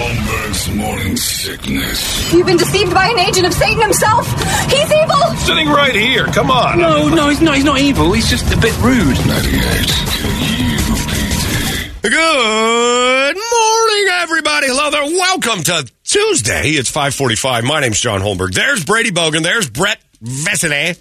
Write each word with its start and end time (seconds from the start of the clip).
Holmberg's 0.00 0.74
morning 0.74 1.14
sickness. 1.14 2.32
You've 2.32 2.46
been 2.46 2.56
deceived 2.56 2.94
by 2.94 3.08
an 3.08 3.18
agent 3.18 3.46
of 3.46 3.52
Satan 3.52 3.82
himself. 3.82 4.26
He's 4.70 4.90
evil. 4.90 5.36
Sitting 5.44 5.68
right 5.68 5.94
here. 5.94 6.24
Come 6.28 6.50
on. 6.50 6.78
No, 6.78 7.10
no, 7.10 7.28
he's 7.28 7.42
not. 7.42 7.56
He's 7.56 7.64
not 7.64 7.78
evil. 7.80 8.10
He's 8.12 8.30
just 8.30 8.50
a 8.50 8.56
bit 8.56 8.74
rude. 8.80 9.18
98 9.26 9.60
UPD. 10.80 12.00
Good 12.00 13.36
morning, 13.36 14.08
everybody. 14.22 14.68
Hello 14.68 14.90
there. 14.90 15.04
Welcome 15.04 15.62
to 15.64 15.86
Tuesday. 16.04 16.70
It's 16.70 16.88
545. 16.88 17.64
My 17.64 17.80
name's 17.80 18.00
John 18.00 18.22
Holmberg. 18.22 18.54
There's 18.54 18.82
Brady 18.82 19.10
Bogan. 19.10 19.42
There's 19.42 19.68
Brett 19.68 19.98
Vessine. 20.22 20.98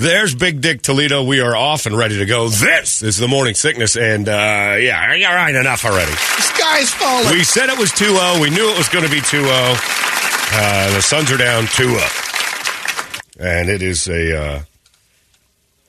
There's 0.00 0.32
Big 0.32 0.60
Dick 0.60 0.82
Toledo. 0.82 1.24
We 1.24 1.40
are 1.40 1.56
off 1.56 1.84
and 1.86 1.98
ready 1.98 2.18
to 2.20 2.24
go. 2.24 2.48
This 2.48 3.02
is 3.02 3.16
the 3.16 3.26
morning 3.26 3.56
sickness. 3.56 3.96
And, 3.96 4.28
uh, 4.28 4.76
yeah, 4.78 5.00
all 5.28 5.34
right, 5.34 5.52
enough 5.52 5.84
already. 5.84 6.12
The 6.12 6.42
sky's 6.42 6.94
falling. 6.94 7.32
We 7.32 7.42
said 7.42 7.68
it 7.68 7.76
was 7.76 7.90
2 7.90 8.04
0. 8.04 8.40
We 8.40 8.50
knew 8.50 8.70
it 8.70 8.78
was 8.78 8.88
going 8.88 9.04
to 9.04 9.10
be 9.10 9.20
2 9.20 9.42
0. 9.42 9.50
Uh, 9.50 10.94
the 10.94 11.02
Suns 11.02 11.32
are 11.32 11.36
down 11.36 11.66
2 11.66 11.98
0. 11.98 12.00
And 13.40 13.68
it 13.68 13.82
is 13.82 14.06
a, 14.06 14.40
uh, 14.40 14.62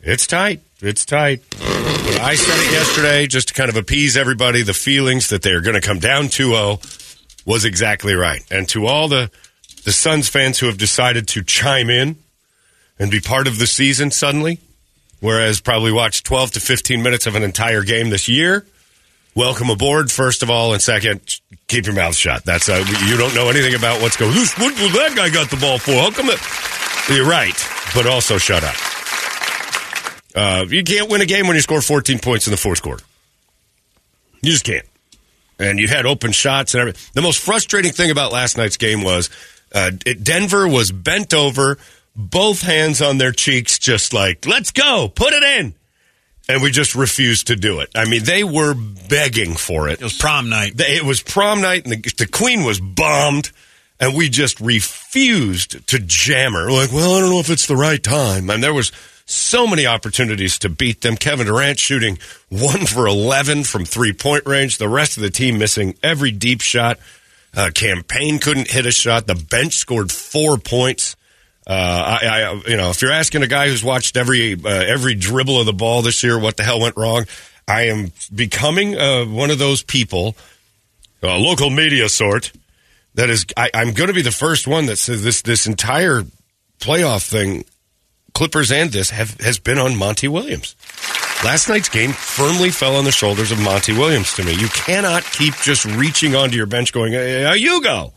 it's 0.01 0.25
tight. 0.25 0.61
It's 0.81 1.05
tight. 1.05 1.43
But 1.51 2.19
I 2.19 2.33
said 2.33 2.57
it 2.65 2.71
yesterday 2.71 3.27
just 3.27 3.49
to 3.49 3.53
kind 3.53 3.69
of 3.69 3.75
appease 3.75 4.17
everybody. 4.17 4.63
The 4.63 4.73
feelings 4.73 5.29
that 5.29 5.43
they're 5.43 5.61
going 5.61 5.79
to 5.79 5.87
come 5.87 5.99
down 5.99 6.29
2 6.29 6.49
0 6.49 6.79
was 7.45 7.63
exactly 7.63 8.15
right. 8.15 8.43
And 8.49 8.67
to 8.69 8.87
all 8.87 9.07
the, 9.07 9.29
the 9.83 9.91
Suns 9.91 10.27
fans 10.27 10.57
who 10.57 10.65
have 10.65 10.79
decided 10.79 11.27
to 11.27 11.43
chime 11.43 11.91
in 11.91 12.15
and 12.99 13.09
be 13.09 13.19
part 13.19 13.47
of 13.47 13.57
the 13.57 13.67
season 13.67 14.11
suddenly, 14.11 14.59
whereas 15.19 15.61
probably 15.61 15.91
watched 15.91 16.25
12 16.25 16.51
to 16.51 16.59
15 16.59 17.01
minutes 17.01 17.25
of 17.25 17.35
an 17.35 17.43
entire 17.43 17.83
game 17.83 18.09
this 18.09 18.27
year, 18.27 18.65
welcome 19.35 19.69
aboard, 19.69 20.11
first 20.11 20.43
of 20.43 20.49
all. 20.49 20.73
And 20.73 20.81
second, 20.81 21.21
keep 21.67 21.85
your 21.85 21.95
mouth 21.95 22.15
shut. 22.15 22.43
That's 22.45 22.67
uh, 22.69 22.83
You 23.05 23.17
don't 23.17 23.33
know 23.33 23.49
anything 23.49 23.75
about 23.75 24.01
what's 24.01 24.17
going 24.17 24.33
Who's, 24.33 24.53
What 24.53 24.75
that 24.75 25.13
guy 25.15 25.29
got 25.29 25.49
the 25.49 25.57
ball 25.57 25.79
for? 25.79 25.93
How 25.93 26.11
come 26.11 26.29
it? 26.29 26.39
You're 27.09 27.27
right, 27.27 27.55
but 27.95 28.05
also 28.05 28.37
shut 28.37 28.63
up. 28.63 28.75
Uh, 30.35 30.65
you 30.69 30.83
can't 30.83 31.09
win 31.09 31.21
a 31.21 31.25
game 31.25 31.47
when 31.47 31.55
you 31.55 31.61
score 31.61 31.81
14 31.81 32.19
points 32.19 32.45
in 32.47 32.51
the 32.51 32.57
fourth 32.57 32.81
quarter. 32.81 33.03
You 34.41 34.51
just 34.51 34.63
can't. 34.63 34.85
And 35.57 35.79
you 35.79 35.87
had 35.87 36.05
open 36.05 36.31
shots 36.31 36.73
and 36.73 36.81
everything. 36.81 37.01
The 37.13 37.21
most 37.21 37.39
frustrating 37.39 37.91
thing 37.91 38.11
about 38.11 38.31
last 38.31 38.57
night's 38.57 38.77
game 38.77 39.03
was 39.03 39.29
uh, 39.73 39.89
Denver 39.89 40.67
was 40.67 40.91
bent 40.91 41.33
over, 41.33 41.77
both 42.15 42.61
hands 42.61 43.01
on 43.01 43.17
their 43.17 43.31
cheeks, 43.31 43.79
just 43.79 44.13
like, 44.13 44.45
let's 44.45 44.71
go, 44.71 45.11
put 45.13 45.33
it 45.33 45.43
in. 45.43 45.75
And 46.47 46.63
we 46.63 46.71
just 46.71 46.95
refused 46.95 47.47
to 47.47 47.55
do 47.55 47.79
it. 47.79 47.89
I 47.93 48.05
mean, 48.09 48.23
they 48.23 48.43
were 48.43 48.73
begging 48.73 49.55
for 49.55 49.87
it. 49.87 50.01
It 50.01 50.03
was 50.03 50.17
prom 50.17 50.49
night. 50.49 50.73
It 50.77 51.03
was 51.03 51.21
prom 51.21 51.61
night, 51.61 51.85
and 51.85 51.93
the, 51.93 52.13
the 52.17 52.25
queen 52.25 52.63
was 52.63 52.79
bombed, 52.79 53.51
and 53.99 54.15
we 54.15 54.29
just 54.29 54.59
refused 54.59 55.87
to 55.87 55.99
jam 55.99 56.53
her. 56.53 56.71
Like, 56.71 56.91
well, 56.91 57.13
I 57.13 57.19
don't 57.21 57.29
know 57.29 57.39
if 57.39 57.51
it's 57.51 57.67
the 57.67 57.75
right 57.75 58.01
time. 58.01 58.49
And 58.49 58.63
there 58.63 58.73
was 58.73 58.91
so 59.27 59.67
many 59.67 59.85
opportunities 59.85 60.57
to 60.57 60.69
beat 60.69 61.01
them. 61.01 61.15
Kevin 61.15 61.45
Durant 61.45 61.77
shooting 61.77 62.17
one 62.49 62.87
for 62.87 63.05
eleven 63.05 63.63
from 63.63 63.85
three 63.85 64.13
point 64.13 64.47
range. 64.47 64.79
The 64.79 64.89
rest 64.89 65.17
of 65.17 65.23
the 65.23 65.29
team 65.29 65.59
missing 65.59 65.99
every 66.01 66.31
deep 66.31 66.61
shot. 66.61 66.97
Uh, 67.55 67.69
Cam 67.73 68.01
Payne 68.01 68.39
couldn't 68.39 68.71
hit 68.71 68.87
a 68.87 68.91
shot. 68.91 69.27
The 69.27 69.35
bench 69.35 69.75
scored 69.75 70.11
four 70.11 70.57
points. 70.57 71.15
Uh, 71.67 72.19
I, 72.21 72.27
I, 72.27 72.61
you 72.67 72.77
know, 72.77 72.89
if 72.89 73.01
you're 73.01 73.11
asking 73.11 73.43
a 73.43 73.47
guy 73.47 73.67
who's 73.67 73.83
watched 73.83 74.17
every 74.17 74.53
uh, 74.53 74.67
every 74.67 75.13
dribble 75.13 75.59
of 75.59 75.65
the 75.65 75.73
ball 75.73 76.01
this 76.01 76.23
year, 76.23 76.39
what 76.39 76.57
the 76.57 76.63
hell 76.63 76.79
went 76.79 76.97
wrong? 76.97 77.25
I 77.67 77.83
am 77.83 78.11
becoming 78.33 78.97
uh, 78.97 79.25
one 79.25 79.51
of 79.51 79.59
those 79.59 79.83
people, 79.83 80.35
a 81.21 81.37
local 81.37 81.69
media 81.69 82.09
sort, 82.09 82.51
that 83.15 83.29
is. 83.29 83.45
I, 83.55 83.69
I'm 83.73 83.93
going 83.93 84.07
to 84.07 84.13
be 84.13 84.23
the 84.23 84.31
first 84.31 84.67
one 84.67 84.87
that 84.87 84.97
says 84.97 85.23
this 85.23 85.43
this 85.43 85.67
entire 85.67 86.23
playoff 86.79 87.29
thing, 87.29 87.65
Clippers 88.33 88.71
and 88.71 88.91
this 88.91 89.11
have 89.11 89.39
has 89.41 89.59
been 89.59 89.77
on 89.77 89.95
Monty 89.95 90.27
Williams. 90.27 90.75
Last 91.43 91.69
night's 91.69 91.87
game 91.87 92.11
firmly 92.11 92.69
fell 92.69 92.95
on 92.95 93.05
the 93.05 93.11
shoulders 93.11 93.51
of 93.51 93.61
Monty 93.61 93.93
Williams 93.93 94.33
to 94.33 94.43
me. 94.43 94.53
You 94.53 94.67
cannot 94.69 95.23
keep 95.23 95.53
just 95.57 95.85
reaching 95.85 96.35
onto 96.35 96.57
your 96.57 96.65
bench 96.65 96.91
going, 96.91 97.13
hey, 97.13 97.55
you 97.55 97.81
go. 97.81 98.11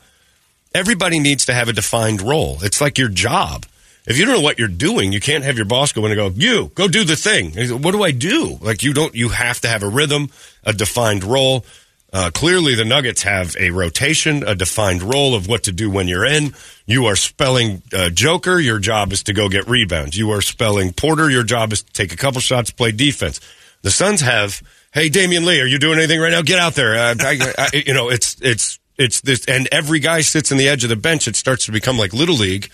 Everybody 0.75 1.19
needs 1.19 1.47
to 1.47 1.55
have 1.55 1.69
a 1.69 1.72
defined 1.72 2.22
role. 2.22 2.59
It's 2.62 2.81
like 2.81 2.99
your 2.99 3.09
job. 3.09 3.66
If 4.06 4.19
you 4.19 4.25
don't 4.25 4.37
know 4.37 4.41
what 4.41 4.59
you're 4.59 4.69
doing, 4.69 5.12
you 5.12 5.21
can't 5.21 5.44
have 5.44 5.56
your 5.56 5.65
boss 5.65 5.93
go 5.93 6.05
in 6.06 6.12
and 6.12 6.19
go, 6.19 6.33
you, 6.34 6.72
go 6.75 6.88
do 6.88 7.05
the 7.05 7.15
thing. 7.15 7.53
What 7.81 7.93
do 7.93 8.03
I 8.03 8.10
do? 8.10 8.59
Like 8.60 8.82
you 8.82 8.93
don't, 8.93 9.15
you 9.15 9.28
have 9.28 9.61
to 9.61 9.69
have 9.69 9.82
a 9.82 9.88
rhythm, 9.88 10.31
a 10.65 10.72
defined 10.72 11.22
role. 11.22 11.65
Uh, 12.12 12.31
clearly, 12.34 12.75
the 12.75 12.84
Nuggets 12.84 13.22
have 13.22 13.56
a 13.59 13.71
rotation, 13.71 14.43
a 14.47 14.55
defined 14.55 15.03
role 15.03 15.34
of 15.34 15.49
what 15.49 15.62
to 15.65 15.72
do 15.72 15.88
when 15.88 16.09
you're 16.09 16.27
in. 16.27 16.53
You 16.84 17.06
are 17.06 17.16
spelling 17.16 17.81
uh, 17.93 18.11
Joker. 18.11 18.59
Your 18.59 18.78
job 18.78 19.12
is 19.12 19.22
to 19.25 19.32
go 19.32 19.49
get 19.49 19.66
rebounds. 19.66 20.19
You 20.19 20.31
are 20.32 20.43
spelling 20.43 20.93
Porter. 20.93 21.31
Your 21.31 21.43
job 21.43 21.72
is 21.72 21.82
to 21.82 21.93
take 21.93 22.12
a 22.12 22.16
couple 22.16 22.41
shots, 22.43 22.71
play 22.71 22.93
defense. 22.93 23.41
The 23.81 23.91
Suns 23.91 24.21
have, 24.21 24.62
hey, 24.93 25.09
Damion 25.09 25.47
Lee, 25.47 25.61
are 25.61 25.66
you 25.66 25.78
doing 25.78 25.99
anything 25.99 26.21
right 26.21 26.32
now? 26.32 26.43
Get 26.43 26.59
out 26.59 26.75
there. 26.75 26.97
Uh, 26.97 27.15
I, 27.19 27.55
I, 27.56 27.82
you 27.87 27.94
know, 27.94 28.11
it's 28.11 28.37
it's 28.43 28.78
it's 28.98 29.20
this, 29.20 29.44
and 29.47 29.69
every 29.72 29.98
guy 29.98 30.20
sits 30.20 30.53
in 30.53 30.58
the 30.58 30.69
edge 30.69 30.84
of 30.84 30.91
the 30.91 30.97
bench. 30.97 31.26
It 31.28 31.36
starts 31.36 31.66
to 31.66 31.72
become 31.72 31.98
like 31.98 32.12
little 32.12 32.36
league, 32.36 32.70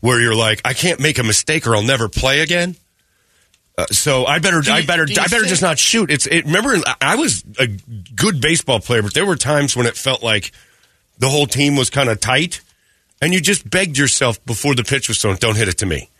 where 0.00 0.20
you're 0.20 0.34
like, 0.34 0.60
I 0.64 0.74
can't 0.74 1.00
make 1.00 1.18
a 1.18 1.22
mistake 1.22 1.66
or 1.66 1.76
I'll 1.76 1.82
never 1.82 2.08
play 2.08 2.40
again. 2.40 2.76
Uh, 3.78 3.86
so 3.86 4.26
I 4.26 4.38
better, 4.38 4.60
I 4.70 4.84
better, 4.84 5.04
I 5.04 5.28
better 5.28 5.44
just 5.44 5.62
not 5.62 5.78
shoot. 5.78 6.10
It's 6.10 6.26
it, 6.26 6.44
remember 6.44 6.76
I 7.00 7.16
was 7.16 7.42
a 7.58 7.68
good 8.14 8.40
baseball 8.40 8.80
player, 8.80 9.02
but 9.02 9.14
there 9.14 9.24
were 9.24 9.36
times 9.36 9.74
when 9.74 9.86
it 9.86 9.96
felt 9.96 10.22
like 10.22 10.52
the 11.18 11.28
whole 11.28 11.46
team 11.46 11.76
was 11.76 11.88
kind 11.88 12.10
of 12.10 12.20
tight, 12.20 12.60
and 13.22 13.32
you 13.32 13.40
just 13.40 13.68
begged 13.68 13.96
yourself 13.96 14.44
before 14.44 14.74
the 14.74 14.84
pitch 14.84 15.08
was 15.08 15.18
thrown, 15.18 15.36
"Don't 15.36 15.56
hit 15.56 15.68
it 15.68 15.78
to 15.78 15.86
me." 15.86 16.10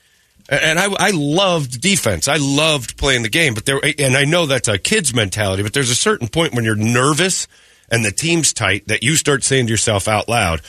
And 0.49 0.79
I, 0.79 0.93
I 0.99 1.11
loved 1.11 1.81
defense. 1.81 2.27
I 2.27 2.37
loved 2.37 2.97
playing 2.97 3.23
the 3.23 3.29
game, 3.29 3.55
but 3.55 3.67
there, 3.67 3.81
and 3.99 4.17
I 4.17 4.25
know 4.25 4.47
that's 4.47 4.69
a 4.69 4.79
kid's 4.79 5.15
mentality, 5.15 5.63
but 5.63 5.73
there's 5.73 5.91
a 5.91 5.95
certain 5.95 6.29
point 6.29 6.55
when 6.55 6.65
you're 6.65 6.75
nervous 6.75 7.49
and 7.93 8.05
the 8.05 8.11
team's 8.11 8.53
tight 8.53 8.89
that 8.89 9.05
you 9.05 9.15
start 9.15 9.45
saying 9.45 9.67
to 9.67 9.71
yourself 9.71 10.09
out 10.09 10.29
loud, 10.29 10.63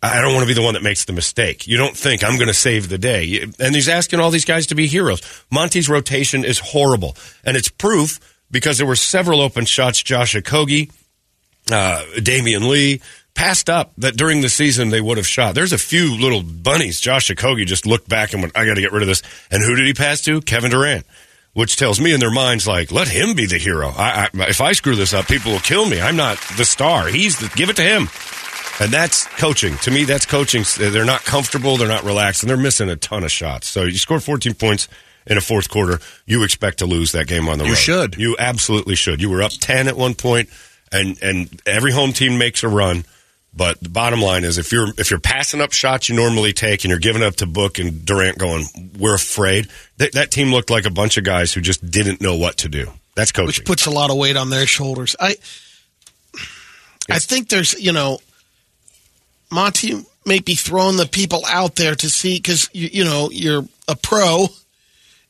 I 0.00 0.20
don't 0.20 0.34
want 0.34 0.44
to 0.44 0.46
be 0.46 0.54
the 0.54 0.62
one 0.62 0.74
that 0.74 0.82
makes 0.82 1.06
the 1.06 1.12
mistake. 1.12 1.66
You 1.66 1.76
don't 1.76 1.96
think 1.96 2.22
I'm 2.22 2.36
going 2.36 2.48
to 2.48 2.54
save 2.54 2.88
the 2.88 2.98
day. 2.98 3.44
And 3.58 3.74
he's 3.74 3.88
asking 3.88 4.20
all 4.20 4.30
these 4.30 4.44
guys 4.44 4.68
to 4.68 4.76
be 4.76 4.86
heroes. 4.86 5.20
Monty's 5.50 5.88
rotation 5.88 6.44
is 6.44 6.60
horrible. 6.60 7.16
And 7.44 7.56
it's 7.56 7.68
proof 7.68 8.20
because 8.50 8.78
there 8.78 8.86
were 8.86 8.94
several 8.94 9.40
open 9.40 9.64
shots. 9.64 10.00
Josh 10.00 10.34
Okogie, 10.34 10.92
uh, 11.72 12.04
Damion 12.18 12.68
Lee 12.68 13.00
passed 13.34 13.68
up 13.70 13.92
that 13.98 14.16
during 14.16 14.40
the 14.40 14.48
season 14.48 14.90
they 14.90 15.00
would 15.00 15.16
have 15.16 15.26
shot. 15.26 15.54
There's 15.54 15.72
a 15.72 15.78
few 15.78 16.16
little 16.16 16.42
bunnies. 16.42 17.00
Josh 17.00 17.28
Okogie 17.30 17.66
just 17.66 17.86
looked 17.86 18.08
back 18.08 18.32
and 18.34 18.42
went, 18.42 18.56
I 18.56 18.66
got 18.66 18.74
to 18.74 18.80
get 18.80 18.92
rid 18.92 19.02
of 19.02 19.08
this. 19.08 19.22
And 19.50 19.62
who 19.64 19.74
did 19.74 19.86
he 19.86 19.94
pass 19.94 20.20
to? 20.22 20.40
Kevin 20.42 20.70
Durant. 20.70 21.06
Which 21.54 21.76
tells 21.76 22.00
me 22.00 22.12
in 22.12 22.20
their 22.20 22.30
minds, 22.30 22.68
like, 22.68 22.92
let 22.92 23.08
him 23.08 23.34
be 23.34 23.46
the 23.46 23.58
hero. 23.58 23.88
I, 23.88 24.28
I, 24.32 24.48
if 24.48 24.60
I 24.60 24.72
screw 24.72 24.94
this 24.94 25.12
up, 25.12 25.26
people 25.26 25.50
will 25.52 25.58
kill 25.60 25.86
me. 25.88 26.00
I'm 26.00 26.14
not 26.14 26.38
the 26.56 26.64
star. 26.64 27.08
He's 27.08 27.38
the, 27.38 27.48
give 27.56 27.68
it 27.68 27.76
to 27.76 27.82
him. 27.82 28.08
And 28.80 28.92
that's 28.92 29.24
coaching. 29.38 29.76
To 29.78 29.90
me, 29.90 30.04
that's 30.04 30.24
coaching. 30.24 30.62
They're 30.78 31.04
not 31.04 31.24
comfortable. 31.24 31.76
They're 31.76 31.88
not 31.88 32.04
relaxed, 32.04 32.44
and 32.44 32.50
they're 32.50 32.56
missing 32.56 32.88
a 32.88 32.94
ton 32.94 33.24
of 33.24 33.32
shots. 33.32 33.66
So 33.66 33.82
you 33.82 33.98
score 33.98 34.20
14 34.20 34.54
points 34.54 34.86
in 35.26 35.36
a 35.36 35.40
fourth 35.40 35.68
quarter. 35.68 35.98
You 36.26 36.44
expect 36.44 36.78
to 36.78 36.86
lose 36.86 37.10
that 37.10 37.26
game 37.26 37.48
on 37.48 37.58
the 37.58 37.64
You 37.64 37.70
road. 37.72 37.78
should. 37.78 38.16
You 38.16 38.36
absolutely 38.38 38.94
should. 38.94 39.20
You 39.20 39.28
were 39.30 39.42
up 39.42 39.50
10 39.50 39.88
at 39.88 39.96
one 39.96 40.14
point, 40.14 40.48
and 40.92 41.18
and 41.22 41.60
every 41.66 41.90
home 41.90 42.12
team 42.12 42.38
makes 42.38 42.62
a 42.62 42.68
run. 42.68 43.04
But 43.58 43.80
the 43.80 43.88
bottom 43.88 44.22
line 44.22 44.44
is, 44.44 44.56
if 44.56 44.70
you're 44.70 44.88
if 44.98 45.10
you're 45.10 45.18
passing 45.18 45.60
up 45.60 45.72
shots 45.72 46.08
you 46.08 46.14
normally 46.14 46.52
take, 46.52 46.84
and 46.84 46.90
you're 46.90 47.00
giving 47.00 47.24
up 47.24 47.34
to 47.36 47.46
Book 47.46 47.80
and 47.80 48.04
Durant, 48.06 48.38
going, 48.38 48.66
we're 48.96 49.16
afraid. 49.16 49.66
That, 49.96 50.12
that 50.12 50.30
team 50.30 50.52
looked 50.52 50.70
like 50.70 50.86
a 50.86 50.90
bunch 50.90 51.16
of 51.18 51.24
guys 51.24 51.52
who 51.52 51.60
just 51.60 51.84
didn't 51.84 52.20
know 52.20 52.36
what 52.36 52.58
to 52.58 52.68
do. 52.68 52.86
That's 53.16 53.32
coaching. 53.32 53.48
which 53.48 53.64
puts 53.64 53.86
a 53.86 53.90
lot 53.90 54.10
of 54.10 54.16
weight 54.16 54.36
on 54.36 54.50
their 54.50 54.64
shoulders. 54.64 55.16
I 55.18 55.34
I 57.10 57.18
think 57.18 57.48
there's 57.48 57.74
you 57.80 57.90
know 57.90 58.20
Monty 59.50 60.04
may 60.24 60.38
be 60.38 60.54
throwing 60.54 60.96
the 60.96 61.06
people 61.06 61.42
out 61.44 61.74
there 61.74 61.96
to 61.96 62.08
see 62.08 62.36
because 62.36 62.70
you, 62.72 62.88
you 62.92 63.04
know 63.04 63.28
you're 63.32 63.64
a 63.88 63.96
pro. 63.96 64.46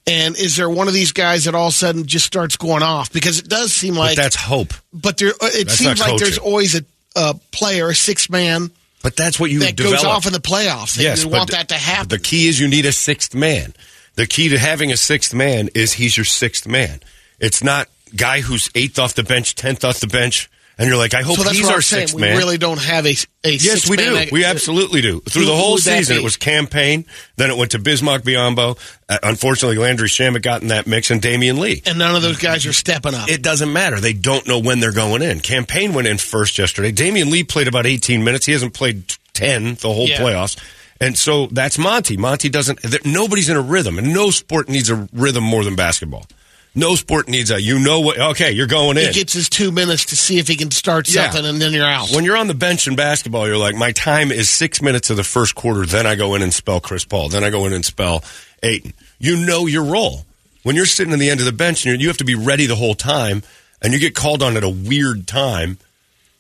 And 0.06 0.38
is 0.38 0.56
there 0.56 0.68
one 0.68 0.86
of 0.88 0.94
these 0.94 1.12
guys 1.12 1.44
that 1.44 1.54
all 1.54 1.68
of 1.68 1.72
a 1.72 1.76
sudden 1.76 2.06
just 2.06 2.26
starts 2.26 2.56
going 2.56 2.82
off? 2.82 3.10
Because 3.10 3.38
it 3.38 3.48
does 3.48 3.72
seem 3.72 3.94
but 3.94 4.00
like, 4.00 4.16
that's 4.16 4.36
hope. 4.36 4.72
but 4.92 5.18
there, 5.18 5.28
it 5.28 5.66
That's 5.66 5.74
seems 5.74 6.00
like 6.00 6.18
there's 6.18 6.38
always 6.38 6.74
a, 6.74 6.84
a 7.18 7.34
player, 7.52 7.88
a 7.88 7.94
six 7.94 8.30
man 8.30 8.70
But 9.02 9.16
that's 9.16 9.38
what 9.40 9.50
you 9.50 9.60
that 9.60 9.76
develop. 9.76 9.98
goes 9.98 10.04
off 10.04 10.26
in 10.26 10.32
the 10.32 10.38
playoffs. 10.40 10.98
Yes, 10.98 11.24
you 11.24 11.30
want 11.30 11.50
that 11.50 11.68
to 11.70 11.74
happen. 11.74 12.08
The 12.08 12.18
key 12.18 12.48
is 12.48 12.58
you 12.60 12.68
need 12.68 12.86
a 12.86 12.92
sixth 12.92 13.34
man. 13.34 13.74
The 14.14 14.26
key 14.26 14.48
to 14.48 14.58
having 14.58 14.90
a 14.92 14.96
sixth 14.96 15.34
man 15.34 15.68
is 15.74 15.94
he's 15.94 16.16
your 16.16 16.24
sixth 16.24 16.66
man. 16.66 17.00
It's 17.38 17.62
not 17.62 17.88
guy 18.16 18.40
who's 18.40 18.70
eighth 18.74 18.98
off 18.98 19.14
the 19.14 19.22
bench, 19.22 19.54
tenth 19.54 19.84
off 19.84 20.00
the 20.00 20.06
bench, 20.08 20.50
and 20.78 20.88
you're 20.88 20.96
like, 20.96 21.12
I 21.14 21.22
hope 21.22 21.36
so 21.38 21.48
he's 21.50 21.68
our 21.68 21.80
sixth 21.82 22.14
We 22.14 22.22
really 22.22 22.56
don't 22.56 22.80
have 22.80 23.04
a, 23.04 23.14
a 23.44 23.50
Yes, 23.50 23.88
we 23.90 23.96
do. 23.96 24.26
We 24.30 24.44
absolutely 24.44 25.00
do. 25.00 25.20
Through 25.20 25.42
Who- 25.42 25.48
the 25.48 25.56
whole 25.56 25.76
season, 25.78 26.16
it 26.16 26.22
was 26.22 26.36
Cam 26.36 26.66
Payne. 26.68 27.04
Then 27.36 27.50
it 27.50 27.56
went 27.56 27.72
to 27.72 27.78
Bismack 27.78 28.20
Biyombo. 28.20 28.78
Uh, 29.08 29.18
unfortunately, 29.22 29.78
Landry 29.78 30.08
Shamet 30.08 30.42
got 30.42 30.62
in 30.62 30.68
that 30.68 30.86
mix, 30.86 31.10
and 31.10 31.20
Damion 31.20 31.58
Lee. 31.58 31.82
And 31.84 31.98
none 31.98 32.14
of 32.14 32.22
those 32.22 32.38
guys 32.38 32.64
are 32.66 32.72
stepping 32.72 33.14
up. 33.14 33.28
It 33.28 33.42
doesn't 33.42 33.72
matter. 33.72 33.98
They 34.00 34.12
don't 34.12 34.46
know 34.46 34.60
when 34.60 34.80
they're 34.80 34.92
going 34.92 35.22
in. 35.22 35.40
Cam 35.40 35.66
Payne 35.66 35.92
went 35.94 36.06
in 36.08 36.18
first 36.18 36.58
yesterday. 36.58 36.92
Damion 36.92 37.30
Lee 37.30 37.42
played 37.44 37.68
about 37.68 37.84
18 37.86 38.22
minutes. 38.22 38.46
He 38.46 38.52
hasn't 38.52 38.74
played 38.74 39.02
10 39.34 39.74
the 39.76 39.92
whole 39.92 40.08
Yeah. 40.08 40.18
playoffs. 40.20 40.56
And 41.00 41.16
so 41.16 41.46
that's 41.46 41.78
Monty. 41.78 42.16
Monty 42.16 42.48
doesn't, 42.48 42.80
nobody's 43.06 43.48
in 43.48 43.56
a 43.56 43.60
rhythm. 43.60 43.98
And 43.98 44.12
no 44.12 44.30
sport 44.30 44.68
needs 44.68 44.90
a 44.90 45.08
rhythm 45.12 45.44
more 45.44 45.62
than 45.64 45.76
basketball. 45.76 46.26
No 46.74 46.94
sport 46.94 47.28
needs 47.28 47.50
a, 47.50 47.60
you 47.60 47.78
know 47.80 48.00
what, 48.00 48.18
okay, 48.18 48.52
you're 48.52 48.66
going 48.68 48.96
in. 48.98 49.06
he 49.08 49.12
gets 49.12 49.32
his 49.32 49.48
two 49.48 49.72
minutes 49.72 50.04
to 50.06 50.16
see 50.16 50.38
if 50.38 50.46
he 50.46 50.54
can 50.54 50.70
start 50.70 51.08
Yeah. 51.12 51.24
something, 51.30 51.44
and 51.48 51.60
then 51.60 51.72
you're 51.72 51.84
out. 51.84 52.10
When 52.10 52.24
you're 52.24 52.36
on 52.36 52.46
the 52.46 52.54
bench 52.54 52.86
in 52.86 52.94
basketball, 52.94 53.46
you're 53.48 53.56
like, 53.56 53.74
my 53.74 53.90
time 53.92 54.30
is 54.30 54.48
six 54.48 54.80
minutes 54.80 55.10
of 55.10 55.16
the 55.16 55.24
first 55.24 55.54
quarter. 55.54 55.84
Then 55.86 56.06
I 56.06 56.14
go 56.14 56.34
in 56.34 56.42
and 56.42 56.54
spell 56.54 56.80
Chris 56.80 57.04
Paul. 57.04 57.30
Then 57.30 57.42
I 57.42 57.50
go 57.50 57.66
in 57.66 57.72
and 57.72 57.84
spell 57.84 58.22
Ayton. 58.62 58.92
You 59.18 59.36
know 59.44 59.66
your 59.66 59.84
role. 59.84 60.24
When 60.62 60.76
you're 60.76 60.86
sitting 60.86 61.12
in 61.12 61.18
the 61.18 61.30
end 61.30 61.40
of 61.40 61.46
the 61.46 61.52
bench, 61.52 61.84
and 61.84 61.92
you're, 61.92 62.00
you 62.00 62.08
have 62.08 62.18
to 62.18 62.24
be 62.24 62.34
ready 62.34 62.66
the 62.66 62.76
whole 62.76 62.94
time, 62.94 63.42
and 63.82 63.92
you 63.92 63.98
get 63.98 64.14
called 64.14 64.42
on 64.42 64.56
at 64.56 64.62
a 64.64 64.68
weird 64.68 65.26
time 65.26 65.78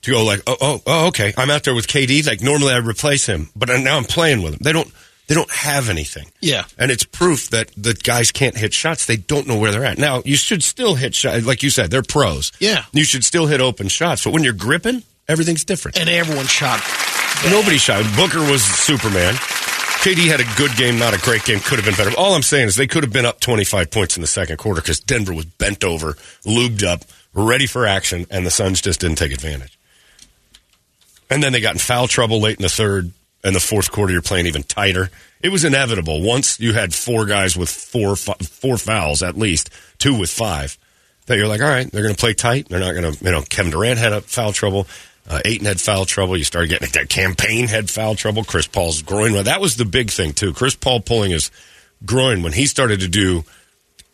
to 0.02 0.10
go 0.12 0.24
like, 0.24 0.40
oh, 0.46 0.56
oh, 0.60 0.82
oh, 0.86 1.06
okay, 1.08 1.32
I'm 1.36 1.50
out 1.50 1.64
there 1.64 1.74
with 1.74 1.88
KD. 1.88 2.24
Like 2.26 2.42
normally 2.42 2.72
I 2.72 2.78
replace 2.78 3.26
him, 3.26 3.48
but 3.56 3.68
now 3.68 3.96
I'm 3.96 4.04
playing 4.04 4.42
with 4.42 4.52
him. 4.54 4.60
They 4.62 4.72
don't, 4.72 4.88
they 5.28 5.34
don't 5.34 5.50
have 5.52 5.88
anything. 5.88 6.26
Yeah. 6.40 6.64
And 6.78 6.90
it's 6.90 7.04
proof 7.04 7.50
that 7.50 7.70
the 7.76 7.94
guys 7.94 8.32
can't 8.32 8.56
hit 8.56 8.74
shots. 8.74 9.06
They 9.06 9.16
don't 9.16 9.46
know 9.46 9.56
where 9.58 9.70
they're 9.70 9.84
at. 9.84 9.98
Now, 9.98 10.22
you 10.24 10.36
should 10.36 10.64
still 10.64 10.94
hit 10.96 11.14
shots. 11.14 11.46
Like 11.46 11.62
you 11.62 11.70
said, 11.70 11.90
they're 11.90 12.02
pros. 12.02 12.50
Yeah. 12.58 12.84
You 12.92 13.04
should 13.04 13.24
still 13.24 13.46
hit 13.46 13.60
open 13.60 13.88
shots. 13.88 14.24
But 14.24 14.32
when 14.32 14.42
you're 14.42 14.52
gripping, 14.54 15.02
everything's 15.28 15.64
different. 15.64 15.98
and 15.98 16.08
everyone 16.08 16.46
shot. 16.46 16.80
Nobody 17.50 17.78
shot. 17.78 18.04
Booker 18.16 18.40
was 18.40 18.64
Superman. 18.64 19.34
KD 19.34 20.26
had 20.28 20.40
a 20.40 20.44
good 20.56 20.74
game, 20.76 20.98
not 20.98 21.12
a 21.12 21.18
great 21.20 21.44
game. 21.44 21.60
Could 21.60 21.78
have 21.78 21.84
been 21.84 21.94
better. 21.94 22.16
All 22.18 22.34
I'm 22.34 22.42
saying 22.42 22.68
is 22.68 22.76
they 22.76 22.86
could 22.86 23.02
have 23.02 23.12
been 23.12 23.26
up 23.26 23.40
25 23.40 23.90
points 23.90 24.16
in 24.16 24.20
the 24.22 24.26
second 24.28 24.56
quarter 24.56 24.80
because 24.80 25.00
Denver 25.00 25.34
was 25.34 25.44
bent 25.44 25.84
over, 25.84 26.14
lubed 26.46 26.84
up, 26.84 27.02
ready 27.34 27.66
for 27.66 27.84
action, 27.86 28.24
and 28.30 28.46
the 28.46 28.50
Suns 28.50 28.80
just 28.80 29.00
didn't 29.00 29.18
take 29.18 29.32
advantage. 29.32 29.78
And 31.30 31.42
then 31.42 31.52
they 31.52 31.60
got 31.60 31.74
in 31.74 31.78
foul 31.78 32.08
trouble 32.08 32.40
late 32.40 32.56
in 32.56 32.62
the 32.62 32.68
third 32.68 33.12
and 33.44 33.54
the 33.54 33.60
fourth 33.60 33.90
quarter. 33.90 34.12
You're 34.12 34.22
playing 34.22 34.46
even 34.46 34.62
tighter. 34.62 35.10
It 35.40 35.50
was 35.50 35.64
inevitable. 35.64 36.22
Once 36.22 36.58
you 36.58 36.72
had 36.72 36.94
four 36.94 37.26
guys 37.26 37.56
with 37.56 37.70
four 37.70 38.16
four 38.16 38.78
fouls 38.78 39.22
at 39.22 39.36
least, 39.36 39.70
two 39.98 40.18
with 40.18 40.30
five, 40.30 40.76
that 41.26 41.36
you're 41.36 41.46
like, 41.46 41.60
all 41.60 41.68
right, 41.68 41.90
they're 41.90 42.02
going 42.02 42.14
to 42.14 42.20
play 42.20 42.34
tight. 42.34 42.68
They're 42.68 42.80
not 42.80 42.94
going 42.94 43.12
to, 43.12 43.24
you 43.24 43.30
know, 43.30 43.42
Kevin 43.42 43.70
Durant 43.70 43.98
had 43.98 44.12
a 44.12 44.20
foul 44.20 44.52
trouble. 44.52 44.86
Uh, 45.28 45.40
Ayton 45.44 45.66
had 45.66 45.80
foul 45.80 46.06
trouble. 46.06 46.36
You 46.36 46.44
started 46.44 46.68
getting 46.68 46.88
that 46.88 47.08
Cam 47.08 47.34
Payne 47.34 47.68
had 47.68 47.90
foul 47.90 48.14
trouble. 48.14 48.44
Chris 48.44 48.66
Paul's 48.66 49.02
groin. 49.02 49.34
Well, 49.34 49.44
that 49.44 49.60
was 49.60 49.76
the 49.76 49.84
big 49.84 50.10
thing 50.10 50.32
too. 50.32 50.52
Chris 50.54 50.74
Paul 50.74 51.00
pulling 51.00 51.30
his 51.30 51.50
groin 52.04 52.42
when 52.42 52.52
he 52.52 52.66
started 52.66 53.00
to 53.00 53.08
do 53.08 53.44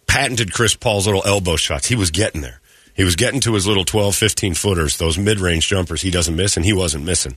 patented 0.06 0.53
Chris 0.53 0.75
Paul's 0.75 1.06
little 1.06 1.23
elbow 1.25 1.56
shots. 1.56 1.87
He 1.87 1.94
was 1.94 2.11
getting 2.11 2.41
there. 2.41 2.61
He 2.94 3.05
was 3.05 3.17
getting 3.17 3.41
to 3.41 3.55
his 3.55 3.67
little 3.67 3.85
12, 3.85 4.15
15 4.15 4.55
footers, 4.55 4.99
those 4.99 5.19
mid 5.19 5.41
range 5.41 5.69
jumpers 5.69 6.03
he 6.03 6.11
doesn't 6.11 6.37
miss, 6.37 6.56
and 6.56 6.65
he 6.65 6.73
wasn't 6.73 7.05
missing. 7.05 7.37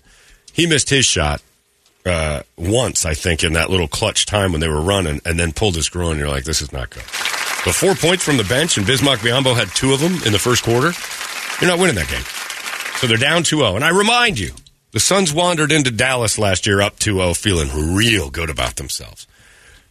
He 0.54 0.68
missed 0.68 0.90
his 0.90 1.06
shot 1.06 1.42
uh, 2.08 2.44
once, 2.58 3.06
I 3.06 3.14
think, 3.14 3.44
in 3.44 3.54
that 3.54 3.70
little 3.70 3.88
clutch 3.88 4.26
time 4.26 4.52
when 4.52 4.62
they 4.62 4.68
were 4.68 4.82
running, 4.82 5.22
and 5.26 5.40
then 5.40 5.52
pulled 5.52 5.76
his 5.76 5.90
groin. 5.90 6.18
You're 6.18 6.30
like, 6.30 6.44
this 6.44 6.62
is 6.62 6.72
not 6.72 6.90
good. 6.90 7.04
But 7.66 7.76
four 7.76 7.96
points 7.96 8.24
from 8.24 8.38
the 8.38 8.44
bench, 8.44 8.78
and 8.78 8.86
Bismack 8.86 9.18
Biyombo 9.18 9.56
had 9.56 9.68
two 9.70 9.94
of 9.94 10.00
them 10.00 10.22
in 10.26 10.32
the 10.32 10.40
first 10.40 10.64
quarter. 10.64 10.94
You're 11.60 11.70
not 11.70 11.80
winning 11.80 11.96
that 11.96 12.10
game. 12.10 12.24
So 12.98 13.08
they're 13.08 13.18
down 13.18 13.44
2 13.44 13.58
0. 13.58 13.76
And 13.76 13.84
I 13.84 13.90
remind 13.90 14.40
you, 14.40 14.52
the 14.92 15.00
Suns 15.00 15.34
wandered 15.34 15.72
into 15.72 15.92
Dallas 15.92 16.40
last 16.40 16.66
year 16.66 16.82
up 16.82 16.98
2 16.98 17.18
0, 17.18 17.34
feeling 17.34 17.96
real 17.96 18.30
good 18.30 18.50
about 18.50 18.78
themselves. 18.78 19.28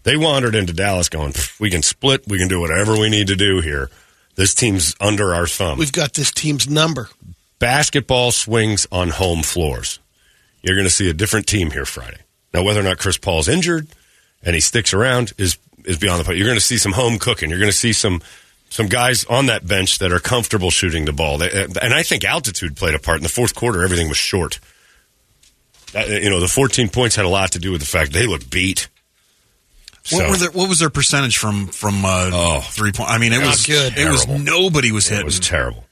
They 0.02 0.16
wandered 0.16 0.54
into 0.54 0.72
Dallas 0.72 1.08
going, 1.08 1.34
we 1.58 1.70
can 1.70 1.82
split, 1.82 2.28
we 2.28 2.38
can 2.38 2.48
do 2.48 2.60
whatever 2.60 2.92
we 2.92 3.10
need 3.10 3.26
to 3.26 3.36
do 3.36 3.60
here. 3.60 3.90
This 4.36 4.54
team's 4.54 4.94
under 5.00 5.34
our 5.34 5.46
thumb. 5.46 5.78
We've 5.78 5.92
got 5.92 6.14
this 6.14 6.30
team's 6.30 6.68
number. 6.68 7.08
Basketball 7.58 8.32
swings 8.32 8.86
on 8.92 9.08
home 9.08 9.42
floors. 9.42 9.98
You're 10.66 10.74
going 10.74 10.86
to 10.86 10.90
see 10.92 11.08
a 11.08 11.14
different 11.14 11.46
team 11.46 11.70
here 11.70 11.84
Friday. 11.84 12.18
Now, 12.52 12.64
whether 12.64 12.80
or 12.80 12.82
not 12.82 12.98
Chris 12.98 13.16
Paul's 13.18 13.46
injured 13.48 13.86
and 14.42 14.54
he 14.54 14.60
sticks 14.60 14.92
around 14.92 15.32
is 15.38 15.56
is 15.84 15.96
beyond 15.96 16.20
the 16.20 16.24
point. 16.24 16.38
You're 16.38 16.48
going 16.48 16.58
to 16.58 16.64
see 16.64 16.76
some 16.78 16.90
home 16.92 17.18
cooking. 17.20 17.48
You're 17.50 17.60
going 17.60 17.70
to 17.70 17.76
see 17.76 17.92
some 17.92 18.20
some 18.68 18.88
guys 18.88 19.24
on 19.26 19.46
that 19.46 19.64
bench 19.64 20.00
that 20.00 20.12
are 20.12 20.18
comfortable 20.18 20.70
shooting 20.72 21.04
the 21.04 21.12
ball. 21.12 21.40
And 21.40 21.94
I 21.94 22.02
think 22.02 22.24
altitude 22.24 22.74
played 22.76 22.94
a 22.94 22.98
part. 22.98 23.18
In 23.18 23.22
the 23.22 23.28
fourth 23.28 23.54
quarter, 23.54 23.84
everything 23.84 24.08
was 24.08 24.16
short. 24.16 24.58
Uh, 25.94 26.00
you 26.06 26.28
know, 26.28 26.40
the 26.40 26.48
14 26.48 26.88
points 26.88 27.14
had 27.14 27.24
a 27.24 27.28
lot 27.28 27.52
to 27.52 27.60
do 27.60 27.70
with 27.70 27.80
the 27.80 27.86
fact 27.86 28.12
they 28.12 28.26
looked 28.26 28.50
beat. 28.50 28.88
What 30.10 30.20
So- 30.22 30.28
were 30.30 30.36
their, 30.36 30.50
What 30.50 30.68
was 30.68 30.80
their 30.80 30.90
percentage 30.90 31.36
from 31.36 31.68
from 31.68 32.04
uh, 32.04 32.30
Oh. 32.32 32.60
three 32.60 32.90
point? 32.90 33.08
I 33.10 33.18
mean, 33.18 33.32
it 33.32 33.40
was 33.46 33.64
good. 33.64 33.96
It 33.96 34.08
was 34.10 34.26
nobody 34.26 34.90
was 34.90 35.06
hit. 35.06 35.20
It 35.20 35.24
was 35.24 35.38
terrible. 35.38 35.84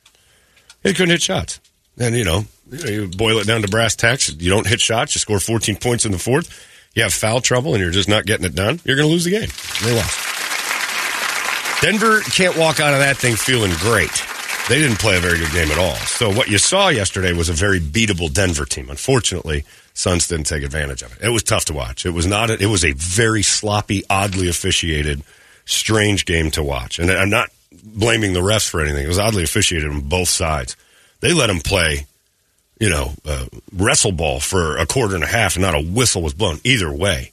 They 0.82 0.92
couldn't 0.92 1.10
hit 1.10 1.22
shots. 1.22 1.60
And, 1.98 2.14
you 2.14 2.24
know, 2.24 2.44
you 2.70 2.78
know, 2.78 2.90
you 2.90 3.08
boil 3.08 3.38
it 3.38 3.46
down 3.46 3.62
to 3.62 3.68
brass 3.68 3.94
tacks. 3.94 4.32
You 4.32 4.50
don't 4.50 4.66
hit 4.66 4.80
shots. 4.80 5.14
You 5.14 5.20
score 5.20 5.40
14 5.40 5.76
points 5.76 6.04
in 6.04 6.12
the 6.12 6.18
fourth. 6.18 6.50
You 6.94 7.02
have 7.02 7.12
foul 7.12 7.40
trouble 7.40 7.74
and 7.74 7.82
you're 7.82 7.90
just 7.90 8.08
not 8.08 8.24
getting 8.24 8.46
it 8.46 8.54
done. 8.54 8.80
You're 8.84 8.96
going 8.96 9.08
to 9.08 9.12
lose 9.12 9.24
the 9.24 9.30
game. 9.30 9.48
They 9.82 9.94
lost. 9.94 10.20
Denver 11.82 12.20
can't 12.20 12.56
walk 12.56 12.80
out 12.80 12.94
of 12.94 13.00
that 13.00 13.16
thing 13.16 13.36
feeling 13.36 13.72
great. 13.78 14.10
They 14.68 14.78
didn't 14.78 14.98
play 14.98 15.18
a 15.18 15.20
very 15.20 15.38
good 15.38 15.52
game 15.52 15.70
at 15.70 15.78
all. 15.78 15.96
So 15.96 16.32
what 16.32 16.48
you 16.48 16.56
saw 16.56 16.88
yesterday 16.88 17.34
was 17.34 17.50
a 17.50 17.52
very 17.52 17.80
beatable 17.80 18.32
Denver 18.32 18.64
team. 18.64 18.88
Unfortunately, 18.88 19.64
Suns 19.92 20.26
didn't 20.26 20.46
take 20.46 20.62
advantage 20.62 21.02
of 21.02 21.12
it. 21.12 21.26
It 21.26 21.28
was 21.28 21.42
tough 21.42 21.66
to 21.66 21.74
watch. 21.74 22.06
It 22.06 22.10
was 22.10 22.26
not. 22.26 22.50
A, 22.50 22.62
it 22.62 22.66
was 22.66 22.84
a 22.84 22.92
very 22.92 23.42
sloppy, 23.42 24.02
oddly 24.08 24.48
officiated, 24.48 25.22
strange 25.66 26.24
game 26.24 26.50
to 26.52 26.62
watch. 26.62 26.98
And 26.98 27.10
I'm 27.10 27.28
not 27.28 27.50
blaming 27.84 28.32
the 28.32 28.40
refs 28.40 28.68
for 28.68 28.80
anything. 28.80 29.04
It 29.04 29.08
was 29.08 29.18
oddly 29.18 29.44
officiated 29.44 29.90
on 29.90 30.00
both 30.00 30.30
sides. 30.30 30.76
They 31.24 31.32
let 31.32 31.48
him 31.48 31.60
play, 31.60 32.04
you 32.78 32.90
know, 32.90 33.12
uh, 33.24 33.46
wrestle 33.72 34.12
ball 34.12 34.40
for 34.40 34.76
a 34.76 34.84
quarter 34.84 35.14
and 35.14 35.24
a 35.24 35.26
half, 35.26 35.56
and 35.56 35.62
not 35.62 35.74
a 35.74 35.80
whistle 35.80 36.20
was 36.20 36.34
blown 36.34 36.58
either 36.64 36.92
way. 36.92 37.30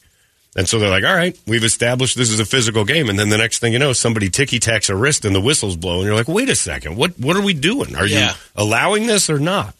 And 0.55 0.65
so 0.67 0.79
they're 0.79 0.89
like, 0.89 1.03
all 1.03 1.13
right, 1.13 1.37
we've 1.45 1.65
established 1.65 2.15
this 2.17 2.29
is 2.29 2.39
a 2.39 2.45
physical 2.45 2.85
game. 2.85 3.09
And 3.09 3.19
then 3.19 3.27
the 3.27 3.37
next 3.37 3.59
thing 3.59 3.73
you 3.73 3.79
know, 3.79 3.91
somebody 3.91 4.29
ticky 4.29 4.59
tacks 4.59 4.89
a 4.89 4.95
wrist 4.95 5.25
and 5.25 5.35
the 5.35 5.41
whistle's 5.41 5.75
blowing. 5.75 6.05
You're 6.05 6.15
like, 6.15 6.29
wait 6.29 6.47
a 6.47 6.55
second, 6.55 6.95
what 6.95 7.11
what 7.19 7.35
are 7.35 7.41
we 7.41 7.53
doing? 7.53 7.93
Are 7.97 8.05
Yeah. 8.07 8.29
you 8.29 8.35
allowing 8.55 9.07
this 9.07 9.29
or 9.29 9.39
not? 9.39 9.75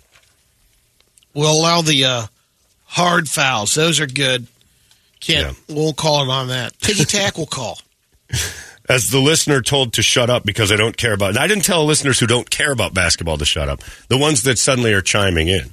We'll 1.34 1.51
allow 1.58 1.82
the 1.82 2.03
uh, 2.03 2.25
hard 2.88 3.30
fouls. 3.30 3.74
Those 3.75 4.01
are 4.01 4.08
good. 4.08 4.48
Can't. 5.22 5.58
We'll 5.70 5.94
call 5.94 6.24
it 6.24 6.30
on 6.30 6.50
that. 6.50 6.77
Ticky 6.80 7.06
tack. 7.06 7.38
we'll 7.38 7.46
call. 7.46 7.80
As 8.91 9.10
the 9.10 9.19
listener 9.19 9.62
told 9.62 9.93
to 9.93 10.03
shut 10.03 10.29
up 10.29 10.43
because 10.43 10.71
I 10.71 10.75
don't 10.75 10.98
care 10.98 11.13
about. 11.13 11.29
And 11.29 11.38
I 11.39 11.48
didn't 11.48 11.63
tell 11.63 11.86
listeners 11.86 12.19
who 12.19 12.27
don't 12.27 12.50
care 12.50 12.71
about 12.71 12.93
basketball 12.93 13.38
to 13.38 13.45
shut 13.45 13.69
up. 13.69 13.79
The 14.10 14.17
ones 14.17 14.43
that 14.43 14.60
suddenly 14.60 14.91
are 14.93 15.01
chiming 15.01 15.48
in. 15.48 15.71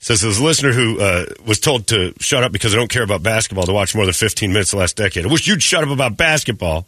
Says 0.00 0.20
this 0.20 0.40
listener 0.40 0.72
who 0.72 1.00
uh, 1.00 1.26
was 1.46 1.60
told 1.60 1.86
to 1.86 2.12
shut 2.20 2.42
up 2.42 2.52
because 2.52 2.74
I 2.74 2.76
don't 2.76 2.90
care 2.90 3.04
about 3.04 3.22
basketball 3.22 3.64
to 3.66 3.72
watch 3.72 3.94
more 3.94 4.04
than 4.04 4.12
15 4.12 4.52
minutes 4.52 4.72
the 4.72 4.76
last 4.76 4.96
decade. 4.96 5.24
I 5.24 5.28
wish 5.28 5.46
you'd 5.46 5.62
shut 5.62 5.84
up 5.84 5.90
about 5.90 6.16
basketball. 6.16 6.86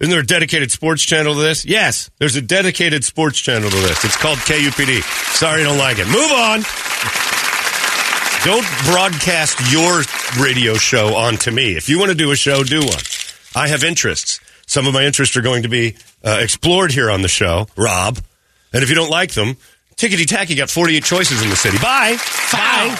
Isn't 0.00 0.10
there 0.10 0.20
a 0.20 0.26
dedicated 0.26 0.70
sports 0.70 1.04
channel 1.04 1.34
to 1.34 1.40
this? 1.40 1.64
Yes, 1.64 2.10
there's 2.18 2.36
a 2.36 2.40
dedicated 2.40 3.04
sports 3.04 3.40
channel 3.40 3.68
to 3.68 3.76
this. 3.76 4.04
It's 4.04 4.16
called 4.16 4.38
KUPD. 4.38 5.02
Sorry 5.34 5.60
you 5.60 5.66
don't 5.66 5.78
like 5.78 5.98
it. 5.98 6.06
Move 6.06 6.30
on. 6.32 6.62
Don't 8.44 8.66
broadcast 8.84 9.58
your 9.72 10.02
radio 10.42 10.74
show 10.74 11.16
onto 11.16 11.50
me. 11.50 11.76
If 11.76 11.88
you 11.88 11.98
want 11.98 12.10
to 12.10 12.16
do 12.16 12.30
a 12.30 12.36
show, 12.36 12.62
do 12.62 12.80
one. 12.80 13.02
I 13.54 13.68
have 13.68 13.84
interests. 13.84 14.33
Some 14.74 14.88
of 14.88 14.92
my 14.92 15.04
interests 15.04 15.36
are 15.36 15.40
going 15.40 15.62
to 15.62 15.68
be 15.68 15.94
uh, 16.24 16.38
explored 16.40 16.90
here 16.90 17.08
on 17.08 17.22
the 17.22 17.28
show, 17.28 17.68
Rob. 17.76 18.18
And 18.72 18.82
if 18.82 18.88
you 18.88 18.96
don't 18.96 19.08
like 19.08 19.30
them, 19.30 19.56
tickety 19.94 20.26
tacky 20.26 20.56
got 20.56 20.68
48 20.68 21.04
choices 21.04 21.40
in 21.42 21.48
the 21.48 21.54
city. 21.54 21.78
Bye. 21.78 22.16
Bye. 22.50 22.96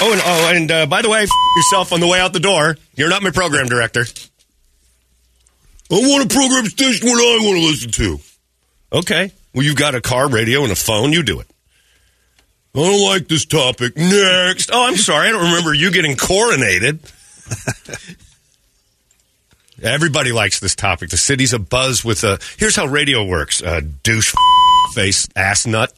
Oh, 0.00 0.12
and 0.12 0.22
oh, 0.24 0.52
and 0.54 0.70
uh, 0.70 0.86
by 0.86 1.02
the 1.02 1.10
way, 1.10 1.24
f- 1.24 1.30
yourself 1.56 1.92
on 1.92 1.98
the 1.98 2.06
way 2.06 2.20
out 2.20 2.32
the 2.32 2.38
door. 2.38 2.76
You're 2.94 3.08
not 3.08 3.24
my 3.24 3.32
program 3.32 3.66
director. 3.66 4.04
I 5.90 5.94
want 5.96 6.30
a 6.30 6.32
program 6.32 6.66
station 6.66 7.08
what 7.08 7.18
I 7.18 7.44
want 7.44 7.58
to 7.58 7.66
listen 7.66 7.90
to. 7.90 8.18
Okay. 8.92 9.32
Well, 9.52 9.64
you've 9.64 9.74
got 9.74 9.96
a 9.96 10.00
car 10.00 10.28
radio 10.28 10.62
and 10.62 10.70
a 10.70 10.76
phone. 10.76 11.12
You 11.12 11.24
do 11.24 11.40
it. 11.40 11.48
I 12.72 12.78
don't 12.78 13.04
like 13.04 13.26
this 13.26 13.46
topic. 13.46 13.96
Next. 13.96 14.70
Oh, 14.72 14.86
I'm 14.86 14.96
sorry. 14.96 15.26
I 15.26 15.32
don't 15.32 15.42
remember 15.42 15.74
you 15.74 15.90
getting 15.90 16.14
coronated. 16.14 17.00
Everybody 19.84 20.32
likes 20.32 20.60
this 20.60 20.74
topic. 20.74 21.10
The 21.10 21.18
city's 21.18 21.52
a 21.52 21.58
buzz 21.58 22.04
with 22.04 22.24
a. 22.24 22.38
Here's 22.56 22.74
how 22.74 22.86
radio 22.86 23.24
works. 23.24 23.62
Uh, 23.62 23.82
douche 24.02 24.34
face 24.94 25.28
ass 25.36 25.66
nut. 25.66 25.92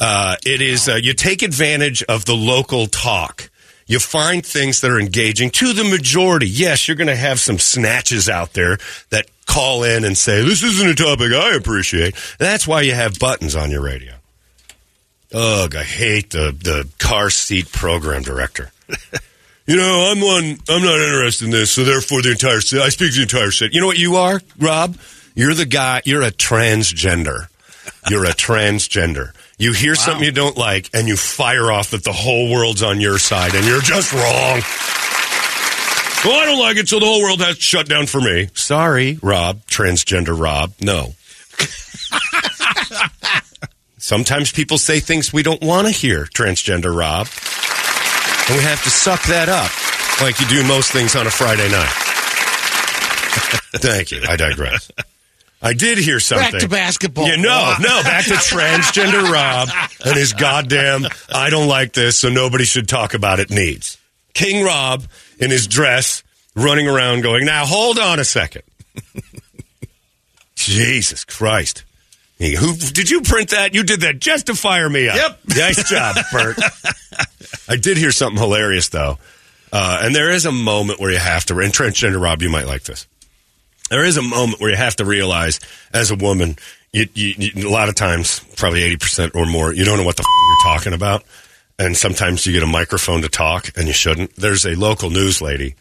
Uh, 0.00 0.36
it 0.44 0.60
is 0.60 0.88
uh, 0.88 0.96
you 0.96 1.14
take 1.14 1.42
advantage 1.42 2.02
of 2.02 2.24
the 2.24 2.34
local 2.34 2.86
talk. 2.86 3.48
You 3.86 4.00
find 4.00 4.44
things 4.44 4.80
that 4.80 4.90
are 4.90 4.98
engaging 4.98 5.50
to 5.50 5.72
the 5.72 5.84
majority. 5.84 6.48
Yes, 6.48 6.88
you're 6.88 6.96
going 6.96 7.08
to 7.08 7.16
have 7.16 7.38
some 7.38 7.58
snatches 7.58 8.28
out 8.28 8.54
there 8.54 8.78
that 9.10 9.26
call 9.46 9.84
in 9.84 10.04
and 10.04 10.16
say, 10.16 10.42
This 10.42 10.62
isn't 10.62 10.88
a 10.88 10.94
topic 10.94 11.32
I 11.32 11.54
appreciate. 11.54 12.16
That's 12.38 12.66
why 12.66 12.82
you 12.82 12.94
have 12.94 13.18
buttons 13.18 13.54
on 13.54 13.70
your 13.70 13.82
radio. 13.82 14.14
Ugh, 15.34 15.76
I 15.76 15.82
hate 15.82 16.30
the, 16.30 16.52
the 16.52 16.88
car 16.98 17.30
seat 17.30 17.70
program 17.70 18.22
director. 18.22 18.70
you 19.66 19.76
know, 19.76 20.12
I'm 20.12 20.20
one, 20.20 20.58
I'm 20.68 20.82
not 20.82 21.00
interested 21.00 21.46
in 21.46 21.50
this, 21.50 21.70
so 21.70 21.84
therefore 21.84 22.22
the 22.22 22.32
entire 22.32 22.60
city, 22.60 22.82
I 22.82 22.88
speak 22.88 23.12
to 23.12 23.16
the 23.16 23.22
entire 23.22 23.50
city. 23.50 23.74
You 23.74 23.80
know 23.80 23.86
what 23.86 23.98
you 23.98 24.16
are, 24.16 24.40
Rob? 24.58 24.96
You're 25.34 25.54
the 25.54 25.66
guy, 25.66 26.02
you're 26.04 26.22
a 26.22 26.30
transgender. 26.30 27.48
You're 28.10 28.24
a 28.24 28.32
transgender. 28.32 29.32
You 29.58 29.72
hear 29.72 29.94
something 29.94 30.24
you 30.24 30.32
don't 30.32 30.56
like 30.56 30.90
and 30.92 31.06
you 31.06 31.16
fire 31.16 31.70
off 31.70 31.90
that 31.90 32.02
the 32.02 32.12
whole 32.12 32.50
world's 32.50 32.82
on 32.82 33.00
your 33.00 33.18
side 33.18 33.54
and 33.54 33.64
you're 33.64 33.80
just 33.80 34.12
wrong. 34.12 34.60
Well, 36.24 36.40
I 36.40 36.44
don't 36.46 36.58
like 36.58 36.76
it, 36.76 36.88
so 36.88 36.98
the 36.98 37.06
whole 37.06 37.22
world 37.22 37.40
has 37.40 37.56
to 37.56 37.62
shut 37.62 37.88
down 37.88 38.06
for 38.06 38.20
me. 38.20 38.48
Sorry, 38.54 39.18
Rob, 39.22 39.64
transgender 39.66 40.38
Rob. 40.38 40.72
No. 40.80 41.14
Sometimes 43.98 44.52
people 44.52 44.78
say 44.78 45.00
things 45.00 45.32
we 45.32 45.42
don't 45.42 45.62
want 45.62 45.86
to 45.86 45.92
hear, 45.92 46.26
transgender 46.26 46.96
Rob. 46.96 47.28
And 48.48 48.58
we 48.58 48.64
have 48.64 48.82
to 48.84 48.90
suck 48.90 49.22
that 49.24 49.48
up 49.48 49.70
like 50.20 50.40
you 50.40 50.46
do 50.46 50.66
most 50.66 50.92
things 50.92 51.16
on 51.16 51.26
a 51.26 51.30
Friday 51.30 51.70
night. 51.70 51.88
Thank 53.80 54.10
you. 54.10 54.20
I 54.28 54.36
digress. 54.36 54.90
I 55.62 55.74
did 55.74 55.98
hear 55.98 56.18
something. 56.18 56.52
Back 56.52 56.60
to 56.60 56.68
basketball. 56.68 57.28
Yeah, 57.28 57.36
no, 57.36 57.74
no, 57.80 58.02
back 58.02 58.24
to 58.24 58.34
transgender 58.34 59.30
Rob 59.30 59.68
and 60.04 60.16
his 60.16 60.32
goddamn 60.32 61.06
I 61.32 61.50
don't 61.50 61.68
like 61.68 61.92
this, 61.92 62.18
so 62.18 62.28
nobody 62.28 62.64
should 62.64 62.88
talk 62.88 63.14
about 63.14 63.38
it 63.38 63.50
needs. 63.50 63.96
King 64.34 64.64
Rob 64.64 65.04
in 65.38 65.50
his 65.50 65.68
dress 65.68 66.24
running 66.56 66.88
around 66.88 67.22
going, 67.22 67.44
now 67.44 67.64
hold 67.64 67.98
on 67.98 68.18
a 68.18 68.24
second. 68.24 68.62
Jesus 70.56 71.24
Christ. 71.24 71.84
Hey, 72.42 72.56
Who 72.56 72.74
did 72.74 73.08
you 73.08 73.20
print 73.20 73.50
that? 73.50 73.72
You 73.72 73.84
did 73.84 74.00
that 74.00 74.18
just 74.18 74.46
to 74.46 74.56
fire 74.56 74.90
me 74.90 75.08
up. 75.08 75.14
Yep. 75.14 75.38
Nice 75.56 75.88
job, 75.88 76.16
Bert. 76.32 76.58
I 77.68 77.76
did 77.76 77.96
hear 77.96 78.10
something 78.10 78.40
hilarious 78.42 78.88
though. 78.88 79.18
Uh, 79.72 80.00
and 80.02 80.12
there 80.12 80.28
is 80.28 80.44
a 80.44 80.50
moment 80.50 80.98
where 80.98 81.12
you 81.12 81.18
have 81.18 81.44
to, 81.46 81.58
and 81.60 81.72
transgender 81.72 82.20
Rob, 82.20 82.42
you 82.42 82.50
might 82.50 82.66
like 82.66 82.82
this. 82.82 83.06
There 83.90 84.04
is 84.04 84.16
a 84.16 84.22
moment 84.22 84.60
where 84.60 84.70
you 84.70 84.76
have 84.76 84.96
to 84.96 85.04
realize, 85.04 85.60
as 85.94 86.10
a 86.10 86.16
woman, 86.16 86.56
you, 86.92 87.06
you, 87.14 87.34
you, 87.38 87.68
a 87.68 87.70
lot 87.70 87.88
of 87.88 87.94
times, 87.94 88.40
probably 88.56 88.82
eighty 88.82 88.96
percent 88.96 89.36
or 89.36 89.46
more, 89.46 89.72
you 89.72 89.84
don't 89.84 89.98
know 89.98 90.04
what 90.04 90.16
the 90.16 90.22
f- 90.22 90.64
you're 90.66 90.74
talking 90.74 90.94
about, 90.94 91.22
and 91.78 91.96
sometimes 91.96 92.44
you 92.44 92.52
get 92.52 92.64
a 92.64 92.66
microphone 92.66 93.22
to 93.22 93.28
talk 93.28 93.70
and 93.76 93.86
you 93.86 93.92
shouldn't. 93.94 94.34
There's 94.34 94.66
a 94.66 94.74
local 94.74 95.10
news 95.10 95.40
lady 95.40 95.76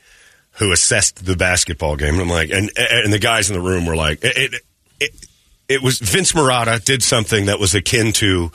who 0.60 0.72
assessed 0.72 1.26
the 1.26 1.36
basketball 1.36 1.96
game, 1.96 2.14
and 2.14 2.22
I'm 2.22 2.30
like, 2.30 2.52
and 2.52 2.70
and 2.78 3.12
the 3.12 3.20
guys 3.20 3.50
in 3.50 3.56
the 3.56 3.62
room 3.62 3.88
were 3.88 3.96
like, 3.96 4.24
it, 4.24 4.38
it, 4.38 4.62
it, 5.00 5.28
it 5.72 5.82
was 5.82 6.00
Vince 6.00 6.34
Marotta 6.34 6.84
did 6.84 7.02
something 7.02 7.46
that 7.46 7.60
was 7.60 7.74
akin 7.74 8.12
to 8.14 8.52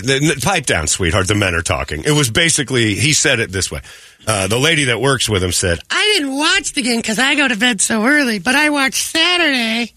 the, 0.00 0.40
pipe 0.42 0.66
down, 0.66 0.86
sweetheart. 0.86 1.28
The 1.28 1.34
men 1.34 1.54
are 1.54 1.62
talking. 1.62 2.02
It 2.04 2.12
was 2.12 2.30
basically 2.30 2.94
he 2.94 3.12
said 3.12 3.40
it 3.40 3.52
this 3.52 3.70
way. 3.70 3.80
Uh, 4.26 4.46
the 4.48 4.58
lady 4.58 4.84
that 4.84 5.00
works 5.00 5.28
with 5.28 5.42
him 5.42 5.52
said, 5.52 5.78
I 5.90 6.14
didn't 6.16 6.36
watch 6.36 6.72
the 6.72 6.82
game 6.82 7.00
because 7.00 7.18
I 7.18 7.34
go 7.34 7.46
to 7.46 7.56
bed 7.56 7.80
so 7.80 8.04
early, 8.04 8.38
but 8.38 8.54
I 8.54 8.70
watched 8.70 9.06
Saturday. 9.06 9.92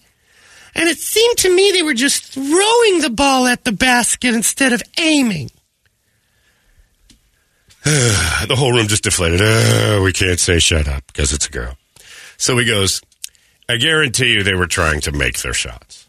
And 0.75 0.87
it 0.87 0.99
seemed 0.99 1.37
to 1.39 1.55
me 1.55 1.71
they 1.71 1.81
were 1.81 1.95
just 1.95 2.33
throwing 2.33 3.01
the 3.01 3.09
ball 3.09 3.47
at 3.47 3.63
the 3.63 3.71
basket 3.71 4.35
instead 4.35 4.73
of 4.73 4.83
aiming. 4.99 5.49
the 7.83 8.55
whole 8.55 8.71
room 8.71 8.87
just 8.87 9.03
deflated. 9.03 9.41
Uh, 9.41 10.01
we 10.03 10.13
can't 10.13 10.39
say 10.39 10.59
shut 10.59 10.87
up 10.87 11.07
because 11.07 11.33
it's 11.33 11.47
a 11.47 11.51
girl. 11.51 11.75
So 12.37 12.55
he 12.57 12.65
goes, 12.65 13.01
I 13.69 13.77
guarantee 13.77 14.33
you 14.33 14.43
they 14.43 14.53
were 14.53 14.67
trying 14.67 15.01
to 15.01 15.11
make 15.11 15.41
their 15.41 15.53
shots, 15.53 16.07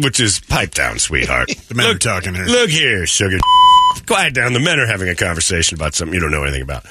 which 0.00 0.20
is 0.20 0.40
pipe 0.40 0.72
down, 0.72 0.98
sweetheart. 0.98 1.50
The 1.68 1.74
men 1.74 1.86
look, 1.86 1.96
are 1.96 1.98
talking 1.98 2.34
here. 2.34 2.44
Look 2.44 2.70
here, 2.70 3.06
sugar. 3.06 3.38
Quiet 4.06 4.34
down. 4.34 4.52
The 4.52 4.60
men 4.60 4.78
are 4.78 4.86
having 4.86 5.08
a 5.08 5.14
conversation 5.14 5.76
about 5.76 5.94
something 5.94 6.14
you 6.14 6.20
don't 6.20 6.30
know 6.30 6.44
anything 6.44 6.62
about. 6.62 6.84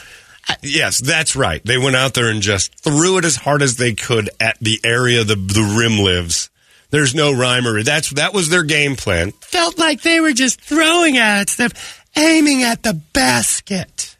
Yes, 0.61 0.99
that's 0.99 1.35
right. 1.35 1.63
They 1.63 1.77
went 1.77 1.95
out 1.95 2.13
there 2.13 2.29
and 2.29 2.41
just 2.41 2.75
threw 2.79 3.17
it 3.17 3.25
as 3.25 3.37
hard 3.37 3.61
as 3.61 3.77
they 3.77 3.93
could 3.93 4.29
at 4.39 4.57
the 4.59 4.79
area 4.83 5.23
the 5.23 5.35
the 5.35 5.75
rim 5.77 5.99
lives. 6.03 6.49
There's 6.89 7.15
no 7.15 7.31
rhyme 7.31 7.65
or 7.65 7.81
that's 7.81 8.09
that 8.11 8.33
was 8.33 8.49
their 8.49 8.63
game 8.63 8.95
plan. 8.95 9.31
Felt 9.41 9.79
like 9.79 10.01
they 10.01 10.19
were 10.19 10.33
just 10.33 10.59
throwing 10.59 11.17
at 11.17 11.37
it 11.37 11.41
instead 11.41 11.73
aiming 12.15 12.63
at 12.63 12.83
the 12.83 12.93
basket. 13.13 14.17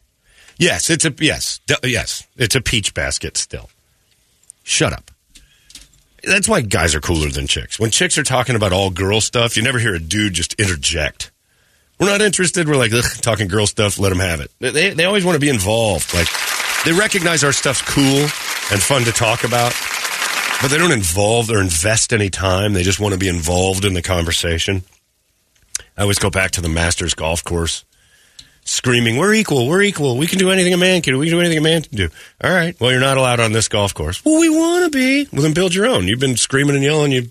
Yes, 0.58 0.90
it's 0.90 1.04
a 1.06 1.13
yes, 1.20 1.60
yes, 1.84 2.25
it's 2.38 2.56
a 2.56 2.62
peach 2.62 2.94
basket 2.94 3.36
still. 3.38 3.70
Shut 4.63 4.94
up. 4.94 5.12
That's 6.24 6.48
why 6.48 6.62
guys 6.62 6.96
are 6.96 7.01
cooler 7.01 7.30
than 7.30 7.48
chicks. 7.48 7.80
When 7.80 7.92
chicks 7.92 8.18
are 8.18 8.24
talking 8.24 8.56
about 8.56 8.72
all 8.72 8.89
girl 8.89 9.20
stuff, 9.20 9.58
you 9.58 9.63
never 9.63 9.80
hear 9.80 9.94
a 9.94 10.00
dude 10.00 10.34
just 10.34 10.53
interject. 10.53 11.32
We're 12.00 12.08
not 12.08 12.22
interested. 12.22 12.68
We're 12.68 12.77
like 12.77 12.92
talking 13.22 13.48
girl 13.48 13.68
stuff. 13.68 14.00
Let 14.00 14.10
them 14.10 14.20
have 14.20 14.39
it. 14.39 14.51
They 14.60 14.94
they 14.94 15.06
always 15.06 15.25
want 15.25 15.36
to 15.36 15.39
be 15.39 15.50
involved. 15.50 16.13
Like 16.13 16.27
they 16.86 16.92
recognize 16.94 17.44
our 17.44 17.51
stuff's 17.51 17.82
cool 17.82 18.22
and 18.72 18.82
fun 18.82 19.03
to 19.03 19.12
talk 19.12 19.44
about, 19.44 19.74
but 20.62 20.70
they 20.70 20.77
don't 20.77 20.92
involve 20.92 21.50
or 21.50 21.62
invest 21.62 22.13
any 22.13 22.30
time. 22.30 22.74
They 22.74 22.84
just 22.84 23.00
want 23.00 23.13
to 23.13 23.20
be 23.20 23.27
involved 23.27 23.86
in 23.86 23.94
the 23.94 24.01
conversation. 24.01 24.84
I 25.98 26.01
always 26.01 26.20
go 26.20 26.30
back 26.30 26.51
to 26.51 26.62
the 26.62 26.70
Masters 26.70 27.13
golf 27.13 27.44
course 27.44 27.86
screaming, 28.65 29.17
"We're 29.17 29.34
equal. 29.34 29.67
We're 29.67 29.82
equal. 29.84 30.17
We 30.17 30.27
can 30.27 30.39
do 30.39 30.51
anything 30.51 30.74
a 30.74 30.77
man 30.77 31.01
can 31.01 31.13
do. 31.13 31.20
We 31.20 31.27
can 31.27 31.36
do 31.36 31.39
anything 31.39 31.58
a 31.58 31.62
man 31.62 31.82
can 31.84 31.98
do." 31.98 32.10
All 32.43 32.51
right. 32.51 32.79
Well, 32.79 32.91
you're 32.91 33.00
not 33.00 33.17
allowed 33.17 33.39
on 33.39 33.51
this 33.51 33.67
golf 33.67 33.93
course. 33.93 34.24
Well, 34.24 34.39
we 34.39 34.50
want 34.50 34.86
to 34.86 34.89
be. 34.89 35.27
Well, 35.32 35.41
then 35.41 35.53
build 35.53 35.74
your 35.74 35.86
own. 35.86 36.08
You've 36.08 36.20
been 36.20 36.38
screaming 36.38 36.75
and 36.75 36.84
yelling. 36.84 37.12
You 37.12 37.29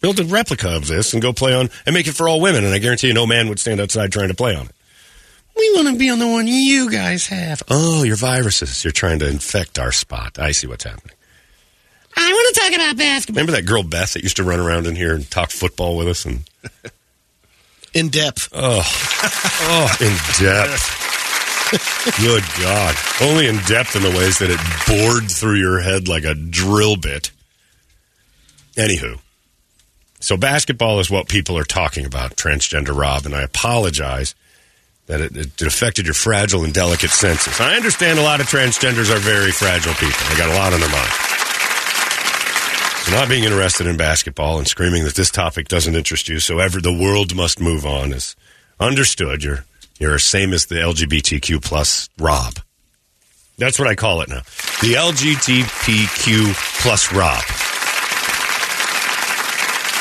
build 0.00 0.20
a 0.20 0.24
replica 0.24 0.76
of 0.76 0.86
this 0.86 1.12
and 1.12 1.22
go 1.22 1.32
play 1.32 1.54
on 1.54 1.70
and 1.84 1.94
make 1.94 2.06
it 2.06 2.12
for 2.12 2.28
all 2.28 2.40
women. 2.40 2.64
And 2.64 2.74
I 2.74 2.78
guarantee 2.78 3.08
you, 3.08 3.14
no 3.14 3.26
man 3.26 3.48
would 3.48 3.58
stand 3.58 3.80
outside 3.80 4.12
trying 4.12 4.28
to 4.28 4.34
play 4.34 4.54
on 4.54 4.66
it. 4.66 4.72
We 5.56 5.72
want 5.74 5.88
to 5.88 5.96
be 5.96 6.10
on 6.10 6.18
the 6.18 6.26
one 6.26 6.46
you 6.46 6.90
guys 6.90 7.28
have. 7.28 7.62
Oh, 7.68 8.02
your 8.02 8.16
viruses. 8.16 8.84
You're 8.84 8.92
trying 8.92 9.20
to 9.20 9.28
infect 9.28 9.78
our 9.78 9.90
spot. 9.90 10.38
I 10.38 10.52
see 10.52 10.66
what's 10.66 10.84
happening. 10.84 11.16
I 12.14 12.30
want 12.32 12.54
to 12.54 12.60
talk 12.60 12.74
about 12.74 12.96
basketball. 12.96 13.42
Remember 13.42 13.58
that 13.58 13.66
girl 13.66 13.82
Beth 13.82 14.14
that 14.14 14.22
used 14.22 14.36
to 14.36 14.44
run 14.44 14.60
around 14.60 14.86
in 14.86 14.96
here 14.96 15.14
and 15.14 15.30
talk 15.30 15.50
football 15.50 15.96
with 15.96 16.08
us 16.08 16.24
and 16.24 16.48
In 17.96 18.10
depth. 18.10 18.50
Oh. 18.52 18.82
oh, 18.84 19.96
in 20.02 20.12
depth. 20.38 21.06
Good 22.20 22.44
God. 22.60 22.94
Only 23.22 23.48
in 23.48 23.56
depth 23.66 23.96
in 23.96 24.02
the 24.02 24.10
ways 24.10 24.38
that 24.38 24.50
it 24.50 24.60
bored 24.86 25.30
through 25.30 25.54
your 25.54 25.80
head 25.80 26.06
like 26.06 26.24
a 26.24 26.34
drill 26.34 26.96
bit. 26.96 27.30
Anywho. 28.74 29.18
So 30.20 30.36
basketball 30.36 31.00
is 31.00 31.10
what 31.10 31.28
people 31.28 31.56
are 31.56 31.64
talking 31.64 32.04
about, 32.04 32.36
transgender 32.36 32.94
Rob, 32.94 33.24
and 33.24 33.34
I 33.34 33.40
apologize 33.40 34.34
that 35.06 35.22
it, 35.22 35.34
it 35.34 35.62
affected 35.62 36.04
your 36.04 36.14
fragile 36.14 36.64
and 36.64 36.74
delicate 36.74 37.10
senses. 37.10 37.60
I 37.60 37.76
understand 37.76 38.18
a 38.18 38.22
lot 38.22 38.40
of 38.40 38.46
transgenders 38.46 39.10
are 39.10 39.20
very 39.20 39.52
fragile 39.52 39.94
people. 39.94 40.20
They 40.28 40.36
got 40.36 40.50
a 40.50 40.58
lot 40.58 40.74
on 40.74 40.80
their 40.80 40.90
mind. 40.90 41.12
Not 43.10 43.28
being 43.28 43.44
interested 43.44 43.86
in 43.86 43.96
basketball 43.96 44.58
and 44.58 44.66
screaming 44.66 45.04
that 45.04 45.14
this 45.14 45.30
topic 45.30 45.68
doesn't 45.68 45.94
interest 45.94 46.28
you, 46.28 46.40
so 46.40 46.58
ever 46.58 46.80
the 46.80 46.92
world 46.92 47.34
must 47.34 47.60
move 47.60 47.86
on 47.86 48.12
is 48.12 48.34
understood. 48.80 49.44
You're 49.44 49.64
you're 49.98 50.18
same 50.18 50.52
as 50.52 50.66
the 50.66 50.74
LGBTQ 50.74 51.64
plus 51.64 52.10
Rob. 52.18 52.58
That's 53.58 53.78
what 53.78 53.88
I 53.88 53.94
call 53.94 54.20
it 54.20 54.28
now. 54.28 54.42
The 54.82 54.94
LGBTQ 54.94 56.82
plus 56.82 57.12
Rob. 57.12 57.42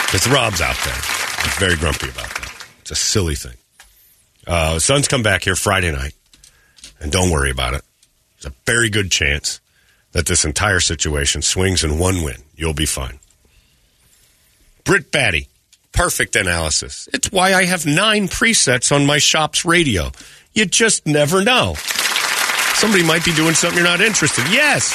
Because 0.07 0.27
Rob's 0.27 0.62
out 0.62 0.77
there. 0.83 0.93
He's 1.43 1.57
very 1.57 1.75
grumpy 1.77 2.09
about 2.09 2.33
that. 2.35 2.65
It's 2.81 2.91
a 2.91 2.95
silly 2.95 3.35
thing. 3.35 3.55
Uh, 4.45 4.79
Suns 4.79 5.07
come 5.07 5.24
back 5.24 5.43
here 5.43 5.55
Friday 5.55 5.91
night, 5.91 6.13
and 7.00 7.12
don't 7.12 7.31
worry 7.31 7.51
about 7.51 7.75
it. 7.75 7.83
There's 8.41 8.53
a 8.53 8.55
very 8.65 8.89
good 8.89 9.09
chance 9.12 9.62
that 10.12 10.25
this 10.25 10.43
entire 10.43 10.79
situation 10.79 11.41
swings 11.41 11.83
in 11.83 11.97
one 11.97 12.24
win. 12.24 12.44
You'll 12.55 12.74
be 12.74 12.85
fine. 12.85 13.19
Britt 14.83 15.12
Batty, 15.12 15.50
perfect 15.91 16.35
analysis. 16.35 17.09
It's 17.13 17.31
why 17.31 17.53
I 17.53 17.65
have 17.65 17.85
nine 17.85 18.27
presets 18.27 18.95
on 18.95 19.05
my 19.05 19.17
shop's 19.17 19.65
radio. 19.65 20.12
You 20.53 20.65
just 20.65 21.05
never 21.05 21.43
know. 21.43 21.75
Somebody 22.75 23.03
might 23.03 23.25
be 23.25 23.33
doing 23.33 23.55
something 23.55 23.77
you're 23.77 23.88
not 23.88 24.01
interested. 24.01 24.45
Yes. 24.51 24.91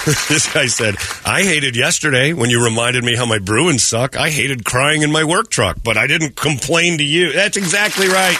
this 0.28 0.52
guy 0.52 0.66
said, 0.66 0.96
I 1.24 1.42
hated 1.42 1.76
yesterday 1.76 2.32
when 2.32 2.50
you 2.50 2.64
reminded 2.64 3.04
me 3.04 3.16
how 3.16 3.26
my 3.26 3.38
Bruins 3.38 3.82
suck. 3.82 4.16
I 4.16 4.30
hated 4.30 4.64
crying 4.64 5.02
in 5.02 5.12
my 5.12 5.24
work 5.24 5.50
truck, 5.50 5.78
but 5.82 5.96
I 5.96 6.06
didn't 6.06 6.36
complain 6.36 6.98
to 6.98 7.04
you. 7.04 7.32
That's 7.32 7.56
exactly 7.56 8.08
right. 8.08 8.38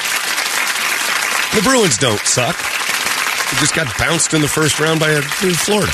The 1.54 1.62
Bruins 1.62 1.99
don't 1.99 2.20
suck. 2.20 2.56
They 3.50 3.57
just 3.59 3.75
got 3.75 3.87
bounced 3.99 4.35
in 4.35 4.42
the 4.42 4.49
first 4.49 4.78
round 4.78 5.00
by 5.00 5.14
uh, 5.14 5.23
Florida. 5.23 5.90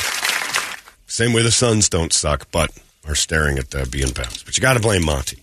Same 1.07 1.33
way 1.33 1.43
the 1.43 1.51
Suns 1.51 1.89
don't 1.89 2.13
suck, 2.13 2.51
but 2.51 2.71
are 3.07 3.15
staring 3.15 3.59
at 3.59 3.75
uh, 3.75 3.85
being 3.91 4.13
bounced. 4.13 4.45
But 4.45 4.57
you 4.57 4.61
got 4.61 4.75
to 4.75 4.81
blame 4.81 5.05
Monty. 5.05 5.43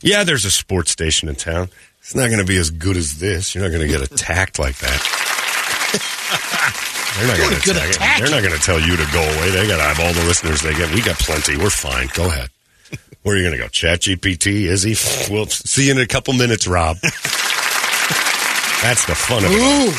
Yeah, 0.00 0.24
there's 0.24 0.44
a 0.44 0.50
sports 0.50 0.90
station 0.90 1.28
in 1.28 1.36
town. 1.36 1.68
It's 2.00 2.14
not 2.14 2.28
going 2.28 2.38
to 2.38 2.44
be 2.46 2.56
as 2.56 2.70
good 2.70 2.96
as 2.96 3.18
this. 3.18 3.54
You're 3.54 3.64
not 3.64 3.70
going 3.70 3.82
to 3.86 3.88
get 3.88 4.00
attacked 4.00 4.58
like 4.58 4.78
that. 4.78 4.98
They're 7.18 7.26
not 7.28 7.36
going 7.36 7.50
to 7.50 7.56
attack. 7.70 7.90
attack. 7.90 8.18
They're 8.20 8.30
not 8.30 8.42
going 8.42 8.54
to 8.54 8.60
tell 8.64 8.80
you 8.80 8.96
to 8.96 9.06
go 9.12 9.20
away. 9.20 9.50
They 9.50 9.66
got 9.66 9.78
to 9.78 9.82
have 9.82 10.00
all 10.00 10.12
the 10.12 10.24
listeners 10.24 10.62
they 10.62 10.72
get. 10.74 10.92
We 10.94 11.02
got 11.02 11.18
plenty. 11.18 11.56
We're 11.56 11.70
fine. 11.70 12.08
Go 12.14 12.26
ahead. 12.26 12.48
Where 13.22 13.34
are 13.34 13.38
you 13.38 13.44
going 13.44 13.56
to 13.56 13.62
go? 13.62 13.68
Chat 13.68 14.00
GPT? 14.00 14.66
Is 14.66 14.82
he? 14.84 14.94
We'll 15.32 15.46
see 15.46 15.86
you 15.86 15.92
in 15.92 15.98
a 15.98 16.06
couple 16.06 16.34
minutes, 16.34 16.66
Rob. 16.66 16.96
That's 18.82 19.04
the 19.06 19.14
fun 19.16 19.44
of 19.44 19.50
it. 19.50 19.58
Ooh, 19.58 19.90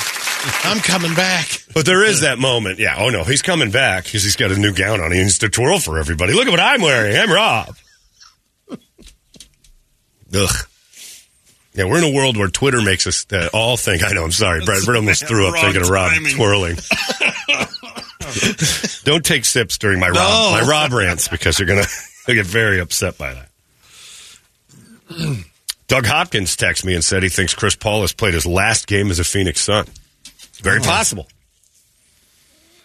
I'm 0.64 0.80
coming 0.80 1.14
back. 1.16 1.64
But 1.74 1.86
there 1.86 2.04
is 2.04 2.22
that 2.22 2.40
moment. 2.40 2.80
Yeah. 2.80 2.96
Oh 2.98 3.10
no, 3.10 3.24
he's 3.24 3.42
coming 3.42 3.72
back 3.72 4.06
because 4.06 4.24
he's 4.24 4.36
got 4.36 4.52
a 4.52 4.58
new 4.58 4.74
gown 4.74 5.02
on. 5.02 5.12
He 5.12 5.20
needs 5.20 5.40
to 5.40 5.50
twirl 5.50 5.80
for 5.80 6.00
everybody. 6.00 6.34
Look 6.34 6.48
at 6.48 6.52
what 6.52 6.60
I'm 6.60 6.82
wearing. 6.82 7.16
I'm 7.18 7.32
Rob. 7.32 7.76
Ugh. 10.34 10.50
Yeah, 11.74 11.86
we're 11.86 11.98
in 12.00 12.04
a 12.04 12.14
world 12.16 12.36
where 12.38 12.48
Twitter 12.50 12.82
makes 12.82 13.08
us 13.08 13.26
uh, 13.32 13.50
all 13.54 13.78
think. 13.78 14.04
I 14.04 14.12
know. 14.14 14.24
I'm 14.24 14.32
sorry, 14.32 14.64
Brad. 14.66 14.84
Brad 14.86 14.98
almost 14.98 15.28
threw 15.28 15.48
up 15.48 15.56
thinking 15.56 15.82
of 15.82 15.90
Rob 15.90 16.12
timing. 16.12 16.36
twirling. 16.36 16.78
Don't 19.04 19.26
take 19.26 19.46
sips 19.46 19.78
during 19.78 20.00
my 20.00 20.08
Rob 20.10 20.16
No. 20.18 20.52
my 20.62 20.68
Rob 20.70 20.92
rants 20.94 21.28
because 21.28 21.58
you're 21.60 21.68
gonna 21.68 21.86
you'll 22.28 22.38
get 22.38 22.46
very 22.46 22.80
upset 22.80 23.18
by 23.18 23.34
that. 23.34 23.50
Doug 25.88 26.06
Hopkins 26.06 26.56
texted 26.56 26.86
me 26.86 26.94
and 26.96 27.04
said 27.04 27.24
he 27.24 27.30
thinks 27.30 27.54
Chris 27.56 27.76
Paul 27.76 28.02
has 28.02 28.14
played 28.14 28.34
his 28.36 28.46
last 28.46 28.86
game 28.88 29.10
as 29.10 29.18
a 29.20 29.24
Phoenix 29.24 29.62
Sun. 29.62 29.88
Very 30.62 30.80
possible. 30.82 31.28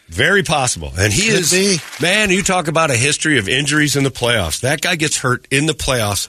Very 0.08 0.42
possible. 0.42 0.92
And 0.98 1.12
he 1.12 1.28
Could 1.30 1.40
is 1.40 1.50
be. 1.50 1.78
man, 2.00 2.30
you 2.30 2.42
talk 2.42 2.68
about 2.68 2.90
a 2.90 2.96
history 2.96 3.38
of 3.38 3.48
injuries 3.48 3.96
in 3.96 4.04
the 4.04 4.10
playoffs. 4.10 4.60
That 4.60 4.80
guy 4.82 4.96
gets 4.96 5.18
hurt 5.18 5.46
in 5.50 5.66
the 5.66 5.72
playoffs 5.72 6.28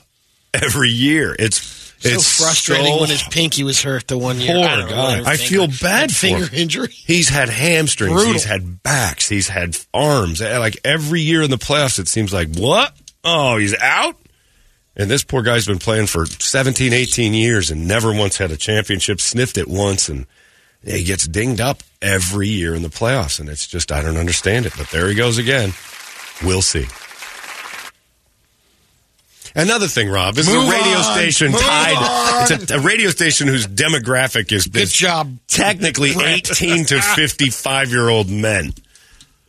every 0.53 0.89
year. 0.89 1.35
It's 1.37 1.57
So 1.99 2.09
it's 2.09 2.37
frustrating 2.39 2.93
so 2.93 3.01
when 3.01 3.09
his 3.09 3.21
pinky 3.23 3.63
was 3.63 3.81
hurt 3.81 4.07
the 4.07 4.17
one 4.17 4.39
year. 4.39 4.55
Poor 4.55 4.65
I 4.65 4.75
don't 4.77 4.89
know, 4.89 5.23
guy. 5.23 5.31
I 5.31 5.35
feel 5.37 5.67
bad 5.67 6.09
for 6.09 6.15
finger 6.15 6.45
him. 6.45 6.53
injury. 6.53 6.87
He's 6.91 7.27
had 7.27 7.49
hamstrings. 7.49 8.13
Brutal. 8.13 8.31
He's 8.33 8.45
had 8.45 8.81
backs. 8.81 9.27
He's 9.27 9.49
had 9.49 9.77
arms. 9.93 10.41
Eh, 10.41 10.57
Like 10.57 10.77
every 10.85 11.21
year 11.21 11.41
in 11.41 11.49
the 11.51 11.57
playoffs, 11.57 11.99
it 11.99 12.07
seems 12.07 12.31
like, 12.33 12.55
what? 12.55 12.95
Oh, 13.25 13.57
he's 13.57 13.75
out? 13.77 14.15
And 14.95 15.11
this 15.11 15.25
poor 15.25 15.41
guy's 15.41 15.65
been 15.65 15.79
playing 15.79 16.07
for 16.07 16.25
17, 16.25 16.93
18 16.93 17.33
years 17.33 17.69
and 17.71 17.87
never 17.89 18.13
once 18.13 18.37
had 18.37 18.51
a 18.51 18.57
championship, 18.57 19.19
sniffed 19.19 19.57
it 19.57 19.67
once, 19.67 20.07
and 20.07 20.25
he 20.85 21.03
gets 21.03 21.27
dinged 21.27 21.59
up 21.61 21.81
every 22.01 22.47
year 22.47 22.75
in 22.75 22.81
the 22.83 22.89
playoffs. 22.89 23.39
And 23.39 23.49
it's 23.49 23.67
just, 23.67 23.91
I 23.91 24.01
don't 24.01 24.17
understand 24.17 24.65
it. 24.65 24.73
But 24.77 24.89
there 24.89 25.07
he 25.07 25.15
goes 25.15 25.37
again. 25.37 25.73
We'll 26.43 26.61
see. 26.61 26.85
Another 29.57 29.87
thing, 29.87 30.09
Rob, 30.09 30.35
this 30.35 30.49
is 30.49 30.53
a 30.53 30.59
radio 30.59 30.97
on. 30.97 31.03
station 31.17 31.51
Move 31.53 31.61
tied. 31.61 31.95
on. 31.95 32.51
It's 32.51 32.71
a, 32.71 32.75
a 32.75 32.79
radio 32.81 33.09
station 33.09 33.47
whose 33.47 33.65
demographic 33.65 34.51
is 34.51 34.67
Good 34.67 34.81
is 34.83 34.91
job. 34.93 35.37
technically 35.47 36.13
Brett. 36.13 36.51
18 36.51 36.85
to 36.87 37.01
55 37.15 37.89
year 37.89 38.09
old 38.09 38.29
men. 38.29 38.73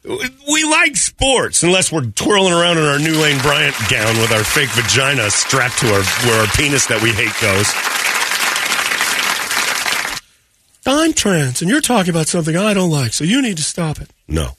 We 0.04 0.62
like 0.62 0.94
sports 0.96 1.64
unless 1.64 1.90
we're 1.90 2.04
twirling 2.06 2.52
around 2.52 2.78
in 2.78 2.84
our 2.84 3.00
new 3.00 3.20
Lane 3.20 3.40
Bryant 3.42 3.74
gown 3.90 4.16
with 4.18 4.30
our 4.30 4.44
fake 4.44 4.70
vagina 4.70 5.28
strapped 5.32 5.78
to 5.80 5.88
our 5.92 6.02
where 6.24 6.40
our 6.42 6.46
penis 6.54 6.86
that 6.86 7.02
we 7.02 7.10
hate 7.10 7.34
goes. 7.42 7.66
I'm 10.86 11.12
trans, 11.12 11.60
and 11.62 11.70
you're 11.70 11.80
talking 11.80 12.10
about 12.10 12.28
something 12.28 12.56
I 12.56 12.74
don't 12.74 12.90
like, 12.90 13.12
so 13.12 13.24
you 13.24 13.42
need 13.42 13.56
to 13.56 13.62
stop 13.62 14.00
it. 14.00 14.10
No. 14.28 14.50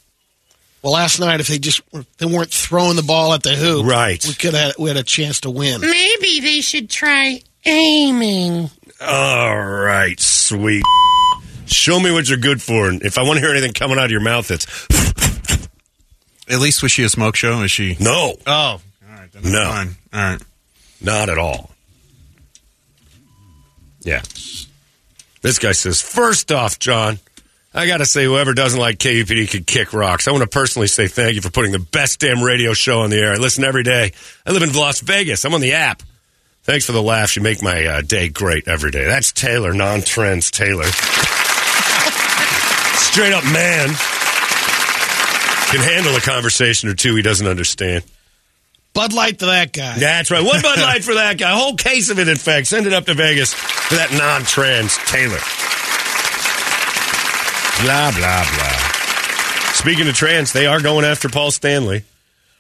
Well, 0.84 0.94
last 0.94 1.20
night, 1.20 1.40
if 1.40 1.48
they 1.48 1.58
just 1.60 1.82
they 2.18 2.26
weren't 2.26 2.52
throwing 2.52 2.96
the 2.96 3.04
ball 3.04 3.34
at 3.34 3.44
the 3.44 3.56
hoop, 3.56 3.86
Right. 3.86 4.24
we 4.26 4.34
could 4.34 4.54
have 4.54 4.74
we 4.78 4.90
had 4.90 4.98
a 4.98 5.04
chance 5.04 5.42
to 5.42 5.50
win. 5.50 5.82
Maybe 5.82 6.40
they 6.40 6.62
should 6.62 6.90
try 6.90 7.42
aiming. 7.66 8.70
All 9.02 9.58
right, 9.60 10.20
sweet. 10.20 10.84
Show 11.66 12.00
me 12.00 12.12
what 12.12 12.30
you're 12.30 12.38
good 12.38 12.62
for, 12.62 12.88
and 12.90 13.02
if 13.04 13.18
I 13.18 13.24
want 13.24 13.36
to 13.38 13.42
hear 13.42 13.52
anything 13.52 13.74
coming 13.74 13.98
out 13.98 14.06
of 14.06 14.12
your 14.12 14.22
mouth, 14.22 14.50
it's 14.52 14.66
At 16.50 16.60
least 16.60 16.82
was 16.82 16.92
she 16.94 17.04
a 17.04 17.10
smoke 17.10 17.36
show? 17.36 17.62
Is 17.64 17.72
she? 17.72 17.98
no, 18.00 18.36
Oh, 18.46 18.52
all 18.54 18.82
right. 19.10 19.30
Then 19.34 19.52
No. 19.52 19.64
Fine. 19.66 19.96
All 20.14 20.20
right. 20.22 20.42
not 21.02 21.30
at 21.30 21.38
all. 21.38 21.72
Yeah. 24.02 24.22
This 25.48 25.60
guy 25.60 25.72
says, 25.72 26.02
first 26.02 26.52
off, 26.52 26.78
John, 26.78 27.20
I 27.74 27.88
got 27.88 28.00
to 28.00 28.06
say, 28.06 28.26
whoever 28.26 28.54
doesn't 28.54 28.78
like 28.78 28.98
KUPD 28.98 29.50
could 29.50 29.66
kick 29.66 29.94
rocks. 29.94 30.28
I 30.28 30.32
want 30.32 30.42
to 30.42 30.50
personally 30.50 30.90
say 30.90 31.08
thank 31.08 31.36
you 31.36 31.42
for 31.42 31.50
putting 31.50 31.72
the 31.72 31.80
best 31.80 32.20
damn 32.20 32.44
radio 32.44 32.74
show 32.74 33.00
on 33.00 33.12
the 33.12 33.16
air. 33.16 33.32
I 33.32 33.38
listen 33.38 33.64
every 33.64 33.84
day. 33.84 34.12
I 34.46 34.52
live 34.52 34.62
in 34.62 34.74
Las 34.74 35.00
Vegas. 35.00 35.46
I'm 35.46 35.54
on 35.54 35.62
the 35.62 35.72
app. 35.72 36.04
Thanks 36.64 36.86
for 36.86 36.92
the 36.92 37.02
laughs. 37.02 37.38
You 37.38 37.44
make 37.44 37.64
my 37.64 37.86
uh, 37.86 38.02
day 38.02 38.28
great 38.28 38.68
every 38.68 38.92
day. 38.92 39.06
That's 39.06 39.32
Taylor, 39.32 39.72
non 39.72 40.02
trends 40.02 40.52
Taylor. 40.52 40.84
Straight 42.98 43.32
up 43.32 43.46
man. 43.46 43.88
Can 45.72 45.80
handle 45.80 46.14
a 46.14 46.22
conversation 46.22 46.90
or 46.90 46.94
two 46.94 47.16
he 47.16 47.22
doesn't 47.22 47.48
understand. 47.48 48.04
Bud 48.98 49.14
Light 49.14 49.38
to 49.40 49.46
that 49.46 49.72
guy. 49.74 50.00
That's 50.00 50.32
right. 50.32 50.44
One 50.44 50.60
Bud 50.60 50.80
Light 50.80 51.04
for 51.04 51.14
that 51.14 51.38
guy. 51.38 51.52
A 51.52 51.56
whole 51.56 51.76
case 51.76 52.10
of 52.10 52.18
it, 52.18 52.28
in 52.28 52.36
fact. 52.36 52.66
Send 52.66 52.88
it 52.88 52.94
up 52.94 53.06
to 53.06 53.14
Vegas 53.14 53.54
for 53.54 53.94
that 53.96 54.12
non 54.12 54.42
trans 54.42 54.98
Taylor. 55.06 55.38
Blah, 57.86 58.12
blah, 58.18 58.44
blah. 58.56 58.78
Speaking 59.74 60.08
of 60.08 60.16
trans, 60.16 60.52
they 60.52 60.66
are 60.66 60.82
going 60.82 61.06
after 61.06 61.30
Paul 61.30 61.52
Stanley. 61.52 62.06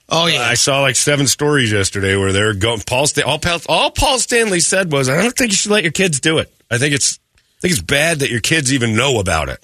Oh 0.10 0.28
yeah, 0.28 0.41
I 0.41 0.54
saw 0.54 0.82
like 0.82 0.95
seven 0.95 1.26
stories 1.26 1.71
yesterday 1.71 2.15
where 2.15 2.32
they're 2.32 2.54
going. 2.54 2.82
Paul 2.82 3.08
Stan- 3.08 3.26
all, 3.26 3.39
Paul, 3.39 3.60
all 3.67 3.89
Paul 3.89 4.19
Stanley 4.19 4.60
said 4.60 4.91
was, 4.91 5.10
"I 5.10 5.19
don't 5.19 5.36
think 5.36 5.50
you 5.52 5.58
should 5.58 5.71
let 5.71 5.84
your 5.84 5.91
kids 5.91 6.19
do 6.19 6.38
it. 6.38 6.54
I 6.69 6.78
think 6.78 6.93
it's, 6.93 7.19
I 7.36 7.62
think 7.62 7.71
it's 7.73 7.82
bad 7.82 8.19
that 8.19 8.30
your 8.30 8.41
kids 8.41 8.71
even 8.71 8.95
know 8.95 9.19
about 9.19 9.50
it. 9.50 9.60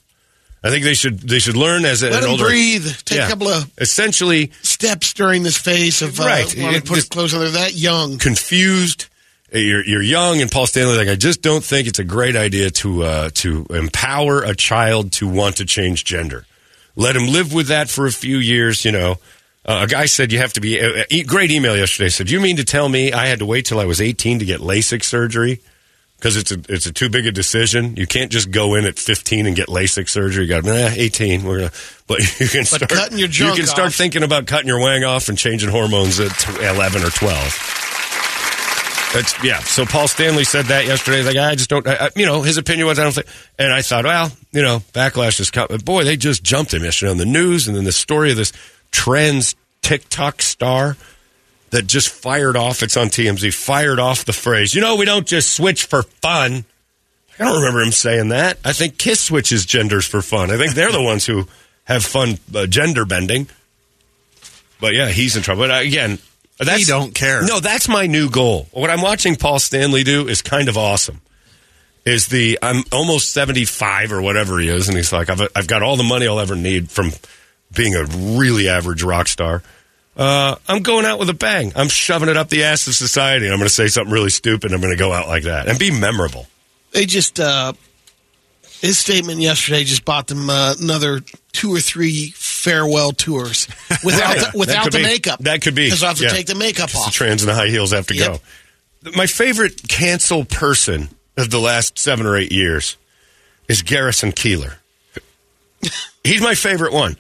I 0.64 0.70
think 0.70 0.86
they 0.86 0.94
should, 0.94 1.20
they 1.20 1.40
should 1.40 1.58
learn 1.58 1.84
as 1.84 2.04
a, 2.04 2.10
let 2.10 2.20
an 2.20 2.24
him 2.24 2.30
older. 2.32 2.46
breathe. 2.46 2.86
Take 3.04 3.18
Yeah. 3.18 3.26
a 3.26 3.30
couple 3.30 3.50
of 3.50 3.70
Essentially, 3.78 4.52
steps 4.62 5.14
during 5.14 5.44
this 5.44 5.58
phase 5.58 6.02
of 6.02 6.20
uh, 6.20 6.24
Right. 6.24 6.56
Want 6.58 6.76
to 6.78 6.82
put 6.82 6.98
it 7.00 7.10
closer. 7.10 7.40
They're 7.40 7.50
that 7.50 7.74
young. 7.76 8.18
confused. 8.18 9.08
You're 9.52 9.86
you're 9.86 10.02
young, 10.02 10.42
and 10.42 10.50
Paul 10.52 10.66
Stanley 10.66 10.98
like 10.98 11.10
I 11.10 11.16
just 11.16 11.44
don't 11.44 11.64
think 11.64 11.88
it's 11.88 12.00
a 12.00 12.04
great 12.04 12.36
idea 12.36 12.72
to 12.72 13.04
uh, 13.04 13.30
to 13.36 13.68
empower 13.70 14.42
a 14.42 14.56
child 14.56 15.12
to 15.14 15.28
want 15.28 15.58
to 15.58 15.66
change 15.66 16.06
gender. 16.06 16.46
Let 16.96 17.16
him 17.16 17.28
live 17.28 17.54
with 17.54 17.68
that 17.68 17.88
for 17.90 18.08
a 18.08 18.12
few 18.12 18.38
years. 18.38 18.84
You 18.84 18.94
know, 18.94 19.12
uh, 19.64 19.82
a 19.84 19.88
guy 19.88 20.06
said 20.08 20.32
you 20.32 20.40
have 20.40 20.54
to 20.54 20.62
be. 20.62 20.82
Uh, 20.82 21.04
e- 21.12 21.22
great 21.24 21.52
email 21.52 21.78
yesterday 21.78 22.10
said 22.10 22.32
you 22.32 22.40
mean 22.40 22.56
to 22.58 22.64
tell 22.64 22.90
me 22.90 23.12
I 23.14 23.28
had 23.28 23.40
to 23.40 23.46
wait 23.46 23.68
till 23.68 23.80
I 23.80 23.86
was 23.86 24.02
18 24.02 24.40
to 24.40 24.46
get 24.46 24.60
LASIK 24.62 25.04
surgery 25.04 25.60
because 26.24 26.38
it's 26.38 26.54
a 26.54 26.62
it's 26.70 26.86
a 26.86 26.94
too 26.94 27.10
big 27.10 27.28
a 27.28 27.34
decision. 27.34 27.98
You 27.98 28.08
can't 28.08 28.32
just 28.32 28.50
go 28.50 28.76
in 28.76 28.86
at 28.86 28.98
15 28.98 29.46
and 29.46 29.58
get 29.58 29.68
LASIK 29.68 30.08
surgery. 30.08 30.46
You 30.46 30.50
got 30.50 30.66
eh, 30.66 30.94
18. 30.96 31.44
We're 31.44 31.58
gonna, 31.58 31.72
but 32.08 32.20
you 32.40 32.48
can 32.48 32.64
start 32.64 32.88
cutting 32.90 33.18
your 33.18 33.28
junk 33.28 33.58
you 33.58 33.64
can 33.64 33.68
start 33.70 33.88
off. 33.88 33.96
thinking 33.96 34.24
about 34.24 34.48
cutting 34.48 34.70
your 34.70 34.80
wang 34.80 35.04
off 35.04 35.28
and 35.28 35.38
changing 35.38 35.70
hormones 35.70 36.22
at 36.22 36.32
11 36.62 37.04
or 37.04 37.10
12. 37.10 37.38
That's 39.14 39.44
yeah. 39.44 39.60
So 39.60 39.86
Paul 39.86 40.08
Stanley 40.08 40.46
said 40.46 40.68
that 40.68 40.86
yesterday. 40.86 41.18
He's 41.18 41.26
like, 41.28 41.36
I 41.36 41.56
just 41.56 41.70
don't. 41.70 41.86
I, 41.86 42.06
I- 42.06 42.10
you 42.16 42.26
know, 42.26 42.42
his 42.42 42.56
opinion 42.56 42.88
was 42.88 43.00
I 43.00 43.04
don't 43.04 43.12
think. 43.12 43.28
And 43.60 43.74
I 43.74 43.82
thought, 43.82 44.06
well, 44.06 44.32
you 44.54 44.62
know, 44.62 44.80
backlash 44.94 45.42
is 45.42 45.52
coming. 45.52 45.78
Boy, 45.80 46.06
they 46.06 46.16
just 46.16 46.42
jumped 46.42 46.74
him 46.74 46.86
yesterday 46.86 47.12
on 47.12 47.18
the 47.18 47.26
news, 47.26 47.68
and 47.68 47.76
then 47.76 47.84
the 47.84 47.92
story 47.92 48.32
of 48.32 48.38
this 48.38 48.54
trans 48.92 49.56
TikTok 49.82 50.42
star 50.42 50.96
that 51.74 51.88
just 51.88 52.10
fired 52.10 52.56
off. 52.56 52.84
It's 52.84 52.96
on 52.96 53.08
TMZ. 53.08 53.52
Fired 53.52 54.00
off 54.00 54.26
the 54.26 54.34
phrase. 54.34 54.76
You 54.76 54.82
know, 54.82 54.96
we 54.96 55.06
don't 55.06 55.26
just 55.26 55.54
switch 55.54 55.86
for 55.86 56.04
fun. 56.04 56.66
I 57.40 57.44
don't 57.44 57.58
remember 57.58 57.82
him 57.82 57.92
saying 57.92 58.30
that. 58.30 58.60
I 58.64 58.74
think 58.74 59.00
Kiss 59.00 59.20
switches 59.20 59.66
genders 59.66 60.06
for 60.06 60.22
fun. 60.22 60.52
I 60.52 60.58
think 60.58 60.76
they're 60.76 60.92
the 60.92 61.02
ones 61.02 61.26
who 61.26 61.48
have 61.86 62.06
fun 62.06 62.38
uh, 62.54 62.68
gender 62.68 63.06
bending. 63.06 63.48
But 64.80 64.94
yeah, 64.94 65.08
he's 65.08 65.36
in 65.36 65.42
trouble. 65.42 65.64
But 65.64 65.72
uh, 65.72 65.88
again, 65.88 66.20
that's, 66.60 66.78
He 66.78 66.86
don't 66.86 67.16
care. 67.16 67.44
No, 67.44 67.60
that's 67.60 67.90
my 67.90 68.06
new 68.06 68.30
goal. 68.30 68.68
What 68.72 68.92
I'm 68.92 69.02
watching 69.02 69.36
Paul 69.36 69.58
Stanley 69.58 70.04
do 70.04 70.28
is 70.28 70.44
kind 70.44 70.70
of 70.70 70.78
awesome. 70.78 71.22
Is 72.06 72.28
the 72.28 72.60
I'm 72.62 72.84
almost 72.92 73.32
75 73.32 74.12
or 74.12 74.22
whatever 74.22 74.60
he 74.60 74.68
is, 74.68 74.90
and 74.90 74.98
he's 74.98 75.12
like, 75.12 75.32
I've 75.32 75.42
I've 75.56 75.68
got 75.68 75.82
all 75.82 75.96
the 75.96 76.04
money 76.04 76.28
I'll 76.28 76.40
ever 76.40 76.56
need 76.56 76.92
from 76.92 77.14
being 77.76 77.96
a 77.96 78.04
really 78.04 78.70
average 78.70 79.02
rock 79.02 79.28
star. 79.28 79.64
Uh, 80.16 80.56
I'm 80.68 80.84
going 80.84 81.06
out 81.06 81.18
with 81.20 81.30
a 81.30 81.34
bang. 81.34 81.72
I'm 81.76 81.90
shoving 81.90 82.30
it 82.30 82.38
up 82.38 82.50
the 82.50 82.64
ass 82.66 82.86
of 82.88 82.94
society, 82.96 83.46
and 83.46 83.54
I'm 83.54 83.60
going 83.60 83.68
to 83.68 83.74
say 83.74 83.88
something 83.88 84.14
really 84.14 84.30
stupid. 84.30 84.66
And 84.72 84.76
I'm 84.76 84.82
going 84.82 84.94
to 84.96 85.00
go 85.00 85.12
out 85.12 85.28
like 85.28 85.44
that 85.44 85.68
and 85.68 85.80
be 85.80 85.90
memorable. 85.92 86.46
They 86.92 87.06
just 87.06 87.40
uh, 87.40 87.74
his 88.82 88.98
statement 89.00 89.40
yesterday 89.40 89.84
just 89.84 90.06
bought 90.06 90.28
them 90.28 90.50
uh, 90.50 90.76
another 90.80 91.22
two 91.52 91.74
or 91.74 91.80
three 91.80 92.32
farewell 92.36 93.12
tours 93.12 93.68
without 94.04 94.36
the, 94.52 94.52
without 94.58 94.92
the 94.92 95.00
be. 95.00 95.04
makeup. 95.04 95.40
That 95.40 95.62
could 95.62 95.74
be. 95.74 95.86
because 95.86 96.04
I 96.04 96.10
have 96.10 96.18
to 96.18 96.24
Yeah. 96.26 96.30
take 96.30 96.46
the 96.46 96.56
makeup 96.56 96.96
off. 96.96 97.06
The 97.06 97.12
trans 97.12 97.42
and 97.42 97.50
the 97.50 97.56
high 97.56 97.68
heels 97.70 97.92
have 97.92 98.06
to 98.08 98.16
Yep. 98.16 98.42
go. 99.04 99.12
My 99.18 99.26
favorite 99.26 99.88
cancel 99.90 100.46
person 100.46 101.10
of 101.38 101.50
the 101.50 101.60
last 101.60 101.98
seven 101.98 102.26
or 102.28 102.38
eight 102.38 102.52
years 102.52 102.98
is 103.68 103.82
Garrison 103.82 104.32
Keillor. 104.32 104.76
He's 106.24 106.42
my 106.42 106.54
favorite 106.56 106.94
one. 106.94 107.18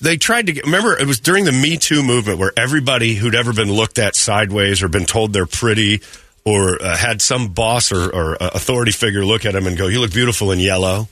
They 0.00 0.16
tried 0.16 0.46
to 0.46 0.52
get, 0.52 0.64
remember, 0.64 0.96
it 0.98 1.06
was 1.06 1.20
during 1.20 1.44
the 1.44 1.52
Me 1.52 1.76
Too 1.76 2.02
movement 2.02 2.38
where 2.38 2.52
everybody 2.56 3.14
who'd 3.14 3.34
ever 3.34 3.52
been 3.52 3.72
looked 3.72 3.98
at 3.98 4.14
sideways 4.14 4.82
or 4.82 4.88
been 4.88 5.06
told 5.06 5.32
they're 5.32 5.46
pretty 5.46 6.02
or 6.44 6.80
uh, 6.80 6.96
had 6.96 7.22
some 7.22 7.48
boss 7.48 7.92
or, 7.92 8.10
or 8.10 8.42
uh, 8.42 8.50
authority 8.54 8.92
figure 8.92 9.24
look 9.24 9.44
at 9.46 9.54
them 9.54 9.66
and 9.66 9.76
go, 9.76 9.88
You 9.88 10.00
look 10.00 10.12
beautiful 10.12 10.52
in 10.52 10.60
yellow 10.60 11.08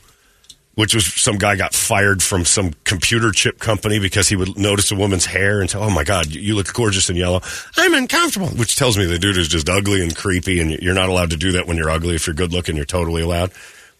which 0.74 0.94
was 0.94 1.06
some 1.06 1.38
guy 1.38 1.56
got 1.56 1.72
fired 1.72 2.22
from 2.22 2.44
some 2.44 2.72
computer 2.84 3.30
chip 3.30 3.58
company 3.58 3.98
because 3.98 4.28
he 4.28 4.36
would 4.36 4.58
notice 4.58 4.90
a 4.90 4.96
woman's 4.96 5.26
hair 5.26 5.60
and 5.60 5.70
say, 5.70 5.78
"Oh 5.78 5.90
my 5.90 6.04
God, 6.04 6.26
you 6.26 6.54
look 6.56 6.72
gorgeous 6.72 7.08
in 7.08 7.16
yellow." 7.16 7.40
I'm 7.76 7.94
uncomfortable, 7.94 8.48
which 8.48 8.76
tells 8.76 8.98
me 8.98 9.04
the 9.06 9.18
dude 9.18 9.36
is 9.36 9.48
just 9.48 9.68
ugly 9.68 10.02
and 10.02 10.14
creepy, 10.14 10.60
and 10.60 10.70
you're 10.70 10.94
not 10.94 11.08
allowed 11.08 11.30
to 11.30 11.36
do 11.36 11.52
that 11.52 11.66
when 11.66 11.76
you're 11.76 11.90
ugly. 11.90 12.14
If 12.14 12.26
you're 12.26 12.34
good 12.34 12.52
looking, 12.52 12.76
you're 12.76 12.84
totally 12.84 13.22
allowed. 13.22 13.52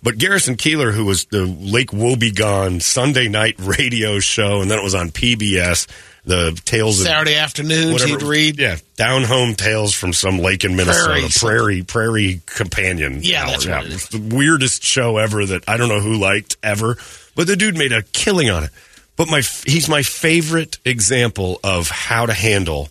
But 0.05 0.19
Garrison 0.19 0.57
Keillor, 0.57 0.93
who 0.93 1.07
was 1.07 1.25
the 1.25 1.45
Lake 1.47 1.91
Wobegon 1.91 2.83
Sunday 2.83 3.27
night 3.29 3.57
radio 3.59 4.21
show, 4.21 4.61
and 4.61 4.71
then 4.71 4.79
it 4.79 4.85
was 4.85 4.95
on 4.95 5.09
PBS, 5.11 5.87
the 6.27 6.61
Tales 6.67 7.01
of 7.01 7.07
Saturday 7.07 7.37
afternoons, 7.37 7.91
whatever- 7.93 8.11
he'd 8.11 8.23
read. 8.23 8.59
yeah, 8.59 8.77
down 8.97 9.25
home 9.25 9.55
tales 9.55 9.95
from 9.95 10.13
some 10.13 10.39
lake 10.39 10.63
in 10.65 10.77
Minnesota, 10.77 11.07
Prairie 11.07 11.29
prairie, 11.41 11.83
prairie, 11.83 12.41
companion. 12.47 13.21
Yeah, 13.23 13.45
hour. 13.45 13.51
that's 13.51 13.95
It's 13.95 14.09
the 14.09 14.19
weirdest 14.21 14.85
show 14.85 15.17
ever 15.17 15.45
that 15.47 15.65
I 15.67 15.79
don't 15.79 15.89
know 15.89 16.01
who 16.01 16.15
liked 16.19 16.59
ever, 16.63 16.99
but 17.35 17.47
the 17.47 17.57
dude 17.57 17.77
made 17.79 17.93
a 17.93 18.03
killing 18.03 18.51
on 18.51 18.65
it. 18.65 18.71
But 19.17 19.29
my 19.31 19.41
he's 19.65 19.89
my 19.89 20.03
favorite 20.03 20.79
example 20.85 21.61
of 21.65 21.89
how 21.89 22.27
to 22.27 22.33
handle 22.35 22.89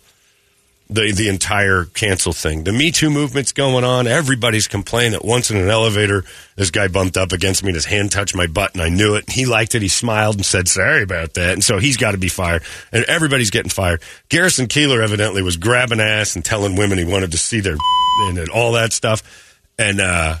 the 0.90 1.12
the 1.12 1.28
entire 1.28 1.84
cancel 1.86 2.32
thing. 2.32 2.64
The 2.64 2.72
Me 2.72 2.90
Too 2.90 3.10
movement's 3.10 3.52
going 3.52 3.84
on. 3.84 4.06
Everybody's 4.06 4.68
complaining 4.68 5.12
that 5.12 5.24
once 5.24 5.50
in 5.50 5.56
an 5.56 5.68
elevator, 5.68 6.24
this 6.56 6.70
guy 6.70 6.88
bumped 6.88 7.16
up 7.16 7.32
against 7.32 7.62
me 7.62 7.70
and 7.70 7.74
his 7.74 7.86
hand 7.86 8.12
touched 8.12 8.36
my 8.36 8.46
butt, 8.46 8.74
and 8.74 8.82
I 8.82 8.90
knew 8.90 9.14
it. 9.14 9.30
He 9.30 9.46
liked 9.46 9.74
it. 9.74 9.82
He 9.82 9.88
smiled 9.88 10.36
and 10.36 10.44
said 10.44 10.68
sorry 10.68 11.02
about 11.02 11.34
that, 11.34 11.54
and 11.54 11.64
so 11.64 11.78
he's 11.78 11.96
got 11.96 12.12
to 12.12 12.18
be 12.18 12.28
fired. 12.28 12.62
And 12.92 13.04
everybody's 13.04 13.50
getting 13.50 13.70
fired. 13.70 14.02
Garrison 14.28 14.66
Keillor 14.66 15.02
evidently 15.02 15.42
was 15.42 15.56
grabbing 15.56 16.00
ass 16.00 16.36
and 16.36 16.44
telling 16.44 16.76
women 16.76 16.98
he 16.98 17.04
wanted 17.04 17.32
to 17.32 17.38
see 17.38 17.60
their 17.60 17.76
and, 18.28 18.48
all 18.50 18.72
that 18.72 18.92
stuff, 18.92 19.58
and 19.78 20.00
uh, 20.00 20.36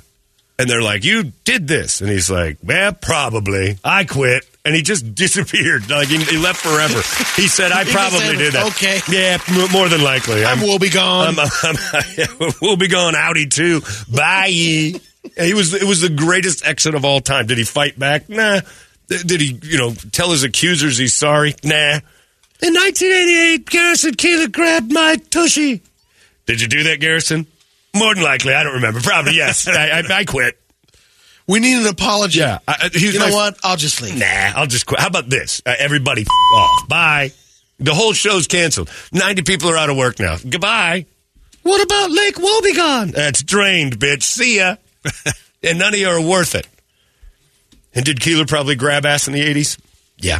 and 0.58 0.68
they're 0.68 0.82
like, 0.82 1.04
"You 1.04 1.32
did 1.44 1.68
this," 1.68 2.00
and 2.00 2.10
he's 2.10 2.30
like, 2.30 2.58
"Well, 2.62 2.92
probably. 2.92 3.78
I 3.82 4.04
quit." 4.04 4.46
And 4.64 4.74
he 4.74 4.82
just 4.82 5.14
disappeared. 5.14 5.90
Like 5.90 6.08
he, 6.08 6.18
he 6.24 6.38
left 6.38 6.60
forever. 6.60 7.00
He 7.40 7.48
said, 7.48 7.72
"I 7.72 7.84
probably 7.90 8.36
did 8.36 8.54
that." 8.54 8.66
"Okay." 8.68 9.00
Yeah, 9.08 9.38
m- 9.48 9.70
more 9.72 9.88
than 9.88 10.02
likely. 10.02 10.44
I'm 10.44 10.60
will 10.60 10.78
be 10.78 10.90
gone. 10.90 11.38
I'm, 11.38 11.48
I'm, 11.62 12.52
we'll 12.62 12.76
be 12.76 12.88
going 12.88 13.14
Audi 13.14 13.46
too. 13.46 13.82
Bye. 14.12 14.48
He 14.48 15.54
was. 15.54 15.74
It 15.74 15.84
was 15.84 16.00
the 16.00 16.10
greatest 16.10 16.66
exit 16.66 16.94
of 16.94 17.04
all 17.04 17.20
time. 17.20 17.46
Did 17.46 17.58
he 17.58 17.64
fight 17.64 17.98
back? 17.98 18.28
Nah. 18.28 18.60
Did 19.08 19.40
he, 19.40 19.58
you 19.62 19.76
know, 19.76 19.92
tell 20.12 20.30
his 20.30 20.44
accusers 20.44 20.96
he's 20.96 21.12
sorry? 21.12 21.54
Nah. 21.62 22.00
In 22.62 22.72
1988, 22.72 23.66
Garrison 23.68 24.14
Keillor 24.14 24.50
grabbed 24.50 24.90
my 24.90 25.16
tushy. 25.28 25.82
Did 26.46 26.62
you 26.62 26.68
do 26.68 26.84
that, 26.84 27.00
Garrison? 27.00 27.46
More 27.94 28.14
than 28.14 28.24
likely, 28.24 28.54
I 28.54 28.62
don't 28.62 28.74
remember. 28.74 29.00
Probably 29.00 29.34
yes. 29.36 29.68
I, 29.68 30.00
I, 30.00 30.02
I 30.20 30.24
quit. 30.24 30.58
We 31.46 31.60
need 31.60 31.78
an 31.80 31.86
apology. 31.86 32.38
Yeah, 32.40 32.58
I, 32.66 32.76
I- 32.84 32.88
he's 32.92 33.14
You 33.14 33.20
know 33.20 33.30
what? 33.34 33.58
I'll 33.62 33.76
just 33.76 34.00
leave. 34.00 34.18
Nah, 34.18 34.26
I'll 34.56 34.66
just 34.66 34.86
quit. 34.86 35.00
How 35.00 35.08
about 35.08 35.28
this? 35.28 35.60
Uh, 35.66 35.74
everybody 35.78 36.22
f- 36.22 36.28
off. 36.54 36.88
Bye. 36.88 37.32
The 37.78 37.92
whole 37.94 38.12
show's 38.12 38.46
canceled. 38.46 38.90
90 39.12 39.42
people 39.42 39.68
are 39.68 39.76
out 39.76 39.90
of 39.90 39.96
work 39.96 40.18
now. 40.20 40.36
Goodbye. 40.48 41.06
What 41.62 41.82
about 41.82 42.10
Lake 42.10 42.36
Wobegon? 42.36 43.12
That's 43.12 43.42
drained, 43.42 43.98
bitch. 43.98 44.22
See 44.22 44.56
ya. 44.58 44.76
and 45.62 45.78
none 45.78 45.92
of 45.92 46.00
you 46.00 46.08
are 46.08 46.20
worth 46.20 46.54
it. 46.54 46.66
And 47.94 48.04
did 48.04 48.18
Keillor 48.20 48.48
probably 48.48 48.74
grab 48.76 49.04
ass 49.06 49.26
in 49.28 49.34
the 49.34 49.40
80s? 49.40 49.78
Yeah. 50.18 50.38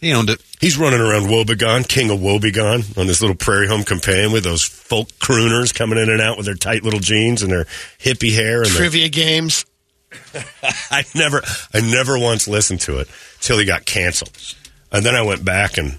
He 0.00 0.12
owned 0.12 0.30
it. 0.30 0.40
He's 0.60 0.78
running 0.78 1.00
around 1.00 1.24
Wobegon, 1.24 1.86
king 1.88 2.10
of 2.10 2.20
Wobegon, 2.20 2.96
on 2.98 3.06
this 3.08 3.20
little 3.20 3.36
prairie 3.36 3.66
home 3.66 3.82
companion 3.84 4.32
with 4.32 4.44
those 4.44 4.62
folk 4.62 5.08
crooners 5.18 5.74
coming 5.74 5.98
in 5.98 6.08
and 6.08 6.20
out 6.20 6.36
with 6.36 6.46
their 6.46 6.54
tight 6.54 6.84
little 6.84 7.00
jeans 7.00 7.42
and 7.42 7.50
their 7.50 7.64
hippie 7.98 8.32
hair 8.34 8.62
and 8.62 8.70
their 8.70 8.76
Trivia 8.78 9.08
games. 9.08 9.64
I 10.90 11.04
never, 11.14 11.42
I 11.74 11.80
never 11.80 12.18
once 12.18 12.48
listened 12.48 12.80
to 12.82 12.98
it 12.98 13.08
till 13.40 13.58
he 13.58 13.64
got 13.64 13.84
canceled, 13.84 14.36
and 14.90 15.04
then 15.04 15.14
I 15.14 15.22
went 15.22 15.44
back 15.44 15.76
and 15.78 15.98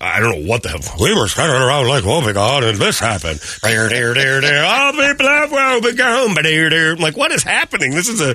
I 0.00 0.20
don't 0.20 0.42
know 0.42 0.48
what 0.48 0.62
the 0.62 0.68
hell. 0.68 0.80
We 1.00 1.14
were 1.14 1.28
running 1.38 1.56
around 1.56 1.88
like 1.88 2.04
oh 2.04 2.20
Wobegon, 2.20 2.68
and 2.68 2.78
this 2.78 3.00
happened. 3.00 3.40
There, 3.62 3.88
there, 3.88 4.40
there. 4.40 4.64
All 4.64 4.92
people 4.92 5.24
love 5.26 5.50
Wobegon, 5.50 6.34
but 6.34 6.42
there, 6.42 6.68
there. 6.68 6.92
I'm 6.92 6.98
like, 6.98 7.16
what 7.16 7.32
is 7.32 7.42
happening? 7.42 7.92
This 7.92 8.08
is 8.08 8.20
a 8.20 8.34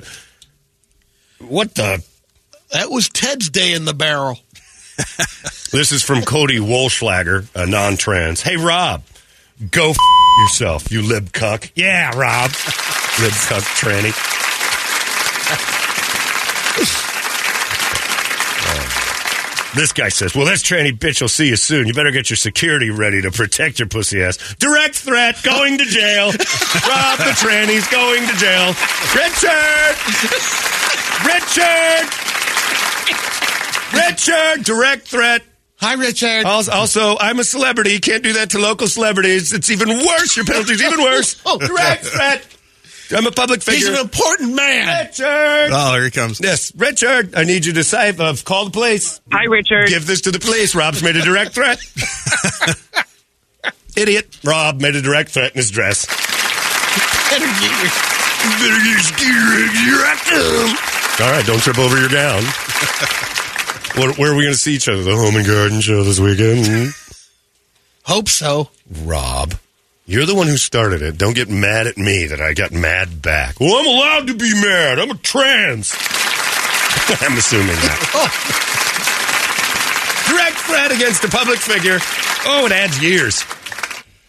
what 1.46 1.74
the? 1.74 2.04
That 2.72 2.90
was 2.90 3.08
Ted's 3.08 3.50
day 3.50 3.72
in 3.72 3.84
the 3.84 3.94
barrel. 3.94 4.38
This 5.72 5.92
is 5.92 6.02
from 6.02 6.22
Cody 6.22 6.58
Wolschlager, 6.58 7.46
a 7.54 7.64
non-trans. 7.64 8.42
Hey, 8.42 8.56
Rob, 8.56 9.04
go 9.70 9.90
f- 9.90 9.96
yourself, 10.40 10.90
you 10.90 11.00
lib 11.00 11.32
cuck. 11.32 11.70
Yeah, 11.76 12.10
Rob, 12.18 12.50
lib 13.18 13.32
cuck 13.48 13.62
tranny. 13.80 14.12
Uh, 18.66 18.86
This 19.72 19.92
guy 19.92 20.08
says, 20.08 20.34
"Well, 20.34 20.46
this 20.46 20.62
tranny 20.64 20.90
bitch 20.92 21.20
will 21.20 21.28
see 21.28 21.46
you 21.46 21.54
soon. 21.56 21.86
You 21.86 21.94
better 21.94 22.10
get 22.10 22.28
your 22.28 22.36
security 22.36 22.90
ready 22.90 23.22
to 23.22 23.30
protect 23.30 23.78
your 23.78 23.86
pussy 23.86 24.20
ass." 24.20 24.36
Direct 24.58 24.96
threat, 24.96 25.40
going 25.44 25.78
to 25.78 25.84
jail. 25.84 26.26
Rob 26.32 27.18
the 27.18 27.36
tranny's 27.38 27.86
going 27.86 28.26
to 28.26 28.34
jail. 28.36 28.74
Richard, 29.14 29.96
Richard, 31.24 32.08
Richard, 33.94 34.64
direct 34.64 35.06
threat. 35.06 35.42
Hi, 35.76 35.94
Richard. 35.94 36.44
Also, 36.46 36.72
also, 36.72 37.16
I'm 37.20 37.38
a 37.38 37.44
celebrity. 37.44 37.92
You 37.92 38.00
can't 38.00 38.22
do 38.24 38.32
that 38.34 38.50
to 38.50 38.58
local 38.58 38.88
celebrities. 38.88 39.52
It's 39.52 39.70
even 39.70 39.88
worse. 39.88 40.36
Your 40.36 40.44
penalty's 40.46 40.82
even 40.82 41.00
worse. 41.00 41.36
Oh, 41.46 41.58
direct 41.58 42.04
threat. 42.06 42.44
I'm 43.12 43.26
a 43.26 43.32
public 43.32 43.62
figure. 43.62 43.78
He's 43.78 43.88
an 43.88 44.00
important 44.00 44.54
man. 44.54 45.06
Richard. 45.06 45.70
Oh, 45.72 45.94
here 45.94 46.04
he 46.04 46.10
comes. 46.10 46.40
Yes, 46.40 46.72
Richard. 46.76 47.34
I 47.34 47.44
need 47.44 47.64
you 47.64 47.72
to 47.74 47.84
say, 47.84 48.10
uh, 48.10 48.36
call 48.44 48.66
the 48.66 48.70
police. 48.70 49.20
Hi, 49.32 49.44
Richard. 49.44 49.88
Give 49.88 50.06
this 50.06 50.22
to 50.22 50.30
the 50.30 50.38
police. 50.38 50.74
Rob's 50.74 51.02
made 51.02 51.16
a 51.16 51.22
direct 51.22 51.54
threat. 51.54 51.80
Idiot. 53.96 54.38
Rob 54.44 54.80
made 54.80 54.96
a 54.96 55.02
direct 55.02 55.30
threat 55.30 55.52
in 55.52 55.58
his 55.58 55.70
dress. 55.70 56.06
Better 57.30 57.46
get 57.46 57.72
All 61.20 61.30
right, 61.30 61.44
don't 61.44 61.60
trip 61.60 61.78
over 61.78 61.98
your 61.98 62.08
gown. 62.08 62.42
where, 63.96 64.12
where 64.14 64.32
are 64.32 64.36
we 64.36 64.44
going 64.44 64.54
to 64.54 64.58
see 64.58 64.74
each 64.74 64.88
other? 64.88 65.02
The 65.02 65.14
Home 65.14 65.36
and 65.36 65.46
Garden 65.46 65.80
Show 65.80 66.02
this 66.04 66.18
weekend. 66.18 66.94
Hope 68.04 68.28
so. 68.28 68.70
Rob, 69.04 69.54
you're 70.10 70.26
the 70.26 70.34
one 70.34 70.48
who 70.48 70.56
started 70.56 71.02
it. 71.02 71.16
Don't 71.16 71.36
get 71.36 71.48
mad 71.48 71.86
at 71.86 71.96
me 71.96 72.26
that 72.26 72.40
I 72.40 72.52
got 72.52 72.72
mad 72.72 73.22
back. 73.22 73.60
Well, 73.60 73.76
I'm 73.76 73.86
allowed 73.86 74.26
to 74.26 74.34
be 74.34 74.52
mad. 74.60 74.98
I'm 74.98 75.12
a 75.12 75.14
trans. 75.14 75.94
I'm 77.20 77.38
assuming 77.38 77.68
that. 77.68 78.00
Direct 80.28 80.56
threat 80.66 80.90
against 80.90 81.22
a 81.22 81.28
public 81.28 81.60
figure. 81.60 81.98
Oh, 82.44 82.66
it 82.66 82.72
adds 82.72 83.00
years. 83.00 83.44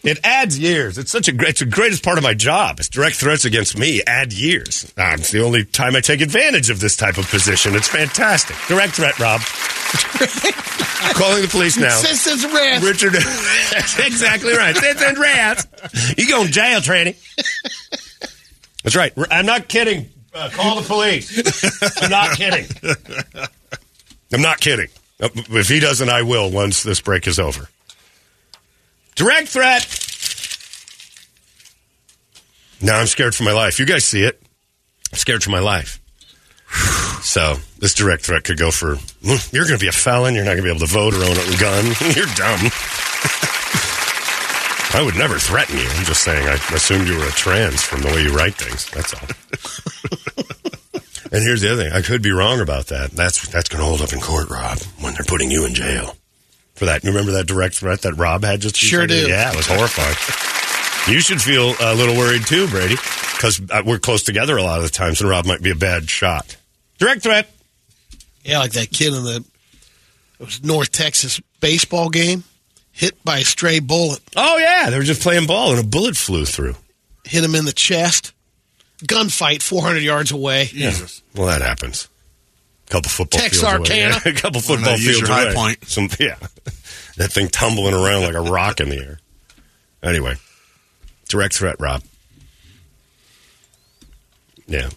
It 0.04 0.18
adds 0.24 0.58
years. 0.58 0.98
It's 0.98 1.12
such 1.12 1.28
a 1.28 1.32
great, 1.32 1.50
it's 1.50 1.60
the 1.60 1.66
greatest 1.66 2.02
part 2.02 2.18
of 2.18 2.24
my 2.24 2.34
job. 2.34 2.80
It's 2.80 2.88
direct 2.88 3.16
threats 3.16 3.44
against 3.44 3.78
me 3.78 4.02
add 4.04 4.32
years. 4.32 4.92
Ah, 4.98 5.14
it's 5.14 5.30
the 5.30 5.42
only 5.44 5.64
time 5.64 5.94
I 5.94 6.00
take 6.00 6.20
advantage 6.20 6.70
of 6.70 6.80
this 6.80 6.96
type 6.96 7.18
of 7.18 7.28
position. 7.30 7.76
It's 7.76 7.86
fantastic. 7.88 8.56
Direct 8.66 8.94
threat, 8.94 9.16
Rob. 9.20 9.40
Calling 11.14 11.42
the 11.42 11.48
police 11.50 11.76
now. 11.76 11.90
Citizens 11.90 12.44
arrest. 12.44 12.84
Richard, 12.84 13.12
that's 13.12 13.98
exactly 14.06 14.52
right. 14.56 14.74
Citizens 14.76 15.18
arrest. 15.18 15.68
You 16.18 16.28
going 16.28 16.46
to 16.46 16.52
jail, 16.52 16.80
tranny. 16.80 17.16
That's 18.82 18.96
right. 18.96 19.12
I'm 19.30 19.46
not 19.46 19.68
kidding. 19.68 20.08
Uh, 20.34 20.48
call 20.50 20.80
the 20.80 20.86
police. 20.86 22.02
I'm 22.02 22.10
not 22.10 22.36
kidding. 22.36 22.66
I'm 24.32 24.40
not 24.42 24.60
kidding. 24.60 24.88
Uh, 25.20 25.28
If 25.50 25.68
he 25.68 25.78
doesn't, 25.78 26.08
I 26.08 26.22
will 26.22 26.50
once 26.50 26.82
this 26.82 27.00
break 27.00 27.26
is 27.28 27.38
over. 27.38 27.68
Direct 29.14 29.48
threat. 29.48 29.82
Now 32.80 32.98
I'm 32.98 33.06
scared 33.06 33.34
for 33.34 33.44
my 33.44 33.52
life. 33.52 33.78
You 33.78 33.86
guys 33.86 34.04
see 34.04 34.22
it. 34.24 34.42
I'm 35.12 35.18
scared 35.18 35.44
for 35.44 35.50
my 35.50 35.60
life. 35.60 36.00
So 37.22 37.56
this 37.78 37.94
direct 37.94 38.24
threat 38.24 38.44
could 38.44 38.58
go 38.58 38.70
for 38.70 38.96
"Mm, 38.96 39.52
you're 39.52 39.66
going 39.66 39.78
to 39.78 39.82
be 39.82 39.88
a 39.88 39.92
felon. 39.92 40.34
You're 40.34 40.44
not 40.44 40.56
going 40.56 40.64
to 40.64 40.68
be 40.68 40.70
able 40.70 40.86
to 40.86 40.92
vote 40.92 41.14
or 41.14 41.22
own 41.22 41.36
a 41.36 41.56
gun. 41.60 41.84
you're 42.16 42.26
dumb. 42.34 42.60
I 44.94 45.02
would 45.04 45.16
never 45.16 45.38
threaten 45.38 45.78
you. 45.78 45.86
I'm 45.88 46.04
just 46.04 46.22
saying 46.22 46.46
I 46.48 46.54
assumed 46.74 47.08
you 47.08 47.16
were 47.16 47.28
a 47.28 47.30
trans 47.30 47.82
from 47.82 48.02
the 48.02 48.08
way 48.08 48.24
you 48.24 48.34
write 48.36 48.54
things. 48.56 48.90
That's 48.90 49.14
all. 49.14 49.26
and 51.32 51.42
here's 51.42 51.60
the 51.60 51.72
other 51.72 51.84
thing. 51.84 51.92
I 51.92 52.02
could 52.02 52.22
be 52.22 52.32
wrong 52.32 52.60
about 52.60 52.86
that. 52.88 53.12
That's 53.12 53.48
that's 53.48 53.68
going 53.68 53.80
to 53.80 53.86
hold 53.86 54.00
up 54.02 54.12
in 54.12 54.20
court, 54.20 54.50
Rob. 54.50 54.78
When 55.00 55.14
they're 55.14 55.24
putting 55.24 55.50
you 55.50 55.64
in 55.64 55.74
jail 55.74 56.16
for 56.74 56.86
that. 56.86 57.04
You 57.04 57.10
remember 57.10 57.32
that 57.32 57.46
direct 57.46 57.76
threat 57.76 58.02
that 58.02 58.14
Rob 58.14 58.44
had 58.44 58.60
just? 58.60 58.76
a 58.76 58.78
Sure 58.78 59.02
second? 59.02 59.16
do. 59.16 59.28
Yeah, 59.28 59.50
it 59.52 59.56
was 59.56 59.66
horrifying. 59.66 60.16
you 61.14 61.20
should 61.20 61.40
feel 61.42 61.74
a 61.80 61.94
little 61.94 62.16
worried 62.16 62.46
too, 62.46 62.66
Brady, 62.68 62.96
because 63.36 63.60
uh, 63.70 63.82
we're 63.84 63.98
close 63.98 64.22
together 64.22 64.56
a 64.56 64.62
lot 64.62 64.78
of 64.78 64.84
the 64.84 64.90
times, 64.90 65.20
and 65.20 65.28
Rob 65.30 65.44
might 65.46 65.62
be 65.62 65.70
a 65.70 65.74
bad 65.74 66.08
shot. 66.10 66.56
Direct 66.98 67.22
threat. 67.22 67.50
Yeah, 68.44 68.58
like 68.58 68.72
that 68.72 68.90
kid 68.90 69.12
in 69.14 69.24
the 69.24 69.44
it 70.40 70.44
was 70.46 70.64
North 70.64 70.90
Texas 70.90 71.40
baseball 71.60 72.08
game, 72.08 72.42
hit 72.90 73.22
by 73.24 73.38
a 73.38 73.44
stray 73.44 73.78
bullet, 73.78 74.20
Oh 74.34 74.58
yeah, 74.58 74.90
they 74.90 74.96
were 74.98 75.04
just 75.04 75.22
playing 75.22 75.46
ball, 75.46 75.70
and 75.70 75.80
a 75.80 75.86
bullet 75.86 76.16
flew 76.16 76.44
through. 76.44 76.74
hit 77.24 77.44
him 77.44 77.54
in 77.54 77.64
the 77.64 77.72
chest. 77.72 78.32
Gunfight 79.04 79.62
400 79.62 80.00
yards 80.02 80.30
away. 80.30 80.66
Jesus. 80.66 81.22
Well, 81.34 81.46
that 81.48 81.60
happens. 81.60 82.08
Couple 82.92 83.10
football 83.10 83.40
Texarkana. 83.40 83.84
fields 83.84 83.90
away. 83.90 83.98
Yeah, 83.98 84.18
a 84.38 84.40
couple 84.40 84.60
Why 84.60 84.74
not 84.74 84.80
football 84.80 84.92
use 84.98 85.04
fields 85.06 85.20
your 85.20 85.28
high 85.28 85.42
away. 85.44 85.54
point? 85.54 85.84
Some 85.86 86.08
yeah, 86.20 86.36
that 87.16 87.32
thing 87.32 87.48
tumbling 87.48 87.94
around 87.94 88.22
like 88.22 88.34
a 88.34 88.40
rock 88.42 88.80
in 88.80 88.90
the 88.90 88.98
air. 88.98 89.18
Anyway, 90.02 90.34
direct 91.28 91.54
threat, 91.54 91.76
Rob. 91.78 92.02
Yeah. 94.66 94.90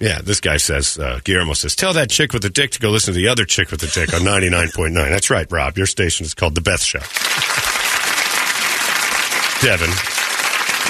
Yeah, 0.00 0.20
this 0.20 0.40
guy 0.40 0.56
says, 0.56 0.98
uh, 0.98 1.20
Guillermo 1.22 1.52
says, 1.52 1.76
tell 1.76 1.92
that 1.92 2.10
chick 2.10 2.32
with 2.32 2.42
the 2.42 2.50
dick 2.50 2.72
to 2.72 2.80
go 2.80 2.90
listen 2.90 3.14
to 3.14 3.20
the 3.20 3.28
other 3.28 3.44
chick 3.44 3.70
with 3.70 3.80
the 3.80 3.86
dick 3.86 4.12
on 4.12 4.22
99.9. 4.22 4.92
That's 4.94 5.30
right, 5.30 5.46
Rob. 5.48 5.76
Your 5.78 5.86
station 5.86 6.26
is 6.26 6.34
called 6.34 6.56
The 6.56 6.60
Beth 6.60 6.82
Show. 6.82 6.98
Devin, 9.62 9.90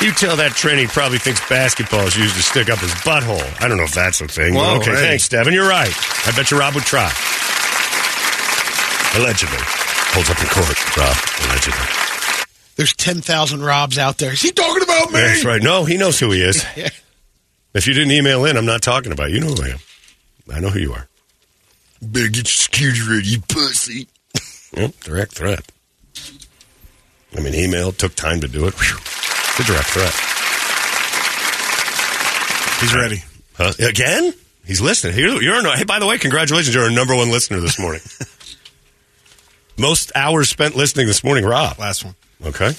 you 0.02 0.12
tell 0.12 0.36
that 0.36 0.52
trainee 0.52 0.82
he 0.82 0.86
probably 0.88 1.18
thinks 1.18 1.46
basketball 1.48 2.06
is 2.06 2.16
used 2.16 2.34
to 2.36 2.42
stick 2.42 2.68
up 2.68 2.78
his 2.80 2.90
butthole. 3.06 3.42
I 3.62 3.68
don't 3.68 3.76
know 3.76 3.84
if 3.84 3.94
that's 3.94 4.20
a 4.20 4.28
thing. 4.28 4.54
Whoa, 4.54 4.76
okay, 4.76 4.90
hey. 4.90 4.96
thanks, 4.96 5.28
Devin. 5.28 5.54
You're 5.54 5.68
right. 5.68 5.92
I 6.26 6.32
bet 6.34 6.50
you 6.50 6.58
Rob 6.58 6.74
would 6.74 6.84
try. 6.84 7.10
Allegedly. 9.14 9.58
Holds 10.12 10.30
up 10.30 10.40
in 10.40 10.48
court, 10.48 10.96
Rob. 10.96 11.16
Allegedly. 11.46 11.86
There's 12.76 12.94
10,000 12.94 13.62
Robs 13.62 13.98
out 13.98 14.18
there. 14.18 14.32
Is 14.32 14.42
he 14.42 14.50
talking 14.50 14.82
about 14.82 15.12
me? 15.12 15.20
That's 15.20 15.44
right. 15.44 15.62
No, 15.62 15.84
he 15.84 15.96
knows 15.96 16.18
who 16.18 16.30
he 16.30 16.42
is. 16.42 16.64
Yeah. 16.76 16.88
If 17.74 17.86
you 17.86 17.94
didn't 17.94 18.12
email 18.12 18.44
in, 18.44 18.58
I'm 18.58 18.66
not 18.66 18.82
talking 18.82 19.12
about 19.12 19.30
you. 19.30 19.36
You 19.36 19.40
know 19.40 19.54
who 19.54 19.62
I 19.62 19.68
am. 19.68 19.78
I 20.52 20.60
know 20.60 20.68
who 20.68 20.78
you 20.78 20.92
are. 20.92 21.08
Better 22.02 22.28
get 22.28 22.36
your 22.36 22.44
security 22.44 23.00
ready, 23.08 23.28
you 23.28 23.40
pussy. 23.40 24.08
Yep, 24.76 25.00
direct 25.00 25.32
threat. 25.32 25.72
I 27.36 27.40
mean, 27.40 27.54
email 27.54 27.92
took 27.92 28.14
time 28.14 28.40
to 28.40 28.48
do 28.48 28.66
it. 28.66 28.74
Whew. 28.74 29.21
It's 29.54 29.60
a 29.60 29.64
direct 29.64 29.88
threat. 29.90 30.14
He's 32.80 32.94
ready. 32.94 33.22
Huh? 33.54 33.72
Again? 33.86 34.32
He's 34.66 34.80
listening. 34.80 35.18
You're, 35.18 35.42
you're 35.42 35.62
no, 35.62 35.72
hey, 35.72 35.84
by 35.84 35.98
the 35.98 36.06
way, 36.06 36.16
congratulations. 36.16 36.74
You're 36.74 36.84
our 36.84 36.90
number 36.90 37.14
one 37.14 37.30
listener 37.30 37.60
this 37.60 37.78
morning. 37.78 38.00
Most 39.78 40.10
hours 40.14 40.48
spent 40.48 40.74
listening 40.74 41.06
this 41.06 41.22
morning, 41.22 41.44
Rob. 41.44 41.78
Last 41.78 42.02
one. 42.02 42.14
Okay. 42.42 42.72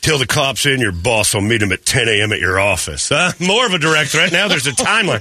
Till 0.00 0.16
the 0.18 0.26
cops 0.26 0.64
in, 0.64 0.80
your 0.80 0.92
boss 0.92 1.34
will 1.34 1.42
meet 1.42 1.60
him 1.60 1.72
at 1.72 1.84
10 1.84 2.08
a.m. 2.08 2.32
at 2.32 2.40
your 2.40 2.58
office. 2.58 3.10
Huh? 3.10 3.32
More 3.38 3.66
of 3.66 3.74
a 3.74 3.78
direct 3.78 4.12
threat. 4.12 4.32
Now 4.32 4.48
there's 4.48 4.66
a 4.66 4.70
oh 4.78 4.82
timeline. 4.82 5.20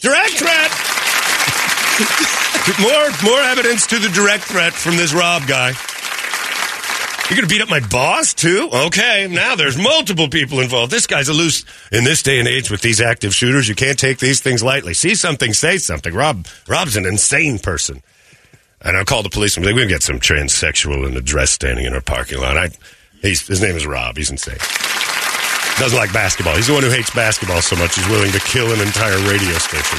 direct 0.00 0.32
threat. 0.32 0.70
more, 2.80 3.30
more 3.32 3.40
evidence 3.40 3.86
to 3.86 3.98
the 3.98 4.10
direct 4.10 4.44
threat 4.44 4.74
from 4.74 4.98
this 4.98 5.14
Rob 5.14 5.46
guy. 5.46 5.72
You're 7.30 7.36
going 7.38 7.48
to 7.48 7.54
beat 7.54 7.62
up 7.62 7.70
my 7.70 7.80
boss, 7.80 8.34
too? 8.34 8.68
Okay, 8.70 9.28
now 9.30 9.56
there's 9.56 9.78
multiple 9.78 10.28
people 10.28 10.60
involved. 10.60 10.92
This 10.92 11.06
guy's 11.06 11.28
a 11.28 11.32
loose. 11.32 11.64
In 11.90 12.04
this 12.04 12.22
day 12.22 12.38
and 12.38 12.46
age 12.46 12.70
with 12.70 12.82
these 12.82 13.00
active 13.00 13.34
shooters, 13.34 13.66
you 13.66 13.74
can't 13.74 13.98
take 13.98 14.18
these 14.18 14.42
things 14.42 14.62
lightly. 14.62 14.92
See 14.92 15.14
something, 15.14 15.54
say 15.54 15.78
something. 15.78 16.12
Rob, 16.12 16.46
Rob's 16.68 16.96
an 16.96 17.06
insane 17.06 17.58
person. 17.58 18.02
And 18.82 18.94
I'll 18.94 19.06
call 19.06 19.22
the 19.22 19.30
police 19.30 19.56
and 19.56 19.64
we've 19.64 19.88
got 19.88 20.02
some 20.02 20.20
transsexual 20.20 21.08
in 21.08 21.16
a 21.16 21.22
dress 21.22 21.50
standing 21.50 21.86
in 21.86 21.94
our 21.94 22.02
parking 22.02 22.40
lot. 22.40 22.58
I, 22.58 22.70
his 23.22 23.62
name 23.62 23.74
is 23.74 23.86
Rob. 23.86 24.18
He's 24.18 24.30
insane. 24.30 24.58
Doesn't 25.78 25.98
like 25.98 26.12
basketball. 26.12 26.56
He's 26.56 26.66
the 26.66 26.74
one 26.74 26.82
who 26.82 26.90
hates 26.90 27.10
basketball 27.10 27.62
so 27.62 27.74
much 27.76 27.96
he's 27.96 28.08
willing 28.08 28.32
to 28.32 28.40
kill 28.40 28.70
an 28.70 28.80
entire 28.80 29.16
radio 29.26 29.54
station 29.54 29.98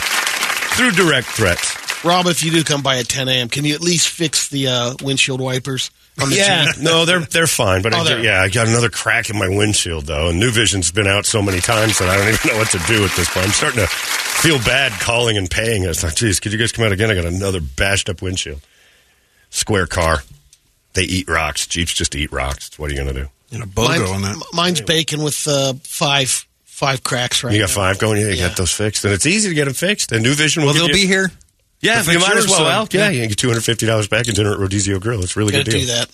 through 0.77 0.91
direct 0.91 1.27
threats. 1.27 1.75
Rob, 2.05 2.27
if 2.27 2.43
you 2.43 2.51
do 2.51 2.63
come 2.63 2.83
by 2.83 2.99
at 2.99 3.07
10 3.07 3.27
a.m., 3.27 3.49
can 3.49 3.65
you 3.65 3.73
at 3.73 3.81
least 3.81 4.09
fix 4.09 4.47
the 4.47 4.67
uh, 4.67 4.95
windshield 5.01 5.41
wipers 5.41 5.89
Yeah, 6.29 6.71
no, 6.81 7.03
they're 7.05 7.19
they're 7.19 7.47
fine. 7.47 7.81
But 7.81 7.93
Oh, 7.93 7.97
I, 7.99 8.03
they're- 8.05 8.19
yeah, 8.23 8.41
I 8.41 8.49
got 8.49 8.67
another 8.67 8.89
crack 8.89 9.29
in 9.29 9.37
my 9.37 9.49
windshield 9.49 10.05
though, 10.05 10.29
and 10.29 10.39
New 10.39 10.51
Vision's 10.51 10.91
been 10.91 11.07
out 11.07 11.25
so 11.25 11.41
many 11.41 11.59
times 11.59 11.99
that 11.99 12.07
I 12.09 12.15
don't 12.17 12.27
even 12.33 12.51
know 12.53 12.57
what 12.57 12.69
to 12.71 12.79
do 12.87 13.03
at 13.03 13.11
this 13.11 13.29
point. 13.33 13.45
I'm 13.47 13.51
starting 13.51 13.81
to 13.81 13.87
feel 13.87 14.57
bad 14.59 14.93
calling 15.01 15.37
and 15.37 15.49
paying. 15.51 15.83
It's 15.83 16.03
like, 16.03 16.15
geez, 16.15 16.39
could 16.39 16.53
you 16.53 16.57
guys 16.59 16.71
come 16.71 16.85
out 16.85 16.91
again? 16.93 17.11
I 17.11 17.15
got 17.15 17.25
another 17.25 17.59
bashed 17.59 18.07
up 18.09 18.21
windshield. 18.21 18.61
Square 19.49 19.87
car. 19.87 20.19
They 20.93 21.03
eat 21.03 21.27
rocks. 21.27 21.67
Jeeps 21.67 21.93
just 21.93 22.15
eat 22.15 22.31
rocks. 22.31 22.79
What 22.79 22.89
are 22.89 22.93
you 22.93 23.01
going 23.03 23.13
to 23.13 23.21
do? 23.23 23.29
And 23.51 23.63
a 23.63 23.65
BOGO 23.65 24.13
on 24.13 24.21
that. 24.21 24.41
Mine's 24.53 24.81
bacon 24.81 25.21
with 25.21 25.45
uh, 25.47 25.73
five 25.83 26.45
five 26.63 27.03
cracks 27.03 27.43
right 27.43 27.53
You 27.53 27.59
got 27.59 27.69
now. 27.69 27.73
five 27.75 27.99
going. 27.99 28.19
Yeah, 28.21 28.27
you 28.29 28.33
Yeah. 28.35 28.47
got 28.49 28.57
those 28.57 28.71
fixed, 28.73 29.03
and 29.05 29.13
it's 29.13 29.25
easy 29.25 29.49
to 29.49 29.55
get 29.55 29.65
them 29.65 29.73
fixed. 29.73 30.11
And 30.11 30.23
New 30.23 30.33
Vision 30.33 30.63
will 30.63 30.67
Well, 30.73 30.87
give 30.87 30.87
they'll 30.87 30.97
you- 30.97 31.03
be 31.03 31.07
here. 31.07 31.31
Yeah, 31.85 32.01
to 32.01 32.11
you 32.11 32.19
might 32.19 32.35
as 32.37 32.47
well. 32.47 32.85
so- 32.87 32.97
yeah, 32.97 33.09
you 33.09 33.21
can 33.21 33.29
get 33.29 33.37
two 33.37 33.47
hundred 33.47 33.63
fifty 33.63 33.85
dollars 33.85 34.07
back 34.07 34.27
and 34.27 34.35
dinner 34.35 34.53
at 34.53 34.59
Rodizio 34.59 34.99
Grill. 34.99 35.21
It's 35.23 35.35
a 35.35 35.39
really 35.39 35.51
good 35.53 35.65
deal. 35.65 35.79
do 35.81 35.85
that. 35.87 36.09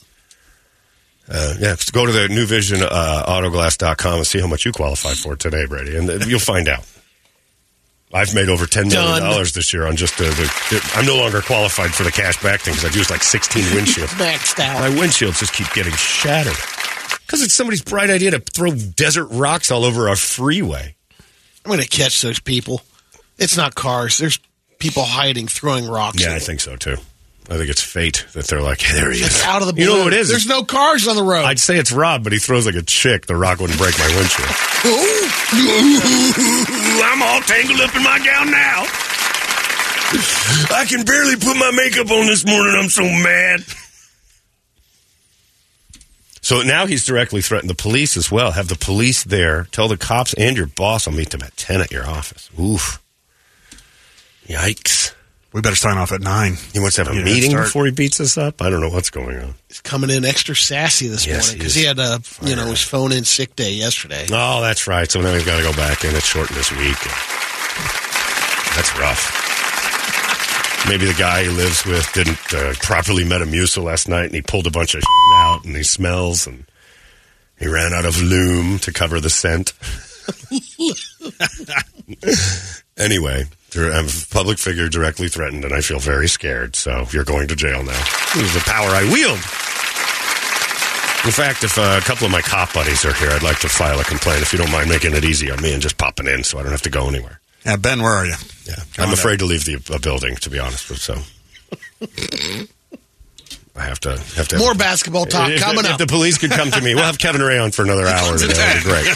Uh, 1.30 1.56
yeah, 1.60 1.76
go 1.94 2.06
to 2.06 2.12
the 2.12 2.28
New 2.28 2.46
Vision 2.46 2.82
uh, 2.82 3.24
Autoglass.com 3.28 4.16
and 4.18 4.28
see 4.28 4.40
how 4.40 4.48
much 4.48 4.66
you 4.66 4.72
qualify 4.74 5.14
for 5.14 5.36
today, 5.36 5.66
Brady, 5.66 5.96
and 5.96 6.26
you'll 6.26 6.40
find 6.40 6.68
out. 6.68 6.86
I've 8.14 8.36
made 8.36 8.50
over 8.50 8.66
ten 8.66 8.90
million 8.90 9.20
Done. 9.22 9.22
dollars 9.32 9.54
this 9.54 9.72
year 9.72 9.88
on 9.88 9.96
just 9.96 10.18
the, 10.18 10.26
the. 10.26 10.92
I'm 10.96 11.06
no 11.06 11.16
longer 11.16 11.42
qualified 11.42 11.94
for 11.94 12.04
the 12.04 12.12
cash 12.12 12.42
back 12.44 12.60
thing 12.60 12.74
because 12.74 12.84
I've 12.84 12.96
used 12.98 13.10
like 13.10 13.24
16 13.24 13.64
windshields. 13.68 14.08
Maxed 14.20 14.60
out. 14.60 14.82
My 14.82 14.90
windshields 14.90 15.40
just 15.40 15.54
keep 15.54 15.72
getting 15.74 15.94
shattered 15.94 16.58
because 17.26 17.42
it's 17.42 17.54
somebody's 17.54 17.82
bright 17.82 18.10
idea 18.10 18.32
to 18.32 18.40
throw 18.40 18.72
desert 18.74 19.28
rocks 19.28 19.72
all 19.72 19.86
over 19.86 20.10
our 20.10 20.18
freeway. 20.18 20.94
I'm 21.64 21.70
going 21.72 21.80
to 21.82 21.88
catch 21.88 22.22
those 22.22 22.42
people. 22.42 22.82
It's 23.38 23.56
not 23.56 23.76
cars. 23.76 24.18
There's 24.18 24.40
people 24.82 25.04
hiding, 25.04 25.48
throwing 25.48 25.88
rocks. 25.88 26.22
Yeah, 26.22 26.36
I 26.36 26.40
think 26.40 26.60
so 26.60 26.76
too. 26.76 26.98
I 27.50 27.58
think 27.58 27.70
it's 27.70 27.82
fate 27.82 28.26
that 28.34 28.48
they're 28.48 28.62
like, 28.62 28.82
hey, 28.82 28.94
there 29.00 29.12
he 29.12 29.20
is. 29.20 29.28
It's 29.28 29.46
out 29.46 29.62
of 29.62 29.68
the 29.68 29.74
blue. 29.74 29.84
You 29.84 29.90
know 29.90 30.04
what 30.04 30.14
it 30.14 30.20
is? 30.20 30.30
There's 30.30 30.48
no 30.48 30.64
cars 30.64 31.08
on 31.08 31.16
the 31.16 31.24
road. 31.24 31.46
I'd 31.46 31.60
say 31.60 31.78
it's 31.78 31.92
Rob, 31.92 32.24
but 32.24 32.34
he 32.34 32.40
throws 32.40 32.66
like 32.66 32.76
a 32.76 32.82
chick. 32.82 33.26
The 33.26 33.36
rock 33.36 33.60
wouldn't 33.60 33.80
break 33.80 33.98
my 33.98 34.08
windshield. 34.08 34.50
I'm 37.04 37.22
all 37.22 37.42
tangled 37.42 37.82
up 37.82 37.96
in 37.96 38.04
my 38.04 38.18
gown 38.20 38.52
now. 38.52 38.86
I 40.76 40.86
can 40.90 41.06
barely 41.06 41.36
put 41.36 41.56
my 41.56 41.72
makeup 41.72 42.12
on 42.12 42.28
this 42.28 42.46
morning. 42.46 42.76
I'm 42.78 42.90
so 42.90 43.04
mad. 43.04 43.62
So 46.42 46.64
now 46.64 46.86
he's 46.86 47.06
directly 47.06 47.42
threatened 47.42 47.70
the 47.70 47.76
police 47.76 48.18
as 48.18 48.32
well. 48.32 48.52
Have 48.52 48.68
the 48.68 48.76
police 48.76 49.24
there. 49.24 49.66
Tell 49.72 49.88
the 49.88 49.98
cops 49.98 50.34
and 50.34 50.58
your 50.58 50.68
boss 50.68 51.08
I'll 51.08 51.14
meet 51.14 51.30
them 51.30 51.44
at 51.44 51.56
10 51.56 51.82
at 51.82 51.92
your 51.92 52.08
office. 52.08 52.50
Oof. 52.60 53.02
Yikes. 54.52 55.14
We 55.54 55.60
better 55.60 55.76
sign 55.76 55.98
off 55.98 56.14
at 56.14 56.22
nine. 56.22 56.56
He 56.72 56.80
wants 56.80 56.96
to 56.96 57.04
have 57.04 57.14
a 57.14 57.18
Yeah, 57.18 57.26
meeting 57.26 57.50
start. 57.52 57.66
before 57.66 57.86
he 57.86 57.92
beats 57.92 58.22
us 58.22 58.38
up? 58.38 58.62
I 58.62 58.70
don't 58.70 58.80
know 58.80 58.90
what's 58.90 59.10
going 59.10 59.38
on. 59.38 59.54
He's 59.68 59.82
coming 59.82 60.10
in 60.10 60.24
extra 60.24 60.56
sassy 60.56 61.10
this 61.10 61.28
Yes, 61.28 61.48
morning 61.48 61.58
because 61.60 61.76
is. 61.76 61.82
he 61.82 61.86
had 61.88 62.00
a 62.00 62.22
you 62.42 62.56
know 62.56 62.68
his 62.68 62.82
phone 62.82 63.12
in 63.12 63.26
sick 63.26 63.54
day 63.58 63.74
yesterday. 63.74 64.26
Oh, 64.32 64.62
that's 64.62 64.88
right. 64.88 65.12
So 65.12 65.20
now 65.20 65.34
he's 65.34 65.44
got 65.46 65.58
to 65.58 65.64
go 65.64 65.74
back 65.74 66.06
in. 66.06 66.16
It's 66.16 66.26
shortened 66.26 66.58
this 66.58 66.72
week. 66.72 66.98
That's 68.76 68.98
rough. 68.98 69.40
Maybe 70.88 71.06
the 71.06 71.16
guy 71.20 71.44
he 71.44 71.50
lives 71.50 71.86
with 71.86 72.10
didn't 72.14 72.40
uh, 72.54 72.74
properly 72.82 73.26
Metamucil 73.26 73.84
last 73.84 74.08
night, 74.08 74.28
and 74.28 74.36
he 74.36 74.42
pulled 74.42 74.68
a 74.68 74.72
bunch 74.72 74.96
of 74.96 75.04
out, 75.36 75.66
and 75.66 75.76
he 75.76 75.84
smells, 75.84 76.48
and 76.48 76.64
he 77.60 77.68
ran 77.68 77.94
out 77.94 78.06
of 78.06 78.22
loom 78.22 78.80
to 78.80 78.94
cover 78.94 79.20
the 79.20 79.30
scent. 79.30 79.74
anyway, 82.98 83.44
there- 83.44 83.50
I'm 83.76 84.06
a 84.06 84.10
public 84.30 84.58
figure 84.60 84.90
directly 84.90 85.30
threatened, 85.30 85.64
and 85.64 85.74
I 85.74 85.82
feel 85.82 86.00
very 86.00 86.28
scared. 86.28 86.76
So 86.76 87.06
you're 87.12 87.24
going 87.24 87.48
to 87.48 87.56
jail 87.56 87.84
now. 87.84 88.04
This 88.34 88.44
is 88.44 88.54
the 88.54 88.60
power 88.66 88.90
I 88.90 89.04
wield. 89.04 89.40
In 91.24 91.32
fact, 91.32 91.64
if 91.64 91.78
uh, 91.78 92.00
a 92.02 92.06
couple 92.06 92.26
of 92.26 92.32
my 92.32 92.42
cop 92.42 92.74
buddies 92.74 93.06
are 93.06 93.14
here, 93.14 93.30
I'd 93.30 93.44
like 93.44 93.60
to 93.60 93.70
file 93.70 94.00
a 94.00 94.04
complaint 94.04 94.42
if 94.42 94.52
you 94.52 94.58
don't 94.58 94.72
mind 94.72 94.90
making 94.90 95.14
it 95.14 95.24
easy 95.24 95.52
on 95.52 95.62
me 95.62 95.72
and 95.72 95.82
just 95.82 95.98
popping 95.98 96.26
in 96.28 96.44
so 96.44 96.58
I 96.58 96.64
don't 96.64 96.72
have 96.72 96.82
to 96.82 96.90
go 96.90 97.08
anywhere. 97.08 97.40
Yeah, 97.64 97.76
Ben, 97.76 98.02
where 98.02 98.12
are 98.12 98.26
you? 98.26 98.34
Yeah, 98.66 98.76
Come 98.96 99.08
I'm 99.08 99.14
afraid 99.14 99.38
to 99.40 99.46
leave 99.46 99.64
the 99.66 99.76
uh, 99.94 100.00
building, 100.00 100.36
to 100.38 100.50
be 100.50 100.58
honest 100.58 100.90
with 100.90 100.98
so. 101.00 101.14
I 103.76 103.84
have 103.84 104.00
to 104.02 104.18
have 104.36 104.48
to 104.50 104.58
More 104.58 104.74
basketball 104.74 105.26
talk 105.28 105.50
if, 105.50 105.62
coming 105.62 105.86
if 105.86 105.86
up. 105.86 105.92
If 106.02 106.08
the 106.08 106.12
police 106.12 106.38
could 106.40 106.52
come 106.52 106.72
to 106.72 106.82
me, 106.82 106.96
we'll 106.96 107.06
have 107.06 107.20
Kevin 107.20 107.42
Ray 107.42 107.60
on 107.60 107.72
for 107.72 107.84
another 107.84 108.08
hour 108.08 108.38
today. 108.38 108.54
That'd 108.54 108.84
be 108.84 108.90
great. 108.90 109.08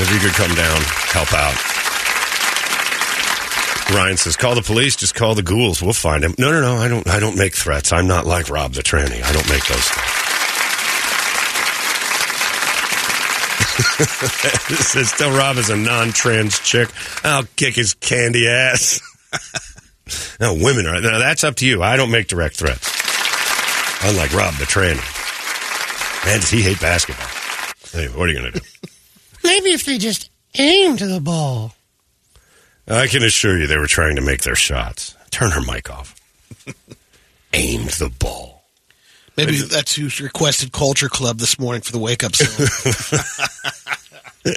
if 0.00 0.10
you 0.12 0.18
could 0.18 0.34
come 0.36 0.54
down, 0.54 0.82
help 1.14 1.32
out. 1.32 1.75
Ryan 3.90 4.16
says, 4.16 4.36
"Call 4.36 4.54
the 4.54 4.62
police. 4.62 4.96
Just 4.96 5.14
call 5.14 5.34
the 5.34 5.42
ghouls. 5.42 5.82
We'll 5.82 5.92
find 5.92 6.24
him." 6.24 6.34
No, 6.38 6.50
no, 6.50 6.60
no. 6.60 6.76
I 6.76 6.88
don't. 6.88 7.08
I 7.08 7.20
don't 7.20 7.36
make 7.36 7.54
threats. 7.54 7.92
I'm 7.92 8.06
not 8.06 8.26
like 8.26 8.50
Rob 8.50 8.72
the 8.72 8.82
tranny. 8.82 9.22
I 9.22 9.32
don't 9.32 9.48
make 9.48 9.64
those 9.66 9.90
says, 14.86 15.12
"Tell 15.12 15.30
Rob 15.30 15.56
is 15.56 15.70
a 15.70 15.76
non-trans 15.76 16.58
chick. 16.60 16.88
I'll 17.24 17.44
kick 17.56 17.74
his 17.74 17.94
candy 17.94 18.48
ass." 18.48 19.00
No, 20.38 20.54
women 20.54 20.86
are. 20.86 21.00
Now, 21.00 21.18
that's 21.18 21.42
up 21.42 21.56
to 21.56 21.66
you. 21.66 21.82
I 21.82 21.96
don't 21.96 22.10
make 22.10 22.28
direct 22.28 22.56
threats. 22.56 22.92
Unlike 24.04 24.34
Rob 24.34 24.54
the 24.54 24.64
tranny. 24.64 25.02
Man, 26.24 26.40
does 26.40 26.50
he 26.50 26.62
hate 26.62 26.80
basketball. 26.80 27.26
Hey, 27.92 28.06
what 28.08 28.28
are 28.28 28.32
you 28.32 28.38
going 28.38 28.52
to 28.52 28.60
do? 28.60 28.66
Maybe 29.44 29.70
if 29.70 29.84
they 29.84 29.98
just 29.98 30.30
aimed 30.54 31.00
the 31.00 31.20
ball. 31.20 31.74
I 32.88 33.06
can 33.08 33.22
assure 33.22 33.58
you 33.58 33.66
they 33.66 33.78
were 33.78 33.86
trying 33.86 34.16
to 34.16 34.22
make 34.22 34.42
their 34.42 34.54
shots. 34.54 35.16
Turn 35.30 35.50
her 35.50 35.60
mic 35.60 35.90
off. 35.90 36.14
Aimed 37.52 37.90
the 37.90 38.10
ball. 38.10 38.62
Maybe 39.36 39.58
that's 39.58 39.94
who's 39.94 40.20
requested 40.20 40.72
Culture 40.72 41.08
Club 41.08 41.38
this 41.38 41.58
morning 41.58 41.82
for 41.82 41.92
the 41.92 41.98
wake 41.98 42.24
up 42.24 42.34
song. 42.34 42.66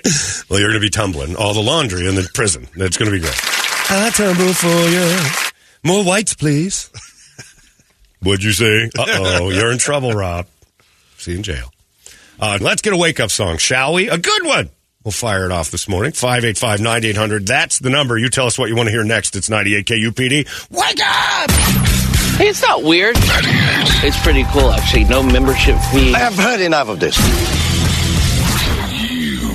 Well, 0.50 0.60
you're 0.60 0.70
going 0.70 0.80
to 0.80 0.86
be 0.86 0.92
tumbling 0.92 1.36
all 1.36 1.56
the 1.56 1.62
laundry 1.64 2.08
in 2.08 2.14
the 2.14 2.30
prison. 2.36 2.68
That's 2.76 2.96
going 2.98 3.12
to 3.12 3.16
be 3.18 3.20
great. 3.22 3.40
I 3.90 4.12
tumble 4.12 4.54
for 4.54 4.68
you. 4.68 5.52
More 5.84 6.04
whites, 6.04 6.36
please. 6.36 6.92
What'd 8.22 8.44
you 8.44 8.52
say? 8.52 8.90
Uh 8.98 9.06
oh, 9.08 9.50
you're 9.50 9.72
in 9.72 9.80
trouble, 9.80 10.12
Rob. 10.14 10.46
See 11.18 11.32
you 11.32 11.38
in 11.38 11.44
jail. 11.44 11.72
Uh, 12.40 12.60
let's 12.62 12.82
get 12.84 12.94
a 12.94 12.98
wake 12.98 13.20
up 13.20 13.32
song, 13.32 13.58
shall 13.58 13.94
we? 13.94 14.10
A 14.10 14.18
good 14.18 14.46
one. 14.46 14.70
We'll 15.06 15.14
fire 15.14 15.46
it 15.46 15.52
off 15.52 15.72
this 15.72 15.88
morning. 15.88 16.12
585 16.12 16.82
9800. 16.82 17.48
That's 17.48 17.80
the 17.80 17.90
number. 17.90 18.18
You 18.18 18.28
tell 18.30 18.48
us 18.48 18.60
what 18.60 18.68
you 18.70 18.76
want 18.76 18.88
to 18.88 18.92
hear 18.92 19.06
next. 19.06 19.38
It's 19.38 19.50
98 19.50 19.86
KUPD. 19.86 20.70
Wake 20.72 21.00
up! 21.02 21.50
Hey, 22.38 22.50
it's 22.50 22.62
not 22.62 22.84
weird. 22.84 23.16
It's 23.18 24.22
pretty 24.22 24.44
cool, 24.52 24.72
actually. 24.72 25.06
No 25.06 25.24
membership 25.24 25.78
fee. 25.92 26.14
I 26.14 26.20
have 26.20 26.36
heard 26.36 26.60
enough 26.60 26.90
of 26.90 27.00
this. 27.00 27.18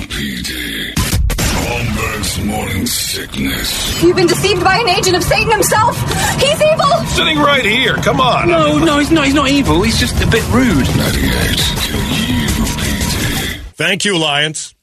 UPD. 0.03 0.93
Holmberg's 1.37 2.43
morning 2.43 2.85
sickness. 2.87 4.03
You've 4.03 4.15
been 4.15 4.27
deceived 4.27 4.63
by 4.63 4.77
an 4.79 4.89
agent 4.89 5.15
of 5.15 5.23
Satan 5.23 5.51
himself. 5.51 5.95
He's 6.39 6.61
evil. 6.61 7.05
Sitting 7.09 7.37
right 7.39 7.65
here. 7.65 7.95
Come 7.97 8.19
on. 8.19 8.47
No, 8.47 8.77
no, 8.77 8.99
he's 8.99 9.11
not. 9.11 9.25
He's 9.25 9.33
not 9.33 9.49
evil. 9.49 9.81
He's 9.81 9.99
just 9.99 10.15
a 10.23 10.27
bit 10.27 10.47
rude. 10.49 10.85
98 10.97 11.57
KUPD. 11.85 13.59
Thank 13.75 14.05
you, 14.05 14.15
Alliance. 14.17 14.74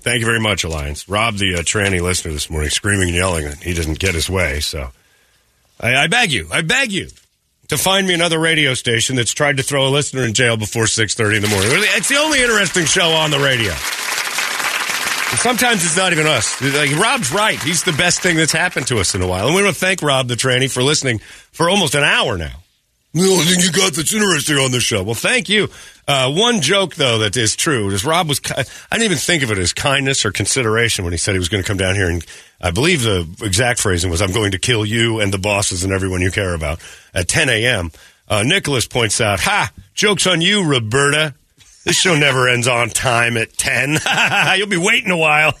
Thank 0.00 0.20
you 0.20 0.26
very 0.26 0.40
much, 0.40 0.64
Alliance. 0.64 1.08
Rob, 1.08 1.36
the 1.36 1.56
uh, 1.56 1.58
tranny 1.58 2.00
listener 2.00 2.32
this 2.32 2.48
morning, 2.48 2.70
screaming 2.70 3.08
and 3.08 3.16
yelling 3.16 3.44
that 3.46 3.62
he 3.62 3.74
didn't 3.74 3.98
get 3.98 4.14
his 4.14 4.30
way. 4.30 4.60
So 4.60 4.90
I, 5.80 5.96
I 5.96 6.06
beg 6.06 6.32
you, 6.32 6.48
I 6.52 6.62
beg 6.62 6.92
you 6.92 7.08
to 7.68 7.76
find 7.76 8.06
me 8.06 8.14
another 8.14 8.38
radio 8.38 8.74
station 8.74 9.16
that's 9.16 9.32
tried 9.32 9.58
to 9.58 9.62
throw 9.62 9.88
a 9.88 9.90
listener 9.90 10.24
in 10.24 10.32
jail 10.34 10.56
before 10.56 10.84
6.30 10.84 11.36
in 11.36 11.42
the 11.42 11.48
morning. 11.48 11.70
It's 11.72 12.08
the 12.08 12.16
only 12.16 12.40
interesting 12.40 12.86
show 12.86 13.10
on 13.10 13.30
the 13.30 13.38
radio. 13.38 13.72
And 15.30 15.38
sometimes 15.38 15.84
it's 15.84 15.96
not 15.96 16.12
even 16.12 16.26
us. 16.26 16.62
Like, 16.62 16.90
Rob's 16.96 17.30
right. 17.30 17.62
He's 17.62 17.82
the 17.82 17.92
best 17.92 18.22
thing 18.22 18.36
that's 18.36 18.52
happened 18.52 18.86
to 18.86 18.98
us 18.98 19.14
in 19.14 19.20
a 19.20 19.26
while. 19.26 19.46
And 19.46 19.54
we 19.54 19.62
want 19.62 19.74
to 19.74 19.80
thank 19.80 20.00
Rob, 20.00 20.28
the 20.28 20.36
tranny, 20.36 20.72
for 20.72 20.82
listening 20.82 21.18
for 21.52 21.68
almost 21.68 21.94
an 21.94 22.02
hour 22.02 22.38
now. 22.38 22.62
The 23.18 23.28
only 23.28 23.44
thing 23.46 23.60
you 23.60 23.72
got 23.72 23.94
that's 23.94 24.14
interesting 24.14 24.58
on 24.58 24.70
the 24.70 24.78
show. 24.78 25.02
Well, 25.02 25.16
thank 25.16 25.48
you. 25.48 25.68
Uh, 26.06 26.32
one 26.32 26.60
joke, 26.60 26.94
though, 26.94 27.18
that 27.18 27.36
is 27.36 27.56
true 27.56 27.90
is 27.90 28.04
Rob 28.04 28.28
was, 28.28 28.40
I 28.48 28.64
didn't 28.92 29.06
even 29.06 29.18
think 29.18 29.42
of 29.42 29.50
it 29.50 29.58
as 29.58 29.72
kindness 29.72 30.24
or 30.24 30.30
consideration 30.30 31.04
when 31.04 31.12
he 31.12 31.16
said 31.16 31.32
he 31.32 31.38
was 31.40 31.48
going 31.48 31.62
to 31.62 31.66
come 31.66 31.76
down 31.76 31.96
here. 31.96 32.08
And 32.08 32.24
I 32.60 32.70
believe 32.70 33.02
the 33.02 33.28
exact 33.42 33.80
phrasing 33.80 34.08
was, 34.08 34.22
I'm 34.22 34.30
going 34.30 34.52
to 34.52 34.58
kill 34.58 34.86
you 34.86 35.18
and 35.18 35.32
the 35.32 35.38
bosses 35.38 35.82
and 35.82 35.92
everyone 35.92 36.20
you 36.20 36.30
care 36.30 36.54
about 36.54 36.80
at 37.12 37.26
10 37.26 37.48
a.m. 37.48 37.90
Uh, 38.28 38.44
Nicholas 38.44 38.86
points 38.86 39.20
out, 39.20 39.40
ha, 39.40 39.72
joke's 39.94 40.28
on 40.28 40.40
you, 40.40 40.64
Roberta. 40.64 41.34
This 41.84 42.00
show 42.00 42.16
never 42.16 42.48
ends 42.48 42.68
on 42.68 42.88
time 42.90 43.36
at 43.36 43.52
10. 43.54 43.98
You'll 44.56 44.68
be 44.68 44.76
waiting 44.76 45.10
a 45.10 45.16
while. 45.16 45.54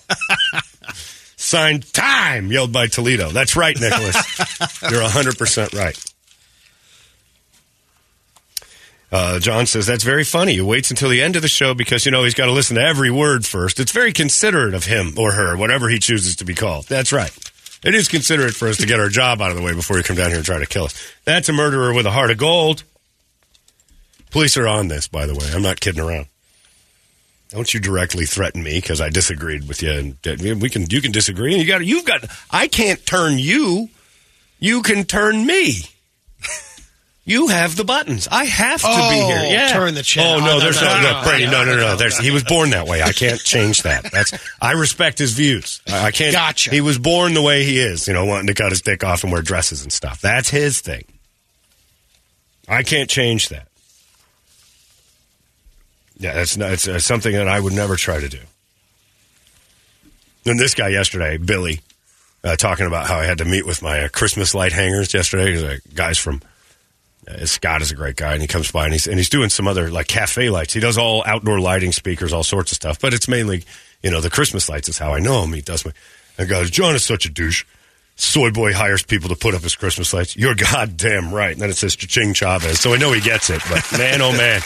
Signed 1.36 1.92
time, 1.92 2.52
yelled 2.52 2.72
by 2.72 2.86
Toledo. 2.86 3.30
That's 3.30 3.56
right, 3.56 3.78
Nicholas. 3.78 4.16
You're 4.82 5.02
100% 5.02 5.74
right. 5.76 6.14
Uh, 9.10 9.38
John 9.38 9.66
says, 9.66 9.86
that's 9.86 10.04
very 10.04 10.24
funny. 10.24 10.54
He 10.54 10.60
waits 10.60 10.90
until 10.90 11.08
the 11.08 11.22
end 11.22 11.36
of 11.36 11.42
the 11.42 11.48
show 11.48 11.72
because, 11.72 12.04
you 12.04 12.12
know, 12.12 12.24
he's 12.24 12.34
got 12.34 12.46
to 12.46 12.52
listen 12.52 12.76
to 12.76 12.82
every 12.82 13.10
word 13.10 13.46
first. 13.46 13.80
It's 13.80 13.92
very 13.92 14.12
considerate 14.12 14.74
of 14.74 14.84
him 14.84 15.14
or 15.18 15.32
her, 15.32 15.56
whatever 15.56 15.88
he 15.88 15.98
chooses 15.98 16.36
to 16.36 16.44
be 16.44 16.54
called. 16.54 16.86
That's 16.86 17.12
right. 17.12 17.32
It 17.84 17.94
is 17.94 18.08
considerate 18.08 18.54
for 18.54 18.68
us 18.68 18.76
to 18.78 18.86
get 18.86 19.00
our 19.00 19.08
job 19.08 19.40
out 19.40 19.50
of 19.50 19.56
the 19.56 19.62
way 19.62 19.72
before 19.72 19.96
you 19.96 20.02
come 20.02 20.16
down 20.16 20.28
here 20.28 20.36
and 20.36 20.44
try 20.44 20.58
to 20.58 20.66
kill 20.66 20.84
us. 20.84 21.12
That's 21.24 21.48
a 21.48 21.52
murderer 21.52 21.94
with 21.94 22.06
a 22.06 22.10
heart 22.10 22.30
of 22.30 22.36
gold. 22.36 22.82
Police 24.30 24.58
are 24.58 24.68
on 24.68 24.88
this, 24.88 25.08
by 25.08 25.26
the 25.26 25.34
way. 25.34 25.46
I'm 25.54 25.62
not 25.62 25.80
kidding 25.80 26.02
around. 26.02 26.26
Don't 27.50 27.72
you 27.72 27.80
directly 27.80 28.26
threaten 28.26 28.62
me 28.62 28.78
because 28.78 29.00
I 29.00 29.08
disagreed 29.08 29.66
with 29.66 29.82
you. 29.82 29.90
And 29.90 30.60
we 30.60 30.68
can, 30.68 30.86
you 30.90 31.00
can 31.00 31.12
disagree. 31.12 31.54
And 31.54 31.62
you 31.62 31.66
got, 31.66 31.84
you've 31.84 32.04
got. 32.04 32.24
I 32.50 32.68
can't 32.68 33.04
turn 33.06 33.38
you. 33.38 33.88
You 34.58 34.82
can 34.82 35.04
turn 35.04 35.46
me. 35.46 35.76
You 37.28 37.48
have 37.48 37.76
the 37.76 37.84
buttons. 37.84 38.26
I 38.30 38.46
have 38.46 38.80
to 38.80 38.86
be 38.86 38.92
Oh, 38.92 39.26
here. 39.28 39.52
Yeah. 39.52 39.68
turn 39.74 39.92
the 39.92 40.02
channel. 40.02 40.36
Oh 40.36 40.38
no, 40.40 40.50
Oh, 40.52 40.54
no, 40.54 40.60
there's 40.60 40.80
no, 40.80 40.88
no, 40.88 40.94
no, 40.94 41.02
no, 41.02 41.20
no, 41.20 41.24
Brady. 41.28 41.44
no, 41.44 41.50
No, 41.52 41.64
no, 41.64 41.76
no. 41.76 41.80
no, 41.88 41.96
There's, 41.96 42.16
he 42.18 42.30
was 42.30 42.42
born 42.42 42.70
that 42.70 42.86
way. 42.86 43.02
I 43.02 43.12
can't 43.12 43.38
change 43.38 43.82
that. 43.82 44.10
That's. 44.10 44.32
I 44.62 44.72
respect 44.72 45.18
his 45.18 45.34
views. 45.34 45.82
I, 45.86 46.06
I 46.06 46.10
can't. 46.10 46.32
Gotcha. 46.32 46.70
He 46.70 46.80
was 46.80 46.96
born 46.98 47.34
the 47.34 47.42
way 47.42 47.64
he 47.64 47.78
is. 47.80 48.08
You 48.08 48.14
know, 48.14 48.24
wanting 48.24 48.46
to 48.46 48.54
cut 48.54 48.72
his 48.72 48.80
dick 48.80 49.04
off 49.04 49.24
and 49.24 49.32
wear 49.32 49.42
dresses 49.42 49.82
and 49.82 49.92
stuff. 49.92 50.22
That's 50.22 50.48
his 50.48 50.80
thing. 50.80 51.04
I 52.66 52.82
can't 52.82 53.10
change 53.10 53.50
that. 53.50 53.68
Yeah, 56.18 56.32
that's 56.32 56.56
not, 56.56 56.72
it's 56.72 56.88
uh, 56.88 56.98
something 56.98 57.32
that 57.32 57.46
I 57.46 57.60
would 57.60 57.74
never 57.74 57.96
try 57.96 58.20
to 58.20 58.28
do. 58.28 58.40
And 60.46 60.58
this 60.58 60.74
guy 60.74 60.88
yesterday, 60.88 61.36
Billy, 61.36 61.80
uh, 62.42 62.56
talking 62.56 62.86
about 62.86 63.06
how 63.06 63.16
I 63.18 63.24
had 63.24 63.38
to 63.38 63.44
meet 63.44 63.66
with 63.66 63.82
my 63.82 64.00
uh, 64.04 64.08
Christmas 64.08 64.54
light 64.54 64.72
hangers 64.72 65.12
yesterday. 65.12 65.52
'cause, 65.52 65.62
uh, 65.62 65.76
guys 65.94 66.16
from 66.18 66.40
uh, 67.28 67.46
Scott 67.46 67.82
is 67.82 67.90
a 67.90 67.94
great 67.94 68.16
guy, 68.16 68.32
and 68.32 68.42
he 68.42 68.48
comes 68.48 68.70
by 68.70 68.84
and 68.84 68.92
he's 68.92 69.06
and 69.06 69.16
he's 69.18 69.28
doing 69.28 69.50
some 69.50 69.68
other 69.68 69.90
like 69.90 70.08
cafe 70.08 70.50
lights. 70.50 70.72
He 70.72 70.80
does 70.80 70.96
all 70.96 71.22
outdoor 71.26 71.60
lighting, 71.60 71.92
speakers, 71.92 72.32
all 72.32 72.44
sorts 72.44 72.72
of 72.72 72.76
stuff. 72.76 73.00
But 73.00 73.14
it's 73.14 73.28
mainly 73.28 73.64
you 74.02 74.10
know 74.10 74.20
the 74.20 74.30
Christmas 74.30 74.68
lights 74.68 74.88
is 74.88 74.98
how 74.98 75.12
I 75.12 75.18
know 75.18 75.42
him. 75.42 75.52
He 75.52 75.60
does 75.60 75.84
my. 75.84 75.92
And 76.38 76.48
goes, 76.48 76.70
John 76.70 76.94
is 76.94 77.04
such 77.04 77.26
a 77.26 77.28
douche. 77.28 77.64
Soy 78.14 78.50
boy 78.50 78.72
hires 78.72 79.02
people 79.02 79.28
to 79.28 79.36
put 79.36 79.54
up 79.54 79.62
his 79.62 79.74
Christmas 79.74 80.12
lights. 80.12 80.36
You're 80.36 80.54
goddamn 80.54 81.34
right. 81.34 81.52
And 81.52 81.60
then 81.60 81.70
it 81.70 81.76
says 81.76 81.96
Ching 81.96 82.32
Chavez. 82.32 82.80
So 82.80 82.94
I 82.94 82.96
know 82.96 83.12
he 83.12 83.20
gets 83.20 83.50
it. 83.50 83.60
But 83.68 83.84
man, 83.98 84.22
oh 84.22 84.32
man, 84.32 84.58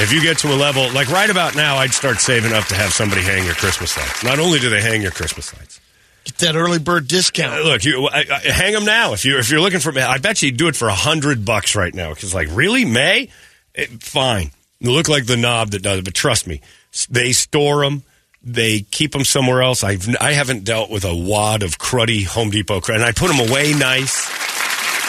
if 0.00 0.12
you 0.12 0.22
get 0.22 0.38
to 0.38 0.48
a 0.48 0.56
level 0.56 0.90
like 0.92 1.08
right 1.10 1.30
about 1.30 1.56
now, 1.56 1.76
I'd 1.76 1.92
start 1.92 2.20
saving 2.20 2.52
up 2.52 2.64
to 2.66 2.74
have 2.74 2.92
somebody 2.92 3.22
hang 3.22 3.44
your 3.44 3.54
Christmas 3.54 3.96
lights. 3.96 4.22
Not 4.22 4.38
only 4.38 4.58
do 4.58 4.68
they 4.70 4.82
hang 4.82 5.02
your 5.02 5.10
Christmas 5.10 5.56
lights. 5.56 5.80
Get 6.28 6.38
that 6.38 6.56
early 6.56 6.78
bird 6.78 7.04
Uh, 7.04 7.06
discount. 7.06 7.64
Look, 7.64 7.84
you 7.86 8.06
I, 8.06 8.26
I, 8.30 8.50
hang 8.50 8.74
them 8.74 8.84
now 8.84 9.14
if 9.14 9.24
you 9.24 9.38
if 9.38 9.50
you're 9.50 9.62
looking 9.62 9.80
for. 9.80 9.98
I 9.98 10.18
bet 10.18 10.42
you'd 10.42 10.58
do 10.58 10.68
it 10.68 10.76
for 10.76 10.88
a 10.88 10.94
hundred 10.94 11.46
bucks 11.46 11.74
right 11.74 11.94
now. 11.94 12.10
Because 12.10 12.34
like, 12.34 12.48
really, 12.50 12.84
May? 12.84 13.30
It, 13.74 14.02
fine, 14.02 14.50
you 14.78 14.92
look 14.92 15.08
like 15.08 15.24
the 15.24 15.38
knob 15.38 15.70
that 15.70 15.82
does 15.82 16.00
it, 16.00 16.04
but 16.04 16.12
trust 16.14 16.46
me, 16.46 16.60
they 17.08 17.32
store 17.32 17.82
them. 17.82 18.02
They 18.42 18.80
keep 18.80 19.12
them 19.12 19.24
somewhere 19.24 19.62
else. 19.62 19.82
I've 19.82 20.06
I 20.20 20.32
haven't 20.32 20.64
dealt 20.64 20.90
with 20.90 21.06
a 21.06 21.16
wad 21.16 21.62
of 21.62 21.78
cruddy 21.78 22.26
Home 22.26 22.50
Depot 22.50 22.82
and 22.88 23.02
I 23.02 23.12
put 23.12 23.28
them 23.34 23.48
away 23.48 23.72
nice. 23.72 24.28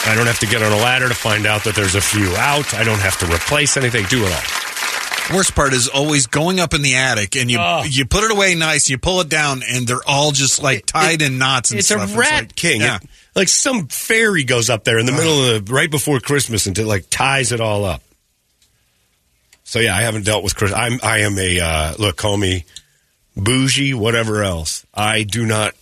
I 0.06 0.14
don't 0.14 0.26
have 0.26 0.38
to 0.40 0.46
get 0.46 0.62
on 0.62 0.72
a 0.72 0.76
ladder 0.76 1.08
to 1.08 1.14
find 1.14 1.44
out 1.44 1.64
that 1.64 1.74
there's 1.74 1.94
a 1.94 2.00
few 2.00 2.34
out. 2.36 2.72
I 2.72 2.82
don't 2.84 3.00
have 3.00 3.18
to 3.18 3.26
replace 3.26 3.76
anything. 3.76 4.06
Do 4.06 4.24
it 4.24 4.32
all. 4.32 4.69
Worst 5.32 5.54
part 5.54 5.72
is 5.72 5.86
always 5.88 6.26
going 6.26 6.58
up 6.58 6.74
in 6.74 6.82
the 6.82 6.96
attic 6.96 7.36
and 7.36 7.50
you 7.50 7.58
Oh. 7.60 7.84
you 7.84 8.04
put 8.04 8.24
it 8.24 8.32
away 8.32 8.54
nice, 8.56 8.88
you 8.90 8.98
pull 8.98 9.20
it 9.20 9.28
down, 9.28 9.62
and 9.66 9.86
they're 9.86 10.02
all 10.08 10.32
just 10.32 10.60
like 10.62 10.86
tied 10.86 11.22
in 11.22 11.38
knots. 11.38 11.70
And 11.70 11.78
It's 11.78 11.90
a 11.90 11.94
stuff. 11.94 12.16
rat 12.16 12.32
like- 12.42 12.56
king. 12.56 12.80
Yeah. 12.80 12.96
It- 12.96 13.02
like 13.36 13.48
some 13.48 13.86
fairy 13.86 14.42
goes 14.42 14.68
up 14.68 14.82
there 14.82 14.98
in 14.98 15.06
the 15.06 15.12
middle 15.12 15.44
of 15.54 15.64
the, 15.66 15.72
right 15.72 15.88
before 15.90 16.18
Christmas 16.18 16.66
and 16.66 16.76
like 16.78 17.04
ties 17.10 17.52
it 17.52 17.60
all 17.60 17.84
up. 17.84 18.02
So 19.62 19.78
yeah, 19.78 19.96
I 19.96 20.00
haven't 20.02 20.24
dealt 20.24 20.42
with 20.42 20.56
Chris. 20.56 20.72
I'm 20.72 20.98
I 21.02 21.18
am 21.18 21.38
a 21.38 21.60
uh, 21.60 21.94
look, 21.96 22.16
call 22.16 22.36
me 22.36 22.64
bougie, 23.36 23.94
whatever 23.94 24.42
else. 24.42 24.84
I 24.92 25.22
do 25.22 25.46
not. 25.46 25.74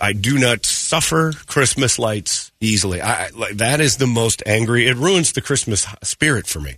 I 0.00 0.12
do 0.12 0.38
not 0.38 0.64
suffer 0.64 1.32
Christmas 1.46 1.98
lights 1.98 2.52
easily. 2.60 3.00
I, 3.00 3.26
I 3.26 3.28
like 3.34 3.54
that 3.56 3.80
is 3.80 3.96
the 3.96 4.06
most 4.06 4.42
angry. 4.46 4.86
It 4.86 4.96
ruins 4.96 5.32
the 5.32 5.40
Christmas 5.40 5.86
spirit 6.04 6.46
for 6.46 6.60
me. 6.60 6.76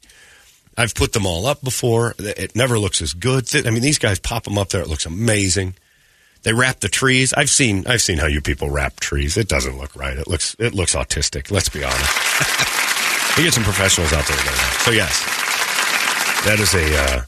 I've 0.79 0.95
put 0.95 1.12
them 1.12 1.26
all 1.26 1.45
up 1.47 1.61
before. 1.61 2.14
It 2.20 2.55
never 2.55 2.79
looks 2.79 3.03
as 3.03 3.12
good. 3.12 3.45
I 3.66 3.70
mean, 3.70 3.83
these 3.83 3.99
guys 3.99 4.20
pop 4.20 4.45
them 4.45 4.57
up 4.57 4.68
there. 4.68 4.81
It 4.81 4.87
looks 4.87 5.07
amazing. 5.07 5.74
They 6.45 6.53
wrap 6.53 6.79
the 6.79 6.89
trees. 6.89 7.35
I've 7.35 7.51
seen 7.51 7.85
I've 7.89 8.01
seen 8.01 8.18
how 8.18 8.26
you 8.26 8.41
people 8.41 8.70
wrap 8.70 9.01
trees. 9.01 9.37
It 9.37 9.49
doesn't 9.49 9.76
look 9.76 9.97
right. 9.97 10.16
It 10.16 10.29
looks 10.29 10.55
it 10.61 10.74
looks 10.74 10.95
autistic. 10.95 11.51
Let's 11.51 11.68
be 11.68 11.83
honest. 11.83 12.01
you 13.37 13.43
get 13.43 13.55
some 13.55 13.64
professionals 13.64 14.12
out 14.12 14.24
there 14.29 14.37
right. 14.37 14.76
So 14.83 14.93
yes, 14.93 15.24
that 16.47 16.61
is 16.61 16.72
a 16.74 16.97
uh, 16.97 17.22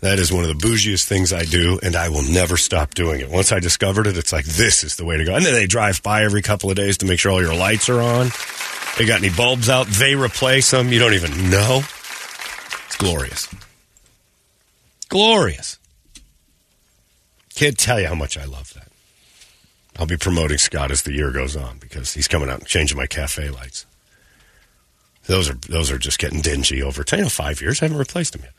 that 0.00 0.20
is 0.20 0.32
one 0.32 0.44
of 0.44 0.48
the 0.48 0.66
bougiest 0.66 1.06
things 1.06 1.32
I 1.32 1.44
do, 1.44 1.80
and 1.82 1.96
I 1.96 2.08
will 2.08 2.22
never 2.22 2.56
stop 2.56 2.94
doing 2.94 3.20
it. 3.20 3.28
Once 3.28 3.50
I 3.50 3.58
discovered 3.58 4.06
it, 4.06 4.16
it's 4.16 4.32
like 4.32 4.44
this 4.44 4.84
is 4.84 4.94
the 4.94 5.04
way 5.04 5.16
to 5.16 5.24
go. 5.24 5.34
And 5.34 5.44
then 5.44 5.54
they 5.54 5.66
drive 5.66 6.04
by 6.04 6.22
every 6.22 6.40
couple 6.40 6.70
of 6.70 6.76
days 6.76 6.98
to 6.98 7.06
make 7.06 7.18
sure 7.18 7.32
all 7.32 7.42
your 7.42 7.56
lights 7.56 7.88
are 7.88 8.00
on. 8.00 8.28
They 8.96 9.06
got 9.06 9.18
any 9.22 9.34
bulbs 9.34 9.68
out? 9.68 9.88
They 9.88 10.14
replace 10.14 10.70
them. 10.70 10.90
You 10.90 11.00
don't 11.00 11.14
even 11.14 11.50
know. 11.50 11.82
It's 12.96 13.04
glorious. 13.04 13.48
Glorious. 15.08 15.78
Can't 17.54 17.76
tell 17.78 18.00
you 18.00 18.06
how 18.06 18.14
much 18.14 18.38
I 18.38 18.44
love 18.44 18.72
that. 18.74 18.88
I'll 19.98 20.06
be 20.06 20.16
promoting 20.16 20.58
Scott 20.58 20.90
as 20.90 21.02
the 21.02 21.12
year 21.12 21.30
goes 21.30 21.56
on 21.56 21.78
because 21.78 22.14
he's 22.14 22.28
coming 22.28 22.48
out 22.50 22.58
and 22.60 22.66
changing 22.66 22.96
my 22.98 23.06
cafe 23.06 23.50
lights. 23.50 23.86
Those 25.26 25.48
are 25.50 25.54
those 25.54 25.90
are 25.90 25.98
just 25.98 26.18
getting 26.18 26.40
dingy 26.40 26.82
over 26.82 27.02
ten 27.02 27.20
or 27.24 27.28
five 27.28 27.60
years. 27.60 27.82
I 27.82 27.86
haven't 27.86 27.98
replaced 27.98 28.32
them 28.34 28.42
yet. 28.42 28.52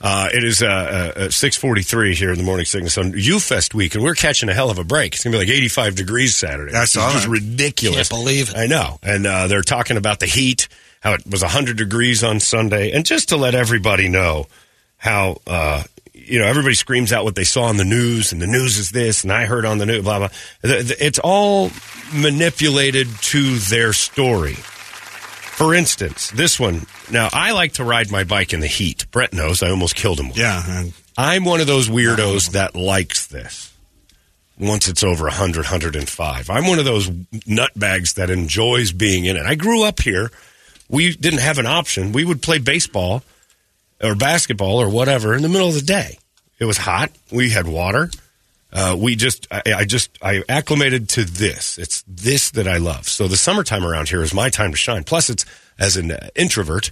Uh, 0.00 0.28
it 0.32 0.42
is 0.42 0.62
uh, 0.62 1.12
uh, 1.16 1.30
six 1.30 1.56
forty 1.56 1.82
three 1.82 2.14
here 2.14 2.30
in 2.32 2.38
the 2.38 2.44
morning 2.44 2.64
sickness 2.66 2.96
on 2.96 3.12
UFest 3.12 3.74
week, 3.74 3.94
and 3.94 4.02
we're 4.02 4.14
catching 4.14 4.48
a 4.48 4.54
hell 4.54 4.70
of 4.70 4.78
a 4.78 4.84
break. 4.84 5.14
It's 5.14 5.22
gonna 5.24 5.34
be 5.34 5.38
like 5.38 5.48
eighty 5.54 5.68
five 5.68 5.94
degrees 5.96 6.34
Saturday. 6.34 6.74
I 6.74 6.84
saw 6.86 7.04
It's 7.06 7.14
just 7.14 7.26
that. 7.26 7.30
ridiculous. 7.32 8.08
Can't 8.08 8.20
believe 8.22 8.50
it. 8.50 8.56
I 8.56 8.66
know, 8.66 8.98
and 9.02 9.26
uh, 9.26 9.46
they're 9.48 9.62
talking 9.62 9.96
about 9.98 10.18
the 10.20 10.26
heat, 10.26 10.68
how 11.04 11.12
it 11.12 11.22
was 11.30 11.42
hundred 11.42 11.76
degrees 11.76 12.24
on 12.24 12.40
Sunday, 12.40 12.90
and 12.90 13.04
just 13.04 13.28
to 13.28 13.36
let 13.36 13.54
everybody 13.54 14.08
know 14.08 14.46
how 14.96 15.36
uh, 15.46 15.84
you 16.14 16.38
know 16.38 16.46
everybody 16.46 16.74
screams 16.74 17.12
out 17.12 17.24
what 17.24 17.34
they 17.34 17.44
saw 17.44 17.64
on 17.64 17.76
the 17.76 17.84
news, 17.84 18.32
and 18.32 18.40
the 18.40 18.46
news 18.46 18.78
is 18.78 18.90
this, 18.90 19.22
and 19.22 19.30
I 19.32 19.44
heard 19.44 19.66
on 19.66 19.78
the 19.78 19.86
news, 19.86 20.02
blah 20.02 20.18
blah. 20.18 20.28
It's 20.62 21.18
all 21.18 21.70
manipulated 22.12 23.06
to 23.20 23.56
their 23.58 23.92
story. 23.92 24.54
For 24.54 25.74
instance, 25.74 26.30
this 26.30 26.58
one. 26.58 26.86
Now, 27.12 27.28
I 27.32 27.52
like 27.52 27.74
to 27.74 27.84
ride 27.84 28.10
my 28.10 28.24
bike 28.24 28.54
in 28.54 28.60
the 28.60 28.66
heat. 28.66 29.06
Brett 29.12 29.32
knows 29.32 29.62
I 29.62 29.70
almost 29.70 29.94
killed 29.94 30.18
him. 30.18 30.32
Yeah, 30.34 30.62
and 30.66 30.94
I'm 31.18 31.44
one 31.44 31.60
of 31.60 31.66
those 31.66 31.88
weirdos 31.88 32.52
that 32.52 32.74
likes 32.74 33.26
this. 33.26 33.72
Once 34.58 34.88
it's 34.88 35.02
over 35.04 35.24
100, 35.24 35.64
105. 35.64 36.48
I'm 36.48 36.66
one 36.66 36.78
of 36.78 36.84
those 36.84 37.10
nutbags 37.10 38.14
that 38.14 38.30
enjoys 38.30 38.92
being 38.92 39.24
in 39.26 39.36
it. 39.36 39.44
I 39.44 39.54
grew 39.56 39.82
up 39.84 40.00
here. 40.00 40.30
We 40.88 41.16
didn't 41.16 41.40
have 41.40 41.58
an 41.58 41.66
option. 41.66 42.12
We 42.12 42.24
would 42.24 42.42
play 42.42 42.58
baseball 42.58 43.22
or 44.02 44.14
basketball 44.14 44.80
or 44.80 44.88
whatever 44.88 45.34
in 45.34 45.42
the 45.42 45.48
middle 45.48 45.68
of 45.68 45.74
the 45.74 45.82
day. 45.82 46.18
It 46.58 46.66
was 46.66 46.78
hot. 46.78 47.10
We 47.32 47.50
had 47.50 47.66
water. 47.66 48.10
Uh, 48.72 48.96
we 48.98 49.14
just, 49.14 49.46
I, 49.50 49.62
I 49.76 49.84
just, 49.84 50.18
I 50.20 50.42
acclimated 50.48 51.08
to 51.10 51.24
this. 51.24 51.78
It's 51.78 52.02
this 52.08 52.50
that 52.50 52.66
I 52.66 52.78
love. 52.78 53.08
So 53.08 53.28
the 53.28 53.36
summertime 53.36 53.84
around 53.84 54.08
here 54.08 54.22
is 54.22 54.34
my 54.34 54.50
time 54.50 54.72
to 54.72 54.76
shine. 54.76 55.04
Plus, 55.04 55.30
it's 55.30 55.44
as 55.78 55.96
an 55.96 56.10
uh, 56.10 56.28
introvert, 56.34 56.90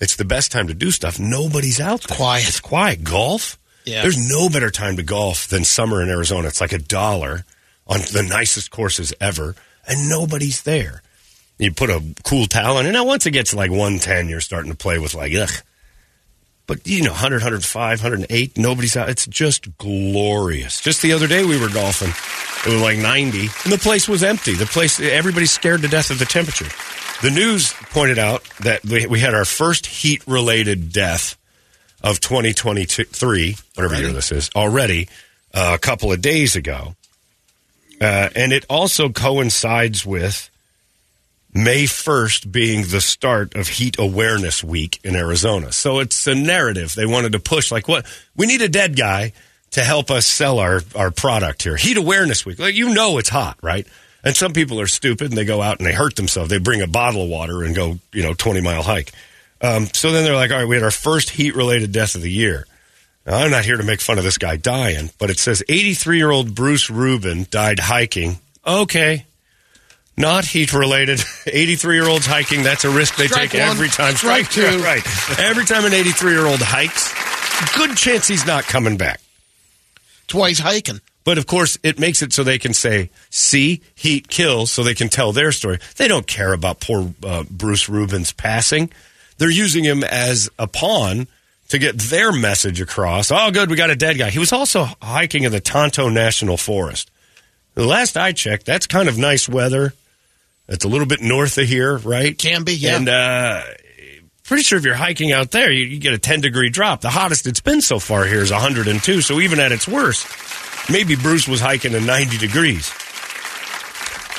it's 0.00 0.16
the 0.16 0.24
best 0.24 0.50
time 0.50 0.66
to 0.66 0.74
do 0.74 0.90
stuff. 0.90 1.20
Nobody's 1.20 1.80
out 1.80 2.02
there. 2.02 2.16
Quiet. 2.16 2.48
It's 2.48 2.60
quiet. 2.60 3.04
Golf. 3.04 3.58
Yeah. 3.84 4.02
There's 4.02 4.30
no 4.30 4.48
better 4.48 4.70
time 4.70 4.96
to 4.96 5.02
golf 5.02 5.46
than 5.46 5.64
summer 5.64 6.02
in 6.02 6.08
Arizona. 6.08 6.48
It's 6.48 6.60
like 6.60 6.72
a 6.72 6.78
dollar 6.78 7.44
on 7.86 8.00
the 8.00 8.22
nicest 8.28 8.70
courses 8.70 9.14
ever, 9.20 9.54
and 9.86 10.08
nobody's 10.08 10.62
there. 10.62 11.02
You 11.60 11.72
put 11.72 11.90
a 11.90 12.02
cool 12.24 12.46
towel 12.46 12.78
on, 12.78 12.86
and 12.86 12.94
now 12.94 13.04
once 13.04 13.26
it 13.26 13.32
gets 13.32 13.52
like 13.52 13.70
110, 13.70 14.28
you're 14.28 14.40
starting 14.40 14.70
to 14.70 14.76
play 14.76 14.98
with 14.98 15.14
like, 15.14 15.34
ugh. 15.34 15.50
But, 16.66 16.86
you 16.86 17.02
know, 17.02 17.10
100, 17.10 17.42
105, 17.42 18.02
108, 18.02 18.56
nobody's 18.56 18.96
out. 18.96 19.10
It's 19.10 19.26
just 19.26 19.76
glorious. 19.76 20.80
Just 20.80 21.02
the 21.02 21.12
other 21.12 21.26
day 21.26 21.44
we 21.44 21.60
were 21.60 21.68
golfing. 21.68 22.10
It 22.64 22.72
was 22.72 22.80
like 22.80 22.96
90, 22.96 23.40
and 23.40 23.72
the 23.72 23.78
place 23.78 24.08
was 24.08 24.22
empty. 24.22 24.54
The 24.54 24.66
place, 24.66 25.00
everybody's 25.00 25.50
scared 25.50 25.82
to 25.82 25.88
death 25.88 26.10
of 26.10 26.18
the 26.18 26.24
temperature. 26.24 26.68
The 27.22 27.30
news 27.30 27.74
pointed 27.90 28.18
out 28.18 28.42
that 28.60 28.82
we, 28.82 29.06
we 29.06 29.20
had 29.20 29.34
our 29.34 29.44
first 29.44 29.84
heat 29.84 30.26
related 30.26 30.92
death 30.92 31.36
of 32.02 32.20
2023, 32.20 33.56
whatever 33.74 34.00
year 34.00 34.12
this 34.12 34.32
is, 34.32 34.48
already 34.56 35.08
uh, 35.52 35.72
a 35.74 35.78
couple 35.78 36.10
of 36.10 36.22
days 36.22 36.56
ago. 36.56 36.94
Uh, 38.00 38.30
and 38.34 38.52
it 38.52 38.64
also 38.70 39.10
coincides 39.10 40.06
with 40.06 40.50
May 41.52 41.84
1st 41.84 42.52
being 42.52 42.84
the 42.86 43.00
start 43.00 43.56
of 43.56 43.66
Heat 43.66 43.98
Awareness 43.98 44.62
Week 44.62 45.00
in 45.02 45.16
Arizona. 45.16 45.72
So 45.72 45.98
it's 45.98 46.26
a 46.26 46.34
narrative 46.34 46.94
they 46.94 47.06
wanted 47.06 47.32
to 47.32 47.40
push. 47.40 47.72
Like, 47.72 47.88
what? 47.88 48.06
We 48.36 48.46
need 48.46 48.62
a 48.62 48.68
dead 48.68 48.96
guy 48.96 49.32
to 49.72 49.82
help 49.82 50.10
us 50.10 50.26
sell 50.26 50.58
our, 50.58 50.80
our 50.94 51.10
product 51.10 51.62
here. 51.62 51.76
Heat 51.76 51.96
Awareness 51.96 52.46
Week. 52.46 52.58
Like, 52.58 52.74
you 52.74 52.94
know 52.94 53.18
it's 53.18 53.28
hot, 53.28 53.58
right? 53.62 53.86
And 54.22 54.36
some 54.36 54.52
people 54.52 54.80
are 54.80 54.86
stupid 54.86 55.30
and 55.30 55.38
they 55.38 55.44
go 55.44 55.62
out 55.62 55.78
and 55.78 55.86
they 55.86 55.92
hurt 55.92 56.16
themselves. 56.16 56.50
They 56.50 56.58
bring 56.58 56.82
a 56.82 56.86
bottle 56.86 57.24
of 57.24 57.28
water 57.28 57.64
and 57.64 57.74
go, 57.74 57.98
you 58.12 58.22
know, 58.22 58.34
20 58.34 58.60
mile 58.60 58.82
hike. 58.82 59.12
Um, 59.60 59.86
so 59.92 60.12
then 60.12 60.24
they're 60.24 60.36
like, 60.36 60.50
all 60.50 60.58
right, 60.58 60.68
we 60.68 60.76
had 60.76 60.84
our 60.84 60.90
first 60.90 61.30
heat 61.30 61.56
related 61.56 61.92
death 61.92 62.14
of 62.14 62.22
the 62.22 62.30
year. 62.30 62.66
Now, 63.26 63.38
I'm 63.38 63.50
not 63.50 63.64
here 63.64 63.76
to 63.76 63.82
make 63.82 64.00
fun 64.00 64.18
of 64.18 64.24
this 64.24 64.38
guy 64.38 64.56
dying, 64.56 65.10
but 65.18 65.30
it 65.30 65.38
says 65.38 65.62
83 65.68 66.16
year 66.16 66.30
old 66.30 66.54
Bruce 66.54 66.90
Rubin 66.90 67.46
died 67.50 67.78
hiking. 67.78 68.38
Okay. 68.66 69.26
Not 70.20 70.44
heat 70.44 70.72
related. 70.72 71.20
83 71.46 71.94
year 71.96 72.06
olds 72.08 72.26
hiking, 72.26 72.62
that's 72.62 72.84
a 72.84 72.90
risk 72.90 73.16
they 73.16 73.26
Strike 73.26 73.50
take 73.50 73.60
one, 73.60 73.70
every 73.70 73.88
time. 73.88 74.14
strike 74.14 74.50
two. 74.50 74.78
right. 74.82 75.02
Every 75.38 75.64
time 75.64 75.84
an 75.84 75.94
83 75.94 76.32
year 76.32 76.46
old 76.46 76.60
hikes, 76.60 77.12
good 77.76 77.96
chance 77.96 78.28
he's 78.28 78.46
not 78.46 78.64
coming 78.64 78.96
back. 78.96 79.20
Twice 80.28 80.58
he's 80.58 80.66
hiking. 80.66 81.00
But 81.24 81.38
of 81.38 81.46
course, 81.46 81.78
it 81.82 81.98
makes 81.98 82.22
it 82.22 82.32
so 82.32 82.42
they 82.44 82.58
can 82.58 82.72
say, 82.74 83.10
see, 83.30 83.82
heat 83.94 84.28
kills, 84.28 84.70
so 84.70 84.82
they 84.82 84.94
can 84.94 85.08
tell 85.08 85.32
their 85.32 85.52
story. 85.52 85.78
They 85.96 86.08
don't 86.08 86.26
care 86.26 86.52
about 86.52 86.80
poor 86.80 87.12
uh, 87.24 87.44
Bruce 87.50 87.88
Rubin's 87.88 88.32
passing. 88.32 88.90
They're 89.38 89.50
using 89.50 89.84
him 89.84 90.02
as 90.02 90.48
a 90.58 90.66
pawn 90.66 91.28
to 91.68 91.78
get 91.78 91.98
their 91.98 92.32
message 92.32 92.80
across. 92.80 93.30
Oh, 93.30 93.50
good, 93.50 93.70
we 93.70 93.76
got 93.76 93.90
a 93.90 93.96
dead 93.96 94.18
guy. 94.18 94.30
He 94.30 94.38
was 94.38 94.52
also 94.52 94.86
hiking 95.02 95.44
in 95.44 95.52
the 95.52 95.60
Tonto 95.60 96.08
National 96.08 96.56
Forest. 96.56 97.10
The 97.74 97.86
last 97.86 98.16
I 98.16 98.32
checked, 98.32 98.66
that's 98.66 98.86
kind 98.86 99.08
of 99.08 99.16
nice 99.18 99.48
weather. 99.48 99.94
It's 100.70 100.84
a 100.84 100.88
little 100.88 101.06
bit 101.06 101.20
north 101.20 101.58
of 101.58 101.66
here, 101.66 101.98
right? 101.98 102.36
Can 102.38 102.62
be, 102.62 102.74
yeah. 102.74 102.96
And 102.96 103.08
uh, 103.08 103.62
pretty 104.44 104.62
sure 104.62 104.78
if 104.78 104.84
you're 104.84 104.94
hiking 104.94 105.32
out 105.32 105.50
there, 105.50 105.70
you, 105.70 105.84
you 105.84 105.98
get 105.98 106.14
a 106.14 106.18
10 106.18 106.40
degree 106.40 106.70
drop. 106.70 107.00
The 107.00 107.10
hottest 107.10 107.46
it's 107.48 107.60
been 107.60 107.80
so 107.80 107.98
far 107.98 108.24
here 108.24 108.40
is 108.40 108.52
102. 108.52 109.20
So 109.20 109.40
even 109.40 109.58
at 109.58 109.72
its 109.72 109.88
worst, 109.88 110.28
maybe 110.88 111.16
Bruce 111.16 111.48
was 111.48 111.60
hiking 111.60 111.92
in 111.92 112.06
90 112.06 112.38
degrees. 112.38 112.92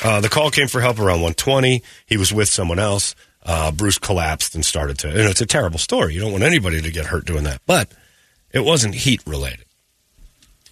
Uh, 0.02 0.20
the 0.20 0.30
call 0.30 0.50
came 0.50 0.68
for 0.68 0.80
help 0.80 0.98
around 0.98 1.20
120. 1.20 1.82
He 2.06 2.16
was 2.16 2.32
with 2.32 2.48
someone 2.48 2.78
else. 2.78 3.14
Uh, 3.44 3.70
Bruce 3.70 3.98
collapsed 3.98 4.54
and 4.54 4.64
started 4.64 4.98
to. 5.00 5.08
You 5.08 5.24
know, 5.24 5.28
it's 5.28 5.40
a 5.42 5.46
terrible 5.46 5.78
story. 5.78 6.14
You 6.14 6.20
don't 6.20 6.32
want 6.32 6.44
anybody 6.44 6.80
to 6.80 6.90
get 6.90 7.06
hurt 7.06 7.26
doing 7.26 7.44
that. 7.44 7.60
But 7.66 7.92
it 8.52 8.60
wasn't 8.60 8.94
heat 8.94 9.20
related. 9.26 9.66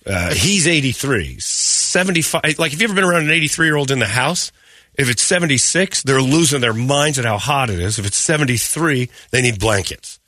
Uh, 0.07 0.33
he's 0.33 0.67
83. 0.67 1.39
75. 1.39 2.59
Like, 2.59 2.73
have 2.73 2.81
you 2.81 2.87
ever 2.87 2.95
been 2.95 3.05
around 3.05 3.25
an 3.25 3.31
83 3.31 3.67
year 3.67 3.77
old 3.77 3.91
in 3.91 3.99
the 3.99 4.07
house? 4.07 4.53
If 5.01 5.09
it's 5.11 5.22
76, 5.22 6.03
they're 6.03 6.20
losing 6.20 6.61
their 6.61 6.74
minds 6.74 7.18
at 7.18 7.24
how 7.24 7.38
hot 7.38 7.70
it 7.70 7.80
is. 7.80 7.98
If 7.98 8.07
it's 8.07 8.18
73, 8.18 9.09
they 9.30 9.40
need 9.42 9.59
blankets. 9.59 10.18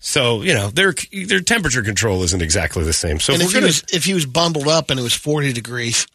So, 0.00 0.42
you 0.42 0.54
know, 0.54 0.70
their 0.70 0.94
their 1.26 1.40
temperature 1.40 1.82
control 1.82 2.22
isn't 2.22 2.40
exactly 2.40 2.84
the 2.84 2.92
same. 2.92 3.20
So 3.20 3.34
and 3.34 3.42
if 3.42 3.48
if 3.48 3.52
he, 3.52 3.54
going 3.60 3.66
was, 3.66 3.84
if 3.92 4.04
he 4.04 4.14
was 4.14 4.26
bundled 4.26 4.68
up 4.68 4.90
and 4.90 4.98
it 4.98 5.02
was 5.02 5.14
40 5.14 5.52
degrees, 5.52 6.06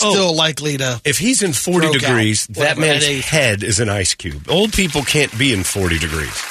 Oh. 0.00 0.12
still 0.12 0.36
likely 0.36 0.76
to. 0.76 1.00
if 1.04 1.18
he's 1.18 1.42
in 1.42 1.52
40 1.52 1.78
Broke 1.86 1.94
out. 1.96 2.00
degrees, 2.02 2.46
that 2.48 2.78
man's 2.78 3.06
head 3.24 3.62
is 3.64 3.80
an 3.80 3.88
ice 3.88 4.14
cube. 4.14 4.48
Old 4.48 4.72
people 4.72 5.02
can't 5.02 5.36
be 5.38 5.52
in 5.52 5.64
40 5.64 5.98
degrees. 5.98 6.44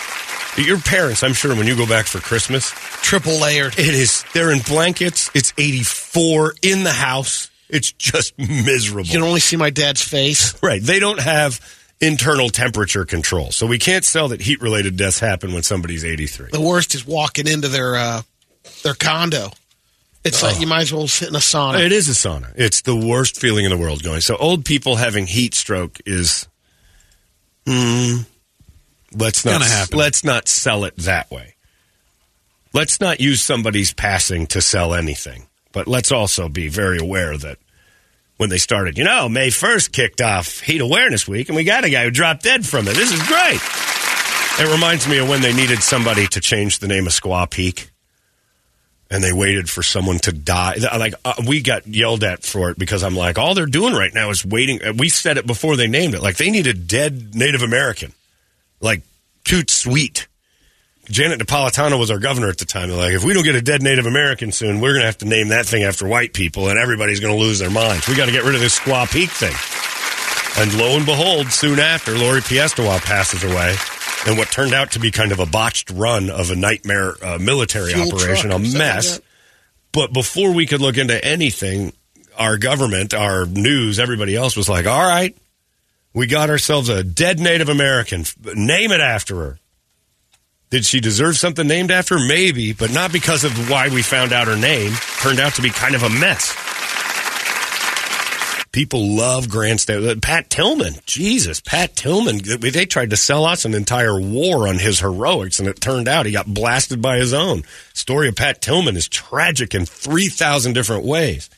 Your 0.57 0.79
parents, 0.79 1.21
I'm 1.23 1.33
sure, 1.33 1.55
when 1.55 1.67
you 1.67 1.75
go 1.77 1.85
back 1.87 2.07
for 2.07 2.19
Christmas, 2.19 2.71
Triple 3.03 3.39
layered. 3.39 3.77
it 3.77 3.93
is, 3.93 4.25
they're 4.33 4.51
in 4.51 4.59
blankets. 4.67 5.29
It's 5.35 5.53
84 5.57 6.55
in 6.63 6.83
the 6.83 6.91
house. 6.91 7.49
It's 7.70 7.91
just 7.91 8.38
miserable. 8.38 9.05
You 9.07 9.13
can 9.20 9.24
only 9.24 9.39
see 9.41 9.57
my 9.57 9.70
dad's 9.70 10.01
face. 10.01 10.55
Right. 10.63 10.82
They 10.82 10.99
don't 10.99 11.20
have 11.20 11.59
internal 11.99 12.49
temperature 12.49 13.05
control. 13.05 13.51
So 13.51 13.65
we 13.68 13.78
can't 13.80 14.05
sell 14.05 14.30
that 14.30 14.41
heat 14.41 14.61
related 14.61 14.97
deaths 14.97 15.20
happen 15.20 15.53
when 15.53 15.63
somebody's 15.63 16.05
83. 16.05 16.49
The 16.51 16.61
worst 16.61 16.95
is 16.95 17.05
walking 17.05 17.47
into 17.47 17.68
their 17.68 17.95
uh, 17.95 18.22
their 18.84 18.93
condo. 18.93 19.51
It's 20.24 20.43
like 20.43 20.59
you 20.59 20.68
might 20.68 20.82
as 20.82 20.93
well 20.93 21.07
sit 21.07 21.30
in 21.30 21.36
a 21.36 21.39
sauna. 21.39 21.80
It 21.80 21.93
is 21.93 22.09
a 22.09 22.11
sauna. 22.11 22.51
It's 22.55 22.82
the 22.82 22.95
worst 22.95 23.39
feeling 23.39 23.63
in 23.63 23.72
the 23.72 23.78
world 23.78 24.03
going. 24.03 24.20
So 24.20 24.36
old 24.36 24.65
people 24.65 24.97
having 24.97 25.26
heat 25.26 25.53
stroke 25.53 25.99
is 26.05 26.47
mm, 27.65 28.26
let's 29.15 29.45
not 29.45 29.51
Gonna 29.53 29.65
happen. 29.65 29.97
let's 29.97 30.24
not 30.26 30.47
sell 30.49 30.84
it 30.84 30.97
that 30.97 31.32
way. 31.32 31.55
Let's 32.74 32.99
not 32.99 33.22
use 33.22 33.41
somebody's 33.41 33.93
passing 33.93 34.47
to 34.47 34.61
sell 34.61 34.93
anything. 34.93 35.46
But 35.78 35.88
let's 35.88 36.11
also 36.11 36.49
be 36.49 36.69
very 36.69 36.97
aware 36.97 37.38
that 37.38 37.59
when 38.38 38.49
they 38.49 38.57
started, 38.57 38.97
you 38.97 39.03
know, 39.03 39.30
May 39.30 39.49
1st 39.49 39.91
kicked 39.91 40.21
off 40.21 40.59
Heat 40.61 40.82
Awareness 40.82 41.28
Week, 41.28 41.49
and 41.49 41.55
we 41.55 41.63
got 41.63 41.86
a 41.86 41.89
guy 41.91 42.03
who 42.03 42.09
dropped 42.09 42.41
dead 42.41 42.65
from 42.65 42.88
it. 42.88 42.95
This 42.95 43.11
is 43.11 43.21
great. 43.28 43.59
It 44.59 44.73
reminds 44.73 45.07
me 45.07 45.19
of 45.19 45.30
when 45.30 45.41
they 45.43 45.53
needed 45.53 45.84
somebody 45.84 46.25
to 46.30 46.41
change 46.41 46.80
the 46.80 46.88
name 46.88 47.05
of 47.05 47.13
Squaw 47.13 47.47
Peak 47.47 47.91
and 49.11 49.23
they 49.23 49.32
waited 49.32 49.69
for 49.69 49.84
someone 49.84 50.17
to 50.17 50.32
die. 50.32 50.78
Like 50.97 51.13
uh, 51.23 51.36
we 51.47 51.61
got 51.61 51.86
yelled 51.86 52.23
at 52.23 52.41
for 52.41 52.71
it 52.71 52.80
because 52.80 53.03
I'm 53.03 53.15
like, 53.15 53.38
all 53.38 53.53
they're 53.53 53.67
doing 53.67 53.93
right 53.93 54.11
now 54.11 54.32
is 54.32 54.43
waiting. 54.43 54.84
uh, 54.84 54.93
We 54.97 55.09
said 55.09 55.38
it 55.38 55.45
before 55.45 55.75
they 55.75 55.86
named 55.86 56.15
it. 56.15 56.23
Like 56.23 56.38
they 56.38 56.49
need 56.49 56.65
a 56.65 56.73
dead 56.73 57.36
Native 57.36 57.61
American, 57.61 58.13
like 58.82 59.03
toot 59.43 59.69
sweet. 59.69 60.26
Janet 61.09 61.39
Napolitano 61.39 61.97
was 61.97 62.11
our 62.11 62.19
governor 62.19 62.49
at 62.49 62.57
the 62.57 62.65
time. 62.65 62.89
They're 62.89 62.97
like, 62.97 63.13
if 63.13 63.23
we 63.23 63.33
don't 63.33 63.43
get 63.43 63.55
a 63.55 63.61
dead 63.61 63.81
Native 63.81 64.05
American 64.05 64.51
soon, 64.51 64.81
we're 64.81 64.91
going 64.93 65.01
to 65.01 65.07
have 65.07 65.17
to 65.19 65.25
name 65.25 65.49
that 65.49 65.65
thing 65.65 65.83
after 65.83 66.07
white 66.07 66.33
people, 66.33 66.69
and 66.69 66.77
everybody's 66.77 67.19
going 67.19 67.33
to 67.33 67.39
lose 67.39 67.59
their 67.59 67.69
minds. 67.69 68.07
We 68.07 68.15
got 68.15 68.25
to 68.25 68.31
get 68.31 68.43
rid 68.43 68.55
of 68.55 68.61
this 68.61 68.77
Squaw 68.77 69.09
Peak 69.11 69.29
thing. 69.29 69.55
And 70.59 70.77
lo 70.77 70.97
and 70.97 71.05
behold, 71.05 71.51
soon 71.51 71.79
after, 71.79 72.17
Lori 72.17 72.41
Piestewa 72.41 72.99
passes 73.03 73.43
away. 73.43 73.75
And 74.25 74.37
what 74.37 74.49
turned 74.51 74.73
out 74.73 74.91
to 74.91 74.99
be 74.99 75.11
kind 75.11 75.31
of 75.31 75.39
a 75.39 75.45
botched 75.45 75.91
run 75.91 76.29
of 76.29 76.51
a 76.51 76.55
nightmare 76.55 77.13
uh, 77.23 77.37
military 77.39 77.93
Fuel 77.93 78.13
operation, 78.13 78.51
a 78.51 78.57
like 78.57 78.73
mess. 78.73 79.21
But 79.91 80.11
before 80.11 80.53
we 80.53 80.65
could 80.65 80.81
look 80.81 80.97
into 80.97 81.23
anything, 81.23 81.93
our 82.37 82.57
government, 82.57 83.13
our 83.13 83.45
news, 83.45 83.99
everybody 83.99 84.35
else 84.35 84.57
was 84.57 84.67
like, 84.67 84.85
all 84.85 85.07
right, 85.07 85.35
we 86.13 86.27
got 86.27 86.49
ourselves 86.49 86.89
a 86.89 87.03
dead 87.03 87.39
Native 87.39 87.69
American. 87.69 88.25
Name 88.55 88.91
it 88.91 88.99
after 88.99 89.35
her. 89.35 89.59
Did 90.70 90.86
she 90.86 90.99
deserve 90.99 91.38
something 91.38 91.68
named 91.68 91.91
after? 91.91 92.18
Maybe, 92.20 92.74
but 92.74 92.91
not 92.91 93.13
because 93.13 93.43
of 93.45 93.70
why 93.70 93.88
we 93.89 94.01
found 94.01 94.34
out 94.34 94.47
her 94.47 94.57
name. 94.57 94.91
Turned 95.22 95.39
out 95.39 95.53
to 95.55 95.61
be 95.61 95.70
kind 95.70 95.95
of 95.95 96.03
a 96.03 96.09
mess. 96.09 96.53
People 98.74 99.15
love 99.15 99.49
grandstand. 99.49 100.05
Uh, 100.05 100.15
Pat 100.22 100.49
Tillman, 100.49 100.95
Jesus, 101.05 101.61
Pat 101.61 101.95
Tillman. 101.95 102.41
They 102.43 102.86
tried 102.86 103.09
to 103.09 103.18
sell 103.18 103.45
us 103.45 103.65
an 103.65 103.74
entire 103.74 104.20
war 104.20 104.68
on 104.68 104.78
his 104.78 104.99
heroics, 104.99 105.59
and 105.59 105.68
it 105.68 105.82
turned 105.82 106.07
out 106.07 106.26
he 106.26 106.32
got 106.32 106.53
blasted 106.53 107.01
by 107.01 107.18
his 107.18 107.34
own. 107.34 107.63
Story 107.93 108.28
of 108.28 108.36
Pat 108.36 108.61
Tillman 108.61 108.97
is 108.97 109.07
tragic 109.07 109.74
in 109.74 109.86
three 109.86 110.28
thousand 110.28 110.74
different 110.74 111.05
ways. 111.05 111.49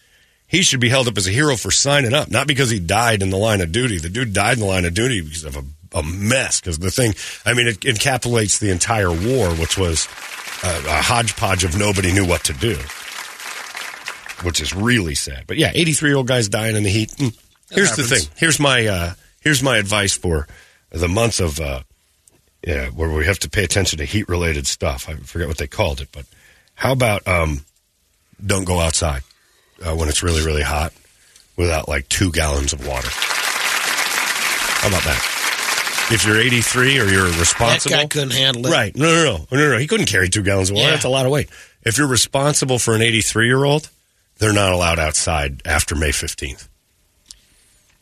He 0.47 0.61
should 0.61 0.79
be 0.79 0.89
held 0.89 1.07
up 1.07 1.17
as 1.17 1.27
a 1.27 1.31
hero 1.31 1.57
for 1.57 1.71
signing 1.71 2.13
up, 2.13 2.31
not 2.31 2.47
because 2.47 2.69
he 2.69 2.79
died 2.79 3.21
in 3.21 3.31
the 3.31 3.37
line 3.37 3.59
of 3.59 3.71
duty. 3.71 3.97
The 3.97 4.09
dude 4.09 4.33
died 4.33 4.53
in 4.53 4.59
the 4.61 4.65
line 4.65 4.85
of 4.85 4.93
duty 4.93 5.19
because 5.21 5.43
of 5.43 5.57
a, 5.57 5.63
a 5.93 6.03
mess. 6.03 6.61
Because 6.61 6.79
the 6.79 6.91
thing, 6.91 7.13
I 7.45 7.53
mean, 7.53 7.67
it 7.67 7.79
encapsulates 7.81 8.59
the 8.59 8.71
entire 8.71 9.11
war, 9.11 9.49
which 9.55 9.77
was 9.77 10.07
a, 10.63 10.67
a 10.87 11.01
hodgepodge 11.01 11.63
of 11.63 11.77
nobody 11.77 12.11
knew 12.11 12.25
what 12.27 12.43
to 12.45 12.53
do 12.53 12.77
which 14.43 14.61
is 14.61 14.73
really 14.73 15.15
sad. 15.15 15.45
But 15.47 15.57
yeah, 15.57 15.71
83 15.73 16.09
year 16.09 16.17
old 16.17 16.27
guys 16.27 16.49
dying 16.49 16.75
in 16.75 16.83
the 16.83 16.89
heat. 16.89 17.09
Mm. 17.11 17.37
Here's 17.71 17.95
the 17.95 18.03
thing. 18.03 18.21
Here's 18.35 18.59
my 18.59 18.87
uh, 18.87 19.13
here's 19.41 19.61
my 19.61 19.77
advice 19.77 20.17
for 20.17 20.47
the 20.91 21.07
month 21.07 21.39
of 21.39 21.59
uh, 21.59 21.81
yeah, 22.65 22.87
where 22.89 23.09
we 23.09 23.25
have 23.25 23.39
to 23.39 23.49
pay 23.49 23.63
attention 23.63 23.99
to 23.99 24.05
heat 24.05 24.27
related 24.27 24.67
stuff. 24.67 25.07
I 25.07 25.15
forget 25.15 25.47
what 25.47 25.57
they 25.57 25.67
called 25.67 26.01
it, 26.01 26.09
but 26.11 26.25
how 26.75 26.91
about 26.91 27.27
um, 27.27 27.65
don't 28.43 28.65
go 28.65 28.79
outside 28.79 29.21
uh, 29.85 29.95
when 29.95 30.09
it's 30.09 30.23
really 30.23 30.43
really 30.43 30.63
hot 30.63 30.93
without 31.57 31.87
like 31.87 32.09
two 32.09 32.31
gallons 32.31 32.73
of 32.73 32.87
water. 32.87 33.09
How 33.11 34.87
about 34.87 35.03
that? 35.03 35.38
If 36.11 36.25
you're 36.25 36.39
83 36.39 36.99
or 36.99 37.05
you're 37.05 37.25
responsible. 37.25 37.95
That 37.95 38.01
guy 38.03 38.07
couldn't 38.07 38.31
handle 38.31 38.65
it. 38.65 38.71
Right. 38.71 38.95
No, 38.95 39.05
no, 39.05 39.23
no. 39.23 39.37
No, 39.51 39.57
no, 39.57 39.71
no. 39.73 39.77
He 39.77 39.85
couldn't 39.87 40.07
carry 40.07 40.27
two 40.29 40.41
gallons 40.41 40.69
of 40.71 40.75
water. 40.75 40.87
Yeah. 40.87 40.91
That's 40.93 41.05
a 41.05 41.09
lot 41.09 41.25
of 41.25 41.31
weight. 41.31 41.49
If 41.83 41.97
you're 41.97 42.07
responsible 42.07 42.79
for 42.79 42.95
an 42.95 43.01
83 43.01 43.45
year 43.45 43.63
old, 43.63 43.89
they're 44.39 44.53
not 44.53 44.71
allowed 44.71 44.97
outside 44.99 45.61
after 45.65 45.95
May 45.95 46.09
15th. 46.09 46.67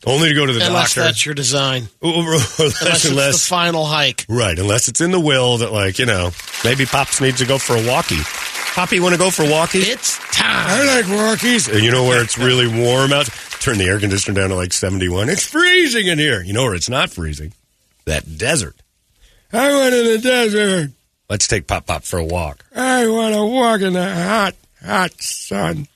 Only 0.06 0.28
to 0.28 0.34
go 0.34 0.46
to 0.46 0.52
the 0.52 0.64
Unless 0.64 0.94
doctor. 0.94 1.00
that's 1.02 1.26
your 1.26 1.34
design. 1.34 1.88
unless, 2.02 2.58
Unless, 2.58 3.04
unless- 3.04 3.34
it's 3.34 3.44
the 3.44 3.48
final 3.50 3.84
hike. 3.84 4.24
right. 4.28 4.58
Unless 4.58 4.88
it's 4.88 5.00
in 5.00 5.10
the 5.10 5.20
will 5.20 5.58
that, 5.58 5.72
like, 5.72 5.98
you 5.98 6.06
know, 6.06 6.30
maybe 6.64 6.86
Pops 6.86 7.20
needs 7.20 7.38
to 7.38 7.46
go 7.46 7.58
for 7.58 7.76
a 7.76 7.84
walkie. 7.86 8.20
Poppy, 8.74 9.00
want 9.00 9.12
to 9.14 9.18
go 9.18 9.28
for 9.30 9.42
a 9.42 9.50
walkie? 9.50 9.80
It's 9.80 10.18
time. 10.34 10.46
I 10.46 10.84
like 10.84 11.04
walkies. 11.06 11.70
And 11.72 11.82
you 11.82 11.90
know 11.90 12.04
where 12.04 12.22
it's 12.22 12.38
really 12.38 12.68
warm 12.68 13.12
out? 13.12 13.26
Turn 13.60 13.76
the 13.76 13.86
air 13.86 13.98
conditioner 13.98 14.40
down 14.40 14.50
to 14.50 14.54
like 14.54 14.72
71. 14.72 15.28
It's 15.28 15.44
freezing 15.44 16.06
in 16.06 16.18
here. 16.18 16.42
You 16.42 16.52
know 16.52 16.62
where 16.62 16.74
it's 16.76 16.88
not 16.88 17.10
freezing? 17.10 17.52
That 18.08 18.38
desert. 18.38 18.74
I 19.52 19.68
went 19.68 19.94
in 19.94 20.04
the 20.06 20.18
desert. 20.18 20.92
Let's 21.28 21.46
take 21.46 21.66
Pop 21.66 21.84
Pop 21.84 22.04
for 22.04 22.18
a 22.18 22.24
walk. 22.24 22.64
I 22.74 23.06
want 23.06 23.34
to 23.34 23.44
walk 23.44 23.82
in 23.82 23.92
the 23.92 24.14
hot, 24.14 24.54
hot 24.82 25.12
sun. 25.20 25.88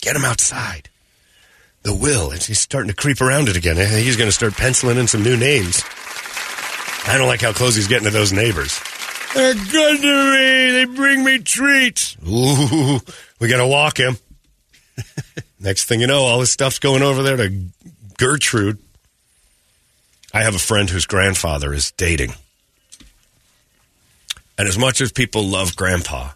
Get 0.00 0.16
him 0.16 0.24
outside. 0.24 0.88
The 1.84 1.94
will. 1.94 2.30
He's 2.30 2.58
starting 2.58 2.88
to 2.88 2.96
creep 2.96 3.20
around 3.20 3.48
it 3.48 3.56
again. 3.56 3.76
He's 3.76 4.16
going 4.16 4.26
to 4.26 4.32
start 4.32 4.54
penciling 4.54 4.98
in 4.98 5.06
some 5.06 5.22
new 5.22 5.36
names. 5.36 5.84
I 7.06 7.14
don't 7.16 7.28
like 7.28 7.42
how 7.42 7.52
close 7.52 7.76
he's 7.76 7.86
getting 7.86 8.06
to 8.06 8.10
those 8.10 8.32
neighbors. 8.32 8.80
They're 9.34 9.54
good 9.54 10.00
to 10.00 10.30
me. 10.32 10.70
They 10.72 10.84
bring 10.84 11.22
me 11.24 11.38
treats. 11.38 12.16
Ooh, 12.26 12.98
we 13.38 13.46
got 13.46 13.58
to 13.58 13.68
walk 13.68 14.00
him. 14.00 14.16
Next 15.60 15.84
thing 15.84 16.00
you 16.00 16.08
know, 16.08 16.22
all 16.22 16.40
this 16.40 16.50
stuff's 16.50 16.80
going 16.80 17.02
over 17.02 17.22
there 17.22 17.36
to 17.36 17.66
Gertrude. 18.18 18.78
I 20.32 20.42
have 20.42 20.54
a 20.54 20.58
friend 20.58 20.88
whose 20.88 21.06
grandfather 21.06 21.72
is 21.74 21.90
dating. 21.92 22.32
And 24.58 24.68
as 24.68 24.78
much 24.78 25.00
as 25.00 25.12
people 25.12 25.44
love 25.44 25.76
grandpa, 25.76 26.30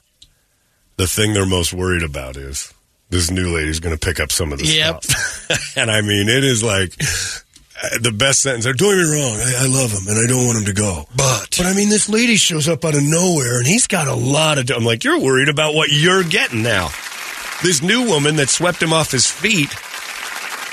the 0.97 1.07
thing 1.07 1.33
they're 1.35 1.47
most 1.47 1.73
worried 1.73 2.03
about 2.03 2.37
is 2.37 2.73
this 3.11 3.31
new 3.31 3.55
lady's 3.55 3.81
going 3.81 3.97
to 3.97 4.05
pick 4.05 4.19
up 4.21 4.33
some 4.33 4.53
of 4.53 4.59
the 4.59 4.67
Yep. 4.67 5.05
stuff. 5.05 5.73
and 5.77 5.91
I 5.91 6.01
mean, 6.01 6.29
it 6.29 6.43
is 6.45 6.63
like 6.63 6.93
uh, 7.01 7.99
the 8.01 8.13
best 8.13 8.43
sentence. 8.43 8.65
They're 8.65 8.73
doing 8.73 8.97
me 8.99 9.05
wrong. 9.05 9.37
I, 9.37 9.65
I 9.65 9.67
love 9.67 9.93
him 9.93 10.09
and 10.09 10.19
I 10.19 10.27
don't 10.29 10.47
want 10.47 10.59
him 10.59 10.65
to 10.65 10.73
go. 10.73 11.07
But 11.17 11.55
But 11.57 11.67
I 11.67 11.75
mean, 11.75 11.89
this 11.89 12.09
lady 12.09 12.37
shows 12.37 12.69
up 12.69 12.85
out 12.85 12.95
of 12.97 13.03
nowhere 13.03 13.59
and 13.59 13.67
he's 13.67 13.87
got 13.87 14.09
a 14.09 14.15
lot 14.15 14.59
of. 14.59 14.71
I'm 14.71 14.85
like, 14.85 15.05
you're 15.05 15.21
worried 15.21 15.49
about 15.49 15.75
what 15.75 15.91
you're 15.93 16.25
getting 16.25 16.63
now. 16.63 16.89
This 17.63 17.83
new 17.83 18.07
woman 18.07 18.37
that 18.37 18.49
swept 18.49 18.83
him 18.83 18.93
off 18.93 19.11
his 19.11 19.31
feet. 19.31 19.71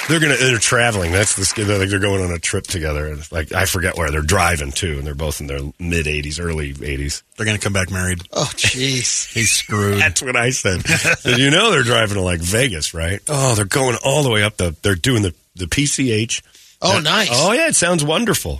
They're 0.09 0.19
gonna. 0.19 0.35
They're 0.35 0.57
traveling. 0.57 1.11
That's 1.11 1.35
the. 1.35 1.63
They're 1.63 1.79
like 1.79 1.89
they're 1.89 1.99
going 1.99 2.21
on 2.23 2.31
a 2.31 2.39
trip 2.39 2.65
together. 2.67 3.07
And 3.07 3.31
like 3.31 3.53
I 3.53 3.65
forget 3.65 3.97
where 3.97 4.11
they're 4.11 4.21
driving 4.21 4.71
to, 4.73 4.97
and 4.97 5.07
they're 5.07 5.15
both 5.15 5.39
in 5.39 5.47
their 5.47 5.61
mid 5.79 6.05
80s, 6.05 6.39
early 6.43 6.73
80s. 6.73 7.23
They're 7.37 7.45
going 7.45 7.57
to 7.57 7.63
come 7.63 7.73
back 7.73 7.89
married. 7.89 8.21
Oh, 8.33 8.49
jeez. 8.55 9.27
He's 9.33 9.51
screwed. 9.51 9.99
That's 9.99 10.21
what 10.21 10.35
I 10.35 10.49
said. 10.49 10.85
Said, 10.85 11.37
you 11.37 11.49
know 11.51 11.71
they're 11.71 11.83
driving 11.83 12.15
to 12.15 12.21
like 12.21 12.41
Vegas, 12.41 12.93
right? 12.93 13.21
Oh, 13.29 13.55
they're 13.55 13.65
going 13.65 13.97
all 14.03 14.23
the 14.23 14.29
way 14.29 14.43
up 14.43 14.57
the. 14.57 14.75
They're 14.81 14.95
doing 14.95 15.21
the 15.23 15.33
the 15.55 15.65
PCH. 15.65 16.41
Oh, 16.81 16.97
Uh, 16.97 16.99
nice. 16.99 17.29
Oh 17.31 17.53
yeah, 17.53 17.67
it 17.69 17.75
sounds 17.75 18.03
wonderful. 18.03 18.59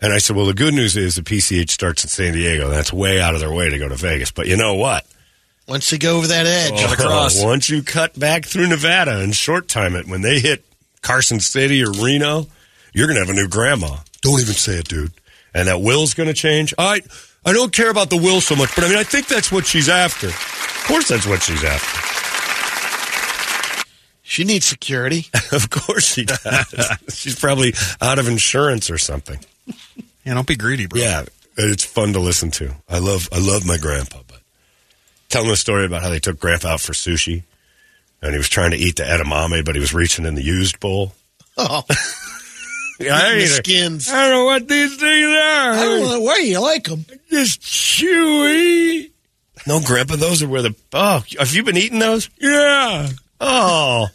And 0.00 0.12
I 0.12 0.18
said, 0.18 0.34
well, 0.36 0.46
the 0.46 0.54
good 0.54 0.74
news 0.74 0.96
is 0.96 1.14
the 1.14 1.22
PCH 1.22 1.70
starts 1.70 2.02
in 2.02 2.10
San 2.10 2.32
Diego. 2.34 2.68
That's 2.68 2.92
way 2.92 3.20
out 3.20 3.34
of 3.34 3.40
their 3.40 3.52
way 3.52 3.70
to 3.70 3.78
go 3.78 3.88
to 3.88 3.94
Vegas. 3.94 4.32
But 4.32 4.48
you 4.48 4.56
know 4.56 4.74
what? 4.74 5.06
Once 5.66 5.90
you 5.92 5.98
go 5.98 6.18
over 6.18 6.26
that 6.26 6.46
edge, 6.46 6.72
Oh, 6.76 7.46
once 7.46 7.70
you 7.70 7.82
cut 7.82 8.18
back 8.18 8.44
through 8.44 8.68
Nevada 8.68 9.20
and 9.20 9.34
short 9.34 9.66
time 9.68 9.94
it, 9.96 10.06
when 10.06 10.20
they 10.20 10.38
hit 10.40 10.64
Carson 11.00 11.40
City 11.40 11.82
or 11.82 11.90
Reno, 11.90 12.46
you're 12.92 13.06
going 13.06 13.14
to 13.18 13.26
have 13.26 13.30
a 13.30 13.38
new 13.38 13.48
grandma. 13.48 13.96
Don't 14.20 14.40
even 14.40 14.54
say 14.54 14.74
it, 14.74 14.88
dude. 14.88 15.12
And 15.54 15.68
that 15.68 15.80
will's 15.80 16.14
going 16.14 16.26
to 16.28 16.34
change. 16.34 16.74
I 16.78 17.00
I 17.46 17.52
don't 17.52 17.72
care 17.72 17.90
about 17.90 18.10
the 18.10 18.16
will 18.16 18.40
so 18.40 18.56
much, 18.56 18.74
but 18.74 18.84
I 18.84 18.88
mean, 18.88 18.98
I 18.98 19.04
think 19.04 19.26
that's 19.26 19.52
what 19.52 19.66
she's 19.66 19.88
after. 19.88 20.28
Of 20.28 20.84
course, 20.86 21.08
that's 21.08 21.26
what 21.26 21.42
she's 21.42 21.62
after. 21.64 22.00
she 24.22 24.44
needs 24.44 24.66
security. 24.66 25.26
of 25.52 25.70
course 25.70 26.04
she 26.04 26.24
does. 26.24 26.98
she's 27.14 27.38
probably 27.38 27.74
out 28.00 28.18
of 28.18 28.28
insurance 28.28 28.90
or 28.90 28.98
something. 28.98 29.38
Yeah, 30.24 30.34
don't 30.34 30.46
be 30.46 30.56
greedy, 30.56 30.86
bro. 30.86 31.00
Yeah, 31.00 31.24
it's 31.56 31.84
fun 31.84 32.12
to 32.14 32.20
listen 32.20 32.50
to. 32.52 32.74
I 32.88 32.98
love 32.98 33.28
I 33.32 33.38
love 33.38 33.66
my 33.66 33.76
grandpa, 33.76 34.18
but 34.23 34.23
telling 35.34 35.50
a 35.50 35.56
story 35.56 35.84
about 35.84 36.00
how 36.02 36.10
they 36.10 36.20
took 36.20 36.38
grandpa 36.38 36.68
out 36.74 36.80
for 36.80 36.92
sushi 36.92 37.42
and 38.22 38.30
he 38.32 38.38
was 38.38 38.48
trying 38.48 38.70
to 38.70 38.76
eat 38.76 38.94
the 38.96 39.02
edamame, 39.02 39.64
but 39.64 39.74
he 39.74 39.80
was 39.80 39.92
reaching 39.92 40.24
in 40.24 40.36
the 40.36 40.42
used 40.42 40.78
bowl. 40.78 41.12
Oh, 41.56 41.82
Yeah, 43.00 43.16
I, 43.16 43.34
the 43.34 43.46
skins. 43.46 44.08
I 44.08 44.22
don't 44.22 44.30
know 44.30 44.44
what 44.44 44.68
these 44.68 44.96
things 44.96 45.26
are. 45.26 45.72
I 45.72 45.82
don't 45.82 46.08
know 46.08 46.20
why 46.20 46.36
you 46.36 46.60
like 46.60 46.84
them. 46.84 47.04
Just 47.28 47.60
chewy. 47.60 49.10
No, 49.66 49.80
Grandpa, 49.80 50.14
those 50.14 50.44
are 50.44 50.48
where 50.48 50.62
the. 50.62 50.76
Oh, 50.92 51.24
have 51.40 51.52
you 51.52 51.64
been 51.64 51.76
eating 51.76 51.98
those? 51.98 52.30
Yeah. 52.38 53.08
Oh. 53.40 54.06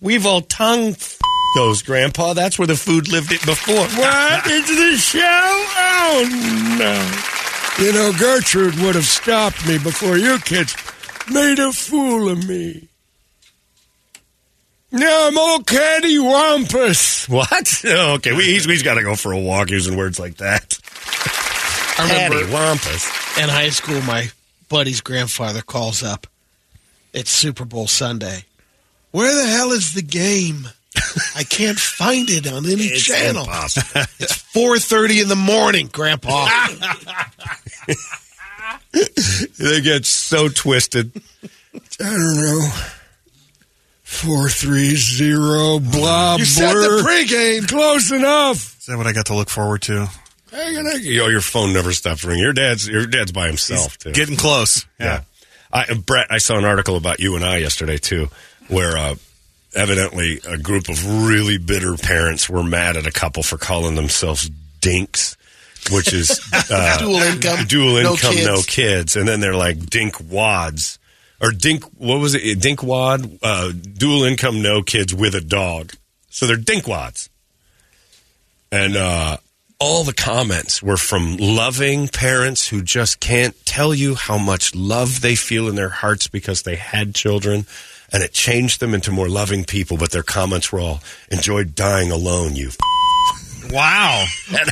We've 0.00 0.26
all 0.26 0.42
tongue 0.42 0.90
f- 0.90 1.18
those, 1.56 1.82
Grandpa. 1.82 2.34
That's 2.34 2.56
where 2.56 2.68
the 2.68 2.76
food 2.76 3.08
lived 3.10 3.32
it 3.32 3.44
before. 3.44 3.84
What? 3.98 4.46
Into 4.48 4.74
the 4.76 4.96
shell? 4.96 5.24
Oh, 5.24 6.76
no. 6.78 7.39
You 7.78 7.92
know, 7.92 8.12
Gertrude 8.18 8.74
would 8.80 8.94
have 8.94 9.04
stopped 9.06 9.66
me 9.66 9.78
before 9.78 10.16
you 10.18 10.38
kids 10.40 10.76
made 11.30 11.58
a 11.58 11.72
fool 11.72 12.28
of 12.28 12.46
me. 12.46 12.88
Now 14.92 15.28
I'm 15.28 15.38
all 15.38 15.62
candy 15.62 16.18
wampus. 16.18 17.28
What? 17.28 17.82
Oh, 17.86 18.14
okay, 18.14 18.32
we, 18.32 18.44
he's, 18.44 18.64
he's 18.64 18.82
got 18.82 18.94
to 18.94 19.02
go 19.02 19.14
for 19.14 19.32
a 19.32 19.38
walk 19.38 19.70
using 19.70 19.96
words 19.96 20.18
like 20.18 20.36
that. 20.38 20.78
I 21.96 22.06
Caddy 22.08 22.34
remember 22.34 22.52
wampus. 22.52 23.38
in 23.38 23.48
high 23.48 23.68
school, 23.70 24.00
my 24.02 24.30
buddy's 24.68 25.00
grandfather 25.00 25.62
calls 25.62 26.02
up. 26.02 26.26
It's 27.12 27.30
Super 27.30 27.64
Bowl 27.64 27.86
Sunday. 27.86 28.44
Where 29.12 29.34
the 29.34 29.48
hell 29.48 29.70
is 29.72 29.94
the 29.94 30.02
game? 30.02 30.68
I 31.36 31.44
can't 31.44 31.78
find 31.78 32.28
it 32.30 32.46
on 32.50 32.64
any 32.66 32.84
It's 32.84 33.02
channel. 33.02 33.42
impossible. 33.44 34.02
It's 34.20 34.34
four 34.34 34.78
thirty 34.78 35.20
in 35.20 35.28
the 35.28 35.36
morning, 35.36 35.88
Grandpa. 35.92 36.48
they 39.58 39.80
get 39.80 40.04
so 40.06 40.48
twisted. 40.48 41.12
I 41.74 41.78
don't 42.04 42.36
know. 42.36 42.68
Four 44.02 44.48
three 44.48 44.96
zero 44.96 45.78
blah 45.78 46.36
You 46.36 46.44
said 46.44 46.72
the 46.74 47.02
pregame. 47.06 47.68
Close 47.68 48.10
enough. 48.10 48.78
Is 48.80 48.86
that 48.86 48.96
what 48.96 49.06
I 49.06 49.12
got 49.12 49.26
to 49.26 49.34
look 49.34 49.48
forward 49.50 49.82
to? 49.82 50.08
Hang 50.50 50.76
on, 50.78 50.84
hang 50.86 50.94
on. 50.96 51.02
Yo, 51.04 51.28
your 51.28 51.40
phone 51.40 51.72
never 51.72 51.92
stops 51.92 52.24
ringing. 52.24 52.42
Your 52.42 52.52
dad's 52.52 52.88
your 52.88 53.06
dad's 53.06 53.30
by 53.30 53.46
himself 53.46 53.96
too. 53.98 54.12
Getting 54.12 54.36
close. 54.36 54.84
yeah. 54.98 55.22
I, 55.72 55.94
Brett, 55.94 56.26
I 56.30 56.38
saw 56.38 56.58
an 56.58 56.64
article 56.64 56.96
about 56.96 57.20
you 57.20 57.36
and 57.36 57.44
I 57.44 57.58
yesterday 57.58 57.96
too, 57.98 58.28
where 58.66 58.96
uh, 58.98 59.14
evidently 59.74 60.40
a 60.48 60.58
group 60.58 60.88
of 60.88 61.26
really 61.26 61.58
bitter 61.58 61.96
parents 61.96 62.48
were 62.48 62.62
mad 62.62 62.96
at 62.96 63.06
a 63.06 63.12
couple 63.12 63.42
for 63.42 63.56
calling 63.58 63.94
themselves 63.94 64.50
dinks, 64.80 65.36
which 65.90 66.12
is 66.12 66.40
uh, 66.70 66.98
Dual 66.98 67.16
income, 67.16 67.66
dual 67.66 68.02
no 68.02 68.12
income, 68.12 68.34
no 68.44 68.56
kids. 68.56 68.66
kids, 68.66 69.16
and 69.16 69.28
then 69.28 69.40
they're 69.40 69.54
like 69.54 69.86
dink 69.86 70.16
wads, 70.30 70.98
or 71.40 71.52
dink. 71.52 71.84
What 71.98 72.18
was 72.20 72.34
it? 72.34 72.58
Dinkwad, 72.58 73.38
uh, 73.42 73.72
dual 73.72 74.24
income, 74.24 74.62
no 74.62 74.82
kids 74.82 75.14
with 75.14 75.34
a 75.34 75.40
dog. 75.40 75.92
So 76.28 76.46
they're 76.46 76.56
dink 76.56 76.86
wads, 76.86 77.28
and 78.70 78.96
uh, 78.96 79.38
all 79.78 80.04
the 80.04 80.12
comments 80.12 80.82
were 80.82 80.98
from 80.98 81.38
loving 81.38 82.06
parents 82.08 82.68
who 82.68 82.82
just 82.82 83.18
can't 83.20 83.54
tell 83.64 83.94
you 83.94 84.14
how 84.14 84.36
much 84.38 84.74
love 84.74 85.22
they 85.22 85.34
feel 85.34 85.68
in 85.68 85.74
their 85.74 85.88
hearts 85.88 86.28
because 86.28 86.62
they 86.62 86.76
had 86.76 87.14
children. 87.14 87.66
And 88.12 88.22
it 88.22 88.32
changed 88.32 88.80
them 88.80 88.94
into 88.94 89.12
more 89.12 89.28
loving 89.28 89.64
people, 89.64 89.96
but 89.96 90.10
their 90.10 90.22
comments 90.22 90.72
were 90.72 90.80
all 90.80 91.00
enjoyed 91.30 91.74
dying 91.74 92.10
alone, 92.10 92.56
you 92.56 92.70
Wow. 93.72 94.24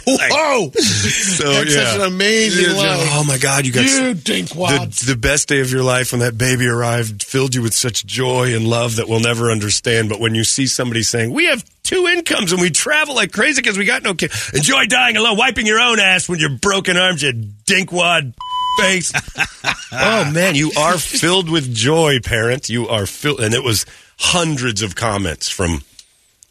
Whoa! 0.07 0.71
So 0.73 1.53
That's 1.53 1.75
yeah. 1.75 1.85
such 1.85 2.01
an 2.01 2.07
amazing 2.07 2.75
Yeah, 2.77 2.97
line. 2.97 3.09
Oh 3.13 3.25
my 3.27 3.39
God, 3.39 3.65
you 3.67 3.73
got 3.73 3.85
You 3.85 4.15
the, 4.15 5.05
the 5.07 5.17
best 5.17 5.49
day 5.49 5.61
of 5.61 5.71
your 5.71 5.83
life 5.83 6.13
when 6.13 6.21
that 6.21 6.37
baby 6.37 6.67
arrived 6.67 7.23
filled 7.23 7.55
you 7.55 7.63
with 7.63 7.75
such 7.75 8.05
joy 8.05 8.55
and 8.55 8.67
love 8.67 8.97
that 8.97 9.09
we'll 9.09 9.21
never 9.21 9.51
understand. 9.51 10.09
But 10.09 10.21
when 10.21 10.35
you 10.35 10.45
see 10.45 10.67
somebody 10.67 11.03
saying, 11.03 11.33
"We 11.33 11.47
have 11.47 11.65
two 11.85 12.07
incomes 12.09 12.53
and 12.53 12.61
we 12.61 12.71
travel 12.71 13.15
like 13.15 13.33
crazy 13.33 13.63
because 13.63 13.79
we 13.79 13.85
got 13.85 14.03
no 14.03 14.15
kid," 14.15 14.33
enjoy 14.53 14.87
dying 14.87 15.17
alone, 15.17 15.37
wiping 15.37 15.67
your 15.67 15.81
own 15.81 16.01
ass 16.01 16.29
when 16.29 16.39
you're 16.41 16.51
broken 16.59 16.97
arms, 16.97 17.23
you 17.23 17.33
dinkwad 17.33 18.35
face. 18.81 19.13
oh 19.93 20.31
man, 20.33 20.55
you 20.55 20.73
are 20.77 20.99
filled 20.99 21.49
with 21.51 21.73
joy, 21.75 22.19
parent. 22.21 22.69
You 22.69 22.89
are 22.89 23.07
filled, 23.07 23.41
and 23.41 23.55
it 23.55 23.63
was 23.63 23.87
hundreds 24.19 24.83
of 24.83 24.97
comments 24.97 25.49
from 25.49 25.83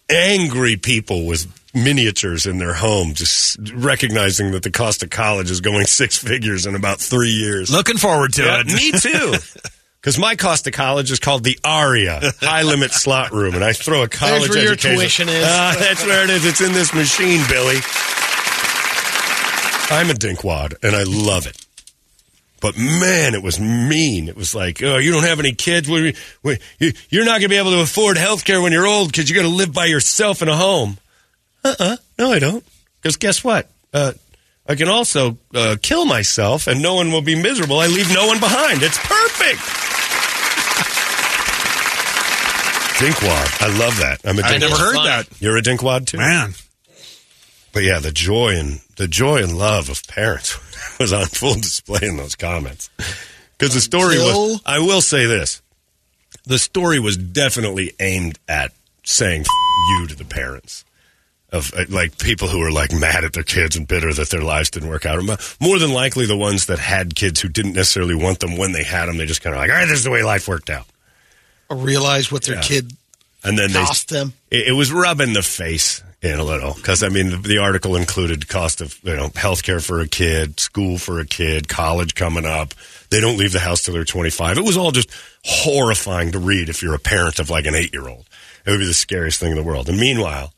angry 0.10 0.78
people 0.78 1.26
with 1.26 1.46
miniatures 1.84 2.46
in 2.46 2.58
their 2.58 2.74
home, 2.74 3.14
just 3.14 3.58
recognizing 3.74 4.52
that 4.52 4.64
the 4.64 4.72
cost 4.72 5.04
of 5.04 5.10
college 5.10 5.50
is 5.52 5.62
going 5.62 5.86
six 5.88 6.18
figures 6.18 6.66
in 6.66 6.76
about 6.76 7.00
three 7.00 7.30
years. 7.32 7.70
Looking 7.72 7.98
forward 7.98 8.34
to 8.34 8.44
Yeah, 8.44 8.64
it. 8.66 8.68
me 8.68 8.92
too. 8.92 9.34
Because 10.00 10.20
my 10.20 10.36
cost 10.38 10.66
of 10.68 10.74
college 10.74 11.12
is 11.12 11.20
called 11.20 11.44
the 11.44 11.60
ARIA, 11.66 12.22
high 12.40 12.62
limit 12.62 12.92
slot 12.92 13.32
room, 13.34 13.56
and 13.56 13.64
I 13.64 13.74
throw 13.74 14.04
a 14.04 14.08
college 14.08 14.48
where 14.48 14.64
your 14.64 14.76
tuition 14.76 15.28
is. 15.28 15.44
Ah, 15.46 15.76
that's 15.78 16.06
where 16.06 16.24
it 16.24 16.30
is. 16.30 16.46
It's 16.46 16.62
in 16.62 16.72
this 16.72 16.94
machine, 16.94 17.42
Billy. 17.50 17.78
I'm 19.90 20.10
a 20.10 20.14
dinkwad, 20.14 20.76
and 20.84 20.96
I 20.96 21.04
love 21.04 21.46
it. 21.48 21.58
But 22.62 22.78
man, 22.78 23.34
it 23.34 23.44
was 23.44 23.60
mean. 23.60 24.30
It 24.30 24.38
was 24.38 24.54
like, 24.56 24.82
oh, 24.84 24.98
you 24.98 25.12
don't 25.12 25.24
have 25.24 25.40
any 25.40 25.52
kids. 25.54 25.90
We, 25.90 26.16
we, 26.44 26.58
you, 26.80 26.92
you're 27.10 27.26
not 27.26 27.34
going 27.40 27.44
to 27.44 27.50
be 27.50 27.58
able 27.58 27.72
to 27.72 27.82
afford 27.82 28.18
health 28.18 28.46
care 28.46 28.62
when 28.62 28.72
you're 28.72 28.88
old 28.88 29.10
because 29.12 29.30
you're 29.30 29.42
going 29.42 29.52
to 29.52 29.58
live 29.58 29.74
by 29.74 29.86
yourself 29.86 30.42
in 30.42 30.48
a 30.48 30.56
home. 30.56 30.98
Uh-uh. 31.68 31.98
No, 32.18 32.32
I 32.32 32.40
don't. 32.40 32.64
Because 33.02 33.18
guess 33.18 33.44
what? 33.44 33.70
Uh, 33.94 34.14
I 34.68 34.76
can 34.76 34.90
also 34.90 35.38
uh, 35.54 35.76
kill 35.82 36.06
myself 36.06 36.68
and 36.68 36.82
no 36.82 36.96
one 36.96 37.12
will 37.12 37.22
be 37.22 37.36
miserable. 37.42 37.80
I 37.80 37.88
leave 37.88 38.14
no 38.14 38.28
one 38.28 38.40
behind. 38.40 38.84
It's 38.84 38.98
perfect. 38.98 39.60
Dinkwad. 42.98 43.62
I 43.62 43.78
love 43.80 43.98
that. 44.00 44.22
I'm 44.26 44.40
a 44.40 44.42
I 44.42 44.54
dinkwad. 44.54 44.60
never 44.60 44.76
heard 44.76 44.96
that. 45.06 45.28
You're 45.42 45.58
a 45.58 45.62
dinkwad 45.62 46.08
too? 46.08 46.18
Man. 46.18 46.54
But 47.72 47.84
yeah, 47.84 48.00
the 48.00 48.12
joy 48.12 48.56
and 48.58 48.82
the 48.96 49.08
joy 49.08 49.44
and 49.44 49.56
love 49.58 49.90
of 49.90 50.06
parents 50.08 50.58
was 51.00 51.14
on 51.14 51.26
full 51.28 51.54
display 51.54 52.08
in 52.08 52.18
those 52.18 52.36
comments. 52.36 52.90
Because 53.58 53.74
the 53.76 53.82
story 53.82 54.18
was, 54.18 54.62
I 54.66 54.80
will 54.80 55.02
say 55.02 55.26
this, 55.28 55.62
the 56.46 56.58
story 56.58 57.00
was 57.00 57.18
definitely 57.18 57.94
aimed 58.00 58.40
at 58.50 58.72
saying 59.04 59.42
F- 59.42 59.48
you 60.00 60.08
to 60.08 60.16
the 60.16 60.26
parents 60.26 60.84
of 61.52 61.74
uh, 61.74 61.86
like 61.90 62.18
people 62.18 62.48
who 62.50 62.62
are 62.62 62.72
like 62.72 62.92
mad 62.92 63.24
at 63.24 63.34
their 63.34 63.44
kids 63.44 63.76
and 63.78 63.88
bitter 63.88 64.14
that 64.14 64.30
their 64.30 64.42
lives 64.42 64.70
didn't 64.70 64.90
work 64.90 65.06
out. 65.06 65.24
Mo- 65.24 65.38
More 65.62 65.80
than 65.80 65.92
likely, 65.94 66.26
the 66.26 66.36
ones 66.38 66.66
that 66.66 66.78
had 66.80 67.16
kids 67.16 67.40
who 67.42 67.48
didn't 67.50 67.74
necessarily 67.74 68.16
want 68.16 68.40
them 68.40 68.58
when 68.58 68.74
they 68.74 68.84
had 68.84 69.06
them, 69.08 69.18
they 69.18 69.26
just 69.26 69.42
kind 69.42 69.56
of 69.56 69.62
like, 69.62 69.70
all 69.70 69.76
right, 69.78 69.86
this 69.86 70.00
is 70.00 70.04
the 70.04 70.12
way 70.12 70.24
life 70.24 70.48
worked 70.48 70.70
out. 70.70 70.86
realize 71.70 72.32
what 72.32 72.44
their 72.44 72.56
Yeah. 72.56 72.62
kid 72.62 72.92
And 73.44 73.58
then 73.58 73.72
they 73.72 73.80
cost 73.84 74.10
them. 74.10 74.34
it, 74.52 74.68
it 74.70 74.72
was 74.74 74.92
rubbing 74.92 75.34
the 75.34 75.42
face 75.44 76.02
in 76.22 76.40
a 76.40 76.44
little 76.44 76.74
because 76.74 77.04
I 77.04 77.10
mean 77.10 77.30
the, 77.30 77.38
the 77.38 77.58
article 77.60 77.96
included 77.96 78.48
cost 78.50 78.82
of 78.82 78.98
you 79.04 79.16
know 79.16 79.28
healthcare 79.30 79.86
for 79.86 80.02
a 80.02 80.08
kid, 80.08 80.60
school 80.60 80.98
for 80.98 81.20
a 81.20 81.26
kid, 81.26 81.68
college 81.70 82.16
coming 82.16 82.46
up. 82.46 82.74
They 83.10 83.22
don't 83.22 83.38
leave 83.38 83.54
the 83.54 83.60
house 83.60 83.84
till 83.84 83.94
they're 83.94 84.04
25. 84.04 84.58
It 84.58 84.66
was 84.66 84.76
all 84.76 84.92
just 84.92 85.10
horrifying 85.46 86.32
to 86.34 86.40
read 86.40 86.68
if 86.70 86.82
you're 86.82 86.96
a 86.96 87.00
parent 87.00 87.40
of 87.40 87.50
like 87.50 87.66
an 87.66 87.76
eight 87.76 87.94
year 87.94 88.08
old. 88.08 88.26
It 88.66 88.72
would 88.72 88.80
be 88.80 88.86
the 88.86 88.94
scariest 88.94 89.40
thing 89.40 89.52
in 89.52 89.56
the 89.58 89.64
world. 89.64 89.88
And 89.88 89.98
meanwhile, 89.98 90.52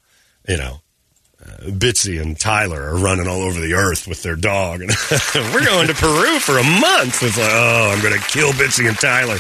you 0.50 0.58
know. 0.58 0.82
Uh, 1.41 1.70
Bitsy 1.70 2.22
and 2.22 2.38
Tyler 2.38 2.82
are 2.82 2.97
running 2.97 3.26
all 3.26 3.41
over 3.41 3.62
the 3.62 3.74
earth 3.74 4.10
with 4.10 4.24
their 4.24 4.36
dog, 4.36 4.82
and 4.82 4.91
we're 5.54 5.64
going 5.64 5.88
to 5.88 5.93
Peru 5.93 6.38
for 6.39 6.58
a 6.58 6.64
month. 6.64 7.24
It's 7.24 7.38
like, 7.38 7.47
oh, 7.50 7.93
I'm 7.95 8.02
going 8.02 8.14
to 8.14 8.28
kill 8.28 8.52
Bitsy 8.52 8.89
and 8.89 8.97
Tyler. 9.00 9.38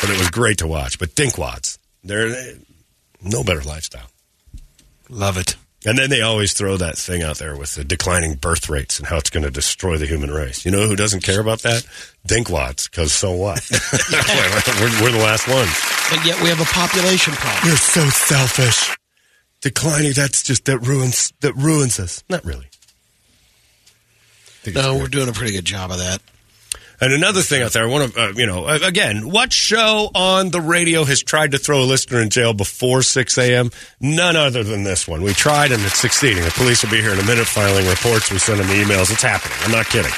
But 0.00 0.10
it 0.10 0.20
was 0.20 0.30
great 0.30 0.58
to 0.58 0.68
watch. 0.68 1.00
But 1.00 1.16
Dinkwads, 1.16 1.78
they're 2.04 2.54
no 3.20 3.42
better 3.42 3.62
lifestyle. 3.62 4.06
Love 5.08 5.36
it. 5.36 5.56
And 5.84 5.96
then 5.98 6.10
they 6.10 6.20
always 6.20 6.52
throw 6.52 6.76
that 6.76 6.98
thing 6.98 7.22
out 7.22 7.38
there 7.38 7.56
with 7.56 7.74
the 7.74 7.84
declining 7.84 8.34
birth 8.34 8.68
rates 8.68 8.98
and 8.98 9.06
how 9.06 9.18
it's 9.18 9.30
going 9.30 9.44
to 9.44 9.50
destroy 9.50 9.96
the 9.96 10.06
human 10.06 10.30
race. 10.30 10.64
You 10.64 10.72
know 10.72 10.86
who 10.86 10.96
doesn't 10.96 11.22
care 11.22 11.40
about 11.40 11.60
that? 11.62 11.86
Dinkwads, 12.26 12.90
because 12.90 13.12
so 13.12 13.32
what? 13.32 13.68
we're, 13.72 15.02
we're 15.02 15.12
the 15.12 15.22
last 15.22 15.46
ones. 15.48 15.70
But 16.10 16.26
yet 16.26 16.42
we 16.42 16.48
have 16.48 16.60
a 16.60 16.64
population 16.64 17.34
problem. 17.34 17.68
You're 17.68 17.76
so 17.76 18.04
selfish. 18.08 18.96
Declining, 19.66 20.12
that's 20.12 20.44
just, 20.44 20.66
that 20.66 20.78
ruins, 20.78 21.32
that 21.40 21.52
ruins 21.56 21.98
us. 21.98 22.22
Not 22.28 22.44
really. 22.44 22.68
No, 24.72 24.94
we're 24.94 25.08
doing 25.08 25.28
a 25.28 25.32
pretty 25.32 25.52
good 25.52 25.64
job 25.64 25.90
of 25.90 25.98
that. 25.98 26.22
And 27.00 27.12
another 27.12 27.42
thing 27.42 27.64
out 27.64 27.72
there, 27.72 27.82
I 27.82 27.86
want 27.86 28.14
to, 28.14 28.20
uh, 28.20 28.32
you 28.36 28.46
know, 28.46 28.68
again, 28.68 29.28
what 29.28 29.52
show 29.52 30.08
on 30.14 30.50
the 30.50 30.60
radio 30.60 31.02
has 31.02 31.20
tried 31.20 31.50
to 31.50 31.58
throw 31.58 31.82
a 31.82 31.84
listener 31.84 32.22
in 32.22 32.30
jail 32.30 32.54
before 32.54 33.02
6 33.02 33.38
a.m.? 33.38 33.72
None 34.00 34.36
other 34.36 34.62
than 34.62 34.84
this 34.84 35.08
one. 35.08 35.22
We 35.22 35.32
tried 35.32 35.72
and 35.72 35.82
it's 35.82 35.98
succeeding. 35.98 36.44
The 36.44 36.52
police 36.52 36.84
will 36.84 36.92
be 36.92 37.02
here 37.02 37.12
in 37.12 37.18
a 37.18 37.26
minute 37.26 37.48
filing 37.48 37.88
reports. 37.88 38.30
We 38.30 38.38
send 38.38 38.60
them 38.60 38.68
emails. 38.68 39.10
It's 39.10 39.22
happening. 39.22 39.58
I'm 39.62 39.72
not 39.72 39.86
kidding. 39.86 40.12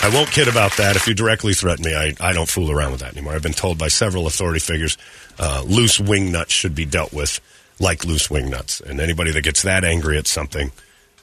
I 0.00 0.10
won't 0.14 0.30
kid 0.30 0.46
about 0.46 0.76
that. 0.76 0.94
If 0.94 1.08
you 1.08 1.14
directly 1.14 1.54
threaten 1.54 1.84
me, 1.84 1.96
I, 1.96 2.14
I 2.20 2.32
don't 2.32 2.48
fool 2.48 2.70
around 2.70 2.92
with 2.92 3.00
that 3.00 3.14
anymore. 3.14 3.32
I've 3.32 3.42
been 3.42 3.52
told 3.52 3.78
by 3.78 3.88
several 3.88 4.28
authority 4.28 4.60
figures 4.60 4.96
uh, 5.40 5.64
loose 5.66 5.98
wing 5.98 6.30
nuts 6.30 6.52
should 6.52 6.76
be 6.76 6.84
dealt 6.84 7.12
with 7.12 7.40
like 7.82 8.04
loose 8.04 8.30
wing 8.30 8.48
nuts. 8.48 8.80
And 8.80 9.00
anybody 9.00 9.32
that 9.32 9.42
gets 9.42 9.62
that 9.62 9.84
angry 9.84 10.16
at 10.16 10.26
something, 10.26 10.70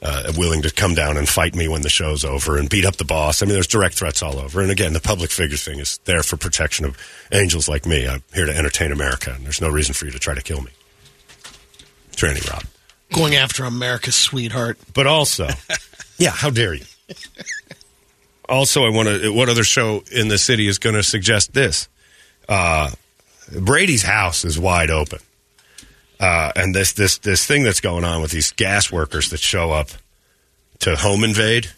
uh, 0.02 0.32
willing 0.36 0.62
to 0.62 0.70
come 0.70 0.94
down 0.94 1.16
and 1.16 1.28
fight 1.28 1.54
me 1.54 1.68
when 1.68 1.82
the 1.82 1.88
show's 1.88 2.24
over 2.24 2.56
and 2.56 2.70
beat 2.70 2.84
up 2.84 2.96
the 2.96 3.04
boss. 3.04 3.42
I 3.42 3.46
mean, 3.46 3.54
there's 3.54 3.66
direct 3.66 3.96
threats 3.96 4.22
all 4.22 4.38
over. 4.38 4.60
And 4.60 4.70
again, 4.70 4.92
the 4.92 5.00
public 5.00 5.30
figures 5.30 5.64
thing 5.64 5.78
is 5.78 5.98
there 6.04 6.22
for 6.22 6.36
protection 6.36 6.84
of 6.84 6.96
angels 7.32 7.68
like 7.68 7.86
me. 7.86 8.06
I'm 8.06 8.22
here 8.32 8.46
to 8.46 8.56
entertain 8.56 8.92
America, 8.92 9.32
and 9.34 9.44
there's 9.44 9.60
no 9.60 9.68
reason 9.68 9.94
for 9.94 10.06
you 10.06 10.12
to 10.12 10.18
try 10.18 10.34
to 10.34 10.42
kill 10.42 10.60
me. 10.62 10.70
Tranny 12.12 12.48
Rob. 12.50 12.64
Going 13.12 13.34
after 13.34 13.64
America's 13.64 14.14
sweetheart. 14.14 14.78
But 14.94 15.06
also, 15.06 15.48
yeah, 16.18 16.30
how 16.30 16.50
dare 16.50 16.74
you? 16.74 16.84
Also, 18.48 18.84
I 18.84 18.90
want 18.90 19.08
to. 19.08 19.32
What 19.32 19.48
other 19.48 19.64
show 19.64 20.02
in 20.12 20.28
the 20.28 20.38
city 20.38 20.66
is 20.66 20.78
going 20.78 20.94
to 20.94 21.02
suggest 21.02 21.52
this? 21.52 21.88
Uh, 22.48 22.90
Brady's 23.58 24.02
house 24.02 24.44
is 24.44 24.58
wide 24.58 24.90
open, 24.90 25.18
uh, 26.20 26.52
and 26.54 26.74
this 26.74 26.92
this 26.92 27.18
this 27.18 27.46
thing 27.46 27.64
that's 27.64 27.80
going 27.80 28.04
on 28.04 28.22
with 28.22 28.30
these 28.30 28.52
gas 28.52 28.92
workers 28.92 29.30
that 29.30 29.40
show 29.40 29.72
up 29.72 29.88
to 30.80 30.94
home 30.96 31.24
invade. 31.24 31.68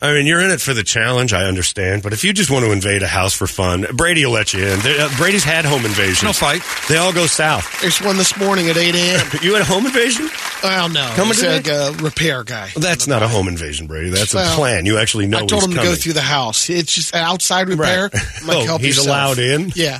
I 0.00 0.12
mean, 0.12 0.26
you're 0.26 0.38
in 0.40 0.52
it 0.52 0.60
for 0.60 0.74
the 0.74 0.84
challenge. 0.84 1.32
I 1.32 1.46
understand, 1.46 2.04
but 2.04 2.12
if 2.12 2.22
you 2.22 2.32
just 2.32 2.52
want 2.52 2.64
to 2.64 2.70
invade 2.70 3.02
a 3.02 3.08
house 3.08 3.34
for 3.34 3.48
fun, 3.48 3.84
Brady 3.94 4.24
will 4.24 4.30
let 4.32 4.54
you 4.54 4.64
in. 4.64 4.78
They- 4.78 4.96
uh, 4.96 5.08
Brady's 5.16 5.42
had 5.42 5.64
home 5.64 5.84
invasions. 5.84 6.22
No 6.22 6.32
fight. 6.32 6.62
They 6.88 6.98
all 6.98 7.12
go 7.12 7.26
south. 7.26 7.80
There's 7.80 8.00
one 8.00 8.16
this 8.16 8.38
morning 8.38 8.68
at 8.68 8.76
8 8.76 8.94
a.m. 8.94 9.26
You 9.42 9.54
had 9.54 9.62
a 9.62 9.64
home 9.64 9.86
invasion? 9.86 10.28
Well, 10.62 10.88
no. 10.88 11.04
Come 11.16 11.30
It's 11.32 11.42
on, 11.42 11.50
like 11.50 11.66
a 11.66 11.92
repair 12.00 12.44
guy. 12.44 12.70
Well, 12.76 12.82
that's 12.82 13.08
not 13.08 13.24
a 13.24 13.28
home 13.28 13.48
invasion, 13.48 13.88
Brady. 13.88 14.10
That's 14.10 14.34
a 14.34 14.44
plan. 14.54 14.86
You 14.86 14.98
actually 14.98 15.26
know 15.26 15.38
I 15.38 15.46
told 15.46 15.62
he's 15.62 15.64
him 15.64 15.70
to 15.78 15.82
go 15.82 15.94
through 15.96 16.12
the 16.12 16.20
house. 16.20 16.70
It's 16.70 16.94
just 16.94 17.12
an 17.12 17.24
outside 17.24 17.68
repair. 17.68 18.02
Right. 18.02 18.22
Like, 18.46 18.56
Oh, 18.58 18.64
help 18.66 18.80
he's 18.82 18.98
yourself. 18.98 19.08
allowed 19.08 19.38
in? 19.40 19.72
Yeah. 19.74 19.98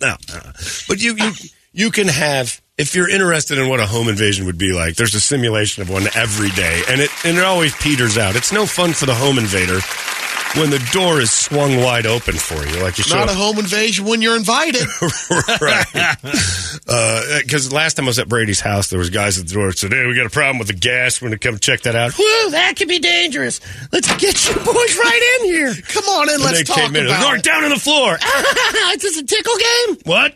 No, 0.00 0.16
no. 0.32 0.40
but 0.88 1.02
you, 1.02 1.16
you 1.16 1.32
you 1.74 1.90
can 1.90 2.08
have 2.08 2.62
if 2.78 2.94
you're 2.94 3.08
interested 3.08 3.58
in 3.58 3.68
what 3.68 3.80
a 3.80 3.86
home 3.86 4.08
invasion 4.08 4.46
would 4.46 4.58
be 4.58 4.72
like. 4.72 4.96
There's 4.96 5.14
a 5.14 5.20
simulation 5.20 5.82
of 5.82 5.90
one 5.90 6.04
every 6.14 6.50
day, 6.50 6.82
and 6.88 7.00
it 7.00 7.10
and 7.24 7.36
it 7.36 7.44
always 7.44 7.74
peters 7.76 8.16
out. 8.16 8.36
It's 8.36 8.52
no 8.52 8.64
fun 8.64 8.92
for 8.94 9.06
the 9.06 9.14
home 9.14 9.38
invader 9.38 9.80
when 10.60 10.70
the 10.70 10.78
door 10.92 11.20
is 11.20 11.32
swung 11.32 11.78
wide 11.78 12.06
open 12.06 12.34
for 12.36 12.54
you, 12.64 12.80
like 12.80 12.96
you 12.96 13.04
Not 13.12 13.28
a 13.28 13.34
home 13.34 13.58
invasion 13.58 14.04
when 14.04 14.22
you're 14.22 14.36
invited. 14.36 14.86
right. 15.60 15.84
Uh, 16.86 17.38
because 17.40 17.72
last 17.72 17.94
time 17.96 18.04
I 18.06 18.08
was 18.08 18.18
at 18.20 18.28
Brady's 18.28 18.60
house, 18.60 18.88
there 18.88 18.98
was 18.98 19.10
guys 19.10 19.36
at 19.38 19.48
the 19.48 19.54
door 19.54 19.66
that 19.68 19.78
said, 19.78 19.92
"Hey, 19.92 20.06
we 20.06 20.14
got 20.14 20.26
a 20.26 20.30
problem 20.30 20.58
with 20.58 20.68
the 20.68 20.74
gas. 20.74 21.20
We're 21.20 21.30
to 21.30 21.38
come 21.38 21.58
check 21.58 21.80
that 21.82 21.96
out." 21.96 22.12
Whoa, 22.16 22.50
that 22.50 22.76
could 22.76 22.88
be 22.88 22.98
dangerous. 23.00 23.60
Let's 23.92 24.08
get 24.16 24.48
you 24.48 24.54
boys 24.54 24.96
right 24.96 25.38
in 25.40 25.46
here. 25.46 25.74
Come 25.88 26.04
on 26.04 26.28
in, 26.28 26.34
And 26.36 26.42
let's 26.44 26.58
they 26.58 26.64
talk 26.64 26.76
came 26.76 26.96
in. 26.96 27.06
about 27.06 27.36
it. 27.38 27.42
down 27.42 27.64
on 27.64 27.70
the 27.70 27.76
floor. 27.80 28.14
Is 28.94 29.02
this 29.02 29.18
a 29.18 29.24
tickle 29.24 29.54
game? 29.56 29.96
what? 30.04 30.34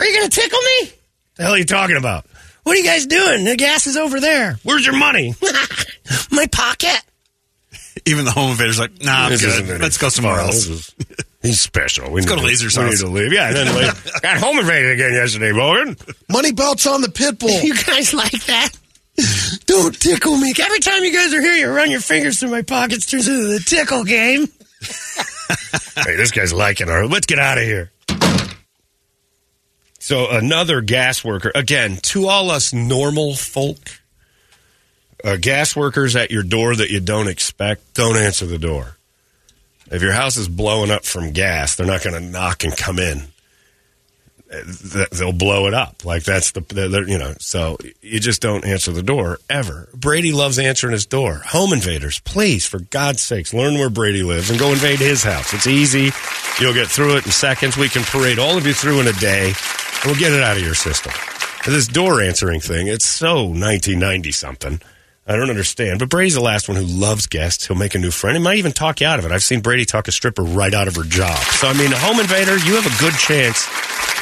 Are 0.00 0.06
you 0.06 0.16
going 0.18 0.28
to 0.30 0.40
tickle 0.40 0.58
me? 0.58 0.92
The 1.36 1.42
hell 1.44 1.52
are 1.52 1.58
you 1.58 1.64
talking 1.64 1.96
about? 1.96 2.26
What 2.64 2.74
are 2.76 2.78
you 2.78 2.84
guys 2.84 3.06
doing? 3.06 3.44
The 3.44 3.56
gas 3.56 3.86
is 3.86 3.96
over 3.96 4.18
there. 4.20 4.58
Where's 4.64 4.84
your 4.84 4.96
money? 4.96 5.34
My 6.32 6.46
pocket. 6.46 7.00
Even 8.06 8.24
the 8.24 8.30
home 8.30 8.50
invader's 8.52 8.78
like, 8.78 9.02
nah, 9.02 9.24
I'm 9.24 9.30
This 9.30 9.42
good. 9.44 9.80
Let's 9.80 9.98
go 9.98 10.08
somewhere 10.08 10.36
fun. 10.36 10.46
else. 10.46 10.66
Is- 10.66 10.94
He's 11.42 11.58
special. 11.60 12.10
We 12.12 12.22
go 12.22 12.34
need 12.34 12.40
to 12.42 12.46
Laser's 12.48 12.76
we 12.76 12.84
need 12.84 12.98
to 12.98 13.06
leave. 13.06 13.32
Yeah, 13.32 13.48
and 13.48 13.56
then 13.56 13.74
leave. 13.74 14.12
got 14.22 14.36
home 14.38 14.58
invaded 14.58 14.92
again 14.92 15.12
yesterday, 15.14 15.52
Morgan. 15.52 15.96
Money 16.28 16.52
belts 16.52 16.86
on 16.86 17.00
the 17.00 17.08
pit 17.08 17.38
bull. 17.38 17.48
You 17.62 17.74
guys 17.82 18.12
like 18.12 18.44
that? 18.44 18.68
Don't 19.64 19.98
tickle 19.98 20.36
me. 20.36 20.52
Every 20.62 20.80
time 20.80 21.02
you 21.02 21.12
guys 21.14 21.32
are 21.32 21.40
here, 21.40 21.54
you 21.54 21.70
run 21.70 21.90
your 21.90 22.00
fingers 22.02 22.38
through 22.40 22.50
my 22.50 22.60
pockets, 22.62 23.06
turns 23.06 23.26
into 23.26 23.46
the 23.46 23.58
tickle 23.60 24.04
game. 24.04 24.48
hey, 26.04 26.16
this 26.16 26.30
guy's 26.30 26.52
liking 26.52 26.88
our. 26.90 27.06
Let's 27.06 27.26
get 27.26 27.38
out 27.38 27.56
of 27.58 27.64
here. 27.64 27.90
So 30.10 30.28
another 30.28 30.80
gas 30.80 31.24
worker 31.24 31.52
again 31.54 31.98
to 31.98 32.26
all 32.26 32.50
us 32.50 32.72
normal 32.72 33.36
folk. 33.36 34.00
Uh, 35.22 35.36
gas 35.40 35.76
workers 35.76 36.16
at 36.16 36.32
your 36.32 36.42
door 36.42 36.74
that 36.74 36.90
you 36.90 36.98
don't 36.98 37.28
expect. 37.28 37.94
Don't 37.94 38.16
answer 38.16 38.44
the 38.44 38.58
door. 38.58 38.96
If 39.88 40.02
your 40.02 40.10
house 40.10 40.36
is 40.36 40.48
blowing 40.48 40.90
up 40.90 41.04
from 41.04 41.30
gas, 41.30 41.76
they're 41.76 41.86
not 41.86 42.02
going 42.02 42.20
to 42.20 42.28
knock 42.28 42.64
and 42.64 42.76
come 42.76 42.98
in. 42.98 43.22
They'll 45.12 45.30
blow 45.30 45.68
it 45.68 45.74
up. 45.74 46.04
Like 46.04 46.24
that's 46.24 46.50
the, 46.50 47.04
you 47.06 47.18
know. 47.18 47.34
So 47.38 47.78
you 48.02 48.18
just 48.18 48.42
don't 48.42 48.64
answer 48.64 48.90
the 48.90 49.04
door 49.04 49.38
ever. 49.48 49.88
Brady 49.94 50.32
loves 50.32 50.58
answering 50.58 50.92
his 50.92 51.06
door. 51.06 51.40
Home 51.50 51.72
invaders, 51.72 52.18
please, 52.18 52.66
for 52.66 52.80
God's 52.80 53.22
sakes, 53.22 53.54
learn 53.54 53.74
where 53.74 53.90
Brady 53.90 54.24
lives 54.24 54.50
and 54.50 54.58
go 54.58 54.72
invade 54.72 54.98
his 54.98 55.22
house. 55.22 55.54
It's 55.54 55.68
easy. 55.68 56.10
You'll 56.60 56.74
get 56.74 56.88
through 56.88 57.18
it 57.18 57.26
in 57.26 57.30
seconds. 57.30 57.76
We 57.76 57.88
can 57.88 58.02
parade 58.02 58.40
all 58.40 58.58
of 58.58 58.66
you 58.66 58.74
through 58.74 58.98
in 58.98 59.06
a 59.06 59.12
day, 59.12 59.52
we'll 60.04 60.16
get 60.16 60.32
it 60.32 60.42
out 60.42 60.56
of 60.56 60.62
your 60.62 60.74
system. 60.74 61.12
This 61.66 61.86
door 61.86 62.20
answering 62.22 62.60
thing, 62.60 62.86
it's 62.86 63.06
so 63.06 63.44
1990 63.44 64.32
something. 64.32 64.80
I 65.26 65.36
don't 65.36 65.50
understand. 65.50 65.98
But 65.98 66.08
Brady's 66.08 66.34
the 66.34 66.40
last 66.40 66.68
one 66.68 66.76
who 66.76 66.84
loves 66.84 67.26
guests. 67.26 67.66
He'll 67.66 67.76
make 67.76 67.94
a 67.94 67.98
new 67.98 68.10
friend. 68.10 68.36
He 68.36 68.42
might 68.42 68.56
even 68.56 68.72
talk 68.72 69.00
you 69.00 69.06
out 69.06 69.18
of 69.18 69.24
it. 69.24 69.32
I've 69.32 69.42
seen 69.42 69.60
Brady 69.60 69.84
talk 69.84 70.08
a 70.08 70.12
stripper 70.12 70.42
right 70.42 70.74
out 70.74 70.88
of 70.88 70.96
her 70.96 71.04
job. 71.04 71.38
So, 71.38 71.68
I 71.68 71.74
mean, 71.74 71.92
home 71.92 72.18
invader, 72.18 72.56
you 72.56 72.74
have 72.80 72.86
a 72.86 73.00
good 73.00 73.14
chance 73.14 73.68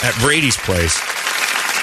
at 0.05 0.15
Brady's 0.21 0.57
place 0.57 1.01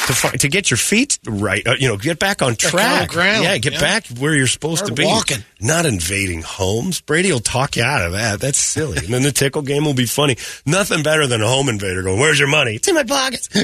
to 0.08 0.14
find, 0.14 0.39
to 0.39 0.47
get 0.47 0.70
your 0.70 0.78
feet 0.78 1.18
right. 1.26 1.66
Uh, 1.66 1.76
you 1.80 1.88
know, 1.88 1.97
get 1.97 2.20
back 2.20 2.41
on 2.41 2.53
Back 2.56 2.74
on 2.74 3.08
track. 3.10 3.41
Yeah, 3.43 3.58
get 3.58 3.74
yeah. 3.74 3.80
back 3.80 4.08
where 4.20 4.34
you're 4.36 4.47
supposed 4.47 4.78
Start 4.86 4.89
to 4.95 5.01
be. 5.01 5.06
walking. 5.06 5.38
Not 5.60 5.86
invading 5.86 6.41
homes. 6.43 7.01
Brady 7.01 7.32
will 7.32 7.39
talk 7.39 7.76
you 7.76 7.84
out 7.84 8.06
of 8.06 8.12
that. 8.14 8.39
That's 8.39 8.58
silly. 8.60 8.97
and 8.97 9.08
then 9.08 9.24
the 9.24 9.32
tickle 9.32 9.62
game 9.62 9.84
will 9.86 9.93
be 9.93 10.06
funny. 10.06 10.38
Nothing 10.66 11.01
better 11.03 11.28
than 11.28 11.41
a 11.41 11.47
home 11.47 11.70
invader 11.70 12.03
going, 12.03 12.20
"Where's 12.20 12.39
your 12.39 12.47
money?" 12.49 12.76
It's 12.76 12.88
in 12.88 12.95
my 12.95 13.03
pockets. 13.03 13.49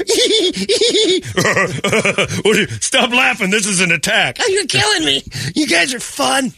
You- 2.44 2.66
Stop 2.80 3.10
laughing. 3.10 3.50
This 3.50 3.66
is 3.66 3.80
an 3.80 3.92
attack. 3.92 4.36
Oh, 4.40 4.48
you're 4.48 4.66
killing 4.66 5.04
me. 5.04 5.22
You 5.54 5.66
guys 5.66 5.94
are 5.94 6.00
fun. 6.00 6.52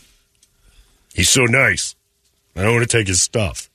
He's 1.15 1.29
so 1.29 1.45
nice. 1.45 1.95
I 2.57 2.63
don't 2.63 2.75
want 2.75 2.89
to 2.89 2.97
take 2.99 3.07
his 3.07 3.23
stuff. 3.23 3.71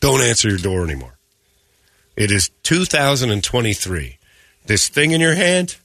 Don't 0.00 0.20
answer 0.20 0.48
your 0.48 0.58
door 0.58 0.84
anymore. 0.84 1.16
It 2.16 2.30
is 2.30 2.50
2023. 2.62 4.18
This 4.66 4.88
thing 4.88 5.10
in 5.10 5.20
your 5.20 5.34
hand, 5.34 5.76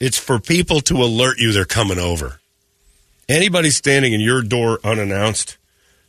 it's 0.00 0.18
for 0.18 0.38
people 0.38 0.80
to 0.82 1.02
alert 1.02 1.38
you 1.38 1.52
they're 1.52 1.64
coming 1.64 1.98
over. 1.98 2.40
Anybody 3.28 3.70
standing 3.70 4.12
in 4.12 4.20
your 4.20 4.42
door 4.42 4.78
unannounced 4.84 5.56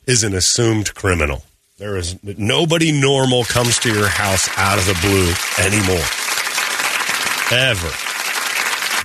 is 0.06 0.24
an 0.24 0.34
assumed 0.34 0.94
criminal. 0.94 1.44
There 1.78 1.96
is 1.96 2.18
nobody 2.24 2.92
normal 2.92 3.44
comes 3.44 3.78
to 3.80 3.94
your 3.94 4.08
house 4.08 4.50
out 4.58 4.80
of 4.80 4.86
the 4.86 4.98
blue 5.02 5.34
anymore. 5.64 6.06
Ever. 7.52 7.92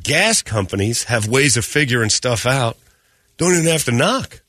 Gas 0.03 0.43
companies 0.43 1.05
have 1.05 1.29
ways 1.29 1.57
of 1.57 1.65
figuring 1.65 2.11
stuff 2.11 2.47
out. 2.47 2.77
Don't 3.37 3.53
even 3.53 3.67
have 3.67 3.85
to 3.85 3.93
knock. 3.93 4.42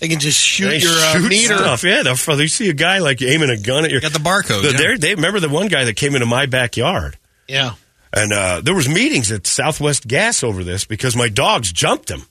They 0.00 0.08
can 0.08 0.20
just 0.20 0.38
shoot 0.38 0.68
They 0.68 0.78
your 0.78 0.92
uh, 0.92 1.18
meter. 1.20 1.56
stuff. 1.56 1.82
Yeah, 1.82 2.02
they'll, 2.02 2.40
you 2.40 2.48
see 2.48 2.68
a 2.68 2.74
guy 2.74 2.98
like 2.98 3.22
aiming 3.22 3.48
a 3.50 3.56
gun 3.56 3.84
at 3.84 3.90
your. 3.90 4.00
Got 4.00 4.12
the 4.12 4.18
barcode. 4.18 4.62
The- 4.62 4.82
yeah. 4.82 4.96
They 4.98 5.14
remember 5.14 5.40
the 5.40 5.48
one 5.48 5.68
guy 5.68 5.84
that 5.84 5.96
came 5.96 6.14
into 6.14 6.26
my 6.26 6.44
backyard, 6.46 7.16
Yeah. 7.48 7.72
and 8.12 8.32
uh, 8.32 8.60
there 8.62 8.74
was 8.74 8.88
meetings 8.88 9.32
at 9.32 9.46
Southwest 9.46 10.06
Gas 10.06 10.42
over 10.44 10.62
this 10.64 10.84
because 10.84 11.16
my 11.16 11.28
dogs 11.30 11.72
jumped 11.72 12.10
him. 12.10 12.22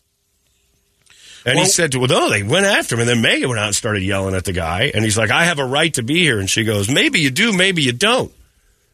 And 1.47 1.59
he 1.59 1.65
said, 1.65 1.93
"Well, 1.93 2.07
no, 2.07 2.29
they 2.29 2.41
went 2.43 2.65
after 2.65 2.95
him." 2.95 3.01
And 3.01 3.09
then 3.09 3.21
Megan 3.21 3.49
went 3.49 3.59
out 3.59 3.67
and 3.67 3.75
started 3.75 4.01
yelling 4.01 4.33
at 4.35 4.45
the 4.45 4.53
guy, 4.53 4.91
and 4.93 5.03
he's 5.03 5.17
like, 5.17 5.29
"I 5.29 5.45
have 5.45 5.59
a 5.59 5.65
right 5.65 5.93
to 5.93 6.01
be 6.03 6.19
here." 6.21 6.39
And 6.39 6.49
she 6.49 6.63
goes, 6.63 6.89
"Maybe 6.89 7.19
you 7.19 7.29
do, 7.29 7.53
maybe 7.53 7.83
you 7.83 7.91
don't, 7.91 8.31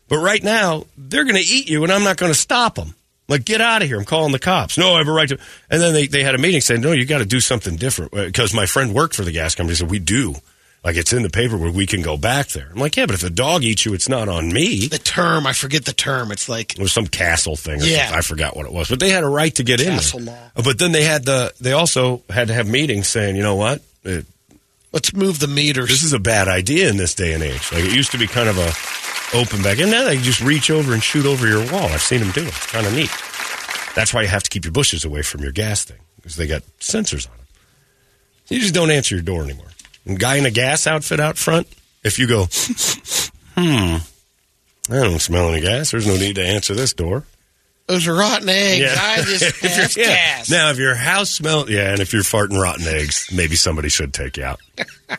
but 0.09 0.17
right 0.17 0.43
now 0.43 0.85
they're 0.97 1.23
going 1.23 1.35
to 1.41 1.41
eat 1.41 1.69
you, 1.69 1.83
and 1.83 1.91
I'm 1.93 2.03
not 2.03 2.17
going 2.17 2.31
to 2.31 2.37
stop 2.37 2.75
them." 2.75 2.93
Like, 3.31 3.45
get 3.45 3.61
out 3.61 3.81
of 3.81 3.87
here. 3.87 3.97
I'm 3.97 4.05
calling 4.05 4.31
the 4.31 4.39
cops. 4.39 4.77
No, 4.77 4.93
I 4.93 4.99
have 4.99 5.07
a 5.07 5.11
right 5.11 5.29
to. 5.29 5.39
And 5.69 5.81
then 5.81 5.93
they, 5.93 6.05
they 6.05 6.21
had 6.23 6.35
a 6.35 6.37
meeting 6.37 6.61
saying, 6.61 6.81
no, 6.81 6.91
you 6.91 7.05
got 7.05 7.17
to 7.19 7.25
do 7.25 7.39
something 7.39 7.77
different. 7.77 8.11
Because 8.11 8.53
my 8.53 8.65
friend 8.67 8.93
worked 8.93 9.15
for 9.15 9.23
the 9.23 9.31
gas 9.31 9.55
company. 9.55 9.71
He 9.71 9.77
said, 9.77 9.89
we 9.89 9.97
do. 9.99 10.35
Like, 10.83 10.95
it's 10.97 11.13
in 11.13 11.21
the 11.21 11.29
paper 11.29 11.57
where 11.57 11.71
we 11.71 11.85
can 11.85 12.01
go 12.01 12.17
back 12.17 12.47
there. 12.49 12.67
I'm 12.71 12.79
like, 12.79 12.97
yeah, 12.97 13.05
but 13.05 13.13
if 13.13 13.21
the 13.21 13.29
dog 13.29 13.63
eats 13.63 13.85
you, 13.85 13.93
it's 13.93 14.09
not 14.09 14.27
on 14.27 14.51
me. 14.51 14.87
The 14.87 14.97
term, 14.97 15.45
I 15.45 15.53
forget 15.53 15.85
the 15.85 15.93
term. 15.93 16.31
It's 16.31 16.49
like 16.49 16.73
It 16.77 16.81
was 16.81 16.91
some 16.91 17.05
castle 17.07 17.55
thing. 17.55 17.81
Or 17.81 17.85
Yeah. 17.85 17.99
something. 18.05 18.17
I 18.17 18.21
forgot 18.21 18.55
what 18.57 18.65
it 18.65 18.73
was. 18.73 18.89
But 18.89 18.99
they 18.99 19.09
had 19.11 19.23
a 19.23 19.27
right 19.29 19.53
to 19.55 19.63
get 19.63 19.79
Castle 19.79 20.19
in 20.19 20.25
law. 20.25 20.33
there. 20.55 20.63
But 20.63 20.79
then 20.79 20.91
they 20.91 21.03
had 21.03 21.23
the, 21.23 21.53
they 21.61 21.71
also 21.73 22.23
had 22.29 22.47
to 22.47 22.53
have 22.55 22.67
meetings 22.67 23.07
saying, 23.07 23.35
you 23.35 23.43
know 23.43 23.55
what? 23.55 23.81
It, 24.03 24.25
let's 24.91 25.13
move 25.13 25.37
the 25.39 25.47
meters. 25.47 25.87
this 25.89 26.01
is 26.03 26.13
a 26.13 26.19
bad 26.19 26.47
idea 26.47 26.89
in 26.89 26.97
this 26.97 27.13
day 27.13 27.33
and 27.33 27.43
age. 27.43 27.71
Like, 27.71 27.83
it 27.85 27.93
used 27.95 28.11
to 28.13 28.17
be 28.17 28.25
kind 28.27 28.49
of 28.49 28.57
a 28.57 28.71
open 29.33 29.61
back. 29.61 29.79
And 29.79 29.91
now 29.91 30.03
they 30.03 30.17
just 30.17 30.41
reach 30.41 30.69
over 30.69 30.93
and 30.93 31.03
shoot 31.03 31.25
over 31.25 31.47
your 31.47 31.59
wall. 31.71 31.83
I've 31.83 32.01
seen 32.01 32.19
them 32.19 32.31
do 32.31 32.41
it. 32.41 32.47
It's 32.47 32.71
kind 32.71 32.85
of 32.85 32.93
neat. 32.93 33.11
That's 33.95 34.13
why 34.13 34.21
you 34.21 34.27
have 34.27 34.43
to 34.43 34.49
keep 34.49 34.65
your 34.65 34.71
bushes 34.71 35.05
away 35.05 35.21
from 35.21 35.41
your 35.41 35.51
gas 35.51 35.83
thing 35.83 35.99
because 36.15 36.35
they 36.35 36.47
got 36.47 36.63
sensors 36.79 37.29
on 37.29 37.37
them. 37.37 37.45
You 38.47 38.59
just 38.59 38.73
don't 38.73 38.91
answer 38.91 39.15
your 39.15 39.23
door 39.23 39.43
anymore. 39.43 39.67
And 40.05 40.19
guy 40.19 40.37
in 40.37 40.45
a 40.45 40.51
gas 40.51 40.87
outfit 40.87 41.19
out 41.19 41.37
front, 41.37 41.67
if 42.03 42.19
you 42.19 42.27
go, 42.27 42.45
hmm, 43.55 43.97
I 44.91 45.03
don't 45.03 45.19
smell 45.19 45.49
any 45.49 45.61
gas. 45.61 45.91
There's 45.91 46.07
no 46.07 46.17
need 46.17 46.35
to 46.35 46.45
answer 46.45 46.73
this 46.73 46.93
door. 46.93 47.25
Those 47.87 48.07
are 48.07 48.13
rotten 48.13 48.47
eggs. 48.47 48.95
I 48.97 49.21
just 49.21 49.97
yeah. 49.97 50.05
gas. 50.05 50.49
Now, 50.49 50.69
if 50.69 50.77
your 50.77 50.95
house 50.95 51.29
smells, 51.29 51.69
yeah, 51.69 51.91
and 51.91 51.99
if 51.99 52.13
you're 52.13 52.23
farting 52.23 52.57
rotten 52.57 52.87
eggs, 52.87 53.29
maybe 53.33 53.55
somebody 53.55 53.89
should 53.89 54.13
take 54.13 54.37
you 54.37 54.43
out. 54.43 54.59
but 55.07 55.17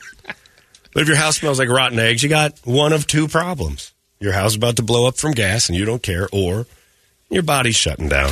if 1.03 1.07
your 1.07 1.17
house 1.17 1.37
smells 1.37 1.59
like 1.59 1.69
rotten 1.69 1.99
eggs, 1.99 2.23
you 2.23 2.29
got 2.29 2.59
one 2.65 2.93
of 2.93 3.07
two 3.07 3.29
problems. 3.29 3.93
Your 4.23 4.33
house 4.33 4.53
is 4.53 4.57
about 4.57 4.77
to 4.77 4.85
blow 4.85 5.09
up 5.09 5.17
from 5.17 5.33
gas 5.33 5.69
and 5.69 5.77
you 5.77 5.85
don't 5.85 6.03
care, 6.03 6.29
or 6.33 6.67
your 7.29 7.43
body's 7.43 7.75
shutting 7.75 8.09
down 8.09 8.31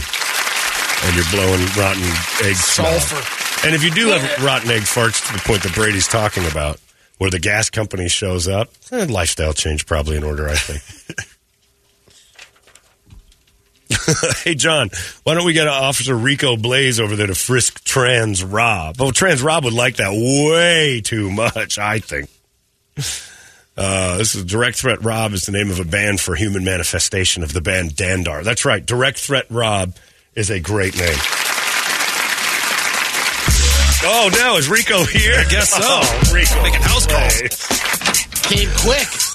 and 1.02 1.16
you're 1.16 1.24
blowing 1.32 1.60
rotten 1.76 2.04
egg 2.44 2.54
smell. 2.54 3.00
Sulfur. 3.00 3.66
And 3.66 3.74
if 3.74 3.82
you 3.82 3.90
do 3.90 4.06
have 4.08 4.44
rotten 4.44 4.70
egg 4.70 4.82
farts 4.82 5.26
to 5.26 5.32
the 5.32 5.40
point 5.40 5.64
that 5.64 5.74
Brady's 5.74 6.06
talking 6.06 6.46
about, 6.46 6.78
where 7.18 7.30
the 7.30 7.40
gas 7.40 7.70
company 7.70 8.08
shows 8.08 8.46
up, 8.46 8.70
eh, 8.92 9.06
lifestyle 9.08 9.52
change 9.52 9.84
probably 9.84 10.16
in 10.16 10.22
order, 10.22 10.48
I 10.48 10.54
think. 10.54 10.80
hey, 14.44 14.54
John, 14.54 14.90
why 15.24 15.34
don't 15.34 15.44
we 15.44 15.52
get 15.52 15.66
Officer 15.66 16.14
Rico 16.14 16.56
Blaze 16.56 17.00
over 17.00 17.16
there 17.16 17.26
to 17.26 17.34
frisk 17.34 17.82
Trans 17.82 18.44
Rob? 18.44 18.96
Well, 19.00 19.10
Trans 19.10 19.42
Rob 19.42 19.64
would 19.64 19.72
like 19.72 19.96
that 19.96 20.12
way 20.12 21.00
too 21.00 21.30
much, 21.30 21.78
I 21.78 21.98
think. 21.98 22.30
Uh, 23.82 24.18
this 24.18 24.34
is 24.34 24.44
Direct 24.44 24.76
Threat 24.76 25.02
Rob 25.02 25.32
is 25.32 25.46
the 25.46 25.52
name 25.52 25.70
of 25.70 25.80
a 25.80 25.86
band 25.86 26.20
for 26.20 26.34
human 26.34 26.64
manifestation 26.64 27.42
of 27.42 27.54
the 27.54 27.62
band 27.62 27.92
Dandar. 27.92 28.44
That's 28.44 28.66
right. 28.66 28.84
Direct 28.84 29.18
Threat 29.18 29.46
Rob 29.48 29.96
is 30.34 30.50
a 30.50 30.60
great 30.60 30.94
name. 30.98 31.16
Oh, 34.02 34.30
now 34.34 34.56
is 34.58 34.68
Rico 34.68 35.04
here? 35.04 35.34
I 35.34 35.44
guess 35.48 35.70
so. 35.70 35.78
Oh, 35.80 36.30
Rico. 36.34 36.62
Making 36.62 36.82
house 36.82 37.06
calls. 37.06 37.40
Hey. 37.40 38.56
Came 38.56 38.68
quick. 38.76 39.29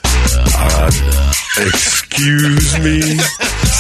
Excuse 1.58 2.80
me? 2.80 3.01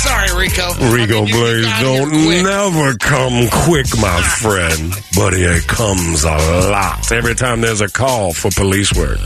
Sorry, 0.05 0.29
Rico. 0.47 0.73
Rico 0.93 1.21
I 1.21 1.25
mean, 1.25 1.33
Blaze 1.33 1.79
don't 1.81 2.43
never 2.43 2.95
come 2.97 3.47
quick, 3.65 3.87
my 3.99 4.21
friend. 4.39 4.93
But 5.15 5.33
it 5.33 5.67
comes 5.67 6.23
a 6.23 6.37
lot. 6.69 7.11
Every 7.11 7.35
time 7.35 7.61
there's 7.61 7.81
a 7.81 7.89
call 7.89 8.33
for 8.33 8.49
police 8.51 8.93
work, 8.93 9.17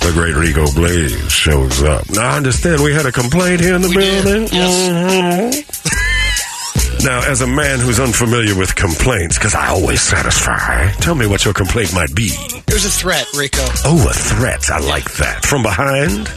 the 0.00 0.10
great 0.14 0.34
Rico 0.34 0.70
Blaze 0.72 1.30
shows 1.32 1.82
up. 1.82 2.08
Now, 2.10 2.30
I 2.30 2.36
understand 2.36 2.82
we 2.82 2.92
had 2.94 3.06
a 3.06 3.12
complaint 3.12 3.60
here 3.60 3.74
in 3.74 3.82
the 3.82 3.88
We 3.88 3.94
did, 3.96 4.24
building. 4.24 4.48
yes. 4.52 5.60
Mhm. 5.64 7.04
Now, 7.04 7.22
as 7.30 7.40
a 7.40 7.46
man 7.46 7.80
who's 7.80 7.98
unfamiliar 7.98 8.54
with 8.54 8.74
complaints, 8.76 9.36
because 9.38 9.54
I 9.54 9.68
always 9.68 10.00
satisfy, 10.02 10.90
tell 11.00 11.14
me 11.14 11.26
what 11.26 11.44
your 11.44 11.54
complaint 11.54 11.94
might 11.94 12.14
be. 12.14 12.30
There's 12.66 12.84
a 12.84 12.90
threat, 12.90 13.26
Rico. 13.34 13.64
Oh, 13.86 14.06
a 14.08 14.12
threat. 14.12 14.70
I 14.70 14.78
like 14.80 15.10
that. 15.16 15.44
From 15.44 15.62
behind? 15.62 16.28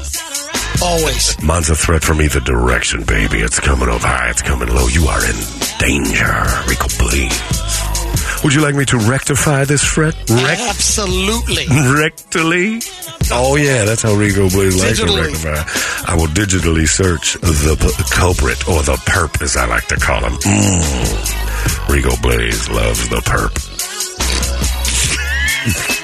Always. 0.82 1.42
Mine's 1.44 1.70
a 1.70 1.76
threat 1.76 2.04
from 2.04 2.22
either 2.22 2.40
direction, 2.40 3.04
baby. 3.04 3.40
It's 3.40 3.60
coming 3.60 3.88
over 3.90 4.08
high, 4.08 4.30
it's 4.30 4.42
coming 4.42 4.70
low. 4.70 4.88
You 4.88 5.06
are 5.08 5.24
in 5.26 5.36
danger, 5.80 6.34
Rico, 6.68 6.88
please. 7.00 7.40
Would 8.44 8.54
you 8.54 8.62
like 8.62 8.76
me 8.76 8.84
to 8.86 8.98
rectify 8.98 9.64
this 9.64 9.82
threat? 9.84 10.14
Rect- 10.30 10.62
Absolutely. 10.62 11.64
rectally? 11.66 12.84
Oh, 13.32 13.56
yeah, 13.56 13.86
that's 13.86 14.02
how 14.02 14.14
Rico 14.16 14.50
Blaze 14.50 14.82
likes 14.84 15.00
to 15.00 15.06
rectify. 15.06 16.12
I 16.12 16.16
will 16.16 16.28
digitally 16.28 16.88
search 16.88 17.36
the 17.36 17.78
p- 17.80 18.04
culprit, 18.14 18.68
or 18.68 18.82
the 18.84 18.96
perp, 19.08 19.42
as 19.42 19.56
I 19.56 19.66
like 19.68 19.88
to 19.88 19.96
call 19.96 20.20
him. 20.22 20.34
Mm. 20.34 21.90
Rico 21.90 22.18
Blaze 22.22 22.70
loves 22.70 23.08
the 23.10 23.18
perp. 23.18 23.54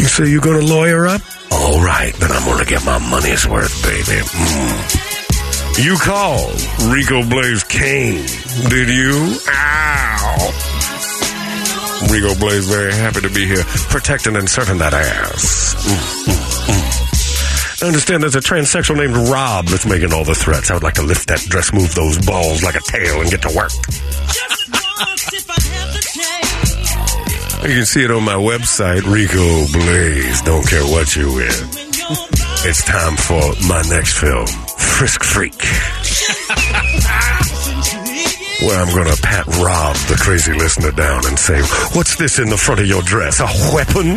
You 0.00 0.06
say 0.06 0.26
you're 0.28 0.40
going 0.42 0.60
to 0.60 0.66
lawyer 0.66 1.06
up? 1.06 1.22
All 1.54 1.80
right, 1.80 2.12
then 2.14 2.30
I'm 2.32 2.44
going 2.44 2.58
to 2.58 2.68
get 2.68 2.84
my 2.84 2.98
money's 2.98 3.46
worth, 3.46 3.82
baby. 3.82 4.20
Mm. 4.20 5.84
You 5.84 5.96
called 5.98 6.60
Rico 6.92 7.22
Blaze 7.28 7.64
Kane, 7.64 8.26
did 8.68 8.88
you? 8.88 9.38
Ow. 9.48 10.50
Rico 12.10 12.34
Blaze 12.38 12.66
very 12.68 12.92
happy 12.92 13.20
to 13.20 13.30
be 13.30 13.46
here, 13.46 13.64
protecting 13.88 14.36
and 14.36 14.48
serving 14.48 14.78
that 14.78 14.94
ass. 14.94 15.74
Mm, 15.84 16.32
mm, 16.32 16.44
mm. 16.66 17.82
I 17.82 17.86
understand 17.86 18.22
there's 18.22 18.36
a 18.36 18.40
transsexual 18.40 18.96
named 18.96 19.16
Rob 19.28 19.66
that's 19.66 19.86
making 19.86 20.12
all 20.12 20.24
the 20.24 20.34
threats. 20.34 20.70
I 20.70 20.74
would 20.74 20.82
like 20.82 20.94
to 20.94 21.02
lift 21.02 21.28
that 21.28 21.40
dress, 21.40 21.72
move 21.72 21.94
those 21.94 22.18
balls 22.24 22.62
like 22.62 22.76
a 22.76 22.80
tail, 22.80 23.20
and 23.20 23.30
get 23.30 23.42
to 23.42 23.54
work. 23.56 23.72
You 27.64 27.76
can 27.76 27.86
see 27.86 28.04
it 28.04 28.10
on 28.10 28.22
my 28.22 28.34
website, 28.34 29.10
Rico 29.10 29.64
Blaze. 29.72 30.42
Don't 30.42 30.68
care 30.68 30.84
what 30.84 31.16
you 31.16 31.32
wear. 31.32 31.48
It's 32.68 32.84
time 32.84 33.16
for 33.16 33.40
my 33.66 33.80
next 33.88 34.18
film, 34.18 34.46
Frisk 34.76 35.24
Freak. 35.24 35.54
Where 38.60 38.78
I'm 38.78 38.94
gonna 38.94 39.16
pat 39.16 39.46
Rob, 39.64 39.96
the 40.12 40.16
crazy 40.20 40.52
listener, 40.52 40.92
down 40.92 41.24
and 41.24 41.38
say, 41.38 41.58
What's 41.96 42.16
this 42.16 42.38
in 42.38 42.50
the 42.50 42.58
front 42.58 42.82
of 42.82 42.86
your 42.86 43.00
dress? 43.00 43.40
A 43.40 43.46
weapon? 43.74 44.08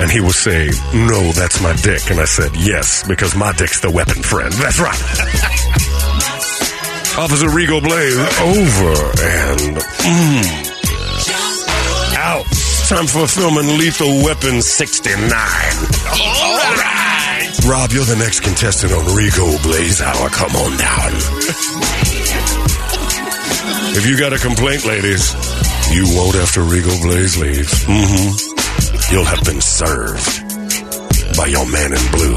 And 0.00 0.10
he 0.10 0.20
will 0.20 0.32
say, 0.32 0.70
No, 0.94 1.32
that's 1.32 1.60
my 1.60 1.76
dick. 1.76 2.10
And 2.10 2.18
I 2.18 2.24
said, 2.24 2.56
Yes, 2.56 3.06
because 3.06 3.36
my 3.36 3.52
dick's 3.52 3.80
the 3.80 3.90
weapon, 3.90 4.22
friend. 4.22 4.54
That's 4.54 4.80
right. 4.80 4.94
Officer 7.18 7.50
Rico 7.50 7.82
Blaze, 7.82 8.16
over 8.40 8.94
and 9.20 9.76
mm. 9.76 10.67
Out. 12.28 12.44
Time 12.88 13.06
for 13.06 13.26
filming 13.26 13.78
Lethal 13.78 14.22
Weapon 14.22 14.60
69. 14.60 15.24
All 15.24 16.58
right. 16.76 17.48
Rob, 17.66 17.90
you're 17.92 18.04
the 18.04 18.16
next 18.18 18.40
contestant 18.40 18.92
on 18.92 19.16
Rico 19.16 19.56
Blaze 19.62 20.02
Hour. 20.02 20.28
Come 20.28 20.54
on 20.54 20.76
down. 20.76 21.12
if 23.96 24.06
you 24.06 24.18
got 24.18 24.34
a 24.34 24.38
complaint, 24.38 24.84
ladies, 24.84 25.32
you 25.90 26.04
won't 26.16 26.36
after 26.36 26.60
Rico 26.60 26.92
Blaze 27.00 27.38
leaves. 27.38 27.72
Mm-hmm. 27.84 29.14
You'll 29.14 29.24
have 29.24 29.42
been 29.44 29.62
served 29.62 30.44
by 31.34 31.46
your 31.46 31.64
man 31.64 31.92
in 31.92 32.10
blue. 32.12 32.36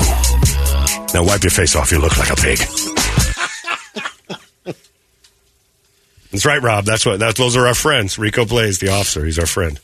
Now 1.14 1.26
wipe 1.28 1.44
your 1.44 1.52
face 1.52 1.76
off. 1.76 1.92
You 1.92 2.00
look 2.00 2.18
like 2.18 2.32
a 2.32 2.36
pig. 2.38 2.91
That's 6.32 6.46
right, 6.46 6.62
Rob. 6.62 6.86
That's 6.86 7.06
what. 7.06 7.20
That, 7.20 7.36
those 7.36 7.58
are 7.58 7.68
our 7.68 7.76
friends. 7.76 8.18
Rico 8.18 8.46
Blaze, 8.46 8.80
the 8.80 8.90
officer. 8.90 9.26
He's 9.26 9.40
our 9.40 9.46
friend. 9.46 9.80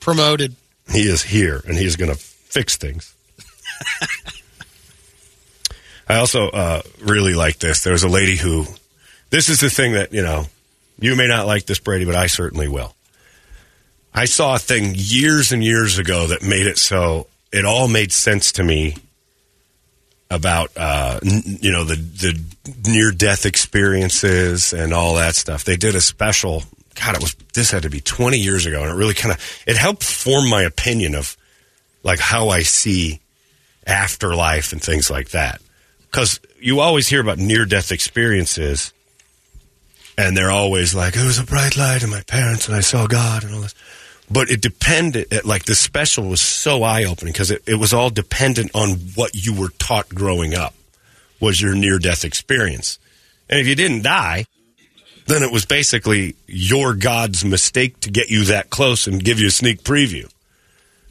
Promoted. 0.00 0.56
He 0.90 1.02
is 1.02 1.22
here, 1.22 1.62
and 1.66 1.76
he 1.76 1.84
is 1.84 1.96
going 1.96 2.10
to 2.10 2.16
fix 2.16 2.76
things. 2.76 3.14
I 6.08 6.16
also 6.16 6.48
uh, 6.48 6.82
really 7.00 7.34
like 7.34 7.58
this. 7.58 7.84
There 7.84 7.92
was 7.92 8.02
a 8.02 8.08
lady 8.08 8.36
who. 8.36 8.66
This 9.30 9.48
is 9.48 9.60
the 9.60 9.70
thing 9.70 9.92
that 9.92 10.12
you 10.12 10.22
know. 10.22 10.46
You 11.00 11.14
may 11.14 11.28
not 11.28 11.46
like 11.46 11.66
this, 11.66 11.78
Brady, 11.78 12.04
but 12.04 12.16
I 12.16 12.26
certainly 12.26 12.66
will. 12.66 12.92
I 14.12 14.24
saw 14.24 14.56
a 14.56 14.58
thing 14.58 14.94
years 14.96 15.52
and 15.52 15.62
years 15.62 15.98
ago 15.98 16.26
that 16.26 16.42
made 16.42 16.66
it 16.66 16.76
so 16.76 17.28
it 17.52 17.64
all 17.64 17.86
made 17.86 18.10
sense 18.10 18.50
to 18.52 18.64
me 18.64 18.96
about 20.30 20.70
uh, 20.76 21.20
n- 21.24 21.58
you 21.60 21.72
know 21.72 21.84
the 21.84 21.96
the 21.96 22.90
near 22.90 23.10
death 23.10 23.46
experiences 23.46 24.72
and 24.72 24.92
all 24.92 25.14
that 25.14 25.34
stuff. 25.34 25.64
They 25.64 25.76
did 25.76 25.94
a 25.94 26.00
special. 26.00 26.64
God, 26.94 27.14
it 27.16 27.22
was 27.22 27.34
this 27.54 27.70
had 27.70 27.82
to 27.84 27.90
be 27.90 28.00
twenty 28.00 28.38
years 28.38 28.66
ago, 28.66 28.82
and 28.82 28.90
it 28.90 28.94
really 28.94 29.14
kind 29.14 29.32
of 29.32 29.62
it 29.66 29.76
helped 29.76 30.02
form 30.04 30.48
my 30.48 30.62
opinion 30.62 31.14
of 31.14 31.36
like 32.02 32.18
how 32.18 32.48
I 32.48 32.62
see 32.62 33.20
afterlife 33.86 34.72
and 34.72 34.82
things 34.82 35.10
like 35.10 35.30
that. 35.30 35.60
Because 36.10 36.40
you 36.60 36.80
always 36.80 37.08
hear 37.08 37.20
about 37.20 37.38
near 37.38 37.64
death 37.64 37.92
experiences, 37.92 38.92
and 40.16 40.36
they're 40.36 40.50
always 40.50 40.94
like, 40.94 41.16
"It 41.16 41.24
was 41.24 41.38
a 41.38 41.44
bright 41.44 41.76
light, 41.76 42.02
and 42.02 42.10
my 42.10 42.22
parents, 42.22 42.66
and 42.66 42.76
I 42.76 42.80
saw 42.80 43.06
God, 43.06 43.44
and 43.44 43.54
all 43.54 43.60
this." 43.60 43.74
But 44.30 44.50
it 44.50 44.60
depended, 44.60 45.44
like 45.44 45.64
the 45.64 45.74
special 45.74 46.28
was 46.28 46.40
so 46.40 46.82
eye 46.82 47.04
opening 47.04 47.32
because 47.32 47.50
it, 47.50 47.62
it 47.66 47.76
was 47.76 47.94
all 47.94 48.10
dependent 48.10 48.70
on 48.74 48.90
what 49.14 49.34
you 49.34 49.58
were 49.58 49.70
taught 49.78 50.08
growing 50.10 50.54
up 50.54 50.74
was 51.40 51.60
your 51.60 51.74
near 51.74 51.98
death 51.98 52.24
experience. 52.24 52.98
And 53.48 53.58
if 53.58 53.66
you 53.66 53.74
didn't 53.74 54.02
die, 54.02 54.44
then 55.26 55.42
it 55.42 55.52
was 55.52 55.64
basically 55.64 56.34
your 56.46 56.94
God's 56.94 57.44
mistake 57.44 58.00
to 58.00 58.10
get 58.10 58.28
you 58.28 58.44
that 58.46 58.70
close 58.70 59.06
and 59.06 59.22
give 59.22 59.38
you 59.38 59.48
a 59.48 59.50
sneak 59.50 59.82
preview. 59.82 60.30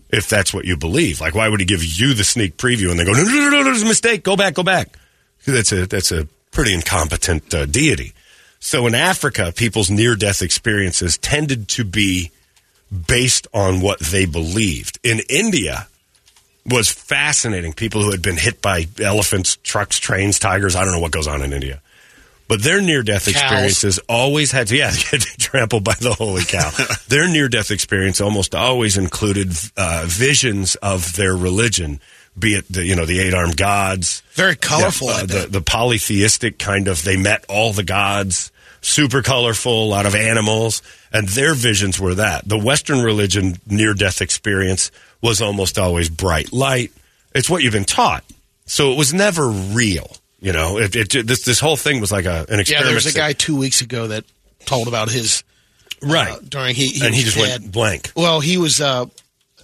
If 0.09 0.29
that's 0.29 0.53
what 0.53 0.65
you 0.65 0.77
believe. 0.77 1.19
Like, 1.19 1.35
why 1.35 1.49
would 1.49 1.59
he 1.59 1.65
give 1.65 1.83
you 1.83 2.13
the 2.13 2.23
sneak 2.23 2.55
preview 2.55 2.89
and 2.91 2.99
then 2.99 3.05
go, 3.05 3.11
no, 3.11 3.23
no, 3.23 3.29
no, 3.29 3.49
no, 3.49 3.63
there's 3.63 3.83
a 3.83 3.87
mistake, 3.87 4.23
go 4.23 4.37
back, 4.37 4.53
go 4.53 4.63
back? 4.63 4.97
That's 5.45 5.71
a, 5.71 5.85
that's 5.85 6.11
a 6.11 6.27
pretty 6.51 6.73
incompetent 6.73 7.53
uh, 7.53 7.65
deity. 7.65 8.13
So 8.59 8.87
in 8.87 8.95
Africa, 8.95 9.53
people's 9.55 9.89
near 9.89 10.15
death 10.15 10.41
experiences 10.41 11.17
tended 11.17 11.67
to 11.69 11.83
be 11.83 12.31
based 13.07 13.47
on 13.53 13.81
what 13.81 13.99
they 13.99 14.25
believed. 14.25 14.99
In 15.03 15.21
India, 15.29 15.87
was 16.67 16.91
fascinating. 16.91 17.73
People 17.73 18.03
who 18.03 18.11
had 18.11 18.21
been 18.21 18.37
hit 18.37 18.61
by 18.61 18.87
elephants, 19.01 19.57
trucks, 19.63 19.99
trains, 19.99 20.37
tigers. 20.37 20.75
I 20.75 20.83
don't 20.83 20.93
know 20.93 20.99
what 20.99 21.11
goes 21.11 21.27
on 21.27 21.41
in 21.41 21.53
India. 21.53 21.81
But 22.47 22.63
their 22.63 22.81
near 22.81 23.03
death 23.03 23.27
experiences 23.27 23.99
always 24.07 24.51
had 24.51 24.67
to, 24.67 24.77
yeah, 24.77 24.91
get 25.11 25.21
trampled 25.37 25.83
by 25.83 25.95
the 25.99 26.13
holy 26.13 26.43
cow. 26.43 26.71
their 27.07 27.27
near 27.27 27.49
death 27.49 27.71
experience 27.71 28.21
almost 28.21 28.55
always 28.55 28.97
included 28.97 29.51
uh, 29.75 30.05
visions 30.07 30.75
of 30.75 31.15
their 31.15 31.35
religion, 31.35 31.99
be 32.37 32.55
it 32.55 32.65
the, 32.71 32.85
you 32.85 32.95
know, 32.95 33.05
the 33.05 33.19
eight 33.19 33.33
armed 33.33 33.57
gods. 33.57 34.23
Very 34.31 34.55
colorful. 34.55 35.07
Yeah, 35.07 35.13
uh, 35.15 35.25
the, 35.25 35.47
the 35.49 35.61
polytheistic 35.61 36.57
kind 36.57 36.87
of, 36.87 37.03
they 37.03 37.17
met 37.17 37.45
all 37.49 37.73
the 37.73 37.83
gods, 37.83 38.51
super 38.81 39.21
colorful, 39.21 39.85
a 39.85 39.89
lot 39.89 40.05
of 40.05 40.15
animals, 40.15 40.81
and 41.13 41.27
their 41.29 41.53
visions 41.53 41.99
were 41.99 42.15
that. 42.15 42.47
The 42.47 42.57
Western 42.57 43.03
religion 43.03 43.57
near 43.67 43.93
death 43.93 44.21
experience 44.21 44.91
was 45.21 45.41
almost 45.41 45.77
always 45.77 46.09
bright 46.09 46.51
light. 46.53 46.91
It's 47.33 47.49
what 47.49 47.63
you've 47.63 47.73
been 47.73 47.85
taught. 47.85 48.23
So 48.65 48.91
it 48.91 48.97
was 48.97 49.13
never 49.13 49.47
real. 49.47 50.11
You 50.39 50.53
know, 50.53 50.77
it, 50.77 50.95
it, 50.95 51.25
this 51.27 51.43
this 51.45 51.59
whole 51.59 51.77
thing 51.77 51.99
was 52.01 52.11
like 52.11 52.25
a, 52.25 52.41
an 52.41 52.45
yeah, 52.49 52.59
experiment. 52.59 52.87
there 52.87 52.95
was 52.95 53.05
a 53.07 53.17
guy 53.17 53.33
two 53.33 53.57
weeks 53.57 53.81
ago 53.81 54.07
that 54.07 54.23
told 54.65 54.87
about 54.87 55.09
his 55.09 55.43
right? 56.01 56.31
uh, 56.33 56.39
during 56.47 56.75
he, 56.75 56.87
he 56.89 57.05
and 57.05 57.15
he 57.15 57.23
just 57.23 57.37
dead. 57.37 57.61
went 57.61 57.71
blank. 57.71 58.11
Well, 58.15 58.39
he 58.39 58.57
was, 58.57 58.79
uh, 58.79 59.05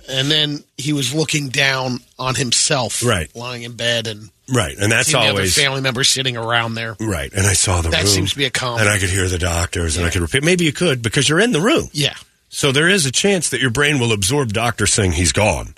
and 0.10 0.32
then 0.32 0.64
he 0.78 0.92
was 0.94 1.14
looking 1.14 1.50
down 1.50 2.00
on 2.18 2.34
himself, 2.36 3.04
Right. 3.06 3.34
lying 3.36 3.64
in 3.64 3.76
bed, 3.76 4.08
and 4.08 4.30
Right, 4.54 4.76
and 4.78 4.92
that's 4.92 5.08
seeing 5.10 5.22
the 5.24 5.30
other 5.30 5.40
always 5.40 5.56
family 5.56 5.82
members 5.82 6.10
sitting 6.10 6.36
around 6.36 6.74
there. 6.76 6.96
right. 7.00 7.32
And 7.34 7.48
I 7.48 7.54
saw 7.54 7.82
the 7.82 7.90
That 7.90 8.04
room, 8.04 8.08
seems 8.08 8.32
to 8.32 8.38
be 8.38 8.46
a 8.46 8.50
common. 8.50 8.82
and 8.82 8.90
I 8.90 9.00
could 9.00 9.10
hear 9.10 9.28
the 9.30 9.38
doctors, 9.40 9.96
and 9.98 10.06
I 10.06 10.10
could 10.10 10.22
repeat. 10.22 10.44
Maybe 10.44 10.66
you 10.66 10.74
could 10.74 11.02
because 11.02 11.30
you're 11.30 11.40
in 11.40 11.54
the 11.54 11.62
room. 11.62 11.90
Yeah, 11.94 12.16
So 12.50 12.72
there 12.74 12.90
is 12.90 13.06
a 13.06 13.12
chance 13.12 13.50
that 13.50 13.62
your 13.62 13.72
brain 13.72 14.00
will 14.00 14.12
absorb 14.12 14.52
doctor 14.52 14.86
saying 14.86 15.14
he's 15.14 15.32
gone 15.32 15.76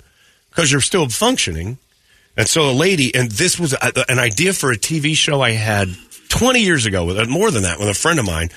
because 0.50 0.72
you're 0.72 0.80
still 0.80 1.08
functioning. 1.08 1.78
And 2.36 2.48
so 2.48 2.68
a 2.68 2.72
lady, 2.72 3.14
and 3.14 3.30
this 3.30 3.58
was 3.58 3.72
a, 3.72 4.10
an 4.10 4.18
idea 4.18 4.52
for 4.52 4.72
a 4.72 4.76
TV 4.76 5.14
show 5.14 5.40
I 5.42 5.52
had 5.52 5.88
20 6.28 6.60
years 6.60 6.84
ago, 6.86 7.04
with 7.04 7.18
uh, 7.18 7.24
more 7.26 7.50
than 7.52 7.62
that, 7.62 7.78
with 7.78 7.88
a 7.88 7.94
friend 7.94 8.18
of 8.18 8.26
mine, 8.26 8.50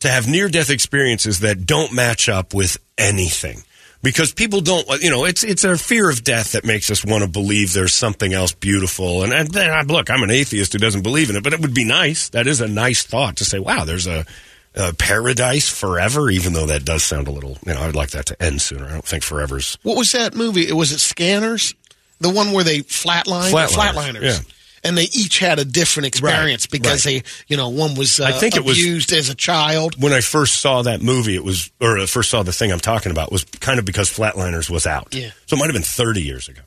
to 0.00 0.08
have 0.08 0.28
near 0.28 0.48
death 0.48 0.70
experiences 0.70 1.40
that 1.40 1.64
don't 1.66 1.92
match 1.92 2.28
up 2.28 2.52
with 2.52 2.76
anything. 2.98 3.62
Because 4.02 4.32
people 4.32 4.60
don't, 4.60 4.84
you 5.00 5.10
know, 5.10 5.24
it's 5.24 5.44
it's 5.44 5.62
a 5.62 5.78
fear 5.78 6.10
of 6.10 6.24
death 6.24 6.52
that 6.52 6.64
makes 6.64 6.90
us 6.90 7.04
want 7.04 7.22
to 7.22 7.30
believe 7.30 7.72
there's 7.72 7.94
something 7.94 8.32
else 8.32 8.52
beautiful. 8.52 9.22
And, 9.22 9.32
and 9.32 9.90
look, 9.90 10.10
I'm 10.10 10.24
an 10.24 10.30
atheist 10.30 10.72
who 10.72 10.80
doesn't 10.80 11.02
believe 11.02 11.30
in 11.30 11.36
it, 11.36 11.44
but 11.44 11.52
it 11.52 11.60
would 11.60 11.74
be 11.74 11.84
nice. 11.84 12.28
That 12.30 12.48
is 12.48 12.60
a 12.60 12.66
nice 12.66 13.04
thought 13.04 13.36
to 13.36 13.44
say, 13.44 13.60
wow, 13.60 13.84
there's 13.84 14.08
a, 14.08 14.26
a 14.74 14.92
paradise 14.92 15.68
forever, 15.68 16.30
even 16.30 16.52
though 16.52 16.66
that 16.66 16.84
does 16.84 17.04
sound 17.04 17.28
a 17.28 17.30
little, 17.30 17.58
you 17.64 17.74
know, 17.74 17.80
I'd 17.80 17.94
like 17.94 18.10
that 18.10 18.26
to 18.26 18.42
end 18.42 18.60
sooner. 18.60 18.86
I 18.86 18.90
don't 18.90 19.04
think 19.04 19.22
forever's 19.22 19.78
what 19.84 19.96
was 19.96 20.10
that 20.12 20.34
movie? 20.34 20.66
It 20.66 20.74
was 20.74 20.90
it 20.90 20.98
Scanners, 20.98 21.74
the 22.18 22.30
one 22.30 22.50
where 22.52 22.64
they 22.64 22.80
flatline 22.80 23.52
Flatliners, 23.52 23.92
flatliners. 23.92 24.22
yeah. 24.22 24.38
And 24.84 24.98
they 24.98 25.04
each 25.04 25.38
had 25.38 25.60
a 25.60 25.64
different 25.64 26.08
experience 26.08 26.64
Right, 26.66 26.70
because 26.72 27.06
right. 27.06 27.22
they, 27.24 27.30
you 27.46 27.56
know, 27.56 27.68
one 27.68 27.94
was 27.94 28.18
uh, 28.18 28.24
I 28.24 28.32
think 28.32 28.56
it 28.56 28.64
was- 28.64 28.76
abused 28.78 29.12
as 29.12 29.28
a 29.28 29.34
child. 29.34 30.00
when 30.02 30.12
I 30.12 30.20
first 30.20 30.60
saw 30.60 30.82
that 30.82 31.00
movie, 31.02 31.36
it 31.36 31.44
was, 31.44 31.70
or 31.80 31.98
uh, 31.98 32.06
first 32.06 32.30
saw 32.30 32.42
the 32.42 32.52
thing 32.52 32.72
I'm 32.72 32.80
talking 32.80 33.12
about, 33.12 33.30
was 33.30 33.44
kind 33.44 33.78
of 33.78 33.84
because 33.84 34.10
Flatliners 34.10 34.68
was 34.68 34.84
out. 34.86 35.14
Yeah. 35.14 35.30
So 35.46 35.54
it 35.56 35.60
might 35.60 35.66
have 35.66 35.74
been 35.74 35.82
30 35.82 36.22
years 36.22 36.48
ago. 36.48 36.62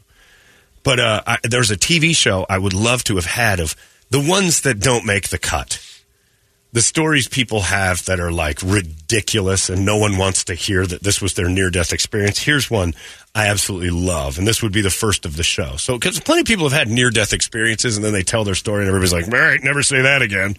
But 0.84 1.00
uh, 1.00 1.22
I, 1.28 1.38
there's 1.44 1.72
a 1.72 1.76
TV 1.78 2.16
show 2.16 2.46
I 2.50 2.58
would 2.58 2.74
love 2.74 3.04
to 3.06 3.16
have 3.16 3.26
had 3.26 3.60
of 3.60 3.76
the 4.12 4.20
ones 4.22 4.62
that 4.62 4.80
don't 4.80 5.06
make 5.06 5.28
the 5.30 5.38
cut. 5.40 5.82
The 6.74 6.82
stories 6.82 7.28
people 7.28 7.62
have 7.62 8.06
that 8.06 8.20
are 8.20 8.32
like 8.32 8.62
ridiculous 8.62 9.70
and 9.70 9.86
no 9.86 9.98
one 9.98 10.18
wants 10.18 10.44
to 10.46 10.54
hear 10.56 10.86
that 10.86 11.04
this 11.04 11.22
was 11.22 11.34
their 11.34 11.50
near 11.50 11.70
death 11.70 11.92
experience. 11.92 12.40
Here's 12.40 12.70
one 12.70 12.94
I 13.36 13.48
absolutely 13.48 13.90
love, 13.90 14.38
and 14.38 14.48
this 14.48 14.64
would 14.64 14.72
be 14.72 14.82
the 14.82 14.90
first 14.90 15.26
of 15.26 15.36
the 15.36 15.44
show. 15.44 15.76
So, 15.76 16.00
because 16.00 16.18
plenty 16.22 16.42
of 16.42 16.48
people 16.48 16.70
have 16.70 16.88
had 16.88 16.88
near 16.88 17.10
death 17.10 17.34
experiences 17.34 17.98
and 17.98 18.06
then 18.06 18.14
they 18.14 18.24
tell 18.24 18.46
their 18.46 18.56
story 18.56 18.80
and 18.80 18.88
everybody's 18.88 19.12
like, 19.12 19.26
all 19.26 19.38
right, 19.38 19.62
never 19.62 19.84
say 19.84 20.04
that 20.04 20.22
again. 20.22 20.56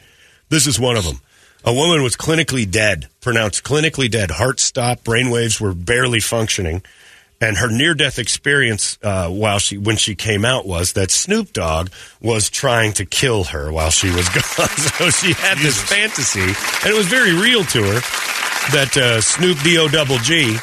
This 0.51 0.67
is 0.67 0.79
one 0.79 0.99
of 0.99 1.05
them. 1.05 1.21
A 1.65 1.73
woman 1.73 2.03
was 2.03 2.17
clinically 2.17 2.71
dead, 2.71 3.09
pronounced 3.23 3.65
clinically 3.65 4.11
dead. 4.11 4.31
Heart 4.31 4.61
stopped, 4.61 5.05
brainwaves 5.05 5.59
were 5.59 5.73
barely 5.73 6.21
functioning. 6.21 6.83
And 7.41 7.57
her 7.57 7.71
near 7.71 7.95
death 7.95 8.19
experience 8.19 8.99
uh, 9.03 9.29
while 9.29 9.59
she 9.59 9.77
when 9.77 9.97
she 9.97 10.15
came 10.15 10.45
out 10.45 10.67
was 10.67 10.95
that 10.95 11.11
Snoop 11.11 11.53
Dogg 11.53 11.91
was 12.21 12.49
trying 12.49 12.93
to 12.95 13.05
kill 13.05 13.45
her 13.45 13.71
while 13.73 13.91
she 13.91 14.11
was 14.11 14.29
gone. 14.59 14.69
so 14.69 15.11
she 15.11 15.33
had 15.35 15.59
this 15.59 15.79
fantasy, 15.83 16.41
and 16.41 16.95
it 16.95 16.97
was 16.97 17.07
very 17.07 17.35
real 17.35 17.63
to 17.65 17.83
her 17.83 18.01
that 18.73 18.97
uh, 18.97 19.21
Snoop 19.21 19.59
D 19.61 19.77
O 19.77 19.87
double 19.87 20.17
G 20.19 20.57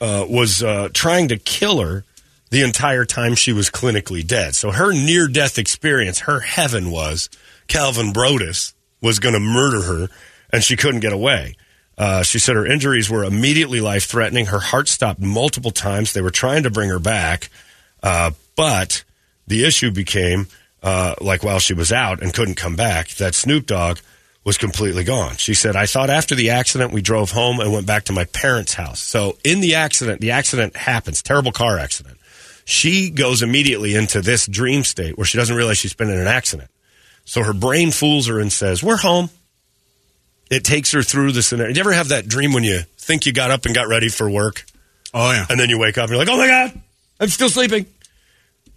uh, 0.00 0.26
was 0.28 0.62
uh, 0.62 0.88
trying 0.92 1.28
to 1.28 1.36
kill 1.36 1.80
her 1.80 2.04
the 2.50 2.62
entire 2.62 3.04
time 3.04 3.34
she 3.34 3.52
was 3.52 3.70
clinically 3.70 4.26
dead. 4.26 4.54
So 4.54 4.70
her 4.70 4.92
near 4.92 5.28
death 5.28 5.58
experience, 5.58 6.20
her 6.20 6.40
heaven 6.40 6.90
was 6.90 7.30
Calvin 7.68 8.12
Broadus 8.12 8.74
was 9.00 9.18
going 9.18 9.34
to 9.34 9.40
murder 9.40 9.82
her, 9.82 10.08
and 10.52 10.62
she 10.62 10.76
couldn't 10.76 11.00
get 11.00 11.12
away. 11.12 11.54
Uh, 11.96 12.22
she 12.22 12.38
said 12.38 12.56
her 12.56 12.66
injuries 12.66 13.10
were 13.10 13.24
immediately 13.24 13.80
life 13.80 14.04
threatening. 14.04 14.46
Her 14.46 14.58
heart 14.58 14.88
stopped 14.88 15.20
multiple 15.20 15.70
times. 15.70 16.12
They 16.12 16.22
were 16.22 16.30
trying 16.30 16.62
to 16.64 16.70
bring 16.70 16.88
her 16.88 16.98
back, 16.98 17.50
uh, 18.02 18.32
but 18.56 19.04
the 19.46 19.64
issue 19.64 19.90
became 19.90 20.46
uh, 20.82 21.14
like 21.20 21.44
while 21.44 21.58
she 21.58 21.74
was 21.74 21.92
out 21.92 22.22
and 22.22 22.32
couldn't 22.32 22.54
come 22.54 22.76
back, 22.76 23.10
that 23.10 23.34
Snoop 23.34 23.66
Dogg 23.66 23.98
was 24.44 24.56
completely 24.56 25.04
gone. 25.04 25.36
She 25.36 25.54
said, 25.54 25.76
I 25.76 25.86
thought 25.86 26.10
after 26.10 26.34
the 26.34 26.50
accident, 26.50 26.92
we 26.92 27.02
drove 27.02 27.30
home 27.30 27.60
and 27.60 27.72
went 27.72 27.86
back 27.86 28.04
to 28.04 28.12
my 28.12 28.24
parents' 28.24 28.74
house. 28.74 29.00
So 29.00 29.36
in 29.44 29.60
the 29.60 29.74
accident, 29.74 30.20
the 30.20 30.30
accident 30.30 30.76
happens, 30.76 31.22
terrible 31.22 31.52
car 31.52 31.78
accident. 31.78 32.18
She 32.64 33.10
goes 33.10 33.42
immediately 33.42 33.94
into 33.94 34.22
this 34.22 34.46
dream 34.46 34.84
state 34.84 35.18
where 35.18 35.26
she 35.26 35.36
doesn't 35.36 35.54
realize 35.54 35.78
she's 35.78 35.92
been 35.92 36.08
in 36.08 36.18
an 36.18 36.26
accident. 36.26 36.70
So 37.24 37.42
her 37.42 37.52
brain 37.52 37.90
fools 37.90 38.28
her 38.28 38.38
and 38.38 38.52
says, 38.52 38.82
We're 38.82 38.96
home. 38.96 39.30
It 40.50 40.64
takes 40.64 40.92
her 40.92 41.02
through 41.02 41.32
the 41.32 41.42
scenario. 41.42 41.74
You 41.74 41.80
ever 41.80 41.92
have 41.92 42.08
that 42.08 42.26
dream 42.26 42.52
when 42.52 42.64
you 42.64 42.80
think 42.98 43.26
you 43.26 43.32
got 43.32 43.50
up 43.50 43.66
and 43.66 43.74
got 43.74 43.88
ready 43.88 44.08
for 44.08 44.28
work? 44.28 44.64
Oh, 45.14 45.30
yeah. 45.30 45.46
And 45.48 45.60
then 45.60 45.68
you 45.68 45.78
wake 45.78 45.98
up 45.98 46.04
and 46.04 46.10
you're 46.10 46.18
like, 46.18 46.28
oh 46.28 46.36
my 46.36 46.46
God, 46.46 46.80
I'm 47.20 47.28
still 47.28 47.48
sleeping. 47.48 47.86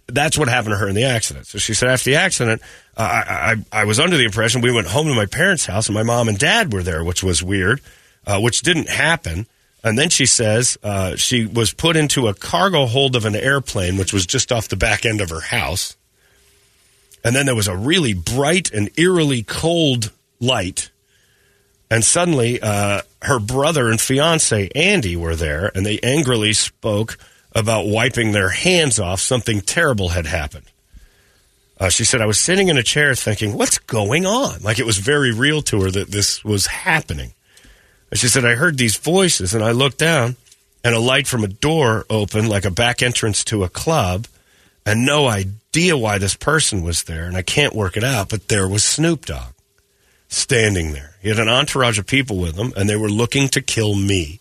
That's 0.06 0.36
what 0.36 0.48
happened 0.48 0.74
to 0.74 0.78
her 0.78 0.88
in 0.88 0.94
the 0.94 1.04
accident. 1.04 1.46
So 1.46 1.58
she 1.58 1.72
said 1.72 1.88
after 1.88 2.10
the 2.10 2.16
accident, 2.16 2.60
uh, 2.96 3.00
I, 3.00 3.56
I, 3.72 3.80
I 3.80 3.84
was 3.84 3.98
under 3.98 4.16
the 4.16 4.24
impression 4.24 4.60
we 4.60 4.72
went 4.72 4.86
home 4.86 5.06
to 5.06 5.14
my 5.14 5.26
parents' 5.26 5.66
house 5.66 5.88
and 5.88 5.94
my 5.94 6.02
mom 6.02 6.28
and 6.28 6.38
dad 6.38 6.72
were 6.72 6.82
there, 6.82 7.02
which 7.02 7.22
was 7.22 7.42
weird, 7.42 7.80
uh, 8.26 8.38
which 8.40 8.60
didn't 8.60 8.90
happen. 8.90 9.46
And 9.82 9.98
then 9.98 10.10
she 10.10 10.26
says 10.26 10.78
uh, 10.82 11.16
she 11.16 11.46
was 11.46 11.72
put 11.72 11.96
into 11.96 12.28
a 12.28 12.34
cargo 12.34 12.86
hold 12.86 13.16
of 13.16 13.24
an 13.24 13.34
airplane, 13.34 13.96
which 13.96 14.12
was 14.12 14.26
just 14.26 14.52
off 14.52 14.68
the 14.68 14.76
back 14.76 15.04
end 15.06 15.20
of 15.20 15.30
her 15.30 15.40
house. 15.40 15.96
And 17.22 17.34
then 17.34 17.46
there 17.46 17.54
was 17.54 17.68
a 17.68 17.76
really 17.76 18.12
bright 18.12 18.70
and 18.72 18.90
eerily 18.98 19.42
cold 19.42 20.12
light. 20.40 20.90
And 21.90 22.04
suddenly, 22.04 22.60
uh, 22.60 23.02
her 23.22 23.38
brother 23.38 23.90
and 23.90 24.00
fiance, 24.00 24.68
Andy, 24.74 25.16
were 25.16 25.36
there, 25.36 25.70
and 25.74 25.86
they 25.86 25.98
angrily 26.00 26.52
spoke 26.52 27.18
about 27.54 27.86
wiping 27.86 28.32
their 28.32 28.50
hands 28.50 28.98
off. 28.98 29.20
Something 29.20 29.60
terrible 29.60 30.10
had 30.10 30.26
happened. 30.26 30.66
Uh, 31.78 31.88
she 31.88 32.04
said, 32.04 32.20
I 32.20 32.26
was 32.26 32.38
sitting 32.38 32.68
in 32.68 32.78
a 32.78 32.82
chair 32.82 33.14
thinking, 33.14 33.56
what's 33.56 33.78
going 33.78 34.26
on? 34.26 34.62
Like 34.62 34.78
it 34.78 34.86
was 34.86 34.98
very 34.98 35.32
real 35.32 35.60
to 35.62 35.82
her 35.82 35.90
that 35.90 36.10
this 36.10 36.44
was 36.44 36.66
happening. 36.66 37.32
And 38.10 38.20
she 38.20 38.28
said, 38.28 38.44
I 38.44 38.54
heard 38.54 38.78
these 38.78 38.96
voices 38.96 39.54
and 39.54 39.64
I 39.64 39.72
looked 39.72 39.98
down 39.98 40.36
and 40.84 40.94
a 40.94 41.00
light 41.00 41.26
from 41.26 41.42
a 41.42 41.48
door 41.48 42.06
opened 42.08 42.48
like 42.48 42.64
a 42.64 42.70
back 42.70 43.02
entrance 43.02 43.42
to 43.44 43.64
a 43.64 43.68
club 43.68 44.26
and 44.86 45.04
no 45.04 45.26
idea 45.26 45.96
why 45.96 46.18
this 46.18 46.34
person 46.36 46.82
was 46.82 47.04
there. 47.04 47.24
And 47.24 47.36
I 47.36 47.42
can't 47.42 47.74
work 47.74 47.96
it 47.96 48.04
out, 48.04 48.28
but 48.28 48.48
there 48.48 48.68
was 48.68 48.84
Snoop 48.84 49.26
Dogg 49.26 49.54
standing 50.28 50.92
there. 50.92 51.16
He 51.22 51.28
had 51.28 51.38
an 51.38 51.48
entourage 51.48 51.98
of 51.98 52.06
people 52.06 52.36
with 52.36 52.56
him 52.56 52.72
and 52.76 52.88
they 52.88 52.96
were 52.96 53.08
looking 53.08 53.48
to 53.48 53.60
kill 53.60 53.96
me. 53.96 54.40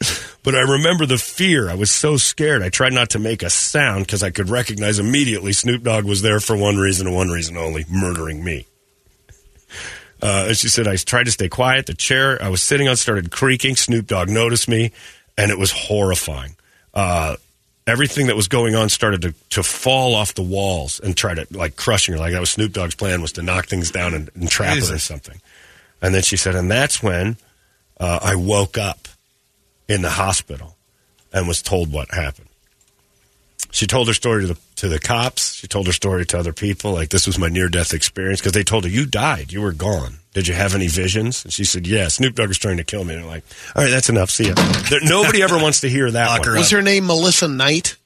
but 0.46 0.54
I 0.54 0.60
remember 0.60 1.06
the 1.06 1.18
fear. 1.18 1.68
I 1.68 1.74
was 1.74 1.90
so 1.90 2.16
scared. 2.16 2.62
I 2.62 2.68
tried 2.68 2.92
not 2.92 3.10
to 3.10 3.18
make 3.18 3.42
a 3.42 3.50
sound 3.50 4.06
because 4.06 4.22
I 4.22 4.30
could 4.30 4.48
recognize 4.48 5.00
immediately 5.00 5.52
Snoop 5.52 5.82
Dogg 5.82 6.04
was 6.04 6.22
there 6.22 6.38
for 6.38 6.56
one 6.56 6.76
reason 6.76 7.08
and 7.08 7.16
one 7.16 7.30
reason 7.30 7.56
only 7.56 7.84
murdering 7.90 8.44
me. 8.44 8.64
Uh, 10.22 10.44
and 10.46 10.56
she 10.56 10.68
said, 10.68 10.86
I 10.86 10.94
tried 10.94 11.24
to 11.24 11.32
stay 11.32 11.48
quiet. 11.48 11.86
The 11.86 11.94
chair 11.94 12.40
I 12.40 12.48
was 12.48 12.62
sitting 12.62 12.86
on 12.86 12.94
started 12.94 13.32
creaking. 13.32 13.74
Snoop 13.74 14.06
Dogg 14.06 14.28
noticed 14.28 14.68
me, 14.68 14.92
and 15.36 15.50
it 15.50 15.58
was 15.58 15.72
horrifying. 15.72 16.54
Uh, 16.94 17.34
everything 17.88 18.28
that 18.28 18.36
was 18.36 18.46
going 18.46 18.76
on 18.76 18.88
started 18.88 19.22
to, 19.22 19.34
to 19.50 19.64
fall 19.64 20.14
off 20.14 20.34
the 20.34 20.42
walls 20.44 21.00
and 21.00 21.16
try 21.16 21.34
to, 21.34 21.44
like, 21.50 21.74
crushing 21.74 22.14
her. 22.14 22.20
Like, 22.20 22.34
that 22.34 22.40
was 22.40 22.50
Snoop 22.50 22.72
Dogg's 22.72 22.94
plan, 22.94 23.20
was 23.20 23.32
to 23.32 23.42
knock 23.42 23.66
things 23.66 23.90
down 23.90 24.14
and, 24.14 24.30
and 24.36 24.48
trap 24.48 24.78
her 24.78 24.94
or 24.94 24.98
something. 24.98 25.40
And 26.00 26.14
then 26.14 26.22
she 26.22 26.36
said, 26.36 26.54
and 26.54 26.70
that's 26.70 27.02
when 27.02 27.36
uh, 27.98 28.20
I 28.22 28.36
woke 28.36 28.78
up 28.78 29.08
in 29.88 30.02
the 30.02 30.10
hospital 30.10 30.76
and 31.32 31.46
was 31.48 31.62
told 31.62 31.92
what 31.92 32.10
happened. 32.12 32.48
She 33.70 33.86
told 33.86 34.08
her 34.08 34.14
story 34.14 34.42
to 34.46 34.54
the 34.54 34.58
to 34.76 34.88
the 34.88 34.98
cops. 34.98 35.54
She 35.54 35.66
told 35.66 35.86
her 35.86 35.92
story 35.92 36.24
to 36.26 36.38
other 36.38 36.52
people. 36.52 36.92
Like 36.92 37.10
this 37.10 37.26
was 37.26 37.38
my 37.38 37.48
near 37.48 37.68
death 37.68 37.92
experience 37.92 38.40
because 38.40 38.52
they 38.52 38.62
told 38.62 38.84
her 38.84 38.90
you 38.90 39.06
died, 39.06 39.52
you 39.52 39.60
were 39.60 39.72
gone. 39.72 40.18
Did 40.32 40.48
you 40.48 40.54
have 40.54 40.74
any 40.74 40.86
visions? 40.86 41.44
And 41.44 41.52
she 41.52 41.64
said, 41.64 41.86
"Yeah, 41.86 42.08
Snoop 42.08 42.34
Dogg 42.34 42.48
was 42.48 42.58
trying 42.58 42.76
to 42.76 42.84
kill 42.84 43.04
me." 43.04 43.14
And 43.14 43.22
they're 43.22 43.30
like, 43.30 43.44
"All 43.74 43.82
right, 43.82 43.90
that's 43.90 44.08
enough. 44.08 44.30
See 44.30 44.48
ya." 44.48 44.54
There, 44.90 45.00
nobody 45.02 45.42
ever 45.42 45.56
wants 45.58 45.80
to 45.80 45.88
hear 45.88 46.10
that 46.10 46.40
one. 46.40 46.56
Was 46.56 46.70
her 46.70 46.82
name 46.82 47.06
Melissa 47.06 47.48
Knight? 47.48 47.96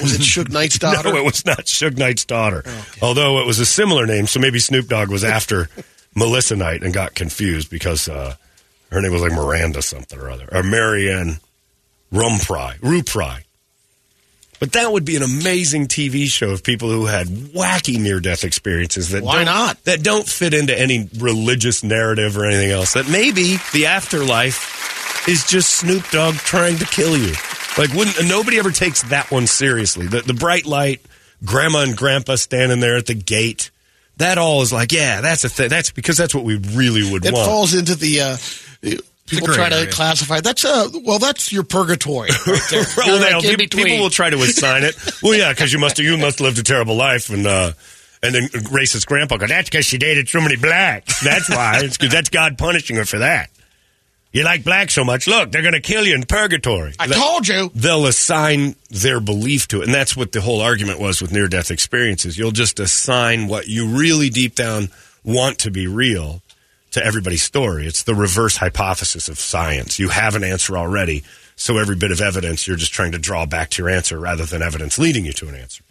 Was 0.00 0.14
it 0.14 0.20
Suge 0.20 0.50
Knight's 0.50 0.78
daughter? 0.80 1.10
No, 1.10 1.16
it 1.16 1.24
was 1.24 1.44
not 1.44 1.64
Suge 1.66 1.98
Knight's 1.98 2.24
daughter. 2.24 2.64
Although 3.02 3.40
it 3.40 3.46
was 3.46 3.58
a 3.58 3.66
similar 3.66 4.06
name, 4.06 4.26
so 4.26 4.40
maybe 4.40 4.58
Snoop 4.58 4.86
Dogg 4.86 5.10
was 5.10 5.24
after 5.24 5.68
Melissa 6.14 6.56
Knight 6.56 6.82
and 6.82 6.94
got 6.94 7.14
confused 7.14 7.70
because 7.70 8.08
uh, 8.08 8.36
her 8.94 9.02
name 9.02 9.12
was 9.12 9.22
like 9.22 9.32
Miranda 9.32 9.82
something 9.82 10.18
or 10.18 10.30
other, 10.30 10.48
or 10.52 10.62
Marianne 10.62 11.38
Rumpry, 12.12 12.78
Rupry. 12.80 13.40
But 14.60 14.72
that 14.72 14.90
would 14.92 15.04
be 15.04 15.16
an 15.16 15.22
amazing 15.22 15.88
TV 15.88 16.26
show 16.26 16.50
of 16.50 16.62
people 16.62 16.88
who 16.88 17.06
had 17.06 17.26
wacky 17.26 17.98
near 18.00 18.20
death 18.20 18.44
experiences 18.44 19.10
that 19.10 19.22
Why 19.22 19.36
don't, 19.36 19.44
not? 19.46 19.84
that 19.84 20.02
don't 20.02 20.26
fit 20.26 20.54
into 20.54 20.78
any 20.78 21.08
religious 21.18 21.82
narrative 21.82 22.38
or 22.38 22.46
anything 22.46 22.70
else. 22.70 22.94
That 22.94 23.08
maybe 23.08 23.56
the 23.72 23.86
afterlife 23.86 25.28
is 25.28 25.44
just 25.44 25.70
Snoop 25.74 26.08
Dogg 26.10 26.34
trying 26.36 26.78
to 26.78 26.86
kill 26.86 27.16
you. 27.16 27.32
Like 27.76 27.92
wouldn't 27.92 28.16
nobody 28.28 28.58
ever 28.58 28.70
takes 28.70 29.02
that 29.04 29.30
one 29.30 29.46
seriously. 29.48 30.06
The 30.06 30.20
the 30.22 30.34
bright 30.34 30.64
light, 30.66 31.02
grandma 31.44 31.80
and 31.80 31.96
grandpa 31.96 32.36
standing 32.36 32.80
there 32.80 32.96
at 32.96 33.06
the 33.06 33.14
gate. 33.14 33.70
That 34.18 34.38
all 34.38 34.62
is 34.62 34.72
like, 34.72 34.92
yeah, 34.92 35.20
that's 35.20 35.42
a 35.42 35.48
thing. 35.48 35.68
That's 35.68 35.90
because 35.90 36.16
that's 36.16 36.32
what 36.34 36.44
we 36.44 36.54
really 36.56 37.10
would 37.10 37.26
It 37.26 37.34
want. 37.34 37.44
falls 37.46 37.74
into 37.74 37.96
the. 37.96 38.20
Uh, 38.20 38.36
people 39.26 39.48
try 39.48 39.68
to 39.68 39.76
area. 39.76 39.90
classify. 39.90 40.40
That's 40.40 40.64
a 40.64 40.90
well, 41.04 41.18
that's 41.18 41.52
your 41.52 41.62
purgatory. 41.62 42.30
Right. 42.46 42.60
Well, 42.96 43.20
like 43.20 43.42
people, 43.58 43.78
people 43.84 43.98
will 43.98 44.10
try 44.10 44.30
to 44.30 44.36
assign 44.38 44.84
it. 44.84 44.94
Well, 45.22 45.34
yeah, 45.34 45.52
because 45.52 45.72
you 45.72 45.78
must 45.78 45.98
you 45.98 46.16
must 46.16 46.38
have 46.38 46.46
lived 46.46 46.58
a 46.58 46.62
terrible 46.62 46.96
life, 46.96 47.30
and 47.30 47.46
uh, 47.46 47.72
and 48.22 48.34
then 48.34 48.48
racist 48.48 49.06
grandpa 49.06 49.36
goes, 49.36 49.48
"That's 49.48 49.68
because 49.68 49.84
she 49.86 49.98
dated 49.98 50.28
so 50.28 50.40
many 50.40 50.56
blacks. 50.56 51.22
That's 51.22 51.48
why. 51.50 51.80
It's 51.82 51.96
'cause 51.96 52.10
that's 52.10 52.28
God 52.30 52.58
punishing 52.58 52.96
her 52.96 53.04
for 53.04 53.18
that. 53.18 53.50
You 54.32 54.42
like 54.42 54.64
black 54.64 54.90
so 54.90 55.04
much. 55.04 55.28
Look, 55.28 55.52
they're 55.52 55.62
going 55.62 55.74
to 55.74 55.80
kill 55.80 56.04
you 56.04 56.14
in 56.16 56.24
purgatory. 56.24 56.94
I 56.98 57.06
told 57.06 57.46
you. 57.46 57.70
They'll 57.72 58.06
assign 58.06 58.74
their 58.90 59.20
belief 59.20 59.68
to 59.68 59.80
it, 59.80 59.84
and 59.84 59.94
that's 59.94 60.16
what 60.16 60.32
the 60.32 60.40
whole 60.40 60.60
argument 60.60 60.98
was 60.98 61.22
with 61.22 61.30
near 61.30 61.46
death 61.46 61.70
experiences. 61.70 62.36
You'll 62.36 62.50
just 62.50 62.80
assign 62.80 63.46
what 63.46 63.68
you 63.68 63.86
really 63.86 64.30
deep 64.30 64.56
down 64.56 64.88
want 65.22 65.60
to 65.60 65.70
be 65.70 65.86
real 65.86 66.42
to 66.94 67.04
everybody's 67.04 67.42
story. 67.42 67.86
It's 67.86 68.04
the 68.04 68.14
reverse 68.14 68.56
hypothesis 68.56 69.28
of 69.28 69.38
science. 69.38 69.98
You 69.98 70.08
have 70.08 70.34
an 70.36 70.44
answer 70.44 70.76
already, 70.78 71.22
so 71.56 71.78
every 71.78 71.96
bit 71.96 72.10
of 72.12 72.20
evidence 72.20 72.66
you're 72.66 72.76
just 72.76 72.92
trying 72.92 73.12
to 73.12 73.18
draw 73.18 73.46
back 73.46 73.70
to 73.70 73.82
your 73.82 73.90
answer 73.90 74.18
rather 74.18 74.44
than 74.44 74.62
evidence 74.62 74.98
leading 74.98 75.24
you 75.24 75.32
to 75.34 75.48
an 75.48 75.54
answer. 75.56 75.82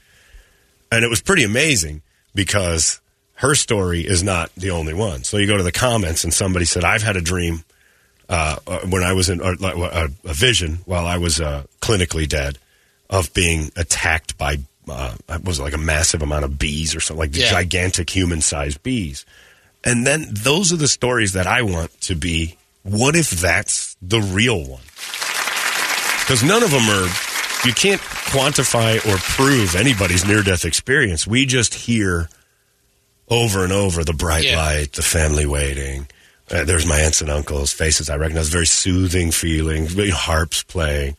And 0.92 1.04
it 1.04 1.10
was 1.10 1.22
pretty 1.22 1.44
amazing 1.44 2.02
because 2.34 3.02
her 3.36 3.54
story 3.56 4.02
is 4.02 4.24
not 4.24 4.54
the 4.56 4.70
only 4.72 4.94
one. 4.94 5.24
So 5.24 5.38
you 5.38 5.48
go 5.48 5.58
to 5.58 5.64
the 5.64 5.72
comments 5.72 6.24
and 6.24 6.34
somebody 6.34 6.66
said, 6.66 6.84
"I've 6.86 7.04
had 7.04 7.18
a 7.18 7.22
dream 7.22 7.64
uh, 8.30 8.56
uh, 8.66 8.80
when 8.88 9.04
I 9.04 9.12
was 9.14 9.30
in 9.30 9.42
uh, 9.42 9.56
like, 9.60 9.76
uh, 9.76 10.08
a 10.24 10.34
vision 10.34 10.80
while 10.86 11.06
I 11.06 11.18
was 11.18 11.42
uh, 11.42 11.64
clinically 11.82 12.30
dead 12.30 12.58
of 13.10 13.34
being 13.34 13.72
attacked 13.76 14.38
by 14.38 14.60
uh, 14.88 15.16
was 15.44 15.60
it 15.60 15.64
like 15.64 15.74
a 15.74 15.78
massive 15.78 16.22
amount 16.22 16.46
of 16.46 16.58
bees 16.58 16.96
or 16.96 17.02
something 17.02 17.20
like 17.20 17.36
Yeah. 17.36 17.50
gigantic 17.50 18.10
human 18.10 18.40
sized 18.40 18.82
bees." 18.84 19.26
And 19.84 20.06
then 20.08 20.28
those 20.30 20.72
are 20.72 20.78
the 20.78 20.88
stories 20.88 21.34
that 21.34 21.48
I 21.48 21.62
want 21.62 22.00
to 22.02 22.16
be. 22.16 22.58
What 22.84 23.16
if 23.16 23.30
that's 23.32 23.96
the 24.02 24.22
real 24.22 24.60
one? 24.66 24.82
Because 26.20 26.44
none 26.44 26.64
of 26.64 26.72
them 26.72 26.90
are, 26.90 27.08
you 27.66 27.74
can't 27.74 28.02
quantify 28.02 28.98
or 29.06 29.18
prove 29.18 29.76
anybody's 29.76 30.26
near 30.26 30.42
death 30.42 30.64
experience. 30.66 31.28
We 31.28 31.46
just 31.46 31.74
hear 31.74 32.30
over 33.30 33.64
and 33.64 33.74
over 33.74 34.04
the 34.04 34.14
bright 34.14 34.46
Yeah. 34.46 34.58
light, 34.58 34.94
the 34.94 35.02
family 35.02 35.46
waiting. 35.46 36.08
Uh, 36.52 36.64
there's 36.64 36.86
my 36.86 37.00
aunts 37.00 37.22
and 37.22 37.30
uncles' 37.30 37.72
faces. 37.74 38.10
I 38.10 38.16
recognize 38.18 38.50
very 38.50 38.68
soothing 38.68 39.32
feelings, 39.32 39.96
really 39.96 40.10
harps 40.12 40.64
playing. 40.64 41.16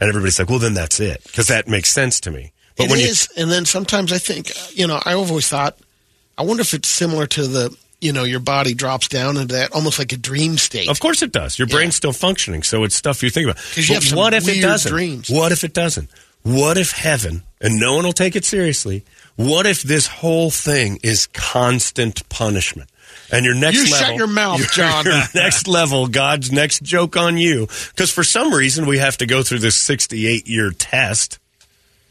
And 0.00 0.08
everybody's 0.08 0.38
like, 0.38 0.48
well, 0.48 0.60
then 0.60 0.74
that's 0.74 1.00
it. 1.00 1.22
Because 1.24 1.48
that 1.48 1.68
makes 1.68 1.90
sense 1.90 2.20
to 2.20 2.30
me. 2.30 2.52
But 2.76 2.86
It 2.86 2.90
when 2.90 3.00
is, 3.00 3.28
and 3.36 3.50
then 3.50 3.64
sometimes 3.64 4.12
I 4.12 4.18
think, 4.18 4.50
uh, 4.50 4.60
you 4.72 4.86
know, 4.86 5.00
I 5.04 5.14
always 5.14 5.48
thought, 5.48 5.76
I 6.36 6.42
wonder 6.42 6.60
if 6.60 6.74
it's 6.74 6.88
similar 6.88 7.26
to 7.26 7.46
the 7.48 7.76
you 8.00 8.12
know 8.12 8.24
your 8.24 8.40
body 8.40 8.74
drops 8.74 9.08
down 9.08 9.36
into 9.36 9.54
that 9.54 9.72
almost 9.72 9.98
like 9.98 10.12
a 10.12 10.16
dream 10.16 10.56
state. 10.58 10.88
Of 10.88 11.00
course 11.00 11.22
it 11.22 11.32
does. 11.32 11.58
Your 11.58 11.68
brain's 11.68 11.96
still 11.96 12.12
functioning, 12.12 12.62
so 12.62 12.84
it's 12.84 12.94
stuff 12.94 13.22
you 13.22 13.30
think 13.30 13.50
about. 13.50 13.76
you 13.76 13.84
But 13.94 14.04
have 14.04 14.16
what 14.16 14.34
if 14.34 14.48
it 14.48 14.60
doesn't? 14.60 14.90
dreams. 14.90 15.30
What 15.30 15.52
if 15.52 15.64
it 15.64 15.72
doesn't? 15.74 16.10
What 16.42 16.78
if 16.78 16.92
heaven, 16.92 17.42
and 17.60 17.80
no 17.80 17.96
one 17.96 18.04
will 18.04 18.12
take 18.12 18.36
it 18.36 18.44
seriously, 18.44 19.04
what 19.36 19.66
if 19.66 19.82
this 19.82 20.06
whole 20.06 20.50
thing 20.50 20.98
is 21.02 21.26
constant 21.28 22.26
punishment? 22.28 22.88
And 23.30 23.44
your 23.44 23.54
next 23.54 23.76
You 23.76 23.92
level, 23.92 23.98
shut 24.06 24.16
your 24.16 24.26
mouth, 24.28 24.58
your- 24.60 24.68
John. 24.68 25.04
Your 25.04 25.22
next 25.34 25.66
level, 25.68 26.06
God's 26.06 26.50
next 26.52 26.82
joke 26.82 27.16
on 27.16 27.36
you. 27.36 27.66
Because 27.90 28.10
for 28.12 28.24
some 28.24 28.54
reason 28.54 28.86
we 28.86 28.98
have 28.98 29.16
to 29.18 29.26
go 29.26 29.42
through 29.42 29.58
this 29.58 29.74
68 29.76 30.46
year 30.48 30.70
test 30.70 31.38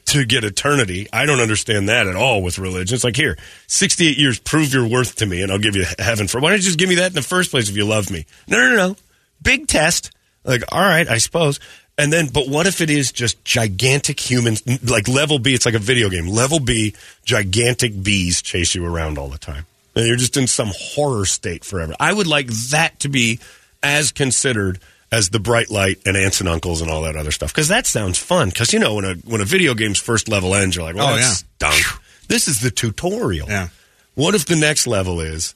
to 0.07 0.25
get 0.25 0.43
eternity. 0.43 1.07
I 1.11 1.25
don't 1.25 1.39
understand 1.39 1.89
that 1.89 2.07
at 2.07 2.15
all 2.15 2.41
with 2.41 2.59
religion. 2.59 2.95
It's 2.95 3.03
like, 3.03 3.15
here, 3.15 3.37
68 3.67 4.17
years, 4.17 4.39
prove 4.39 4.73
your 4.73 4.87
worth 4.87 5.15
to 5.17 5.25
me, 5.25 5.41
and 5.41 5.51
I'll 5.51 5.59
give 5.59 5.75
you 5.75 5.85
heaven 5.99 6.27
for. 6.27 6.39
Why 6.39 6.49
don't 6.49 6.59
you 6.59 6.63
just 6.63 6.79
give 6.79 6.89
me 6.89 6.95
that 6.95 7.07
in 7.07 7.13
the 7.13 7.21
first 7.21 7.51
place 7.51 7.69
if 7.69 7.75
you 7.75 7.85
love 7.85 8.09
me? 8.09 8.25
No, 8.47 8.57
no, 8.57 8.69
no, 8.69 8.75
no. 8.75 8.95
Big 9.41 9.67
test. 9.67 10.11
Like, 10.43 10.63
all 10.71 10.81
right, 10.81 11.07
I 11.07 11.17
suppose. 11.17 11.59
And 11.97 12.13
then, 12.13 12.27
but 12.27 12.47
what 12.47 12.67
if 12.67 12.79
it 12.79 12.89
is 12.89 13.11
just 13.11 13.43
gigantic 13.43 14.19
humans, 14.19 14.61
like 14.89 15.07
level 15.07 15.39
B? 15.39 15.53
It's 15.53 15.65
like 15.65 15.75
a 15.75 15.79
video 15.79 16.09
game. 16.09 16.27
Level 16.27 16.59
B, 16.59 16.93
gigantic 17.25 18.01
bees 18.01 18.41
chase 18.41 18.75
you 18.75 18.85
around 18.85 19.17
all 19.17 19.27
the 19.27 19.37
time. 19.37 19.65
And 19.95 20.05
you're 20.05 20.15
just 20.15 20.37
in 20.37 20.47
some 20.47 20.71
horror 20.73 21.25
state 21.25 21.65
forever. 21.65 21.95
I 21.99 22.13
would 22.13 22.27
like 22.27 22.47
that 22.69 22.99
to 23.01 23.09
be 23.09 23.39
as 23.81 24.11
considered 24.11 24.79
as 25.11 25.29
the 25.29 25.39
bright 25.39 25.69
light 25.69 25.99
and 26.05 26.17
aunts 26.17 26.39
and 26.41 26.49
uncles 26.49 26.81
and 26.81 26.91
all 26.91 27.03
that 27.03 27.15
other 27.15 27.31
stuff. 27.31 27.53
Because 27.53 27.69
that 27.69 27.85
sounds 27.85 28.17
fun. 28.17 28.49
Because, 28.49 28.73
you 28.73 28.79
know, 28.79 28.95
when 28.95 29.05
a, 29.05 29.13
when 29.25 29.41
a 29.41 29.45
video 29.45 29.73
game's 29.73 29.99
first 29.99 30.27
level 30.27 30.53
ends, 30.55 30.75
you're 30.75 30.83
like, 30.85 30.95
well, 30.95 31.13
Oh, 31.13 31.17
yeah. 31.17 31.21
stunk. 31.29 31.83
This 32.27 32.47
is 32.47 32.59
the 32.59 32.71
tutorial. 32.71 33.47
Yeah. 33.47 33.69
What 34.15 34.35
if 34.35 34.45
the 34.45 34.55
next 34.57 34.85
level 34.87 35.21
is 35.21 35.55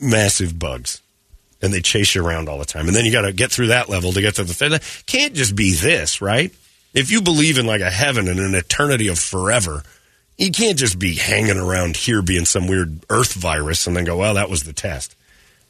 massive 0.00 0.58
bugs? 0.58 1.00
and 1.62 1.72
they 1.72 1.80
chase 1.80 2.14
you 2.14 2.24
around 2.24 2.50
all 2.50 2.58
the 2.58 2.66
time. 2.66 2.86
And 2.86 2.94
then 2.94 3.06
you 3.06 3.10
got 3.10 3.22
to 3.22 3.32
get 3.32 3.50
through 3.50 3.68
that 3.68 3.88
level 3.88 4.12
to 4.12 4.20
get 4.20 4.34
to 4.34 4.44
the 4.44 4.52
fifth. 4.52 5.06
Can't 5.06 5.32
just 5.32 5.56
be 5.56 5.72
this, 5.72 6.20
right? 6.20 6.52
If 6.92 7.10
you 7.10 7.22
believe 7.22 7.56
in 7.56 7.64
like 7.66 7.80
a 7.80 7.90
heaven 7.90 8.28
and 8.28 8.38
an 8.38 8.54
eternity 8.54 9.08
of 9.08 9.18
forever, 9.18 9.82
you 10.36 10.50
can't 10.50 10.78
just 10.78 10.98
be 10.98 11.14
hanging 11.14 11.56
around 11.56 11.96
here 11.96 12.20
being 12.20 12.44
some 12.44 12.68
weird 12.68 13.00
earth 13.08 13.32
virus 13.32 13.86
and 13.86 13.96
then 13.96 14.04
go, 14.04 14.18
well, 14.18 14.34
that 14.34 14.50
was 14.50 14.64
the 14.64 14.74
test. 14.74 15.16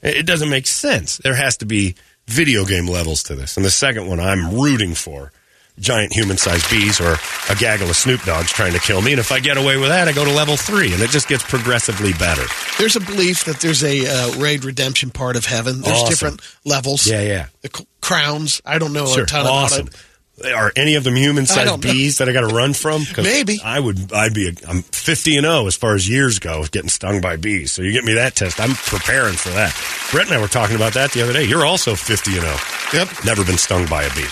It 0.02 0.26
doesn't 0.26 0.50
make 0.50 0.66
sense. 0.66 1.18
There 1.18 1.36
has 1.36 1.56
to 1.58 1.66
be 1.66 1.94
video 2.28 2.64
game 2.64 2.86
levels 2.86 3.22
to 3.24 3.34
this. 3.34 3.56
And 3.56 3.64
the 3.64 3.70
second 3.70 4.06
one 4.08 4.20
I'm 4.20 4.54
rooting 4.58 4.94
for 4.94 5.32
giant 5.78 6.12
human 6.14 6.38
sized 6.38 6.68
bees 6.70 7.00
or 7.00 7.16
a 7.50 7.54
gaggle 7.56 7.90
of 7.90 7.96
Snoop 7.96 8.22
Dogs 8.22 8.50
trying 8.50 8.72
to 8.72 8.78
kill 8.78 9.02
me. 9.02 9.12
And 9.12 9.20
if 9.20 9.30
I 9.30 9.40
get 9.40 9.58
away 9.58 9.76
with 9.76 9.90
that, 9.90 10.08
I 10.08 10.12
go 10.12 10.24
to 10.24 10.32
level 10.32 10.56
three 10.56 10.92
and 10.94 11.02
it 11.02 11.10
just 11.10 11.28
gets 11.28 11.42
progressively 11.44 12.12
better. 12.14 12.44
There's 12.78 12.96
a 12.96 13.00
belief 13.00 13.44
that 13.44 13.60
there's 13.60 13.84
a 13.84 14.06
uh, 14.06 14.38
raid 14.38 14.64
redemption 14.64 15.10
part 15.10 15.36
of 15.36 15.44
heaven. 15.44 15.82
There's 15.82 15.98
Awesome. 15.98 16.08
different 16.08 16.40
levels. 16.64 17.06
Yeah, 17.06 17.20
yeah. 17.22 17.46
The 17.60 17.70
c- 17.76 17.86
crowns. 18.00 18.62
I 18.64 18.78
don't 18.78 18.94
know 18.94 19.04
Sure. 19.06 19.24
a 19.24 19.26
ton 19.26 19.46
awesome. 19.46 19.88
about 19.88 19.94
it. 19.94 20.00
Are 20.44 20.70
any 20.76 20.96
of 20.96 21.04
them 21.04 21.16
human-sized 21.16 21.80
bees 21.80 22.18
that 22.18 22.28
I 22.28 22.32
got 22.32 22.46
to 22.46 22.54
run 22.54 22.74
from? 22.74 23.04
Maybe. 23.16 23.58
I 23.64 23.80
would. 23.80 24.12
I'd 24.12 24.34
be. 24.34 24.48
A, 24.48 24.52
I'm 24.68 24.82
50 24.82 25.36
and 25.38 25.46
0 25.46 25.66
as 25.66 25.76
far 25.76 25.94
as 25.94 26.06
years 26.06 26.38
go, 26.38 26.64
getting 26.70 26.90
stung 26.90 27.22
by 27.22 27.36
bees. 27.36 27.72
So 27.72 27.80
you 27.80 27.90
get 27.92 28.04
me 28.04 28.14
that 28.14 28.34
test. 28.34 28.60
I'm 28.60 28.74
preparing 28.74 29.34
for 29.34 29.48
that. 29.50 29.74
Brett 30.12 30.26
and 30.26 30.34
I 30.34 30.40
were 30.40 30.46
talking 30.48 30.76
about 30.76 30.92
that 30.92 31.12
the 31.12 31.22
other 31.22 31.32
day. 31.32 31.44
You're 31.44 31.64
also 31.64 31.94
50 31.94 32.32
and 32.32 32.42
0. 32.42 32.56
Yep. 32.92 33.24
Never 33.24 33.44
been 33.46 33.56
stung 33.56 33.86
by 33.86 34.02
a 34.02 34.14
bee. 34.14 34.26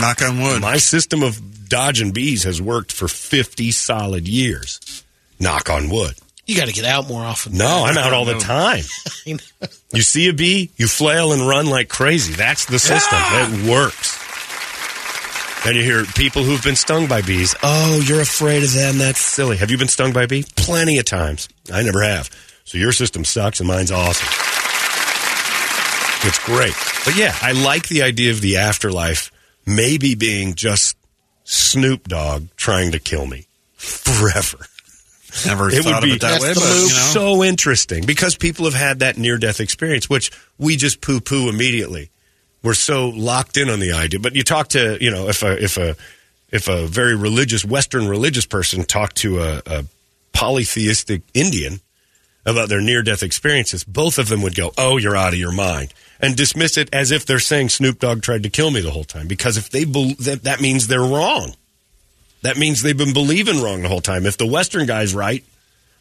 Knock 0.00 0.20
on 0.22 0.40
wood. 0.42 0.60
My 0.60 0.76
system 0.76 1.22
of 1.22 1.68
dodging 1.68 2.12
bees 2.12 2.42
has 2.44 2.60
worked 2.60 2.92
for 2.92 3.08
50 3.08 3.70
solid 3.70 4.28
years. 4.28 5.02
Knock 5.40 5.70
on 5.70 5.88
wood. 5.88 6.14
You 6.46 6.56
got 6.56 6.66
to 6.68 6.74
get 6.74 6.84
out 6.84 7.08
more 7.08 7.22
often. 7.22 7.56
No, 7.56 7.84
I'm 7.86 7.96
out 7.96 8.12
all 8.12 8.26
the 8.26 8.38
time. 8.38 8.84
You 9.94 10.02
see 10.02 10.28
a 10.28 10.32
bee, 10.32 10.70
you 10.76 10.88
flail 10.88 11.32
and 11.32 11.46
run 11.46 11.66
like 11.66 11.88
crazy. 11.88 12.32
That's 12.34 12.64
the 12.64 12.80
system. 12.80 13.16
It 13.22 13.70
works. 13.70 14.18
Then 15.64 15.76
you 15.76 15.82
hear 15.82 16.04
people 16.04 16.42
who've 16.42 16.62
been 16.62 16.76
stung 16.76 17.06
by 17.06 17.22
bees. 17.22 17.54
Oh, 17.62 18.02
you're 18.06 18.20
afraid 18.20 18.62
of 18.62 18.72
them. 18.72 18.98
That's 18.98 19.20
silly. 19.20 19.56
Have 19.56 19.70
you 19.70 19.78
been 19.78 19.88
stung 19.88 20.12
by 20.12 20.24
a 20.24 20.28
bee? 20.28 20.44
Plenty 20.56 20.98
of 20.98 21.06
times. 21.06 21.48
I 21.72 21.82
never 21.82 22.02
have. 22.02 22.28
So 22.64 22.78
your 22.78 22.92
system 22.92 23.24
sucks 23.24 23.60
and 23.60 23.66
mine's 23.66 23.90
awesome. 23.90 24.28
It's 26.26 26.38
great. 26.44 26.74
But 27.04 27.16
yeah, 27.16 27.34
I 27.40 27.52
like 27.52 27.88
the 27.88 28.02
idea 28.02 28.30
of 28.30 28.40
the 28.40 28.58
afterlife 28.58 29.30
maybe 29.66 30.14
being 30.14 30.54
just 30.54 30.96
Snoop 31.44 32.08
Dogg 32.08 32.48
trying 32.56 32.92
to 32.92 32.98
kill 32.98 33.26
me 33.26 33.46
forever 33.76 34.66
Never 35.46 35.68
it 35.68 35.82
thought 35.82 36.00
would 36.00 36.06
be 36.06 36.10
of 36.12 36.16
it 36.16 36.20
that 36.22 36.40
way, 36.40 36.54
but 36.54 36.60
you 36.62 36.82
know. 36.82 36.88
so 36.88 37.42
interesting 37.42 38.06
because 38.06 38.36
people 38.36 38.66
have 38.66 38.74
had 38.74 39.00
that 39.00 39.18
near 39.18 39.36
death 39.36 39.60
experience, 39.60 40.08
which 40.08 40.30
we 40.58 40.76
just 40.76 41.00
poo 41.00 41.20
poo 41.20 41.48
immediately. 41.48 42.10
We're 42.64 42.72
so 42.74 43.10
locked 43.10 43.58
in 43.58 43.68
on 43.68 43.78
the 43.78 43.92
idea. 43.92 44.18
But 44.18 44.34
you 44.34 44.42
talk 44.42 44.68
to, 44.68 44.96
you 44.98 45.10
know, 45.10 45.28
if 45.28 45.42
a 45.42 45.62
if 45.62 45.76
a 45.76 45.94
if 46.50 46.66
a 46.66 46.86
very 46.86 47.14
religious 47.14 47.62
Western 47.62 48.08
religious 48.08 48.46
person 48.46 48.84
talked 48.84 49.16
to 49.16 49.40
a, 49.40 49.62
a 49.66 49.84
polytheistic 50.32 51.22
Indian 51.34 51.80
about 52.46 52.70
their 52.70 52.80
near 52.80 53.02
death 53.02 53.22
experiences, 53.22 53.84
both 53.84 54.18
of 54.18 54.28
them 54.28 54.40
would 54.40 54.54
go, 54.54 54.72
"Oh, 54.78 54.96
you're 54.96 55.14
out 55.14 55.34
of 55.34 55.38
your 55.38 55.52
mind," 55.52 55.92
and 56.20 56.34
dismiss 56.34 56.78
it 56.78 56.88
as 56.90 57.10
if 57.10 57.26
they're 57.26 57.38
saying 57.38 57.68
Snoop 57.68 57.98
Dogg 57.98 58.22
tried 58.22 58.44
to 58.44 58.50
kill 58.50 58.70
me 58.70 58.80
the 58.80 58.90
whole 58.90 59.04
time. 59.04 59.28
Because 59.28 59.58
if 59.58 59.68
they 59.68 59.84
bel 59.84 60.14
that, 60.20 60.44
that 60.44 60.62
means 60.62 60.86
they're 60.86 61.00
wrong. 61.00 61.54
That 62.40 62.56
means 62.56 62.80
they've 62.80 62.96
been 62.96 63.12
believing 63.12 63.62
wrong 63.62 63.82
the 63.82 63.88
whole 63.88 64.00
time. 64.00 64.24
If 64.24 64.38
the 64.38 64.46
Western 64.46 64.86
guy's 64.86 65.14
right, 65.14 65.44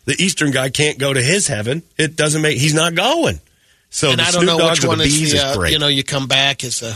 the 0.05 0.16
Eastern 0.18 0.51
guy 0.51 0.70
can't 0.70 0.97
go 0.97 1.14
to 1.14 1.22
his 1.22 1.47
heaven. 1.47 1.84
It 1.97 2.16
doesn't 2.16 2.41
make. 2.41 2.57
He's 2.57 2.74
not 2.74 2.95
going. 2.95 3.41
So 3.94 4.10
and 4.10 4.18
the 4.18 4.24
I 4.24 4.32
don't 4.32 4.41
Snoop 4.41 4.58
know 4.58 4.70
which 4.72 4.84
one 4.84 4.98
the 4.98 5.04
bees 5.04 5.34
is 5.34 5.41
the, 5.41 5.60
uh, 5.60 5.64
you 5.66 5.78
know, 5.78 5.88
you 5.88 6.04
come 6.04 6.28
back 6.28 6.64
as 6.64 6.82
a, 6.82 6.96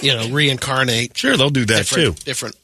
you 0.00 0.14
know, 0.14 0.30
reincarnate. 0.30 1.14
sure, 1.14 1.36
they'll 1.36 1.50
do 1.50 1.66
that 1.66 1.84
too. 1.84 2.12
different, 2.14 2.24
Different. 2.24 2.56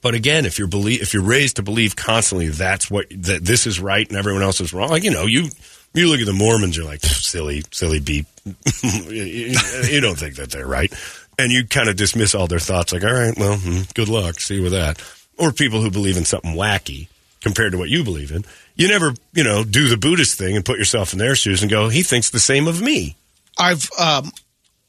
But 0.00 0.14
again, 0.14 0.46
if 0.46 0.58
you're 0.58 0.66
believe, 0.66 1.02
if 1.02 1.12
you're 1.12 1.22
raised 1.22 1.56
to 1.56 1.62
believe 1.62 1.94
constantly 1.94 2.48
that's 2.48 2.90
what 2.90 3.06
that 3.10 3.44
this 3.44 3.66
is 3.66 3.80
right 3.80 4.08
and 4.08 4.16
everyone 4.16 4.42
else 4.42 4.62
is 4.62 4.72
wrong, 4.72 4.88
like 4.88 5.04
you 5.04 5.10
know, 5.10 5.26
you 5.26 5.50
you 5.92 6.08
look 6.08 6.20
at 6.20 6.26
the 6.26 6.32
Mormons, 6.32 6.74
you're 6.74 6.86
like 6.86 7.02
silly, 7.02 7.64
silly 7.70 8.00
beep. 8.00 8.24
you 8.82 10.00
don't 10.00 10.18
think 10.18 10.36
that 10.36 10.48
they're 10.50 10.66
right, 10.66 10.90
and 11.38 11.52
you 11.52 11.66
kind 11.66 11.90
of 11.90 11.96
dismiss 11.96 12.34
all 12.34 12.46
their 12.46 12.58
thoughts, 12.58 12.94
like, 12.94 13.04
all 13.04 13.12
right, 13.12 13.36
well, 13.36 13.58
hmm, 13.58 13.82
good 13.94 14.08
luck, 14.08 14.40
see 14.40 14.54
you 14.54 14.62
with 14.62 14.72
that. 14.72 15.02
Or 15.36 15.52
people 15.52 15.82
who 15.82 15.90
believe 15.90 16.16
in 16.16 16.24
something 16.24 16.54
wacky 16.54 17.08
compared 17.40 17.72
to 17.72 17.78
what 17.78 17.88
you 17.88 18.04
believe 18.04 18.30
in. 18.32 18.44
You 18.76 18.88
never, 18.88 19.12
you 19.32 19.44
know, 19.44 19.64
do 19.64 19.88
the 19.88 19.96
Buddhist 19.96 20.38
thing 20.38 20.56
and 20.56 20.64
put 20.64 20.78
yourself 20.78 21.12
in 21.12 21.18
their 21.18 21.34
shoes 21.34 21.62
and 21.62 21.70
go, 21.70 21.88
he 21.88 22.02
thinks 22.02 22.30
the 22.30 22.38
same 22.40 22.68
of 22.68 22.80
me. 22.80 23.16
I've, 23.58 23.88
um, 23.98 24.30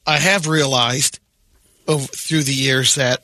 I 0.06 0.18
have 0.18 0.48
realized 0.48 1.20
over, 1.88 2.06
through 2.08 2.44
the 2.44 2.54
years 2.54 2.96
that 2.96 3.24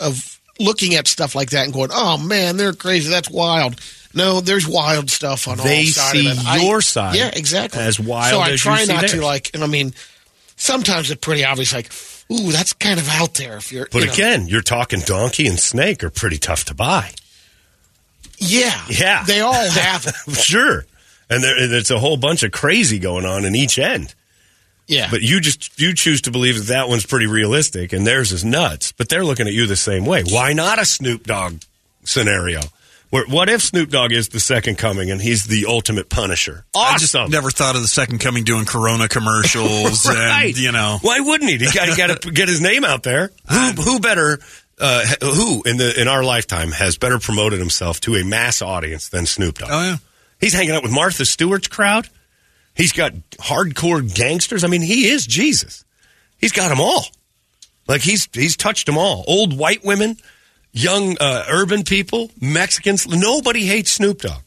of 0.00 0.40
looking 0.58 0.94
at 0.94 1.06
stuff 1.06 1.34
like 1.34 1.50
that 1.50 1.64
and 1.64 1.72
going, 1.72 1.90
oh 1.92 2.18
man, 2.18 2.56
they're 2.56 2.72
crazy. 2.72 3.10
That's 3.10 3.30
wild. 3.30 3.80
No, 4.14 4.40
there's 4.40 4.66
wild 4.66 5.10
stuff 5.10 5.46
on 5.46 5.58
They 5.58 5.80
all 5.80 5.84
sides. 5.86 6.10
see 6.12 6.30
of 6.30 6.38
it. 6.38 6.46
I- 6.46 6.56
your 6.62 6.80
side 6.80 7.14
Yeah, 7.16 7.30
exactly. 7.32 7.80
as 7.82 8.00
wild 8.00 8.32
So 8.32 8.40
I 8.40 8.56
try 8.56 8.84
see 8.84 8.92
not 8.92 9.08
to 9.08 9.22
like, 9.22 9.50
and 9.54 9.62
I 9.62 9.66
mean, 9.66 9.92
sometimes 10.56 11.10
it's 11.10 11.20
pretty 11.20 11.44
obvious, 11.44 11.72
like, 11.74 11.92
ooh, 12.32 12.50
that's 12.50 12.72
kind 12.72 12.98
of 12.98 13.08
out 13.10 13.34
there 13.34 13.56
if 13.58 13.70
you're, 13.72 13.86
But 13.92 14.00
you 14.00 14.06
know. 14.06 14.12
again, 14.12 14.48
you're 14.48 14.62
talking 14.62 15.00
donkey 15.00 15.46
and 15.46 15.58
snake 15.58 16.02
are 16.02 16.10
pretty 16.10 16.38
tough 16.38 16.64
to 16.66 16.74
buy. 16.74 17.10
Yeah, 18.38 18.82
Yeah. 18.88 19.24
they 19.24 19.40
all 19.40 19.52
have 19.70 20.06
it. 20.06 20.36
sure. 20.36 20.84
And 21.30 21.42
there, 21.44 21.68
there's 21.68 21.90
a 21.90 21.98
whole 21.98 22.16
bunch 22.16 22.42
of 22.42 22.52
crazy 22.52 22.98
going 22.98 23.26
on 23.26 23.44
in 23.44 23.54
each 23.54 23.78
end. 23.78 24.14
Yeah. 24.86 25.08
But 25.10 25.20
you 25.20 25.40
just 25.40 25.78
you 25.78 25.92
choose 25.92 26.22
to 26.22 26.30
believe 26.30 26.56
that 26.56 26.72
that 26.72 26.88
one's 26.88 27.04
pretty 27.04 27.26
realistic 27.26 27.92
and 27.92 28.06
theirs 28.06 28.32
is 28.32 28.44
nuts. 28.44 28.92
But 28.92 29.10
they're 29.10 29.24
looking 29.24 29.46
at 29.46 29.52
you 29.52 29.66
the 29.66 29.76
same 29.76 30.06
way. 30.06 30.22
Why 30.24 30.54
not 30.54 30.78
a 30.78 30.86
Snoop 30.86 31.24
Dogg 31.24 31.60
scenario? 32.04 32.60
Where, 33.10 33.24
what 33.26 33.48
if 33.48 33.62
Snoop 33.62 33.88
Dogg 33.90 34.12
is 34.12 34.28
the 34.28 34.40
second 34.40 34.76
coming 34.76 35.10
and 35.10 35.20
he's 35.20 35.44
the 35.44 35.64
ultimate 35.66 36.10
punisher? 36.10 36.64
I 36.76 36.98
just 36.98 37.14
Awesome. 37.14 37.30
never 37.30 37.50
thought 37.50 37.74
of 37.74 37.80
the 37.82 37.88
second 37.88 38.18
coming 38.20 38.44
doing 38.44 38.66
Corona 38.66 39.08
commercials 39.08 40.06
right. 40.08 40.46
and 40.48 40.58
you 40.58 40.72
know. 40.72 40.98
Why 41.02 41.20
wouldn't 41.20 41.48
he? 41.50 41.56
He 41.58 41.66
he 41.66 41.96
got 41.96 42.22
to 42.22 42.30
get 42.30 42.48
his 42.48 42.60
name 42.60 42.84
out 42.84 43.02
there. 43.02 43.30
Who, 43.50 43.58
who 43.82 44.00
better? 44.00 44.38
Uh, 44.80 45.04
who 45.22 45.62
in 45.64 45.76
the 45.76 46.00
in 46.00 46.06
our 46.08 46.22
lifetime 46.22 46.70
has 46.70 46.96
better 46.98 47.18
promoted 47.18 47.58
himself 47.58 48.00
to 48.02 48.14
a 48.14 48.24
mass 48.24 48.62
audience 48.62 49.08
than 49.08 49.26
Snoop 49.26 49.58
Dogg? 49.58 49.70
Oh 49.72 49.82
yeah. 49.82 49.96
He's 50.40 50.52
hanging 50.54 50.70
out 50.70 50.82
with 50.84 50.92
Martha 50.92 51.24
Stewart's 51.24 51.66
crowd. 51.68 52.08
He's 52.74 52.92
got 52.92 53.12
hardcore 53.38 54.02
gangsters. 54.14 54.62
I 54.62 54.68
mean, 54.68 54.82
he 54.82 55.08
is 55.08 55.26
Jesus. 55.26 55.84
He's 56.38 56.52
got 56.52 56.68
them 56.68 56.80
all. 56.80 57.06
Like 57.88 58.02
he's 58.02 58.28
he's 58.32 58.56
touched 58.56 58.86
them 58.86 58.96
all. 58.96 59.24
Old 59.26 59.58
white 59.58 59.84
women, 59.84 60.16
young 60.72 61.16
uh, 61.20 61.44
urban 61.48 61.82
people, 61.82 62.30
Mexicans. 62.40 63.08
Nobody 63.08 63.66
hates 63.66 63.90
Snoop 63.90 64.20
Dogg. 64.20 64.42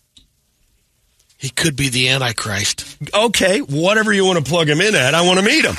he 1.38 1.50
could 1.50 1.76
be 1.76 1.90
the 1.90 2.08
Antichrist. 2.08 2.86
Okay, 3.14 3.60
whatever 3.60 4.14
you 4.14 4.24
want 4.26 4.38
to 4.38 4.50
plug 4.50 4.70
him 4.70 4.80
in 4.80 4.96
at, 4.96 5.14
I 5.14 5.24
want 5.26 5.40
to 5.40 5.46
meet 5.46 5.66
him. 5.66 5.76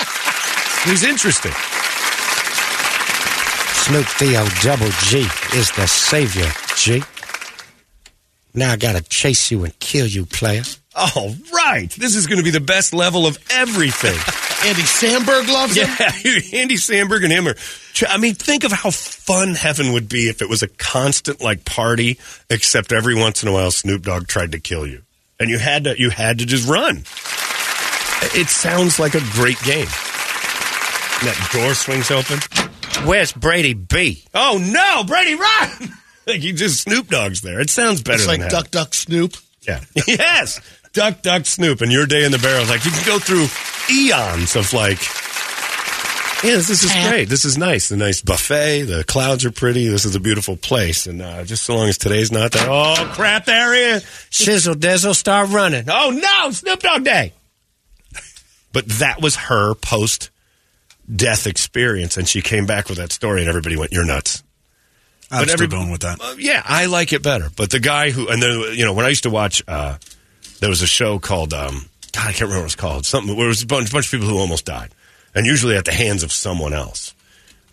He's 0.85 1.05
interesting. 1.05 1.53
Snoop 3.83 4.07
D-O 4.19 4.49
Double 4.63 4.91
G 5.03 5.27
is 5.59 5.71
the 5.73 5.87
savior, 5.87 6.49
G. 6.77 7.03
Now 8.55 8.73
I 8.73 8.77
gotta 8.77 9.03
chase 9.03 9.51
you 9.51 9.65
and 9.65 9.77
kill 9.81 10.07
you, 10.07 10.25
player. 10.25 10.63
All 10.95 11.35
right. 11.53 11.91
This 11.91 12.15
is 12.15 12.27
going 12.27 12.39
to 12.39 12.45
be 12.45 12.51
the 12.51 12.61
best 12.61 12.93
level 12.93 13.27
of 13.27 13.39
everything. 13.51 14.13
Andy 14.69 14.83
Samberg 14.83 15.49
loves 15.53 15.75
him. 15.75 15.89
Yeah, 15.89 16.13
Andy 16.61 16.77
Samberg 16.77 17.25
and 17.25 17.33
him 17.33 17.49
are. 17.49 17.55
I 18.09 18.19
mean, 18.19 18.35
think 18.35 18.65
of 18.65 18.73
how 18.73 18.91
fun 18.91 19.55
heaven 19.55 19.93
would 19.95 20.09
be 20.09 20.29
if 20.29 20.43
it 20.43 20.49
was 20.49 20.63
a 20.63 20.69
constant 20.69 21.43
like 21.43 21.65
party, 21.65 22.19
except 22.49 22.93
every 22.93 23.15
once 23.15 23.43
in 23.43 23.49
a 23.49 23.53
while 23.53 23.71
Snoop 23.71 24.03
Dogg 24.03 24.29
tried 24.29 24.53
to 24.53 24.61
kill 24.61 24.87
you, 24.87 25.03
and 25.41 25.51
you 25.51 25.59
had 25.59 25.85
to 25.85 25.99
you 25.99 26.11
had 26.11 26.39
to 26.39 26.47
just 26.47 26.69
run. 26.69 26.99
It 28.35 28.49
sounds 28.49 29.01
like 29.01 29.15
a 29.15 29.21
great 29.33 29.61
game. 29.63 29.89
And 29.89 31.29
that 31.29 31.49
door 31.53 31.75
swings 31.75 32.11
open. 32.11 32.39
Where's 33.05 33.33
Brady 33.33 33.75
B? 33.75 34.25
Oh 34.33 34.59
no, 34.63 35.05
Brady, 35.05 35.35
run! 35.35 35.71
like 36.27 36.43
you 36.43 36.53
just 36.53 36.83
Snoop 36.83 37.09
Dogg's 37.09 37.41
there. 37.41 37.61
It 37.61 37.71
sounds 37.71 38.03
better 38.03 38.15
It's 38.15 38.27
like 38.27 38.41
heaven. 38.41 38.53
Duck 38.53 38.71
Duck 38.71 38.95
Snoop. 38.95 39.37
Yeah. 39.67 39.81
yes. 40.07 40.61
Duck, 40.93 41.23
duck, 41.23 41.47
snoop, 41.47 41.81
and 41.81 41.91
your 41.91 42.05
day 42.05 42.25
in 42.25 42.33
the 42.33 42.39
barrel. 42.39 42.67
Like 42.67 42.85
you 42.85 42.91
can 42.91 43.07
go 43.07 43.19
through 43.19 43.47
eons 43.91 44.57
of 44.57 44.75
like, 44.75 44.99
yeah, 46.45 46.57
this, 46.57 46.69
this 46.69 46.85
is 46.85 46.93
great. 47.09 47.29
This 47.31 47.47
is 47.47 47.57
nice. 47.57 47.89
The 47.89 47.97
nice 47.97 48.21
buffet. 48.21 48.83
The 48.83 49.03
clouds 49.05 49.47
are 49.47 49.51
pretty. 49.51 49.89
This 49.89 50.05
is 50.05 50.15
a 50.15 50.21
beautiful 50.21 50.57
place. 50.57 51.07
And 51.07 51.23
uh, 51.23 51.45
just 51.45 51.63
so 51.63 51.77
long 51.77 51.89
as 51.89 51.97
today's 51.97 52.31
not 52.31 52.53
that, 52.53 52.69
oh 52.69 53.11
crap, 53.15 53.47
there 53.47 53.73
he 53.73 53.81
is. 53.81 54.03
Shizzle 54.31 54.75
Dizzle, 54.75 55.15
start 55.15 55.49
running. 55.49 55.85
Oh 55.89 56.11
no, 56.11 56.51
Snoop 56.51 56.81
Dogg 56.81 57.05
Day. 57.05 57.33
But 58.75 58.87
that 58.87 59.23
was 59.23 59.37
her 59.37 59.75
post 59.75 60.31
death 61.15 61.47
experience, 61.47 62.17
and 62.17 62.29
she 62.29 62.43
came 62.43 62.67
back 62.67 62.89
with 62.89 62.99
that 62.99 63.13
story, 63.13 63.41
and 63.41 63.49
everybody 63.49 63.77
went, 63.77 63.93
"You're 63.93 64.05
nuts." 64.05 64.43
I'm 65.31 65.41
But 65.43 65.49
still 65.49 65.55
every- 65.55 65.67
going 65.69 65.91
with 65.91 66.03
that. 66.03 66.21
Uh, 66.21 66.35
yeah, 66.39 66.63
I 66.65 66.87
like 66.87 67.13
it 67.15 67.23
better. 67.23 67.51
But 67.57 67.71
the 67.71 67.81
guy 67.81 68.11
who, 68.11 68.29
and 68.29 68.43
then, 68.43 68.75
you 68.75 68.85
know, 68.85 68.93
when 68.93 69.07
I 69.07 69.09
used 69.09 69.23
to 69.23 69.31
watch, 69.31 69.63
uh, 69.67 69.97
there 70.61 70.69
was 70.69 70.83
a 70.83 70.87
show 70.87 71.19
called, 71.19 71.55
um, 71.55 71.89
God, 72.13 72.21
I 72.29 72.33
can't 72.33 72.43
remember 72.43 72.57
what 72.57 72.61
it 72.61 72.65
was 72.65 72.75
called. 72.77 73.07
Something 73.07 73.35
where 73.35 73.47
it 73.47 73.49
was 73.49 73.63
a 73.63 73.67
bunch, 73.67 73.91
bunch 73.91 74.05
of 74.07 74.11
people 74.11 74.29
who 74.29 74.37
almost 74.39 74.67
died. 74.67 74.91
And 75.35 75.47
usually 75.47 75.75
at 75.77 75.87
the 75.87 75.93
hands 75.95 76.23
of 76.23 76.33
someone 76.33 76.75
else. 76.75 77.15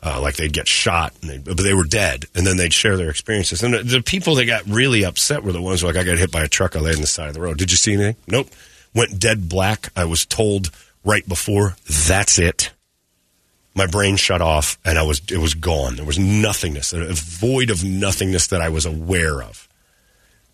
Uh, 0.02 0.22
like 0.22 0.38
they'd 0.38 0.54
get 0.54 0.66
shot, 0.66 1.12
and 1.24 1.44
but 1.44 1.58
they 1.58 1.74
were 1.74 1.84
dead, 1.84 2.24
and 2.34 2.48
then 2.48 2.56
they'd 2.56 2.72
share 2.74 2.96
their 2.96 3.10
experiences. 3.10 3.62
And 3.64 3.74
the, 3.74 3.84
the 3.84 4.02
people 4.02 4.36
that 4.36 4.46
got 4.46 4.66
really 4.66 5.04
upset 5.04 5.44
were 5.44 5.52
the 5.52 5.62
ones 5.62 5.82
who 5.82 5.88
were 5.88 5.94
like, 5.94 6.02
I 6.02 6.06
got 6.06 6.18
hit 6.18 6.32
by 6.32 6.42
a 6.46 6.48
truck, 6.48 6.78
I 6.78 6.80
laid 6.80 6.96
on 6.96 7.02
the 7.02 7.08
side 7.08 7.28
of 7.28 7.34
the 7.34 7.42
road. 7.42 7.58
Did 7.58 7.70
you 7.70 7.76
see 7.76 7.96
anything? 7.96 8.16
Nope. 8.26 8.48
Went 8.96 9.20
dead 9.20 9.50
black. 9.50 9.90
I 9.98 10.06
was 10.06 10.26
told 10.26 10.72
right 11.04 11.28
before, 11.28 11.76
that's 12.08 12.40
it 12.40 12.72
my 13.80 13.88
brain 13.88 14.16
shut 14.16 14.42
off 14.42 14.78
and 14.86 15.00
I 15.00 15.04
was 15.04 15.22
it 15.32 15.40
was 15.40 15.56
gone. 15.56 15.96
There 15.96 16.06
was 16.06 16.20
nothingness, 16.20 16.94
a 16.94 17.08
void 17.14 17.72
of 17.72 17.84
nothingness 17.84 18.48
that 18.48 18.62
I 18.62 18.70
was 18.70 18.86
aware 18.86 19.42
of. 19.42 19.68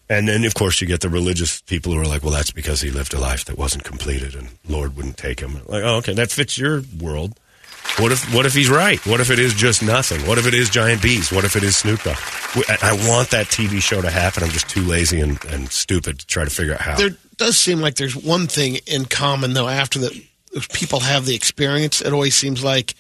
And 0.08 0.28
then 0.28 0.46
of 0.46 0.54
course 0.54 0.80
you 0.80 0.88
get 0.88 1.02
the 1.02 1.10
religious 1.10 1.62
people 1.62 1.92
who 1.92 2.00
are 2.00 2.08
like, 2.08 2.24
well 2.24 2.32
that's 2.32 2.52
because 2.52 2.82
he 2.82 2.90
lived 2.90 3.14
a 3.14 3.20
life 3.20 3.44
that 3.46 3.58
wasn't 3.58 3.84
completed 3.84 4.36
and 4.36 4.50
Lord 4.70 4.96
wouldn't 4.96 5.18
take 5.18 5.42
him. 5.42 5.56
Like, 5.66 5.84
oh 5.84 5.98
okay, 5.98 6.14
that 6.14 6.32
fits 6.32 6.58
your 6.58 6.84
world. 7.02 7.38
What 7.98 8.12
if 8.12 8.34
what 8.34 8.46
if 8.46 8.54
he's 8.54 8.70
right? 8.70 9.04
What 9.06 9.20
if 9.20 9.30
it 9.30 9.40
is 9.40 9.54
just 9.54 9.82
nothing? 9.82 10.22
What 10.28 10.38
if 10.38 10.48
it 10.48 10.54
is 10.54 10.70
giant 10.70 11.02
bees? 11.02 11.32
What 11.32 11.46
if 11.46 11.56
it 11.56 11.64
is 11.64 11.78
Snoop 11.78 12.04
Dogg? 12.04 12.18
I 12.82 12.94
want 13.08 13.32
that 13.32 13.48
TV 13.48 13.82
show 13.82 14.02
to 14.02 14.10
happen. 14.10 14.44
I'm 14.44 14.50
just 14.50 14.70
too 14.70 14.82
lazy 14.82 15.22
and, 15.22 15.44
and 15.46 15.72
stupid 15.72 16.20
to 16.20 16.28
try 16.28 16.44
to 16.44 16.50
figure 16.50 16.74
out 16.74 16.82
how. 16.82 16.96
There 16.96 17.16
does 17.38 17.58
seem 17.58 17.80
like 17.80 17.96
there's 17.96 18.16
one 18.16 18.48
thing 18.48 18.80
in 18.88 19.06
common, 19.06 19.54
though, 19.54 19.68
after 19.68 20.00
that 20.00 20.14
people 20.74 21.02
have 21.02 21.26
the 21.26 21.36
experience. 21.36 22.02
It 22.02 22.14
always 22.14 22.36
seems 22.36 22.64
like 22.64 22.96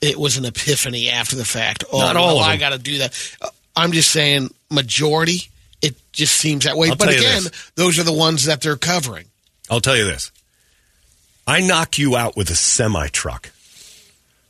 it 0.00 0.16
was 0.18 0.36
an 0.36 0.44
epiphany 0.44 1.10
after 1.10 1.36
the 1.36 1.44
fact. 1.44 1.84
Oh, 1.92 1.98
Not 1.98 2.16
all 2.16 2.36
well, 2.36 2.44
I 2.44 2.56
got 2.56 2.70
to 2.70 2.78
do 2.78 2.98
that. 2.98 3.36
Uh, 3.40 3.48
I'm 3.76 3.92
just 3.92 4.10
saying, 4.10 4.52
majority, 4.70 5.48
it 5.82 5.96
just 6.12 6.36
seems 6.36 6.64
that 6.64 6.76
way. 6.76 6.90
I'll 6.90 6.96
but 6.96 7.08
again, 7.08 7.42
those 7.74 7.98
are 7.98 8.04
the 8.04 8.12
ones 8.12 8.44
that 8.44 8.60
they're 8.60 8.76
covering. 8.76 9.26
I'll 9.70 9.80
tell 9.80 9.96
you 9.96 10.04
this. 10.04 10.32
I 11.46 11.60
knock 11.60 11.98
you 11.98 12.16
out 12.16 12.36
with 12.36 12.50
a 12.50 12.54
semi 12.54 13.08
truck. 13.08 13.50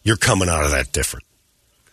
You're 0.02 0.16
coming 0.16 0.48
out 0.48 0.64
of 0.64 0.70
that 0.70 0.92
different. 0.92 1.26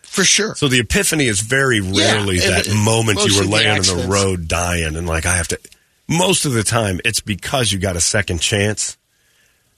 For 0.02 0.24
sure. 0.24 0.54
So 0.54 0.68
the 0.68 0.80
epiphany 0.80 1.26
is 1.26 1.40
very 1.40 1.80
rarely 1.80 2.40
and 2.40 2.54
that 2.54 2.66
it- 2.66 2.74
moment 2.74 3.24
you 3.24 3.38
were 3.38 3.44
laying 3.44 3.78
on 3.78 3.82
the 3.82 4.06
road 4.08 4.48
dying 4.48 4.96
and 4.96 5.06
like 5.06 5.26
I 5.26 5.36
have 5.36 5.48
to. 5.48 5.60
Most 6.08 6.46
of 6.46 6.54
the 6.54 6.62
time, 6.62 7.00
it's 7.04 7.20
because 7.20 7.70
you 7.70 7.78
got 7.78 7.94
a 7.94 8.00
second 8.00 8.40
chance. 8.40 8.96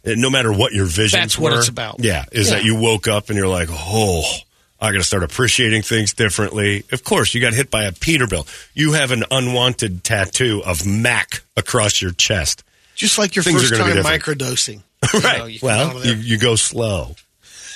No 0.04 0.30
matter 0.30 0.52
what 0.52 0.72
your 0.72 0.86
visions 0.86 1.12
That's 1.12 1.38
what 1.38 1.52
it's 1.52 1.68
about. 1.68 1.96
Yeah, 2.00 2.24
is 2.32 2.50
that 2.50 2.64
you 2.64 2.76
woke 2.76 3.06
up 3.06 3.28
and 3.28 3.36
you're 3.36 3.48
like, 3.48 3.68
oh, 3.70 4.22
I 4.80 4.92
got 4.92 4.98
to 4.98 5.04
start 5.04 5.22
appreciating 5.22 5.82
things 5.82 6.14
differently. 6.14 6.84
Of 6.90 7.04
course, 7.04 7.34
you 7.34 7.40
got 7.40 7.52
hit 7.52 7.70
by 7.70 7.84
a 7.84 7.92
Peterbilt. 7.92 8.48
You 8.72 8.92
have 8.94 9.10
an 9.10 9.24
unwanted 9.30 10.02
tattoo 10.02 10.62
of 10.64 10.86
Mac 10.86 11.42
across 11.56 12.00
your 12.00 12.12
chest. 12.12 12.64
Just 12.94 13.18
like 13.18 13.36
your 13.36 13.42
Things 13.42 13.62
are 13.64 13.68
first 13.68 13.80
time 13.80 13.94
different. 13.94 14.22
microdosing. 14.22 14.82
You 15.14 15.20
right. 15.20 15.38
know, 15.38 15.46
you 15.46 15.58
well, 15.62 16.04
you, 16.06 16.12
you 16.14 16.38
go 16.38 16.56
slow. 16.56 17.14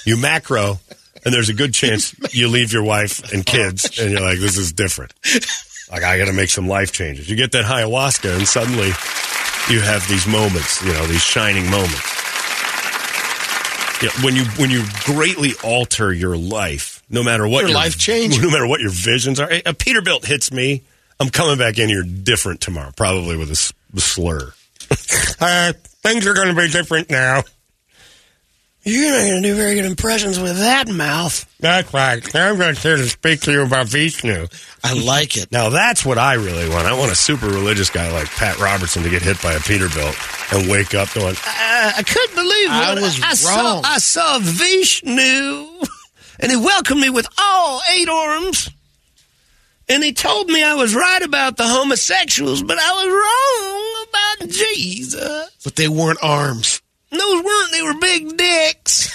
You 0.04 0.18
macro, 0.18 0.78
and 1.24 1.32
there's 1.32 1.48
a 1.48 1.54
good 1.54 1.72
chance 1.82 2.14
you 2.34 2.48
leave 2.48 2.72
your 2.72 2.82
wife 2.84 3.32
and 3.32 3.44
kids, 3.46 3.98
and 3.98 4.10
you're 4.10 4.20
like, 4.20 4.38
this 4.38 4.58
is 4.58 4.72
different. 4.72 5.12
Like, 5.90 6.02
I 6.02 6.18
got 6.18 6.26
to 6.26 6.32
make 6.34 6.50
some 6.50 6.68
life 6.68 6.92
changes. 6.92 7.28
You 7.30 7.36
get 7.36 7.52
that 7.52 7.64
ayahuasca, 7.64 8.36
and 8.36 8.46
suddenly 8.46 8.88
you 9.70 9.80
have 9.80 10.06
these 10.08 10.26
moments, 10.26 10.82
you 10.82 10.92
know, 10.92 11.06
these 11.06 11.22
shining 11.22 11.70
moments. 11.70 12.13
Yeah, 14.02 14.10
when 14.22 14.36
you 14.36 14.44
when 14.58 14.70
you 14.70 14.84
greatly 15.04 15.52
alter 15.62 16.12
your 16.12 16.36
life, 16.36 17.02
no 17.08 17.22
matter 17.22 17.46
what 17.46 17.62
Your 17.64 17.74
life 17.74 17.98
changes. 17.98 18.38
no 18.42 18.50
matter 18.50 18.66
what 18.66 18.80
your 18.80 18.90
visions 18.90 19.40
are. 19.40 19.50
A 19.50 19.72
Peterbilt 19.72 20.24
hits 20.24 20.52
me, 20.52 20.82
I'm 21.20 21.30
coming 21.30 21.58
back 21.58 21.78
in 21.78 21.88
here 21.88 22.02
different 22.02 22.60
tomorrow, 22.60 22.92
probably 22.96 23.36
with 23.36 23.50
a 23.50 24.00
slur. 24.00 24.52
uh, 25.40 25.72
things 26.02 26.26
are 26.26 26.34
going 26.34 26.54
to 26.54 26.60
be 26.60 26.68
different 26.68 27.08
now. 27.10 27.42
You're 28.86 29.12
not 29.12 29.20
going 29.30 29.42
to 29.42 29.48
do 29.48 29.54
very 29.56 29.74
good 29.76 29.86
impressions 29.86 30.38
with 30.38 30.58
that 30.58 30.88
mouth. 30.88 31.50
That's 31.58 31.92
right. 31.94 32.22
I'm 32.36 32.58
going 32.58 32.74
here 32.76 32.96
to 32.96 33.08
speak 33.08 33.40
to 33.42 33.52
you 33.52 33.62
about 33.62 33.86
Vishnu. 33.86 34.46
I 34.84 34.92
like 34.92 35.38
it. 35.38 35.50
Now 35.50 35.70
that's 35.70 36.04
what 36.04 36.18
I 36.18 36.34
really 36.34 36.68
want. 36.68 36.86
I 36.86 36.92
want 36.92 37.10
a 37.10 37.14
super 37.14 37.46
religious 37.46 37.88
guy 37.88 38.12
like 38.12 38.28
Pat 38.30 38.58
Robertson 38.58 39.02
to 39.02 39.08
get 39.08 39.22
hit 39.22 39.40
by 39.42 39.54
a 39.54 39.58
Peterbilt 39.58 40.52
and 40.54 40.70
wake 40.70 40.94
up 40.94 41.12
going, 41.14 41.34
I, 41.44 41.94
I 41.96 42.02
couldn't 42.02 42.34
believe 42.36 42.68
I 42.70 42.92
what 42.94 43.02
was 43.02 43.22
I 43.22 43.32
saw. 43.32 43.56
wrong. 43.74 43.82
I 43.86 43.98
saw 43.98 44.38
Vishnu, 44.40 45.86
and 46.40 46.50
he 46.52 46.56
welcomed 46.58 47.00
me 47.00 47.08
with 47.08 47.26
all 47.38 47.80
eight 47.96 48.08
arms. 48.10 48.68
And 49.88 50.02
he 50.02 50.12
told 50.12 50.48
me 50.48 50.62
I 50.62 50.74
was 50.74 50.94
right 50.94 51.22
about 51.22 51.56
the 51.56 51.66
homosexuals, 51.66 52.62
but 52.62 52.78
I 52.78 52.92
was 52.92 54.38
wrong 54.38 54.44
about 54.44 54.50
Jesus. 54.52 55.50
But 55.64 55.76
they 55.76 55.88
weren't 55.88 56.18
arms. 56.22 56.80
Those 57.18 57.44
weren't, 57.44 57.72
they 57.72 57.82
were 57.82 57.94
big 57.94 58.36
dicks. 58.36 59.12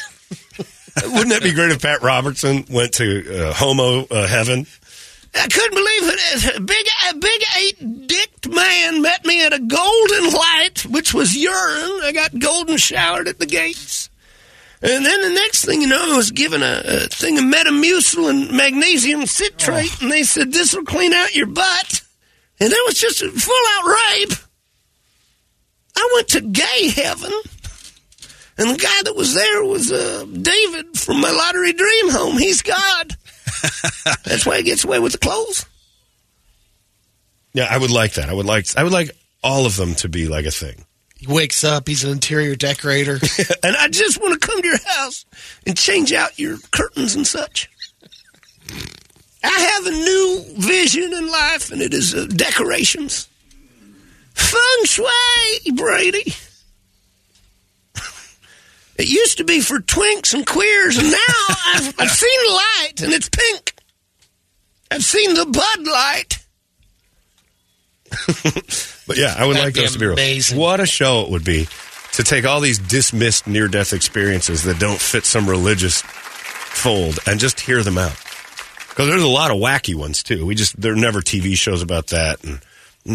wouldn't 1.03 1.29
that 1.29 1.43
be 1.43 1.53
great 1.53 1.71
if 1.71 1.81
Pat 1.81 2.01
Robertson 2.01 2.65
went 2.69 2.93
to 2.95 3.47
uh, 3.49 3.53
homo 3.53 4.05
uh, 4.09 4.27
heaven? 4.27 4.65
I 5.35 5.47
couldn't 5.47 5.75
believe 5.75 6.13
it. 6.13 6.57
A 6.57 6.61
big, 6.61 6.87
a 7.09 7.15
big 7.15 7.43
eight-dicked 7.57 8.49
man 8.49 9.01
met 9.01 9.25
me 9.25 9.45
at 9.45 9.53
a 9.53 9.59
golden 9.59 10.33
light, 10.33 10.85
which 10.89 11.13
was 11.13 11.35
urine. 11.35 12.01
I 12.03 12.11
got 12.13 12.39
golden 12.39 12.77
showered 12.77 13.27
at 13.27 13.37
the 13.37 13.45
gates. 13.45 14.09
And 14.81 15.05
then 15.05 15.21
the 15.21 15.29
next 15.29 15.65
thing 15.65 15.81
you 15.81 15.87
know, 15.87 16.13
I 16.13 16.17
was 16.17 16.31
given 16.31 16.63
a, 16.63 16.81
a 16.83 16.99
thing 17.07 17.37
of 17.37 17.43
Metamucil 17.43 18.29
and 18.29 18.51
magnesium 18.51 19.25
citrate, 19.25 20.01
and 20.01 20.11
they 20.11 20.23
said, 20.23 20.51
this 20.51 20.73
will 20.73 20.85
clean 20.85 21.13
out 21.13 21.35
your 21.35 21.47
butt. 21.47 22.01
And 22.59 22.71
it 22.71 22.85
was 22.85 22.95
just 22.95 23.23
full-out 23.23 23.85
rape. 23.85 24.37
I 25.95 26.09
went 26.15 26.27
to 26.29 26.41
gay 26.41 26.89
heaven. 26.89 27.31
And 28.59 28.71
the 28.71 28.77
guy 28.77 29.01
that 29.03 29.15
was 29.15 29.33
there 29.33 29.63
was 29.63 29.89
uh, 29.89 30.25
David 30.25 30.97
from 30.97 31.21
my 31.21 31.31
lottery 31.31 31.71
dream 31.71 32.09
home. 32.09 32.37
He's 32.37 32.61
God. 32.61 33.15
That's 34.25 34.45
why 34.45 34.57
he 34.57 34.63
gets 34.63 34.83
away 34.83 34.99
with 34.99 35.13
the 35.13 35.17
clothes. 35.17 35.65
Yeah, 37.53 37.67
I 37.69 37.77
would 37.77 37.89
like 37.89 38.13
that. 38.13 38.29
I 38.29 38.33
would 38.33 38.45
like 38.45 38.65
I 38.75 38.83
would 38.83 38.91
like 38.91 39.11
all 39.41 39.65
of 39.65 39.77
them 39.77 39.95
to 39.95 40.09
be 40.09 40.27
like 40.27 40.45
a 40.45 40.51
thing. 40.51 40.85
He 41.15 41.25
wakes 41.27 41.63
up. 41.63 41.87
He's 41.87 42.03
an 42.03 42.11
interior 42.11 42.55
decorator. 42.55 43.19
And 43.63 43.75
I 43.75 43.87
just 43.87 44.21
want 44.21 44.39
to 44.39 44.47
come 44.47 44.61
to 44.61 44.67
your 44.67 44.77
house 44.85 45.25
and 45.65 45.77
change 45.77 46.13
out 46.13 46.39
your 46.39 46.57
curtains 46.71 47.15
and 47.15 47.27
such. 47.27 47.69
I 49.43 49.47
have 49.47 49.85
a 49.85 49.91
new 49.91 50.43
vision 50.57 51.13
in 51.13 51.29
life, 51.29 51.71
and 51.71 51.81
it 51.81 51.93
is 51.93 52.13
uh, 52.15 52.25
decorations. 52.27 53.27
Feng 54.33 54.85
shui, 54.85 55.71
Brady. 55.75 56.33
It 58.99 59.09
used 59.09 59.37
to 59.37 59.45
be 59.45 59.61
for 59.61 59.79
twinks 59.79 60.33
and 60.33 60.45
queers, 60.45 60.97
and 60.97 61.09
now 61.09 61.17
I've, 61.73 61.99
I've 61.99 62.11
seen 62.11 62.39
light, 62.51 63.01
and 63.01 63.13
it's 63.13 63.29
pink. 63.29 63.73
I've 64.91 65.03
seen 65.03 65.33
the 65.33 65.45
Bud 65.45 65.87
Light. 65.87 66.35
But 69.09 69.17
yeah, 69.17 69.33
I 69.35 69.47
would 69.47 69.55
That'd 69.55 69.69
like 69.69 69.73
those 69.73 69.93
to 69.93 69.99
be 69.99 70.05
real. 70.05 70.43
What 70.55 70.79
a 70.79 70.85
show 70.85 71.23
it 71.23 71.31
would 71.31 71.43
be 71.43 71.67
to 72.11 72.23
take 72.23 72.45
all 72.45 72.59
these 72.59 72.77
dismissed 72.77 73.47
near 73.47 73.67
death 73.67 73.91
experiences 73.91 74.61
that 74.65 74.77
don't 74.77 75.01
fit 75.01 75.25
some 75.25 75.49
religious 75.49 76.03
fold 76.03 77.17
and 77.25 77.39
just 77.39 77.59
hear 77.59 77.81
them 77.81 77.97
out. 77.97 78.15
Because 78.89 79.07
there's 79.07 79.23
a 79.23 79.27
lot 79.27 79.49
of 79.49 79.57
wacky 79.57 79.95
ones 79.95 80.21
too. 80.21 80.45
We 80.45 80.53
just 80.53 80.79
there 80.79 80.93
are 80.93 80.95
never 80.95 81.21
TV 81.21 81.55
shows 81.55 81.81
about 81.81 82.07
that, 82.07 82.43
and 82.43 82.59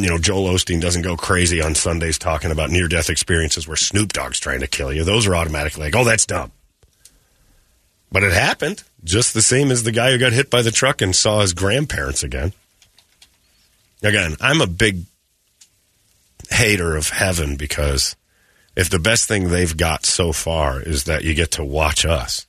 you 0.02 0.10
know, 0.10 0.18
Joel 0.18 0.52
Osteen 0.52 0.80
doesn't 0.80 1.02
go 1.02 1.16
crazy 1.16 1.62
on 1.62 1.74
Sundays 1.74 2.18
talking 2.18 2.50
about 2.50 2.70
near 2.70 2.88
death 2.88 3.10
experiences 3.10 3.68
where 3.68 3.76
Snoop 3.76 4.12
Dogg's 4.12 4.40
trying 4.40 4.60
to 4.60 4.66
kill 4.66 4.92
you. 4.92 5.04
Those 5.04 5.26
are 5.26 5.36
automatically 5.36 5.84
like, 5.84 5.96
oh, 5.96 6.04
that's 6.04 6.26
dumb. 6.26 6.52
But 8.10 8.22
it 8.22 8.32
happened 8.32 8.82
just 9.02 9.34
the 9.34 9.42
same 9.42 9.70
as 9.70 9.82
the 9.82 9.92
guy 9.92 10.10
who 10.10 10.18
got 10.18 10.32
hit 10.32 10.50
by 10.50 10.62
the 10.62 10.70
truck 10.70 11.02
and 11.02 11.14
saw 11.14 11.40
his 11.40 11.52
grandparents 11.52 12.22
again. 12.22 12.52
Again, 14.02 14.36
I'm 14.40 14.60
a 14.60 14.66
big 14.66 15.02
hater 16.50 16.96
of 16.96 17.08
heaven 17.08 17.56
because 17.56 18.16
if 18.76 18.90
the 18.90 18.98
best 18.98 19.28
thing 19.28 19.48
they've 19.48 19.76
got 19.76 20.04
so 20.06 20.32
far 20.32 20.80
is 20.80 21.04
that 21.04 21.24
you 21.24 21.34
get 21.34 21.52
to 21.52 21.64
watch 21.64 22.04
us, 22.04 22.46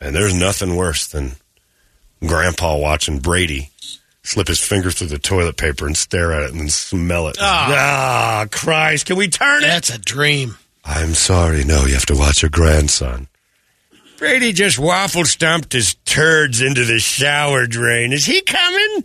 and 0.00 0.14
there's 0.14 0.34
nothing 0.34 0.76
worse 0.76 1.06
than 1.06 1.32
grandpa 2.20 2.76
watching 2.76 3.18
Brady 3.20 3.70
slip 4.22 4.48
his 4.48 4.60
finger 4.60 4.90
through 4.90 5.08
the 5.08 5.18
toilet 5.18 5.56
paper 5.56 5.86
and 5.86 5.96
stare 5.96 6.32
at 6.32 6.44
it 6.44 6.50
and 6.50 6.60
then 6.60 6.68
smell 6.68 7.28
it. 7.28 7.36
Ah, 7.40 8.46
Christ, 8.50 9.06
can 9.06 9.16
we 9.16 9.28
turn 9.28 9.64
it? 9.64 9.66
That's 9.66 9.90
a 9.90 9.98
dream. 9.98 10.56
I'm 10.84 11.14
sorry. 11.14 11.64
No, 11.64 11.84
you 11.86 11.94
have 11.94 12.06
to 12.06 12.16
watch 12.16 12.42
your 12.42 12.50
grandson. 12.50 13.28
Brady 14.18 14.52
just 14.52 14.78
waffle 14.78 15.24
stomped 15.24 15.72
his 15.72 15.94
turds 16.04 16.60
into 16.60 16.84
the 16.84 17.00
shower 17.00 17.66
drain. 17.66 18.12
Is 18.12 18.24
he 18.24 18.40
coming? 18.42 19.04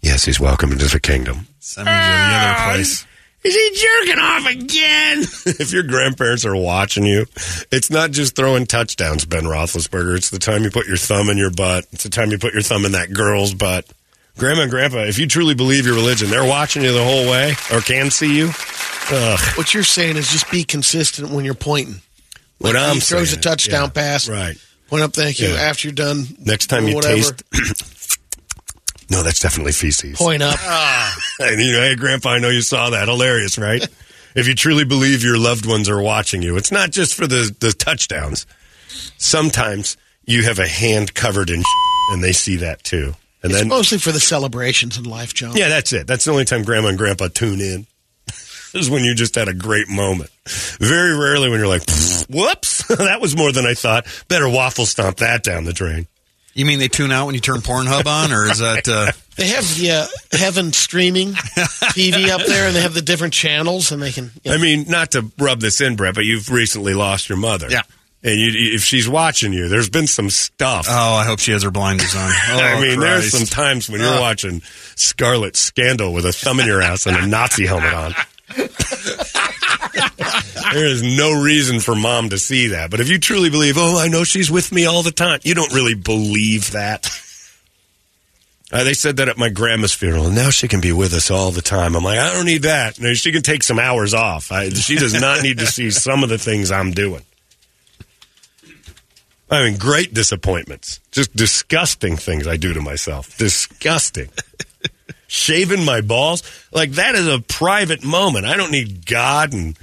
Yes, 0.00 0.24
he's 0.24 0.40
welcome 0.40 0.72
into 0.72 0.86
the 0.86 1.00
kingdom. 1.00 1.46
Send 1.60 1.86
me 1.86 1.92
to 1.92 1.96
the 1.96 2.02
other 2.02 2.72
place. 2.72 3.06
Is 3.44 3.54
he 3.54 4.04
jerking 4.04 4.20
off 4.20 4.46
again? 4.46 5.18
if 5.60 5.72
your 5.72 5.84
grandparents 5.84 6.44
are 6.44 6.56
watching 6.56 7.04
you, 7.04 7.26
it's 7.70 7.90
not 7.90 8.10
just 8.10 8.34
throwing 8.34 8.66
touchdowns, 8.66 9.24
Ben 9.24 9.44
Roethlisberger. 9.44 10.16
It's 10.16 10.30
the 10.30 10.40
time 10.40 10.64
you 10.64 10.70
put 10.70 10.88
your 10.88 10.96
thumb 10.96 11.30
in 11.30 11.38
your 11.38 11.50
butt. 11.52 11.86
It's 11.92 12.02
the 12.02 12.10
time 12.10 12.32
you 12.32 12.38
put 12.38 12.52
your 12.54 12.62
thumb 12.62 12.84
in 12.84 12.92
that 12.92 13.12
girl's 13.12 13.54
butt. 13.54 13.86
Grandma 14.38 14.62
and 14.62 14.70
Grandpa, 14.70 14.98
if 15.04 15.18
you 15.18 15.26
truly 15.26 15.54
believe 15.54 15.86
your 15.86 15.94
religion, 15.94 16.28
they're 16.30 16.44
watching 16.46 16.82
you 16.82 16.92
the 16.92 17.02
whole 17.04 17.24
way 17.30 17.54
or 17.72 17.80
can 17.80 18.10
see 18.10 18.36
you. 18.36 18.50
Ugh. 19.10 19.40
What 19.56 19.72
you're 19.72 19.82
saying 19.82 20.16
is 20.16 20.30
just 20.30 20.50
be 20.50 20.64
consistent 20.64 21.30
when 21.30 21.44
you're 21.44 21.54
pointing. 21.54 22.00
What 22.58 22.74
Like, 22.74 22.82
I'm 22.82 22.94
he 22.94 23.00
throws 23.00 23.30
saying, 23.30 23.38
a 23.38 23.42
touchdown 23.42 23.84
yeah, 23.84 24.02
pass. 24.02 24.28
right. 24.28 24.56
Point 24.88 25.02
up, 25.02 25.14
thank 25.14 25.40
you. 25.40 25.48
Yeah. 25.48 25.54
After 25.60 25.88
you're 25.88 25.94
done, 25.94 26.24
Next 26.44 26.66
time 26.66 26.86
you 26.86 26.94
whatever, 26.96 27.14
taste. 27.16 27.42
no, 29.10 29.22
that's 29.22 29.40
definitely 29.40 29.72
feces. 29.72 30.16
point 30.18 30.42
up. 30.42 30.58
And, 31.38 31.60
you 31.60 31.72
know, 31.72 31.80
hey, 31.82 31.94
Grandpa, 31.96 32.30
I 32.30 32.38
know 32.38 32.48
you 32.48 32.62
saw 32.62 32.90
that. 32.90 33.08
Hilarious, 33.08 33.58
right? 33.58 33.86
if 34.34 34.48
you 34.48 34.54
truly 34.54 34.84
believe 34.84 35.22
your 35.22 35.36
loved 35.38 35.66
ones 35.66 35.88
are 35.88 36.00
watching 36.00 36.40
you, 36.42 36.56
it's 36.56 36.72
not 36.72 36.90
just 36.90 37.14
for 37.14 37.26
the, 37.26 37.54
the 37.60 37.72
touchdowns. 37.72 38.46
Sometimes 39.18 39.96
you 40.24 40.44
have 40.44 40.58
a 40.58 40.66
hand 40.66 41.14
covered 41.14 41.50
in 41.50 41.62
and 42.12 42.22
they 42.24 42.32
see 42.32 42.56
that 42.56 42.82
too. 42.84 43.14
And 43.46 43.52
it's 43.52 43.60
then, 43.62 43.68
mostly 43.68 43.98
for 43.98 44.12
the 44.12 44.20
celebrations 44.20 44.98
in 44.98 45.04
life, 45.04 45.34
John. 45.34 45.56
yeah, 45.56 45.68
that's 45.68 45.92
it. 45.92 46.06
That's 46.06 46.24
the 46.24 46.30
only 46.30 46.44
time 46.44 46.62
Grandma 46.64 46.88
and 46.88 46.98
Grandpa 46.98 47.28
tune 47.28 47.60
in. 47.60 47.86
is 48.74 48.90
when 48.90 49.04
you 49.04 49.14
just 49.14 49.34
had 49.34 49.48
a 49.48 49.54
great 49.54 49.88
moment. 49.88 50.30
Very 50.78 51.16
rarely 51.16 51.48
when 51.48 51.58
you're 51.58 51.68
like, 51.68 51.82
whoops, 52.28 52.86
that 52.88 53.18
was 53.20 53.36
more 53.36 53.52
than 53.52 53.64
I 53.66 53.74
thought. 53.74 54.06
Better 54.28 54.48
waffle 54.48 54.86
stomp 54.86 55.18
that 55.18 55.42
down 55.42 55.64
the 55.64 55.72
drain. 55.72 56.06
You 56.54 56.64
mean 56.64 56.78
they 56.78 56.88
tune 56.88 57.12
out 57.12 57.26
when 57.26 57.34
you 57.34 57.40
turn 57.40 57.58
Pornhub 57.58 58.06
on, 58.06 58.32
or 58.32 58.46
is 58.50 58.58
that? 58.58 58.88
Uh, 58.88 59.12
They 59.36 59.48
have 59.48 59.76
the 59.76 59.90
uh, 59.90 60.06
heaven 60.32 60.72
streaming 60.72 61.32
TV 61.34 62.30
up 62.30 62.46
there, 62.46 62.66
and 62.68 62.74
they 62.74 62.80
have 62.80 62.94
the 62.94 63.02
different 63.02 63.34
channels, 63.34 63.92
and 63.92 64.00
they 64.00 64.10
can. 64.10 64.30
you 64.42 64.50
know, 64.50 64.56
I 64.56 64.58
mean, 64.58 64.86
not 64.88 65.10
to 65.10 65.30
rub 65.38 65.60
this 65.60 65.82
in, 65.82 65.94
Brett, 65.94 66.14
but 66.14 66.24
you've 66.24 66.50
recently 66.50 66.94
lost 66.94 67.28
your 67.28 67.36
mother. 67.36 67.68
Yeah. 67.68 67.82
And 68.22 68.34
you, 68.40 68.74
if 68.74 68.82
she's 68.82 69.08
watching 69.08 69.52
you, 69.52 69.68
there's 69.68 69.88
been 69.90 70.06
some 70.08 70.30
stuff. 70.30 70.86
oh, 70.88 71.14
I 71.14 71.24
hope 71.24 71.38
she 71.38 71.52
has 71.52 71.62
her 71.62 71.70
blinders 71.70 72.14
on. 72.16 72.30
Oh, 72.50 72.58
I 72.58 72.80
mean, 72.80 72.98
there's 72.98 73.30
some 73.30 73.46
times 73.46 73.88
when 73.88 74.00
you're 74.00 74.14
Oh. 74.16 74.20
watching 74.20 74.62
Scarlet 74.96 75.54
Scandal 75.56 76.12
with 76.12 76.24
a 76.26 76.32
thumb 76.32 76.58
in 76.58 76.66
your 76.66 76.82
ass 76.82 77.06
and 77.06 77.16
a 77.16 77.26
Nazi 77.26 77.66
helmet 77.66 77.92
on. 77.94 78.14
there 80.72 80.86
is 80.86 81.02
no 81.02 81.40
reason 81.42 81.80
for 81.80 81.94
mom 81.94 82.30
to 82.30 82.38
see 82.38 82.68
that. 82.68 82.90
But 82.90 83.00
if 83.00 83.08
you 83.08 83.18
truly 83.18 83.50
believe, 83.50 83.76
oh, 83.78 83.98
I 83.98 84.08
know 84.08 84.24
she's 84.24 84.50
with 84.50 84.72
me 84.72 84.86
all 84.86 85.02
the 85.02 85.12
time, 85.12 85.40
you 85.44 85.54
don't 85.54 85.72
really 85.72 85.94
believe 85.94 86.72
that. 86.72 87.08
Uh, 88.72 88.82
they 88.82 88.94
said 88.94 89.18
that 89.18 89.28
at 89.28 89.38
my 89.38 89.48
grandma's 89.48 89.92
funeral, 89.92 90.28
now 90.30 90.50
she 90.50 90.66
can 90.66 90.80
be 90.80 90.90
with 90.92 91.14
us 91.14 91.30
all 91.30 91.52
the 91.52 91.62
time. 91.62 91.94
I'm 91.94 92.02
like, 92.02 92.18
I 92.18 92.32
don't 92.34 92.46
need 92.46 92.62
that. 92.62 92.98
No, 93.00 93.14
she 93.14 93.30
can 93.30 93.42
take 93.42 93.62
some 93.62 93.78
hours 93.78 94.12
off. 94.12 94.50
I, 94.50 94.70
she 94.70 94.96
does 94.96 95.18
not 95.20 95.42
need 95.42 95.58
to 95.60 95.66
see 95.66 95.90
some 95.92 96.24
of 96.24 96.28
the 96.28 96.38
things 96.38 96.72
I'm 96.72 96.90
doing. 96.90 97.22
I 99.50 99.64
mean, 99.64 99.78
great 99.78 100.12
disappointments. 100.12 101.00
Just 101.12 101.34
disgusting 101.36 102.16
things 102.16 102.46
I 102.46 102.56
do 102.56 102.72
to 102.74 102.80
myself. 102.80 103.36
Disgusting. 103.38 104.28
Shaving 105.28 105.84
my 105.84 106.00
balls. 106.00 106.42
Like, 106.72 106.92
that 106.92 107.14
is 107.14 107.26
a 107.28 107.40
private 107.40 108.02
moment. 108.04 108.44
I 108.46 108.56
don't 108.56 108.70
need 108.72 109.06
God 109.06 109.52
and 109.52 109.76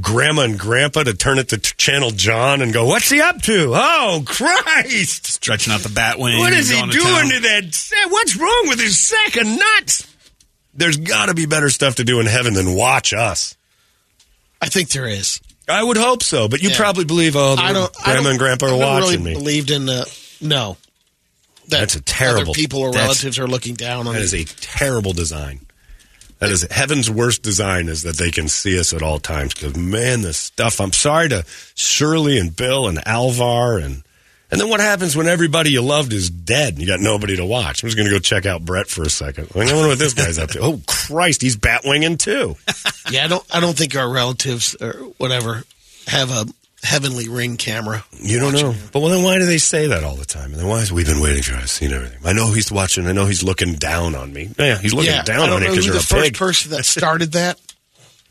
grandma 0.00 0.42
and 0.42 0.58
grandpa 0.58 1.04
to 1.04 1.14
turn 1.14 1.38
it 1.38 1.48
to 1.50 1.58
t- 1.58 1.72
Channel 1.76 2.10
John 2.10 2.60
and 2.62 2.72
go, 2.72 2.86
What's 2.86 3.10
he 3.10 3.20
up 3.20 3.40
to? 3.42 3.72
Oh, 3.74 4.22
Christ. 4.26 5.26
stretching 5.26 5.72
out 5.72 5.80
the 5.80 5.88
bat 5.90 6.18
wing. 6.18 6.38
What 6.38 6.52
is 6.52 6.70
he 6.70 6.76
going 6.78 6.90
to 6.90 6.98
doing 6.98 7.30
to 7.30 7.40
that? 7.40 7.74
sa- 7.74 8.08
What's 8.08 8.36
wrong 8.36 8.64
with 8.68 8.80
his 8.80 8.98
sack 8.98 9.36
of 9.36 9.46
nuts? 9.46 10.06
There's 10.74 10.96
got 10.96 11.26
to 11.26 11.34
be 11.34 11.46
better 11.46 11.70
stuff 11.70 11.96
to 11.96 12.04
do 12.04 12.18
in 12.18 12.26
heaven 12.26 12.54
than 12.54 12.74
watch 12.74 13.12
us. 13.12 13.56
I 14.60 14.66
think 14.68 14.88
there 14.90 15.06
is. 15.06 15.40
I 15.68 15.82
would 15.82 15.96
hope 15.96 16.22
so, 16.22 16.46
but 16.48 16.62
you 16.62 16.70
Yeah. 16.70 16.76
probably 16.76 17.04
believe, 17.04 17.36
oh, 17.36 17.56
I 17.58 17.72
don't. 17.72 17.90
I 18.00 18.04
grandma 18.04 18.22
don't- 18.22 18.30
and 18.32 18.38
grandpa 18.38 18.66
are 18.66 18.76
watching 18.76 19.00
really 19.00 19.18
me. 19.18 19.32
Believed 19.34 19.70
in 19.70 19.86
the 19.86 20.10
no. 20.40 20.76
That 21.68 21.80
That's 21.80 21.94
a 21.94 22.00
terrible- 22.02 22.52
people 22.52 22.80
or 22.80 22.92
relatives 22.92 23.38
are 23.38 23.46
looking 23.46 23.74
down 23.74 24.06
on 24.06 24.12
That 24.12 24.18
me. 24.20 24.24
is 24.24 24.34
a 24.34 24.44
terrible 24.44 25.14
design. 25.14 25.60
That 26.40 26.50
is 26.50 26.66
heaven's 26.70 27.08
worst 27.08 27.42
design 27.42 27.88
is 27.88 28.02
that 28.02 28.18
they 28.18 28.30
can 28.30 28.48
see 28.48 28.78
us 28.78 28.92
at 28.92 29.02
all 29.02 29.18
times. 29.18 29.54
Because 29.54 29.74
man, 29.74 30.20
the 30.20 30.34
stuff. 30.34 30.78
I'm 30.80 30.92
sorry 30.92 31.30
to 31.30 31.44
Shirley 31.74 32.36
and 32.38 32.54
Bill 32.54 32.86
and 32.86 33.00
Alvar 33.08 33.78
and 33.78 34.02
and 34.54 34.60
then 34.60 34.68
what 34.68 34.78
happens 34.78 35.16
when 35.16 35.26
everybody 35.26 35.70
you 35.70 35.82
loved 35.82 36.12
is 36.12 36.30
dead 36.30 36.74
and 36.74 36.80
you 36.80 36.86
got 36.86 37.00
nobody 37.00 37.34
to 37.36 37.44
watch? 37.44 37.82
I'm 37.82 37.88
just 37.88 37.96
going 37.96 38.08
to 38.08 38.14
go 38.14 38.20
check 38.20 38.46
out 38.46 38.64
Brett 38.64 38.86
for 38.86 39.02
a 39.02 39.10
second. 39.10 39.48
I 39.52 39.58
wonder 39.58 39.88
what 39.88 39.98
this 39.98 40.14
guy's 40.14 40.38
up 40.38 40.50
to. 40.50 40.60
Oh 40.60 40.80
Christ, 40.86 41.42
he's 41.42 41.56
batwinging 41.56 42.20
too. 42.20 42.54
yeah, 43.10 43.24
I 43.24 43.26
don't. 43.26 43.44
I 43.52 43.58
don't 43.58 43.76
think 43.76 43.96
our 43.96 44.08
relatives 44.08 44.76
or 44.80 44.92
whatever 45.18 45.64
have 46.06 46.30
a 46.30 46.46
heavenly 46.84 47.28
ring 47.28 47.56
camera. 47.56 48.04
You 48.12 48.38
don't 48.38 48.52
know. 48.52 48.74
But 48.92 49.00
well, 49.00 49.10
then 49.10 49.24
why 49.24 49.38
do 49.38 49.46
they 49.46 49.58
say 49.58 49.88
that 49.88 50.04
all 50.04 50.14
the 50.14 50.24
time? 50.24 50.52
And 50.52 50.60
then 50.60 50.68
why 50.68 50.82
is 50.82 50.92
we've 50.92 51.04
been 51.04 51.20
waiting 51.20 51.42
for? 51.42 51.54
I've 51.54 51.68
seen 51.68 51.92
everything. 51.92 52.20
I 52.24 52.32
know 52.32 52.52
he's 52.52 52.70
watching. 52.70 53.08
I 53.08 53.12
know 53.12 53.26
he's 53.26 53.42
looking 53.42 53.74
down 53.74 54.14
on 54.14 54.32
me. 54.32 54.50
Yeah, 54.56 54.78
he's 54.78 54.94
looking 54.94 55.10
yeah, 55.10 55.22
down 55.22 55.50
on 55.50 55.60
know 55.60 55.70
because 55.70 55.84
you're 55.84 55.94
the 55.94 56.00
first 56.00 56.24
pig. 56.24 56.36
person 56.36 56.70
that 56.70 56.84
started 56.84 57.32
that. 57.32 57.58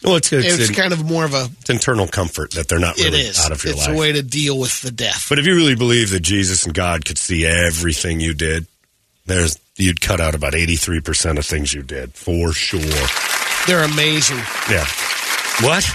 Well, 0.04 0.16
it's, 0.18 0.32
it's, 0.34 0.60
It's 0.60 0.70
in- 0.70 0.76
kind 0.76 0.92
of 0.94 1.04
more 1.06 1.24
of 1.26 1.34
a. 1.34 1.48
it's 1.62 1.70
internal 1.70 2.08
comfort 2.08 2.52
that 2.52 2.68
they're 2.68 2.80
not 2.80 2.98
really 2.98 3.28
out 3.40 3.52
of 3.52 3.64
your 3.64 3.74
It's 3.74 3.82
life. 3.82 3.90
It's 3.90 3.98
a 3.98 4.00
way 4.00 4.12
to 4.12 4.22
deal 4.24 4.60
with 4.60 4.82
the 4.82 4.92
death. 4.92 5.28
But 5.30 5.40
if 5.40 5.46
you 5.46 5.56
really 5.56 5.76
believe 5.76 6.10
that 6.12 6.20
Jesus 6.22 6.66
and 6.66 6.74
God 6.74 7.06
could 7.06 7.18
see 7.18 7.46
everything 7.46 8.20
you 8.20 8.34
did, 8.34 8.68
there's 9.26 9.58
you'd 9.78 10.02
cut 10.02 10.20
out 10.20 10.36
about 10.36 10.54
83% 10.54 11.38
of 11.38 11.46
things 11.46 11.74
you 11.74 11.82
did, 11.84 12.14
for 12.14 12.52
sure. 12.54 12.80
They're 13.66 13.84
amazing. 13.84 14.38
Yeah. 14.70 14.86
What? 15.62 15.84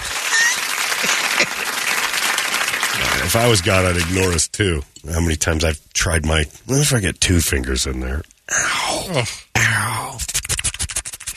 if 3.25 3.37
I 3.37 3.47
was 3.49 3.61
God, 3.61 3.85
I'd 3.85 3.97
ignore 3.97 4.33
us 4.33 4.49
too. 4.49 4.83
How 5.11 5.21
many 5.21 5.37
times 5.37 5.65
I've 5.65 5.81
tried 5.93 6.25
my. 6.25 6.45
What 6.67 6.81
if 6.81 6.93
I 6.95 7.01
get 7.01 7.21
two 7.21 7.41
fingers 7.41 7.87
in 7.87 8.01
there? 8.01 8.23
Ow. 8.51 9.25
Ow. 9.57 10.19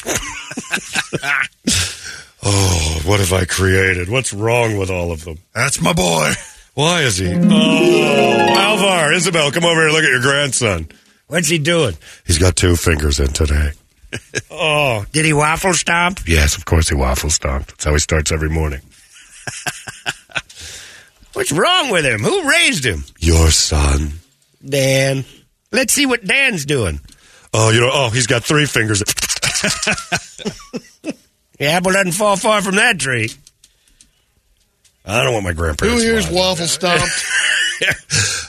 oh, 2.43 3.01
what 3.05 3.19
have 3.19 3.34
I 3.34 3.45
created? 3.45 4.09
What's 4.09 4.34
wrong 4.34 4.77
with 4.77 4.89
all 4.89 5.11
of 5.11 5.23
them? 5.26 5.38
That's 5.53 5.81
my 5.81 5.93
boy. 5.93 6.31
Why 6.73 7.01
is 7.01 7.18
he? 7.18 7.31
Oh, 7.34 8.55
Alvar, 8.57 9.13
Isabel, 9.13 9.51
come 9.51 9.65
over 9.65 9.81
here 9.81 9.91
look 9.91 10.03
at 10.03 10.09
your 10.09 10.22
grandson. 10.22 10.88
What's 11.27 11.49
he 11.49 11.57
doing? 11.57 11.95
He's 12.26 12.38
got 12.38 12.55
two 12.55 12.76
fingers 12.76 13.19
in 13.19 13.27
today. 13.27 13.72
Oh, 14.53 15.05
did 15.13 15.23
he 15.26 15.31
waffle 15.34 15.73
stomp? 15.73 16.19
Yes, 16.27 16.57
of 16.57 16.65
course 16.65 16.89
he 16.89 16.95
waffle 16.95 17.30
stomped. 17.30 17.69
That's 17.69 17.85
how 17.85 17.93
he 17.93 17.99
starts 17.99 18.31
every 18.31 18.49
morning. 18.49 18.81
What's 21.34 21.51
wrong 21.53 21.89
with 21.89 22.05
him? 22.05 22.19
Who 22.19 22.47
raised 22.47 22.85
him? 22.85 23.05
Your 23.19 23.49
son. 23.51 24.11
Dan. 24.63 25.23
Let's 25.72 25.93
see 25.93 26.05
what 26.05 26.26
Dan's 26.26 26.65
doing. 26.65 26.99
Oh, 27.53 27.69
you 27.72 27.80
know, 27.80 27.89
oh, 27.91 28.09
he's 28.09 28.27
got 28.27 28.43
three 28.43 28.65
fingers. 28.65 29.01
The 31.61 31.67
apple 31.67 31.91
doesn't 31.91 32.13
fall 32.13 32.38
far 32.38 32.63
from 32.63 32.77
that 32.77 32.97
tree. 32.97 33.29
I 35.05 35.23
don't 35.23 35.31
want 35.33 35.43
my 35.43 35.51
Who 35.51 35.57
grandparents. 35.57 36.01
here's 36.01 36.23
watching. 36.25 36.38
waffle 36.39 36.65
stomped? 36.65 37.25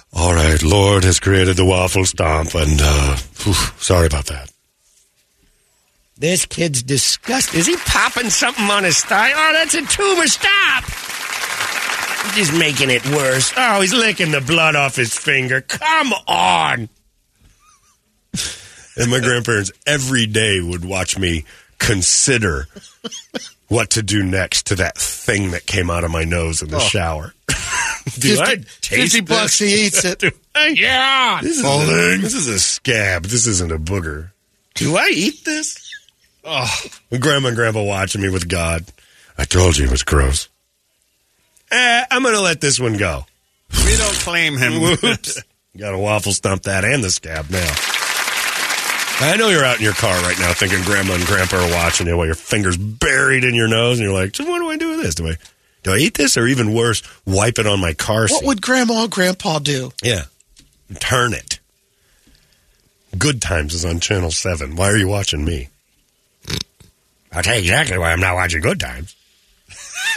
All 0.14 0.32
right, 0.32 0.62
Lord 0.62 1.04
has 1.04 1.20
created 1.20 1.56
the 1.58 1.64
waffle 1.66 2.06
stomp, 2.06 2.54
and 2.54 2.80
uh, 2.82 3.16
whew, 3.42 3.52
sorry 3.78 4.06
about 4.06 4.24
that. 4.28 4.50
This 6.16 6.46
kid's 6.46 6.82
disgusting. 6.82 7.60
Is 7.60 7.66
he 7.66 7.76
popping 7.84 8.30
something 8.30 8.64
on 8.70 8.82
his 8.84 9.04
thigh? 9.04 9.32
Oh, 9.34 9.52
that's 9.52 9.74
a 9.74 9.82
tumor. 9.82 10.26
Stop. 10.26 10.84
He's 12.34 12.48
just 12.48 12.58
making 12.58 12.88
it 12.88 13.04
worse. 13.10 13.52
Oh, 13.58 13.82
he's 13.82 13.92
licking 13.92 14.30
the 14.30 14.40
blood 14.40 14.74
off 14.74 14.96
his 14.96 15.14
finger. 15.14 15.60
Come 15.60 16.14
on. 16.26 16.88
And 18.96 19.10
my 19.10 19.20
grandparents 19.20 19.70
every 19.86 20.24
day 20.26 20.62
would 20.62 20.82
watch 20.86 21.18
me 21.18 21.44
consider 21.82 22.66
what 23.68 23.90
to 23.90 24.02
do 24.02 24.22
next 24.22 24.66
to 24.66 24.74
that 24.76 24.96
thing 24.98 25.50
that 25.52 25.66
came 25.66 25.90
out 25.90 26.04
of 26.04 26.10
my 26.10 26.24
nose 26.24 26.62
in 26.62 26.68
the 26.68 26.76
Oh. 26.76 26.80
shower. 26.80 27.34
do 28.18 28.40
I 28.40 28.56
50, 28.56 28.64
taste 28.80 29.12
50 29.14 29.20
bucks 29.22 29.58
this? 29.58 29.70
he 29.70 29.86
eats 29.86 30.04
it. 30.04 30.22
yeah. 30.78 31.40
This 31.42 31.58
is, 31.58 31.64
a, 31.64 32.18
this 32.20 32.34
is 32.34 32.48
a 32.48 32.58
scab. 32.58 33.24
This 33.24 33.46
isn't 33.46 33.72
a 33.72 33.78
booger. 33.78 34.30
Do 34.74 34.96
I 34.96 35.08
eat 35.12 35.44
this? 35.44 35.78
Oh, 36.44 36.82
grandma 37.20 37.48
and 37.48 37.56
grandpa 37.56 37.82
watching 37.82 38.20
me 38.22 38.28
with 38.28 38.48
God. 38.48 38.84
I 39.38 39.44
told 39.44 39.76
you 39.76 39.84
it 39.86 39.90
was 39.90 40.02
gross. 40.02 40.48
Eh, 41.70 42.04
I'm 42.10 42.22
going 42.22 42.34
to 42.34 42.40
let 42.40 42.60
this 42.60 42.78
one 42.80 42.96
go. 42.96 43.24
We 43.84 43.96
don't 43.96 44.14
claim 44.16 44.56
him. 44.58 44.80
Whoops. 44.82 45.42
Got 45.76 45.92
to 45.92 45.98
waffle 45.98 46.32
stump 46.32 46.64
that 46.64 46.84
and 46.84 47.02
the 47.02 47.10
scab 47.10 47.48
now. 47.48 47.72
I 49.20 49.36
know 49.36 49.48
you're 49.48 49.64
out 49.64 49.76
in 49.78 49.84
your 49.84 49.92
car 49.92 50.20
right 50.22 50.38
now 50.38 50.52
thinking 50.52 50.82
grandma 50.82 51.14
and 51.14 51.24
grandpa 51.26 51.64
are 51.64 51.70
watching 51.70 52.06
you 52.06 52.16
while 52.16 52.26
your 52.26 52.34
fingers 52.34 52.76
buried 52.76 53.44
in 53.44 53.54
your 53.54 53.68
nose 53.68 53.98
and 53.98 54.08
you're 54.08 54.18
like, 54.18 54.34
so 54.34 54.44
what 54.44 54.58
do 54.58 54.68
I 54.68 54.76
do 54.76 54.90
with 54.90 55.02
this? 55.02 55.14
Do 55.14 55.28
I 55.28 55.36
do 55.82 55.92
I 55.92 55.96
eat 55.98 56.14
this 56.14 56.36
or 56.36 56.46
even 56.46 56.74
worse, 56.74 57.02
wipe 57.26 57.58
it 57.58 57.66
on 57.66 57.80
my 57.80 57.92
car 57.92 58.28
seat? 58.28 58.36
What 58.36 58.44
would 58.44 58.62
grandma 58.62 59.02
and 59.02 59.10
grandpa 59.10 59.58
do? 59.58 59.92
Yeah. 60.02 60.22
Turn 61.00 61.32
it. 61.34 61.58
Good 63.18 63.42
Times 63.42 63.74
is 63.74 63.84
on 63.84 64.00
Channel 64.00 64.30
7. 64.30 64.76
Why 64.76 64.86
are 64.86 64.96
you 64.96 65.08
watching 65.08 65.44
me? 65.44 65.68
I'll 67.32 67.42
tell 67.42 67.54
you 67.54 67.60
exactly 67.60 67.98
why 67.98 68.12
I'm 68.12 68.20
not 68.20 68.34
watching 68.34 68.60
Good 68.60 68.80
Times. 68.80 69.16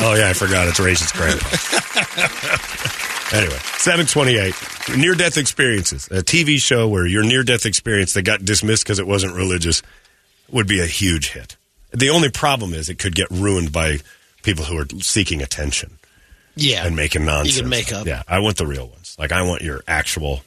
oh, 0.00 0.14
yeah, 0.18 0.28
I 0.28 0.32
forgot. 0.34 0.68
It's 0.68 0.78
racist 0.80 1.14
grandpa. 1.14 1.48
anyway, 3.36 3.58
728. 3.78 4.98
Near 4.98 5.14
death 5.14 5.36
experiences. 5.36 6.06
A 6.08 6.22
TV 6.22 6.58
show 6.58 6.88
where 6.88 7.06
your 7.06 7.22
near 7.24 7.42
death 7.42 7.66
experience 7.66 8.14
that 8.14 8.22
got 8.22 8.44
dismissed 8.44 8.84
because 8.84 8.98
it 8.98 9.06
wasn't 9.06 9.34
religious 9.34 9.82
would 10.50 10.66
be 10.66 10.80
a 10.80 10.86
huge 10.86 11.30
hit. 11.30 11.56
The 11.92 12.10
only 12.10 12.30
problem 12.30 12.74
is 12.74 12.88
it 12.88 12.98
could 12.98 13.14
get 13.14 13.30
ruined 13.30 13.72
by 13.72 13.98
people 14.42 14.64
who 14.64 14.78
are 14.78 14.86
seeking 15.00 15.42
attention 15.42 15.98
Yeah. 16.54 16.86
and 16.86 16.94
making 16.96 17.24
nonsense. 17.24 17.56
You 17.56 17.62
can 17.62 17.70
make 17.70 17.92
up. 17.92 18.06
Yeah, 18.06 18.22
I 18.28 18.38
want 18.40 18.56
the 18.56 18.66
real 18.66 18.88
ones. 18.88 19.16
Like 19.18 19.32
I 19.32 19.42
want 19.42 19.62
your 19.62 19.82
actual 19.88 20.42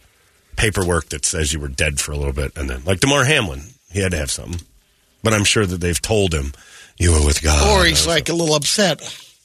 paperwork 0.56 1.10
that 1.10 1.26
says 1.26 1.53
you 1.53 1.60
were 1.60 1.68
dead 1.68 1.99
for 1.99 2.11
a 2.11 2.15
little 2.18 2.34
bit, 2.34 2.52
and 2.56 2.69
then 2.69 2.84
like 2.85 2.99
Damar 2.99 3.23
Hamlin, 3.26 3.61
he 3.91 3.99
had 4.02 4.11
to 4.11 4.18
have 4.18 4.30
something. 4.31 4.61
But 5.23 5.34
I'm 5.34 5.43
sure 5.43 5.65
that 5.65 5.77
they've 5.81 6.02
told 6.02 6.34
him 6.34 6.53
you 7.02 7.11
were 7.14 7.26
with 7.26 7.41
God. 7.41 7.80
or 7.82 7.86
he's 7.86 8.06
like 8.07 8.30
a 8.30 8.34
little 8.34 8.56
upset. 8.56 9.02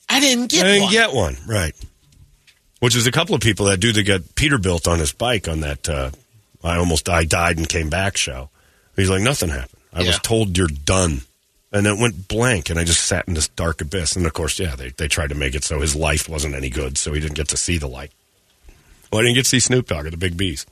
I 0.08 0.20
didn't 0.20 0.50
get 0.50 0.64
I 0.64 0.68
didn't 0.68 0.82
one. 0.84 0.92
get 0.92 1.12
one, 1.12 1.36
right? 1.46 1.74
Which 2.80 2.94
is 2.94 3.06
a 3.06 3.12
couple 3.12 3.34
of 3.34 3.40
people 3.40 3.66
that 3.66 3.80
do 3.80 3.92
to 3.92 4.02
get 4.02 4.34
Peterbilt 4.34 4.86
on 4.90 4.98
his 4.98 5.12
bike 5.12 5.48
on 5.48 5.60
that. 5.60 5.88
Uh, 5.88 6.10
I 6.62 6.76
almost 6.76 7.08
I 7.08 7.24
died 7.24 7.56
and 7.58 7.68
came 7.68 7.88
back 7.90 8.16
show. 8.16 8.50
He's 8.94 9.10
like 9.10 9.22
nothing 9.22 9.48
happened. 9.48 9.80
I 9.92 10.02
was 10.02 10.18
told 10.18 10.58
you're 10.58 10.68
done, 10.68 11.22
and 11.72 11.86
it 11.86 11.98
went 11.98 12.28
blank, 12.28 12.68
and 12.68 12.78
I 12.78 12.84
just 12.84 13.04
sat 13.04 13.26
in 13.26 13.32
this 13.34 13.48
dark 13.48 13.80
abyss. 13.80 14.14
And 14.14 14.26
of 14.26 14.34
course, 14.34 14.58
yeah, 14.58 14.76
they 14.76 14.90
they 14.90 15.08
tried 15.08 15.30
to 15.30 15.34
make 15.34 15.54
it 15.54 15.64
so 15.64 15.80
his 15.80 15.96
life 15.96 16.28
wasn't 16.28 16.54
any 16.54 16.68
good, 16.68 16.98
so 16.98 17.14
he 17.14 17.20
didn't 17.20 17.36
get 17.36 17.48
to 17.48 17.56
see 17.56 17.78
the 17.78 17.88
light. 17.88 18.12
Well, 19.10 19.20
I 19.20 19.22
didn't 19.24 19.36
get 19.36 19.44
to 19.44 19.48
see 19.50 19.60
Snoop 19.60 19.86
Dogg 19.86 20.04
or 20.06 20.10
the 20.10 20.16
Big 20.18 20.36
B's. 20.36 20.66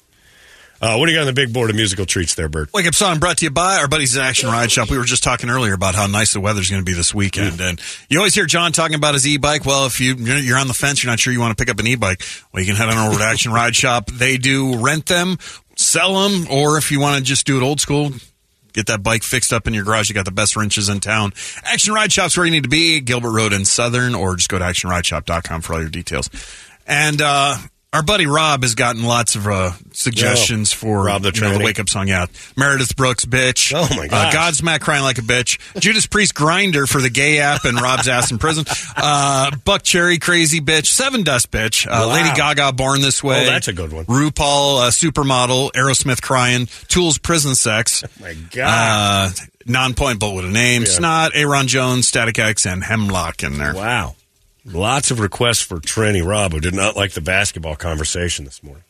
Uh, 0.84 0.98
what 0.98 1.06
do 1.06 1.12
you 1.12 1.16
got 1.16 1.22
on 1.22 1.26
the 1.26 1.32
big 1.32 1.50
board 1.50 1.70
of 1.70 1.76
musical 1.76 2.04
treats 2.04 2.34
there, 2.34 2.50
Bert? 2.50 2.70
Wake 2.74 2.86
Up 2.86 2.94
Song 2.94 3.18
brought 3.18 3.38
to 3.38 3.46
you 3.46 3.50
by 3.50 3.76
our 3.78 3.88
buddies 3.88 4.18
at 4.18 4.22
Action 4.22 4.50
Ride 4.50 4.70
Shop. 4.70 4.90
We 4.90 4.98
were 4.98 5.04
just 5.04 5.24
talking 5.24 5.48
earlier 5.48 5.72
about 5.72 5.94
how 5.94 6.06
nice 6.06 6.34
the 6.34 6.40
weather's 6.40 6.68
going 6.68 6.82
to 6.82 6.84
be 6.84 6.92
this 6.92 7.14
weekend. 7.14 7.58
And 7.62 7.80
you 8.10 8.18
always 8.18 8.34
hear 8.34 8.44
John 8.44 8.70
talking 8.72 8.94
about 8.94 9.14
his 9.14 9.26
e-bike. 9.26 9.64
Well, 9.64 9.86
if 9.86 9.98
you, 9.98 10.14
you're 10.14 10.58
on 10.58 10.68
the 10.68 10.74
fence, 10.74 11.02
you're 11.02 11.10
not 11.10 11.18
sure 11.18 11.32
you 11.32 11.40
want 11.40 11.56
to 11.56 11.62
pick 11.62 11.70
up 11.70 11.80
an 11.80 11.86
e-bike, 11.86 12.22
well, 12.52 12.62
you 12.62 12.66
can 12.66 12.76
head 12.76 12.90
on 12.90 12.98
over 13.08 13.18
to 13.18 13.24
Action 13.24 13.50
Ride 13.50 13.74
Shop. 13.74 14.10
They 14.10 14.36
do 14.36 14.76
rent 14.76 15.06
them, 15.06 15.38
sell 15.74 16.28
them, 16.28 16.46
or 16.50 16.76
if 16.76 16.90
you 16.90 17.00
want 17.00 17.16
to 17.16 17.24
just 17.24 17.46
do 17.46 17.56
it 17.56 17.62
old 17.62 17.80
school, 17.80 18.10
Get 18.74 18.86
that 18.86 19.04
bike 19.04 19.22
fixed 19.22 19.52
up 19.52 19.68
in 19.68 19.72
your 19.72 19.84
garage. 19.84 20.08
You 20.08 20.16
got 20.16 20.24
the 20.24 20.32
best 20.32 20.56
wrenches 20.56 20.88
in 20.88 20.98
town. 20.98 21.32
Action 21.62 21.94
Ride 21.94 22.10
Shop's 22.12 22.36
where 22.36 22.44
you 22.44 22.50
need 22.50 22.64
to 22.64 22.68
be. 22.68 22.98
Gilbert 23.00 23.30
Road 23.30 23.52
in 23.52 23.64
Southern, 23.64 24.16
or 24.16 24.34
just 24.34 24.48
go 24.48 24.58
to 24.58 24.64
actionrideshop.com 24.64 25.60
for 25.60 25.74
all 25.74 25.80
your 25.80 25.90
details. 25.90 26.28
And 26.84 27.22
uh, 27.22 27.56
our 27.94 28.02
buddy 28.02 28.26
Rob 28.26 28.62
has 28.62 28.74
gotten 28.74 29.04
lots 29.04 29.36
of 29.36 29.46
uh, 29.46 29.70
suggestions 29.92 30.72
for 30.72 31.04
Rob 31.04 31.22
the 31.22 31.32
you 31.34 31.40
know, 31.40 31.56
the 31.56 31.64
wake 31.64 31.78
up 31.80 31.88
song. 31.88 32.08
Yeah, 32.08 32.26
Meredith 32.56 32.94
Brooks, 32.96 33.24
bitch. 33.24 33.72
Oh, 33.74 33.88
my 33.96 34.06
Uh, 34.06 34.30
gosh. 34.30 34.34
Godsmack 34.60 34.80
crying 34.80 35.02
like 35.04 35.18
a 35.18 35.22
bitch. 35.22 35.58
Judas 35.80 36.06
Priest 36.06 36.34
grinder 36.34 36.86
for 36.86 37.00
the 37.00 37.08
gay 37.08 37.38
app 37.38 37.64
and 37.64 37.80
Rob's 37.80 38.08
ass 38.08 38.30
in 38.30 38.38
prison. 38.38 38.64
Uh, 38.96 39.50
Buckcherry 39.64 40.20
crazy 40.20 40.60
bitch. 40.60 40.90
Sevendust 40.92 41.46
bitch. 41.48 41.86
Uh, 41.86 41.90
Wow. 42.08 42.12
Lady 42.12 42.34
Gaga 42.36 42.72
born 42.72 43.00
this 43.00 43.22
way. 43.22 43.42
Oh, 43.46 43.50
that's 43.50 43.68
a 43.68 43.72
good 43.72 43.92
one. 43.92 44.04
RuPaul 44.06 44.86
uh, 44.86 44.90
supermodel. 44.90 45.70
Aerosmith 45.72 46.20
crying. 46.20 46.66
Tools 46.88 47.16
prison 47.18 47.54
sex. 47.54 48.02
Oh 48.20 48.22
My 48.22 48.34
God. 48.50 49.30
Uh, 49.30 49.44
non-point 49.66 50.18
but 50.20 50.34
with 50.34 50.44
a 50.44 50.48
name. 50.50 50.82
Yeah. 50.82 50.88
Snot. 50.88 51.30
Aaron 51.34 51.68
Jones. 51.68 52.06
Static 52.08 52.38
X 52.38 52.66
and 52.66 52.82
Hemlock 52.82 53.42
in 53.42 53.56
there. 53.58 53.74
Wow. 53.74 54.14
Lots 54.66 55.10
of 55.10 55.20
requests 55.20 55.60
for 55.60 55.76
Tranny 55.76 56.26
Rob, 56.26 56.52
who 56.52 56.60
did 56.60 56.74
not 56.74 56.96
like 56.96 57.12
the 57.12 57.20
basketball 57.20 57.76
conversation 57.76 58.44
this 58.44 58.62
morning. 58.62 58.84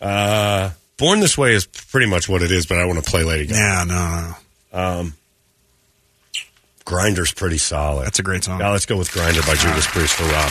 Uh, 0.00 0.70
Born 0.96 1.20
This 1.20 1.38
Way 1.38 1.54
is 1.54 1.66
pretty 1.66 2.06
much 2.08 2.28
what 2.28 2.42
it 2.42 2.50
is, 2.50 2.66
but 2.66 2.78
I 2.78 2.84
want 2.84 3.02
to 3.02 3.08
play 3.08 3.22
Lady 3.22 3.46
Gaga. 3.46 3.58
Yeah, 3.58 3.84
no, 3.86 4.34
no. 4.72 5.00
Um, 5.00 5.14
Grinder's 6.84 7.32
pretty 7.32 7.58
solid. 7.58 8.06
That's 8.06 8.18
a 8.18 8.22
great 8.22 8.44
song. 8.44 8.58
Now 8.58 8.72
let's 8.72 8.86
go 8.86 8.96
with 8.96 9.10
Grinder 9.12 9.40
by 9.42 9.54
Judas 9.54 9.86
Priest 9.86 10.14
for 10.14 10.24
Rob. 10.24 10.50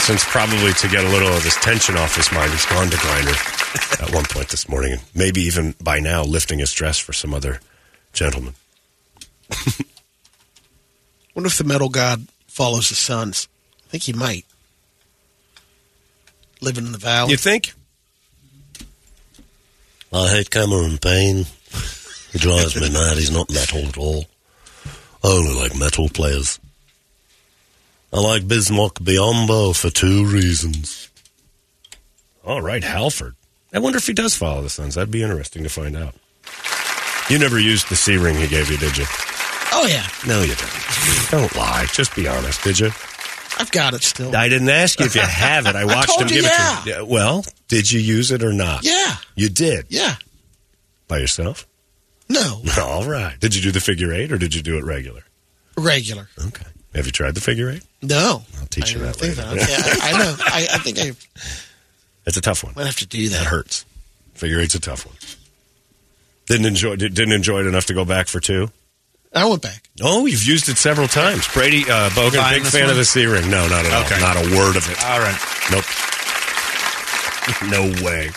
Since 0.00 0.24
probably 0.24 0.72
to 0.72 0.88
get 0.88 1.04
a 1.04 1.08
little 1.08 1.28
of 1.28 1.42
this 1.44 1.56
tension 1.56 1.96
off 1.96 2.16
his 2.16 2.30
mind, 2.32 2.50
he's 2.50 2.66
gone 2.66 2.90
to 2.90 2.96
Grinder 2.98 3.30
at 4.02 4.10
one 4.12 4.24
point 4.24 4.48
this 4.48 4.68
morning, 4.68 4.92
and 4.92 5.02
maybe 5.14 5.40
even 5.42 5.74
by 5.80 5.98
now 6.00 6.24
lifting 6.24 6.58
his 6.58 6.72
dress 6.72 6.98
for 6.98 7.12
some 7.12 7.32
other 7.32 7.60
gentleman. 8.12 8.54
Wonder 11.34 11.48
if 11.48 11.58
the 11.58 11.64
metal 11.64 11.88
god 11.88 12.26
follows 12.46 12.88
the 12.88 12.94
Suns. 12.94 13.48
I 13.86 13.90
think 13.90 14.04
he 14.04 14.12
might. 14.12 14.44
Living 16.60 16.86
in 16.86 16.92
the 16.92 16.98
valley. 16.98 17.32
You 17.32 17.36
think? 17.36 17.74
I 20.12 20.28
hate 20.28 20.50
Cameron 20.50 20.98
Payne. 20.98 21.46
He 22.32 22.38
drives 22.38 22.76
me 22.80 22.90
mad. 22.90 23.16
He's 23.16 23.30
not 23.30 23.50
metal 23.50 23.80
at 23.86 23.96
all. 23.96 24.26
I 25.24 25.28
only 25.28 25.54
like 25.54 25.76
metal 25.76 26.08
players. 26.08 26.58
I 28.12 28.20
like 28.20 28.42
Bismack 28.42 28.94
Biyombo 28.94 29.74
for 29.74 29.88
two 29.88 30.26
reasons. 30.26 31.08
All 32.44 32.60
right, 32.60 32.84
Halford. 32.84 33.36
I 33.72 33.78
wonder 33.78 33.96
if 33.96 34.06
he 34.06 34.12
does 34.12 34.34
follow 34.34 34.62
the 34.62 34.68
Suns. 34.68 34.96
That'd 34.96 35.10
be 35.10 35.22
interesting 35.22 35.62
to 35.62 35.70
find 35.70 35.96
out. 35.96 36.14
You 37.30 37.38
never 37.38 37.58
used 37.58 37.88
the 37.88 37.96
C 37.96 38.18
ring 38.18 38.36
he 38.36 38.46
gave 38.46 38.70
you, 38.70 38.76
did 38.76 38.98
you? 38.98 39.06
Oh 39.74 39.86
yeah, 39.86 40.06
No, 40.26 40.42
you 40.42 40.54
don't. 40.54 41.30
Don't 41.30 41.56
lie. 41.56 41.86
Just 41.92 42.14
be 42.14 42.28
honest, 42.28 42.62
did 42.62 42.78
you? 42.78 42.90
I've 43.58 43.70
got 43.70 43.94
it 43.94 44.02
still. 44.02 44.34
I 44.34 44.48
didn't 44.48 44.68
ask 44.68 44.98
you 45.00 45.06
if 45.06 45.14
you 45.14 45.20
have 45.22 45.66
it. 45.66 45.76
I 45.76 45.84
watched 45.86 46.08
told 46.08 46.22
him 46.22 46.28
you, 46.28 46.34
give 46.42 46.44
yeah. 46.44 46.80
it 46.80 46.84
to 46.84 46.90
you. 47.00 47.04
Well, 47.06 47.44
did 47.68 47.90
you 47.90 48.00
use 48.00 48.30
it 48.30 48.42
or 48.42 48.52
not? 48.52 48.84
Yeah, 48.84 49.16
You 49.34 49.48
did. 49.48 49.86
yeah. 49.88 50.16
By 51.08 51.18
yourself? 51.18 51.66
No, 52.28 52.62
All 52.80 53.04
right. 53.04 53.38
Did 53.40 53.54
you 53.54 53.60
do 53.62 53.70
the 53.70 53.80
figure 53.80 54.12
eight 54.12 54.32
or 54.32 54.38
did 54.38 54.54
you 54.54 54.62
do 54.62 54.78
it 54.78 54.84
regular? 54.84 55.22
regular. 55.76 56.28
Okay. 56.46 56.66
Have 56.94 57.06
you 57.06 57.12
tried 57.12 57.34
the 57.34 57.40
figure 57.40 57.70
eight? 57.70 57.82
No, 58.02 58.42
I'll 58.60 58.66
teach 58.66 58.92
you 58.94 59.00
I 59.00 59.04
that 59.04 59.16
think 59.16 59.36
later. 59.38 59.54
that- 59.54 59.68
yeah, 59.68 60.04
I 60.04 60.12
know. 60.18 60.36
I, 60.40 60.66
I 60.74 60.78
think 60.78 60.98
I 60.98 61.12
It's 62.26 62.36
a 62.36 62.40
tough 62.40 62.62
one. 62.62 62.74
I 62.76 62.84
have 62.84 62.96
to 62.96 63.06
do 63.06 63.28
That 63.30 63.38
that. 63.38 63.46
hurts. 63.46 63.84
Figure 64.34 64.60
eight's 64.60 64.74
a 64.74 64.80
tough 64.80 65.04
one. 65.06 65.16
Didn't 66.46 66.66
enjoy 66.66 66.96
didn't 66.96 67.32
enjoy 67.32 67.60
it 67.60 67.66
enough 67.66 67.86
to 67.86 67.94
go 67.94 68.04
back 68.04 68.28
for 68.28 68.40
two. 68.40 68.70
I 69.34 69.46
went 69.48 69.62
back. 69.62 69.82
Oh, 70.02 70.26
you've 70.26 70.44
used 70.44 70.68
it 70.68 70.76
several 70.76 71.08
times. 71.08 71.48
Brady 71.54 71.82
uh, 71.84 72.10
Bogan, 72.10 72.36
Buying 72.36 72.62
big 72.62 72.70
fan 72.72 72.82
one? 72.82 72.90
of 72.90 72.96
the 72.96 73.04
C 73.04 73.24
ring. 73.26 73.50
No, 73.50 73.66
not 73.68 73.84
at 73.86 73.92
all. 73.92 74.04
Okay. 74.04 74.20
Not 74.20 74.36
a 74.36 74.56
word 74.56 74.76
of 74.76 74.88
it. 74.90 75.02
All 75.04 75.20
right. 75.20 75.38
Nope. 75.70 75.84
no 77.70 78.04
way. 78.04 78.30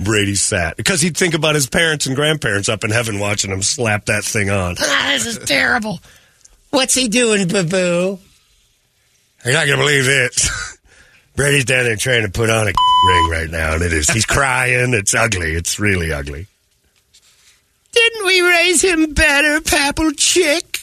Brady 0.00 0.34
sat 0.34 0.76
because 0.76 1.00
he'd 1.00 1.16
think 1.16 1.34
about 1.34 1.54
his 1.54 1.66
parents 1.68 2.06
and 2.06 2.16
grandparents 2.16 2.68
up 2.68 2.84
in 2.84 2.90
heaven 2.90 3.18
watching 3.18 3.50
him 3.50 3.62
slap 3.62 4.06
that 4.06 4.24
thing 4.24 4.50
on. 4.50 4.76
Ah, 4.80 5.10
this 5.12 5.26
is 5.26 5.38
terrible. 5.46 6.00
What's 6.70 6.94
he 6.94 7.08
doing, 7.08 7.48
boo 7.48 7.64
boo? 7.64 8.18
You're 9.44 9.54
not 9.54 9.66
gonna 9.66 9.78
believe 9.78 10.04
this. 10.04 10.78
Brady's 11.36 11.64
down 11.64 11.84
there 11.84 11.96
trying 11.96 12.22
to 12.24 12.30
put 12.30 12.50
on 12.50 12.68
a 12.68 12.72
ring 13.06 13.30
right 13.30 13.48
now, 13.50 13.74
and 13.74 13.82
it 13.82 13.92
is. 13.92 14.08
He's 14.10 14.26
crying. 14.26 14.92
It's 14.94 15.14
ugly. 15.14 15.52
It's 15.52 15.80
really 15.80 16.12
ugly. 16.12 16.46
Didn't 18.00 18.26
we 18.26 18.40
raise 18.40 18.82
him 18.82 19.12
better, 19.12 19.60
Papal 19.60 20.12
Chick? 20.12 20.78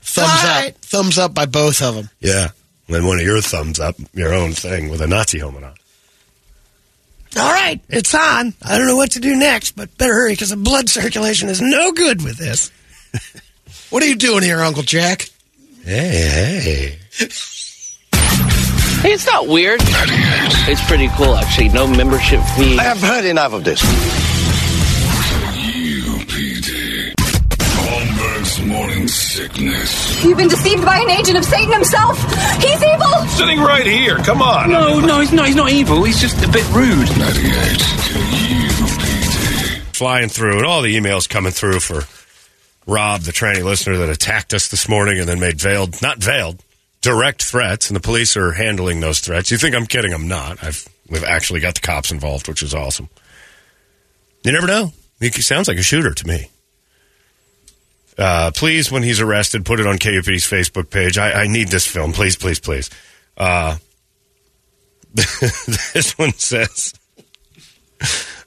Thumbs 0.00 0.44
All 0.44 0.68
up. 0.68 0.74
Thumbs 0.76 1.18
up 1.18 1.34
by 1.34 1.46
both 1.46 1.82
of 1.82 1.96
them. 1.96 2.10
Yeah. 2.20 2.48
And 2.86 2.94
then 2.96 3.06
one 3.06 3.18
of 3.18 3.24
your 3.24 3.40
thumbs 3.40 3.80
up, 3.80 3.96
your 4.14 4.32
own 4.32 4.52
thing 4.52 4.90
with 4.90 5.00
a 5.00 5.08
Nazi 5.08 5.40
helmet 5.40 5.64
on. 5.64 5.74
All 7.36 7.50
right, 7.52 7.80
it's 7.88 8.14
on. 8.14 8.54
I 8.62 8.78
don't 8.78 8.86
know 8.86 8.96
what 8.96 9.10
to 9.12 9.20
do 9.20 9.34
next, 9.36 9.72
but 9.72 9.96
better 9.98 10.14
hurry 10.14 10.32
because 10.32 10.50
the 10.50 10.56
blood 10.56 10.88
circulation 10.88 11.48
is 11.48 11.60
no 11.60 11.92
good 11.92 12.22
with 12.22 12.38
this. 12.38 12.70
What 13.90 14.02
are 14.02 14.06
you 14.06 14.16
doing 14.16 14.42
here, 14.42 14.60
Uncle 14.60 14.82
Jack? 14.82 15.30
Hey, 15.84 16.98
hey. 17.08 17.28
Hey, 19.00 19.12
it's 19.12 19.26
not 19.26 19.46
weird. 19.46 19.78
It's 20.68 20.84
pretty 20.88 21.06
cool, 21.10 21.36
actually. 21.36 21.68
No 21.68 21.86
membership 21.86 22.40
fee. 22.56 22.76
I 22.76 22.82
have 22.82 23.00
heard 23.00 23.24
enough 23.24 23.52
of 23.52 23.62
this. 23.62 23.80
Sickness. 29.36 30.24
You've 30.24 30.38
been 30.38 30.48
deceived 30.48 30.82
by 30.84 30.98
an 30.98 31.10
agent 31.10 31.36
of 31.36 31.44
Satan 31.44 31.70
himself. 31.70 32.18
He's 32.62 32.82
evil. 32.82 33.26
Sitting 33.28 33.60
right 33.60 33.84
here. 33.84 34.16
Come 34.16 34.40
on. 34.40 34.70
No, 34.70 34.98
no, 34.98 35.20
he's 35.20 35.30
not. 35.32 35.46
He's 35.46 35.56
not 35.56 35.70
evil. 35.70 36.02
He's 36.04 36.18
just 36.18 36.42
a 36.42 36.48
bit 36.48 36.66
rude. 36.72 37.06
98 37.18 37.52
UPD. 38.16 39.94
Flying 39.94 40.30
through, 40.30 40.56
and 40.56 40.64
all 40.66 40.80
the 40.80 40.96
emails 40.96 41.28
coming 41.28 41.52
through 41.52 41.80
for 41.80 42.04
Rob, 42.86 43.22
the 43.22 43.32
tranny 43.32 43.62
listener 43.62 43.98
that 43.98 44.08
attacked 44.08 44.54
us 44.54 44.68
this 44.68 44.88
morning 44.88 45.18
and 45.18 45.28
then 45.28 45.38
made 45.38 45.60
veiled, 45.60 46.00
not 46.00 46.16
veiled, 46.18 46.62
direct 47.02 47.42
threats, 47.42 47.90
and 47.90 47.96
the 47.96 48.00
police 48.00 48.38
are 48.38 48.52
handling 48.52 49.00
those 49.00 49.20
threats. 49.20 49.50
You 49.50 49.58
think 49.58 49.74
I'm 49.74 49.86
kidding? 49.86 50.14
I'm 50.14 50.28
not. 50.28 50.64
I've 50.64 50.88
we've 51.10 51.24
actually 51.24 51.60
got 51.60 51.74
the 51.74 51.82
cops 51.82 52.10
involved, 52.10 52.48
which 52.48 52.62
is 52.62 52.74
awesome. 52.74 53.10
You 54.44 54.52
never 54.52 54.66
know. 54.66 54.92
He 55.20 55.30
sounds 55.30 55.68
like 55.68 55.76
a 55.76 55.82
shooter 55.82 56.14
to 56.14 56.26
me. 56.26 56.48
Uh, 58.18 58.50
please, 58.54 58.90
when 58.90 59.02
he's 59.02 59.20
arrested, 59.20 59.64
put 59.64 59.80
it 59.80 59.86
on 59.86 59.98
KUPD's 59.98 60.48
Facebook 60.48 60.90
page. 60.90 61.18
I, 61.18 61.42
I 61.42 61.46
need 61.46 61.68
this 61.68 61.86
film. 61.86 62.12
Please, 62.12 62.36
please, 62.36 62.58
please. 62.58 62.88
Uh, 63.36 63.76
this 65.14 66.14
one 66.16 66.32
says, 66.32 66.94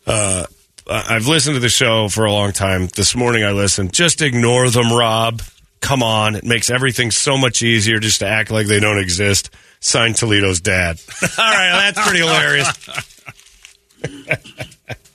uh, 0.07 0.45
I've 0.87 1.27
listened 1.27 1.55
to 1.55 1.59
the 1.59 1.69
show 1.69 2.09
for 2.09 2.25
a 2.25 2.31
long 2.31 2.51
time. 2.51 2.87
This 2.87 3.15
morning 3.15 3.43
I 3.43 3.51
listened. 3.51 3.93
Just 3.93 4.21
ignore 4.21 4.69
them, 4.69 4.91
Rob. 4.91 5.41
Come 5.81 6.01
on. 6.01 6.35
It 6.35 6.43
makes 6.43 6.69
everything 6.69 7.11
so 7.11 7.37
much 7.37 7.61
easier 7.61 7.99
just 7.99 8.19
to 8.19 8.27
act 8.27 8.49
like 8.49 8.67
they 8.67 8.79
don't 8.79 8.99
exist. 8.99 9.51
Signed 9.79 10.15
Toledo's 10.15 10.61
dad. 10.61 10.99
All 11.37 11.45
right, 11.45 11.91
that's 11.93 12.07
pretty 12.07 12.19
hilarious. 12.19 12.67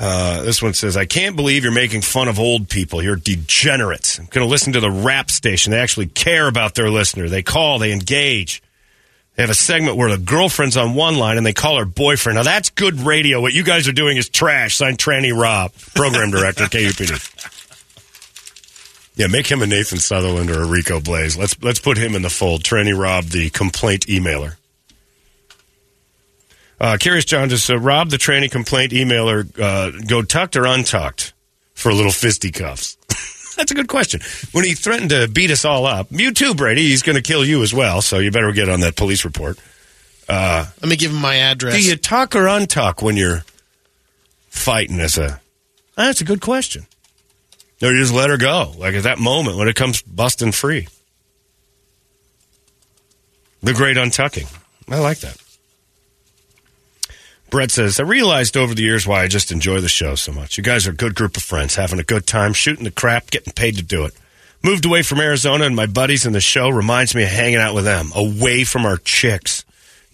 Uh, 0.00 0.42
this 0.42 0.62
one 0.62 0.72
says, 0.72 0.96
I 0.96 1.04
can't 1.04 1.36
believe 1.36 1.62
you're 1.62 1.74
making 1.74 2.00
fun 2.00 2.28
of 2.28 2.40
old 2.40 2.70
people. 2.70 3.02
You're 3.02 3.16
degenerates. 3.16 4.18
I'm 4.18 4.24
going 4.26 4.46
to 4.46 4.50
listen 4.50 4.72
to 4.72 4.80
the 4.80 4.90
rap 4.90 5.30
station. 5.30 5.72
They 5.72 5.78
actually 5.78 6.06
care 6.06 6.48
about 6.48 6.74
their 6.74 6.88
listener. 6.88 7.28
They 7.28 7.42
call, 7.42 7.78
they 7.78 7.92
engage. 7.92 8.62
They 9.36 9.42
have 9.42 9.50
a 9.50 9.54
segment 9.54 9.98
where 9.98 10.10
the 10.10 10.16
girlfriend's 10.16 10.78
on 10.78 10.94
one 10.94 11.18
line 11.18 11.36
and 11.36 11.44
they 11.44 11.52
call 11.52 11.78
her 11.78 11.84
boyfriend. 11.84 12.36
Now 12.36 12.44
that's 12.44 12.70
good 12.70 13.00
radio. 13.00 13.42
What 13.42 13.52
you 13.52 13.62
guys 13.62 13.88
are 13.88 13.92
doing 13.92 14.16
is 14.16 14.30
trash. 14.30 14.76
Signed 14.76 14.96
Tranny 14.96 15.38
Rob, 15.38 15.72
program 15.94 16.30
director, 16.30 16.64
KUPD. 16.66 17.56
Yeah, 19.16 19.26
make 19.26 19.46
him 19.46 19.60
a 19.60 19.66
Nathan 19.66 19.98
Sutherland 19.98 20.50
or 20.50 20.62
a 20.62 20.66
Rico 20.66 20.98
Blaze. 20.98 21.36
Let's 21.36 21.60
let's 21.62 21.78
put 21.78 21.98
him 21.98 22.14
in 22.14 22.22
the 22.22 22.30
fold. 22.30 22.62
Tranny 22.62 22.98
Rob, 22.98 23.24
the 23.24 23.50
complaint 23.50 24.06
emailer. 24.06 24.56
Uh, 26.80 26.96
Curious 26.98 27.26
John 27.26 27.50
just 27.50 27.68
uh, 27.68 27.78
Rob, 27.78 28.08
the 28.08 28.16
tranny 28.16 28.50
complaint 28.50 28.92
emailer, 28.92 29.46
uh, 29.60 29.90
go 30.06 30.22
tucked 30.22 30.56
or 30.56 30.64
untucked 30.64 31.34
for 31.74 31.90
a 31.90 31.94
little 31.94 32.12
fisticuffs? 32.12 32.96
That's 33.56 33.70
a 33.70 33.74
good 33.74 33.88
question. 33.88 34.20
When 34.52 34.64
he 34.64 34.72
threatened 34.74 35.10
to 35.10 35.28
beat 35.28 35.50
us 35.50 35.66
all 35.66 35.84
up, 35.84 36.06
you 36.10 36.32
too, 36.32 36.54
Brady. 36.54 36.88
He's 36.88 37.02
going 37.02 37.16
to 37.16 37.22
kill 37.22 37.44
you 37.44 37.62
as 37.62 37.74
well. 37.74 38.00
So 38.00 38.18
you 38.18 38.30
better 38.30 38.52
get 38.52 38.70
on 38.70 38.80
that 38.80 38.96
police 38.96 39.24
report. 39.26 39.58
Uh, 40.26 40.64
Let 40.80 40.88
me 40.88 40.96
give 40.96 41.10
him 41.10 41.20
my 41.20 41.34
address. 41.36 41.74
do 41.74 41.82
you 41.82 41.96
tuck 41.96 42.34
or 42.34 42.44
untuck 42.44 43.02
when 43.02 43.16
you're 43.18 43.44
fighting 44.48 45.00
as 45.00 45.18
a? 45.18 45.40
That's 45.96 46.22
a 46.22 46.24
good 46.24 46.40
question. 46.40 46.86
Or 47.82 47.90
you 47.92 48.00
just 48.00 48.14
let 48.14 48.30
her 48.30 48.38
go, 48.38 48.72
like 48.78 48.94
at 48.94 49.02
that 49.02 49.18
moment 49.18 49.58
when 49.58 49.68
it 49.68 49.76
comes 49.76 50.00
busting 50.02 50.52
free. 50.52 50.86
The 53.62 53.74
great 53.74 53.96
untucking. 53.98 54.46
I 54.88 54.98
like 55.00 55.18
that. 55.18 55.36
Brett 57.50 57.70
says, 57.70 57.98
I 57.98 58.04
realized 58.04 58.56
over 58.56 58.74
the 58.74 58.82
years 58.82 59.06
why 59.06 59.22
I 59.22 59.28
just 59.28 59.50
enjoy 59.50 59.80
the 59.80 59.88
show 59.88 60.14
so 60.14 60.32
much. 60.32 60.56
You 60.56 60.64
guys 60.64 60.86
are 60.86 60.92
a 60.92 60.94
good 60.94 61.14
group 61.14 61.36
of 61.36 61.42
friends, 61.42 61.74
having 61.74 61.98
a 61.98 62.04
good 62.04 62.26
time, 62.26 62.52
shooting 62.52 62.84
the 62.84 62.90
crap, 62.90 63.30
getting 63.30 63.52
paid 63.52 63.76
to 63.76 63.82
do 63.82 64.04
it. 64.04 64.14
Moved 64.62 64.84
away 64.84 65.02
from 65.02 65.20
Arizona, 65.20 65.64
and 65.64 65.74
my 65.74 65.86
buddies 65.86 66.26
in 66.26 66.32
the 66.32 66.40
show 66.40 66.68
reminds 66.68 67.14
me 67.14 67.22
of 67.22 67.28
hanging 67.30 67.58
out 67.58 67.74
with 67.74 67.84
them, 67.84 68.10
away 68.14 68.64
from 68.64 68.86
our 68.86 68.98
chicks. 68.98 69.64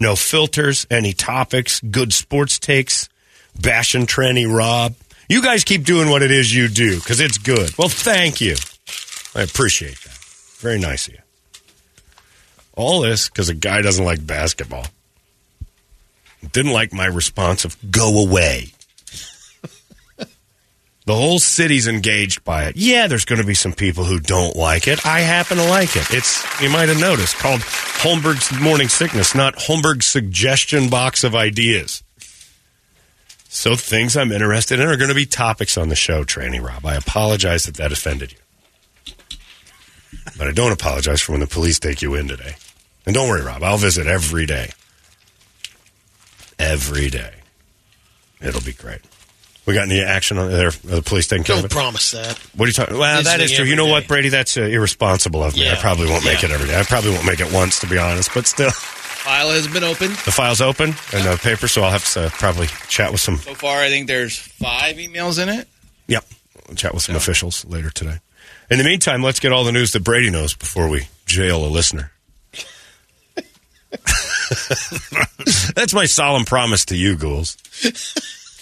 No 0.01 0.17
filters, 0.17 0.87
any 0.91 1.13
topics, 1.13 1.81
good 1.81 2.13
sports 2.13 2.59
takes, 2.59 3.09
bashing 3.61 4.07
tranny 4.07 4.47
Rob. 4.51 4.95
You 5.29 5.43
guys 5.43 5.65
keep 5.65 5.85
doing 5.85 6.09
what 6.09 6.23
it 6.23 6.31
is 6.31 6.55
you 6.55 6.69
do, 6.69 6.97
because 6.97 7.21
it's 7.21 7.39
good. 7.39 7.77
Well, 7.77 7.89
thank 7.89 8.41
you. 8.41 8.57
I 9.35 9.43
appreciate 9.43 9.99
that. 10.03 10.17
Very 10.59 10.79
nice 10.79 11.09
of 11.09 11.15
you. 11.15 11.21
All 12.77 13.01
this 13.01 13.29
because 13.29 13.49
a 13.49 13.55
guy 13.55 13.83
doesn't 13.83 14.05
like 14.05 14.25
basketball. 14.25 14.87
Didn't 16.53 16.73
like 16.73 16.93
my 16.93 17.07
response 17.07 17.65
of 17.65 17.77
go 17.91 18.23
away. 18.23 18.73
the 21.07 21.15
whole 21.15 21.39
city's 21.39 21.87
engaged 21.87 22.45
by 22.45 22.65
it. 22.65 22.77
Yeah, 22.77 23.07
there's 23.07 23.25
going 23.25 23.41
to 23.41 23.47
be 23.47 23.55
some 23.55 23.73
people 23.73 24.05
who 24.05 24.21
don't 24.21 24.57
like 24.57 24.89
it. 24.89 25.05
I 25.07 25.21
happen 25.21 25.57
to 25.59 25.69
like 25.69 25.97
it. 25.97 26.11
It's, 26.11 26.45
you 26.61 26.71
might 26.71 26.89
have 26.89 27.01
noticed, 27.01 27.37
called 27.37 27.61
Holmberg's 27.61 28.59
Morning 28.61 28.89
Sickness, 28.89 29.35
not 29.35 29.57
Holmberg's 29.57 30.07
Suggestion 30.07 30.89
Box 30.89 31.25
of 31.25 31.35
Ideas. 31.35 32.03
So 33.49 33.75
things 33.75 34.17
I'm 34.17 34.33
interested 34.33 34.81
in 34.81 34.89
are 34.89 34.97
going 34.97 35.09
to 35.09 35.15
be 35.15 35.27
topics 35.27 35.79
on 35.79 35.89
the 35.89 35.97
show, 35.97 36.25
Tranny 36.25 36.63
Rob. 36.63 36.85
I 36.85 36.95
apologize 36.97 37.65
that 37.65 37.77
that 37.77 37.93
offended 37.93 38.33
you. 38.33 38.39
But 40.37 40.49
I 40.49 40.53
don't 40.53 40.73
apologize 40.73 41.23
for 41.23 41.33
when 41.33 41.41
the 41.41 41.47
police 41.47 41.79
take 41.79 42.03
you 42.03 42.15
in 42.15 42.29
today. 42.29 42.57
And 43.07 43.15
don't 43.15 43.29
worry, 43.29 43.43
Rob, 43.43 43.63
I'll 43.63 43.79
visit 43.79 44.07
every 44.07 44.45
day 44.45 44.73
every 46.59 47.11
day. 47.11 47.33
It'll 48.41 48.61
be 48.63 48.73
great. 48.73 49.01
We 49.67 49.75
got 49.75 49.85
any 49.89 50.01
action 50.01 50.39
on 50.39 50.51
there? 50.53 50.71
The 50.71 51.03
police 51.03 51.27
taking 51.27 51.43
care 51.45 51.57
of 51.57 51.63
Don't 51.63 51.73
it? 51.73 51.75
promise 51.75 52.13
that. 52.13 52.39
What 52.55 52.67
are 52.67 52.69
you 52.69 52.73
talking? 52.73 52.99
Well, 52.99 53.23
that 53.25 53.41
is 53.41 53.51
true. 53.51 53.65
You 53.65 53.73
every 53.73 53.77
know 53.77 53.87
day. 53.87 53.93
what, 53.93 54.07
Brady? 54.09 54.29
That's 54.29 54.57
uh, 54.57 54.61
irresponsible 54.63 55.43
of 55.43 55.57
me. 55.57 55.69
I 55.69 55.75
probably 55.75 56.09
won't 56.09 56.25
make 56.25 56.43
Yeah. 56.43 56.51
it 56.51 56.53
every 56.53 56.69
day. 56.69 56.79
I 56.79 56.85
probably 56.85 57.11
won't 57.11 57.27
make 57.27 57.41
it 57.41 57.53
once, 57.53 57.81
to 57.81 57.89
be 57.89 57.99
honest. 57.99 58.31
But 58.33 58.47
still, 58.47 58.71
File 58.71 59.51
has 59.51 59.67
been 59.67 59.83
opened. 59.83 60.13
the 60.25 60.31
file's 60.31 60.61
open 60.61 60.95
and 61.13 61.25
the 61.25 61.37
paper, 61.43 61.67
so 61.67 61.83
I'll 61.83 61.91
have 61.91 62.05
to 62.13 62.27
uh, 62.27 62.31
probably 62.31 62.69
chat 62.89 63.11
with 63.11 63.21
some. 63.21 63.39
So 63.39 63.55
far, 63.55 63.81
I 63.81 63.89
think 63.89 64.07
there's 64.07 64.39
five 64.39 64.97
emails 64.99 65.43
in 65.43 65.49
it. 65.49 65.67
Yep, 66.07 66.25
I'll 66.69 66.75
chat 66.77 66.95
with 66.95 67.03
some 67.03 67.17
officials 67.17 67.65
later 67.65 67.91
today. 67.91 68.19
In 68.71 68.79
the 68.79 68.85
meantime, 68.85 69.21
let's 69.25 69.41
get 69.41 69.51
all 69.51 69.65
the 69.65 69.73
news 69.73 69.93
that 69.95 70.05
Brady 70.05 70.31
knows 70.31 70.55
before 70.55 70.89
we 70.89 71.09
jail 71.27 71.65
a 71.65 71.67
listener. 71.67 72.13
That's 75.75 75.95
my 75.95 76.07
solemn 76.07 76.45
promise 76.45 76.85
to 76.87 76.97
you, 76.97 77.17
ghouls. 77.17 77.57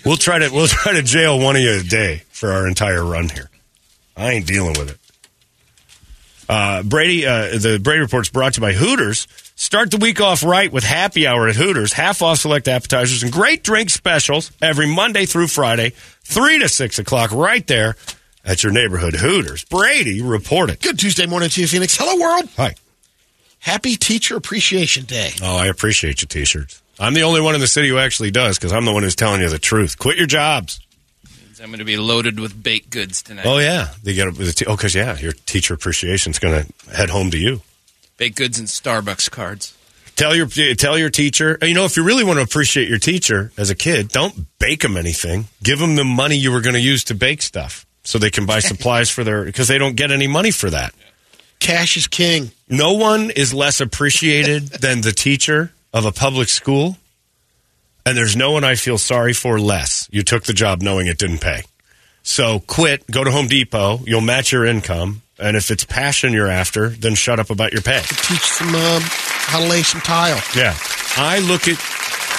We'll 0.05 0.17
try 0.17 0.39
to 0.39 0.49
we'll 0.51 0.67
try 0.67 0.93
to 0.93 1.03
jail 1.03 1.39
one 1.39 1.57
of 1.57 1.63
you 1.63 1.81
a 1.81 1.83
day 1.83 2.23
for 2.31 2.53
our 2.53 2.67
entire 2.67 3.05
run 3.05 3.29
here. 3.29 3.51
I 4.17 4.33
ain't 4.33 4.47
dealing 4.47 4.75
with 4.79 4.91
it. 4.91 4.99
Uh, 6.49 6.83
Brady, 6.83 7.27
uh, 7.27 7.59
the 7.59 7.81
Brady 7.83 8.01
Report's 8.01 8.29
brought 8.29 8.55
to 8.55 8.61
you 8.61 8.67
by 8.67 8.73
Hooters. 8.75 9.27
Start 9.57 9.91
the 9.91 9.97
week 9.97 10.21
off 10.21 10.43
right 10.43 10.71
with 10.71 10.85
happy 10.85 11.27
hour 11.27 11.49
at 11.49 11.57
Hooters. 11.57 11.93
Half 11.93 12.23
off 12.23 12.39
select 12.39 12.69
appetizers 12.69 13.23
and 13.23 13.33
great 13.33 13.63
drink 13.63 13.89
specials 13.89 14.51
every 14.61 14.87
Monday 14.87 15.27
through 15.27 15.47
Friday, 15.47 15.91
3 16.25 16.59
to 16.59 16.69
6 16.69 16.99
o'clock, 16.99 17.33
right 17.33 17.67
there 17.67 17.97
at 18.45 18.63
your 18.63 18.73
neighborhood 18.73 19.15
Hooters. 19.15 19.65
Brady, 19.65 20.21
report 20.21 20.71
it. 20.71 20.83
Good 20.83 20.99
Tuesday 20.99 21.27
morning 21.27 21.49
to 21.49 21.61
you, 21.61 21.67
Phoenix. 21.67 21.97
Hello, 21.97 22.21
world. 22.21 22.51
Hi. 22.57 22.75
Happy 23.65 23.97
Teacher 23.97 24.37
Appreciation 24.37 25.07
Day. 25.07 25.31
Oh, 25.43 25.57
I 25.57 25.69
appreciate 25.69 26.21
your 26.21 26.29
t 26.29 26.45
shirts. 26.45 26.83
I'm 27.01 27.15
the 27.15 27.23
only 27.23 27.41
one 27.41 27.55
in 27.55 27.63
the 27.63 27.67
city 27.67 27.89
who 27.89 27.97
actually 27.97 28.31
does 28.31 28.59
because 28.59 28.75
I'm 28.75 28.85
the 28.85 28.93
one 28.93 29.05
who's 29.05 29.17
telling 29.17 29.41
you 29.41 29.49
the 29.49 29.59
truth. 29.59 29.99
Quit 29.99 30.19
your 30.19 30.27
jobs. 30.27 30.81
I'm 31.63 31.71
going 31.71 31.79
to 31.79 31.87
be 31.87 31.97
loaded 31.97 32.39
with 32.39 32.63
baked 32.63 32.91
goods 32.91 33.23
tonight. 33.23 33.47
Oh, 33.47 33.57
yeah. 33.57 33.89
They 34.03 34.13
get 34.13 34.29
a, 34.29 34.33
the 34.33 34.53
t- 34.53 34.67
oh, 34.67 34.77
because, 34.77 34.95
yeah, 34.95 35.19
your 35.19 35.33
teacher 35.33 35.73
appreciation's 35.73 36.39
going 36.39 36.63
to 36.67 36.95
head 36.95 37.09
home 37.09 37.31
to 37.31 37.39
you. 37.39 37.63
Baked 38.19 38.37
goods 38.37 38.59
and 38.59 38.69
Starbucks 38.69 39.31
cards. 39.31 39.75
Tell 40.15 40.37
your 40.37 40.47
tell 40.47 40.99
your 40.99 41.09
teacher. 41.09 41.57
Uh, 41.63 41.65
you 41.65 41.73
know, 41.73 41.87
if 41.87 41.97
you 41.97 42.05
really 42.05 42.23
want 42.23 42.37
to 42.37 42.43
appreciate 42.43 42.91
your 42.91 42.99
teacher 42.99 43.51
as 43.57 43.71
a 43.71 43.75
kid, 43.75 44.09
don't 44.09 44.47
bake 44.59 44.83
them 44.83 44.99
anything. 44.99 45.47
Give 45.63 45.79
them 45.79 45.97
the 45.97 46.05
money 46.05 46.37
you 46.37 46.53
were 46.53 46.61
going 46.61 46.75
to 46.75 46.81
use 46.81 47.03
to 47.05 47.15
bake 47.15 47.41
stuff, 47.41 47.87
so 48.05 48.19
they 48.19 48.31
can 48.31 48.45
buy 48.45 48.59
supplies 48.61 49.09
for 49.09 49.25
their 49.25 49.43
because 49.47 49.69
they 49.69 49.79
don't 49.79 49.97
get 49.97 50.11
any 50.11 50.27
money 50.27 50.51
for 50.51 50.69
that. 50.69 50.95
Cash 51.65 51.97
is 51.97 52.07
king. 52.07 52.51
No 52.69 52.93
one 52.93 53.31
is 53.31 53.55
less 53.55 53.81
appreciated 53.81 54.69
than 54.83 55.01
the 55.01 55.13
teacher 55.13 55.73
of 55.95 56.05
a 56.05 56.13
public 56.13 56.51
school, 56.51 56.99
and 58.05 58.19
there's 58.19 58.37
no 58.37 58.51
one 58.51 58.65
I 58.65 58.75
feel 58.75 58.99
sorry 58.99 59.33
for 59.33 59.59
less. 59.59 60.07
You 60.13 60.23
took 60.23 60.45
the 60.45 60.53
job 60.53 60.83
knowing 60.83 61.07
it 61.07 61.17
didn't 61.17 61.39
pay, 61.39 61.63
so 62.23 62.59
quit. 62.67 63.11
Go 63.11 63.25
to 63.25 63.31
Home 63.31 63.47
Depot. 63.47 64.01
You'll 64.05 64.21
match 64.21 64.53
your 64.53 64.67
income, 64.67 65.23
and 65.39 65.57
if 65.57 65.71
it's 65.71 65.85
passion 65.85 66.35
you're 66.35 66.51
after, 66.51 66.91
then 66.91 67.15
shut 67.15 67.41
up 67.41 67.49
about 67.49 67.73
your 67.73 67.81
pay. 67.81 68.01
Teach 68.01 68.43
some 68.43 68.69
how 68.69 69.61
to 69.61 69.67
lay 69.67 69.83
some 69.83 70.03
tile. 70.03 70.43
Yeah. 70.55 70.77
I 71.17 71.39
look 71.39 71.67
at 71.67 71.79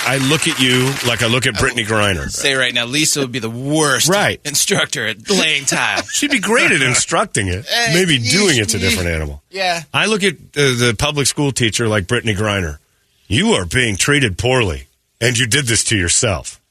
I 0.07 0.17
look 0.17 0.47
at 0.47 0.59
you 0.59 0.85
like 1.07 1.23
I 1.23 1.27
look 1.27 1.47
at 1.47 1.55
Brittney 1.55 1.85
Griner. 1.85 2.29
Say 2.29 2.53
right 2.53 2.73
now, 2.73 2.85
Lisa 2.85 3.21
would 3.21 3.31
be 3.31 3.39
the 3.39 3.49
worst 3.49 4.07
Right. 4.07 4.39
instructor 4.45 5.07
at 5.07 5.27
laying 5.29 5.65
tile. 5.65 6.03
She'd 6.13 6.29
be 6.31 6.39
great 6.39 6.71
at 6.71 6.81
instructing 6.81 7.47
it. 7.47 7.65
Maybe 7.93 8.19
doing 8.19 8.57
it's 8.57 8.73
a 8.75 8.79
different 8.79 9.09
animal. 9.09 9.41
Yeah. 9.49 9.81
I 9.93 10.05
look 10.05 10.23
at 10.23 10.33
uh, 10.33 10.37
the 10.55 10.95
public 10.97 11.25
school 11.27 11.51
teacher 11.51 11.87
like 11.87 12.05
Brittney 12.05 12.35
Griner. 12.35 12.77
You 13.27 13.53
are 13.53 13.65
being 13.65 13.97
treated 13.97 14.37
poorly, 14.37 14.87
and 15.19 15.37
you 15.37 15.47
did 15.47 15.65
this 15.65 15.83
to 15.85 15.97
yourself. 15.97 16.61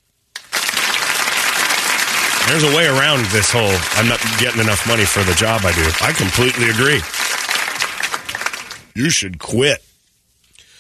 There's 2.47 2.63
a 2.63 2.77
way 2.77 2.87
around 2.87 3.25
this 3.27 3.51
whole 3.51 3.75
I'm 3.99 4.07
not 4.09 4.21
getting 4.39 4.61
enough 4.61 4.87
money 4.87 5.05
for 5.05 5.25
the 5.25 5.33
job 5.35 5.63
I 5.65 5.73
do. 5.73 5.91
I 6.03 6.13
completely 6.13 6.69
agree. 6.71 7.01
You 8.95 9.11
should 9.11 9.39
quit. 9.39 9.84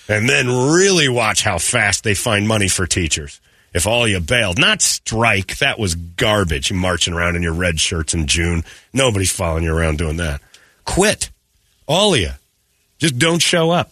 And 0.08 0.28
then 0.28 0.48
really 0.48 1.08
watch 1.08 1.42
how 1.42 1.58
fast 1.58 2.04
they 2.04 2.14
find 2.14 2.46
money 2.46 2.68
for 2.68 2.86
teachers. 2.86 3.40
If 3.72 3.86
all 3.86 4.06
you 4.06 4.20
bailed, 4.20 4.58
not 4.58 4.82
strike, 4.82 5.58
that 5.58 5.78
was 5.78 5.94
garbage. 5.94 6.70
You 6.70 6.76
marching 6.76 7.14
around 7.14 7.36
in 7.36 7.42
your 7.42 7.54
red 7.54 7.80
shirts 7.80 8.14
in 8.14 8.26
June. 8.26 8.62
Nobody's 8.92 9.32
following 9.32 9.64
you 9.64 9.74
around 9.74 9.98
doing 9.98 10.18
that. 10.18 10.40
Quit. 10.84 11.30
All 11.86 12.14
of 12.14 12.20
you. 12.20 12.30
Just 12.98 13.18
don't 13.18 13.40
show 13.40 13.70
up. 13.70 13.90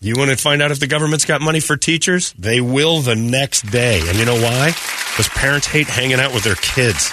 You 0.00 0.16
want 0.16 0.30
to 0.30 0.36
find 0.36 0.62
out 0.62 0.70
if 0.70 0.80
the 0.80 0.86
government's 0.86 1.24
got 1.24 1.40
money 1.40 1.60
for 1.60 1.76
teachers? 1.76 2.32
They 2.38 2.60
will 2.60 3.00
the 3.00 3.16
next 3.16 3.62
day. 3.70 4.00
And 4.08 4.18
you 4.18 4.24
know 4.24 4.40
why? 4.40 4.68
Because 5.10 5.28
parents 5.30 5.66
hate 5.66 5.88
hanging 5.88 6.20
out 6.20 6.32
with 6.32 6.44
their 6.44 6.54
kids. 6.54 7.12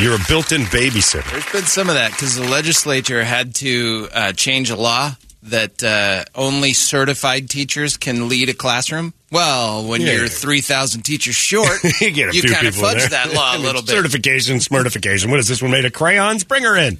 You're 0.00 0.14
a 0.14 0.24
built-in 0.28 0.62
babysitter. 0.62 1.30
There's 1.30 1.52
been 1.52 1.64
some 1.64 1.88
of 1.88 1.94
that 1.94 2.10
because 2.10 2.36
the 2.36 2.44
legislature 2.44 3.24
had 3.24 3.54
to 3.56 4.08
uh, 4.12 4.32
change 4.32 4.70
a 4.70 4.76
law 4.76 5.14
that 5.44 5.82
uh, 5.82 6.24
only 6.34 6.72
certified 6.72 7.48
teachers 7.48 7.96
can 7.96 8.28
lead 8.28 8.48
a 8.48 8.54
classroom. 8.54 9.14
Well, 9.32 9.86
when 9.86 10.00
Yeah. 10.02 10.12
you're 10.14 10.28
3,000 10.28 11.02
teachers 11.02 11.34
short, 11.34 11.82
you 12.00 12.10
get 12.10 12.28
a 12.28 12.32
few 12.32 12.42
kind 12.52 12.66
of 12.66 12.74
fudge 12.74 13.08
that 13.10 13.32
law 13.32 13.56
a 13.56 13.58
little 13.60 13.80
bit. 13.82 13.90
Certification, 13.90 14.58
smartification. 14.58 15.30
What 15.30 15.38
is 15.40 15.48
this 15.48 15.62
one 15.62 15.70
made 15.70 15.84
of 15.86 15.92
crayons? 15.92 16.44
Bring 16.44 16.64
her 16.64 16.76
in. 16.76 16.98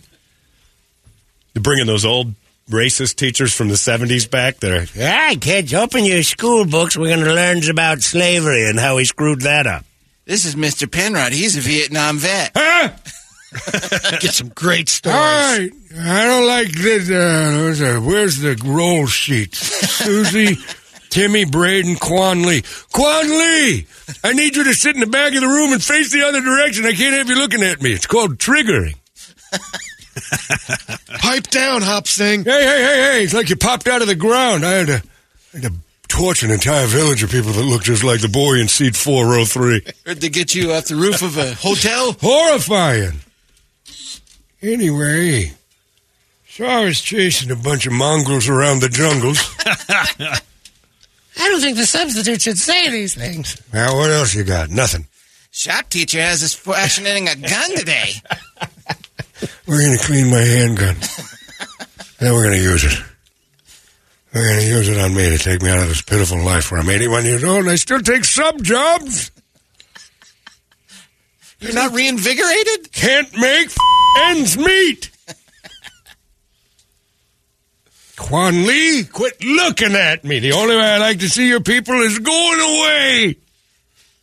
You're 1.54 1.62
bringing 1.62 1.86
those 1.86 2.04
old 2.04 2.34
racist 2.70 3.16
teachers 3.16 3.52
from 3.52 3.68
the 3.68 3.74
70s 3.74 4.30
back 4.30 4.60
that 4.60 4.70
are, 4.72 4.84
Hey, 4.84 5.36
kids, 5.36 5.74
open 5.74 6.04
your 6.04 6.22
school 6.22 6.64
books. 6.64 6.96
We're 6.96 7.08
going 7.14 7.24
to 7.26 7.34
learn 7.34 7.68
about 7.68 8.00
slavery 8.02 8.68
and 8.68 8.78
how 8.78 8.96
he 8.98 9.04
screwed 9.04 9.40
that 9.42 9.66
up. 9.66 9.84
This 10.24 10.44
is 10.44 10.54
Mr. 10.54 10.90
Penrod. 10.90 11.32
He's 11.32 11.56
a 11.56 11.60
Vietnam 11.60 12.18
vet. 12.18 12.52
Get 14.20 14.32
some 14.32 14.48
great 14.50 14.88
stories. 14.88 15.16
All 15.16 15.22
right. 15.22 15.70
I 15.98 16.24
don't 16.26 16.46
like 16.46 16.70
this. 16.72 17.10
Uh, 17.10 18.00
where's 18.00 18.38
the- 18.38 18.60
roll 18.64 19.06
sheet? 19.06 19.54
Susie, 19.54 20.56
Timmy, 21.10 21.44
Braden, 21.44 21.96
Quan 21.96 22.42
Lee. 22.42 22.62
Quan 22.92 23.28
Lee! 23.28 23.86
I 24.22 24.32
need 24.32 24.54
you 24.54 24.64
to 24.64 24.74
sit 24.74 24.94
in 24.94 25.00
the 25.00 25.06
back 25.06 25.34
of 25.34 25.40
the 25.40 25.48
room 25.48 25.72
and 25.72 25.82
face 25.82 26.12
the 26.12 26.22
other 26.22 26.40
direction. 26.40 26.84
I 26.86 26.92
can't 26.92 27.14
have 27.14 27.28
you 27.28 27.34
looking 27.36 27.62
at 27.62 27.82
me. 27.82 27.92
It's 27.92 28.06
called 28.06 28.38
triggering. 28.38 28.94
Pipe 31.20 31.48
down, 31.48 31.82
Hop 31.82 32.06
Sing. 32.06 32.44
Hey, 32.44 32.50
hey, 32.62 32.82
hey, 32.84 33.02
hey. 33.12 33.24
It's 33.24 33.34
like 33.34 33.50
you 33.50 33.56
popped 33.56 33.88
out 33.88 34.00
of 34.02 34.08
the 34.08 34.14
ground. 34.14 34.64
I 34.64 34.70
had 34.72 34.86
to, 34.86 35.02
I 35.54 35.58
had 35.58 35.62
to 35.62 35.72
torch 36.08 36.42
an 36.42 36.50
entire 36.50 36.86
village 36.86 37.22
of 37.22 37.30
people 37.30 37.52
that 37.52 37.62
look 37.64 37.82
just 37.82 38.04
like 38.04 38.20
the 38.20 38.28
boy 38.28 38.60
in 38.60 38.68
seat 38.68 38.94
403. 38.96 39.82
Heard 40.06 40.20
they 40.20 40.28
get 40.28 40.54
you 40.54 40.72
off 40.72 40.86
the 40.86 40.96
roof 40.96 41.22
of 41.22 41.36
a 41.36 41.54
hotel. 41.54 42.12
Horrifying. 42.20 43.20
Anyway, 44.62 45.52
so 46.48 46.66
I 46.66 46.84
was 46.84 47.00
chasing 47.00 47.50
a 47.50 47.56
bunch 47.56 47.86
of 47.86 47.92
mongrels 47.92 48.48
around 48.48 48.80
the 48.80 48.88
jungles. 48.88 49.38
I 51.38 51.48
don't 51.48 51.60
think 51.60 51.78
the 51.78 51.86
substitute 51.86 52.42
should 52.42 52.58
say 52.58 52.90
these 52.90 53.14
things. 53.14 53.60
Now, 53.72 53.96
what 53.96 54.10
else 54.10 54.34
you 54.34 54.44
got? 54.44 54.68
Nothing. 54.68 55.06
Shop 55.50 55.88
teacher 55.88 56.20
has 56.20 56.42
us 56.42 56.54
fashioning 56.54 57.28
a 57.28 57.36
gun 57.36 57.76
today. 57.76 58.12
We're 59.66 59.80
going 59.80 59.98
to 59.98 60.04
clean 60.04 60.30
my 60.30 60.40
handgun. 60.40 60.96
then 62.18 62.34
we're 62.34 62.42
going 62.42 62.56
to 62.56 62.62
use 62.62 62.84
it. 62.84 63.02
We're 64.34 64.46
going 64.46 64.60
to 64.60 64.66
use 64.66 64.88
it 64.88 64.98
on 64.98 65.14
me 65.14 65.30
to 65.30 65.38
take 65.38 65.62
me 65.62 65.70
out 65.70 65.78
of 65.78 65.88
this 65.88 66.02
pitiful 66.02 66.42
life 66.42 66.70
where 66.70 66.80
I'm 66.80 66.90
81 66.90 67.24
years 67.24 67.44
old 67.44 67.60
and 67.60 67.70
I 67.70 67.76
still 67.76 68.00
take 68.00 68.24
sub 68.24 68.62
jobs. 68.62 69.30
You're 71.60 71.74
not 71.74 71.92
reinvigorated? 71.92 72.92
Can't 72.92 73.32
make 73.36 73.66
f- 73.66 73.76
ends 74.22 74.56
meet. 74.56 75.10
Quan 78.16 78.66
Lee, 78.66 79.04
quit 79.04 79.42
looking 79.42 79.94
at 79.94 80.24
me. 80.24 80.40
The 80.40 80.52
only 80.52 80.76
way 80.76 80.82
I 80.82 80.98
like 80.98 81.20
to 81.20 81.28
see 81.28 81.48
your 81.48 81.60
people 81.60 81.94
is 82.02 82.18
going 82.18 82.60
away. 82.60 83.36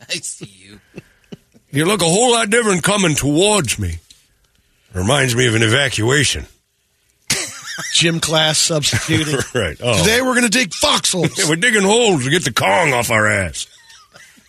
I 0.08 0.14
see 0.14 0.46
you. 0.46 0.80
You 1.70 1.84
look 1.84 2.00
a 2.00 2.04
whole 2.04 2.32
lot 2.32 2.48
different 2.48 2.82
coming 2.82 3.14
towards 3.14 3.78
me. 3.78 3.98
Reminds 4.94 5.34
me 5.36 5.46
of 5.46 5.54
an 5.54 5.62
evacuation. 5.62 6.46
Gym 7.92 8.20
class 8.20 8.58
substituting. 8.58 9.34
right. 9.54 9.76
Oh. 9.82 9.98
Today 9.98 10.22
we're 10.22 10.34
going 10.34 10.42
to 10.42 10.48
dig 10.48 10.72
foxholes. 10.74 11.30
We're 11.48 11.56
digging 11.56 11.82
holes 11.82 12.24
to 12.24 12.30
get 12.30 12.44
the 12.44 12.52
Cong 12.52 12.92
off 12.92 13.10
our 13.10 13.26
ass. 13.26 13.66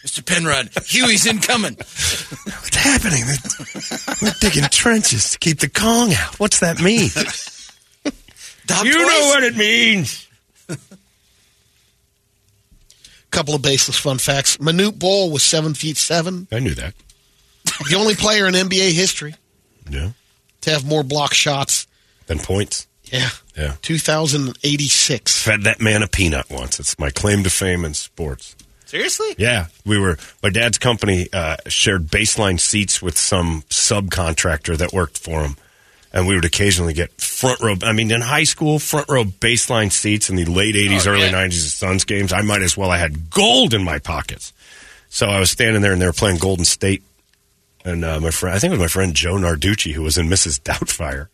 Mr. 0.06 0.26
Penrod, 0.26 0.70
Huey's 0.88 1.26
incoming. 1.26 1.76
What's 1.76 2.76
happening? 2.76 3.24
We're 4.22 4.32
digging 4.40 4.64
trenches 4.70 5.32
to 5.32 5.40
keep 5.40 5.60
the 5.60 5.70
Cong 5.70 6.14
out. 6.14 6.40
What's 6.40 6.60
that 6.62 6.80
mean? 6.82 7.10
Dog 8.66 8.86
you 8.86 8.94
toys? 8.94 9.02
know 9.08 9.28
what 9.28 9.44
it 9.44 9.58
means. 9.58 10.28
Couple 13.32 13.54
of 13.54 13.62
baseless 13.62 13.98
fun 13.98 14.18
facts. 14.18 14.58
Manute 14.58 14.98
Bol 14.98 15.30
was 15.32 15.44
seven 15.44 15.74
feet 15.74 15.98
seven. 15.98 16.48
I 16.52 16.60
knew 16.60 16.74
that. 16.76 16.94
The 17.90 17.96
only 17.96 18.16
player 18.16 18.48
in 18.48 18.56
NBA 18.56 18.92
history 18.94 19.36
Yeah. 19.90 20.12
to 20.62 20.72
have 20.72 20.86
more 20.86 21.04
block 21.04 21.34
shots. 21.34 21.86
than 22.28 22.40
points. 22.40 22.88
Yeah. 23.06 23.30
Yeah. 23.58 23.74
2086. 23.82 25.44
Fed 25.44 25.64
that 25.64 25.82
man 25.82 26.04
a 26.04 26.08
peanut 26.08 26.50
once. 26.50 26.80
It's 26.80 26.98
my 27.00 27.10
claim 27.10 27.44
to 27.44 27.50
fame 27.50 27.84
in 27.86 27.94
sports. 27.96 28.56
Seriously? 28.90 29.36
Yeah, 29.38 29.68
we 29.86 30.00
were. 30.00 30.18
My 30.42 30.50
dad's 30.50 30.80
company 30.80 31.28
uh, 31.32 31.58
shared 31.68 32.08
baseline 32.08 32.60
seats 32.60 33.04
with 33.04 33.20
some 33.20 33.62
subcontractor 33.70 34.78
that 34.78 34.92
worked 34.94 35.18
for 35.20 35.44
him, 35.44 35.58
and 36.12 36.28
we 36.28 36.34
would 36.34 36.44
occasionally 36.46 36.94
get 36.94 37.12
front 37.22 37.60
row. 37.62 37.76
I 37.84 37.94
mean, 37.94 38.10
in 38.10 38.22
high 38.22 38.46
school, 38.46 38.80
front 38.80 39.08
row 39.08 39.26
baseline 39.26 39.92
seats 39.92 40.32
in 40.32 40.38
the 40.38 40.46
late 40.46 40.74
'80s, 40.74 41.06
Oh, 41.06 41.12
early 41.12 41.26
yeah. 41.28 41.32
'90s 41.34 41.70
Suns 41.72 42.04
games. 42.04 42.34
I 42.34 42.42
might 42.42 42.64
as 42.64 42.76
well. 42.76 42.90
I 42.90 42.98
had 42.98 43.30
gold 43.30 43.76
in 43.76 43.84
my 43.84 44.00
pockets, 44.00 44.54
so 45.10 45.28
I 45.28 45.40
was 45.40 45.52
standing 45.52 45.84
there, 45.84 45.94
and 45.94 46.02
they 46.02 46.08
were 46.08 46.12
playing 46.12 46.38
Golden 46.40 46.66
State, 46.66 47.04
and 47.86 48.04
uh, 48.04 48.20
my 48.20 48.32
friend, 48.32 48.56
I 48.56 48.60
think 48.60 48.72
it 48.72 48.78
was 48.80 48.82
my 48.82 48.88
friend 48.88 49.14
Joe 49.14 49.36
Narducci, 49.36 49.94
who 49.94 50.02
was 50.02 50.18
in 50.18 50.28
Mrs. 50.30 50.60
Doubtfire. 50.62 51.28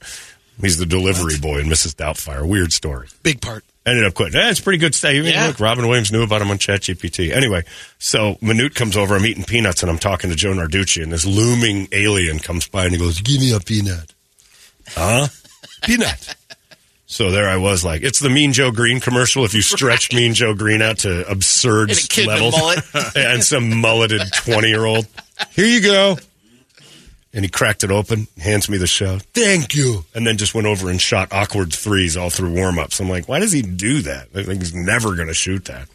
He's 0.59 0.77
the 0.77 0.85
delivery 0.85 1.37
boy 1.39 1.59
in 1.59 1.67
Mrs. 1.67 1.95
Doubtfire. 1.95 2.45
Weird 2.45 2.73
story 2.73 3.07
Big 3.23 3.39
part. 3.41 3.63
Ended 3.87 4.05
up 4.05 4.15
quitting. 4.15 4.39
Eh, 4.39 4.53
pretty 4.63 4.79
good 4.79 4.95
stuff. 4.95 5.13
You 5.13 5.23
Yeah. 5.23 5.47
Look, 5.47 5.59
Robin 5.59 5.87
Williams 5.87 6.11
knew 6.11 6.23
about 6.23 6.41
him 6.41 6.49
on 6.49 6.57
ChatGPT. 6.57 7.31
Anyway, 7.31 7.63
so 7.99 8.35
Manute 8.41 8.73
comes 8.73 8.97
over. 8.97 9.15
I'm 9.15 9.25
eating 9.25 9.43
peanuts 9.43 9.83
and 9.83 9.91
I'm 9.91 9.99
talking 9.99 10.31
to 10.31 10.35
Joe 10.35 10.53
Narducci, 10.53 11.03
and 11.03 11.11
this 11.11 11.25
looming 11.25 11.87
alien 11.91 12.39
comes 12.39 12.67
by 12.67 12.85
and 12.85 12.93
he 12.93 12.97
goes, 12.99 13.21
"Give 13.21 13.39
me 13.39 13.53
a 13.53 13.59
peanut." 13.59 14.13
Huh? 14.89 15.27
peanut. 15.83 16.35
So 17.05 17.29
there 17.29 17.47
I 17.47 17.57
was, 17.57 17.85
like 17.85 18.01
it's 18.01 18.19
the 18.19 18.29
Mean 18.29 18.53
Joe 18.53 18.71
Greene 18.71 18.99
commercial. 18.99 19.45
If 19.45 19.53
you 19.53 19.61
stretch 19.61 20.11
Mean 20.11 20.33
Joe 20.33 20.55
Greene 20.55 20.81
out 20.81 20.99
to 20.99 21.29
absurd 21.29 21.91
And 21.91 22.27
levels, 22.27 22.55
and 23.15 23.43
some 23.43 23.79
mulleted 23.79 24.21
twenty 24.33 24.69
year 24.69 24.85
old, 24.85 25.05
here 25.51 25.67
you 25.67 25.81
go. 25.81 26.17
And 27.35 27.43
he 27.43 27.51
cracked 27.51 27.83
it 27.83 27.91
open, 27.91 28.27
hands 28.39 28.69
me 28.69 28.77
the 28.77 28.87
show. 28.87 29.19
Thank 29.33 29.75
you. 29.75 30.05
And 30.15 30.25
then 30.25 30.37
just 30.37 30.55
went 30.55 30.67
over 30.67 30.89
and 30.89 31.01
shot 31.01 31.33
awkward 31.33 31.73
threes 31.73 32.15
all 32.15 32.29
through 32.29 32.53
warm 32.53 32.79
ups. 32.79 33.01
I'm 33.01 33.09
like, 33.09 33.27
why 33.27 33.39
does 33.39 33.51
he 33.51 33.61
do 33.61 34.01
that? 34.03 34.29
I 34.33 34.43
think 34.43 34.61
he's 34.61 34.73
never 34.73 35.15
going 35.15 35.27
to 35.27 35.33
shoot 35.33 35.65
that. 35.65 35.89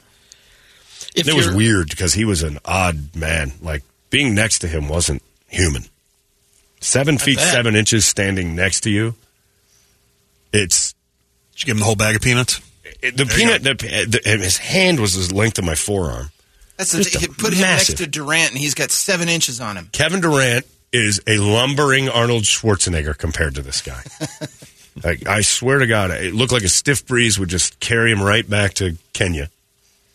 If 1.17 1.27
it 1.27 1.35
was 1.35 1.51
weird 1.51 1.89
because 1.89 2.13
he 2.13 2.27
was 2.27 2.43
an 2.43 2.59
odd 2.65 3.17
man. 3.17 3.53
Like 3.63 3.83
being 4.11 4.35
next 4.35 4.59
to 4.61 4.69
him 4.69 4.89
wasn't 4.89 5.23
human. 5.49 5.85
Seven 6.81 7.17
feet 7.17 7.39
bet. 7.39 7.53
seven 7.53 7.75
inches 7.75 8.05
standing 8.05 8.55
next 8.55 8.83
to 8.83 8.91
you. 8.91 9.15
It's 10.53 10.93
Did 11.53 11.63
you 11.63 11.67
give 11.67 11.77
him 11.77 11.81
the 11.81 11.87
whole 11.87 11.97
bag 11.97 12.17
of 12.17 12.23
peanuts? 12.23 12.61
it, 13.03 13.17
the 13.17 13.27
peanut. 13.27 13.63
The, 13.63 13.75
the, 13.75 14.21
and 14.27 14.43
his 14.43 14.59
hand 14.59 15.01
was 15.01 15.29
the 15.29 15.35
length 15.35 15.59
of 15.59 15.65
my 15.65 15.75
forearm. 15.75 16.31
That's 16.77 16.93
the 16.93 17.03
Just 17.03 17.25
a 17.25 17.29
Put 17.29 17.53
him 17.53 17.61
next 17.61 17.97
to 17.99 18.07
Durant, 18.07 18.51
and 18.51 18.59
he's 18.59 18.75
got 18.75 18.91
seven 18.91 19.29
inches 19.29 19.61
on 19.61 19.77
him. 19.77 19.89
Kevin 19.93 20.21
Durant 20.21 20.67
is 20.93 21.21
a 21.27 21.39
lumbering 21.39 22.09
Arnold 22.09 22.45
Schwarzenegger 22.45 23.17
compared 23.17 23.55
to 23.55 23.63
this 23.63 23.81
guy. 23.81 24.03
like 25.05 25.27
I 25.27 25.43
swear 25.43 25.79
to 25.79 25.87
God, 25.87 26.11
it 26.11 26.35
looked 26.35 26.53
like 26.53 26.65
a 26.65 26.69
stiff 26.69 27.07
breeze 27.07 27.39
would 27.39 27.49
just 27.49 27.81
carry 27.81 28.11
him 28.11 28.23
right 28.23 28.49
back 28.49 28.75
to 28.75 28.97
Kenya, 29.13 29.51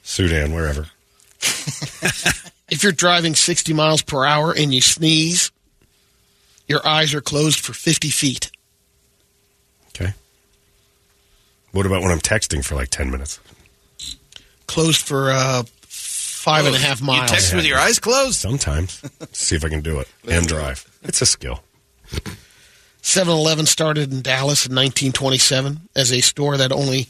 Sudan, 0.04 0.54
wherever. 0.54 0.88
If 2.68 2.84
you're 2.84 2.92
driving 2.92 3.36
60 3.36 3.74
miles 3.74 4.02
per 4.02 4.26
hour 4.26 4.54
and 4.56 4.74
you 4.74 4.82
sneeze, 4.82 5.52
your 6.68 6.86
eyes 6.86 7.14
are 7.14 7.22
closed 7.22 7.60
for 7.60 7.74
50 7.74 8.10
feet. 8.10 8.52
Okay. 9.90 10.14
What 11.72 11.86
about 11.86 12.02
when 12.02 12.12
I'm 12.12 12.20
texting 12.20 12.66
for 12.66 12.76
like 12.76 12.90
ten 12.90 13.12
minutes? 13.12 13.40
Closed 14.68 15.02
for 15.02 15.32
uh, 15.32 15.64
five 16.46 16.68
and 16.68 16.76
a 16.76 16.80
half 16.80 17.02
miles. 17.02 17.32
You 17.32 17.36
text 17.36 17.56
with 17.56 17.66
your 17.66 17.80
eyes 17.80 17.98
closed. 17.98 18.40
Sometimes. 18.40 19.02
See 19.32 19.56
if 19.56 19.66
I 19.66 19.70
can 19.70 19.82
do 19.82 20.00
it 20.00 20.08
and 20.30 20.48
drive. 20.48 20.86
It's 21.02 21.20
a 21.22 21.26
skill. 21.26 21.64
7-Eleven 23.02 23.66
started 23.66 24.14
in 24.14 24.22
Dallas 24.22 24.68
in 24.68 24.76
1927 24.76 25.90
as 25.96 26.14
a 26.14 26.22
store 26.22 26.58
that 26.58 26.72
only 26.72 27.08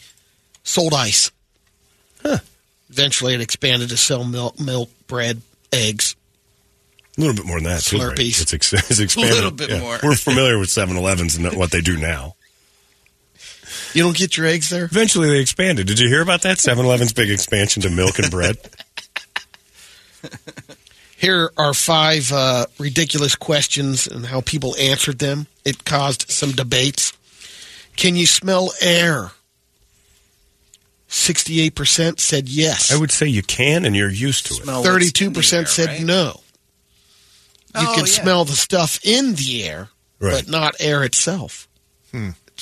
sold 0.64 0.94
ice. 0.94 1.32
Huh. 2.24 2.38
Eventually, 2.90 3.34
it 3.34 3.42
expanded 3.42 3.90
to 3.90 3.98
sell 3.98 4.24
milk, 4.24 4.58
milk, 4.58 4.90
bread, 5.08 5.42
eggs. 5.74 6.16
A 7.18 7.22
little 7.22 7.36
bit 7.36 7.46
more 7.46 7.60
than 7.60 7.66
that, 7.66 7.82
too. 7.82 7.98
right? 7.98 8.16
Slurpees. 8.16 8.42
It's, 8.42 8.54
ex- 8.54 8.74
it's 8.90 9.00
expanded. 9.00 9.34
A 9.34 9.36
little 9.36 9.52
bit 9.52 9.82
more. 9.82 10.00
We're 10.02 10.16
familiar 10.16 10.58
with 10.58 10.70
7 10.70 10.96
Elevens 10.96 11.36
and 11.36 11.46
what 11.58 11.72
they 11.72 11.82
do 11.82 11.98
now. 11.98 12.36
You 13.94 14.04
don't 14.04 14.16
get 14.16 14.38
your 14.38 14.46
eggs 14.46 14.70
there? 14.70 14.86
Eventually, 14.86 15.28
they 15.28 15.40
expanded. 15.40 15.88
Did 15.88 16.00
you 16.00 16.08
hear 16.08 16.22
about 16.22 16.44
that? 16.44 16.60
7 16.60 16.86
Eleven's 16.86 17.14
big 17.14 17.30
expansion 17.30 17.82
to 17.84 17.90
milk 17.90 18.18
and 18.20 18.32
bread? 18.32 18.58
Here 21.18 21.50
are 21.58 21.74
five 21.74 22.32
uh, 22.32 22.66
ridiculous 22.78 23.36
questions 23.36 24.06
and 24.08 24.26
how 24.26 24.42
people 24.42 24.76
answered 24.78 25.20
them. 25.20 25.48
It 25.64 25.86
caused 25.86 26.30
some 26.30 26.52
debates. 26.52 27.14
Can 27.96 28.16
you 28.16 28.26
smell 28.28 28.72
air? 28.82 29.32
68% 31.10 32.20
said 32.20 32.50
yes. 32.50 32.92
I 32.92 32.98
would 33.00 33.12
say 33.12 33.28
you 33.28 33.44
can, 33.44 33.86
and 33.86 33.96
you're 33.96 34.10
used 34.10 34.48
to 34.48 34.56
it. 34.56 34.64
32% 34.66 35.68
said 35.68 36.04
no. 36.06 36.42
You 37.80 37.88
Oh, 37.88 37.94
can 37.96 38.06
yeah. 38.06 38.12
smell 38.12 38.46
the 38.46 38.54
stuff 38.56 39.00
in 39.04 39.36
the 39.36 39.64
air, 39.64 39.90
Right. 40.20 40.34
but 40.34 40.48
not 40.50 40.76
air 40.80 41.04
itself. 41.04 41.68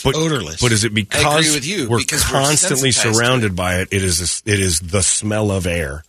But, 0.04 0.16
odorless. 0.16 0.60
But 0.60 0.72
is 0.72 0.84
it 0.84 0.94
because 0.94 1.24
I 1.24 1.38
agree 1.40 1.52
with 1.54 1.66
you, 1.68 1.88
we're 1.88 2.00
because 2.00 2.24
we're 2.26 2.42
constantly 2.42 2.92
sensitized 2.92 3.18
surrounded 3.18 3.56
by 3.56 3.80
it? 3.82 3.90
It 3.92 4.04
is 4.04 4.20
a, 4.46 4.52
it 4.52 4.60
is 4.60 4.80
the 4.80 5.04
smell 5.04 5.52
of 5.52 5.68
air. 5.68 6.04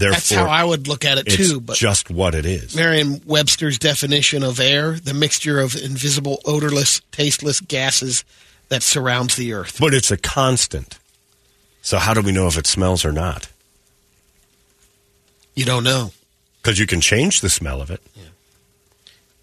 Therefore, 0.00 0.14
That's 0.14 0.30
how 0.32 0.46
I 0.46 0.64
would 0.64 0.88
look 0.88 1.04
at 1.04 1.18
it 1.18 1.24
too. 1.24 1.60
But 1.60 1.76
just 1.76 2.10
what 2.10 2.34
it 2.34 2.46
is. 2.46 2.74
Merriam 2.74 3.20
Webster's 3.26 3.78
definition 3.78 4.42
of 4.42 4.58
air, 4.58 4.92
the 4.92 5.12
mixture 5.12 5.60
of 5.60 5.76
invisible, 5.76 6.40
odorless, 6.46 7.02
tasteless 7.12 7.60
gases 7.60 8.24
that 8.70 8.82
surrounds 8.82 9.36
the 9.36 9.52
earth. 9.52 9.76
But 9.78 9.92
it's 9.92 10.10
a 10.10 10.16
constant. 10.16 10.98
So 11.82 11.98
how 11.98 12.14
do 12.14 12.22
we 12.22 12.32
know 12.32 12.46
if 12.46 12.56
it 12.56 12.66
smells 12.66 13.04
or 13.04 13.12
not? 13.12 13.50
You 15.54 15.66
don't 15.66 15.84
know. 15.84 16.12
Because 16.62 16.78
you 16.78 16.86
can 16.86 17.02
change 17.02 17.42
the 17.42 17.50
smell 17.50 17.82
of 17.82 17.90
it. 17.90 18.00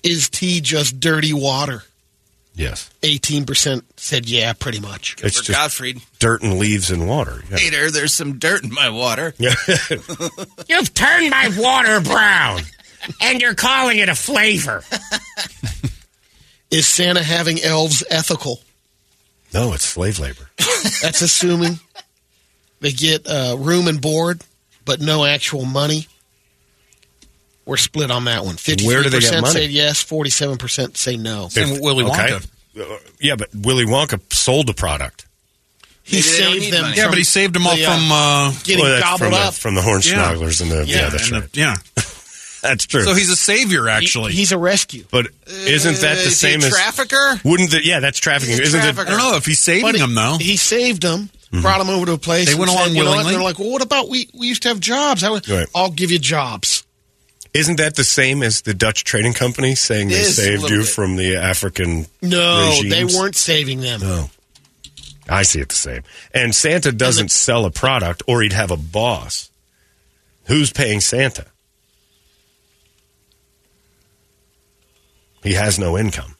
Is 0.01 0.27
tea 0.27 0.59
just 0.59 0.99
dirty 0.99 1.33
water? 1.33 1.83
Yes. 2.57 2.89
18% 3.03 3.83
said 3.97 4.27
yeah, 4.27 4.51
pretty 4.53 4.79
much. 4.79 5.15
It's 5.23 5.37
For 5.37 5.43
just 5.43 5.57
Gottfried. 5.57 6.01
dirt 6.19 6.41
and 6.41 6.57
leaves 6.57 6.89
and 6.89 7.07
water. 7.07 7.43
Yeah. 7.51 7.57
Hater, 7.57 7.91
there's 7.91 8.13
some 8.15 8.39
dirt 8.39 8.63
in 8.63 8.73
my 8.73 8.89
water. 8.89 9.33
You've 9.39 10.93
turned 10.93 11.29
my 11.29 11.51
water 11.55 12.01
brown, 12.01 12.61
and 13.21 13.39
you're 13.41 13.53
calling 13.53 13.99
it 13.99 14.09
a 14.09 14.15
flavor. 14.15 14.83
Is 16.71 16.87
Santa 16.87 17.23
having 17.23 17.61
elves 17.61 18.03
ethical? 18.09 18.59
no, 19.53 19.71
it's 19.73 19.85
slave 19.85 20.19
labor. 20.19 20.49
That's 21.01 21.21
assuming 21.21 21.79
they 22.81 22.91
get 22.91 23.25
uh, 23.27 23.55
room 23.57 23.87
and 23.87 24.01
board, 24.01 24.41
but 24.83 24.99
no 24.99 25.23
actual 25.25 25.63
money. 25.63 26.07
We're 27.67 27.77
split 27.77 28.09
on 28.09 28.25
that 28.25 28.45
one. 28.45 28.55
53% 28.55 28.87
Where 28.87 29.03
do 29.03 29.09
they 29.09 29.19
get 29.19 29.41
money? 29.41 29.53
say 29.53 29.65
yes, 29.67 30.03
47% 30.03 30.97
say 30.97 31.17
no. 31.17 31.49
And 31.55 31.81
Willy 31.81 32.03
Wonka. 32.05 32.47
Uh, 32.79 32.97
yeah, 33.19 33.35
but 33.35 33.49
Willy 33.53 33.85
Wonka 33.85 34.21
sold 34.33 34.67
the 34.67 34.73
product. 34.73 35.25
He 36.03 36.15
Maybe 36.17 36.21
saved 36.23 36.73
them. 36.73 36.81
money. 36.83 36.95
Yeah, 36.97 37.09
but 37.09 37.17
he 37.17 37.23
saved 37.25 37.53
them 37.53 37.67
all 37.67 37.75
the, 37.75 37.85
uh, 37.85 37.93
from. 37.97 38.11
Uh, 38.11 38.51
getting 38.63 38.83
Well, 38.85 38.99
gobbled 39.01 39.19
from 39.19 39.31
the, 39.31 39.37
up. 39.37 39.53
from 39.53 39.75
the 39.75 39.81
Hornswogglers 39.81 40.61
and 40.61 40.71
the 40.71 40.85
yeah, 40.87 40.95
yeah, 41.01 41.09
that's 41.09 41.29
and 41.31 41.43
the- 41.43 41.49
yeah. 41.59 41.75
That's 42.63 42.87
true. 42.87 43.03
So 43.03 43.13
he's 43.13 43.29
a 43.29 43.35
savior, 43.35 43.83
He- 43.83 43.89
actually. 43.91 44.33
he's 44.33 44.51
a 44.51 44.57
rescue. 44.57 45.05
but 45.11 45.27
isn't 45.47 45.97
that 46.01 46.11
Uh, 46.13 46.15
the 46.15 46.21
is 46.21 46.41
he 46.41 46.47
a 46.47 46.51
same 46.51 46.61
as 46.63 46.69
trafficker? 46.73 47.39
Wouldn't 47.43 47.69
that? 47.71 47.85
Yeah, 47.85 47.99
that's 47.99 48.17
trafficking. 48.17 48.59
Isn't 48.59 48.79
trafficker. 48.81 49.03
it? 49.03 49.07
I 49.07 49.09
don't 49.11 49.19
know 49.31 49.37
if 49.37 49.45
he's 49.45 49.59
saving 49.59 49.83
But 49.91 49.97
them 49.99 50.15
though. 50.15 50.37
He 50.39 50.57
saved 50.57 51.03
them, 51.03 51.29
brought 51.51 51.77
them 51.77 51.89
over 51.91 52.07
to 52.07 52.13
a 52.13 52.17
place. 52.17 52.47
They 52.47 52.53
and 52.53 52.59
went 52.59 52.71
said, 52.71 52.77
along 52.79 52.95
you 52.95 53.03
know 53.03 53.09
what? 53.11 53.17
willingly? 53.17 53.33
They're 53.35 53.43
like, 53.43 53.59
well, 53.59 53.69
what 53.69 53.83
about 53.83 54.09
we? 54.09 54.27
We 54.33 54.47
used 54.47 54.63
to 54.63 54.69
have 54.69 54.79
jobs. 54.79 55.23
I 55.23 55.29
went, 55.29 55.47
Right. 55.47 55.67
I'll 55.75 55.91
give 55.91 56.09
you 56.11 56.17
jobs. 56.19 56.76
Isn't 57.57 57.77
that 57.77 57.95
the 57.95 58.03
same 58.03 58.43
as 58.43 58.61
the 58.61 58.73
Dutch 58.73 59.03
trading 59.03 59.33
company 59.33 59.73
saying 59.75 60.09
they 60.09 60.23
saved 60.23 60.69
you 60.69 60.79
bit. 60.79 60.87
from 60.87 61.15
the 61.15 61.35
African? 61.37 62.05
No, 62.21 62.69
regimes? 62.81 63.13
they 63.13 63.19
weren't 63.19 63.35
saving 63.35 63.81
them. 63.81 63.99
No. 64.01 64.29
I 65.29 65.43
see 65.43 65.59
it 65.59 65.69
the 65.69 65.75
same. 65.75 66.03
And 66.33 66.53
Santa 66.55 66.91
doesn't 66.91 67.31
sell 67.31 67.65
a 67.65 67.71
product, 67.71 68.23
or 68.27 68.41
he'd 68.41 68.53
have 68.53 68.71
a 68.71 68.77
boss. 68.77 69.49
Who's 70.45 70.71
paying 70.71 71.01
Santa? 71.01 71.47
He 75.43 75.53
has 75.53 75.77
no 75.79 75.97
income. 75.97 76.35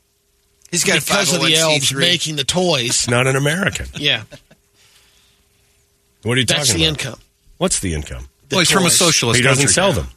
He's 0.72 0.84
got 0.84 1.00
because 1.00 1.34
of 1.34 1.42
the 1.42 1.56
oh 1.58 1.72
elves 1.72 1.92
501c3. 1.92 2.00
making 2.00 2.36
the 2.36 2.44
toys. 2.44 3.08
Not 3.10 3.26
an 3.28 3.36
American. 3.36 3.88
Yeah, 3.96 4.24
What 6.24 6.38
are 6.38 6.40
you 6.42 6.46
talking? 6.46 6.58
that's 6.60 6.70
talking 6.70 6.82
the 6.82 6.88
income. 6.88 7.20
What's 7.58 7.80
the 7.80 7.94
income? 7.94 8.28
The 8.50 8.56
well, 8.58 8.60
he's 8.60 8.72
from 8.72 8.86
a 8.86 8.90
socialist. 8.90 9.38
he 9.38 9.44
doesn't 9.44 9.64
country. 9.68 9.74
sell 9.74 9.94
them. 9.94 10.08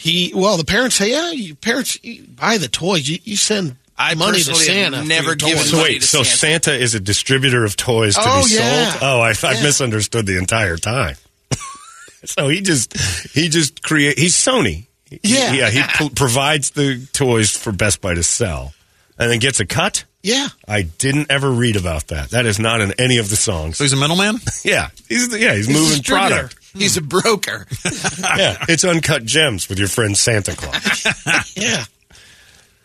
He 0.00 0.32
well, 0.32 0.56
the 0.56 0.64
parents 0.64 0.94
say, 0.96 1.10
yeah, 1.10 1.32
you 1.32 1.56
parents 1.56 1.98
you 2.04 2.22
buy 2.22 2.58
the 2.58 2.68
toys. 2.68 3.08
You, 3.08 3.18
you 3.24 3.36
send 3.36 3.74
I 3.96 4.14
money 4.14 4.38
to 4.38 4.54
Santa. 4.54 5.02
never 5.04 5.30
your 5.30 5.34
given. 5.36 5.64
So 5.64 5.82
wait, 5.82 6.02
to 6.02 6.06
so 6.06 6.22
Santa. 6.22 6.36
Santa 6.70 6.74
is 6.80 6.94
a 6.94 7.00
distributor 7.00 7.64
of 7.64 7.76
toys 7.76 8.14
to 8.14 8.20
Oh, 8.24 8.44
be 8.46 8.54
yeah. 8.54 8.92
sold? 8.92 9.02
Oh, 9.02 9.20
I, 9.20 9.30
I 9.42 9.54
Yeah. 9.54 9.62
misunderstood 9.64 10.24
the 10.26 10.38
entire 10.38 10.76
time. 10.76 11.16
so 12.24 12.48
he 12.48 12.60
just 12.60 12.96
he 13.34 13.48
just 13.48 13.82
create. 13.82 14.18
He's 14.18 14.36
Sony. 14.36 14.86
He- 15.10 15.18
Yeah. 15.24 15.52
yeah. 15.52 15.70
He 15.70 15.82
p- 15.82 16.10
provides 16.14 16.70
the 16.70 17.04
toys 17.12 17.50
for 17.50 17.72
Best 17.72 18.00
Buy 18.00 18.14
to 18.14 18.22
sell, 18.22 18.72
and 19.18 19.30
then 19.30 19.40
gets 19.40 19.58
a 19.58 19.66
cut. 19.66 20.04
Yeah, 20.22 20.48
I 20.66 20.82
didn't 20.82 21.30
ever 21.30 21.50
read 21.50 21.76
about 21.76 22.08
that. 22.08 22.30
That 22.30 22.44
is 22.44 22.58
not 22.58 22.80
in 22.80 22.92
any 22.98 23.18
of 23.18 23.30
the 23.30 23.36
songs. 23.36 23.78
So 23.78 23.84
he's 23.84 23.92
a 23.92 23.96
middleman. 23.96 24.36
Yeah, 24.64 24.90
he's 25.08 25.28
yeah 25.36 25.54
he's 25.54 25.66
He's 25.66 25.76
moving 25.76 26.02
product. 26.02 26.56
He's 26.78 26.96
a 26.96 27.02
broker. 27.02 27.66
yeah, 27.84 28.64
it's 28.68 28.84
uncut 28.84 29.24
gems 29.24 29.68
with 29.68 29.78
your 29.78 29.88
friend 29.88 30.16
Santa 30.16 30.54
Claus. 30.56 31.54
yeah. 31.56 31.84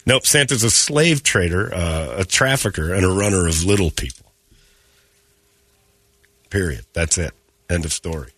Nope, 0.06 0.26
Santa's 0.28 0.64
a 0.64 0.70
slave 0.70 1.24
trader, 1.24 1.74
uh, 1.74 2.16
a 2.20 2.26
trafficker, 2.26 2.94
and 2.94 3.06
a 3.06 3.10
runner 3.10 3.48
of 3.48 3.64
little 3.64 3.90
people. 3.92 4.32
Period. 6.50 6.86
That's 6.94 7.18
it. 7.18 7.32
End 7.70 7.86
of 7.86 7.94
story. 7.94 8.32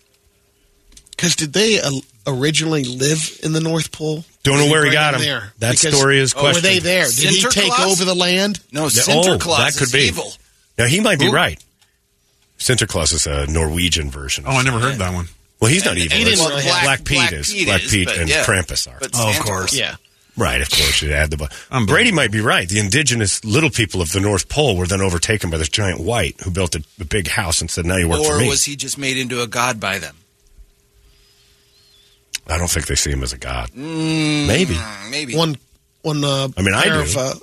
Because 1.11 1.35
did 1.35 1.53
they 1.53 1.79
uh, 1.81 1.89
originally 2.27 2.83
live 2.83 3.39
in 3.43 3.53
the 3.53 3.61
North 3.61 3.91
Pole? 3.91 4.23
Don't 4.43 4.57
know 4.57 4.69
where 4.69 4.85
he 4.85 4.91
got 4.91 5.11
them 5.13 5.21
'em. 5.21 5.27
there? 5.27 5.53
That 5.59 5.77
story 5.77 6.19
is 6.19 6.33
oh, 6.37 6.43
Were 6.43 6.61
they 6.61 6.79
there? 6.79 7.05
Did 7.05 7.29
he 7.33 7.41
take 7.49 7.77
over 7.79 8.05
the 8.05 8.13
land? 8.15 8.59
No, 8.71 8.83
Yeah, 8.83 8.89
Sinterklaas 9.01 9.45
oh, 9.45 9.57
that 9.57 9.73
could 9.73 9.83
is 9.83 9.91
be. 9.91 9.99
evil. 10.07 10.31
Now 10.77 10.85
he 10.85 10.99
might 10.99 11.19
be 11.19 11.25
Who? 11.25 11.31
right. 11.31 11.61
Sinterklaas 12.59 13.13
is 13.13 13.25
a 13.27 13.47
Norwegian 13.47 14.11
version. 14.11 14.45
Oh, 14.47 14.51
I 14.51 14.63
never 14.63 14.79
heard 14.79 14.95
that 14.99 15.13
one. 15.13 15.27
Well, 15.59 15.71
he's 15.71 15.85
not 15.85 15.97
evil. 15.97 16.17
He 16.17 16.23
didn't 16.25 16.39
It's- 16.39 16.49
really 16.49 16.63
Black, 16.63 16.85
have- 16.99 17.05
Pete 17.05 17.17
Black 17.17 17.31
is. 17.33 17.51
Pete 17.51 17.65
Black 17.67 17.81
Pete 17.81 18.07
but 18.07 18.17
and 18.17 18.29
yeah. 18.29 18.43
Krampus 18.43 18.87
are. 18.91 18.97
But 18.99 19.11
Oh, 19.15 19.29
of 19.29 19.39
course. 19.39 19.73
Yeah. 19.73 19.95
Right, 20.37 20.59
of 20.61 20.69
course, 20.69 21.01
you 21.01 21.13
add 21.13 21.31
the. 21.31 21.37
bu- 21.37 21.45
Unbelievable. 21.71 21.93
Brady 21.93 22.11
might 22.11 22.29
be 22.31 22.41
right. 22.41 22.67
The 22.67 22.79
indigenous 22.79 23.45
little 23.45 23.69
people 23.69 24.01
of 24.01 24.11
the 24.11 24.19
North 24.19 24.49
Pole 24.49 24.75
were 24.75 24.85
then 24.85 24.99
overtaken 24.99 25.49
by 25.49 25.57
this 25.57 25.69
giant 25.69 26.01
white 26.01 26.35
who 26.41 26.51
built 26.51 26.75
a, 26.75 26.83
a 26.99 27.05
big 27.05 27.29
house 27.29 27.61
and 27.61 27.71
said, 27.71 27.85
"Now 27.85 27.95
you 27.95 28.09
work 28.09 28.21
for 28.21 28.33
Or 28.41 28.45
was 28.45 28.65
he 28.65 28.75
just 28.75 28.97
made 28.97 29.15
into 29.15 29.41
a 29.41 29.47
god 29.47 29.79
by 29.79 29.97
them? 29.97 30.17
I 32.47 32.57
don't 32.57 32.69
think 32.69 32.87
they 32.87 32.95
see 32.95 33.11
him 33.11 33.23
as 33.23 33.33
a 33.33 33.37
god. 33.37 33.69
Mm, 33.71 34.45
Maybe. 34.47 34.77
Maybe. 35.09 35.35
One 35.35 35.57
one 36.01 36.23
uh, 36.23 36.49
I 36.57 36.61
mean, 36.61 36.73
I 36.75 36.83
do. 36.83 36.99
of 36.99 37.17
uh, 37.17 37.33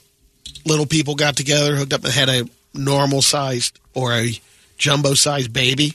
little 0.64 0.86
people 0.86 1.14
got 1.14 1.34
together, 1.34 1.74
hooked 1.76 1.93
up, 1.93 2.05
and 2.05 2.12
had 2.12 2.28
a 2.28 2.44
normal 2.74 3.22
sized 3.22 3.78
or 3.94 4.12
a 4.12 4.32
jumbo 4.82 5.14
sized 5.14 5.52
baby, 5.52 5.94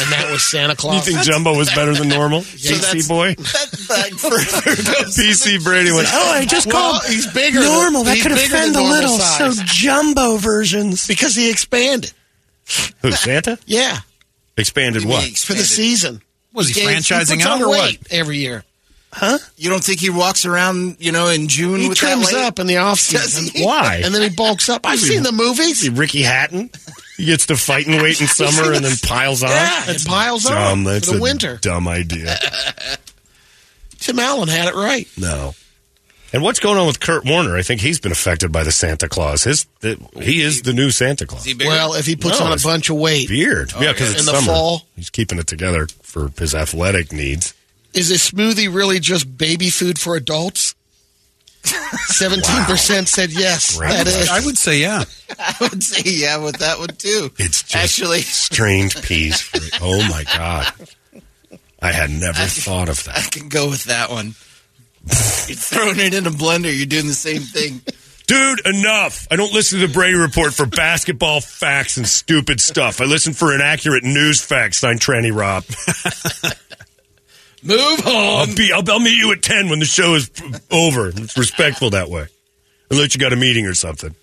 and 0.00 0.12
that 0.12 0.28
was 0.30 0.42
Santa 0.44 0.76
Claus. 0.76 1.06
You 1.08 1.14
think 1.14 1.26
Jumbo 1.26 1.56
was 1.56 1.68
better 1.74 1.92
than 1.94 2.08
normal? 2.08 2.42
So 2.58 2.74
PC 2.74 3.08
boy. 3.08 3.34
That 3.34 3.86
back 3.88 4.12
further 4.12 4.82
goes- 4.82 5.16
PC 5.16 5.62
Brady 5.64 5.90
went. 5.92 6.06
Oh, 6.12 6.30
I 6.32 6.44
just 6.44 6.66
Well, 6.68 6.92
called 6.92 7.04
he's 7.06 7.26
bigger. 7.32 7.60
Normal. 7.60 8.04
Than, 8.04 8.10
That 8.10 8.14
he's 8.14 8.22
could 8.22 8.34
bigger 8.34 8.54
offend 8.54 8.74
than 8.74 8.82
the 8.84 8.88
normal 8.88 9.12
little. 9.12 9.18
So 9.18 9.62
jumbo 9.66 10.36
versions. 10.36 11.06
because 11.06 11.34
he 11.34 11.50
expanded. 11.50 12.12
Who 13.02 13.10
Santa 13.12 13.58
Yeah, 13.66 13.98
expanded 14.56 15.04
what? 15.04 15.24
for 15.38 15.54
the 15.54 15.64
season. 15.64 16.22
Was 16.52 16.68
he 16.68 16.74
gains- 16.80 17.06
franchising 17.08 17.34
puts 17.36 17.46
out 17.46 17.60
or 17.62 17.68
what? 17.68 17.96
every 18.10 18.38
year? 18.38 18.64
Huh? 19.12 19.38
You 19.56 19.70
don't 19.70 19.82
think 19.82 20.00
he 20.00 20.10
walks 20.10 20.44
around, 20.44 20.96
you 21.00 21.12
know, 21.12 21.28
in 21.28 21.48
June 21.48 21.80
He 21.80 21.88
with 21.88 21.96
trims 21.98 22.28
that 22.30 22.36
weight? 22.36 22.44
up 22.44 22.58
in 22.58 22.66
the 22.66 22.76
off 22.76 22.98
season. 23.00 23.64
Why? 23.64 24.02
And 24.04 24.14
then 24.14 24.20
he 24.22 24.28
bulks 24.28 24.68
up. 24.68 24.84
I've 24.86 25.00
seen 25.00 25.22
the 25.22 25.32
movies. 25.32 25.80
See 25.80 25.88
Ricky 25.88 26.22
Hatton. 26.22 26.70
He 27.18 27.26
gets 27.26 27.44
to 27.46 27.56
fight 27.56 27.86
and 27.86 28.00
wait 28.00 28.18
in 28.20 28.26
summer 28.28 28.72
and 28.72 28.82
then 28.82 28.96
piles 29.02 29.42
on. 29.42 29.50
Yeah, 29.50 29.90
it 29.90 30.06
piles 30.06 30.46
on 30.46 30.52
dumb. 30.54 30.84
for 30.84 30.90
That's 30.92 31.10
the 31.10 31.18
a 31.18 31.20
winter. 31.20 31.58
dumb 31.60 31.86
idea. 31.86 32.34
Tim 33.98 34.18
Allen 34.18 34.48
had 34.48 34.68
it 34.68 34.74
right. 34.74 35.06
No. 35.18 35.54
And 36.32 36.42
what's 36.42 36.60
going 36.60 36.78
on 36.78 36.86
with 36.86 37.00
Kurt 37.00 37.24
Warner? 37.24 37.56
I 37.56 37.62
think 37.62 37.80
he's 37.80 37.98
been 38.00 38.12
affected 38.12 38.52
by 38.52 38.62
the 38.62 38.70
Santa 38.70 39.08
Claus. 39.08 39.44
His 39.44 39.66
the, 39.80 39.98
he 40.20 40.42
is 40.42 40.62
the 40.62 40.72
new 40.74 40.90
Santa 40.90 41.26
Claus. 41.26 41.40
Is 41.40 41.46
he 41.46 41.54
bigger? 41.54 41.70
Well, 41.70 41.94
if 41.94 42.04
he 42.06 42.16
puts 42.16 42.38
No, 42.38 42.46
on 42.46 42.52
a 42.52 42.54
it's 42.54 42.64
bunch 42.64 42.90
of 42.90 42.96
weight, 42.96 43.28
Beard, 43.28 43.72
yeah, 43.80 43.88
oh, 43.88 43.92
because 43.94 44.10
In 44.10 44.16
it's 44.16 44.26
the 44.26 44.32
summer. 44.32 44.46
fall. 44.46 44.82
He's 44.94 45.10
keeping 45.10 45.38
it 45.38 45.46
together 45.46 45.86
for 46.02 46.30
his 46.38 46.54
athletic 46.54 47.12
needs. 47.12 47.54
Is 47.94 48.10
a 48.10 48.14
smoothie 48.14 48.72
really 48.72 49.00
just 49.00 49.38
baby 49.38 49.70
food 49.70 49.98
for 49.98 50.14
adults? 50.16 50.74
Seventeen 51.64 52.64
percent 52.64 53.08
said 53.08 53.30
yes. 53.32 53.78
That 53.78 54.06
is. 54.06 54.28
I 54.28 54.44
would 54.44 54.56
say 54.58 54.80
yeah. 54.80 55.04
I 55.38 55.54
would 55.60 55.82
say 55.82 56.02
yeah 56.10 56.38
with 56.38 56.56
that 56.58 56.78
one 56.78 56.88
too. 56.88 57.30
It's 57.38 57.62
just 57.62 57.76
Actually, 57.76 58.20
strained 58.22 58.94
peas. 59.02 59.48
Oh 59.82 59.98
my 60.08 60.24
god! 60.24 60.72
I 61.80 61.92
had 61.92 62.10
never 62.10 62.38
thought 62.44 62.88
of 62.88 63.04
that. 63.04 63.16
I 63.18 63.22
can 63.22 63.48
go 63.48 63.68
with 63.68 63.84
that 63.84 64.10
one. 64.10 64.34
You're 65.46 65.56
throwing 65.56 65.98
it 66.00 66.14
in 66.14 66.26
a 66.26 66.30
blender. 66.30 66.74
You're 66.74 66.86
doing 66.86 67.06
the 67.06 67.14
same 67.14 67.42
thing. 67.42 67.80
dude. 68.26 68.66
Enough! 68.66 69.26
I 69.30 69.36
don't 69.36 69.52
listen 69.52 69.80
to 69.80 69.86
the 69.86 69.92
Brady 69.92 70.16
Report 70.16 70.52
for 70.54 70.66
basketball 70.66 71.40
facts 71.40 71.96
and 71.96 72.06
stupid 72.06 72.60
stuff. 72.60 73.00
I 73.00 73.04
listen 73.04 73.32
for 73.32 73.54
inaccurate 73.54 74.04
news 74.04 74.40
facts. 74.40 74.82
I'm 74.84 74.98
Tranny 74.98 75.34
Rob. 75.34 75.64
Move 77.62 78.06
on. 78.06 78.48
I'll 78.48 78.54
be. 78.54 78.72
I'll, 78.72 78.88
I'll 78.90 79.00
meet 79.00 79.18
you 79.18 79.32
at 79.32 79.42
ten 79.42 79.68
when 79.68 79.78
the 79.80 79.84
show 79.84 80.14
is 80.14 80.30
over. 80.70 81.08
It's 81.08 81.36
respectful 81.36 81.90
that 81.90 82.08
way. 82.08 82.26
Unless 82.90 83.14
you 83.14 83.20
got 83.20 83.32
a 83.32 83.36
meeting 83.36 83.66
or 83.66 83.74
something. 83.74 84.14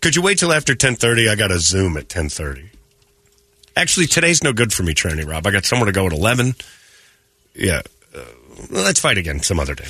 Could 0.00 0.16
you 0.16 0.22
wait 0.22 0.38
till 0.38 0.52
after 0.52 0.74
ten 0.74 0.94
thirty? 0.94 1.28
I 1.28 1.34
got 1.34 1.50
a 1.50 1.58
Zoom 1.58 1.96
at 1.96 2.08
ten 2.08 2.28
thirty. 2.28 2.70
Actually, 3.76 4.06
today's 4.06 4.42
no 4.44 4.52
good 4.52 4.72
for 4.72 4.82
me, 4.82 4.94
Tranny 4.94 5.26
Rob. 5.28 5.46
I 5.46 5.50
got 5.50 5.64
somewhere 5.64 5.86
to 5.86 5.92
go 5.92 6.06
at 6.06 6.12
eleven. 6.12 6.54
Yeah. 7.54 7.82
Uh, 8.14 8.20
well, 8.70 8.84
let's 8.84 9.00
fight 9.00 9.18
again 9.18 9.40
some 9.40 9.58
other 9.58 9.74
day. 9.74 9.86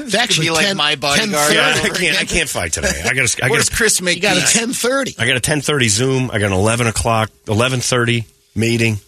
It's 0.00 0.14
actually 0.14 0.46
be 0.46 0.50
like 0.52 0.66
10 0.66 0.76
my 0.76 0.94
bodyguard. 0.96 1.52
10:30. 1.52 1.54
Yeah, 1.54 1.72
I 1.82 1.88
can't. 1.88 2.20
I 2.20 2.24
can't 2.24 2.48
fight 2.48 2.72
today. 2.72 3.02
I 3.04 3.14
got. 3.14 3.42
I 3.42 3.48
What 3.48 3.56
does 3.56 3.68
got. 3.68 3.76
Chris 3.76 4.00
make? 4.00 4.16
You 4.16 4.22
got 4.22 4.36
a 4.36 4.40
ten 4.52 4.72
thirty. 4.72 5.14
I 5.18 5.26
got 5.26 5.36
a 5.36 5.40
ten 5.40 5.60
thirty 5.60 5.88
Zoom. 5.88 6.30
I 6.30 6.38
got 6.38 6.46
an 6.46 6.52
eleven 6.52 6.86
o'clock, 6.86 7.30
eleven 7.48 7.80
thirty 7.80 8.26
meeting. 8.54 8.98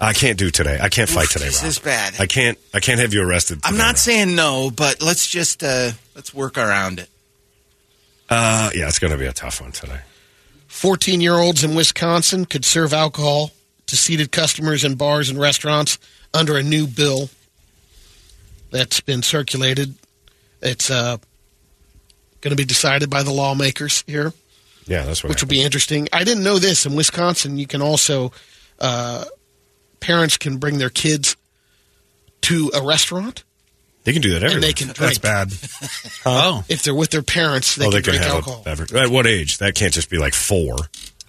I 0.00 0.12
can't 0.12 0.38
do 0.38 0.50
today. 0.50 0.78
I 0.80 0.88
can't 0.88 1.08
fight 1.10 1.28
today, 1.28 1.46
Rob. 1.46 1.52
This 1.54 1.62
Rob. 1.62 1.68
is 1.70 1.78
bad. 1.80 2.14
I 2.20 2.26
can't. 2.26 2.56
I 2.72 2.80
can't 2.80 3.00
have 3.00 3.12
you 3.12 3.22
arrested. 3.22 3.60
I'm 3.64 3.76
not 3.76 3.86
Rob. 3.86 3.96
saying 3.96 4.34
no, 4.36 4.70
but 4.70 5.02
let's 5.02 5.26
just 5.28 5.62
uh, 5.64 5.90
let's 6.14 6.32
work 6.32 6.56
around 6.56 7.00
it. 7.00 7.08
Uh, 8.30 8.70
yeah, 8.74 8.86
it's 8.86 8.98
going 8.98 9.10
to 9.12 9.18
be 9.18 9.26
a 9.26 9.32
tough 9.32 9.60
one 9.60 9.72
today. 9.72 10.00
14 10.68 11.20
year 11.20 11.34
olds 11.34 11.64
in 11.64 11.74
Wisconsin 11.74 12.44
could 12.44 12.64
serve 12.64 12.92
alcohol 12.92 13.50
to 13.86 13.96
seated 13.96 14.30
customers 14.30 14.84
in 14.84 14.94
bars 14.96 15.30
and 15.30 15.40
restaurants 15.40 15.98
under 16.34 16.56
a 16.58 16.62
new 16.62 16.86
bill 16.86 17.30
that's 18.70 19.00
been 19.00 19.22
circulated. 19.22 19.94
It's 20.60 20.90
uh, 20.90 21.16
going 22.42 22.50
to 22.50 22.56
be 22.56 22.66
decided 22.66 23.08
by 23.08 23.22
the 23.22 23.32
lawmakers 23.32 24.04
here, 24.06 24.32
Yeah, 24.86 25.04
that's 25.04 25.24
what. 25.24 25.30
which 25.30 25.42
will 25.42 25.48
be 25.48 25.62
interesting. 25.62 26.06
I 26.12 26.22
didn't 26.24 26.44
know 26.44 26.58
this. 26.58 26.84
In 26.84 26.94
Wisconsin, 26.94 27.56
you 27.58 27.66
can 27.66 27.80
also, 27.80 28.30
uh, 28.78 29.24
parents 30.00 30.36
can 30.36 30.58
bring 30.58 30.78
their 30.78 30.90
kids 30.90 31.36
to 32.42 32.70
a 32.74 32.82
restaurant 32.84 33.44
They 34.04 34.12
can 34.12 34.22
do 34.22 34.30
that 34.30 34.42
everywhere. 34.44 34.54
and 34.56 34.62
they 34.62 34.72
can 34.72 34.86
drink. 34.88 34.98
That's 34.98 35.18
bad. 35.18 35.52
Oh, 36.26 36.64
If 36.68 36.82
they're 36.82 36.94
with 36.94 37.10
their 37.10 37.22
parents, 37.22 37.74
they 37.76 37.86
oh, 37.86 37.90
they 37.90 37.96
can 38.02 38.14
drink 38.14 38.22
have 38.24 38.34
alcohol. 38.34 38.62
a. 38.66 39.00
At 39.02 39.08
what 39.10 39.26
age? 39.26 39.58
That 39.58 39.74
can't 39.74 39.92
just 39.94 40.10
be 40.10 40.18
like 40.18 40.34
four. 40.34 40.76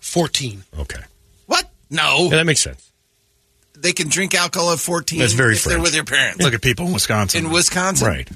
14. 0.02 0.64
Okay. 0.80 1.00
What? 1.46 1.70
No, 1.90 2.26
Yeah, 2.30 2.38
that 2.38 2.46
makes 2.46 2.62
sense. 2.62 2.92
they 3.78 3.94
can 3.94 4.10
drink 4.10 4.34
alcohol 4.36 4.72
at 4.72 4.80
14. 4.80 5.20
That's 5.20 5.34
very 5.34 5.54
if 5.56 5.64
they're 5.64 5.80
with 5.82 5.94
their 5.94 6.04
parents. 6.04 6.42
look 6.44 6.54
at 6.54 6.62
people 6.62 6.88
in 6.88 6.94
Wisconsin. 6.94 7.46
in 7.46 7.52
Wisconsin, 7.52 8.08
Right. 8.08 8.28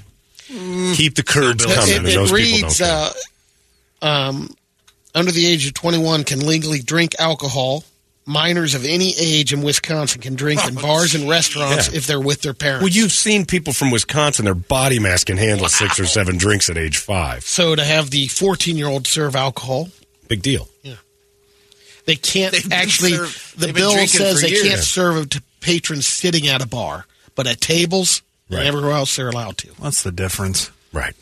Keep 0.48 1.14
the 1.16 1.22
curds 1.22 1.64
But 1.64 1.74
coming, 1.74 1.94
it, 1.94 1.98
and 1.98 2.06
it 2.08 2.14
those 2.14 2.30
people 2.30 2.36
reads 2.36 2.78
don't. 2.78 2.88
care. 2.88 3.10
uh, 4.02 4.06
um, 4.06 4.54
under 5.14 5.32
the 5.32 5.46
age 5.46 5.66
of 5.66 5.74
21 5.74 6.24
can 6.24 6.46
legally 6.46 6.80
drink 6.80 7.14
alcohol. 7.18 7.82
Minors 8.26 8.74
of 8.74 8.86
any 8.86 9.12
age 9.18 9.52
in 9.52 9.60
Wisconsin 9.60 10.22
can 10.22 10.34
drink 10.34 10.66
in 10.66 10.74
bars 10.76 11.14
and 11.14 11.28
restaurants 11.28 11.90
Yeah. 11.90 11.98
if 11.98 12.06
they're 12.06 12.20
with 12.20 12.40
their 12.40 12.54
parents. 12.54 12.82
well, 12.82 12.90
you've 12.90 13.12
seen 13.12 13.44
people 13.44 13.74
from 13.74 13.90
Wisconsin; 13.90 14.46
their 14.46 14.54
body 14.54 14.98
mass 14.98 15.24
can 15.24 15.36
handle 15.36 15.68
six 15.68 16.00
or 16.00 16.06
seven 16.06 16.38
drinks 16.38 16.70
at 16.70 16.78
age 16.78 16.96
five. 16.96 17.44
so 17.44 17.74
to 17.74 17.84
have 17.84 18.08
the 18.10 18.26
14 18.28 18.78
year 18.78 18.86
old 18.88 19.06
serve 19.06 19.36
alcohol, 19.36 19.90
Big 20.26 20.40
deal. 20.40 20.68
Yeah, 20.82 20.94
they 22.06 22.16
can't 22.16 22.52
They've 22.52 22.72
actually. 22.72 23.12
served- 23.12 23.58
the 23.60 23.72
bill 23.74 23.92
says 24.06 24.40
they 24.40 24.48
years. 24.50 24.62
can't 24.62 24.80
serve 24.82 25.16
it 25.18 25.30
to 25.32 25.42
patrons 25.60 26.06
sitting 26.06 26.46
at 26.46 26.62
a 26.62 26.66
bar, 26.66 27.06
but 27.34 27.46
at 27.46 27.60
tables 27.60 28.22
Right. 28.48 28.60
and 28.60 28.68
everywhere 28.68 28.92
else 28.92 29.16
they're 29.16 29.28
allowed 29.28 29.58
to. 29.58 29.68
What's 29.78 30.02
the 30.02 30.12
difference? 30.12 30.70
Right. 30.94 31.14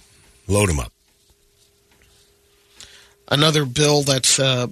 Load 0.46 0.68
them 0.68 0.78
up. 0.78 0.92
Another 3.28 3.64
bill 3.64 4.02
that's 4.02 4.38
uh, 4.38 4.68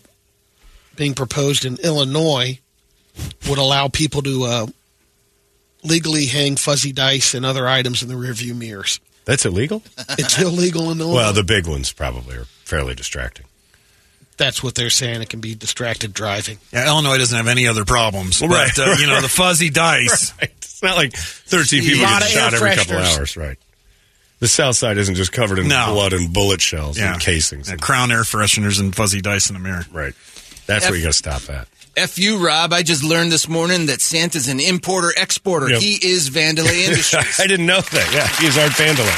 being 1.00 1.14
proposed 1.14 1.64
in 1.64 1.78
Illinois 1.82 2.60
would 3.48 3.58
allow 3.58 3.88
people 3.88 4.20
to 4.20 4.44
uh, 4.44 4.66
legally 5.82 6.26
hang 6.26 6.56
fuzzy 6.56 6.92
dice 6.92 7.32
and 7.32 7.46
other 7.46 7.66
items 7.66 8.02
in 8.02 8.08
the 8.10 8.14
rearview 8.14 8.54
mirrors. 8.54 9.00
That's 9.24 9.46
illegal. 9.46 9.82
It's 10.18 10.38
illegal 10.38 10.90
in 10.90 11.00
Illinois. 11.00 11.14
Well, 11.16 11.32
the 11.32 11.42
big 11.42 11.66
ones 11.66 11.90
probably 11.90 12.36
are 12.36 12.44
fairly 12.64 12.94
distracting. 12.94 13.46
That's 14.36 14.62
what 14.62 14.74
they're 14.74 14.90
saying. 14.90 15.22
It 15.22 15.30
can 15.30 15.40
be 15.40 15.54
distracted 15.54 16.12
driving. 16.12 16.58
Yeah, 16.70 16.86
Illinois 16.86 17.16
doesn't 17.16 17.36
have 17.36 17.48
any 17.48 17.66
other 17.66 17.84
problems. 17.86 18.42
Right, 18.42 18.70
But, 18.76 18.88
uh, 18.88 18.96
you 18.98 19.06
know, 19.06 19.20
the 19.22 19.28
fuzzy 19.28 19.70
dice. 19.70 20.32
Right. 20.40 20.50
It's 20.58 20.82
not 20.82 20.96
like 20.96 21.12
13 21.14 21.82
people 21.82 21.98
get 22.06 22.22
shot 22.24 22.54
every 22.54 22.74
couple 22.74 22.94
fresheners. 22.96 23.18
hours, 23.18 23.36
right? 23.36 23.58
The 24.38 24.48
South 24.48 24.76
Side 24.76 24.96
isn't 24.96 25.14
just 25.14 25.30
covered 25.32 25.58
in 25.58 25.68
No. 25.68 25.92
blood 25.92 26.14
and 26.14 26.32
bullet 26.32 26.62
shells 26.62 26.98
Yeah. 26.98 27.12
and 27.12 27.20
casings. 27.22 27.68
Yeah, 27.68 27.76
crown 27.76 28.10
air 28.10 28.22
fresheners 28.22 28.80
and 28.80 28.94
fuzzy 28.96 29.20
dice 29.20 29.50
in 29.50 29.54
the 29.54 29.60
mirror. 29.60 29.84
Right. 29.92 30.14
That's 30.70 30.84
F- 30.84 30.90
where 30.92 30.98
you 30.98 31.04
got 31.04 31.12
to 31.12 31.18
stop 31.18 31.50
at. 31.50 31.66
F 31.96 32.16
you, 32.16 32.38
Rob. 32.46 32.72
I 32.72 32.84
just 32.84 33.02
learned 33.02 33.32
this 33.32 33.48
morning 33.48 33.86
that 33.86 34.00
Santa's 34.00 34.46
an 34.46 34.60
importer 34.60 35.10
exporter. 35.16 35.68
Yep. 35.68 35.80
He 35.82 35.94
is 35.94 36.30
Vandelay 36.30 36.84
Industries. 36.88 37.40
I 37.40 37.48
didn't 37.48 37.66
know 37.66 37.80
that. 37.80 38.12
Yeah, 38.14 38.28
he's 38.38 38.56
Art 38.56 38.70
Vandelay. 38.72 39.10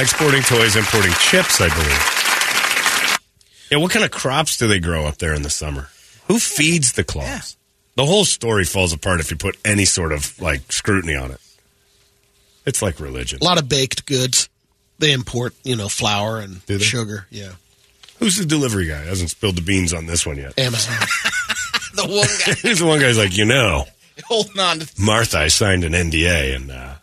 Exporting 0.00 0.42
toys, 0.42 0.76
importing 0.76 1.12
chips, 1.14 1.60
I 1.60 1.68
believe. 1.68 3.20
Yeah, 3.72 3.78
what 3.78 3.90
kind 3.90 4.04
of 4.04 4.12
crops 4.12 4.56
do 4.58 4.68
they 4.68 4.78
grow 4.78 5.06
up 5.06 5.18
there 5.18 5.34
in 5.34 5.42
the 5.42 5.50
summer? 5.50 5.88
Who 6.28 6.38
feeds 6.38 6.92
the 6.92 7.02
claws? 7.02 7.56
The 7.96 8.06
whole 8.06 8.24
story 8.24 8.64
falls 8.64 8.92
apart 8.92 9.18
if 9.20 9.30
you 9.32 9.36
put 9.36 9.56
any 9.64 9.84
sort 9.84 10.12
of 10.12 10.40
like 10.40 10.70
scrutiny 10.70 11.16
on 11.16 11.32
it. 11.32 11.40
It's 12.66 12.80
like 12.80 13.00
religion. 13.00 13.40
A 13.42 13.44
lot 13.44 13.58
of 13.60 13.68
baked 13.68 14.06
goods. 14.06 14.48
They 15.00 15.12
import, 15.12 15.54
you 15.64 15.74
know, 15.74 15.88
flour 15.88 16.38
and 16.38 16.60
sugar. 16.80 17.26
Yeah. 17.30 17.52
Who's 18.18 18.36
the 18.36 18.46
delivery 18.46 18.86
guy? 18.86 19.02
Hasn't 19.04 19.30
spilled 19.30 19.56
the 19.56 19.62
beans 19.62 19.92
on 19.92 20.06
this 20.06 20.26
one 20.26 20.36
yet. 20.36 20.58
Amazon. 20.58 20.94
the 21.94 22.02
one 22.02 22.28
guy 22.46 22.60
Here's 22.62 22.78
the 22.78 22.86
one 22.86 23.00
guy's 23.00 23.18
like, 23.18 23.36
you 23.36 23.44
know, 23.44 23.84
holding 24.24 24.58
on 24.58 24.80
to 24.80 24.92
Martha, 25.00 25.38
I 25.38 25.48
signed 25.48 25.84
an 25.84 25.92
NDA 25.92 26.56
and 26.56 26.70
uh, 26.70 26.94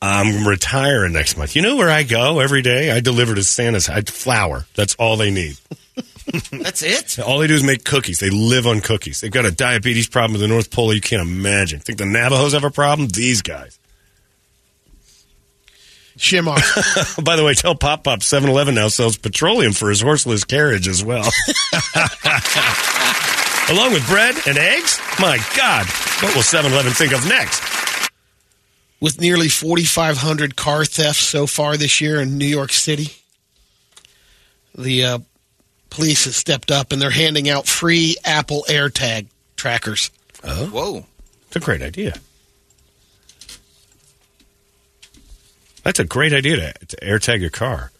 I'm 0.00 0.46
retiring 0.46 1.12
next 1.12 1.36
month. 1.36 1.56
You 1.56 1.62
know 1.62 1.76
where 1.76 1.90
I 1.90 2.02
go 2.02 2.40
every 2.40 2.62
day? 2.62 2.90
I 2.90 3.00
deliver 3.00 3.34
to 3.34 3.42
Santa's 3.42 3.88
I, 3.88 4.02
flour. 4.02 4.66
That's 4.74 4.94
all 4.96 5.16
they 5.16 5.30
need. 5.30 5.56
That's 6.52 6.82
it. 6.82 7.18
All 7.18 7.38
they 7.38 7.46
do 7.46 7.54
is 7.54 7.64
make 7.64 7.84
cookies. 7.84 8.18
They 8.18 8.30
live 8.30 8.66
on 8.66 8.80
cookies. 8.80 9.20
They've 9.20 9.30
got 9.30 9.46
a 9.46 9.50
diabetes 9.50 10.08
problem 10.08 10.32
with 10.32 10.42
the 10.42 10.48
North 10.48 10.70
Pole 10.70 10.92
you 10.92 11.00
can't 11.00 11.22
imagine. 11.22 11.80
Think 11.80 11.98
the 11.98 12.06
Navajos 12.06 12.52
have 12.52 12.64
a 12.64 12.70
problem? 12.70 13.08
These 13.08 13.42
guys. 13.42 13.77
Shimar. 16.20 16.56
By 17.22 17.36
the 17.36 17.44
way, 17.44 17.54
tell 17.54 17.74
Pop 17.74 18.04
Pop 18.04 18.22
7 18.22 18.48
Eleven 18.48 18.74
now 18.74 18.88
sells 18.88 19.16
petroleum 19.16 19.72
for 19.72 19.90
his 19.90 20.00
horseless 20.00 20.44
carriage 20.44 20.88
as 20.88 21.04
well. 21.04 21.24
Along 23.70 23.92
with 23.92 24.06
bread 24.08 24.34
and 24.46 24.56
eggs? 24.56 24.98
My 25.20 25.38
God. 25.56 25.86
What 26.22 26.34
will 26.34 26.42
7 26.42 26.72
Eleven 26.72 26.92
think 26.92 27.12
of 27.12 27.26
next? 27.28 27.62
With 29.00 29.20
nearly 29.20 29.48
4,500 29.48 30.56
car 30.56 30.84
thefts 30.84 31.20
so 31.20 31.46
far 31.46 31.76
this 31.76 32.00
year 32.00 32.20
in 32.20 32.38
New 32.38 32.46
York 32.46 32.72
City, 32.72 33.12
the 34.76 35.04
uh, 35.04 35.18
police 35.90 36.24
have 36.24 36.34
stepped 36.34 36.70
up 36.70 36.92
and 36.92 37.00
they're 37.00 37.10
handing 37.10 37.48
out 37.48 37.66
free 37.66 38.16
Apple 38.24 38.64
AirTag 38.68 39.28
trackers. 39.56 40.10
Whoa. 40.42 41.04
It's 41.46 41.56
a 41.56 41.60
great 41.60 41.82
idea. 41.82 42.20
That's 45.88 46.00
a 46.00 46.04
great 46.04 46.34
idea 46.34 46.56
to, 46.56 46.86
to 46.88 46.96
AirTag 46.96 47.40
your 47.40 47.48
car. 47.48 47.90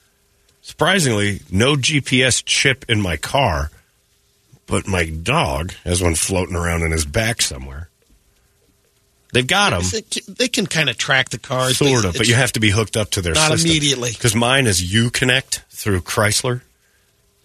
Surprisingly, 0.60 1.40
no 1.50 1.74
GPS 1.74 2.42
chip 2.44 2.84
in 2.86 3.00
my 3.00 3.16
car, 3.16 3.70
but 4.66 4.86
my 4.86 5.06
dog 5.06 5.72
has 5.84 6.02
one 6.02 6.14
floating 6.14 6.54
around 6.54 6.82
in 6.82 6.92
his 6.92 7.06
back 7.06 7.40
somewhere. 7.40 7.88
They've 9.32 9.46
got 9.46 9.70
them, 9.70 9.84
They 9.90 10.02
can, 10.02 10.34
they 10.34 10.48
can 10.48 10.66
kind 10.66 10.90
of 10.90 10.98
track 10.98 11.30
the 11.30 11.38
cars. 11.38 11.78
sort 11.78 12.04
of, 12.04 12.12
but 12.12 12.28
you 12.28 12.34
have 12.34 12.52
to 12.52 12.60
be 12.60 12.68
hooked 12.68 12.94
up 12.94 13.08
to 13.12 13.22
their 13.22 13.32
Not 13.32 13.52
system. 13.52 13.70
immediately. 13.70 14.10
Because 14.10 14.34
mine 14.34 14.66
is 14.66 14.82
UConnect 14.82 15.60
through 15.70 16.02
Chrysler, 16.02 16.60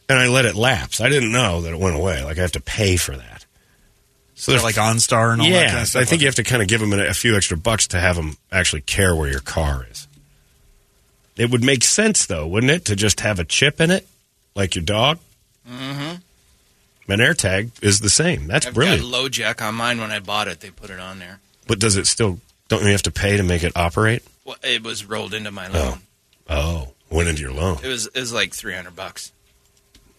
and 0.10 0.20
I 0.20 0.28
let 0.28 0.44
it 0.44 0.56
lapse. 0.56 0.99
I 0.99 1.07
didn't 1.07 1.32
know 1.32 1.61
that 1.61 1.72
it 1.72 1.80
went 1.80 1.95
away. 1.95 2.22
Like 2.22 2.38
I 2.38 2.41
have 2.41 2.52
to 2.52 2.61
pay 2.61 2.98
for 2.98 3.15
that. 3.15 3.45
So 4.36 4.52
they're 4.52 4.61
like 4.61 4.76
OnStar 4.76 5.32
and 5.32 5.41
all 5.41 5.48
yeah, 5.48 5.60
that 5.61 5.68
kind 5.70 5.82
of 5.84 5.88
stuff. 5.88 6.02
I 6.02 6.03
think 6.06 6.22
you 6.22 6.28
have 6.28 6.36
to 6.36 6.44
kind 6.44 6.61
of 6.61 6.68
give 6.68 6.82
them 6.82 6.91
a, 6.91 7.06
a 7.06 7.14
few 7.14 7.38
extra 7.38 7.56
bucks 7.56 7.88
to 7.88 7.99
have 8.02 8.18
them 8.18 8.36
actually 8.52 8.82
care 8.82 9.15
where 9.15 9.30
your 9.30 9.40
car 9.40 9.88
is. 9.90 10.06
It 11.36 11.50
would 11.50 11.64
make 11.64 11.84
sense, 11.84 12.26
though, 12.26 12.48
wouldn't 12.48 12.72
it, 12.72 12.86
to 12.86 12.96
just 12.96 13.22
have 13.22 13.40
a 13.40 13.44
chip 13.44 13.82
in 13.82 13.90
it, 13.92 14.08
like 14.56 14.76
your 14.76 14.84
dog? 14.84 15.20
Mm-hmm. 15.70 17.12
An 17.12 17.20
AirTag 17.20 17.72
is 17.84 18.00
the 18.00 18.10
same. 18.10 18.48
That's 18.48 18.68
I've 18.68 18.74
brilliant. 18.74 19.02
got 19.02 19.12
LoJack 19.24 19.62
on 19.68 19.76
mine 19.76 20.00
when 20.00 20.12
I 20.12 20.20
bought 20.20 20.48
it. 20.48 20.60
They 20.62 20.70
put 20.70 20.90
it 20.90 21.00
on 21.00 21.20
there. 21.20 21.40
But 21.68 21.80
does 21.80 21.98
it 21.98 22.08
still? 22.08 22.40
Don't 22.70 22.84
you 22.84 22.92
have 22.92 23.02
to 23.04 23.12
pay 23.12 23.36
to 23.38 23.44
make 23.44 23.64
it 23.64 23.74
operate? 23.76 24.24
Well, 24.46 24.56
it 24.64 24.84
was 24.84 25.06
rolled 25.06 25.34
into 25.34 25.52
my 25.52 25.68
loan. 25.68 26.00
Oh, 26.50 26.90
went 27.10 27.30
into 27.30 27.42
your 27.42 27.54
loan 27.54 27.78
It 27.84 27.88
was 27.88 28.08
it 28.08 28.20
was 28.20 28.34
like 28.34 28.54
three 28.54 28.74
hundred 28.74 28.96
bucks. 28.96 29.32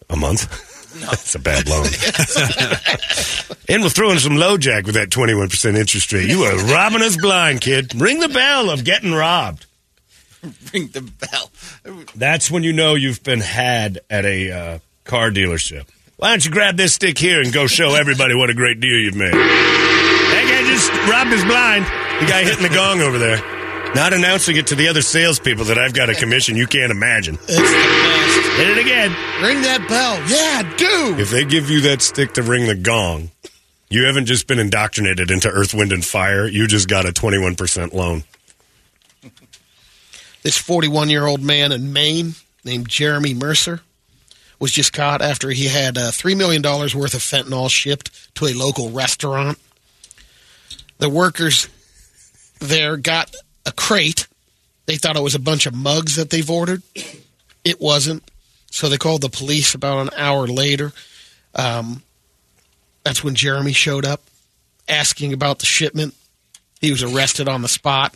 a 0.09 0.15
month. 0.15 0.71
No. 0.95 1.07
That's 1.07 1.35
a 1.35 1.39
bad 1.39 1.67
loan. 1.67 1.83
and 3.67 3.81
we'll 3.81 3.89
throw 3.89 4.11
in 4.11 4.19
some 4.19 4.33
LoJack 4.37 4.85
with 4.85 4.95
that 4.95 5.11
twenty 5.11 5.33
one 5.33 5.49
percent 5.49 5.75
interest 5.75 6.13
rate. 6.13 6.29
You 6.29 6.43
are 6.43 6.55
robbing 6.71 7.01
us 7.01 7.17
blind, 7.17 7.59
kid. 7.59 7.93
Ring 7.99 8.19
the 8.19 8.29
bell 8.29 8.69
of 8.69 8.85
getting 8.85 9.11
robbed. 9.11 9.65
Ring 10.73 10.87
the 10.87 11.01
bell. 11.01 11.51
That's 12.15 12.49
when 12.49 12.63
you 12.63 12.73
know 12.73 12.95
you've 12.95 13.23
been 13.23 13.39
had 13.41 13.99
at 14.09 14.25
a 14.25 14.51
uh, 14.51 14.79
car 15.03 15.31
dealership. 15.31 15.87
Why 16.17 16.29
don't 16.29 16.45
you 16.45 16.51
grab 16.51 16.77
this 16.77 16.93
stick 16.93 17.17
here 17.17 17.41
and 17.41 17.51
go 17.51 17.67
show 17.67 17.95
everybody 17.95 18.35
what 18.35 18.49
a 18.49 18.53
great 18.53 18.79
deal 18.79 18.97
you've 18.97 19.15
made? 19.15 19.33
That 19.33 20.45
guy 20.47 20.63
just 20.71 20.89
robbed 21.11 21.31
his 21.31 21.43
blind. 21.43 21.85
The 22.21 22.31
guy 22.31 22.43
hitting 22.43 22.63
the 22.63 22.73
gong 22.73 23.01
over 23.01 23.17
there. 23.17 23.37
Not 23.95 24.13
announcing 24.13 24.57
it 24.57 24.67
to 24.67 24.75
the 24.75 24.89
other 24.89 25.01
salespeople 25.01 25.65
that 25.65 25.77
I've 25.77 25.93
got 25.93 26.09
a 26.09 26.15
commission 26.15 26.55
you 26.57 26.67
can't 26.67 26.91
imagine. 26.91 27.35
It's 27.35 27.47
the 27.47 27.61
best. 27.61 28.57
Hit 28.57 28.69
it 28.69 28.77
again. 28.77 29.11
Ring 29.41 29.61
that 29.61 29.85
bell. 29.87 30.19
Yeah, 30.27 30.75
do. 30.75 31.21
If 31.21 31.29
they 31.29 31.45
give 31.45 31.69
you 31.69 31.81
that 31.81 32.01
stick 32.01 32.33
to 32.33 32.43
ring 32.43 32.67
the 32.67 32.75
gong, 32.75 33.31
you 33.89 34.05
haven't 34.05 34.25
just 34.25 34.47
been 34.47 34.59
indoctrinated 34.59 35.31
into 35.31 35.49
earth, 35.49 35.73
wind, 35.73 35.91
and 35.91 36.03
fire. 36.03 36.47
You 36.47 36.67
just 36.67 36.89
got 36.89 37.05
a 37.05 37.11
21% 37.11 37.93
loan. 37.93 38.23
This 40.45 40.59
41 40.59 41.09
year 41.09 41.25
old 41.25 41.41
man 41.41 41.71
in 41.71 41.91
Maine 41.91 42.35
named 42.63 42.87
Jeremy 42.87 43.33
Mercer 43.33 43.81
was 44.59 44.71
just 44.71 44.93
caught 44.93 45.23
after 45.23 45.49
he 45.49 45.65
had 45.65 45.97
uh, 45.97 46.11
$3 46.11 46.37
million 46.37 46.61
worth 46.61 47.15
of 47.15 47.21
fentanyl 47.21 47.67
shipped 47.67 48.35
to 48.35 48.45
a 48.45 48.53
local 48.53 48.91
restaurant. 48.91 49.57
The 50.99 51.09
workers 51.09 51.67
there 52.59 52.95
got 52.95 53.33
a 53.65 53.71
crate. 53.71 54.27
They 54.85 54.97
thought 54.97 55.15
it 55.15 55.23
was 55.23 55.33
a 55.33 55.39
bunch 55.39 55.65
of 55.65 55.73
mugs 55.73 56.15
that 56.15 56.29
they've 56.29 56.47
ordered. 56.47 56.83
It 57.63 57.81
wasn't. 57.81 58.21
So 58.69 58.87
they 58.87 58.97
called 58.97 59.21
the 59.21 59.29
police 59.29 59.73
about 59.73 59.97
an 59.97 60.09
hour 60.15 60.45
later. 60.45 60.91
Um, 61.55 62.03
that's 63.03 63.23
when 63.23 63.33
Jeremy 63.33 63.73
showed 63.73 64.05
up 64.05 64.21
asking 64.87 65.33
about 65.33 65.57
the 65.57 65.65
shipment. 65.65 66.13
He 66.81 66.91
was 66.91 67.01
arrested 67.01 67.47
on 67.47 67.63
the 67.63 67.67
spot. 67.67 68.15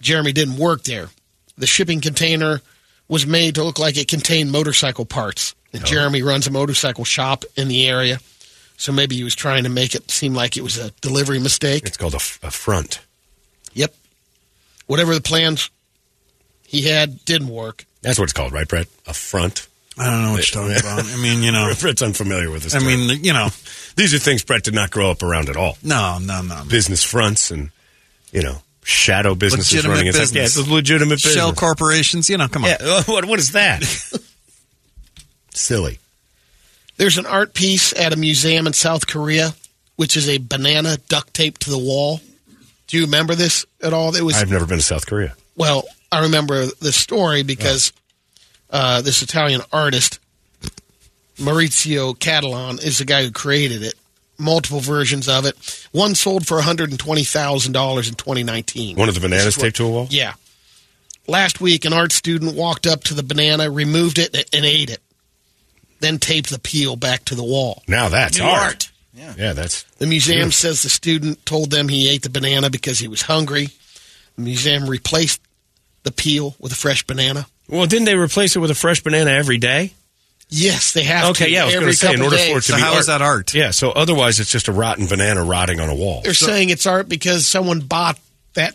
Jeremy 0.00 0.32
didn't 0.32 0.56
work 0.56 0.84
there. 0.84 1.08
The 1.56 1.66
shipping 1.66 2.00
container 2.00 2.60
was 3.08 3.26
made 3.26 3.56
to 3.56 3.64
look 3.64 3.78
like 3.78 3.96
it 3.96 4.08
contained 4.08 4.50
motorcycle 4.50 5.04
parts. 5.04 5.54
And 5.72 5.82
oh. 5.82 5.86
Jeremy 5.86 6.22
runs 6.22 6.46
a 6.46 6.50
motorcycle 6.50 7.04
shop 7.04 7.44
in 7.56 7.68
the 7.68 7.88
area. 7.88 8.18
So 8.76 8.90
maybe 8.90 9.14
he 9.16 9.24
was 9.24 9.34
trying 9.34 9.64
to 9.64 9.68
make 9.68 9.94
it 9.94 10.10
seem 10.10 10.34
like 10.34 10.56
it 10.56 10.62
was 10.62 10.78
a 10.78 10.90
delivery 11.02 11.38
mistake. 11.38 11.86
It's 11.86 11.96
called 11.96 12.14
a, 12.14 12.16
f- 12.16 12.40
a 12.42 12.50
front. 12.50 13.00
Yep. 13.74 13.94
Whatever 14.86 15.14
the 15.14 15.20
plans 15.20 15.70
he 16.66 16.82
had 16.82 17.24
didn't 17.24 17.48
work. 17.48 17.84
That's 18.00 18.18
what 18.18 18.24
it's 18.24 18.32
called, 18.32 18.52
right, 18.52 18.66
Brett? 18.66 18.88
A 19.06 19.14
front. 19.14 19.68
I 19.98 20.10
don't 20.10 20.22
know 20.22 20.32
what 20.32 20.52
you're 20.52 20.62
talking 20.62 20.80
about. 20.80 21.04
I 21.04 21.22
mean, 21.22 21.42
you 21.42 21.52
know, 21.52 21.70
Brett's 21.80 22.02
unfamiliar 22.02 22.50
with 22.50 22.62
this. 22.62 22.74
I 22.74 22.78
term. 22.78 22.88
mean, 22.88 23.22
you 23.22 23.32
know, 23.32 23.48
these 23.94 24.14
are 24.14 24.18
things 24.18 24.42
Brett 24.42 24.64
did 24.64 24.74
not 24.74 24.90
grow 24.90 25.10
up 25.10 25.22
around 25.22 25.48
at 25.48 25.56
all. 25.56 25.76
no, 25.82 26.18
no, 26.18 26.40
no. 26.42 26.64
Business 26.68 27.04
fronts 27.04 27.50
and, 27.50 27.70
you 28.32 28.42
know, 28.42 28.62
shadow 28.82 29.34
businesses 29.34 29.72
Legitimate 29.72 29.94
running. 29.94 30.06
It's 30.08 30.18
like, 30.18 30.22
business. 30.24 30.56
yeah, 30.56 30.60
it's 30.60 30.68
a 30.68 30.72
legitimate 30.72 31.14
business. 31.16 31.34
Shell 31.34 31.52
corporations, 31.54 32.28
you 32.28 32.36
know, 32.36 32.48
come 32.48 32.64
on. 32.64 32.70
Yeah, 32.70 33.02
what, 33.04 33.24
what 33.24 33.38
is 33.38 33.52
that? 33.52 33.82
Silly. 35.54 35.98
There's 36.96 37.18
an 37.18 37.26
art 37.26 37.54
piece 37.54 37.92
at 37.98 38.12
a 38.12 38.16
museum 38.16 38.66
in 38.66 38.72
South 38.72 39.06
Korea, 39.06 39.54
which 39.96 40.16
is 40.16 40.28
a 40.28 40.38
banana 40.38 40.98
duct 41.08 41.32
taped 41.34 41.62
to 41.62 41.70
the 41.70 41.78
wall. 41.78 42.20
Do 42.86 42.96
you 42.96 43.04
remember 43.04 43.34
this 43.34 43.64
at 43.82 43.92
all? 43.92 44.14
It 44.14 44.22
was 44.22 44.36
I've 44.36 44.50
never 44.50 44.66
been 44.66 44.78
to 44.78 44.84
South 44.84 45.06
Korea. 45.06 45.34
Well, 45.56 45.84
I 46.10 46.22
remember 46.22 46.66
the 46.66 46.92
story 46.92 47.42
because 47.42 47.92
uh, 48.70 49.00
this 49.02 49.22
Italian 49.22 49.62
artist, 49.72 50.18
Maurizio 51.36 52.18
Cattelan, 52.18 52.84
is 52.84 52.98
the 52.98 53.04
guy 53.04 53.24
who 53.24 53.30
created 53.30 53.82
it. 53.82 53.94
Multiple 54.42 54.80
versions 54.80 55.28
of 55.28 55.46
it. 55.46 55.56
One 55.92 56.14
sold 56.14 56.46
for 56.46 56.60
$120,000 56.60 58.08
in 58.08 58.14
2019. 58.14 58.96
One 58.96 59.08
of 59.08 59.14
the 59.14 59.20
bananas 59.20 59.44
This 59.44 59.54
is 59.54 59.58
what- 59.58 59.64
taped 59.64 59.76
to 59.76 59.84
a 59.86 59.88
wall? 59.90 60.06
Yeah. 60.10 60.34
Last 61.28 61.60
week, 61.60 61.84
an 61.84 61.92
art 61.92 62.10
student 62.12 62.54
walked 62.56 62.86
up 62.86 63.04
to 63.04 63.14
the 63.14 63.22
banana, 63.22 63.70
removed 63.70 64.18
it, 64.18 64.34
and 64.52 64.64
ate 64.64 64.90
it. 64.90 65.00
Then 66.00 66.18
taped 66.18 66.50
the 66.50 66.58
peel 66.58 66.96
back 66.96 67.24
to 67.26 67.36
the 67.36 67.44
wall. 67.44 67.82
Now 67.86 68.08
that's 68.08 68.38
New 68.38 68.44
art. 68.44 68.62
art. 68.62 68.90
Yeah. 69.14 69.34
yeah, 69.38 69.52
that's 69.52 69.84
The 69.98 70.06
museum 70.06 70.48
Beautiful. 70.48 70.52
says 70.70 70.82
the 70.82 70.88
student 70.88 71.44
told 71.46 71.70
them 71.70 71.86
he 71.88 72.08
ate 72.08 72.22
the 72.22 72.30
banana 72.30 72.70
because 72.70 72.98
he 72.98 73.06
was 73.06 73.22
hungry. 73.22 73.68
The 74.36 74.42
museum 74.42 74.88
replaced 74.90 75.40
the 76.02 76.10
peel 76.10 76.56
with 76.58 76.72
a 76.72 76.76
fresh 76.76 77.04
banana. 77.06 77.46
Well, 77.68 77.86
didn't 77.86 78.06
they 78.06 78.16
replace 78.16 78.56
it 78.56 78.58
with 78.58 78.70
a 78.72 78.74
fresh 78.74 79.00
banana 79.02 79.30
every 79.30 79.58
day? 79.58 79.92
Yes, 80.54 80.92
they 80.92 81.04
have 81.04 81.24
to. 81.24 81.30
Okay, 81.30 81.50
yeah, 81.50 81.62
I 81.62 81.64
was 81.66 81.74
going 81.74 81.86
to 81.86 81.92
say 81.94 82.12
in 82.12 82.20
order 82.20 82.36
days. 82.36 82.50
for 82.50 82.58
it 82.58 82.62
to 82.62 82.72
So 82.72 82.76
be 82.76 82.82
how 82.82 82.90
art, 82.92 83.00
is 83.00 83.06
that 83.06 83.22
art? 83.22 83.54
Yeah, 83.54 83.70
so 83.70 83.90
otherwise 83.90 84.38
it's 84.38 84.50
just 84.50 84.68
a 84.68 84.72
rotten 84.72 85.06
banana 85.06 85.42
rotting 85.42 85.80
on 85.80 85.88
a 85.88 85.94
wall. 85.94 86.20
They're 86.22 86.34
saying 86.34 86.68
it's 86.70 86.86
art 86.86 87.08
because 87.08 87.46
someone 87.46 87.80
bought 87.80 88.18
that 88.54 88.74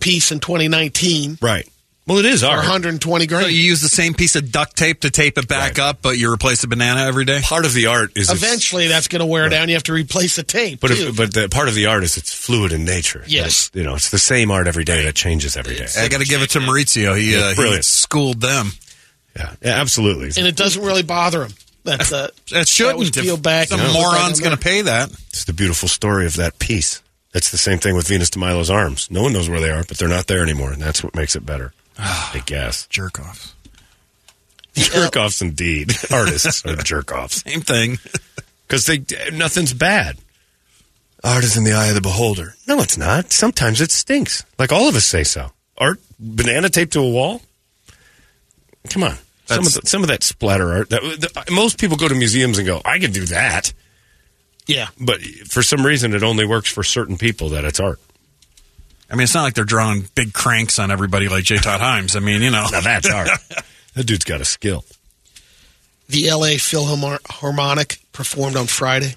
piece 0.00 0.32
in 0.32 0.40
2019 0.40 1.38
Right. 1.40 1.68
Well, 2.06 2.18
it 2.18 2.26
is 2.26 2.44
art. 2.44 2.58
120 2.58 3.26
grand. 3.26 3.44
So 3.44 3.48
you 3.48 3.62
use 3.62 3.80
the 3.80 3.88
same 3.88 4.12
piece 4.12 4.36
of 4.36 4.52
duct 4.52 4.76
tape 4.76 5.00
to 5.00 5.10
tape 5.10 5.38
it 5.38 5.48
back 5.48 5.78
Right. 5.78 5.88
up, 5.88 6.02
but 6.02 6.18
you 6.18 6.30
replace 6.30 6.60
the 6.60 6.66
banana 6.66 7.00
every 7.06 7.24
day? 7.24 7.40
Part 7.40 7.64
of 7.64 7.72
the 7.72 7.86
art 7.86 8.12
is 8.14 8.30
Eventually, 8.30 8.88
that's 8.88 9.08
going 9.08 9.20
to 9.20 9.26
wear 9.26 9.48
down. 9.48 9.68
You 9.70 9.74
have 9.76 9.84
to 9.84 9.94
replace 9.94 10.36
the 10.36 10.42
tape. 10.42 10.80
But 10.80 10.88
too. 10.88 11.08
if, 11.08 11.16
but 11.16 11.32
the 11.32 11.48
part 11.48 11.68
of 11.68 11.74
the 11.74 11.86
art 11.86 12.04
is 12.04 12.18
it's 12.18 12.34
fluid 12.34 12.72
in 12.72 12.84
nature. 12.84 13.24
Yes. 13.26 13.70
That, 13.70 13.78
you 13.78 13.84
know, 13.86 13.94
it's 13.94 14.10
the 14.10 14.18
same 14.18 14.50
art 14.50 14.66
every 14.66 14.84
day 14.84 15.02
that 15.04 15.14
changes 15.14 15.56
every 15.56 15.76
day. 15.76 15.86
I 15.98 16.08
got 16.08 16.20
to 16.20 16.26
give 16.26 16.42
it 16.42 16.50
to 16.50 16.58
Maurizio. 16.58 17.16
He, 17.18 17.32
Yeah, 17.32 17.54
uh, 17.56 17.72
he 17.76 17.80
schooled 17.80 18.42
them. 18.42 18.72
Yeah, 19.36 19.54
yeah 19.62 19.80
absolutely. 19.80 20.30
and 20.36 20.46
it 20.46 20.56
doesn't 20.56 20.82
really 20.82 21.02
bother 21.02 21.44
him. 21.44 21.52
That's 21.84 22.12
uh, 22.12 22.28
It 22.50 22.66
shouldn't. 22.66 22.98
was 22.98 23.10
peeled 23.10 23.42
back. 23.42 23.68
Some 23.68 23.80
and 23.80 23.92
looked 23.92 24.00
moron's 24.00 24.40
going 24.40 24.56
to 24.56 24.62
pay 24.62 24.82
that. 24.82 25.10
It's 25.28 25.44
the 25.44 25.52
beautiful 25.52 25.88
story 25.88 26.24
of 26.26 26.36
that 26.36 26.58
piece. 26.58 27.02
That's 27.32 27.50
the 27.50 27.58
same 27.58 27.78
thing 27.78 27.94
with 27.94 28.08
Venus 28.08 28.30
de 28.30 28.38
Milo's 28.38 28.70
arms. 28.70 29.10
No 29.10 29.22
one 29.22 29.32
knows 29.32 29.48
where 29.50 29.60
they 29.60 29.70
are, 29.70 29.82
but 29.84 29.98
they're 29.98 30.08
not 30.08 30.28
there 30.28 30.42
anymore, 30.42 30.72
and 30.72 30.80
that's 30.80 31.02
what 31.04 31.14
makes 31.14 31.36
it 31.36 31.44
better. 31.44 31.72
I 31.98 32.42
guess. 32.46 32.86
Jerk 32.86 33.20
offs. 33.20 33.54
Jerk 34.74 35.16
offs 35.16 35.42
indeed. 35.42 35.92
Artists 36.12 36.64
are 36.64 36.76
jerk 36.76 37.12
offs. 37.12 37.42
Same 37.42 37.60
thing. 37.60 37.98
Because 38.66 38.86
they 38.86 39.04
nothing's 39.32 39.74
bad. 39.74 40.16
Art 41.22 41.44
is 41.44 41.56
in 41.56 41.64
the 41.64 41.72
eye 41.72 41.88
of 41.88 41.94
the 41.94 42.00
beholder. 42.00 42.54
No, 42.66 42.80
it's 42.80 42.98
not. 42.98 43.32
Sometimes 43.32 43.80
it 43.80 43.90
stinks. 43.90 44.44
Like 44.58 44.72
all 44.72 44.88
of 44.88 44.96
us 44.96 45.04
say 45.04 45.22
so. 45.24 45.50
Art 45.78 46.00
banana 46.18 46.68
taped 46.68 46.92
to 46.94 47.00
a 47.00 47.08
wall? 47.10 47.40
Come 48.90 49.04
on. 49.04 49.16
Some 49.46 49.66
of, 49.66 49.74
the, 49.74 49.80
some 49.84 50.02
of 50.02 50.08
that 50.08 50.22
splatter 50.22 50.72
art. 50.72 50.90
That, 50.90 51.02
the, 51.02 51.52
most 51.52 51.78
people 51.78 51.96
go 51.96 52.08
to 52.08 52.14
museums 52.14 52.58
and 52.58 52.66
go, 52.66 52.80
I 52.84 52.98
can 52.98 53.12
do 53.12 53.26
that. 53.26 53.74
Yeah. 54.66 54.88
But 54.98 55.20
for 55.20 55.62
some 55.62 55.84
reason, 55.84 56.14
it 56.14 56.22
only 56.22 56.46
works 56.46 56.70
for 56.70 56.82
certain 56.82 57.18
people 57.18 57.50
that 57.50 57.64
it's 57.64 57.78
art. 57.78 58.00
I 59.10 59.16
mean, 59.16 59.24
it's 59.24 59.34
not 59.34 59.42
like 59.42 59.54
they're 59.54 59.64
drawing 59.64 60.08
big 60.14 60.32
cranks 60.32 60.78
on 60.78 60.90
everybody 60.90 61.28
like 61.28 61.44
J. 61.44 61.58
Todd 61.58 61.80
Himes. 61.80 62.16
I 62.16 62.20
mean, 62.20 62.40
you 62.40 62.50
know. 62.50 62.66
Now 62.72 62.80
that's 62.80 63.10
art. 63.10 63.28
that 63.94 64.06
dude's 64.06 64.24
got 64.24 64.40
a 64.40 64.44
skill. 64.46 64.84
The 66.08 66.30
LA 66.30 66.56
Philharmonic 66.58 67.98
performed 68.12 68.56
on 68.56 68.66
Friday, 68.66 69.14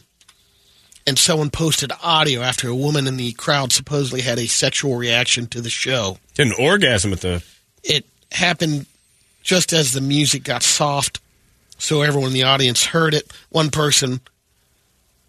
and 1.06 1.18
someone 1.18 1.50
posted 1.50 1.92
audio 2.04 2.42
after 2.42 2.70
a 2.70 2.76
woman 2.76 3.08
in 3.08 3.18
the 3.18 3.32
crowd 3.34 3.72
supposedly 3.72 4.22
had 4.22 4.40
a 4.40 4.48
sexual 4.48 4.96
reaction 4.98 5.48
to 5.48 5.62
the 5.62 5.70
show. 5.70 6.18
An 6.38 6.54
orgasm 6.60 7.14
at 7.14 7.22
the. 7.22 7.44
It 7.84 8.06
happened 8.32 8.86
just 9.48 9.72
as 9.72 9.94
the 9.94 10.02
music 10.02 10.44
got 10.44 10.62
soft, 10.62 11.22
so 11.78 12.02
everyone 12.02 12.28
in 12.28 12.34
the 12.34 12.44
audience 12.44 12.86
heard 12.86 13.14
it. 13.14 13.32
One 13.50 13.72
person 13.72 14.20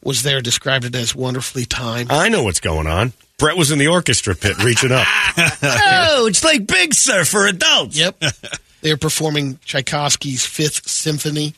was 0.03 0.24
there, 0.24 0.40
described 0.40 0.85
it 0.85 0.95
as 0.97 1.15
wonderfully 1.15 1.65
timed. 1.65 2.11
I 2.11 2.28
know 2.28 2.43
what's 2.43 2.61
going 2.61 2.89
on. 2.89 3.12
Brett 3.39 3.57
was 3.57 3.70
in 3.70 3.78
the 3.78 3.86
orchestra 3.86 4.35
pit 4.35 4.62
reaching 4.62 4.90
up. 4.93 5.07
Oh, 5.62 6.27
it's 6.27 6.43
like 6.43 6.66
Big 6.66 6.95
Sur 6.95 7.24
for 7.24 7.47
adults. 7.47 7.97
Yep. 7.97 8.20
They're 8.81 8.97
performing 8.97 9.61
Tchaikovsky's 9.65 10.45
Fifth 10.45 10.89
Symphony, 10.89 11.55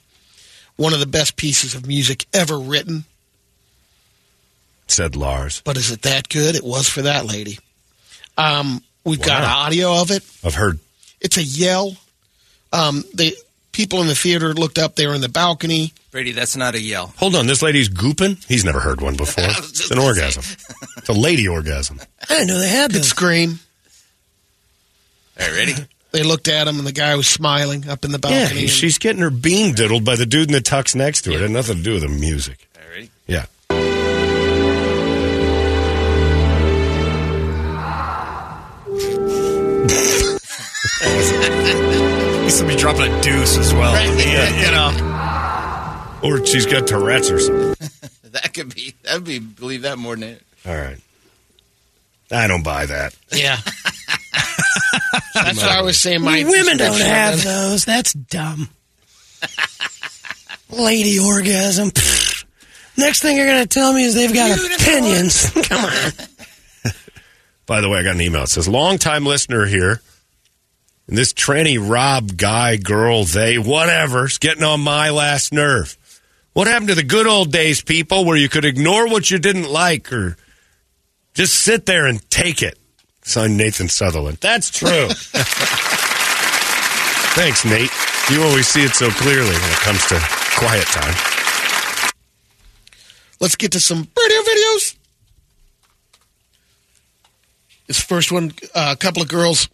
one 0.76 0.92
of 0.92 1.00
the 1.00 1.06
best 1.06 1.36
pieces 1.36 1.74
of 1.74 1.86
music 1.86 2.26
ever 2.34 2.58
written. 2.58 3.04
Said 4.86 5.16
Lars. 5.16 5.62
But 5.64 5.78
is 5.78 5.90
it 5.90 6.02
that 6.02 6.28
good? 6.28 6.56
It 6.56 6.62
was 6.62 6.90
for 6.90 7.02
that 7.02 7.24
lady. 7.24 7.58
Um, 8.36 8.82
we've 9.02 9.22
got 9.22 9.44
audio 9.44 10.02
of 10.02 10.10
it. 10.10 10.22
I've 10.44 10.54
heard. 10.56 10.78
It's 11.22 11.38
a 11.38 11.42
yell. 11.42 11.96
Um, 12.72 13.04
the 13.14 13.34
people 13.72 14.00
in 14.00 14.06
the 14.06 14.14
theater 14.14 14.54
looked 14.54 14.78
up. 14.78 14.96
They 14.96 15.06
were 15.06 15.14
in 15.14 15.20
the 15.20 15.28
balcony. 15.28 15.92
Brady, 16.10 16.32
that's 16.32 16.56
not 16.56 16.74
a 16.74 16.80
yell. 16.80 17.12
Hold 17.18 17.36
on, 17.36 17.46
this 17.46 17.62
lady's 17.62 17.88
gooping? 17.88 18.44
He's 18.46 18.64
never 18.64 18.80
heard 18.80 19.00
one 19.00 19.16
before. 19.16 19.44
It's 19.48 19.90
an 19.90 19.98
orgasm. 19.98 20.42
It's 20.98 21.08
a 21.08 21.12
lady 21.12 21.46
orgasm. 21.48 22.00
I 22.28 22.34
didn't 22.34 22.48
know 22.48 22.58
they 22.58 22.68
had 22.68 22.90
Could 22.90 23.00
those. 23.02 23.08
scream. 23.08 23.60
All 25.40 25.46
right, 25.46 25.56
ready? 25.56 25.72
They 26.12 26.24
looked 26.24 26.48
at 26.48 26.66
him, 26.66 26.78
and 26.78 26.86
the 26.86 26.92
guy 26.92 27.14
was 27.14 27.28
smiling 27.28 27.88
up 27.88 28.04
in 28.04 28.10
the 28.10 28.18
Yeah, 28.22 28.40
balcony. 28.42 28.62
and- 28.62 28.70
she's 28.70 28.98
getting 28.98 29.22
her 29.22 29.30
bean 29.30 29.74
diddled 29.74 30.04
by 30.04 30.16
the 30.16 30.26
dude 30.26 30.48
in 30.48 30.52
the 30.52 30.60
tux 30.60 30.94
next 30.94 31.22
to 31.22 31.30
her. 31.30 31.36
It 31.38 31.42
had 31.42 31.50
nothing 31.52 31.76
to 31.78 31.82
do 31.82 31.92
with 31.94 32.02
the 32.02 32.08
music. 32.08 32.68
Ready? 32.92 33.10
Yeah. 33.28 33.46
Somebody 42.48 42.78
dropping 42.78 43.12
a 43.12 43.20
deuce 43.22 43.56
as 43.56 43.72
well. 43.72 43.92
I 43.94 44.06
mean, 44.06 44.60
You 44.64 44.70
know. 44.72 46.30
Or 46.40 46.44
she's 46.44 46.66
got 46.66 46.86
Tourette's 46.86 47.30
or 47.30 47.38
something. 47.40 47.88
That 48.32 48.54
could 48.54 48.72
be. 48.72 48.94
That 49.02 49.14
would 49.14 49.24
be. 49.24 49.40
Believe 49.40 49.82
that 49.82 49.98
more 49.98 50.14
than 50.14 50.28
it. 50.28 50.42
All 50.64 50.72
right. 50.72 50.98
I 52.30 52.46
don't 52.46 52.62
buy 52.62 52.86
that. 52.86 53.12
yeah. 53.32 53.56
That's 55.34 55.56
what 55.60 55.68
I 55.68 55.82
was 55.82 55.98
saying. 55.98 56.22
My 56.22 56.44
Women 56.44 56.76
don't 56.76 57.00
have 57.00 57.34
of 57.34 57.42
those. 57.44 57.84
That's 57.84 58.12
dumb. 58.12 58.68
Lady 60.70 61.18
orgasm. 61.18 61.90
Pfft. 61.90 62.44
Next 62.96 63.20
thing 63.20 63.36
you're 63.36 63.46
going 63.46 63.62
to 63.62 63.68
tell 63.68 63.92
me 63.92 64.04
is 64.04 64.14
they've 64.14 64.32
got 64.32 64.56
opinions. 64.80 65.50
Come 65.66 65.84
on. 65.84 66.92
By 67.66 67.80
the 67.80 67.88
way, 67.88 67.98
I 67.98 68.02
got 68.04 68.14
an 68.14 68.20
email. 68.20 68.44
It 68.44 68.48
says, 68.48 68.68
long 68.68 68.98
time 68.98 69.26
listener 69.26 69.66
here. 69.66 70.02
And 71.10 71.18
this 71.18 71.32
tranny 71.32 71.76
Rob 71.76 72.36
guy, 72.36 72.76
girl, 72.76 73.24
they, 73.24 73.58
whatever, 73.58 73.70
whatever's 73.70 74.38
getting 74.38 74.62
on 74.62 74.80
my 74.80 75.10
last 75.10 75.52
nerve. 75.52 75.96
What 76.52 76.68
happened 76.68 76.86
to 76.90 76.94
the 76.94 77.02
good 77.02 77.26
old 77.26 77.50
days, 77.50 77.82
people, 77.82 78.24
where 78.24 78.36
you 78.36 78.48
could 78.48 78.64
ignore 78.64 79.08
what 79.08 79.28
you 79.28 79.40
didn't 79.40 79.68
like 79.68 80.12
or 80.12 80.36
just 81.34 81.56
sit 81.56 81.84
there 81.84 82.06
and 82.06 82.22
take 82.30 82.62
it? 82.62 82.78
Signed 83.22 83.56
Nathan 83.56 83.88
Sutherland. 83.88 84.38
That's 84.40 84.70
true. 84.70 85.08
Thanks, 87.34 87.64
Nate. 87.64 87.90
You 88.30 88.44
always 88.44 88.68
see 88.68 88.84
it 88.84 88.94
so 88.94 89.10
clearly 89.10 89.50
when 89.50 89.72
it 89.72 89.80
comes 89.80 90.06
to 90.06 90.20
quiet 90.56 90.86
time. 90.86 91.14
Let's 93.40 93.56
get 93.56 93.72
to 93.72 93.80
some 93.80 93.98
radio 93.98 94.42
videos. 94.42 94.94
This 97.88 98.00
first 98.00 98.30
one, 98.30 98.52
uh, 98.76 98.94
a 98.94 98.96
couple 98.96 99.22
of 99.22 99.28
girls 99.28 99.68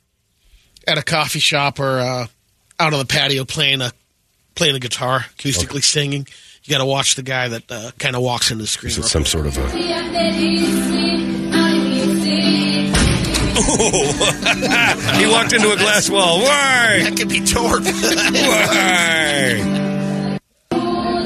at 0.87 0.99
a 0.99 1.03
coffee 1.03 1.41
shop 1.41 1.81
or 1.81 1.99
uh, 1.99 2.27
out 2.79 2.93
on 2.93 2.99
the 2.99 3.07
patio 3.07 3.45
playing 3.45 3.81
a 3.81 3.93
playing 4.55 4.77
a 4.77 4.81
guitar, 4.81 5.21
acoustically 5.39 5.83
singing. 5.83 6.27
You 6.65 6.73
got 6.73 6.79
to 6.79 6.87
watch 6.87 7.15
the 7.15 7.23
guy 7.23 7.49
that 7.49 7.71
uh, 7.71 7.91
kind 7.99 8.17
of 8.17 8.23
walks 8.23 8.51
into 8.51 8.65
the 8.65 8.69
screen. 8.69 8.91
Is 8.91 8.99
it 8.99 9.05
some 9.05 9.25
sort 9.25 9.47
of 9.47 9.57
a. 9.57 10.77
he 15.17 15.27
walked 15.27 15.53
into 15.53 15.73
a 15.73 15.77
glass 15.77 16.11
wall. 16.11 16.41
Why? 16.41 17.03
That 17.05 17.17
could 17.17 17.29
be 17.29 17.45
torp. 17.45 17.85
Why? 17.85 19.55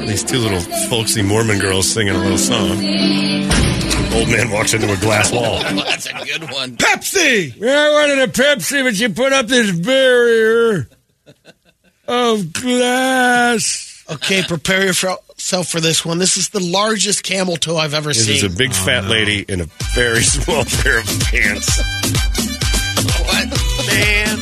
These 0.06 0.24
two 0.24 0.38
little 0.38 0.60
folksy 0.88 1.22
Mormon 1.22 1.58
girls 1.58 1.90
singing 1.90 2.14
a 2.14 2.18
little 2.18 2.38
song. 2.38 2.78
Old 4.12 4.28
man 4.28 4.50
walks 4.50 4.74
into 4.74 4.92
a 4.92 4.96
glass 4.96 5.32
wall. 5.32 5.60
That's 5.62 6.06
a 6.06 6.12
good 6.12 6.50
one. 6.50 6.76
Pepsi! 6.76 7.54
Yeah, 7.56 7.70
I 7.70 7.90
wanted 7.92 8.18
a 8.18 8.32
Pepsi, 8.32 8.82
but 8.82 8.98
you 8.98 9.08
put 9.10 9.32
up 9.32 9.46
this 9.46 9.70
barrier 9.70 10.88
of 12.08 12.52
glass. 12.52 14.04
Okay, 14.10 14.42
prepare 14.42 14.84
yourself 14.86 15.68
for 15.68 15.80
this 15.80 16.04
one. 16.04 16.18
This 16.18 16.36
is 16.36 16.48
the 16.48 16.58
largest 16.60 17.22
camel 17.22 17.56
toe 17.56 17.76
I've 17.76 17.94
ever 17.94 18.08
This 18.08 18.26
seen. 18.26 18.36
is 18.36 18.42
a 18.42 18.50
big 18.50 18.72
fat 18.72 19.04
oh, 19.04 19.08
lady 19.08 19.44
in 19.48 19.60
a 19.60 19.66
very 19.94 20.22
small 20.24 20.64
pair 20.64 20.98
of 20.98 21.06
pants. 21.30 21.78
What 23.22 23.46
man 23.86 24.38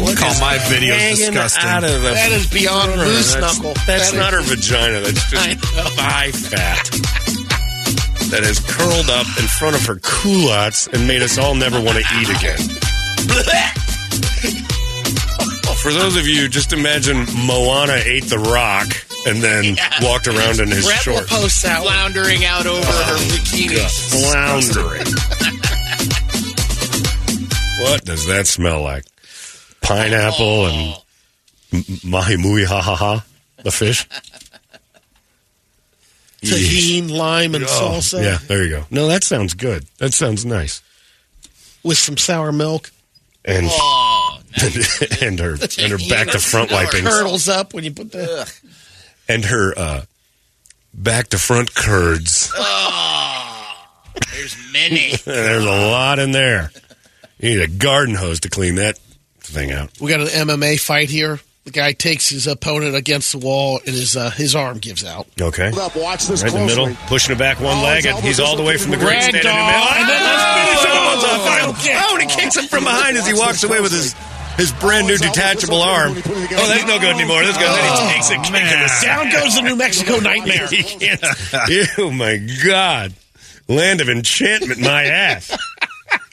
You 0.00 0.14
call 0.16 0.34
my 0.40 0.56
videos 0.58 1.16
disgusting. 1.16 1.64
out 1.64 1.84
of 1.84 2.02
the 2.02 2.10
that 2.10 2.32
is 2.32 2.46
beyond 2.48 2.92
front. 2.92 3.08
loose 3.08 3.34
That's- 3.34 3.56
knuckle. 3.58 3.74
That's 3.86 4.10
That 4.12 4.18
not 4.18 4.32
her 4.32 4.42
vagina. 4.42 5.00
That's 5.00 5.24
just 5.30 5.48
know. 5.76 5.84
thigh 5.96 6.30
fat 6.32 6.90
that 8.30 8.42
has 8.44 8.60
curled 8.60 9.10
up 9.10 9.26
in 9.38 9.46
front 9.58 9.74
of 9.76 9.84
her 9.86 9.96
culottes 10.02 10.86
and 10.86 11.06
made 11.08 11.22
us 11.22 11.36
all 11.38 11.54
never 11.54 11.80
want 11.80 11.98
to 11.98 12.04
eat 12.20 12.28
again. 12.30 12.58
For 15.82 15.92
those 15.92 16.16
of 16.16 16.26
you, 16.28 16.46
just 16.48 16.72
imagine 16.74 17.24
Moana 17.46 17.94
ate 18.04 18.24
the 18.24 18.38
rock 18.38 18.86
and 19.26 19.42
then 19.42 19.76
walked 20.02 20.26
around 20.28 20.60
in 20.60 20.68
his 20.68 20.84
Brett 20.84 21.00
shorts. 21.00 21.28
post 21.30 21.62
that 21.62 21.82
floundering 21.82 22.44
out 22.44 22.66
over 22.66 22.84
oh, 22.84 23.04
her 23.04 23.16
bikini. 23.32 23.88
Floundering. 24.10 25.06
what 27.90 28.04
does 28.04 28.26
that 28.26 28.46
smell 28.46 28.82
like? 28.82 29.04
Pineapple 29.90 30.66
and 30.66 30.96
m- 31.72 31.84
mahi 32.04 32.36
mui 32.36 32.64
ha 32.64 32.80
ha 32.80 32.94
ha, 32.94 33.24
the 33.64 33.70
fish. 33.72 34.06
Tahine, 36.42 37.10
lime, 37.10 37.54
and 37.54 37.64
Oh, 37.64 37.66
salsa 37.66 38.22
Yeah, 38.22 38.38
there 38.46 38.64
you 38.64 38.70
go. 38.70 38.84
No, 38.90 39.08
that 39.08 39.24
sounds 39.24 39.52
good. 39.54 39.84
That 39.98 40.14
sounds 40.14 40.46
nice. 40.46 40.80
with 41.82 41.98
some 41.98 42.16
sour 42.16 42.52
milk. 42.52 42.90
And 43.44 43.66
and 45.22 45.38
her 45.40 45.56
and 45.78 45.90
her 45.92 45.98
back 46.08 46.28
to 46.28 46.38
front 46.38 46.70
wipings 46.70 47.08
Curdles 47.08 47.48
up 47.48 47.72
when 47.74 47.84
you 47.84 47.92
put 47.92 48.12
the. 48.12 48.50
and 49.28 49.44
her 49.46 49.72
uh, 49.78 50.02
back 50.94 51.28
to 51.28 51.38
front 51.38 51.74
curds. 51.74 52.52
There's 54.32 54.56
many. 54.72 55.12
There's 55.24 55.64
a 55.64 55.68
lot 55.90 56.18
in 56.18 56.32
there. 56.32 56.70
You 57.38 57.50
need 57.50 57.60
a 57.62 57.68
garden 57.68 58.14
hose 58.14 58.40
to 58.40 58.50
clean 58.50 58.74
that 58.76 58.98
thing 59.42 59.72
out. 59.72 59.90
We 60.00 60.10
got 60.10 60.20
an 60.20 60.26
MMA 60.48 60.78
fight 60.80 61.10
here. 61.10 61.40
The 61.64 61.70
guy 61.72 61.92
takes 61.92 62.28
his 62.30 62.46
opponent 62.46 62.96
against 62.96 63.32
the 63.32 63.38
wall, 63.38 63.78
and 63.84 63.94
his 63.94 64.16
uh, 64.16 64.30
his 64.30 64.54
arm 64.56 64.78
gives 64.78 65.04
out. 65.04 65.26
Okay. 65.40 65.70
Watch 65.94 66.26
this 66.26 66.42
Right 66.42 66.52
in 66.54 66.60
the 66.60 66.66
middle, 66.66 66.94
pushing 67.06 67.36
it 67.36 67.38
back 67.38 67.60
one 67.60 67.82
leg, 67.82 68.06
and 68.06 68.18
he's 68.20 68.40
all 68.40 68.56
the 68.56 68.62
way 68.62 68.78
from 68.78 68.90
the 68.92 68.96
great 68.96 69.22
state 69.22 69.36
of 69.36 69.44
New 69.44 69.50
Ragdoll, 69.50 69.66
Mexico. 69.66 70.00
and 70.00 70.08
then 70.08 70.22
let's 70.24 70.44
finish 70.56 70.84
him 70.84 70.90
Oh, 70.90 71.10
on 71.10 71.20
the 71.20 71.44
final 71.50 71.72
kick. 71.74 71.96
Oh, 71.96 72.16
and 72.18 72.30
he 72.30 72.36
kicks 72.40 72.56
him 72.56 72.64
from 72.66 72.84
behind 72.84 73.16
as 73.18 73.26
he 73.26 73.34
walks 73.34 73.62
away 73.62 73.80
with 73.82 73.92
his 73.92 74.14
his 74.56 74.72
brand 74.72 75.06
new 75.06 75.18
detachable 75.18 75.82
arm. 75.82 76.12
Oh, 76.16 76.20
that's 76.22 76.86
no 76.86 76.98
good 76.98 77.14
anymore. 77.14 77.44
That's 77.44 77.58
good. 77.58 77.68
Then 77.68 78.08
he 78.08 78.14
takes 78.14 78.30
a 78.30 78.36
kick 78.36 78.62
in 78.72 78.80
the 78.80 78.98
Down 79.02 79.30
goes 79.30 79.54
the 79.54 79.62
New 79.62 79.76
Mexico 79.76 80.16
Nightmare. 80.20 80.66
yeah. 80.98 81.16
Oh 81.98 82.10
my 82.10 82.38
God. 82.66 83.12
Land 83.68 84.00
of 84.00 84.08
enchantment, 84.08 84.80
my 84.80 85.04
ass. 85.04 85.56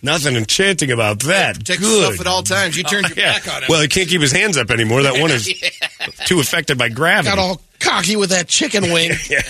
Nothing 0.03 0.35
enchanting 0.35 0.91
about 0.91 1.19
that. 1.21 1.57
Protect 1.57 1.81
Good. 1.81 1.87
yourself 2.01 2.19
at 2.21 2.27
all 2.27 2.43
times. 2.43 2.77
You 2.77 2.83
turned 2.83 3.09
your 3.09 3.17
Yeah. 3.17 3.33
back 3.33 3.47
on 3.53 3.63
him. 3.63 3.67
Well, 3.69 3.81
he 3.81 3.87
can't 3.87 4.07
keep 4.07 4.21
his 4.21 4.31
hands 4.31 4.57
up 4.57 4.69
anymore. 4.69 5.03
That 5.03 5.19
one 5.19 5.31
is 5.31 5.51
too 6.25 6.39
affected 6.39 6.77
by 6.77 6.89
gravity. 6.89 7.35
Got 7.35 7.39
all 7.39 7.61
cocky 7.79 8.15
with 8.15 8.29
that 8.29 8.47
chicken 8.47 8.83
wing. 8.93 9.11
Yeah. 9.29 9.41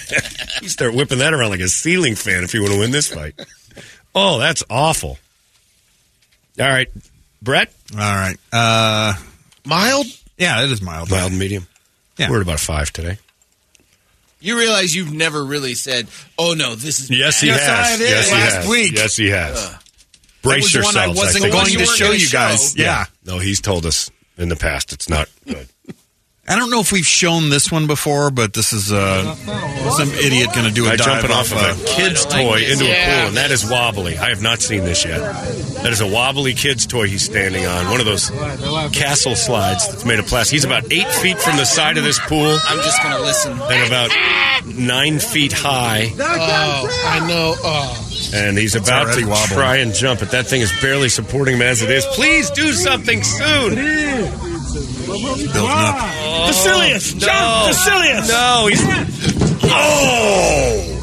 You 0.62 0.70
start 0.70 0.94
whipping 0.94 1.20
that 1.20 1.34
around 1.34 1.50
like 1.52 1.60
a 1.60 1.68
ceiling 1.68 2.16
fan 2.16 2.44
if 2.44 2.54
you 2.54 2.62
want 2.62 2.74
to 2.74 2.80
win 2.80 2.92
this 2.92 3.14
fight. 3.14 3.36
Oh, 4.16 4.40
that's 4.40 4.64
awful. 4.70 5.18
All 6.60 6.66
right, 6.68 6.90
Brett. 7.42 7.72
All 7.94 8.00
right. 8.00 8.38
Uh, 8.52 9.14
Mild? 9.66 10.08
yeah, 10.38 10.64
it 10.64 10.72
is 10.72 10.82
mild. 10.82 11.12
Mild 11.12 11.32
and 11.32 11.40
medium. 11.40 11.68
Yeah. 12.18 12.30
We're 12.32 12.38
at 12.38 12.42
about 12.42 12.60
five 12.60 12.92
today. 12.92 13.20
You 14.40 14.58
realize 14.58 14.96
you've 14.96 15.14
never 15.14 15.44
really 15.44 15.74
said, 15.76 16.08
"Oh 16.38 16.54
no, 16.56 16.74
this 16.76 17.00
is." 17.00 17.10
Yes, 17.12 17.42
he. 17.42 17.48
Yes, 17.48 17.66
has. 17.68 17.88
I 17.88 17.98
did. 17.98 18.10
Yes, 18.10 18.28
he 18.30 18.34
Last 18.36 18.54
has. 18.56 18.68
week. 18.68 18.92
Yes, 18.96 19.16
he 19.16 19.30
has. 19.30 19.58
Ugh. 19.66 19.82
Brace 20.42 20.74
that 20.74 20.80
was 20.84 20.94
the 20.94 21.00
one 21.00 21.04
I 21.04 21.08
wasn't 21.10 21.44
think. 21.44 21.54
going 21.54 21.78
to 21.78 21.86
show 21.86 22.12
you 22.12 22.30
guys. 22.30 22.74
show. 22.74 22.82
Yeah. 22.84 23.06
No, 23.26 23.40
he's 23.40 23.60
told 23.62 23.86
us 23.86 24.10
in 24.38 24.50
the 24.50 24.56
past 24.56 24.94
it's 24.94 25.10
not 25.10 25.30
good. 25.46 25.68
I 26.50 26.56
don't 26.56 26.70
know 26.70 26.80
if 26.80 26.94
we've 26.94 27.06
shown 27.06 27.50
this 27.50 27.70
one 27.72 27.88
before, 27.88 28.32
but 28.32 28.54
this 28.54 28.72
is 28.72 28.90
uh, 28.94 29.36
some 29.36 30.10
idiot 30.12 30.50
going 30.56 30.66
to 30.66 30.74
do 30.74 30.86
a 30.86 30.92
By 30.92 30.96
dive 30.96 31.06
jumping 31.06 31.32
off 31.32 31.52
of 31.52 31.58
a 31.58 31.84
kid's 31.86 32.26
I 32.28 32.42
toy 32.42 32.50
like 32.52 32.60
this. 32.62 32.80
into 32.80 32.86
a 32.86 32.96
pool, 32.96 33.28
and 33.28 33.36
that 33.38 33.52
is 33.52 33.70
wobbly. 33.70 34.18
I 34.18 34.30
have 34.30 34.42
not 34.42 34.62
seen 34.62 34.86
this 34.86 35.04
yet. 35.04 35.20
That 35.84 35.92
is 35.92 36.00
a 36.00 36.08
wobbly 36.08 36.54
kid's 36.54 36.86
toy 36.88 37.08
he's 37.08 37.24
standing 37.24 37.66
on. 37.66 37.92
One 37.92 38.00
of 38.00 38.06
those 38.06 38.30
castle 38.96 39.36
slides 39.36 39.90
that's 39.90 40.06
made 40.06 40.20
of 40.20 40.28
plastic. 40.28 40.54
He's 40.54 40.64
about 40.64 40.90
eight 40.92 41.08
feet 41.16 41.38
from 41.38 41.58
the 41.58 41.66
side 41.66 41.98
of 41.98 42.06
this 42.06 42.18
pool 42.20 42.58
I'm 42.64 42.78
just 42.82 43.04
going 43.04 43.16
to 43.18 43.22
listen. 43.24 43.52
and 43.52 43.88
about 43.88 44.66
nine 44.66 45.20
feet 45.20 45.52
high. 45.52 46.12
Oh, 46.18 47.04
I 47.08 47.28
know. 47.28 47.56
Oh. 47.62 48.04
And 48.34 48.58
he's 48.58 48.76
about 48.76 49.14
to 49.18 49.26
wobbling. 49.26 49.48
try 49.50 49.76
and 49.78 49.94
jump, 49.94 50.22
but 50.22 50.32
that 50.32 50.48
thing 50.48 50.62
is 50.62 50.72
barely 50.82 51.10
supporting 51.10 51.56
him 51.58 51.62
as 51.62 51.82
it 51.82 51.92
is. 51.92 52.06
Please 52.08 52.50
do 52.52 52.72
something 52.72 53.22
soon. 53.24 54.57
Building 54.74 55.48
up. 55.50 55.56
Oh, 55.56 56.50
Facilius! 56.50 57.18
John 57.18 57.72
Facilius! 57.74 58.28
No, 58.30 58.68
he's. 58.68 58.82
Oh! 59.70 60.94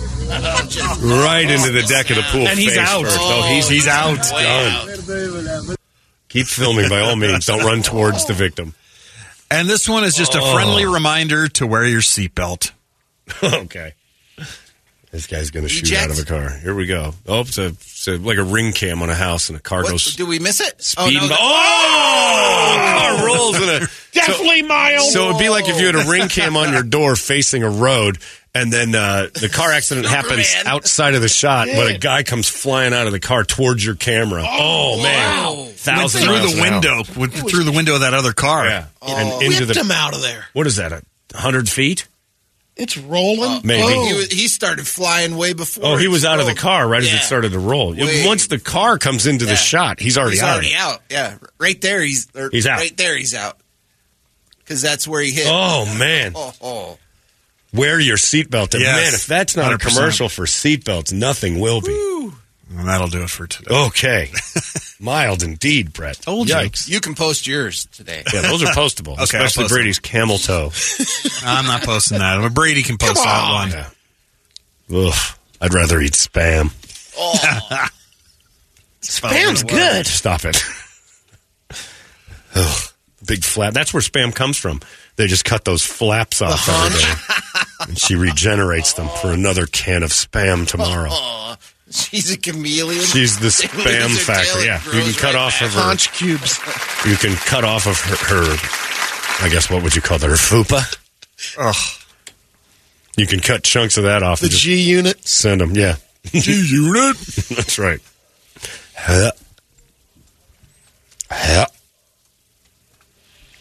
right 1.02 1.48
into 1.48 1.70
the 1.70 1.82
deck 1.82 2.10
of 2.10 2.16
the 2.16 2.22
pool. 2.22 2.46
And 2.48 2.58
he's 2.58 2.76
out. 2.76 3.02
First. 3.04 3.18
Oh, 3.20 3.42
he's, 3.52 3.68
he's 3.68 3.86
oh, 3.86 3.90
out. 3.90 4.18
Done. 4.30 5.76
Keep 6.28 6.46
filming 6.46 6.88
by 6.88 7.00
all 7.00 7.16
means. 7.16 7.46
Don't 7.46 7.64
run 7.64 7.82
towards 7.82 8.26
the 8.26 8.32
victim. 8.32 8.74
And 9.50 9.68
this 9.68 9.88
one 9.88 10.04
is 10.04 10.14
just 10.16 10.34
a 10.34 10.40
Oh. 10.40 10.54
friendly 10.54 10.86
reminder 10.86 11.48
to 11.48 11.66
wear 11.66 11.84
your 11.84 12.00
seatbelt. 12.00 12.72
okay. 13.42 13.94
This 15.14 15.28
guy's 15.28 15.52
going 15.52 15.62
to 15.64 15.68
shoot 15.68 15.92
out 15.96 16.10
of 16.10 16.18
a 16.18 16.24
car. 16.24 16.50
Here 16.50 16.74
we 16.74 16.86
go. 16.86 17.14
Oh, 17.28 17.42
it's, 17.42 17.56
a, 17.56 17.66
it's 17.66 18.08
a, 18.08 18.16
like 18.18 18.36
a 18.36 18.42
ring 18.42 18.72
cam 18.72 19.00
on 19.00 19.10
a 19.10 19.14
house, 19.14 19.48
and 19.48 19.56
a 19.56 19.60
car 19.60 19.82
What, 19.84 19.92
goes 19.92 20.16
do 20.16 20.26
we 20.26 20.40
miss 20.40 20.60
it? 20.60 20.82
speeding. 20.82 21.14
no, 21.14 21.28
by- 21.28 21.28
that- 21.28 21.38
oh, 21.40 23.16
car 23.16 23.26
rolls 23.28 23.56
in 23.62 23.68
a 23.84 23.86
Definitely 24.12 24.62
mild. 24.62 25.02
So 25.12 25.28
it'd 25.28 25.38
be 25.38 25.50
like 25.50 25.68
if 25.68 25.78
you 25.80 25.86
had 25.86 25.94
a 25.94 26.10
ring 26.10 26.28
cam 26.28 26.56
on 26.56 26.72
your 26.72 26.82
door 26.82 27.14
facing 27.14 27.62
a 27.62 27.70
road, 27.70 28.18
and 28.56 28.72
then 28.72 28.92
uh, 28.96 29.28
the 29.34 29.48
car 29.48 29.70
accident 29.70 30.06
happens 30.08 30.52
outside 30.66 31.14
of 31.14 31.20
the 31.22 31.28
shot, 31.28 31.68
but 31.72 31.94
a 31.94 31.98
guy 31.98 32.24
comes 32.24 32.48
flying 32.48 32.92
out 32.92 33.06
of 33.06 33.12
the 33.12 33.20
car 33.20 33.44
towards 33.44 33.84
your 33.86 33.94
camera. 33.94 34.44
Oh, 34.44 35.00
man, 35.00 35.56
Went 35.58 35.70
thousands 35.76 36.24
through 36.24 36.40
the 36.40 36.60
window, 36.60 37.02
went 37.16 37.32
through 37.34 37.62
the 37.64 37.72
window 37.72 37.94
of 37.94 38.00
that 38.00 38.14
other 38.14 38.32
car. 38.32 38.66
Yeah, 38.66 38.86
and 39.02 39.42
into 39.44 39.60
Whipped 39.60 39.74
the 39.74 39.80
him 39.80 39.92
out 39.92 40.12
of 40.14 40.22
there. 40.22 40.46
what 40.54 40.66
is 40.66 40.74
that? 40.76 40.92
A 40.92 41.02
hundred 41.36 41.68
feet? 41.68 42.08
It's 42.76 42.98
rolling. 42.98 43.50
Uh, 43.50 43.60
maybe. 43.62 43.82
Oh. 43.86 44.06
He, 44.06 44.14
was- 44.14 44.32
he 44.32 44.48
started 44.48 44.86
flying 44.86 45.36
way 45.36 45.52
before. 45.52 45.84
Oh, 45.84 45.96
he 45.96 46.08
was 46.08 46.24
out 46.24 46.40
of 46.40 46.46
the 46.46 46.54
car 46.54 46.88
right 46.88 47.02
as 47.02 47.12
it 47.12 47.18
started 47.20 47.52
to 47.52 47.58
roll. 47.60 47.94
Wait. 47.94 48.26
Once 48.26 48.48
the 48.48 48.58
car 48.58 48.98
comes 48.98 49.26
into 49.28 49.44
the 49.46 49.54
shot, 49.56 50.00
he's 50.00 50.18
already 50.18 50.36
he's 50.36 50.42
out. 50.42 50.54
already 50.54 50.74
out. 50.74 51.00
Yeah, 51.08 51.38
right 51.58 51.80
there. 51.80 52.00
He's 52.02 52.26
or 52.34 52.50
He's 52.50 52.66
out. 52.66 52.78
Right 52.80 52.96
there, 52.96 53.16
he's 53.16 53.34
out. 53.34 53.58
Because 54.58 54.82
that's 54.82 55.06
where 55.06 55.20
he 55.22 55.30
hit. 55.30 55.46
Oh 55.48 55.84
man, 55.98 56.32
Oh, 56.34 56.52
oh. 56.62 56.98
wear 57.72 58.00
your 58.00 58.16
seatbelt. 58.16 58.72
Yes. 58.74 58.82
man, 59.04 59.14
if 59.14 59.26
that's 59.26 59.54
not 59.56 59.72
a 59.72 59.76
100%. 59.76 59.94
commercial 59.94 60.28
for 60.28 60.44
seatbelts, 60.46 61.12
nothing 61.12 61.60
will 61.60 61.80
be. 61.80 62.30
And 62.76 62.88
that'll 62.88 63.08
do 63.08 63.22
it 63.22 63.30
for 63.30 63.46
today. 63.46 63.72
Okay, 63.86 64.30
mild 65.00 65.42
indeed, 65.44 65.92
Brett. 65.92 66.20
Told 66.22 66.48
you. 66.48 66.54
Yikes. 66.56 66.88
You 66.88 67.00
can 67.00 67.14
post 67.14 67.46
yours 67.46 67.86
today. 67.86 68.24
Yeah, 68.32 68.42
those 68.42 68.62
are 68.64 68.72
postable, 68.72 69.12
Okay, 69.14 69.22
especially 69.22 69.64
post 69.64 69.74
Brady's 69.74 69.98
camel 70.00 70.38
toe. 70.38 70.72
I'm 71.44 71.66
not 71.66 71.82
posting 71.82 72.18
that. 72.18 72.40
But 72.40 72.52
Brady 72.52 72.82
can 72.82 72.98
post 72.98 73.22
that 73.22 73.52
one. 73.52 73.70
Yeah. 73.70 75.06
Ugh, 75.08 75.36
I'd 75.60 75.72
rather 75.72 76.00
eat 76.00 76.12
spam. 76.12 76.70
Spam's 79.02 79.62
good. 79.62 80.06
Stop 80.06 80.44
it. 80.44 80.60
Ugh, 82.56 82.82
big 83.24 83.44
flap. 83.44 83.72
That's 83.72 83.94
where 83.94 84.00
spam 84.00 84.34
comes 84.34 84.58
from. 84.58 84.80
They 85.16 85.28
just 85.28 85.44
cut 85.44 85.64
those 85.64 85.82
flaps 85.82 86.42
off 86.42 86.68
uh-huh. 86.68 86.86
every 86.86 87.00
day, 87.00 87.88
and 87.88 87.98
she 87.98 88.16
regenerates 88.16 88.94
them 88.94 89.08
for 89.20 89.30
another 89.30 89.66
can 89.66 90.02
of 90.02 90.10
spam 90.10 90.66
tomorrow. 90.66 91.10
Uh-huh. 91.10 91.56
She's 92.10 92.32
a 92.32 92.36
chameleon. 92.38 93.02
She's 93.04 93.38
the 93.38 93.48
spam 93.48 93.84
their 93.84 94.08
factory. 94.08 94.64
Yeah, 94.66 94.82
you 94.86 95.02
can 95.04 95.12
cut 95.12 95.34
right 95.34 95.42
off 95.46 95.60
back. 95.60 95.68
of 95.68 95.74
her. 95.74 95.80
Conch 95.80 96.12
cubes. 96.12 96.60
You 97.06 97.16
can 97.16 97.34
cut 97.36 97.64
off 97.64 97.86
of 97.86 98.00
her. 98.00 98.16
her 98.16 99.44
I 99.44 99.50
guess 99.50 99.68
what 99.70 99.82
would 99.82 99.94
you 99.94 100.00
call 100.00 100.18
that? 100.18 100.26
Her 100.30 100.36
fupa. 100.36 100.96
Ugh. 101.58 102.00
You 103.16 103.26
can 103.26 103.40
cut 103.40 103.62
chunks 103.62 103.98
of 103.98 104.04
that 104.04 104.22
off. 104.22 104.40
The 104.40 104.48
G 104.48 104.80
unit. 104.80 105.24
send 105.26 105.60
them. 105.60 105.72
Yeah, 105.72 105.96
G 106.32 106.66
unit. 106.66 107.16
that's 107.50 107.78
right. 107.78 108.00
Huh. 108.96 109.32
Huh. 111.30 111.66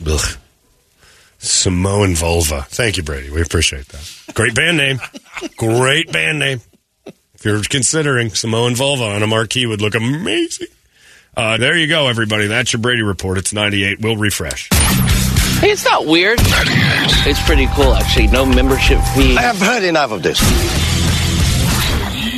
Ugh. 0.08 0.38
Samoan 1.40 2.16
vulva. 2.16 2.62
Thank 2.70 2.96
you, 2.96 3.04
Brady. 3.04 3.30
We 3.30 3.42
appreciate 3.42 3.90
that. 3.90 4.34
Great 4.34 4.56
band 4.56 4.78
name. 4.78 5.00
Great 5.58 6.12
band 6.14 6.40
name. 6.40 6.62
If 7.44 7.48
you're 7.48 7.62
considering 7.62 8.30
Samoan 8.30 8.74
vulva 8.74 9.04
on 9.04 9.22
a 9.22 9.28
marquee 9.28 9.66
would 9.66 9.82
look 9.82 9.96
amazing. 9.96 10.70
Uh, 11.36 11.58
there 11.58 11.78
you 11.78 11.88
go, 11.88 12.08
everybody. 12.08 12.48
That's 12.48 12.72
your 12.72 12.80
Brady 12.80 13.02
report. 13.02 13.38
It's 13.38 13.52
98. 13.52 14.00
We'll 14.00 14.16
refresh. 14.16 14.70
Hey, 15.60 15.72
it's 15.72 15.84
not 15.84 16.06
weird. 16.06 16.40
It's 16.42 17.46
pretty 17.46 17.68
cool, 17.76 17.96
actually. 17.96 18.28
No 18.28 18.46
membership 18.46 18.98
fee. 19.14 19.36
I 19.36 19.42
have 19.42 19.58
heard 19.58 19.84
enough 19.84 20.12
of 20.14 20.24
this. 20.24 20.40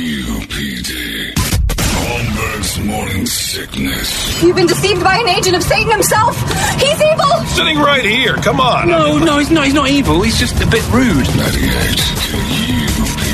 UPD. 0.02 1.34
Holmberg's 1.78 2.78
morning 2.80 3.26
sickness. 3.26 4.42
You've 4.42 4.56
been 4.56 4.66
deceived 4.66 5.04
by 5.04 5.18
an 5.18 5.28
agent 5.28 5.54
of 5.54 5.62
Satan 5.62 5.92
himself. 5.92 6.36
He's 6.80 7.00
evil. 7.00 7.46
Sitting 7.54 7.78
right 7.78 8.04
here. 8.04 8.34
Come 8.38 8.58
on. 8.60 8.88
No, 8.88 9.18
no, 9.18 9.38
he's 9.38 9.52
not. 9.52 9.66
He's 9.66 9.74
not 9.74 9.88
evil. 9.88 10.20
He's 10.22 10.36
just 10.36 10.60
a 10.60 10.66
bit 10.66 10.82
rude. 10.90 11.14
98 11.14 11.30
UPD. 11.30 13.25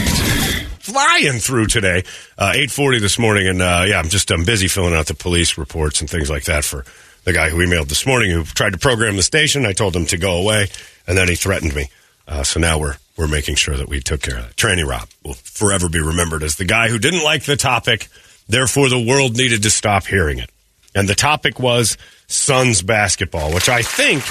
Flying 0.93 1.39
through 1.39 1.67
today. 1.67 2.05
Uh, 2.39 2.53
840 2.55 2.99
this 3.01 3.19
morning. 3.19 3.49
And, 3.49 3.63
uh, 3.63 3.85
yeah, 3.87 3.99
I'm 3.99 4.09
just, 4.09 4.31
I'm 4.31 4.45
busy 4.45 4.69
filling 4.69 4.95
out 4.95 5.07
the 5.07 5.15
police 5.15 5.57
reports 5.59 6.01
and 6.01 6.09
things 6.09 6.31
like 6.31 6.45
that 6.45 6.65
for 6.65 6.85
the 7.25 7.33
guy 7.33 7.49
who 7.51 7.59
emailed 7.59 7.89
this 7.89 8.07
morning 8.07 8.31
who 8.31 8.45
tried 8.45 8.73
to 8.73 8.79
program 8.79 9.17
the 9.17 9.23
station. 9.23 9.65
I 9.65 9.73
told 9.73 9.97
him 9.97 10.07
to 10.07 10.19
go 10.19 10.41
away 10.41 10.69
and 11.07 11.17
then 11.17 11.29
he 11.29 11.35
threatened 11.35 11.75
me. 11.75 11.89
Uh, 12.29 12.43
so 12.43 12.61
now 12.61 12.79
we're, 12.79 12.97
we're 13.17 13.29
making 13.29 13.57
sure 13.57 13.77
that 13.77 13.89
we 13.89 14.01
took 14.01 14.23
care 14.23 14.39
of 14.39 14.45
that. 14.45 14.57
Tranny 14.57 14.87
Rob 14.87 15.09
will 15.25 15.35
forever 15.35 15.89
be 15.89 16.01
remembered 16.01 16.43
as 16.43 16.57
the 16.57 16.65
guy 16.65 16.89
who 16.89 16.99
didn't 16.99 17.25
like 17.25 17.45
the 17.45 17.57
topic. 17.57 18.09
Therefore, 18.49 18.89
the 18.89 19.05
world 19.05 19.37
needed 19.37 19.63
to 19.63 19.71
stop 19.71 20.07
hearing 20.07 20.39
it. 20.39 20.51
And 20.95 21.09
the 21.09 21.15
topic 21.15 21.59
was 21.59 21.97
Suns 22.33 22.83
basketball, 22.83 23.53
which 23.53 23.69
I 23.69 23.83
think 23.83 24.23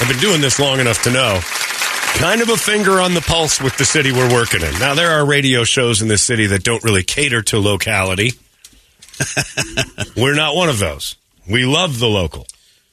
I've 0.00 0.08
been 0.08 0.20
doing 0.20 0.40
this 0.40 0.58
long 0.58 0.80
enough 0.80 1.02
to 1.02 1.10
know 1.10 1.40
kind 2.18 2.40
of 2.42 2.48
a 2.48 2.56
finger 2.56 3.00
on 3.00 3.14
the 3.14 3.20
pulse 3.20 3.60
with 3.60 3.76
the 3.78 3.84
city 3.84 4.12
we're 4.12 4.32
working 4.32 4.62
in. 4.62 4.72
Now, 4.78 4.94
there 4.94 5.10
are 5.10 5.26
radio 5.26 5.64
shows 5.64 6.02
in 6.02 6.08
this 6.08 6.22
city 6.22 6.46
that 6.46 6.64
don't 6.64 6.82
really 6.84 7.02
cater 7.02 7.42
to 7.42 7.58
locality. 7.58 8.32
we're 10.16 10.34
not 10.34 10.54
one 10.56 10.68
of 10.68 10.78
those. 10.78 11.16
We 11.48 11.64
love 11.64 11.98
the 11.98 12.08
local. 12.08 12.46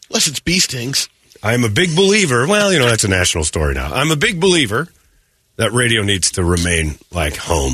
Unless 0.09 0.27
it's 0.27 0.39
bee 0.39 0.59
stings. 0.59 1.09
I'm 1.43 1.63
a 1.63 1.69
big 1.69 1.95
believer. 1.95 2.47
Well, 2.47 2.71
you 2.71 2.79
know, 2.79 2.87
that's 2.87 3.03
a 3.03 3.09
national 3.09 3.43
story 3.43 3.73
now. 3.73 3.91
I'm 3.93 4.11
a 4.11 4.15
big 4.15 4.39
believer 4.39 4.87
that 5.57 5.71
radio 5.71 6.03
needs 6.03 6.31
to 6.31 6.43
remain 6.43 6.97
like 7.11 7.35
home. 7.35 7.73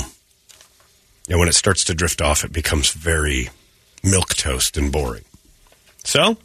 And 1.29 1.39
when 1.39 1.47
it 1.47 1.55
starts 1.55 1.85
to 1.85 1.93
drift 1.93 2.21
off, 2.21 2.43
it 2.43 2.51
becomes 2.51 2.91
very 2.91 3.49
milk 4.03 4.35
toast 4.35 4.75
and 4.77 4.91
boring. 4.91 5.23
So, 6.03 6.37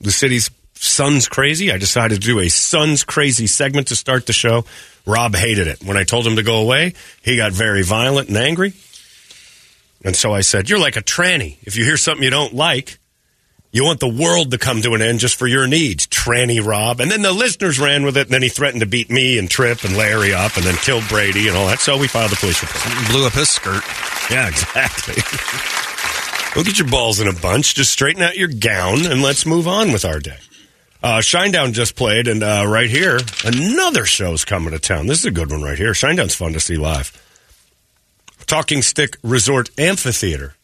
the 0.00 0.10
city's 0.10 0.50
Sun's 0.74 1.28
crazy. 1.28 1.72
I 1.72 1.78
decided 1.78 2.20
to 2.20 2.26
do 2.26 2.38
a 2.38 2.48
Sun's 2.48 3.02
crazy 3.04 3.46
segment 3.46 3.88
to 3.88 3.96
start 3.96 4.26
the 4.26 4.32
show. 4.32 4.64
Rob 5.06 5.34
hated 5.34 5.66
it. 5.68 5.82
When 5.82 5.96
I 5.96 6.04
told 6.04 6.26
him 6.26 6.36
to 6.36 6.42
go 6.42 6.58
away, 6.58 6.94
he 7.22 7.36
got 7.36 7.52
very 7.52 7.82
violent 7.82 8.28
and 8.28 8.36
angry. 8.36 8.74
And 10.04 10.14
so 10.14 10.32
I 10.32 10.42
said, 10.42 10.68
You're 10.68 10.78
like 10.78 10.96
a 10.96 11.02
tranny. 11.02 11.56
If 11.62 11.76
you 11.76 11.84
hear 11.84 11.96
something 11.96 12.22
you 12.22 12.30
don't 12.30 12.54
like, 12.54 12.98
you 13.72 13.84
want 13.84 14.00
the 14.00 14.08
world 14.08 14.52
to 14.52 14.58
come 14.58 14.82
to 14.82 14.94
an 14.94 15.02
end 15.02 15.18
just 15.18 15.38
for 15.38 15.46
your 15.46 15.66
needs, 15.66 16.06
tranny 16.06 16.64
Rob. 16.64 17.00
And 17.00 17.10
then 17.10 17.22
the 17.22 17.32
listeners 17.32 17.78
ran 17.78 18.04
with 18.04 18.16
it, 18.16 18.26
and 18.26 18.30
then 18.30 18.42
he 18.42 18.48
threatened 18.48 18.80
to 18.80 18.86
beat 18.86 19.10
me 19.10 19.38
and 19.38 19.50
Trip 19.50 19.84
and 19.84 19.96
Larry 19.96 20.32
up, 20.32 20.56
and 20.56 20.64
then 20.64 20.76
killed 20.76 21.06
Brady 21.08 21.48
and 21.48 21.56
all 21.56 21.66
that. 21.66 21.80
So 21.80 21.98
we 21.98 22.08
filed 22.08 22.32
a 22.32 22.36
police 22.36 22.62
report. 22.62 23.08
Blew 23.10 23.26
up 23.26 23.32
his 23.32 23.50
skirt. 23.50 23.82
Yeah, 24.28 24.48
exactly. 24.48 25.14
Don't 26.56 26.64
get 26.64 26.78
your 26.78 26.88
balls 26.88 27.20
in 27.20 27.28
a 27.28 27.34
bunch. 27.34 27.74
Just 27.74 27.92
straighten 27.92 28.22
out 28.22 28.38
your 28.38 28.48
gown, 28.48 29.04
and 29.04 29.20
let's 29.20 29.44
move 29.44 29.68
on 29.68 29.92
with 29.92 30.06
our 30.06 30.18
day. 30.18 30.38
Uh, 31.02 31.18
Shinedown 31.18 31.74
just 31.74 31.96
played, 31.96 32.26
and 32.28 32.42
uh, 32.42 32.64
right 32.66 32.88
here, 32.88 33.18
another 33.44 34.06
show's 34.06 34.46
coming 34.46 34.70
to 34.70 34.78
town. 34.78 35.06
This 35.06 35.18
is 35.18 35.26
a 35.26 35.30
good 35.30 35.50
one 35.50 35.60
right 35.62 35.76
here. 35.76 35.92
Shinedown's 35.92 36.34
fun 36.34 36.54
to 36.54 36.60
see 36.60 36.78
live. 36.78 37.12
Talking 38.46 38.80
Stick 38.80 39.18
Resort 39.22 39.68
Amphitheater. 39.78 40.54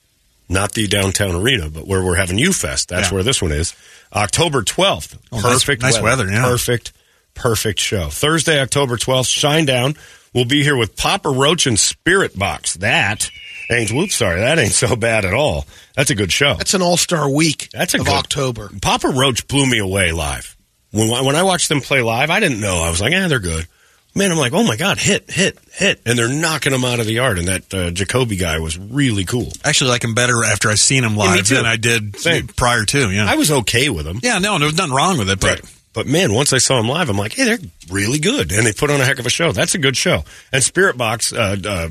Not 0.49 0.73
the 0.73 0.87
downtown 0.87 1.35
arena, 1.35 1.69
but 1.69 1.87
where 1.87 2.03
we're 2.03 2.17
having 2.17 2.39
U-Fest. 2.39 2.89
That's 2.89 3.09
Yeah. 3.11 3.15
where 3.17 3.23
this 3.23 3.43
one 3.43 3.53
is. 3.53 3.75
October 4.15 4.63
12th. 4.63 5.19
Oh, 5.31 5.41
nice- 5.41 5.53
perfect 5.53 5.83
nice 5.83 6.01
weather, 6.01 6.27
yeah. 6.27 6.41
Perfect, 6.43 6.93
perfect 7.35 7.81
show. 7.81 8.09
Thursday, 8.09 8.59
October 8.61 8.97
12th, 8.97 9.29
Shinedown. 9.29 9.95
We'll 10.33 10.47
be 10.47 10.63
here 10.63 10.77
with 10.77 10.97
Papa 10.97 11.29
Roach 11.29 11.67
and 11.67 11.77
Spiritbox. 11.77 12.79
That 12.79 13.31
ain't, 13.73 13.91
whoops, 13.93 14.17
sorry, 14.17 14.41
that 14.41 14.59
ain't 14.59 14.73
so 14.73 14.95
bad 14.97 15.25
at 15.25 15.35
all. 15.35 15.67
That's 15.97 16.11
a 16.11 16.15
good 16.15 16.33
show. 16.33 16.55
That's 16.55 16.75
an 16.75 16.83
all 16.83 16.97
star 16.97 17.29
week 17.31 17.69
That's 17.73 17.95
a 17.95 18.01
of 18.01 18.07
good- 18.07 18.15
October. 18.15 18.71
Papa 18.81 19.09
Roach 19.09 19.47
blew 19.49 19.67
me 19.67 19.79
away 19.79 20.13
live. 20.13 20.57
When, 20.91 21.09
when 21.25 21.37
I 21.37 21.43
watched 21.43 21.69
them 21.69 21.81
play 21.81 22.03
live, 22.03 22.31
I 22.31 22.39
didn't 22.41 22.61
know. 22.61 22.83
I 22.83 22.91
was 22.91 23.01
like, 23.01 23.13
eh, 23.13 23.29
they're 23.29 23.39
good. 23.41 23.67
Man, 24.15 24.31
I'm 24.31 24.37
like, 24.37 24.53
oh 24.53 24.63
my 24.63 24.77
God, 24.77 24.99
hit, 24.99 25.31
hit, 25.31 25.59
hit. 25.73 26.03
And 26.05 26.19
they're 26.19 26.29
knocking 26.29 26.73
them 26.73 26.85
out 26.85 27.01
of 27.01 27.07
the 27.07 27.15
yard. 27.15 27.39
And 27.39 27.49
that 27.49 27.73
uh, 27.75 27.91
Jacoby 27.91 28.37
guy 28.37 28.59
was 28.59 28.79
really 28.79 29.25
cool. 29.25 29.51
Actually, 29.65 29.89
like 29.91 30.05
him 30.05 30.13
better 30.15 30.45
after 30.45 30.69
I've 30.69 30.79
seen 30.79 31.03
him 31.03 31.17
live 31.17 31.47
too. 31.47 31.55
than 31.55 31.65
I 31.65 31.77
did 31.77 32.17
Same. 32.17 32.47
prior 32.49 32.85
to. 32.85 33.11
Yeah, 33.11 33.25
I 33.27 33.37
was 33.37 33.51
okay 33.51 33.89
with 33.89 34.07
him. 34.07 34.21
yeah, 34.23 34.39
no, 34.39 34.59
there 34.59 34.67
was 34.67 34.77
nothing 34.77 34.93
wrong 34.95 35.17
with 35.17 35.31
it, 35.31 35.41
but 35.41 35.63
But 35.95 36.07
man, 36.07 36.35
once 36.35 36.53
I 36.53 36.59
saw 36.59 36.77
them 36.77 36.89
live, 36.89 37.09
I'm 37.09 37.17
like, 37.17 37.33
hey, 37.33 37.45
they're 37.45 37.59
really 37.91 38.19
good. 38.19 38.53
And 38.53 38.67
they 38.67 38.75
put 38.75 38.91
on 38.91 39.01
a 39.01 39.05
heck 39.07 39.19
of 39.19 39.25
a 39.25 39.31
show. 39.31 39.51
That's 39.53 39.75
a 39.75 39.79
good 39.79 39.97
show. 39.97 40.25
And 40.53 40.63
Spiritbox, 40.63 41.35
uh, 41.35 41.69
uh, 41.69 41.89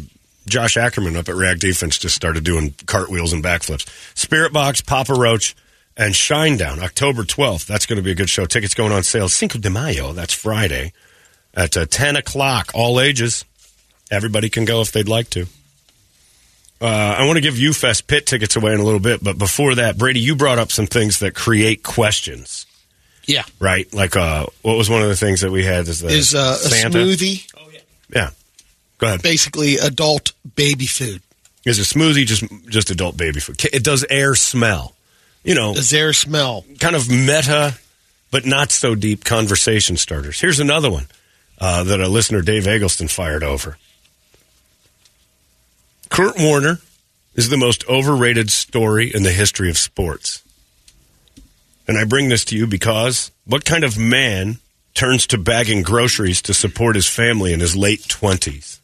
Josh 0.51 0.77
Ackerman 0.77 1.15
up 1.15 1.27
at 1.29 1.35
Rag 1.35 1.59
Defense 1.59 1.97
just 1.97 2.15
started 2.15 2.43
doing 2.43 2.75
cartwheels 2.85 3.33
and 3.33 3.43
backflips. 3.43 3.85
Spiritbox, 4.13 4.85
Papa 4.85 5.13
Roach, 5.13 5.55
and 5.97 6.13
Shinedown, 6.13 6.79
October 6.79 7.23
12th. 7.23 7.65
That's 7.65 7.85
going 7.85 7.97
to 7.97 8.03
be 8.03 8.11
a 8.11 8.15
good 8.15 8.29
show. 8.29 8.45
Tickets 8.45 8.73
going 8.73 8.91
on 8.91 9.03
sale 9.03 9.27
Cinco 9.29 9.57
de 9.59 9.69
Mayo. 9.69 10.13
That's 10.13 10.33
Friday 10.33 10.93
at 11.53 11.75
uh, 11.75 11.85
10 11.85 12.15
o'clock, 12.17 12.71
all 12.75 12.99
ages. 12.99 13.43
Everybody 14.11 14.49
can 14.49 14.65
go 14.65 14.81
if 14.81 14.91
they'd 14.91 15.07
like 15.09 15.29
to. 15.31 15.47
Uh, 16.81 16.85
I 17.19 17.25
want 17.25 17.37
to 17.37 17.41
give 17.41 17.53
UFest 17.55 18.07
pit 18.07 18.25
tickets 18.25 18.55
away 18.55 18.73
in 18.73 18.79
a 18.79 18.83
little 18.83 18.99
bit, 18.99 19.23
but 19.23 19.37
before 19.37 19.75
that, 19.75 19.97
Brady, 19.97 20.19
you 20.19 20.35
brought 20.35 20.57
up 20.57 20.71
some 20.71 20.87
things 20.87 21.19
that 21.19 21.35
create 21.35 21.83
questions 21.83 22.65
Yeah. 23.27 23.43
right? 23.59 23.91
Like, 23.93 24.15
uh, 24.15 24.47
what 24.63 24.77
was 24.77 24.89
one 24.89 25.03
of 25.03 25.07
the 25.07 25.15
things 25.15 25.41
that 25.41 25.51
we 25.51 25.63
had? 25.63 25.87
Is, 25.87 25.99
the 25.99 26.07
Is 26.07 26.33
uh, 26.33 26.57
a 26.59 26.69
Santa? 26.69 26.97
smoothie. 26.97 27.47
Yeah. 28.09 28.31
Go 29.01 29.07
ahead. 29.07 29.23
Basically, 29.23 29.77
adult 29.77 30.31
baby 30.55 30.85
food. 30.85 31.21
Is 31.65 31.79
a 31.79 31.81
smoothie 31.81 32.25
just 32.25 32.43
just 32.69 32.89
adult 32.91 33.17
baby 33.17 33.39
food? 33.39 33.63
It 33.73 33.83
does 33.83 34.05
air 34.09 34.35
smell. 34.35 34.95
You 35.43 35.55
know, 35.55 35.73
Does 35.73 35.91
air 35.91 36.13
smell? 36.13 36.63
kind 36.79 36.95
of 36.95 37.09
meta, 37.09 37.75
but 38.29 38.45
not 38.45 38.71
so 38.71 38.93
deep 38.93 39.23
conversation 39.25 39.97
starters. 39.97 40.39
Here's 40.39 40.59
another 40.59 40.91
one 40.91 41.07
uh, 41.59 41.83
that 41.83 41.99
a 41.99 42.07
listener, 42.07 42.41
Dave 42.41 42.67
Eggleston, 42.67 43.07
fired 43.07 43.43
over. 43.43 43.77
Kurt 46.09 46.37
Warner 46.37 46.79
is 47.33 47.49
the 47.49 47.57
most 47.57 47.87
overrated 47.87 48.51
story 48.51 49.11
in 49.13 49.23
the 49.23 49.31
history 49.31 49.69
of 49.69 49.77
sports. 49.79 50.43
And 51.87 51.97
I 51.97 52.03
bring 52.03 52.29
this 52.29 52.45
to 52.45 52.55
you 52.55 52.67
because 52.67 53.31
what 53.45 53.65
kind 53.65 53.83
of 53.83 53.97
man 53.97 54.59
turns 54.93 55.25
to 55.27 55.37
bagging 55.39 55.81
groceries 55.81 56.41
to 56.43 56.53
support 56.53 56.95
his 56.95 57.07
family 57.07 57.51
in 57.51 57.59
his 57.61 57.75
late 57.75 58.01
20s? 58.01 58.80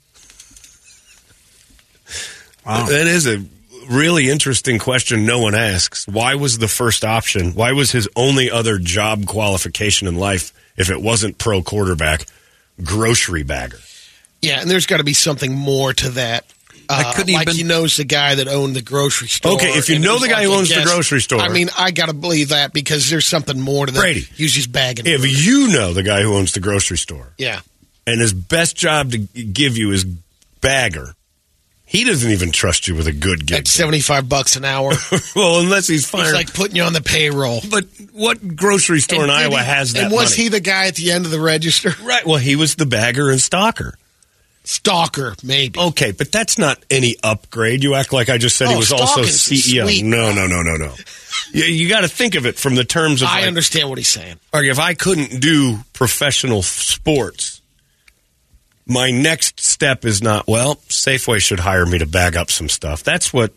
That 2.68 3.07
is 3.07 3.26
a 3.27 3.44
really 3.89 4.30
interesting 4.30 4.80
question 4.80 5.26
no 5.26 5.39
one 5.39 5.56
asks. 5.56 6.06
Why 6.07 6.35
was 6.35 6.57
the 6.57 6.68
first 6.68 7.06
option? 7.06 7.53
Why 7.53 7.72
was 7.72 7.91
his 7.91 8.07
only 8.15 8.52
other 8.52 8.77
job 8.77 9.26
qualification 9.26 10.07
in 10.07 10.15
life, 10.18 10.53
if 10.76 10.89
it 10.89 11.02
wasn't 11.02 11.38
pro 11.38 11.61
quarterback, 11.61 12.26
grocery 12.84 13.44
bagger? 13.44 13.80
Yeah, 14.41 14.61
and 14.61 14.69
there's 14.69 14.85
got 14.85 14.98
to 14.98 15.03
be 15.03 15.14
something 15.14 15.53
more 15.53 15.94
to 15.94 16.10
that. 16.11 16.45
Uh, 16.89 17.11
couldn't 17.14 17.34
like 17.34 17.48
even- 17.49 17.56
he 17.57 17.64
knows 17.64 17.98
the 17.98 18.06
guy 18.06 18.35
that 18.35 18.48
owned 18.48 18.73
the 18.76 18.81
grocery 18.81 19.27
store. 19.27 19.53
Okay, 19.56 19.72
if 19.72 19.89
you 19.89 19.99
know 19.99 20.19
the 20.19 20.27
guy 20.27 20.35
like 20.35 20.45
who 20.45 20.53
a 20.53 20.57
owns 20.57 20.69
the 20.69 20.84
grocery 20.84 21.19
store- 21.19 21.41
I 21.41 21.49
mean, 21.49 21.69
I 21.77 21.91
got 21.91 22.06
to 22.06 22.14
believe 22.14 22.49
that 22.49 22.72
because 22.72 23.10
there's 23.10 23.26
something 23.26 23.60
more 23.60 23.85
to 23.85 23.91
that. 23.91 23.99
Brady. 23.99 24.22
he 24.35 24.44
was 24.44 24.53
just 24.53 24.72
bagging. 24.72 25.06
If 25.06 25.45
you 25.45 25.68
know 25.68 25.91
the 25.94 26.03
guy 26.03 26.22
who 26.22 26.35
owns 26.35 26.53
the 26.53 26.61
grocery 26.61 26.98
store, 26.98 27.34
yeah, 27.38 27.60
and 28.06 28.22
his 28.22 28.31
best 28.31 28.77
job 28.77 29.11
to 29.11 29.18
give 29.18 29.77
you 29.77 29.91
is 29.91 30.06
bagger, 30.61 31.14
he 31.89 32.03
doesn't 32.03 32.30
even 32.30 32.51
trust 32.51 32.88
you 32.88 32.93
with 32.95 33.07
a 33.07 33.11
good 33.14 33.47
gig. 33.47 33.59
at 33.59 33.68
seventy 33.68 34.01
five 34.01 34.27
bucks 34.30 34.55
an 34.57 34.65
hour, 34.65 34.91
well, 35.35 35.59
unless 35.61 35.88
he's 35.88 36.01
it's 36.01 36.09
fired. 36.09 36.34
like 36.34 36.53
putting 36.53 36.76
you 36.76 36.84
on 36.84 36.93
the 36.93 37.01
payroll. 37.01 37.61
but 37.72 37.85
what 38.14 38.55
grocery 38.55 38.99
store 38.99 39.23
in 39.23 39.30
And 39.30 39.39
did 39.39 39.53
Iowa 39.53 39.59
he- 39.59 39.65
has 39.65 39.93
that 39.93 40.03
And 40.05 40.11
was 40.14 40.31
money? 40.31 40.43
he 40.43 40.49
the 40.49 40.59
guy 40.59 40.88
at 40.88 40.95
the 40.95 41.11
end 41.11 41.26
of 41.26 41.31
the 41.31 41.39
register? 41.39 41.91
right. 42.03 42.26
Well, 42.26 42.38
he 42.39 42.55
was 42.55 42.76
the 42.76 42.85
bagger 42.85 43.31
and 43.31 43.41
stalker. 43.41 43.95
Stalker, 44.64 45.34
maybe. 45.43 45.80
Okay, 45.80 46.11
but 46.11 46.30
that's 46.30 46.57
not 46.57 46.77
any 46.91 47.15
upgrade. 47.23 47.84
You 47.84 47.95
act 47.95 48.11
like 48.11 48.27
I 48.27 48.38
just 48.38 48.57
said 48.57 48.68
he 48.68 48.73
Oh, 48.76 48.80
was 48.80 48.91
also 48.91 49.22
CEO. 49.22 49.85
sweet. 49.85 50.03
No, 50.03 50.34
no, 50.34 50.45
no, 50.45 50.61
no, 50.61 50.76
no. 50.76 50.93
you 51.53 51.64
you 51.64 51.88
got 51.88 52.01
to 52.01 52.09
think 52.09 52.35
of 52.35 52.45
it 52.45 52.57
from 52.57 52.76
the 52.76 52.84
terms 52.84 53.22
of 53.22 53.30
I 53.30 53.39
like, 53.39 53.47
understand 53.47 53.88
what 53.88 53.97
he's 53.97 54.09
saying. 54.09 54.35
like, 54.51 54.65
if 54.65 54.77
I 54.77 54.93
couldn't 54.93 55.39
do 55.39 55.77
professional 55.93 56.64
sports, 56.64 57.56
my 58.88 59.11
next 59.11 59.59
step 59.59 60.05
is 60.05 60.22
not, 60.22 60.47
well, 60.47 60.76
Safeway 60.88 61.39
should 61.39 61.59
hire 61.59 61.85
me 61.85 61.99
to 61.99 62.05
bag 62.05 62.35
up 62.35 62.49
some 62.51 62.69
stuff. 62.69 63.03
That's 63.03 63.34
what 63.34 63.53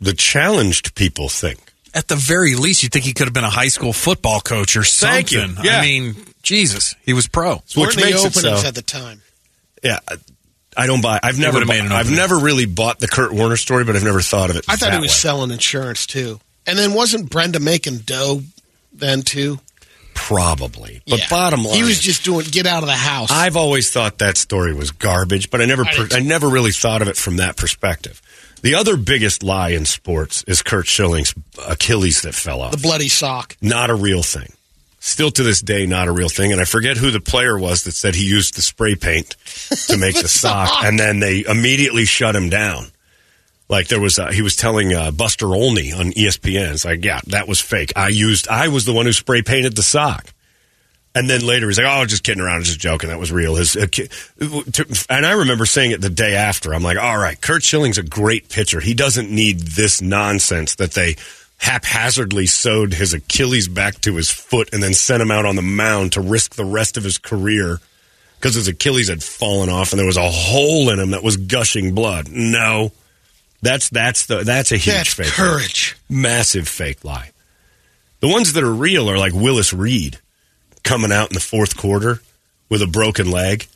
the 0.00 0.12
challenged 0.12 0.94
people 0.94 1.28
think. 1.28 1.58
At 1.94 2.08
the 2.08 2.16
very 2.16 2.54
least, 2.54 2.82
you 2.82 2.88
think 2.88 3.04
he 3.04 3.12
could 3.12 3.26
have 3.26 3.34
been 3.34 3.44
a 3.44 3.50
high 3.50 3.68
school 3.68 3.92
football 3.92 4.40
coach 4.40 4.76
or 4.76 4.82
something. 4.82 5.26
Thank 5.26 5.32
you. 5.32 5.62
Yeah. 5.62 5.78
I 5.78 5.82
mean, 5.82 6.16
Jesus, 6.42 6.94
he 7.02 7.12
was 7.12 7.28
pro. 7.28 7.56
Which 7.56 7.76
Weren't 7.76 7.94
the 7.96 8.00
makes 8.00 8.24
it 8.24 8.36
openings 8.36 8.62
so. 8.62 8.68
at 8.68 8.74
the 8.74 8.82
time? 8.82 9.20
Yeah. 9.82 9.98
I 10.74 10.86
don't 10.86 11.02
buy. 11.02 11.20
I've 11.22 11.38
never. 11.38 11.58
Bought, 11.60 11.68
made 11.68 11.84
an 11.84 11.92
I've 11.92 12.10
never 12.10 12.38
really 12.38 12.64
bought 12.64 12.98
the 12.98 13.08
Kurt 13.08 13.32
Warner 13.32 13.58
story, 13.58 13.84
but 13.84 13.94
I've 13.94 14.04
never 14.04 14.22
thought 14.22 14.48
of 14.48 14.56
it. 14.56 14.64
I 14.68 14.76
thought 14.76 14.86
that 14.86 14.94
he 14.94 15.00
was 15.00 15.10
way. 15.10 15.14
selling 15.14 15.50
insurance 15.50 16.06
too. 16.06 16.40
And 16.66 16.78
then 16.78 16.94
wasn't 16.94 17.28
Brenda 17.28 17.60
making 17.60 17.98
dough 17.98 18.42
then 18.92 19.22
too? 19.22 19.58
Probably. 20.14 21.02
But 21.06 21.18
Yeah. 21.20 21.26
bottom 21.28 21.64
line, 21.64 21.74
he 21.76 21.82
was 21.82 21.98
just 22.00 22.24
doing 22.24 22.46
get 22.50 22.66
out 22.66 22.82
of 22.82 22.88
the 22.88 22.94
house. 22.96 23.30
I've 23.30 23.56
always 23.56 23.90
thought 23.90 24.18
that 24.18 24.36
story 24.36 24.72
was 24.74 24.90
garbage, 24.90 25.50
but 25.50 25.60
I 25.60 25.64
never, 25.66 25.84
I 25.84 25.94
per, 25.94 26.08
I 26.12 26.20
never 26.20 26.48
really 26.48 26.72
thought 26.72 27.02
of 27.02 27.08
it 27.08 27.16
from 27.16 27.36
that 27.38 27.56
perspective. 27.56 28.20
The 28.62 28.74
other 28.76 28.96
biggest 28.96 29.42
lie 29.42 29.70
in 29.70 29.84
sports 29.86 30.44
is 30.46 30.62
Curt 30.62 30.86
Schilling's 30.86 31.34
Achilles 31.68 32.22
that 32.22 32.34
fell 32.34 32.60
off. 32.62 32.70
the 32.70 32.78
bloody 32.78 33.08
sock. 33.08 33.56
Not 33.60 33.90
a 33.90 33.94
real 33.94 34.22
thing. 34.22 34.52
Still 35.00 35.32
to 35.32 35.42
this 35.42 35.60
day, 35.60 35.84
not 35.84 36.06
a 36.06 36.12
real 36.12 36.28
thing. 36.28 36.52
And 36.52 36.60
I 36.60 36.64
forget 36.64 36.96
who 36.96 37.10
the 37.10 37.18
player 37.18 37.58
was 37.58 37.82
that 37.82 37.92
said 37.92 38.14
he 38.14 38.24
used 38.24 38.54
the 38.54 38.62
spray 38.62 38.94
paint 38.94 39.34
to 39.88 39.96
make 39.96 40.14
the, 40.14 40.22
The 40.22 40.28
sock, 40.28 40.68
sock. 40.68 40.84
and 40.84 40.96
then 40.96 41.18
they 41.18 41.44
immediately 41.44 42.04
shut 42.04 42.36
him 42.36 42.48
down. 42.50 42.91
Like 43.72 43.88
there 43.88 44.00
was, 44.00 44.18
uh, 44.18 44.30
he 44.30 44.42
was 44.42 44.54
telling 44.54 44.92
uh, 44.92 45.10
Buster 45.12 45.46
Olney 45.46 45.94
on 45.94 46.12
ESPN. 46.12 46.72
It's 46.72 46.84
like, 46.84 47.02
yeah, 47.02 47.20
that 47.28 47.48
was 47.48 47.58
fake. 47.58 47.94
I 47.96 48.08
used, 48.08 48.46
I 48.46 48.68
was 48.68 48.84
the 48.84 48.92
one 48.92 49.06
who 49.06 49.14
spray 49.14 49.40
painted 49.40 49.74
the 49.74 49.82
sock. 49.82 50.26
And 51.14 51.28
then 51.28 51.44
later 51.44 51.66
he's 51.68 51.78
like, 51.78 51.86
"Oh, 51.88 52.06
just 52.06 52.22
kidding 52.22 52.42
around, 52.42 52.64
just 52.64 52.80
joking. 52.80 53.10
That 53.10 53.18
was 53.18 53.30
real." 53.30 53.56
His, 53.56 53.76
uh, 53.76 53.86
and 55.10 55.26
I 55.26 55.32
remember 55.32 55.66
saying 55.66 55.90
it 55.90 56.00
the 56.00 56.08
day 56.08 56.36
after. 56.36 56.74
I'm 56.74 56.82
like, 56.82 56.96
"All 56.96 57.18
right, 57.18 57.38
Curt 57.38 57.62
Schilling's 57.62 57.98
a 57.98 58.02
great 58.02 58.48
pitcher. 58.48 58.80
He 58.80 58.94
doesn't 58.94 59.30
need 59.30 59.58
this 59.58 60.00
nonsense 60.00 60.76
that 60.76 60.92
they 60.92 61.16
haphazardly 61.58 62.46
sewed 62.46 62.94
his 62.94 63.12
Achilles 63.12 63.68
back 63.68 64.00
to 64.00 64.16
his 64.16 64.30
foot 64.30 64.70
and 64.72 64.82
then 64.82 64.94
sent 64.94 65.22
him 65.22 65.30
out 65.30 65.44
on 65.44 65.54
the 65.54 65.60
mound 65.60 66.12
to 66.12 66.22
risk 66.22 66.54
the 66.54 66.64
rest 66.64 66.96
of 66.96 67.04
his 67.04 67.18
career 67.18 67.78
because 68.40 68.54
his 68.54 68.66
Achilles 68.66 69.08
had 69.08 69.22
fallen 69.22 69.68
off 69.68 69.92
and 69.92 69.98
there 69.98 70.06
was 70.06 70.16
a 70.16 70.30
hole 70.30 70.88
in 70.88 70.98
him 70.98 71.10
that 71.10 71.22
was 71.22 71.36
gushing 71.36 71.94
blood." 71.94 72.28
No, 72.30 72.90
that's 73.62 73.88
that's 73.90 74.26
the 74.26 74.44
that's 74.44 74.72
a 74.72 74.76
huge 74.76 74.94
That's 74.94 75.14
fake. 75.14 75.26
lie. 75.26 75.32
courage. 75.46 75.96
massive 76.10 76.68
fake 76.68 77.04
lie. 77.04 77.30
The 78.20 78.28
ones 78.28 78.52
that 78.52 78.62
are 78.62 78.72
real 78.72 79.08
are 79.10 79.18
like 79.18 79.32
Willis 79.32 79.72
Reed 79.72 80.18
coming 80.84 81.12
out 81.12 81.30
in 81.30 81.34
the 81.34 81.40
fourth 81.40 81.76
quarter 81.76 82.20
with 82.68 82.82
a 82.82 82.86
broken 82.86 83.30
leg 83.30 83.66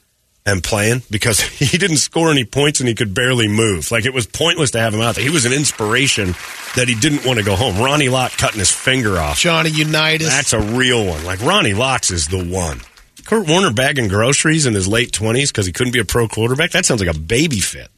and 0.44 0.62
playing 0.62 1.02
because 1.10 1.40
he 1.60 1.76
didn't 1.78 1.96
score 1.96 2.30
any 2.30 2.44
points 2.44 2.78
and 2.80 2.88
he 2.88 2.94
could 2.94 3.14
barely 3.14 3.48
move. 3.48 3.90
Like 3.90 4.06
it 4.06 4.14
was 4.14 4.26
pointless 4.26 4.70
to 4.72 4.78
have 4.80 4.94
him 4.94 5.00
out 5.00 5.14
there. 5.16 5.24
He 5.24 5.30
was 5.30 5.44
an 5.46 5.52
inspiration 5.52 6.34
that 6.76 6.86
he 6.88 6.94
didn't 6.94 7.24
want 7.26 7.38
to 7.38 7.44
go 7.44 7.56
home. 7.56 7.78
Ronnie 7.78 8.08
Lott 8.08 8.32
cutting 8.32 8.58
his 8.60 8.70
finger 8.72 9.18
off. 9.18 9.38
Johnny 9.38 9.70
Unitas. 9.70 10.28
That's 10.28 10.52
a 10.52 10.60
real 10.60 11.04
one. 11.06 11.24
Like 11.24 11.40
Ronnie 11.42 11.74
Lott's 11.74 12.10
is 12.10 12.28
the 12.28 12.44
one. 12.44 12.80
Kurt 13.24 13.48
Warner 13.48 13.72
bagging 13.72 14.06
groceries 14.06 14.66
in 14.66 14.74
his 14.74 14.86
late 14.86 15.10
twenties 15.12 15.50
because 15.50 15.66
he 15.66 15.72
couldn't 15.72 15.92
be 15.92 15.98
a 15.98 16.04
pro 16.04 16.28
quarterback. 16.28 16.70
That 16.70 16.86
sounds 16.86 17.04
like 17.04 17.12
a 17.14 17.18
baby 17.18 17.58
fit. 17.58 17.88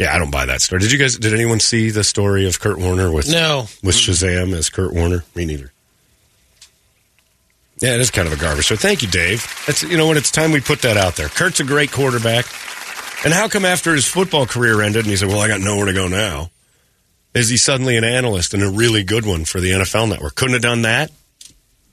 Yeah, 0.00 0.14
I 0.14 0.18
don't 0.18 0.30
buy 0.30 0.46
that 0.46 0.62
story. 0.62 0.80
Did 0.80 0.92
you 0.92 0.98
guys? 0.98 1.16
Did 1.18 1.34
anyone 1.34 1.60
see 1.60 1.90
the 1.90 2.02
story 2.02 2.48
of 2.48 2.58
Kurt 2.58 2.78
Warner 2.78 3.12
with 3.12 3.28
No. 3.28 3.68
with 3.82 3.94
Shazam 3.94 4.54
as 4.54 4.70
Kurt 4.70 4.94
Warner? 4.94 5.24
Me 5.34 5.44
neither. 5.44 5.72
Yeah, 7.80 7.94
it 7.94 8.00
is 8.00 8.10
kind 8.10 8.26
of 8.26 8.32
a 8.32 8.36
garbage. 8.40 8.66
So 8.66 8.76
thank 8.76 9.02
you, 9.02 9.08
Dave. 9.08 9.46
That's 9.66 9.82
you 9.82 9.96
know 9.98 10.06
what? 10.06 10.16
It's 10.16 10.30
time 10.30 10.52
we 10.52 10.60
put 10.60 10.82
that 10.82 10.96
out 10.96 11.16
there. 11.16 11.28
Kurt's 11.28 11.60
a 11.60 11.64
great 11.64 11.92
quarterback. 11.92 12.46
And 13.24 13.34
how 13.34 13.48
come 13.48 13.66
after 13.66 13.94
his 13.94 14.06
football 14.06 14.46
career 14.46 14.80
ended 14.80 15.04
and 15.04 15.10
he 15.10 15.16
said, 15.16 15.28
"Well, 15.28 15.40
I 15.40 15.48
got 15.48 15.60
nowhere 15.60 15.84
to 15.86 15.92
go 15.92 16.08
now," 16.08 16.50
is 17.34 17.50
he 17.50 17.58
suddenly 17.58 17.96
an 17.98 18.04
analyst 18.04 18.54
and 18.54 18.62
a 18.62 18.70
really 18.70 19.02
good 19.02 19.26
one 19.26 19.44
for 19.44 19.60
the 19.60 19.72
NFL 19.72 20.08
Network? 20.08 20.34
Couldn't 20.34 20.54
have 20.54 20.62
done 20.62 20.82
that. 20.82 21.10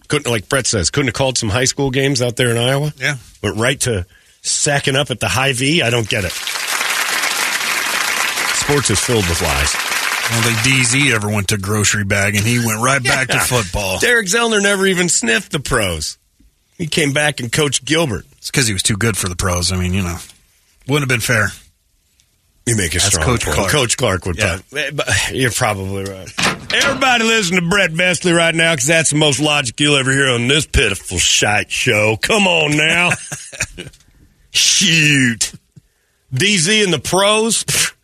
Couldn't, 0.07 0.31
like 0.31 0.47
Brett 0.47 0.65
says, 0.65 0.89
couldn't 0.89 1.07
have 1.07 1.13
called 1.15 1.37
some 1.37 1.49
high 1.49 1.65
school 1.65 1.91
games 1.91 2.21
out 2.21 2.37
there 2.37 2.49
in 2.51 2.57
Iowa. 2.57 2.93
Yeah. 2.97 3.17
Went 3.43 3.57
right 3.57 3.77
to 3.81 4.05
sacking 4.41 4.95
up 4.95 5.11
at 5.11 5.19
the 5.19 5.27
Hy-Vee. 5.27 5.81
I 5.81 5.89
don't 5.89 6.07
get 6.07 6.23
it. 6.23 6.31
Sports 8.67 8.89
is 8.89 8.99
filled 8.99 9.25
with 9.29 9.41
lies. 9.41 9.73
I 9.77 10.41
don't 10.43 10.43
think 10.43 10.83
DZ 10.83 11.13
ever 11.15 11.29
went 11.29 11.47
to 11.49 11.57
grocery 11.57 12.03
bag, 12.03 12.35
and 12.35 12.45
he 12.45 12.59
went 12.59 12.83
right 12.83 13.01
back 13.01 13.29
to 13.29 13.39
football. 13.39 13.97
Derek 13.99 14.27
Zellner 14.27 14.61
never 14.61 14.85
even 14.85 15.07
sniffed 15.07 15.53
the 15.53 15.61
pros. 15.61 16.17
He 16.77 16.85
came 16.85 17.13
back 17.13 17.39
and 17.39 17.49
coached 17.49 17.85
Gilbert. 17.85 18.25
It's 18.39 18.51
because 18.51 18.67
he 18.67 18.73
was 18.73 18.83
too 18.83 18.97
good 18.97 19.15
for 19.15 19.29
the 19.29 19.37
pros. 19.37 19.71
I 19.71 19.77
mean, 19.77 19.93
you 19.93 20.01
know, 20.03 20.17
wouldn't 20.85 21.09
have 21.09 21.17
been 21.17 21.21
fair. 21.21 21.47
You 22.65 22.75
make 22.75 22.91
a 22.93 22.95
That's 22.97 23.07
strong 23.07 23.23
Coach 23.25 23.45
point. 23.45 23.55
Clark. 23.55 23.71
Coach 23.71 23.95
Clark 23.97 24.25
would 24.25 24.37
Yeah. 24.37 24.59
Eh, 24.75 24.91
but 24.93 25.07
you're 25.31 25.49
probably 25.51 26.03
right. 26.03 26.29
Everybody 26.73 27.23
listen 27.23 27.55
to 27.55 27.69
Brett 27.69 27.91
Vestley 27.91 28.35
right 28.35 28.53
now 28.53 28.73
because 28.73 28.87
that's 28.87 29.11
the 29.11 29.15
most 29.15 29.39
logic 29.39 29.79
you'll 29.79 29.95
ever 29.95 30.11
hear 30.11 30.27
on 30.27 30.49
this 30.49 30.65
pitiful 30.65 31.19
shite 31.19 31.71
show. 31.71 32.17
Come 32.17 32.47
on 32.47 32.75
now. 32.75 33.11
Shoot. 34.51 35.53
DZ 36.33 36.83
and 36.83 36.91
the 36.91 36.99
pros 36.99 37.63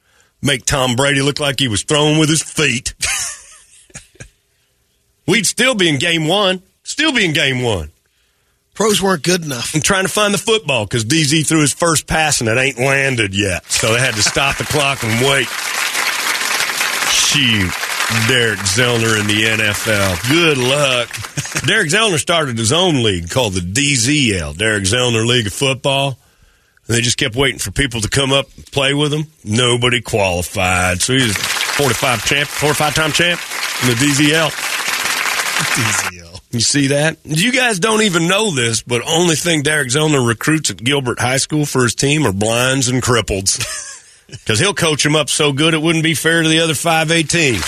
make 0.44 0.66
Tom 0.66 0.96
Brady 0.96 1.22
look 1.22 1.40
like 1.40 1.60
he 1.60 1.68
was 1.68 1.84
throwing 1.84 2.20
with 2.20 2.30
his 2.30 2.44
feet. 2.44 2.94
We'd 5.28 5.48
still 5.48 5.74
be 5.74 5.90
in 5.90 6.00
game 6.00 6.28
one. 6.28 6.62
Still 6.84 7.14
be 7.14 7.26
in 7.26 7.34
game 7.34 7.62
one. 7.62 7.92
Pros 8.74 9.02
weren't 9.02 9.24
good 9.24 9.46
enough. 9.46 9.76
I'm 9.76 9.82
trying 9.82 10.04
to 10.04 10.12
find 10.12 10.34
the 10.34 10.40
football 10.40 10.86
because 10.86 11.06
DZ 11.06 11.48
threw 11.48 11.62
his 11.62 11.74
first 11.74 12.08
pass 12.08 12.42
and 12.42 12.50
it 12.50 12.58
ain't 12.58 12.80
landed 12.80 13.36
yet. 13.36 13.64
So 13.66 13.94
they 13.94 14.00
had 14.00 14.16
to 14.16 14.24
stop 14.24 14.58
the 14.58 14.64
clock 14.64 15.04
and 15.04 15.26
wait. 15.26 15.48
Shoot. 17.10 17.72
Derek 18.28 18.60
Zellner 18.60 19.20
in 19.20 19.28
the 19.28 19.44
NFL. 19.44 20.30
Good 20.30 20.58
luck. 20.58 21.10
Derek 21.66 21.90
Zellner 21.90 22.20
started 22.20 22.58
his 22.58 22.72
own 22.72 23.02
league 23.02 23.30
called 23.30 23.54
the 23.54 23.62
DZL, 23.62 24.58
Derek 24.58 24.84
Zellner 24.84 25.26
League 25.26 25.48
of 25.48 25.54
Football. 25.54 26.18
And 26.88 26.96
they 26.96 27.02
just 27.02 27.18
kept 27.18 27.36
waiting 27.36 27.60
for 27.60 27.72
people 27.72 28.02
to 28.02 28.10
come 28.10 28.34
up 28.34 28.48
and 28.56 28.66
play 28.72 28.94
with 28.94 29.14
him. 29.14 29.28
Nobody 29.44 30.02
qualified. 30.02 31.02
So 31.02 31.14
he 31.14 31.24
was 31.24 31.38
45 31.38 32.26
champ, 32.26 32.50
45 32.50 32.96
time 32.96 33.12
champ 33.12 33.40
in 33.84 33.90
the 33.90 33.96
DZL. 33.96 34.50
DZL. 35.64 36.42
You 36.52 36.60
see 36.60 36.88
that? 36.88 37.18
You 37.24 37.52
guys 37.52 37.80
don't 37.80 38.04
even 38.04 38.28
know 38.28 38.52
this, 38.52 38.84
but 38.84 39.02
only 39.08 39.36
thing 39.36 39.64
Derek 39.64 39.88
Zellner 39.90 40.26
recruits 40.26 40.70
at 40.70 40.78
Gilbert 40.78 41.20
High 41.20 41.38
School 41.38 41.66
for 41.66 41.84
his 41.84 41.96
team 41.96 42.28
are 42.28 42.34
blinds 42.34 42.90
and 42.90 43.02
cripples. 43.02 43.64
Because 44.34 44.58
he'll 44.60 44.74
coach 44.74 45.04
them 45.04 45.16
up 45.16 45.30
so 45.30 45.54
good 45.54 45.76
it 45.76 45.82
wouldn't 45.82 46.04
be 46.04 46.16
fair 46.16 46.42
to 46.42 46.50
the 46.50 46.62
other 46.62 46.74
5A 46.74 47.30
teams. 47.30 47.62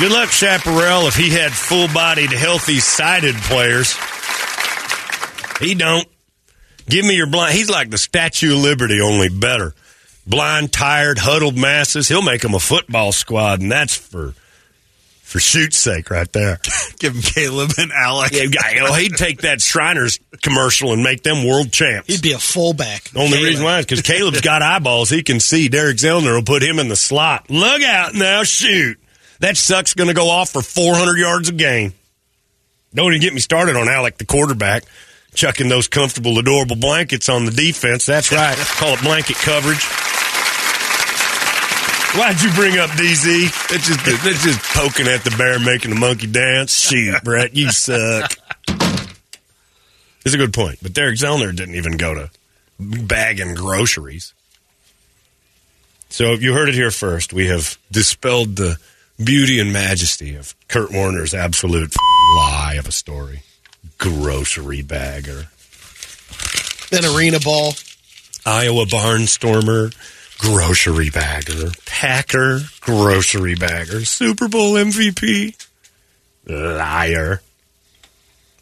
Good 0.00 0.10
luck, 0.10 0.30
Chaparral, 0.30 1.06
if 1.06 1.14
he 1.14 1.30
had 1.30 1.52
full 1.52 1.86
bodied, 1.88 2.32
healthy, 2.32 2.80
sighted 2.80 3.36
players. 3.36 3.94
He 5.60 5.74
don't. 5.74 6.08
Give 6.86 7.04
me 7.04 7.16
your 7.16 7.26
blind. 7.26 7.54
He's 7.54 7.70
like 7.70 7.90
the 7.90 7.98
Statue 7.98 8.54
of 8.54 8.62
Liberty, 8.62 9.00
only 9.00 9.28
better. 9.28 9.74
Blind, 10.26 10.72
tired, 10.72 11.18
huddled 11.18 11.56
masses. 11.56 12.08
He'll 12.08 12.22
make 12.22 12.42
them 12.42 12.54
a 12.54 12.60
football 12.60 13.12
squad, 13.12 13.60
and 13.60 13.70
that's 13.70 13.96
for 13.96 14.34
for 15.32 15.40
shoot's 15.40 15.78
sake, 15.78 16.10
right 16.10 16.30
there. 16.32 16.60
Give 16.98 17.14
him 17.14 17.22
Caleb 17.22 17.70
and 17.78 17.90
Alec. 17.90 18.32
Yeah, 18.32 18.46
guy, 18.46 18.76
oh, 18.82 18.92
he'd 18.92 19.16
take 19.16 19.40
that 19.40 19.62
Shriners 19.62 20.20
commercial 20.42 20.92
and 20.92 21.02
make 21.02 21.22
them 21.22 21.48
world 21.48 21.72
champs. 21.72 22.08
He'd 22.12 22.22
be 22.22 22.32
a 22.32 22.38
fullback. 22.38 23.04
The 23.04 23.20
only 23.20 23.42
reason 23.42 23.64
why 23.64 23.78
is 23.78 23.86
because 23.86 24.02
Caleb's 24.02 24.42
got 24.42 24.60
eyeballs. 24.60 25.08
He 25.08 25.22
can 25.22 25.40
see. 25.40 25.68
Derek 25.68 25.96
Zellner 25.96 26.34
will 26.34 26.44
put 26.44 26.62
him 26.62 26.78
in 26.78 26.88
the 26.88 26.96
slot. 26.96 27.48
Look 27.48 27.82
out 27.82 28.14
now, 28.14 28.42
shoot. 28.42 28.98
That 29.40 29.56
suck's 29.56 29.94
going 29.94 30.08
to 30.08 30.14
go 30.14 30.28
off 30.28 30.50
for 30.50 30.62
400 30.62 31.18
yards 31.18 31.48
a 31.48 31.52
game. 31.52 31.94
Don't 32.94 33.08
even 33.12 33.22
get 33.22 33.32
me 33.32 33.40
started 33.40 33.74
on 33.74 33.88
Alec, 33.88 34.18
the 34.18 34.26
quarterback, 34.26 34.84
chucking 35.34 35.68
those 35.68 35.88
comfortable, 35.88 36.38
adorable 36.38 36.76
blankets 36.76 37.28
on 37.28 37.44
the 37.44 37.50
defense. 37.50 38.06
That's 38.06 38.32
right. 38.32 38.56
Call 38.76 38.94
it 38.94 39.02
blanket 39.02 39.36
coverage. 39.36 39.84
Why'd 42.14 42.42
you 42.42 42.52
bring 42.52 42.76
up 42.76 42.90
DZ? 42.90 43.68
That's 43.70 43.88
just, 43.88 44.04
that's 44.04 44.44
just 44.44 44.60
poking 44.76 45.08
at 45.08 45.24
the 45.24 45.34
bear, 45.38 45.58
making 45.58 45.90
the 45.90 45.96
monkey 45.98 46.26
dance. 46.26 46.76
Shoot, 46.78 47.14
Brett, 47.24 47.56
you 47.56 47.70
suck. 47.70 48.32
It's 50.24 50.34
a 50.34 50.38
good 50.38 50.52
point. 50.52 50.78
But 50.82 50.92
Derek 50.92 51.16
Zellner 51.16 51.56
didn't 51.56 51.74
even 51.74 51.96
go 51.96 52.14
to 52.14 52.30
bagging 52.78 53.54
groceries. 53.54 54.34
So 56.10 56.34
you 56.34 56.52
heard 56.52 56.68
it 56.68 56.74
here 56.74 56.90
first. 56.90 57.32
We 57.32 57.46
have 57.46 57.78
dispelled 57.90 58.56
the 58.56 58.76
beauty 59.22 59.58
and 59.58 59.72
majesty 59.72 60.34
of 60.34 60.54
Kurt 60.68 60.90
Warner's 60.92 61.32
absolute 61.32 61.94
lie 62.36 62.76
of 62.78 62.86
a 62.86 62.92
story. 62.92 63.42
Grocery 63.98 64.82
bagger. 64.82 65.48
Then 66.90 67.04
arena 67.04 67.40
ball. 67.40 67.74
Iowa 68.44 68.86
barnstormer, 68.86 69.94
grocery 70.38 71.10
bagger. 71.10 71.70
Packer, 71.86 72.60
grocery 72.80 73.54
bagger. 73.54 74.04
Super 74.04 74.48
Bowl 74.48 74.74
MVP, 74.74 75.56
liar. 76.46 77.40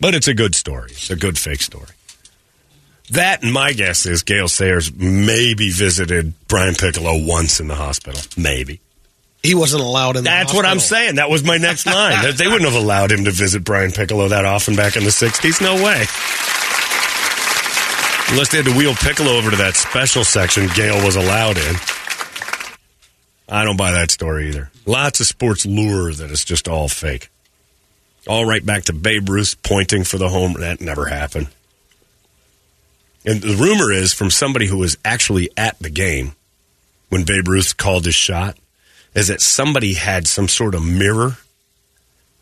But 0.00 0.14
it's 0.14 0.28
a 0.28 0.34
good 0.34 0.54
story. 0.54 0.90
It's 0.92 1.10
a 1.10 1.16
good 1.16 1.38
fake 1.38 1.62
story. 1.62 1.88
That, 3.10 3.42
and 3.42 3.52
my 3.52 3.72
guess 3.72 4.06
is 4.06 4.22
Gale 4.22 4.48
Sayers 4.48 4.94
maybe 4.94 5.70
visited 5.70 6.32
Brian 6.46 6.74
Piccolo 6.74 7.24
once 7.26 7.58
in 7.58 7.66
the 7.66 7.74
hospital. 7.74 8.20
Maybe. 8.36 8.80
He 9.42 9.54
wasn't 9.54 9.82
allowed 9.82 10.16
in. 10.16 10.24
That's 10.24 10.52
the 10.52 10.56
what 10.56 10.66
I'm 10.66 10.80
saying. 10.80 11.14
That 11.14 11.30
was 11.30 11.42
my 11.42 11.56
next 11.56 11.86
line. 11.86 12.34
They 12.36 12.46
wouldn't 12.46 12.70
have 12.70 12.80
allowed 12.80 13.10
him 13.10 13.24
to 13.24 13.30
visit 13.30 13.64
Brian 13.64 13.90
Piccolo 13.90 14.28
that 14.28 14.44
often 14.44 14.76
back 14.76 14.96
in 14.96 15.04
the 15.04 15.10
60s. 15.10 15.62
No 15.62 15.76
way. 15.76 16.04
Unless 18.30 18.50
they 18.50 18.58
had 18.58 18.66
to 18.66 18.76
wheel 18.76 18.94
Piccolo 18.94 19.38
over 19.38 19.50
to 19.50 19.56
that 19.56 19.74
special 19.76 20.24
section 20.24 20.68
Gale 20.74 21.04
was 21.04 21.16
allowed 21.16 21.56
in. 21.56 21.74
I 23.48 23.64
don't 23.64 23.76
buy 23.76 23.92
that 23.92 24.10
story 24.10 24.48
either. 24.48 24.70
Lots 24.86 25.20
of 25.20 25.26
sports 25.26 25.66
lure 25.66 26.12
that 26.12 26.30
is 26.30 26.44
just 26.44 26.68
all 26.68 26.88
fake. 26.88 27.30
All 28.28 28.44
right 28.44 28.64
back 28.64 28.84
to 28.84 28.92
Babe 28.92 29.28
Ruth 29.28 29.60
pointing 29.62 30.04
for 30.04 30.18
the 30.18 30.28
home. 30.28 30.52
That 30.60 30.80
never 30.80 31.06
happened. 31.06 31.48
And 33.24 33.40
the 33.40 33.56
rumor 33.56 33.90
is 33.90 34.12
from 34.12 34.30
somebody 34.30 34.66
who 34.66 34.78
was 34.78 34.96
actually 35.04 35.50
at 35.56 35.78
the 35.78 35.90
game 35.90 36.32
when 37.08 37.24
Babe 37.24 37.48
Ruth 37.48 37.76
called 37.76 38.04
his 38.04 38.14
shot 38.14 38.56
is 39.14 39.28
that 39.28 39.40
somebody 39.40 39.94
had 39.94 40.26
some 40.26 40.48
sort 40.48 40.74
of 40.74 40.84
mirror 40.84 41.38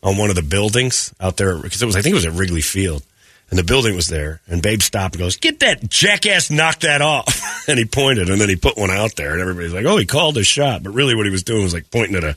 on 0.02 0.16
one 0.16 0.30
of 0.30 0.36
the 0.36 0.42
buildings 0.42 1.12
out 1.20 1.36
there 1.36 1.58
because 1.58 1.82
it 1.82 1.86
was 1.86 1.96
I 1.96 2.02
think 2.02 2.12
it 2.12 2.16
was 2.16 2.26
at 2.26 2.32
Wrigley 2.32 2.60
Field. 2.60 3.02
And 3.50 3.58
the 3.58 3.64
building 3.64 3.96
was 3.96 4.08
there, 4.08 4.42
and 4.46 4.60
Babe 4.60 4.82
stopped 4.82 5.14
and 5.14 5.20
goes, 5.20 5.36
Get 5.38 5.60
that 5.60 5.88
jackass, 5.88 6.50
knock 6.50 6.80
that 6.80 7.00
off. 7.00 7.64
and 7.68 7.78
he 7.78 7.86
pointed, 7.86 8.28
and 8.28 8.38
then 8.38 8.50
he 8.50 8.56
put 8.56 8.76
one 8.76 8.90
out 8.90 9.16
there, 9.16 9.32
and 9.32 9.40
everybody's 9.40 9.72
like, 9.72 9.86
Oh, 9.86 9.96
he 9.96 10.04
called 10.04 10.36
his 10.36 10.46
shot. 10.46 10.82
But 10.82 10.90
really, 10.92 11.14
what 11.14 11.24
he 11.24 11.32
was 11.32 11.44
doing 11.44 11.62
was 11.62 11.72
like 11.72 11.90
pointing 11.90 12.16
at 12.16 12.24
a. 12.24 12.36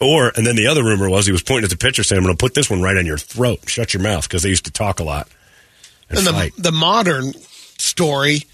Or, 0.00 0.32
and 0.34 0.44
then 0.46 0.56
the 0.56 0.66
other 0.66 0.82
rumor 0.82 1.08
was 1.08 1.26
he 1.26 1.32
was 1.32 1.42
pointing 1.42 1.64
at 1.64 1.70
the 1.70 1.76
pitcher 1.76 2.02
saying, 2.02 2.18
I'm 2.18 2.24
going 2.24 2.36
to 2.36 2.42
put 2.42 2.54
this 2.54 2.70
one 2.70 2.80
right 2.80 2.96
on 2.96 3.04
your 3.06 3.18
throat. 3.18 3.68
Shut 3.68 3.92
your 3.92 4.02
mouth, 4.02 4.26
because 4.26 4.42
they 4.42 4.48
used 4.48 4.64
to 4.64 4.72
talk 4.72 4.98
a 4.98 5.04
lot. 5.04 5.28
And, 6.08 6.18
And 6.18 6.26
the 6.26 6.32
the 6.56 6.72
modern 6.72 7.32
story, 7.78 8.46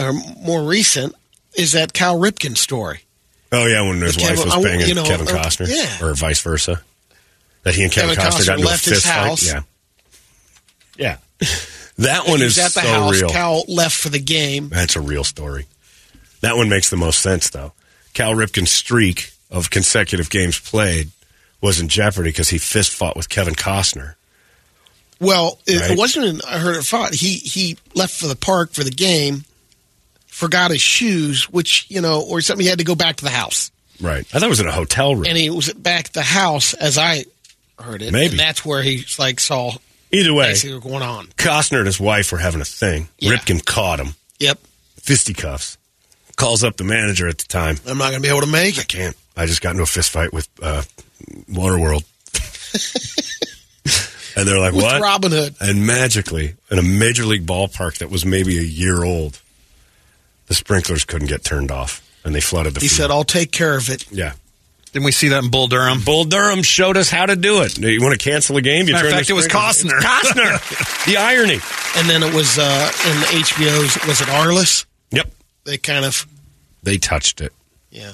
or 0.00 0.12
more 0.42 0.64
recent, 0.64 1.14
is 1.54 1.72
that 1.72 1.92
Cal 1.92 2.18
Ripken 2.18 2.56
story. 2.56 3.02
Oh, 3.52 3.66
yeah, 3.66 3.82
when 3.82 4.00
his 4.00 4.16
But 4.16 4.22
wife 4.22 4.30
Kevin- 4.36 4.44
was 4.46 4.54
I- 4.54 4.62
banging 4.62 4.88
you 4.88 4.94
know, 4.94 5.04
Kevin 5.04 5.28
uh, 5.28 5.30
Costner. 5.30 5.66
yeah. 5.68 6.04
Or 6.06 6.14
vice 6.14 6.40
versa. 6.40 6.82
That 7.62 7.74
he 7.74 7.82
and 7.84 7.92
Kevin, 7.92 8.14
Kevin 8.16 8.30
Costner, 8.32 8.38
Costner 8.42 8.46
got 8.46 8.54
into 8.58 8.68
left 8.68 8.86
a 8.86 8.90
his 8.90 9.02
fist 9.02 9.06
fight. 9.14 9.26
house. 9.26 9.46
Yeah. 9.52 9.62
Yeah. 10.98 11.16
That 11.98 12.28
one 12.28 12.42
is 12.42 12.56
was 12.56 12.58
at 12.58 12.74
the 12.74 12.82
so 12.82 12.88
house. 12.88 13.20
real. 13.22 13.28
Cal 13.30 13.64
left 13.68 13.96
for 13.96 14.10
the 14.10 14.18
game. 14.18 14.68
That's 14.68 14.96
a 14.96 15.00
real 15.00 15.24
story. 15.24 15.64
That 16.42 16.54
one 16.54 16.68
makes 16.68 16.90
the 16.90 16.96
most 16.98 17.20
sense, 17.20 17.48
though. 17.48 17.72
Cal 18.12 18.34
Ripken's 18.34 18.70
streak 18.70 19.32
of 19.50 19.70
consecutive 19.70 20.28
games 20.28 20.58
played 20.60 21.08
was 21.62 21.80
in 21.80 21.88
jeopardy 21.88 22.28
because 22.28 22.50
he 22.50 22.58
fist 22.58 22.92
fought 22.94 23.16
with 23.16 23.30
Kevin 23.30 23.54
Costner. 23.54 24.16
Well, 25.20 25.58
it, 25.66 25.80
Right. 25.80 25.90
it 25.92 25.98
wasn't. 25.98 26.26
In, 26.26 26.40
I 26.46 26.58
heard 26.58 26.76
it 26.76 26.84
fought. 26.84 27.14
He 27.14 27.36
he 27.36 27.78
left 27.94 28.12
for 28.20 28.26
the 28.26 28.36
park 28.36 28.74
for 28.74 28.84
the 28.84 28.90
game, 28.90 29.46
forgot 30.36 30.70
his 30.70 30.80
shoes, 30.82 31.44
which 31.50 31.86
you 31.88 32.00
know, 32.02 32.20
or 32.20 32.40
something. 32.42 32.64
He 32.64 32.68
had 32.70 32.78
to 32.78 32.84
go 32.84 32.94
back 32.94 33.16
to 33.16 33.24
the 33.24 33.30
house, 33.30 33.70
Right. 34.00 34.20
I 34.20 34.38
thought 34.38 34.42
it 34.42 34.48
was 34.50 34.60
in 34.60 34.66
a 34.68 34.72
hotel 34.72 35.14
room. 35.14 35.24
and 35.26 35.36
he 35.38 35.48
was 35.50 35.72
back 35.72 36.06
at 36.08 36.12
the 36.12 36.22
house 36.22 36.74
as 36.74 36.98
I 36.98 37.24
heard 37.78 38.02
it. 38.02 38.12
Maybe. 38.12 38.32
and 38.32 38.38
that's 38.40 38.64
where 38.64 38.82
he 38.82 39.04
like 39.18 39.40
saw 39.40 39.72
Either 40.12 40.34
way, 40.34 40.48
basically 40.48 40.78
going 40.80 41.02
on. 41.02 41.26
Costner 41.38 41.78
and 41.78 41.86
his 41.86 41.98
wife 41.98 42.30
were 42.32 42.38
having 42.38 42.60
a 42.60 42.64
thing. 42.66 43.08
Yeah. 43.18 43.32
Ripken 43.32 43.64
caught 43.64 43.98
him. 43.98 44.14
Yep, 44.38 44.58
Fisticuffs. 45.00 45.78
Calls 46.36 46.62
up 46.62 46.76
the 46.76 46.84
manager 46.84 47.26
at 47.28 47.38
the 47.38 47.46
time. 47.48 47.76
I'm 47.88 47.96
not 47.96 48.10
going 48.10 48.20
to 48.22 48.28
be 48.28 48.28
able 48.28 48.42
to 48.42 48.52
make 48.52 48.76
I 48.78 48.82
it. 48.82 48.88
can't. 48.88 49.16
I 49.38 49.46
just 49.46 49.62
got 49.62 49.70
into 49.70 49.82
a 49.82 49.86
fist 49.86 50.10
fight 50.10 50.32
with 50.34 50.46
uh, 50.62 50.82
Waterworld. 51.50 52.04
and 54.36 54.46
they're 54.46 54.58
like, 54.58 54.74
With 54.74 54.82
what? 54.84 55.00
Robin 55.00 55.32
Hood. 55.32 55.54
And 55.60 55.86
magically, 55.86 56.54
in 56.70 56.78
a 56.78 56.82
major 56.82 57.24
league 57.24 57.46
ballpark 57.46 57.98
that 57.98 58.10
was 58.10 58.26
maybe 58.26 58.58
a 58.58 58.62
year 58.62 59.02
old, 59.02 59.40
the 60.46 60.54
sprinklers 60.54 61.04
couldn't 61.04 61.28
get 61.28 61.44
turned 61.44 61.70
off, 61.70 62.02
and 62.24 62.34
they 62.34 62.40
flooded 62.40 62.74
the 62.74 62.80
He 62.80 62.88
field. 62.88 62.96
said, 62.96 63.10
"I'll 63.10 63.24
take 63.24 63.52
care 63.52 63.76
of 63.76 63.88
it." 63.90 64.10
"Yeah." 64.10 64.32
Didn't 64.92 65.04
we 65.04 65.12
see 65.12 65.28
that 65.28 65.44
in 65.44 65.50
Bull 65.50 65.66
Durham? 65.66 66.00
Bull 66.02 66.24
Durham 66.24 66.62
showed 66.62 66.96
us 66.96 67.10
how 67.10 67.26
to 67.26 67.36
do 67.36 67.60
it. 67.60 67.76
You 67.76 68.00
want 68.00 68.18
to 68.18 68.30
cancel 68.30 68.56
a 68.56 68.62
game? 68.62 68.86
You 68.86 68.94
Matter 68.94 69.08
of 69.08 69.12
turn 69.12 69.18
fact, 69.18 69.30
it 69.30 69.34
was 69.34 69.46
Costner. 69.46 69.98
Costner. 70.00 71.04
the 71.06 71.18
irony. 71.18 71.58
And 71.96 72.08
then 72.08 72.22
it 72.22 72.32
was 72.34 72.56
uh, 72.58 72.90
in 73.06 73.20
the 73.20 73.26
HBO's. 73.26 74.06
Was 74.06 74.22
it 74.22 74.28
Arliss? 74.28 74.86
Yep. 75.10 75.30
They 75.64 75.76
kind 75.76 76.06
of 76.06 76.26
They 76.82 76.96
touched 76.96 77.42
it. 77.42 77.52
yeah. 77.90 78.12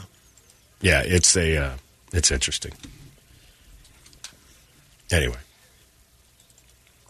Yeah, 0.80 1.02
it's 1.06 1.36
a 1.36 1.56
uh, 1.56 1.70
it's 2.12 2.32
interesting. 2.32 2.72
Anyway, 5.12 5.36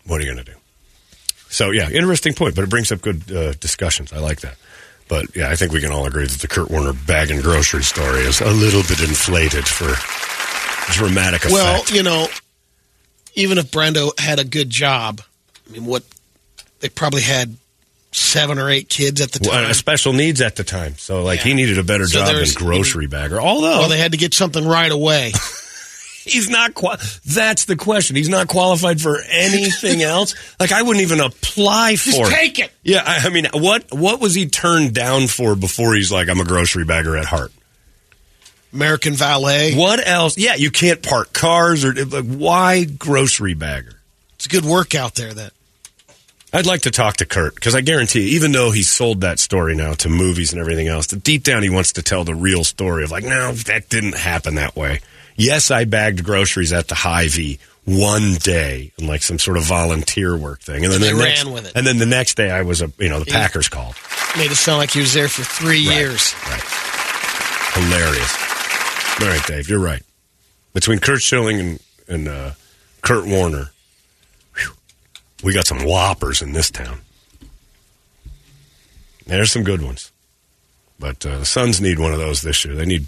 what 0.07 0.21
are 0.21 0.25
you 0.25 0.33
going 0.35 0.45
to 0.45 0.53
do? 0.53 0.59
So 1.49 1.71
yeah, 1.71 1.89
interesting 1.89 2.35
point, 2.35 2.55
but 2.55 2.65
it 2.65 2.71
brings 2.71 2.91
up 2.93 3.01
good 3.01 3.31
uh, 3.33 3.53
discussions. 3.55 4.13
I 4.13 4.19
like 4.19 4.41
that. 4.41 4.57
But 5.13 5.37
yeah, 5.37 5.51
I 5.51 5.57
think 5.57 5.73
we 5.73 5.83
can 5.83 5.93
all 5.93 6.07
agree 6.07 6.27
that 6.27 6.41
the 6.41 6.49
Kurt 6.49 6.71
Warner 6.71 6.95
bag 6.95 7.31
and 7.31 7.43
grocery 7.43 7.83
story 7.83 8.21
is 8.21 8.41
a 8.41 8.51
little 8.51 8.81
bit 8.81 8.99
inflated 8.99 9.69
for 9.69 9.93
dramatic 10.91 11.45
effect. 11.45 11.53
Well, 11.53 11.85
you 11.89 12.03
know, 12.03 12.29
even 13.35 13.59
if 13.59 13.71
Brenda 13.71 14.09
had 14.17 14.39
a 14.39 14.45
good 14.45 14.71
job, 14.71 15.21
I 15.69 15.73
mean, 15.73 15.85
what 15.85 16.03
they 16.81 16.89
probably 16.89 17.21
had 17.21 17.55
seven 18.13 18.59
or 18.59 18.71
eight 18.71 18.89
kids 18.89 19.21
at 19.21 19.33
the 19.33 19.41
time. 19.41 19.71
uh, 19.71 19.75
special 19.75 20.15
needs 20.15 20.41
at 20.41 20.57
the 20.57 20.65
time, 20.65 20.97
so 20.97 21.23
like 21.23 21.41
he 21.41 21.53
needed 21.53 21.77
a 21.77 21.85
better 21.85 22.07
So 22.07 22.25
job 22.25 22.35
than 22.35 22.49
grocery 22.55 23.07
bagger. 23.07 23.39
Although 23.39 23.81
well, 23.81 23.89
they 23.91 23.99
had 23.99 24.13
to 24.13 24.19
get 24.19 24.33
something 24.33 24.67
right 24.67 24.91
away. 24.91 25.35
He's 26.25 26.49
not. 26.49 26.75
Qual- 26.75 26.97
that's 27.27 27.65
the 27.65 27.77
question. 27.77 28.17
He's 28.17 28.29
not 28.29 28.49
qualified 28.49 29.01
for 29.01 29.19
anything 29.29 30.03
else. 30.03 30.35
Like 30.61 30.73
I 30.73 30.83
wouldn't 30.83 31.03
even 31.03 31.21
apply 31.21 31.97
for. 31.97 32.11
Just 32.11 32.21
it. 32.21 32.35
take 32.35 32.59
it. 32.59 32.73
Yeah, 32.83 33.03
I, 33.05 33.27
I 33.27 33.31
mean, 33.31 33.47
what 33.53 33.93
what 33.93 34.21
was 34.21 34.35
he 34.35 34.47
turned 34.47 34.95
down 34.95 35.27
for 35.27 35.55
before 35.57 35.95
he's 35.95 36.13
like, 36.13 36.29
I'm 36.29 36.41
a 36.41 36.45
grocery 36.45 36.85
bagger 36.85 37.17
at 37.17 37.25
heart? 37.25 37.53
American 38.73 39.15
Valet. 39.15 39.75
What 39.75 40.07
else? 40.07 40.39
Yeah, 40.39 40.55
you 40.55 40.71
can't 40.71 41.03
park 41.03 41.33
cars 41.33 41.85
or 41.85 41.91
uh, 41.91 42.05
like 42.07 42.25
why 42.25 42.85
grocery 42.85 43.55
bagger? 43.55 44.01
It's 44.37 44.47
a 44.47 44.49
good 44.49 44.65
work 44.65 44.95
out 44.95 45.15
there. 45.15 45.33
That 45.35 45.53
I'd 46.53 46.67
like 46.67 46.83
to 46.83 46.91
talk 46.91 47.19
to 47.19 47.27
Kurt 47.27 47.55
because 47.55 47.75
I 47.75 47.81
guarantee, 47.81 48.31
even 48.37 48.53
though 48.53 48.71
he's 48.71 48.91
sold 48.91 49.23
that 49.23 49.39
story 49.39 49.75
now 49.75 49.95
to 49.95 50.09
movies 50.09 50.53
and 50.53 50.61
everything 50.61 50.89
else, 50.89 51.07
that 51.09 51.23
deep 51.23 51.45
down 51.45 51.63
he 51.63 51.71
wants 51.71 51.93
to 51.95 52.03
tell 52.03 52.25
the 52.25 52.35
real 52.35 52.65
story 52.65 53.05
of 53.05 53.11
like, 53.11 53.25
no, 53.25 53.53
that 53.53 53.89
didn't 53.89 54.17
happen 54.17 54.55
that 54.57 54.77
way. 54.77 55.01
Yes, 55.45 55.71
I 55.71 55.85
bagged 55.85 56.25
groceries 56.25 56.73
at 56.73 56.89
the 56.89 56.95
V 57.31 57.59
one 57.85 58.35
day 58.35 58.93
in 58.99 59.07
like 59.09 59.23
some 59.23 59.39
sort 59.39 59.57
of 59.57 59.65
volunteer 59.65 60.37
work 60.37 60.61
thing, 60.61 60.85
and 60.85 60.93
then 60.93 61.03
And 61.03 61.03
the 61.03 61.19
they 61.19 61.25
next, 61.29 61.45
ran 61.45 61.53
with 61.53 61.67
it. 61.67 61.73
And 61.75 61.87
then 61.87 61.99
the 61.99 62.07
next 62.07 62.37
day, 62.37 62.51
I 62.51 62.63
was 62.63 62.81
a 62.83 62.91
you 62.99 63.09
know 63.09 63.21
the 63.21 63.27
Yeah. 63.31 63.41
Packers 63.43 63.69
called. 63.69 63.95
Made 64.37 64.51
it 64.51 64.57
sound 64.57 64.79
like 64.79 64.91
he 64.93 65.01
was 65.01 65.13
there 65.15 65.29
for 65.29 65.43
three 65.43 65.81
years. 65.81 66.35
Right. 66.49 66.63
Hilarious. 67.75 68.37
All 69.21 69.29
right, 69.29 69.47
Dave, 69.47 69.69
you're 69.69 69.79
right. 69.81 70.03
Between 70.75 70.99
Curt 71.01 71.21
Schilling 71.23 71.61
and, 71.61 71.81
and 72.09 72.29
uh, 72.29 72.51
Kurt 73.03 73.27
Warner, 73.27 73.73
whew, 74.57 74.73
we 75.43 75.53
got 75.53 75.67
some 75.67 75.81
whoppers 75.85 76.41
in 76.43 76.53
this 76.53 76.71
town. 76.71 77.01
There's 79.27 79.53
some 79.53 79.65
good 79.65 79.83
ones. 79.83 80.11
But 80.99 81.25
uh, 81.27 81.39
the 81.39 81.47
Suns 81.47 81.81
need 81.81 81.99
one 81.99 82.13
of 82.13 82.19
those 82.19 82.43
this 82.43 82.65
year. 82.65 82.75
They 82.75 82.87
need 82.87 83.07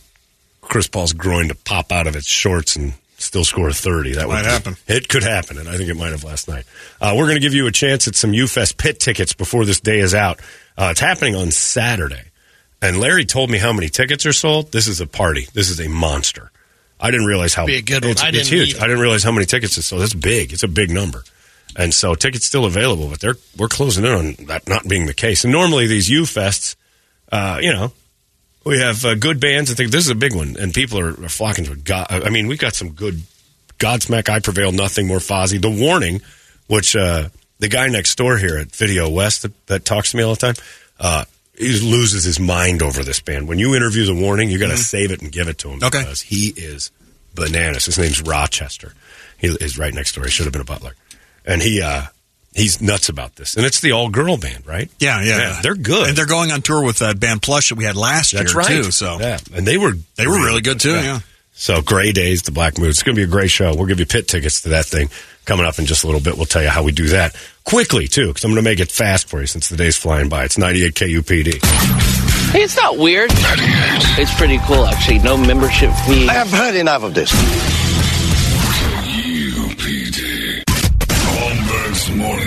Chris 0.69 0.86
Paul's 0.89 1.12
groin 1.12 1.49
to 1.49 1.55
pop 1.55 1.93
out 1.93 2.07
of 2.07 2.16
its 2.16 2.27
shorts 2.27 2.77
and 2.77 2.95
still 3.19 3.45
score 3.45 3.73
30. 3.73 4.15
That 4.15 4.28
Might 4.28 4.36
would 4.36 4.43
be- 4.45 4.51
happen. 4.51 4.77
It 4.86 5.09
could 5.09 5.23
happen, 5.23 5.59
and 5.59 5.69
I 5.69 5.77
think 5.77 5.89
it 5.89 5.97
might 5.97 6.11
have 6.11 6.24
last 6.24 6.49
night. 6.49 6.65
Uh, 7.01 7.15
we're 7.16 7.24
going 7.27 7.36
to 7.36 7.41
give 7.41 7.55
you 7.55 7.66
a 7.66 7.73
chance 7.73 8.09
at 8.09 8.15
some 8.16 8.32
UFest 8.32 8.77
pit 8.77 8.99
tickets 9.01 9.32
before 9.32 9.65
this 9.65 9.81
day 9.81 9.99
is 10.01 10.15
out. 10.15 10.41
Uh, 10.77 10.89
it's 10.91 11.01
happening 11.01 11.35
on 11.36 11.51
Saturday. 11.51 12.23
And 12.82 13.01
Larry 13.01 13.24
told 13.24 13.51
me 13.51 13.59
how 13.59 13.73
many 13.73 13.89
tickets 13.89 14.27
are 14.27 14.32
sold. 14.32 14.73
This 14.73 14.89
is 14.89 15.01
a 15.01 15.07
party. 15.07 15.47
This 15.55 15.70
is 15.70 15.81
a 15.81 15.89
monster. 15.89 16.51
I 17.01 17.11
didn't 17.11 17.27
realize 17.27 17.55
how 17.55 17.66
Be 17.66 17.77
a 17.77 17.82
good 17.82 18.03
one. 18.03 18.11
It's, 18.12 18.23
I 18.23 18.28
it's 18.28 18.49
huge. 18.49 18.74
either. 18.74 18.85
I 18.85 18.86
didn't 18.89 19.01
realize 19.01 19.23
how 19.23 19.32
many 19.32 19.47
tickets 19.47 19.78
it's 19.78 19.86
sold. 19.86 20.03
It's 20.03 20.12
big. 20.15 20.53
It's 20.53 20.62
a 20.65 20.69
big 20.69 20.91
number. 20.91 21.24
And 21.77 21.93
so 21.95 22.15
tickets 22.15 22.45
still 22.45 22.66
available, 22.66 23.09
but 23.09 23.20
they're 23.20 23.36
we're 23.59 23.69
closing 23.69 24.05
in 24.05 24.11
on 24.12 24.32
that 24.47 24.69
not 24.69 24.86
being 24.86 25.07
the 25.07 25.15
case. 25.15 25.45
And 25.45 25.53
normally 25.53 25.86
these 25.86 26.09
U 26.11 26.23
fests, 26.23 26.77
uh, 27.32 27.59
you 27.61 27.73
know, 27.73 27.93
we 28.65 28.78
have 28.81 29.05
uh, 29.05 29.15
good 29.15 29.41
bands 29.41 29.70
and 29.70 29.77
things. 29.77 29.91
This 29.91 30.05
is 30.05 30.11
a 30.11 30.15
big 30.15 30.35
one, 30.35 30.57
and 30.59 30.73
people 30.73 30.99
are, 30.99 31.11
are 31.11 31.28
flocking 31.28 31.65
to 31.66 31.73
it. 31.73 31.85
God, 31.85 32.07
I 32.11 32.31
mean, 32.31 32.47
we've 32.47 32.59
got 32.59 32.74
some 32.74 32.91
good 32.91 33.23
Godsmack, 33.78 34.28
I 34.28 34.41
Prevail, 34.41 34.73
Nothing 34.73 35.07
More 35.07 35.19
Fozzy. 35.19 35.61
The 35.61 35.70
Warning, 35.70 36.23
which 36.69 36.95
uh, 36.97 37.28
the 37.59 37.69
guy 37.69 37.89
next 37.89 38.16
door 38.16 38.39
here 38.39 38.57
at 38.59 38.74
Video 38.74 39.09
West 39.11 39.43
that, 39.43 39.66
that 39.66 39.85
talks 39.85 40.12
to 40.12 40.16
me 40.16 40.23
all 40.23 40.35
the 40.35 40.41
time, 40.41 40.55
uh, 40.99 41.24
he 41.57 41.69
loses 41.81 42.24
his 42.24 42.41
mind 42.41 42.82
over 42.82 43.05
this 43.05 43.20
band. 43.20 43.47
When 43.49 43.59
you 43.59 43.74
interview 43.74 44.05
The 44.07 44.15
Warning, 44.15 44.49
you 44.51 44.59
got 44.59 44.70
to 44.70 44.77
save 44.77 45.11
it 45.12 45.23
and 45.23 45.31
give 45.31 45.49
it 45.49 45.59
to 45.59 45.69
him 45.69 45.81
Okay. 45.82 46.01
because 46.01 46.20
he 46.23 46.53
is 46.57 46.91
bananas. 47.35 47.85
His 47.85 47.99
name's 47.99 48.23
Rochester. 48.23 48.95
He 49.39 49.49
is 49.49 49.78
right 49.78 49.93
next 49.93 50.15
door. 50.15 50.24
He 50.24 50.31
should 50.31 50.47
have 50.47 50.53
been 50.53 50.62
a 50.62 50.65
butler, 50.65 50.95
and 51.45 51.61
he 51.61 51.82
uh, 51.82 52.05
he's 52.55 52.81
nuts 52.81 53.09
about 53.09 53.36
this. 53.36 53.56
And 53.56 53.66
it's 53.66 53.81
the 53.81 53.93
all 53.93 54.09
girl 54.09 54.36
band, 54.36 54.66
right? 54.66 54.90
Yeah, 54.98 55.22
yeah, 55.22 55.39
Yeah, 55.39 55.60
they're 55.62 55.74
good. 55.74 56.09
and 56.09 56.16
they're 56.16 56.26
going 56.26 56.51
on 56.52 56.62
tour 56.62 56.85
with 56.85 57.01
that 57.01 57.18
band 57.20 57.43
Plush 57.43 57.68
that 57.68 57.74
we 57.76 57.85
had 57.85 57.97
last 57.97 58.32
That's 58.32 58.52
year 58.52 58.59
right. 58.60 58.68
too. 58.68 58.90
So 58.90 59.18
yeah, 59.20 59.39
and 59.55 59.66
they 59.66 59.76
were 59.78 59.93
they 60.16 60.26
were 60.26 60.43
really 60.44 60.62
good 60.62 60.81
too. 60.81 60.94
Yeah. 60.94 61.20
So 61.56 61.82
Grey 61.82 62.10
Daze, 62.12 62.43
the 62.43 62.51
Black 62.51 62.78
Mood. 62.78 62.89
It's 62.89 63.02
going 63.05 63.14
to 63.14 63.20
be 63.20 63.22
a 63.24 63.31
great 63.31 63.51
show. 63.51 63.74
We'll 63.76 63.86
give 63.86 64.01
you 64.01 64.06
pit 64.06 64.26
tickets 64.26 64.62
to 64.62 64.70
that 64.70 64.86
thing 64.86 65.09
coming 65.44 65.64
up 65.64 65.78
in 65.78 65.86
just 65.86 66.02
a 66.02 66.06
little 66.09 66.20
bit. 66.20 66.36
We'll 66.36 66.47
tell 66.47 66.62
you 66.62 66.68
how 66.68 66.82
we 66.82 66.90
do 66.90 67.09
that 67.09 67.36
quickly 67.62 68.09
too, 68.09 68.26
because 68.28 68.43
I'm 68.44 68.51
going 68.51 68.64
to 68.64 68.68
make 68.68 68.81
it 68.81 68.90
fast 68.90 69.28
for 69.28 69.40
you 69.40 69.47
since 69.47 69.68
the 69.68 69.76
day's 69.76 69.97
flying 69.97 70.28
by. 70.28 70.44
It's 70.44 70.59
98 70.59 70.94
KUPD. 70.94 71.64
Hey, 72.51 72.62
it's 72.62 72.76
not 72.76 72.98
weird. 72.98 73.31
It's 74.18 74.35
pretty 74.36 74.59
cool, 74.66 74.85
actually. 74.85 75.20
No 75.20 75.36
membership 75.36 75.93
fee. 76.06 76.28
I 76.28 76.32
have 76.35 76.51
heard 76.51 76.74
enough 76.74 77.02
of 77.05 77.14
this. 77.14 77.31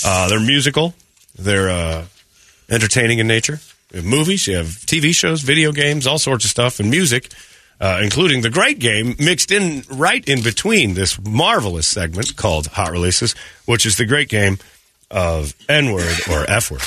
Uh, 0.06 0.30
they're 0.30 0.40
musical. 0.40 0.94
They're 1.38 1.70
uh, 1.70 2.06
entertaining 2.70 3.20
in 3.20 3.28
nature. 3.28 3.60
You 3.91 3.98
have 3.98 4.06
movies, 4.06 4.48
you 4.48 4.56
have 4.57 4.68
TV 4.68 5.14
shows, 5.16 5.41
video 5.41 5.72
games, 5.72 6.06
all 6.06 6.20
sorts 6.20 6.45
of 6.45 6.52
stuff, 6.52 6.80
and 6.80 6.91
music, 6.91 7.32
uh, 7.82 7.99
including 8.03 8.41
the 8.41 8.49
great 8.49 8.78
game 8.80 9.16
mixed 9.20 9.52
in 9.52 9.84
right 9.90 10.24
in 10.28 10.44
between 10.44 10.94
this 10.94 11.20
marvelous 11.24 11.88
segment 11.88 12.36
called 12.36 12.68
Hot 12.68 12.91
Releases, 12.91 13.34
which 13.66 13.86
is 13.86 13.98
the 13.98 14.06
great 14.06 14.30
game 14.30 14.60
of 15.10 15.56
N 15.68 15.91
word 15.91 16.16
or 16.30 16.48
F 16.49 16.70
word. 16.72 16.82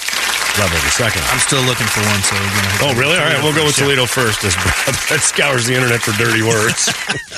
Level 0.58 0.78
the 0.80 0.90
second. 0.90 1.22
I'm 1.32 1.38
still 1.38 1.62
looking 1.62 1.86
for 1.86 2.00
one. 2.02 2.20
So 2.20 2.36
you 2.36 2.42
know, 2.42 2.92
Oh, 2.94 2.94
really? 3.00 3.16
All 3.16 3.24
right, 3.24 3.42
we'll 3.42 3.54
go 3.54 3.64
with 3.64 3.76
Yeah. 3.78 3.84
Toledo 3.84 4.04
first. 4.04 4.44
As 4.44 4.54
Brad 5.08 5.20
scours 5.22 5.64
the 5.66 5.74
internet 5.74 6.02
for 6.02 6.12
dirty 6.22 6.42
words. 6.42 6.92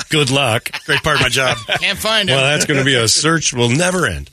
Good 0.09 0.29
luck. 0.31 0.69
Great 0.85 1.01
part 1.01 1.15
of 1.15 1.21
my 1.21 1.29
job. 1.29 1.57
Can't 1.79 1.97
find 1.97 2.29
him. 2.29 2.35
Well, 2.35 2.45
that's 2.51 2.65
going 2.65 2.77
to 2.79 2.83
be 2.85 2.95
a 2.95 3.07
search 3.07 3.53
will 3.53 3.69
never 3.69 4.05
end. 4.05 4.29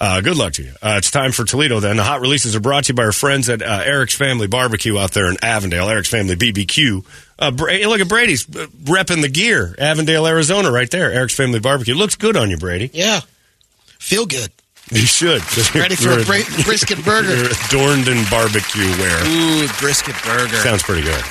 Uh, 0.00 0.20
good 0.20 0.36
luck 0.36 0.52
to 0.54 0.62
you. 0.64 0.72
Uh, 0.82 0.96
it's 0.98 1.10
time 1.10 1.32
for 1.32 1.44
Toledo 1.44 1.80
then. 1.80 1.96
The 1.96 2.02
hot 2.02 2.20
releases 2.20 2.56
are 2.56 2.60
brought 2.60 2.84
to 2.84 2.92
you 2.92 2.96
by 2.96 3.04
our 3.04 3.12
friends 3.12 3.48
at 3.48 3.62
uh, 3.62 3.82
Eric's 3.84 4.14
Family 4.14 4.46
Barbecue 4.48 4.98
out 4.98 5.12
there 5.12 5.30
in 5.30 5.36
Avondale. 5.42 5.88
Eric's 5.88 6.08
Family 6.08 6.34
BBQ. 6.34 7.04
Uh, 7.38 7.52
hey, 7.68 7.86
look 7.86 8.00
at 8.00 8.08
Brady's 8.08 8.48
uh, 8.48 8.66
repping 8.84 9.22
the 9.22 9.28
gear. 9.28 9.74
Avondale, 9.78 10.26
Arizona, 10.26 10.70
right 10.70 10.90
there. 10.90 11.12
Eric's 11.12 11.34
Family 11.34 11.60
Barbecue. 11.60 11.94
Looks 11.94 12.16
good 12.16 12.36
on 12.36 12.50
you, 12.50 12.56
Brady. 12.56 12.90
Yeah. 12.92 13.20
Feel 13.98 14.26
good. 14.26 14.50
You 14.90 15.06
should. 15.06 15.40
Ready 15.74 15.94
for 15.96 16.10
a 16.12 16.24
brisket 16.64 17.02
burger. 17.04 17.48
Adorned 17.68 18.08
in 18.08 18.22
barbecue 18.30 18.84
wear. 18.98 19.24
Ooh, 19.26 19.68
brisket 19.80 20.16
burger. 20.24 20.56
Sounds 20.56 20.82
pretty 20.82 21.02
good. 21.02 21.24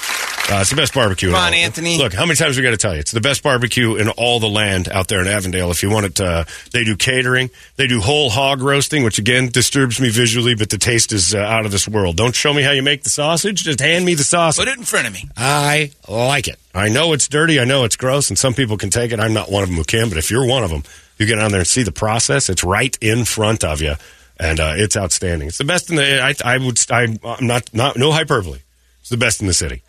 Uh, 0.52 0.58
it's 0.60 0.70
the 0.72 0.76
best 0.76 0.94
barbecue. 0.94 1.30
Come 1.30 1.38
in 1.38 1.42
on, 1.42 1.54
all- 1.54 1.60
Anthony. 1.60 1.98
Look, 1.98 2.14
how 2.14 2.26
many 2.26 2.36
times 2.36 2.58
we 2.58 2.64
got 2.64 2.72
to 2.72 2.78
tell 2.78 2.94
you? 2.94 3.00
It's 3.00 3.12
the 3.12 3.22
best 3.22 3.44
barbecue 3.44 3.96
in 3.96 4.10
all 4.10 4.42
the 4.42 4.50
land 4.50 4.90
out 4.90 5.08
there 5.08 5.22
in 5.22 5.28
Avondale. 5.28 5.72
If 5.72 5.82
you 5.82 5.90
want 5.90 6.06
it, 6.06 6.20
uh, 6.22 6.44
they 6.74 6.84
do 6.84 6.98
catering. 6.98 7.50
They 7.78 7.88
do 7.88 8.02
whole 8.02 8.30
hog 8.30 8.62
roasting, 8.62 9.04
which 9.04 9.18
again 9.18 9.48
disturbs 9.50 10.02
me 10.02 10.10
visually, 10.10 10.54
but 10.54 10.70
the 10.70 10.78
taste 10.78 11.14
is 11.14 11.34
uh, 11.34 11.40
out 11.40 11.66
of 11.66 11.72
this 11.72 11.88
world. 11.88 12.18
Don't 12.18 12.36
show 12.36 12.54
me 12.54 12.62
how 12.62 12.72
you 12.72 12.84
make 12.84 13.04
the 13.04 13.10
sausage. 13.10 13.64
Just 13.64 13.80
hand 13.80 14.04
me 14.06 14.16
the 14.16 14.26
sausage. 14.26 14.64
Put 14.66 14.72
it 14.74 14.78
in 14.78 14.84
front 14.84 15.08
of 15.08 15.14
me. 15.14 15.30
I 15.38 15.92
like 16.10 16.50
it. 16.50 16.60
I 16.76 16.90
know 16.90 17.14
it's 17.14 17.30
dirty. 17.30 17.60
I 17.60 17.64
know 17.64 17.86
it's 17.86 17.96
gross, 17.96 18.30
and 18.30 18.38
some 18.38 18.54
people 18.54 18.76
can 18.78 18.90
take 18.90 19.14
it. 19.14 19.22
I'm 19.22 19.34
not 19.34 19.50
one 19.50 19.64
of 19.64 19.70
them 19.70 19.78
who 19.78 19.86
can, 19.86 20.10
but 20.10 20.18
if 20.18 20.30
you're 20.30 20.46
one 20.46 20.64
of 20.64 20.70
them, 20.72 20.84
you 21.18 21.26
get 21.26 21.40
on 21.40 21.52
there 21.52 21.62
and 21.62 21.68
see 21.68 21.84
the 21.84 21.92
process. 21.94 22.50
It's 22.50 22.66
right 22.66 22.96
in 23.00 23.24
front 23.24 23.64
of 23.64 23.82
you, 23.82 23.94
and 24.40 24.60
uh, 24.60 24.74
it's 24.76 24.98
outstanding. 24.98 25.48
It's 25.48 25.58
the 25.58 25.64
best 25.64 25.90
in 25.90 25.96
the. 25.96 26.22
I, 26.22 26.36
I 26.44 26.58
would. 26.58 26.78
I, 26.92 27.18
I'm 27.24 27.48
not. 27.48 27.74
Not 27.74 27.96
no 27.96 28.12
hyperbole. 28.12 28.60
It's 29.00 29.10
the 29.10 29.18
best 29.18 29.40
in 29.40 29.48
the 29.48 29.54
city. 29.54 29.82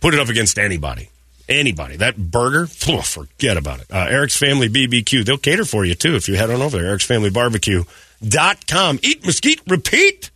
Put 0.00 0.14
it 0.14 0.20
up 0.20 0.28
against 0.28 0.58
anybody. 0.58 1.10
Anybody. 1.48 1.96
That 1.96 2.16
burger, 2.16 2.66
phew, 2.66 3.02
forget 3.02 3.56
about 3.56 3.80
it. 3.80 3.86
Uh, 3.90 4.06
Eric's 4.08 4.36
Family 4.36 4.68
BBQ. 4.68 5.24
They'll 5.24 5.38
cater 5.38 5.64
for 5.64 5.84
you, 5.84 5.94
too, 5.94 6.14
if 6.14 6.28
you 6.28 6.36
head 6.36 6.50
on 6.50 6.60
over 6.62 6.78
there. 6.78 6.88
Eric's 6.88 7.04
Family 7.04 7.30
Barbecue.com. 7.30 8.98
Eat, 9.02 9.24
mesquite, 9.24 9.60
repeat. 9.66 10.30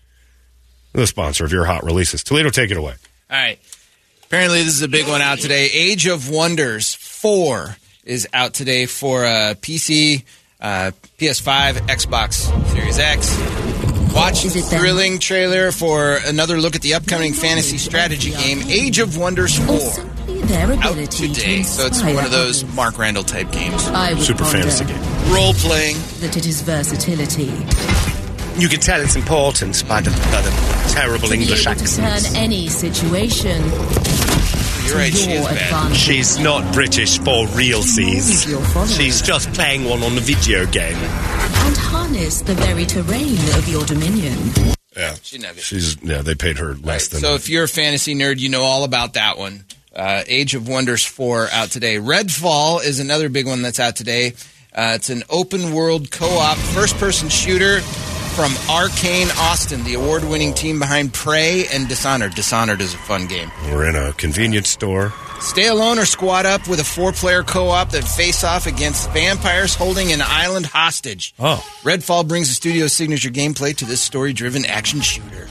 The 0.92 1.06
sponsor 1.06 1.44
of 1.44 1.52
your 1.52 1.64
hot 1.64 1.84
releases. 1.84 2.22
Toledo, 2.22 2.50
take 2.50 2.70
it 2.70 2.76
away. 2.76 2.94
All 3.30 3.38
right. 3.38 3.58
Apparently, 4.24 4.62
this 4.62 4.74
is 4.74 4.82
a 4.82 4.88
big 4.88 5.08
one 5.08 5.20
out 5.20 5.38
today. 5.38 5.66
Age 5.72 6.06
of 6.06 6.30
Wonders 6.30 6.94
4 6.94 7.76
is 8.04 8.26
out 8.32 8.54
today 8.54 8.86
for 8.86 9.24
uh, 9.24 9.54
PC, 9.60 10.24
uh, 10.60 10.92
PS5, 11.18 11.74
Xbox 11.86 12.32
Series 12.72 12.98
X. 12.98 13.61
Watch 14.14 14.42
the 14.42 14.60
thrilling 14.60 15.18
trailer 15.18 15.72
for 15.72 16.18
another 16.26 16.60
look 16.60 16.76
at 16.76 16.82
the 16.82 16.94
upcoming 16.94 17.32
fantasy 17.32 17.78
strategy 17.78 18.30
game, 18.30 18.60
Age 18.68 18.98
of 18.98 19.16
Wonders 19.16 19.58
4. 19.58 19.76
Out 20.52 20.70
ability 20.70 21.06
to 21.06 21.34
today. 21.34 21.62
So 21.62 21.86
it's 21.86 22.02
one 22.02 22.24
of 22.24 22.30
those 22.30 22.62
others. 22.62 22.74
Mark 22.74 22.98
Randall 22.98 23.24
type 23.24 23.50
games. 23.52 23.86
I 23.88 24.12
would 24.12 24.22
Super 24.22 24.44
fantasy 24.44 24.84
game. 24.84 25.00
Role 25.32 25.54
playing. 25.54 25.96
That 26.20 26.36
it 26.36 26.46
is 26.46 26.60
versatility. 26.60 28.11
You 28.58 28.68
can 28.68 28.80
tell 28.80 29.00
it's 29.00 29.16
important 29.16 29.86
by 29.88 30.00
the, 30.02 30.10
by 30.10 30.40
the 30.42 30.92
terrible 30.92 31.28
to 31.28 31.34
be 31.34 31.42
English 31.42 31.66
able 31.66 31.80
to 31.80 31.96
turn 31.96 32.04
accent. 32.04 32.36
any 32.36 32.68
situation 32.68 33.62
You're 34.86 34.96
right, 34.96 35.10
to 35.12 35.16
she 35.16 35.30
your 35.32 35.40
is 35.40 35.46
bad. 35.46 35.56
advantage. 35.62 35.96
She's 35.98 36.38
not 36.38 36.74
British 36.74 37.18
for 37.18 37.46
realsies. 37.46 38.48
Your 38.48 38.60
followers. 38.60 38.94
She's 38.96 39.22
just 39.22 39.52
playing 39.54 39.84
one 39.84 40.02
on 40.02 40.14
the 40.14 40.20
video 40.20 40.66
game. 40.66 40.96
and 40.96 41.76
harness 41.78 42.42
the 42.42 42.54
very 42.54 42.84
terrain 42.84 43.38
of 43.56 43.68
your 43.68 43.84
dominion. 43.86 44.36
Yeah. 44.96 45.14
She 45.22 45.38
never- 45.38 45.58
She's, 45.58 45.96
yeah, 46.02 46.20
they 46.22 46.34
paid 46.34 46.58
her 46.58 46.74
less 46.74 47.08
than. 47.08 47.20
So 47.20 47.34
if 47.34 47.48
you're 47.48 47.64
a 47.64 47.68
fantasy 47.68 48.14
nerd, 48.14 48.38
you 48.38 48.50
know 48.50 48.62
all 48.62 48.84
about 48.84 49.14
that 49.14 49.38
one. 49.38 49.64
Uh, 49.96 50.22
Age 50.26 50.54
of 50.54 50.68
Wonders 50.68 51.04
4 51.04 51.48
out 51.52 51.70
today. 51.70 51.96
Redfall 51.96 52.84
is 52.84 53.00
another 53.00 53.28
big 53.28 53.46
one 53.46 53.62
that's 53.62 53.80
out 53.80 53.96
today. 53.96 54.34
Uh, 54.74 54.92
it's 54.96 55.10
an 55.10 55.22
open 55.30 55.72
world 55.72 56.10
co 56.10 56.26
op 56.26 56.56
first 56.56 56.96
person 56.98 57.28
shooter 57.28 57.80
from 58.34 58.52
Arcane 58.68 59.28
Austin, 59.38 59.84
the 59.84 59.94
award 59.94 60.24
winning 60.24 60.54
team 60.54 60.78
behind 60.78 61.12
Prey 61.12 61.66
and 61.72 61.88
Dishonored. 61.88 62.34
Dishonored 62.34 62.80
is 62.80 62.94
a 62.94 62.98
fun 62.98 63.26
game. 63.26 63.50
We're 63.70 63.88
in 63.88 63.96
a 63.96 64.12
convenience 64.14 64.68
store 64.68 65.12
Stay 65.42 65.66
alone 65.66 65.98
or 65.98 66.06
squad 66.06 66.46
up 66.46 66.68
with 66.68 66.78
a 66.78 66.84
four-player 66.84 67.42
co-op 67.42 67.90
that 67.90 68.04
face 68.04 68.44
off 68.44 68.66
against 68.66 69.10
vampires 69.10 69.74
holding 69.74 70.12
an 70.12 70.22
island 70.22 70.66
hostage. 70.66 71.34
Oh. 71.38 71.56
Redfall 71.82 72.26
brings 72.26 72.48
the 72.48 72.54
studio's 72.54 72.92
signature 72.92 73.28
gameplay 73.28 73.76
to 73.76 73.84
this 73.84 74.00
story-driven 74.00 74.64
action 74.64 75.00
shooter. 75.00 75.48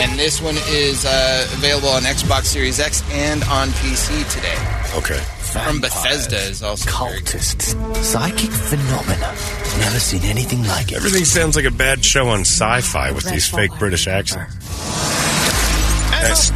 And 0.00 0.18
this 0.18 0.42
one 0.42 0.56
is 0.68 1.06
uh, 1.06 1.48
available 1.52 1.88
on 1.90 2.02
Xbox 2.02 2.46
Series 2.46 2.80
X 2.80 3.08
and 3.12 3.44
on 3.44 3.68
PC 3.68 4.28
today. 4.34 4.98
Okay. 4.98 5.22
From 5.52 5.80
Bethesda 5.80 6.36
is 6.36 6.62
also 6.62 6.90
very 6.90 7.20
good. 7.20 7.24
Cultists, 7.26 8.04
psychic 8.04 8.50
phenomena. 8.50 9.34
Never 9.78 9.98
seen 9.98 10.22
anything 10.24 10.62
like 10.64 10.92
it. 10.92 10.96
Everything 10.96 11.24
sounds 11.24 11.56
like 11.56 11.64
a 11.64 11.70
bad 11.70 12.04
show 12.04 12.28
on 12.28 12.40
sci-fi 12.40 13.10
with 13.12 13.24
these 13.30 13.48
fake 13.48 13.70
British 13.78 14.06
accents. 14.06 14.54
That's- 16.10 16.50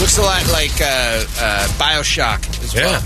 Looks 0.00 0.18
a 0.18 0.22
lot 0.22 0.46
like 0.52 0.78
uh, 0.80 1.24
uh, 1.40 1.66
Bioshock 1.78 2.46
as 2.62 2.74
Yeah. 2.74 2.86
well. 2.86 3.02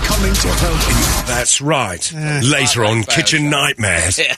Is 0.00 0.06
coming 0.06 0.34
to 0.34 0.48
help 0.48 0.88
you. 0.88 1.26
That's 1.26 1.60
right. 1.60 2.12
Later 2.42 2.84
on. 2.84 3.02
Kitchen 3.04 3.50
Nightmares. 3.50 4.20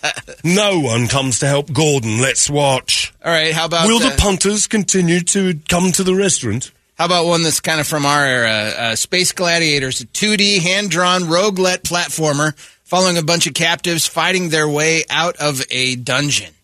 No 0.43 0.81
one 0.81 1.07
comes 1.07 1.41
to 1.41 1.47
help 1.47 1.70
Gordon. 1.70 2.19
Let's 2.23 2.49
watch. 2.49 3.12
All 3.23 3.31
right, 3.31 3.53
how 3.53 3.66
about 3.66 3.87
Will 3.87 3.99
uh, 4.03 4.09
the 4.09 4.16
punters 4.16 4.66
continue 4.66 5.20
to 5.20 5.61
come 5.69 5.93
to 5.93 6.03
the 6.03 6.15
restaurant? 6.15 6.73
How 6.97 7.05
about 7.05 7.27
one 7.27 7.43
that's 7.43 7.61
kind 7.61 7.78
of 7.78 7.87
from 7.87 8.07
our 8.07 8.24
era? 8.24 8.51
Uh, 8.51 8.95
Space 8.97 9.32
Gladiators, 9.32 10.01
a 10.01 10.07
2D 10.07 10.61
hand-drawn 10.61 11.23
roguelite 11.23 11.82
platformer 11.82 12.57
following 12.85 13.19
a 13.19 13.23
bunch 13.23 13.47
of 13.47 13.53
captives 13.55 14.07
fighting 14.07 14.49
their 14.49 14.69
way 14.69 15.05
out 15.11 15.37
of 15.37 15.62
a 15.70 15.95
dungeon. 15.97 16.55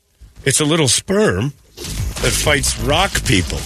It's 0.44 0.60
a 0.60 0.64
little 0.64 0.88
sperm 0.88 1.52
that 1.76 2.32
fights 2.32 2.78
rock 2.80 3.24
people. 3.26 3.58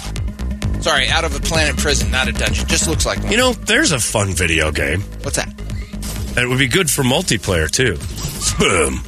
Sorry, 0.81 1.09
out 1.09 1.25
of 1.25 1.37
a 1.37 1.41
planet 1.41 1.77
prison, 1.77 2.11
not 2.11 2.29
a 2.29 2.33
dungeon. 2.33 2.67
Just 2.67 2.89
looks 2.89 3.05
like 3.05 3.23
one. 3.23 3.31
You 3.33 3.37
know, 3.39 3.53
there's 3.53 3.93
a 3.93 4.01
fun 4.01 4.33
video 4.33 4.73
game. 4.73 5.03
What's 5.23 5.37
that? 5.37 5.49
And 5.49 6.39
it 6.39 6.49
would 6.49 6.59
be 6.59 6.69
good 6.69 6.91
for 6.91 7.03
multiplayer, 7.03 7.71
too. 7.71 7.97
Sperm. 7.97 8.95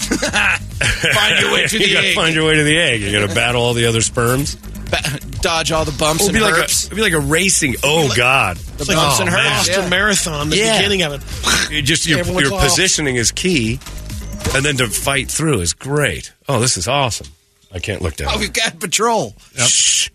Find 0.00 1.40
your 1.40 1.52
way 1.52 1.66
to 1.66 1.78
the 1.78 1.84
you 1.84 1.86
the 1.88 1.92
gotta 1.94 2.06
egg. 2.08 2.14
find 2.14 2.34
your 2.34 2.46
way 2.46 2.56
to 2.56 2.62
the 2.64 2.78
egg. 2.78 3.00
You're 3.02 3.20
gonna 3.20 3.34
battle 3.34 3.62
all 3.62 3.74
the 3.74 3.86
other 3.86 4.00
sperms. 4.00 4.56
Ba- 4.56 5.20
dodge 5.40 5.70
all 5.72 5.84
the 5.84 5.92
bumps 5.92 6.22
It'd 6.24 6.34
and 6.34 6.42
be 6.44 6.50
like 6.50 6.58
a, 6.60 6.64
it'd 6.64 6.96
be 6.96 7.02
like 7.02 7.12
a 7.12 7.20
racing. 7.20 7.76
Oh 7.84 8.12
God! 8.16 8.56
It's 8.56 8.88
like 8.88 8.96
oh, 8.98 9.22
a 9.22 9.26
man. 9.26 9.34
Boston 9.34 9.90
Marathon, 9.90 10.50
the 10.50 10.56
Yeah. 10.56 10.78
beginning 10.78 11.02
of 11.02 11.12
it. 11.12 11.70
You 11.72 11.82
just 11.82 12.06
your, 12.06 12.20
Everyone's 12.20 12.48
your 12.48 12.58
off. 12.58 12.64
positioning 12.64 13.16
is 13.16 13.30
key, 13.30 13.78
and 14.54 14.64
then 14.64 14.78
to 14.78 14.88
fight 14.88 15.30
through 15.30 15.60
is 15.60 15.74
great. 15.74 16.32
Oh, 16.48 16.60
this 16.60 16.76
is 16.76 16.88
awesome. 16.88 17.28
I 17.72 17.78
can't 17.78 18.02
look 18.02 18.16
down. 18.16 18.30
Oh, 18.34 18.38
we've 18.38 18.52
got 18.52 18.80
patrol. 18.80 19.34
Shh. 19.56 20.08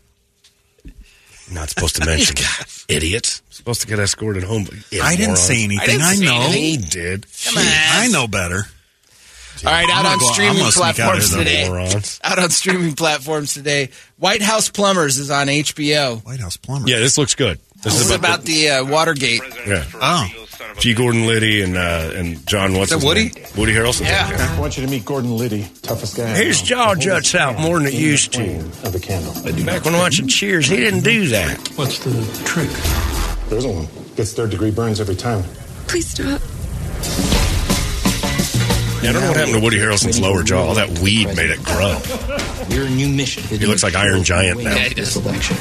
Not 1.51 1.69
supposed 1.69 1.95
to 1.97 2.05
mention 2.05 2.35
it. 2.39 2.85
idiots. 2.89 3.41
Supposed 3.49 3.81
to 3.81 3.87
get 3.87 3.99
escorted 3.99 4.43
home. 4.43 4.63
but 4.65 4.73
you 4.91 5.01
I 5.01 5.11
didn't 5.15 5.27
morons. 5.29 5.41
say 5.41 5.63
anything. 5.63 5.85
didn't 5.85 6.01
I, 6.01 6.15
say 6.15 6.25
know. 6.25 6.41
anything. 6.41 6.61
He 6.63 6.77
did. 6.77 7.25
Come 7.45 7.57
on. 7.57 7.63
I 7.67 8.07
know 8.11 8.27
better. 8.27 8.63
All 9.65 9.71
right, 9.71 9.89
out 9.89 10.05
on 10.05 10.19
go- 10.19 10.25
streaming 10.33 10.55
gonna 10.57 10.67
out 10.67 10.73
platforms 10.73 11.29
today. 11.33 11.65
Out 12.23 12.39
on 12.39 12.49
streaming 12.49 12.93
platforms 12.93 13.53
today. 13.53 13.89
White 14.17 14.41
House 14.41 14.69
Plumbers 14.69 15.17
is 15.17 15.31
on 15.31 15.47
HBO. 15.47 16.23
White 16.25 16.41
House 16.41 16.57
Plumbers. 16.57 16.91
Yeah, 16.91 16.99
this 16.99 17.17
looks 17.17 17.35
good. 17.35 17.57
This 17.75 17.83
This 17.93 17.93
is 18.01 18.09
is 18.09 18.11
about 18.11 18.41
the 18.43 18.69
uh, 18.69 18.85
Watergate. 18.85 19.41
yeah. 19.65 19.85
Oh, 19.93 20.27
G. 20.79 20.93
Gordon 20.93 21.25
Liddy 21.27 21.61
and 21.61 21.77
uh, 21.77 22.11
and 22.15 22.45
John. 22.47 22.73
What's 22.73 22.91
Is 22.91 22.99
that 22.99 23.05
Woody? 23.05 23.29
name? 23.29 23.45
Woody 23.57 23.73
Harrelson. 23.73 24.01
Yeah. 24.05 24.55
I 24.55 24.59
want 24.59 24.77
you 24.77 24.85
to 24.85 24.89
meet 24.89 25.05
Gordon 25.05 25.37
Liddy, 25.37 25.67
toughest 25.81 26.17
guy. 26.17 26.27
His 26.35 26.61
jaw 26.61 26.95
juts 26.95 27.33
out 27.35 27.59
more 27.59 27.77
than 27.79 27.87
it 27.87 27.93
used 27.93 28.33
to. 28.33 28.57
Of 28.59 28.91
the 28.93 28.99
candle. 28.99 29.33
Back 29.65 29.85
when 29.85 29.93
watching 29.93 30.27
Cheers, 30.27 30.67
he 30.67 30.77
didn't 30.77 31.03
do 31.03 31.27
that. 31.29 31.57
What's 31.75 31.99
the 31.99 32.11
trick? 32.45 32.69
There 33.49 33.57
isn't 33.59 33.75
one. 33.75 33.87
Gets 34.15 34.33
third 34.33 34.49
degree 34.51 34.71
burns 34.71 34.99
every 34.99 35.15
time. 35.15 35.43
Please 35.87 36.07
stop. 36.07 36.41
Yeah, 39.05 39.11
I 39.11 39.13
don't 39.13 39.21
know 39.21 39.27
what 39.29 39.37
happened 39.37 39.55
to 39.57 39.61
Woody 39.61 39.77
Harrelson's 39.77 40.19
lower 40.19 40.41
jaw. 40.41 40.65
All 40.65 40.73
that 40.75 40.97
weed 40.99 41.27
made 41.35 41.51
it 41.51 41.61
grow. 41.63 41.93
Your 42.75 42.89
new 42.89 43.07
mission. 43.07 43.43
He 43.43 43.65
looks 43.67 43.83
like 43.83 43.93
Iron 43.95 44.23
Giant 44.23 44.63
now. 44.63 44.73
Yeah, 44.73 44.87
he 44.89 44.93
does. 44.95 45.15
Election 45.15 45.57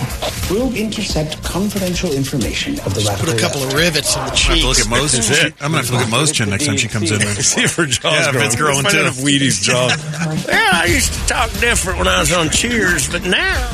will 0.51 0.75
intercept 0.75 1.43
confidential 1.45 2.11
information 2.12 2.81
of 2.81 2.95
the 2.95 3.05
radical 3.07 3.27
Put 3.33 3.37
a 3.37 3.41
couple 3.41 3.62
of 3.62 3.73
rivets 3.75 4.16
in 4.16 4.25
the 4.25 4.33
I 4.33 4.37
have 4.37 4.59
to 4.61 4.66
look 4.66 4.79
at 4.81 4.89
Mo's. 4.89 5.12
That's 5.12 5.31
it. 5.31 5.53
I'm 5.61 5.73
gonna 5.73 5.77
have 5.79 5.87
to 5.89 5.93
look 5.93 6.03
at 6.03 6.11
Mo's 6.11 6.33
chin 6.33 6.49
next 6.51 6.65
time 6.66 6.77
she 6.79 6.89
comes 6.89 7.11
in. 7.11 7.19
There. 7.19 7.35
See 7.43 7.62
if 7.65 7.77
her 7.77 7.85
jaw's 7.87 8.05
Yeah, 8.12 8.27
if 8.29 8.33
growing. 8.33 8.47
it's 8.47 8.57
growing, 8.57 8.83
Find 8.85 8.97
out 8.97 9.01
too. 9.03 9.07
if 9.21 9.23
Wheaty's 9.25 9.61
jaw. 9.61 9.89
yeah, 10.49 10.71
I 10.73 10.87
used 10.89 11.12
to 11.12 11.21
talk 11.27 11.51
different 11.61 11.99
when 11.99 12.09
I 12.09 12.21
was 12.21 12.33
on 12.33 12.49
Cheers, 12.49 13.11
but 13.12 13.23
now. 13.25 13.69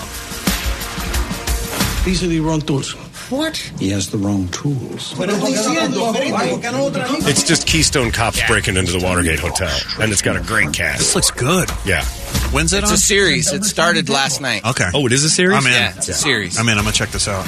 These 2.05 2.25
are 2.25 2.29
the 2.29 2.41
wrong 2.41 2.61
tools. 2.63 2.97
What? 3.31 3.57
He 3.78 3.90
has 3.90 4.11
the 4.11 4.19
wrong 4.19 4.48
tools. 4.48 5.15
It's 7.27 7.43
just 7.44 7.66
Keystone 7.66 8.11
Cops 8.11 8.40
breaking 8.48 8.77
into 8.77 8.90
the 8.93 8.98
Watergate 9.05 9.39
Hotel, 9.39 9.70
and 10.01 10.11
it's 10.11 10.20
got 10.23 10.36
a 10.36 10.40
great 10.40 10.73
cast. 10.73 10.98
This 10.98 11.15
looks 11.15 11.31
good. 11.31 11.69
Yeah. 11.86 12.05
When's 12.52 12.73
it 12.73 12.78
It's 12.82 12.89
on? 12.90 12.94
a 12.94 12.98
series. 12.98 13.52
It 13.52 13.62
started 13.65 14.09
last 14.09 14.40
night. 14.40 14.65
Okay. 14.65 14.89
Oh, 14.94 15.07
it 15.07 15.12
is 15.12 15.23
a 15.24 15.31
series? 15.31 15.57
I'm 15.57 15.67
in. 15.67 15.73
Yeah, 15.73 15.94
it's 15.97 16.09
a 16.09 16.12
series. 16.15 16.59
I'm 16.59 16.68
in. 16.68 16.76
I'm 16.76 16.83
gonna 16.84 16.92
check 16.92 17.10
this 17.10 17.28
out. 17.28 17.44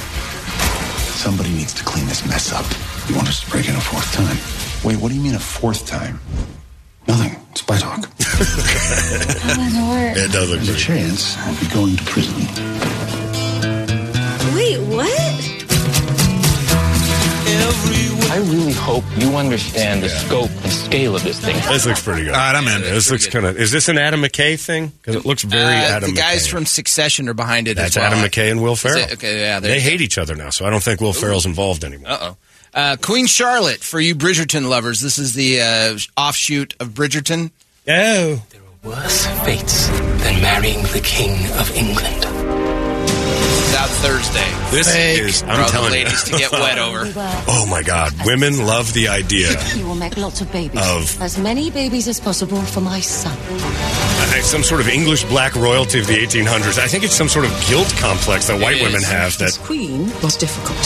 Somebody 1.18 1.50
needs 1.50 1.74
to 1.74 1.82
clean 1.84 2.06
this 2.06 2.24
mess 2.26 2.52
up. 2.52 2.64
You 3.08 3.16
want 3.16 3.28
us 3.28 3.40
to 3.44 3.50
break 3.50 3.68
in 3.68 3.74
a 3.74 3.80
fourth 3.80 4.12
time? 4.12 4.36
Wait, 4.86 5.00
what 5.02 5.08
do 5.10 5.14
you 5.16 5.20
mean 5.22 5.34
a 5.34 5.38
fourth 5.40 5.86
time? 5.86 6.20
Nothing. 7.08 7.36
Spy 7.54 7.78
talk. 7.78 8.08
It 10.14 10.30
does 10.30 10.50
look 10.50 10.60
There's 10.60 10.68
a 10.68 10.72
great. 10.72 10.78
chance 10.78 11.36
I'll 11.38 11.58
be 11.60 11.66
going 11.68 11.96
to 11.96 12.04
prison. 12.04 12.34
Wait, 14.54 14.78
what? 14.94 15.21
I 17.74 18.36
really 18.38 18.72
hope 18.72 19.04
you 19.18 19.36
understand 19.36 20.02
the 20.02 20.08
scope 20.08 20.50
and 20.62 20.72
scale 20.72 21.14
of 21.16 21.22
this 21.22 21.38
thing. 21.40 21.54
This 21.54 21.84
looks 21.86 22.02
pretty 22.02 22.22
good. 22.24 22.30
All 22.34 22.40
right, 22.40 22.54
I'm 22.54 22.66
in. 22.68 22.80
This 22.82 23.10
looks 23.10 23.26
kind 23.26 23.44
of. 23.44 23.58
Is 23.58 23.70
this 23.70 23.88
an 23.88 23.98
Adam 23.98 24.22
McKay 24.22 24.58
thing? 24.58 24.88
Because 24.88 25.16
it 25.16 25.24
looks 25.26 25.42
very 25.42 25.62
Uh, 25.76 25.96
Adam. 25.96 26.10
the 26.10 26.16
guys 26.16 26.46
McKay. 26.46 26.50
from 26.50 26.66
Succession 26.66 27.28
are 27.28 27.34
behind 27.34 27.68
it. 27.68 27.76
That's 27.76 27.96
as 27.96 28.00
well. 28.00 28.06
Adam 28.12 28.20
McKay 28.20 28.50
and 28.50 28.62
Will 28.62 28.76
Ferrell. 28.76 28.98
it? 29.04 29.12
Okay, 29.14 29.40
yeah, 29.40 29.60
they 29.60 29.80
hate 29.80 30.00
each 30.00 30.16
other 30.18 30.34
now, 30.34 30.50
so 30.50 30.64
I 30.66 30.70
don't 30.70 30.82
think 30.82 31.00
Will 31.00 31.12
Ferrell's 31.12 31.46
involved 31.46 31.84
anymore. 31.84 32.10
Uh-oh. 32.10 32.36
Uh, 32.74 32.96
Queen 33.02 33.26
Charlotte, 33.26 33.80
for 33.80 34.00
you 34.00 34.14
Bridgerton 34.14 34.66
lovers, 34.68 35.00
this 35.00 35.18
is 35.18 35.34
the 35.34 35.60
uh, 35.60 35.98
offshoot 36.16 36.74
of 36.80 36.90
Bridgerton. 36.90 37.50
Oh, 37.86 38.42
There 38.50 38.60
are 38.60 38.88
Worse 38.90 39.26
fates 39.44 39.88
than 39.88 40.40
marrying 40.40 40.82
the 40.84 41.00
King 41.04 41.34
of 41.58 41.70
England. 41.76 42.24
It's 43.84 43.90
out 43.90 43.96
Thursday. 44.06 44.70
this 44.76 44.92
Fake. 44.94 45.20
is. 45.20 45.42
I'm 45.42 45.50
all 45.50 45.56
the 45.56 45.72
telling 45.72 45.90
ladies 45.92 46.26
you. 46.28 46.34
to 46.34 46.38
get 46.38 46.52
wet 46.60 46.78
over. 46.78 47.02
oh 47.48 47.66
my 47.68 47.82
God, 47.82 48.12
women 48.24 48.58
love 48.66 48.92
the 48.92 49.08
idea. 49.08 49.50
You 49.74 49.86
will 49.86 49.96
make 49.96 50.16
lots 50.16 50.40
of 50.40 50.52
babies. 50.52 50.80
Of- 50.80 51.20
As 51.20 51.36
many 51.38 51.70
babies 51.70 52.06
as 52.06 52.20
possible 52.20 52.62
for 52.62 52.80
my 52.80 53.00
son. 53.00 53.36
Uh, 53.50 54.40
some 54.42 54.62
sort 54.62 54.80
of 54.80 54.88
English 54.88 55.24
black 55.24 55.54
royalty 55.56 55.98
of 55.98 56.06
the 56.06 56.14
1800s. 56.14 56.78
I 56.78 56.86
think 56.86 57.02
it's 57.04 57.14
some 57.14 57.28
sort 57.28 57.44
of 57.44 57.50
guilt 57.68 57.92
complex 57.98 58.46
that 58.48 58.60
white 58.60 58.80
women 58.82 59.02
have. 59.02 59.36
That 59.38 59.58
Queen 59.62 60.06
was 60.22 60.36
difficult. 60.36 60.78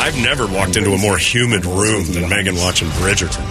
I've 0.00 0.16
never 0.20 0.46
walked 0.48 0.76
into 0.76 0.90
a 0.92 0.98
more 0.98 1.16
humid 1.18 1.64
room 1.64 2.04
than 2.12 2.28
Megan 2.28 2.56
watching 2.56 2.88
Bridgerton. 2.98 3.44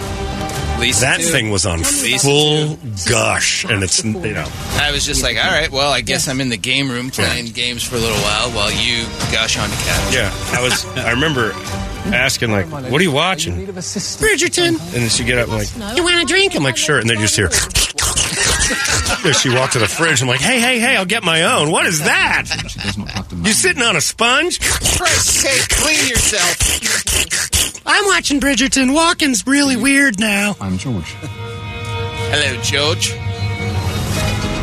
Lisa, 0.82 1.00
That 1.02 1.20
too. 1.20 1.26
thing 1.26 1.50
was 1.50 1.64
on 1.64 1.78
Lisa, 1.78 2.18
full 2.26 2.78
gush, 3.08 3.64
and 3.64 3.82
it's 3.82 4.04
you 4.04 4.12
know. 4.12 4.48
I 4.80 4.90
was 4.92 5.06
just 5.06 5.22
like, 5.22 5.36
all 5.36 5.50
right, 5.50 5.70
well, 5.70 5.92
I 5.92 6.00
guess 6.00 6.28
I'm 6.28 6.40
in 6.40 6.48
the 6.48 6.56
game 6.56 6.90
room 6.90 7.10
playing 7.10 7.46
games 7.52 7.82
for 7.82 7.96
a 7.96 8.00
little 8.00 8.20
while 8.20 8.50
while 8.50 8.70
you 8.72 9.04
gush 9.32 9.58
on 9.58 9.70
the 9.70 9.76
couch. 9.76 10.14
Yeah, 10.14 10.30
I 10.58 10.62
was. 10.62 10.84
I 10.96 11.10
remember 11.12 11.52
asking 12.12 12.50
like, 12.50 12.66
"What 12.66 13.00
are 13.00 13.04
you 13.04 13.12
watching?" 13.12 13.54
Bridgerton. 13.66 14.68
And 14.68 14.78
then 14.78 15.08
she 15.08 15.24
get 15.24 15.38
up 15.38 15.48
and 15.48 15.56
like, 15.58 15.96
"You 15.96 16.02
want 16.04 16.22
a 16.22 16.26
drink?" 16.26 16.54
I'm 16.56 16.62
like, 16.64 16.76
"Sure." 16.76 16.98
And 16.98 17.08
then 17.08 17.16
you 17.18 17.22
just 17.26 17.36
hear. 17.36 17.46
As 19.24 19.36
she 19.40 19.50
walked 19.50 19.74
to 19.74 19.78
the 19.78 19.86
fridge, 19.88 20.20
I'm 20.22 20.28
like, 20.28 20.40
"Hey, 20.40 20.58
hey, 20.60 20.80
hey! 20.80 20.96
I'll 20.96 21.04
get 21.04 21.22
my 21.22 21.42
own. 21.42 21.70
What 21.70 21.86
is 21.86 22.00
that? 22.00 22.44
You 23.44 23.52
sitting 23.52 23.82
on 23.82 23.94
a 23.96 24.00
sponge?" 24.00 24.58
Christ's 24.60 25.30
sake, 25.42 25.68
clean 25.68 26.08
yourself. 26.08 27.51
I'm 27.84 28.06
watching 28.06 28.40
Bridgerton. 28.40 28.94
Walking's 28.94 29.46
really 29.46 29.76
weird 29.76 30.18
now. 30.20 30.56
I'm 30.60 30.78
George. 30.78 31.14
Hello, 32.30 32.62
George. 32.62 33.14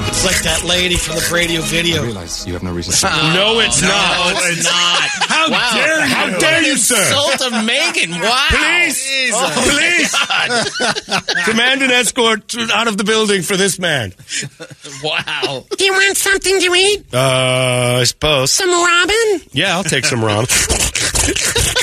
It's 0.09 0.25
like 0.25 0.41
that 0.43 0.63
lady 0.65 0.95
from 0.95 1.15
the 1.15 1.29
radio 1.33 1.61
video. 1.61 2.03
realize 2.03 2.45
you 2.45 2.51
have 2.53 2.63
no 2.63 2.73
reason 2.73 2.91
No, 3.33 3.59
it's 3.59 3.81
No, 3.81 3.87
not. 3.87 4.33
it's 4.51 4.63
not. 4.63 5.09
How 5.29 5.49
Wow. 5.49 5.71
dare 5.73 5.99
you? 5.99 6.13
How 6.13 6.39
dare 6.39 6.63
you, 6.63 6.75
sir? 6.77 6.97
Insult 6.97 7.41
of 7.53 7.63
Megan. 7.65 8.11
Wow. 8.19 8.47
Please, 8.49 9.31
please, 9.31 10.15
command 11.45 11.83
an 11.83 11.91
escort 11.91 12.53
out 12.73 12.87
of 12.89 12.97
the 12.97 13.03
building 13.05 13.43
for 13.43 13.55
this 13.55 13.79
man. 13.79 14.13
Wow. 15.03 15.65
Do 15.77 15.85
you 15.85 15.93
want 15.93 16.17
something 16.17 16.59
to 16.59 16.73
eat? 16.73 17.05
Uh, 17.13 17.99
I 18.01 18.03
suppose. 18.03 18.51
Some 18.51 18.69
ramen? 18.69 19.47
Yeah, 19.53 19.75
I'll 19.77 19.83
take 19.85 20.05
some 20.05 20.19
ramen. 20.19 20.47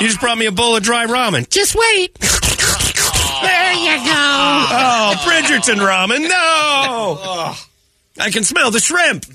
you 0.00 0.08
just 0.08 0.20
brought 0.20 0.38
me 0.38 0.46
a 0.46 0.52
bowl 0.52 0.76
of 0.76 0.82
dry 0.82 1.06
ramen. 1.06 1.48
Just 1.48 1.74
wait. 1.74 2.16
There 3.42 3.72
you 3.74 3.96
go. 3.98 4.14
Oh, 4.14 5.14
Bridgerton 5.26 5.76
ramen. 5.76 6.22
No. 6.26 7.54
I 8.24 8.30
can 8.30 8.44
smell 8.44 8.70
the 8.70 8.80
shrimp. 8.80 9.26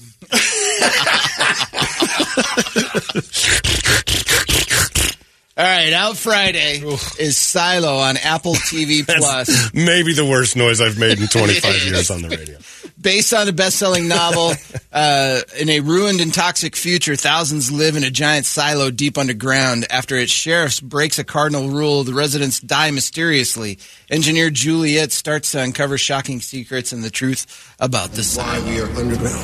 All 5.57 5.65
right, 5.65 5.91
out 5.93 6.17
Friday 6.17 6.81
is 7.19 7.37
Silo 7.37 7.97
on 7.97 8.17
Apple 8.17 8.55
TV 8.55 9.05
Plus. 9.05 9.71
Maybe 9.73 10.13
the 10.13 10.25
worst 10.25 10.55
noise 10.55 10.79
I've 10.81 10.97
made 10.97 11.19
in 11.19 11.27
25 11.27 11.85
years 11.85 12.09
on 12.09 12.21
the 12.23 12.29
radio. 12.29 12.57
Based 13.01 13.33
on 13.33 13.47
a 13.47 13.51
best-selling 13.51 14.07
novel, 14.07 14.53
uh, 14.93 15.41
in 15.59 15.69
a 15.69 15.79
ruined 15.79 16.21
and 16.21 16.31
toxic 16.31 16.75
future, 16.75 17.15
thousands 17.15 17.71
live 17.71 17.95
in 17.95 18.03
a 18.03 18.11
giant 18.11 18.45
silo 18.45 18.91
deep 18.91 19.17
underground. 19.17 19.87
After 19.89 20.15
its 20.17 20.31
sheriffs 20.31 20.79
breaks 20.79 21.17
a 21.17 21.23
cardinal 21.23 21.69
rule, 21.69 22.03
the 22.03 22.13
residents 22.13 22.59
die 22.59 22.91
mysteriously. 22.91 23.79
Engineer 24.09 24.49
Juliet 24.51 25.11
starts 25.11 25.51
to 25.53 25.61
uncover 25.61 25.97
shocking 25.97 26.41
secrets 26.41 26.91
and 26.91 27.03
the 27.03 27.09
truth 27.09 27.73
about 27.79 28.11
the 28.11 28.23
silo. 28.23 28.63
we 28.69 28.79
are 28.79 28.89
underground. 28.91 29.41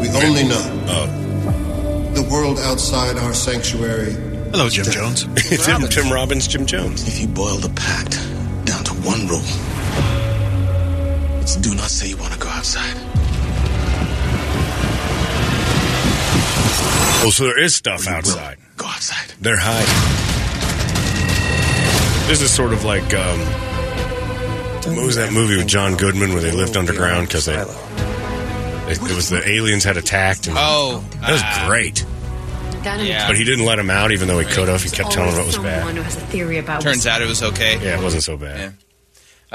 We 0.00 0.08
only 0.08 0.44
know 0.44 0.84
Oh. 0.88 2.10
the 2.14 2.22
world 2.28 2.58
outside 2.58 3.16
our 3.18 3.34
sanctuary. 3.34 4.12
Hello, 4.50 4.68
Jim 4.68 4.86
Jones. 4.86 5.26
Tim, 5.64 5.82
Tim 5.88 6.10
Robbins, 6.12 6.48
Jim 6.48 6.66
Jones. 6.66 7.06
If 7.06 7.20
you 7.20 7.28
boil 7.28 7.58
the 7.58 7.68
pact 7.70 8.12
down 8.64 8.82
to 8.84 8.92
one 9.06 9.28
rule, 9.28 9.42
it's 9.44 10.09
do 11.56 11.74
not 11.74 11.90
say 11.90 12.08
you 12.08 12.16
want 12.16 12.32
to 12.32 12.38
go 12.38 12.48
outside. 12.48 12.96
Oh, 17.22 17.30
so 17.30 17.44
there 17.44 17.62
is 17.62 17.74
stuff 17.74 18.06
outside. 18.08 18.56
Go 18.76 18.86
outside. 18.86 19.34
They're 19.40 19.58
hiding. 19.60 19.86
This 22.28 22.40
is 22.40 22.50
sort 22.52 22.72
of 22.72 22.84
like 22.84 23.12
um, 23.12 23.38
what 24.96 25.04
was 25.04 25.16
that 25.16 25.32
movie 25.32 25.56
with 25.56 25.66
John 25.66 25.96
Goodman 25.96 26.30
where 26.32 26.40
they 26.40 26.52
lived 26.52 26.76
underground 26.76 27.26
because 27.28 27.44
they, 27.44 27.56
they 27.56 28.92
it 28.92 29.00
was 29.16 29.28
the 29.28 29.42
aliens 29.46 29.84
had 29.84 29.96
attacked 29.96 30.46
and 30.46 30.56
Oh, 30.58 31.04
that 31.20 31.32
was 31.32 31.42
uh, 31.44 31.66
great. 31.66 32.06
Yeah. 32.82 33.26
But 33.26 33.36
he 33.36 33.44
didn't 33.44 33.66
let 33.66 33.78
him 33.78 33.90
out 33.90 34.12
even 34.12 34.28
though 34.28 34.38
he 34.38 34.46
could 34.46 34.68
have. 34.68 34.82
He 34.82 34.88
kept 34.88 35.10
telling 35.10 35.32
him 35.32 35.40
it 35.40 35.46
was 35.46 35.54
Someone 35.56 35.72
bad. 35.72 35.96
who 35.96 36.02
has 36.02 36.16
a 36.16 36.20
theory 36.20 36.56
about 36.58 36.80
Turns 36.80 37.06
out 37.06 37.20
it 37.20 37.28
was 37.28 37.42
okay. 37.42 37.74
Yeah, 37.84 37.98
it 37.98 38.02
wasn't 38.02 38.22
so 38.22 38.38
bad. 38.38 38.68
Uh, 38.68 38.72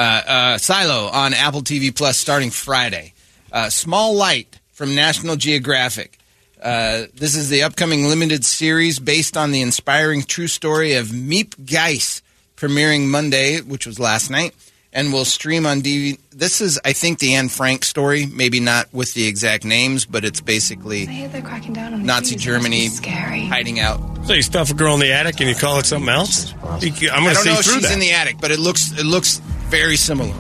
uh, 0.02 0.58
Silo 0.58 1.08
on 1.08 1.34
Apple 1.34 1.62
TV 1.62 1.96
Plus 1.96 2.18
starting 2.18 2.52
Friday. 2.52 3.14
Uh, 3.52 3.70
Small 3.70 4.16
Light 4.16 4.60
from 4.74 4.96
National 4.96 5.36
Geographic. 5.36 6.18
Uh, 6.62 7.04
this 7.14 7.36
is 7.36 7.50
the 7.50 7.64
upcoming 7.64 8.06
limited 8.06 8.44
series 8.44 9.00
based 9.00 9.38
on 9.38 9.52
the 9.52 9.62
inspiring 9.62 10.24
true 10.24 10.48
story 10.48 10.94
of 10.94 11.08
Miep 11.08 11.64
Gies, 11.64 12.22
premiering 12.58 13.08
Monday, 13.08 13.62
which 13.62 13.86
was 13.86 14.00
last 14.00 14.30
night, 14.32 14.54
and 14.92 15.14
will 15.14 15.26
stream 15.26 15.66
on 15.66 15.82
DVD. 15.82 16.20
This 16.32 16.62
is, 16.62 16.80
I 16.84 16.94
think, 16.94 17.20
the 17.20 17.36
Anne 17.36 17.50
Frank 17.50 17.86
story. 17.86 18.26
Maybe 18.26 18.60
not 18.60 18.92
with 18.94 19.14
the 19.14 19.28
exact 19.28 19.64
names, 19.64 20.06
but 20.06 20.26
it's 20.26 20.42
basically 20.42 21.06
cracking 21.42 21.74
down 21.74 21.94
on 21.94 22.00
the 22.02 22.06
Nazi 22.06 22.36
Jews. 22.36 22.48
It 22.48 22.58
must 22.58 22.70
be 22.70 22.72
Germany 22.72 22.88
Scary. 22.90 23.46
hiding 23.46 23.80
out. 23.80 24.00
So 24.26 24.34
you 24.34 24.42
stuff 24.42 24.72
a 24.72 24.74
girl 24.74 24.96
in 24.96 25.00
the 25.02 25.12
attic 25.14 25.40
and 25.40 25.48
you 25.50 25.56
call 25.56 25.78
it 25.80 25.86
something 25.86 26.10
else? 26.10 26.52
I'm 26.64 26.80
going 26.80 26.92
to 26.92 27.08
don't 27.10 27.36
see 27.36 27.50
know 27.50 27.60
if 27.60 27.66
through 27.66 27.74
she's 27.76 27.84
that. 27.84 27.94
in 27.94 28.00
the 28.00 28.12
attic, 28.12 28.38
but 28.42 28.50
it 28.52 28.60
looks 28.60 28.92
it 28.98 29.06
looks 29.06 29.40
very 29.76 29.98
similar. 29.98 30.34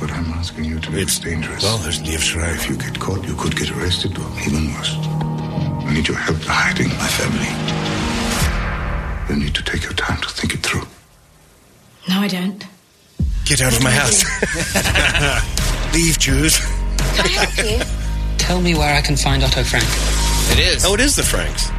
But 0.00 0.10
I'm 0.10 0.28
asking 0.32 0.64
you 0.64 0.80
to 0.80 0.90
be 0.90 1.02
it's 1.02 1.20
dangerous. 1.20 1.62
Well, 1.62 1.78
there's 1.78 2.02
leaves 2.02 2.34
right. 2.34 2.52
If 2.52 2.68
you 2.68 2.76
get 2.76 2.98
caught, 2.98 3.24
you 3.24 3.36
could 3.36 3.54
get 3.56 3.70
arrested 3.70 4.18
or 4.18 4.26
even 4.44 4.74
worse. 4.74 4.96
I 4.96 5.94
need 5.94 6.08
your 6.08 6.16
help 6.16 6.38
hiding 6.42 6.88
my 6.88 7.10
family. 7.18 7.52
You 9.28 9.44
need 9.44 9.54
to 9.54 9.62
take 9.62 9.84
your 9.84 9.92
time 9.92 10.20
to 10.20 10.28
think 10.28 10.54
it 10.54 10.60
through. 10.66 10.86
No, 12.08 12.18
I 12.18 12.28
don't. 12.28 12.66
Get 13.44 13.62
out 13.62 13.72
of 13.72 13.82
my 13.84 13.92
house. 13.92 14.24
Leave, 15.94 16.18
Jews. 16.18 16.58
Can 17.14 17.26
I 17.26 17.28
help 17.28 17.56
you? 17.58 17.84
Tell 18.38 18.60
me 18.60 18.74
where 18.74 18.96
I 18.96 19.00
can 19.00 19.16
find 19.16 19.44
Otto 19.44 19.62
Frank. 19.62 19.84
It 20.50 20.58
is. 20.58 20.84
Oh, 20.84 20.94
it 20.94 21.00
is 21.00 21.14
the 21.14 21.22
Franks. 21.22 21.70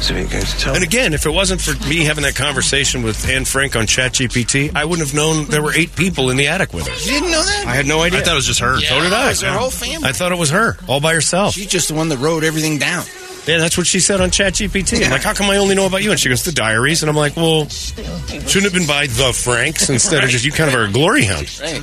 So 0.00 0.16
you're 0.16 0.26
going 0.28 0.42
to 0.42 0.58
tell 0.58 0.74
And 0.74 0.82
again, 0.82 1.12
if 1.12 1.26
it 1.26 1.30
wasn't 1.30 1.60
for 1.60 1.72
me 1.86 2.04
having 2.04 2.22
that 2.22 2.34
conversation 2.34 3.02
with 3.02 3.28
Anne 3.28 3.44
Frank 3.44 3.76
on 3.76 3.84
ChatGPT, 3.84 4.74
I 4.74 4.84
wouldn't 4.86 5.06
have 5.06 5.14
known 5.14 5.44
there 5.46 5.62
were 5.62 5.74
eight 5.74 5.94
people 5.94 6.30
in 6.30 6.36
the 6.38 6.48
attic 6.48 6.72
with 6.72 6.86
her. 6.88 6.94
You 6.94 7.20
didn't 7.20 7.30
know 7.30 7.42
that? 7.42 7.64
I 7.66 7.74
had 7.74 7.86
no 7.86 8.00
idea. 8.00 8.20
I 8.20 8.22
thought 8.22 8.32
it 8.32 8.36
was 8.36 8.46
just 8.46 8.60
her. 8.60 8.78
Yeah, 8.80 8.88
so 8.88 9.02
did 9.02 9.12
I. 9.12 9.26
it 9.26 9.28
was 9.28 9.42
her 9.42 9.50
whole 9.50 9.70
family. 9.70 10.08
I 10.08 10.12
thought 10.12 10.32
it 10.32 10.38
was 10.38 10.50
her, 10.50 10.78
all 10.88 11.00
by 11.00 11.12
herself. 11.12 11.54
She's 11.54 11.66
just 11.66 11.88
the 11.88 11.94
one 11.94 12.08
that 12.08 12.18
wrote 12.18 12.44
everything 12.44 12.78
down. 12.78 13.04
Yeah, 13.46 13.58
that's 13.58 13.76
what 13.76 13.86
she 13.86 14.00
said 14.00 14.20
on 14.20 14.30
ChatGPT. 14.30 15.04
I'm 15.04 15.10
like, 15.10 15.22
how 15.22 15.34
come 15.34 15.50
I 15.50 15.56
only 15.58 15.74
know 15.74 15.86
about 15.86 16.02
you? 16.02 16.10
And 16.10 16.20
she 16.20 16.28
goes, 16.28 16.44
the 16.44 16.52
diaries. 16.52 17.02
And 17.02 17.10
I'm 17.10 17.16
like, 17.16 17.36
well, 17.36 17.68
shouldn't 17.68 18.64
have 18.64 18.72
been 18.72 18.86
by 18.86 19.06
the 19.06 19.32
Franks 19.34 19.90
instead 19.90 20.24
of 20.24 20.30
just 20.30 20.44
you 20.44 20.52
kind 20.52 20.68
of 20.68 20.76
are 20.76 20.84
a 20.84 20.90
glory 20.90 21.24
hound. 21.24 21.50
Right. 21.60 21.82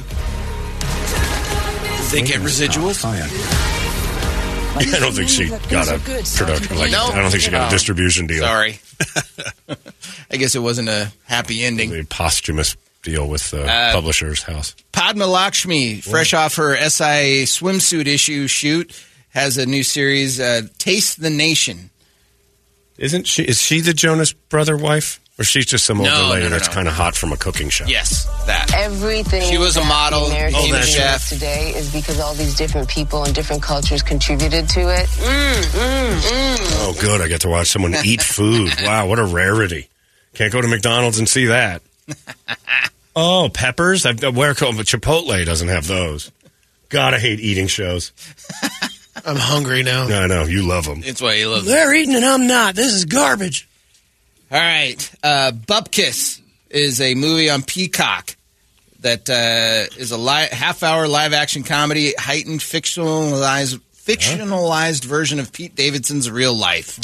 They 2.12 2.22
get 2.22 2.42
residuals. 2.42 3.04
Oh, 3.06 3.77
I 4.78 5.00
don't 5.00 5.14
think 5.14 5.30
she 5.30 5.50
got 5.70 5.88
a 5.88 6.00
production. 6.00 6.78
Like, 6.78 6.92
No. 6.92 7.06
I 7.08 7.22
don't 7.22 7.32
think 7.32 7.44
she 7.44 7.52
got 7.52 7.68
a 7.68 7.76
distribution 7.76 8.28
deal. 8.28 8.44
Sorry. 8.44 8.80
I 10.32 10.38
guess 10.38 10.56
it 10.56 10.60
wasn't 10.60 10.90
a 10.90 11.12
happy 11.26 11.64
ending. 11.64 11.94
A 11.98 12.04
posthumous 12.04 12.76
deal 13.04 13.28
with 13.28 13.50
the 13.52 13.64
Uh, 13.66 13.94
publisher's 13.94 14.44
house. 14.44 14.76
Padma 14.92 15.28
Lakshmi, 15.28 16.02
fresh 16.02 16.34
off 16.34 16.56
her 16.56 16.76
SI 16.90 17.44
swimsuit 17.46 18.08
issue 18.08 18.48
shoot, 18.48 18.92
has 19.30 19.58
a 19.58 19.66
new 19.66 19.84
series, 19.84 20.40
uh, 20.40 20.62
Taste 20.80 21.22
the 21.22 21.30
Nation. 21.30 21.90
Isn't 22.98 23.28
she? 23.28 23.44
Is 23.44 23.62
she 23.62 23.80
the 23.82 23.94
Jonas 23.94 24.34
brother 24.34 24.76
wife, 24.76 25.20
or 25.40 25.44
she's 25.44 25.66
just 25.66 25.86
some 25.86 26.00
older 26.00 26.12
No, 26.12 26.30
lady 26.30 26.44
no, 26.44 26.50
no, 26.50 26.56
that's 26.56 26.68
no. 26.68 26.74
kind 26.74 26.88
of 26.88 26.94
hot 26.94 27.16
from 27.16 27.32
a 27.32 27.38
cooking 27.38 27.70
show? 27.70 27.86
Yes, 27.86 28.26
that. 28.46 28.74
Everything. 28.74 29.50
She 29.50 29.58
was 29.58 29.78
a 29.78 29.82
that 29.82 29.88
model, 29.88 30.22
the 30.26 30.36
American 30.36 30.62
became 30.62 30.76
a 30.76 30.82
dream 30.82 30.94
chef. 30.94 31.30
Today 31.30 31.74
is 31.76 31.92
because 31.94 32.20
all 32.20 32.34
these 32.34 32.56
different 32.56 32.88
people 32.90 33.24
and 33.24 33.34
different 33.36 33.62
cultures 33.62 34.02
contributed 34.02 34.68
to 34.70 34.80
it. 34.82 35.08
Mm, 35.08 35.62
mm, 35.62 36.20
mm. 36.20 36.58
Oh, 36.82 36.96
good. 37.00 37.22
I 37.22 37.28
get 37.28 37.42
to 37.42 37.50
watch 37.50 37.68
someone 37.68 37.96
eat 38.04 38.22
food. 38.22 38.72
Wow, 38.84 39.08
what 39.08 39.20
a 39.20 39.26
rarity. 39.26 39.90
Can't 40.34 40.52
go 40.54 40.62
to 40.62 40.68
McDonald's 40.68 41.20
and 41.20 41.28
see 41.28 41.46
that. 41.46 41.82
Oh, 43.20 43.50
peppers? 43.52 44.06
I've, 44.06 44.22
where 44.22 44.54
but 44.54 44.86
Chipotle 44.86 45.44
doesn't 45.44 45.70
have 45.70 45.88
those. 45.88 46.32
God, 46.90 47.16
I 47.16 47.20
hate 47.20 47.40
eating 47.40 47.66
shows. 47.66 48.12
I'm 49.26 49.36
hungry 49.36 49.82
now. 49.82 50.08
No, 50.08 50.22
I 50.22 50.28
know 50.28 50.44
you 50.44 50.68
love 50.68 50.86
them. 50.86 51.02
It's 51.04 51.20
why 51.20 51.34
you 51.34 51.50
love 51.50 51.66
them. 51.66 51.74
They're 51.74 51.96
eating 51.96 52.14
and 52.14 52.24
I'm 52.24 52.46
not. 52.46 52.76
This 52.76 52.94
is 52.94 53.06
garbage. 53.06 53.68
All 54.52 54.60
right. 54.60 55.12
Uh, 55.24 55.52
Bupkis 55.54 56.42
is 56.70 57.02
a 57.02 57.16
movie 57.16 57.50
on 57.50 57.64
Peacock 57.64 58.36
that 59.02 59.30
uh, 59.30 59.94
is 60.00 60.12
a 60.12 60.18
li- 60.18 60.48
half 60.52 60.84
hour 60.84 61.08
live 61.08 61.34
action 61.34 61.64
comedy, 61.64 62.14
heightened 62.18 62.60
fictionalized 62.62 63.80
fictionalized 63.96 65.04
version 65.04 65.38
of 65.40 65.52
Pete 65.52 65.76
Davidson's 65.76 66.32
real 66.32 66.54
life. 66.56 66.98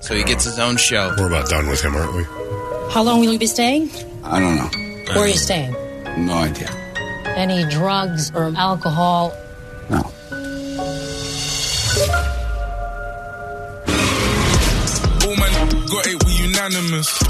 so 0.00 0.16
he 0.16 0.24
gets 0.24 0.44
his 0.44 0.58
own 0.58 0.76
show. 0.76 1.14
We're 1.16 1.28
about 1.28 1.48
done 1.48 1.68
with 1.68 1.80
him, 1.80 1.94
aren't 1.94 2.14
we? 2.16 2.24
How 2.92 3.02
long 3.04 3.20
will 3.20 3.32
you 3.32 3.38
be 3.38 3.46
staying? 3.46 3.90
I 4.24 4.40
don't 4.40 4.56
know. 4.56 5.14
Where 5.14 5.24
are 5.24 5.28
you 5.28 5.34
staying? 5.34 5.72
No 6.26 6.32
idea. 6.34 6.68
Any 7.36 7.62
drugs 7.70 8.32
or 8.32 8.52
alcohol? 8.56 9.32
No. 9.88 10.02
Got 15.90 16.06
it, 16.06 16.22
we 16.24 16.32
unanimous. 16.64 17.20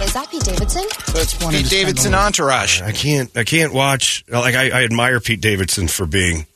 Is 0.00 0.12
that 0.12 0.28
Pete 0.30 0.44
Davidson? 0.44 0.84
So 1.06 1.18
it's 1.20 1.34
Pete 1.34 1.68
Davidson 1.68 2.14
entourage. 2.14 2.80
I 2.82 2.92
can't. 2.92 3.34
I 3.36 3.44
can't 3.44 3.72
watch. 3.72 4.24
Like 4.28 4.54
I, 4.54 4.70
I 4.70 4.84
admire 4.84 5.20
Pete 5.20 5.40
Davidson 5.40 5.88
for 5.88 6.06
being 6.06 6.46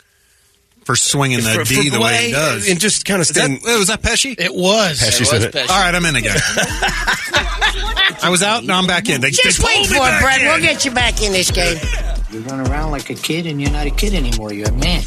for 0.84 0.96
swinging 0.96 1.38
the 1.38 1.50
for- 1.50 1.64
D 1.64 1.88
for- 1.90 1.96
the 1.96 2.00
way 2.02 2.26
he 2.26 2.32
does. 2.32 2.68
and 2.68 2.80
just 2.80 3.04
kind 3.04 3.20
of 3.20 3.28
Is 3.30 3.34
that, 3.36 3.50
was 3.50 3.88
oh, 3.90 3.96
that 3.96 4.02
Pesci? 4.02 4.38
It 4.38 4.54
was. 4.54 5.00
Pesci's 5.00 5.32
in 5.32 5.42
it. 5.42 5.56
All 5.56 5.66
right, 5.66 5.94
I'm 5.94 6.04
in 6.04 6.16
again. 6.16 6.36
I 8.24 8.28
was 8.30 8.42
out, 8.42 8.64
now 8.64 8.78
I'm 8.78 8.86
back 8.86 9.08
in. 9.08 9.20
They, 9.20 9.30
Just 9.30 9.58
they 9.58 9.64
wait 9.66 9.86
for 9.86 9.94
it, 9.94 9.98
back 9.98 10.22
Brett. 10.22 10.40
in. 10.40 10.46
We'll 10.46 10.60
get 10.60 10.84
you 10.84 10.90
back 10.92 11.22
in 11.22 11.32
this 11.32 11.50
game. 11.50 11.78
You 12.30 12.40
run 12.40 12.60
around 12.68 12.92
like 12.92 13.10
a 13.10 13.14
kid 13.14 13.46
and 13.46 13.60
you're 13.60 13.70
not 13.70 13.86
a 13.86 13.90
kid 13.90 14.14
anymore. 14.14 14.52
You're 14.52 14.68
a 14.68 14.72
man. 14.72 15.02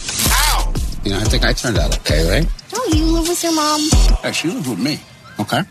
You 1.04 1.12
know, 1.12 1.20
I 1.20 1.24
think 1.24 1.44
I 1.46 1.54
turned 1.54 1.78
out 1.78 1.98
okay, 2.00 2.28
right? 2.30 2.48
Don't 2.72 2.94
you 2.94 3.06
live 3.06 3.28
with 3.28 3.42
your 3.44 3.54
mom? 3.56 3.82
Hey, 4.22 4.32
she 4.34 4.50
lives 4.50 4.68
with 4.68 4.80
me. 4.80 5.00
Okay. 5.40 5.62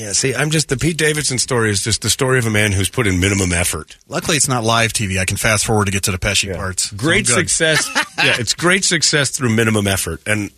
Yeah, 0.00 0.12
see, 0.12 0.34
I'm 0.34 0.48
just 0.48 0.70
the 0.70 0.78
Pete 0.78 0.96
Davidson 0.96 1.36
story 1.36 1.70
is 1.70 1.84
just 1.84 2.00
the 2.00 2.08
story 2.08 2.38
of 2.38 2.46
a 2.46 2.50
man 2.50 2.72
who's 2.72 2.88
put 2.88 3.06
in 3.06 3.20
minimum 3.20 3.52
effort. 3.52 3.98
Luckily, 4.08 4.38
it's 4.38 4.48
not 4.48 4.64
live 4.64 4.94
TV. 4.94 5.18
I 5.18 5.26
can 5.26 5.36
fast 5.36 5.66
forward 5.66 5.84
to 5.84 5.90
get 5.90 6.04
to 6.04 6.10
the 6.10 6.16
Pesci 6.16 6.56
parts. 6.56 6.90
Great 6.90 7.28
I'm 7.28 7.34
success. 7.34 7.86
yeah, 8.16 8.36
it's 8.38 8.54
great 8.54 8.82
success 8.82 9.28
through 9.28 9.50
minimum 9.50 9.86
effort, 9.86 10.22
and 10.26 10.52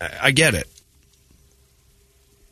I, 0.00 0.10
I 0.22 0.30
get 0.30 0.54
it. 0.54 0.68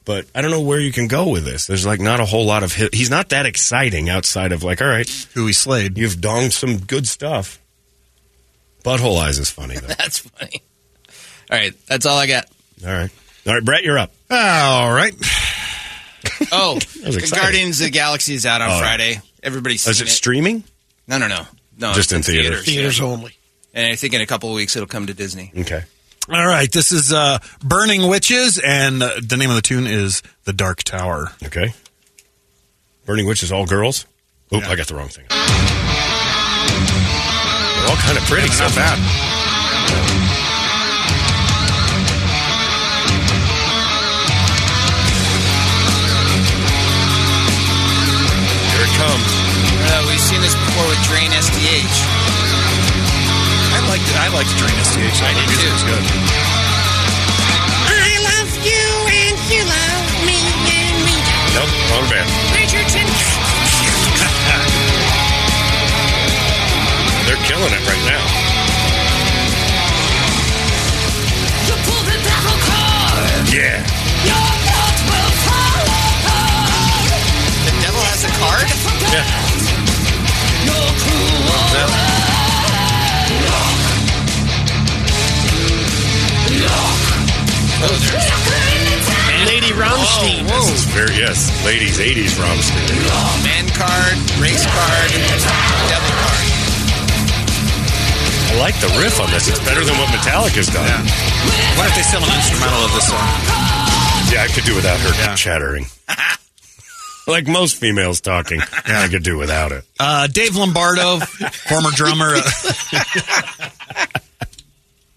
But 0.05 0.27
I 0.35 0.43
don't 0.43 0.51
know 0.51 0.63
where 0.63 0.81
you 0.81 0.91
can 0.91 1.07
go 1.07 1.29
with 1.29 1.45
this. 1.45 1.69
There's 1.69 1.87
like 1.87 2.01
not 2.01 2.19
a 2.19 2.25
whole 2.25 2.45
lot 2.45 2.65
of. 2.65 2.73
Hit. 2.73 2.93
He's 2.93 3.09
not 3.09 3.29
that 3.29 3.47
exciting 3.47 4.11
outside 4.11 4.51
of 4.51 4.65
like, 4.65 4.83
all 4.83 4.89
right, 4.89 5.09
who 5.35 5.47
he 5.47 5.53
slayed. 5.53 5.97
You've 5.97 6.17
donged 6.17 6.51
some 6.51 6.79
good 6.79 7.07
stuff. 7.07 7.61
Butthole 8.85 9.23
eyes 9.23 9.39
is 9.39 9.49
funny 9.49 9.77
though. 9.77 9.87
That's 9.97 10.19
funny. 10.19 10.61
All 11.53 11.59
right, 11.59 11.75
that's 11.87 12.07
all 12.07 12.17
I 12.17 12.27
got. 12.27 12.47
all 12.85 12.91
right, 12.91 13.11
all 13.47 13.55
right, 13.55 13.65
Brett, 13.65 13.85
you're 13.85 13.99
up. 13.99 14.11
All 14.29 14.93
right. 14.93 15.15
Oh, 16.53 16.75
was 16.75 16.85
the 16.93 17.17
exciting. 17.19 17.43
Guardians 17.43 17.81
of 17.81 17.87
the 17.87 17.91
Galaxy 17.91 18.35
is 18.35 18.45
out 18.47 18.61
on 18.61 18.71
Oh, 18.71 18.79
Friday. 18.81 19.21
Everybody's 19.43 19.87
Is 19.87 19.99
seen 19.99 20.07
it 20.07 20.11
streaming? 20.11 20.65
No, 21.09 21.19
no, 21.19 21.27
no, 21.29 21.47
no. 21.79 21.93
Just 21.95 22.13
it's 22.13 22.29
in 22.29 22.35
theaters. 22.35 22.65
Theaters 22.65 23.01
only. 23.01 23.33
And 23.75 23.87
I 23.87 23.97
think 23.97 24.13
in 24.15 24.21
a 24.21 24.27
couple 24.27 24.51
of 24.51 24.55
weeks 24.55 24.77
it'll 24.77 24.87
come 24.87 25.07
to 25.07 25.15
Disney. 25.15 25.51
Okay. 25.57 25.83
All 26.29 26.47
right, 26.47 26.71
this 26.71 26.93
is 26.93 27.13
uh, 27.13 27.39
Burning 27.65 28.07
Witches, 28.09 28.59
and 28.59 29.03
uh, 29.03 29.15
the 29.21 29.37
name 29.37 29.51
of 29.51 29.57
the 29.57 29.63
tune 29.63 29.87
is 29.89 30.23
The 30.45 30.53
Dark 30.53 30.85
Tower. 30.85 31.33
Okay. 31.45 31.73
Burning 33.07 33.27
Witches, 33.27 33.51
all 33.51 33.67
girls? 33.67 34.07
Oop, 34.55 34.65
I 34.69 34.77
got 34.77 34.87
the 34.87 34.95
wrong 34.95 35.09
thing. 35.09 35.25
They're 35.29 35.39
all 37.91 37.97
kind 37.97 38.17
of 38.19 38.23
pretty. 38.25 38.47
Yeah, 38.47 38.53
so 38.55 38.65
not 38.67 38.75
bad. 38.77 39.42
Liked 54.33 54.49
I 54.49 54.53
liked 54.57 54.57
Drain 54.57 54.73
STH. 54.81 55.21
I 55.21 55.37
did 55.37 55.45
too. 55.61 55.69
It's 55.69 55.85
good. 55.85 56.01
I 57.85 58.17
love 58.33 58.49
you 58.65 58.81
and 59.13 59.37
you 59.53 59.61
love 59.61 60.09
me 60.25 60.41
and 60.73 60.97
we 61.05 61.21
Nope, 61.53 61.69
wrong 61.93 62.09
band. 62.09 62.25
Bridgerton. 62.49 63.05
They're 67.29 67.45
killing 67.45 67.77
it 67.77 67.85
right 67.85 68.05
now. 68.09 68.25
You 71.69 71.77
pull 71.85 72.01
the 72.09 72.17
devil 72.25 72.57
card. 72.73 73.53
Yeah. 73.53 73.85
Your 74.25 74.49
thoughts 74.65 75.01
will 75.13 75.33
fall 75.45 75.85
apart. 75.93 77.21
The 77.69 77.75
devil 77.85 78.01
has 78.01 78.25
a 78.25 78.33
card? 78.41 78.65
Yeah. 79.13 79.72
Lady 89.47 89.73
Rammstein. 89.75 90.47
This 90.47 90.71
is 90.71 90.85
very, 90.93 91.17
yes, 91.19 91.51
ladies' 91.65 91.99
80s 91.99 92.39
Rammstein. 92.39 92.87
Man 93.43 93.67
card, 93.75 94.15
race 94.41 94.65
card, 94.65 95.11
devil 95.89 96.13
card. 96.23 96.47
I 98.53 98.57
like 98.59 98.79
the 98.81 98.89
riff 99.01 99.19
on 99.21 99.31
this. 99.31 99.49
It's 99.49 99.59
better 99.61 99.85
than 99.85 99.97
what 99.99 100.09
Metallica's 100.11 100.69
done. 100.69 100.85
What 101.77 101.89
if 101.89 101.95
they 101.97 102.03
sell 102.03 102.23
an 102.23 102.31
instrumental 102.37 102.85
of 102.85 102.93
this 102.93 103.09
song? 103.09 103.29
Yeah, 104.31 104.45
I 104.45 104.49
could 104.55 104.65
do 104.65 104.75
without 104.75 105.01
her 105.01 105.37
chattering. 105.37 105.87
like 107.27 107.47
most 107.47 107.77
females 107.77 108.21
talking. 108.21 108.61
I 108.87 109.09
could 109.09 109.23
do 109.23 109.39
without 109.39 109.73
it. 109.73 109.85
Uh, 109.99 110.27
Dave 110.27 110.57
Lombardo, 110.57 111.19
former 111.21 111.91
drummer. 111.91 112.35
uh, 112.37 112.43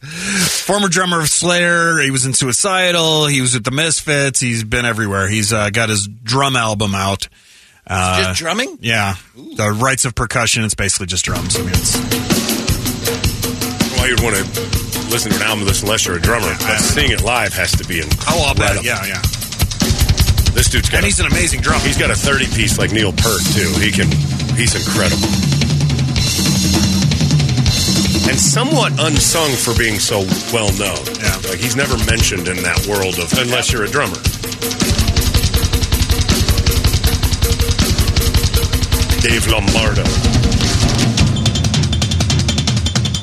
former 0.66 0.88
drummer 0.88 1.20
of 1.22 1.28
Slayer. 1.28 2.00
He 2.00 2.12
was 2.12 2.26
in 2.26 2.34
Suicidal. 2.34 3.28
He 3.28 3.40
was 3.42 3.54
with 3.54 3.64
the 3.64 3.72
Misfits. 3.72 4.40
He's 4.40 4.64
been 4.64 4.86
everywhere. 4.86 5.28
He's 5.28 5.54
uh, 5.54 5.70
got 5.70 5.90
his 5.90 6.08
drum 6.08 6.56
album 6.56 6.96
out. 6.96 7.28
Uh, 7.88 8.24
Just 8.24 8.40
drumming? 8.40 8.80
Yeah. 8.82 9.16
The 9.36 9.72
Rites 9.80 10.06
of 10.06 10.16
Percussion. 10.16 10.64
It's 10.64 10.74
basically 10.74 11.06
just 11.06 11.24
drums. 11.24 11.56
I 11.56 11.60
mean, 11.62 11.70
it's, 11.70 11.96
Why 13.98 14.08
you'd 14.08 14.22
want 14.22 14.36
to 14.36 14.44
listen 15.14 15.32
to 15.32 15.38
an 15.38 15.44
album 15.44 15.66
this 15.66 15.84
unless 15.84 16.06
you're 16.08 16.18
a 16.18 16.22
drummer. 16.22 16.52
But 16.62 16.80
seeing 16.80 17.12
it 17.12 17.22
live 17.22 17.54
has 17.54 17.72
to 17.74 17.88
be 17.88 18.00
incredible. 18.00 18.26
oh, 18.30 18.46
I'll 18.48 18.56
bet. 18.56 18.84
Yeah, 18.84 19.06
yeah. 19.06 19.22
This 20.58 20.70
dude's 20.70 20.90
got 20.90 20.98
And 20.98 21.04
a- 21.06 21.08
he's 21.08 21.20
an 21.20 21.28
amazing 21.28 21.62
drummer. 21.62 21.84
He's 21.86 21.98
got 21.98 22.10
a 22.10 22.16
30 22.16 22.46
piece 22.56 22.80
like 22.80 22.92
Neil 22.92 23.12
Peart, 23.14 23.42
too. 23.54 23.70
He 23.78 23.92
can, 23.92 24.10
he's 24.58 24.74
incredible. 24.74 25.30
And 28.28 28.40
somewhat 28.40 28.94
unsung 29.00 29.52
for 29.52 29.78
being 29.78 30.00
so 30.00 30.20
well 30.52 30.72
known. 30.78 31.06
Yeah. 31.20 31.36
Like 31.48 31.60
he's 31.60 31.76
never 31.76 31.98
mentioned 32.06 32.48
in 32.48 32.58
that 32.64 32.86
world 32.88 33.20
of, 33.20 33.32
unless 33.38 33.72
you're 33.72 33.84
a 33.84 33.90
drummer. 33.90 34.18
Dave 39.22 39.48
Lombardo. 39.48 40.04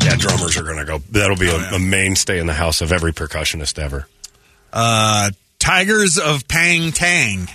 Yeah, 0.04 0.16
drummers 0.16 0.56
are 0.56 0.64
going 0.64 0.78
to 0.78 0.84
go. 0.84 0.98
That'll 1.10 1.36
be 1.36 1.48
a, 1.48 1.74
a 1.74 1.78
mainstay 1.78 2.40
in 2.40 2.46
the 2.46 2.54
house 2.54 2.80
of 2.80 2.90
every 2.90 3.12
percussionist 3.12 3.78
ever. 3.78 4.08
Uh, 4.72 5.30
Tygers 5.60 6.18
of 6.18 6.48
Pan 6.48 6.90
Tang. 6.90 7.48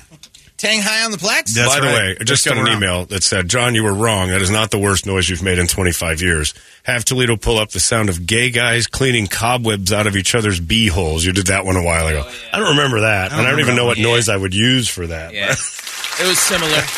Tang 0.58 0.82
high 0.82 1.06
on 1.06 1.12
the 1.12 1.18
plex? 1.18 1.54
That's 1.54 1.76
By 1.76 1.80
the 1.82 1.86
right. 1.88 1.94
way, 1.96 2.18
I 2.20 2.24
just 2.24 2.44
got 2.44 2.58
an 2.58 2.64
still 2.64 2.74
around. 2.74 2.78
email 2.84 3.06
that 3.06 3.22
said, 3.22 3.48
John, 3.48 3.76
you 3.76 3.84
were 3.84 3.94
wrong. 3.94 4.30
That 4.30 4.42
is 4.42 4.50
not 4.50 4.72
the 4.72 4.80
worst 4.80 5.06
noise 5.06 5.30
you've 5.30 5.44
made 5.44 5.60
in 5.60 5.68
25 5.68 6.20
years. 6.20 6.56
Have 6.84 7.06
Toledo 7.06 7.38
pull 7.38 7.60
up 7.60 7.70
the 7.70 7.80
sound 7.80 8.10
of 8.10 8.26
gay 8.26 8.50
guys 8.50 8.88
cleaning 8.88 9.28
cobwebs 9.28 9.94
out 9.94 10.08
of 10.08 10.16
each 10.16 10.34
other's 10.34 10.60
bee 10.60 10.88
holes. 10.88 11.24
You 11.24 11.32
did 11.32 11.48
that 11.48 11.64
one 11.64 11.76
a 11.76 11.84
while 11.84 12.08
ago. 12.08 12.28
I 12.52 12.58
don't 12.58 12.76
remember 12.76 13.02
that. 13.02 13.32
and 13.32 13.40
I 13.42 13.52
don't 13.52 13.60
even 13.60 13.76
know 13.76 13.86
what 13.86 13.98
one. 13.98 14.04
noise 14.04 14.30
I 14.30 14.36
would 14.38 14.56
use 14.56 14.88
for 14.88 15.06
that. 15.06 15.32
Yeah. 15.34 15.52
it 15.52 16.28
was 16.28 16.40
similar. 16.40 16.72
It 16.72 16.82
was 16.82 16.90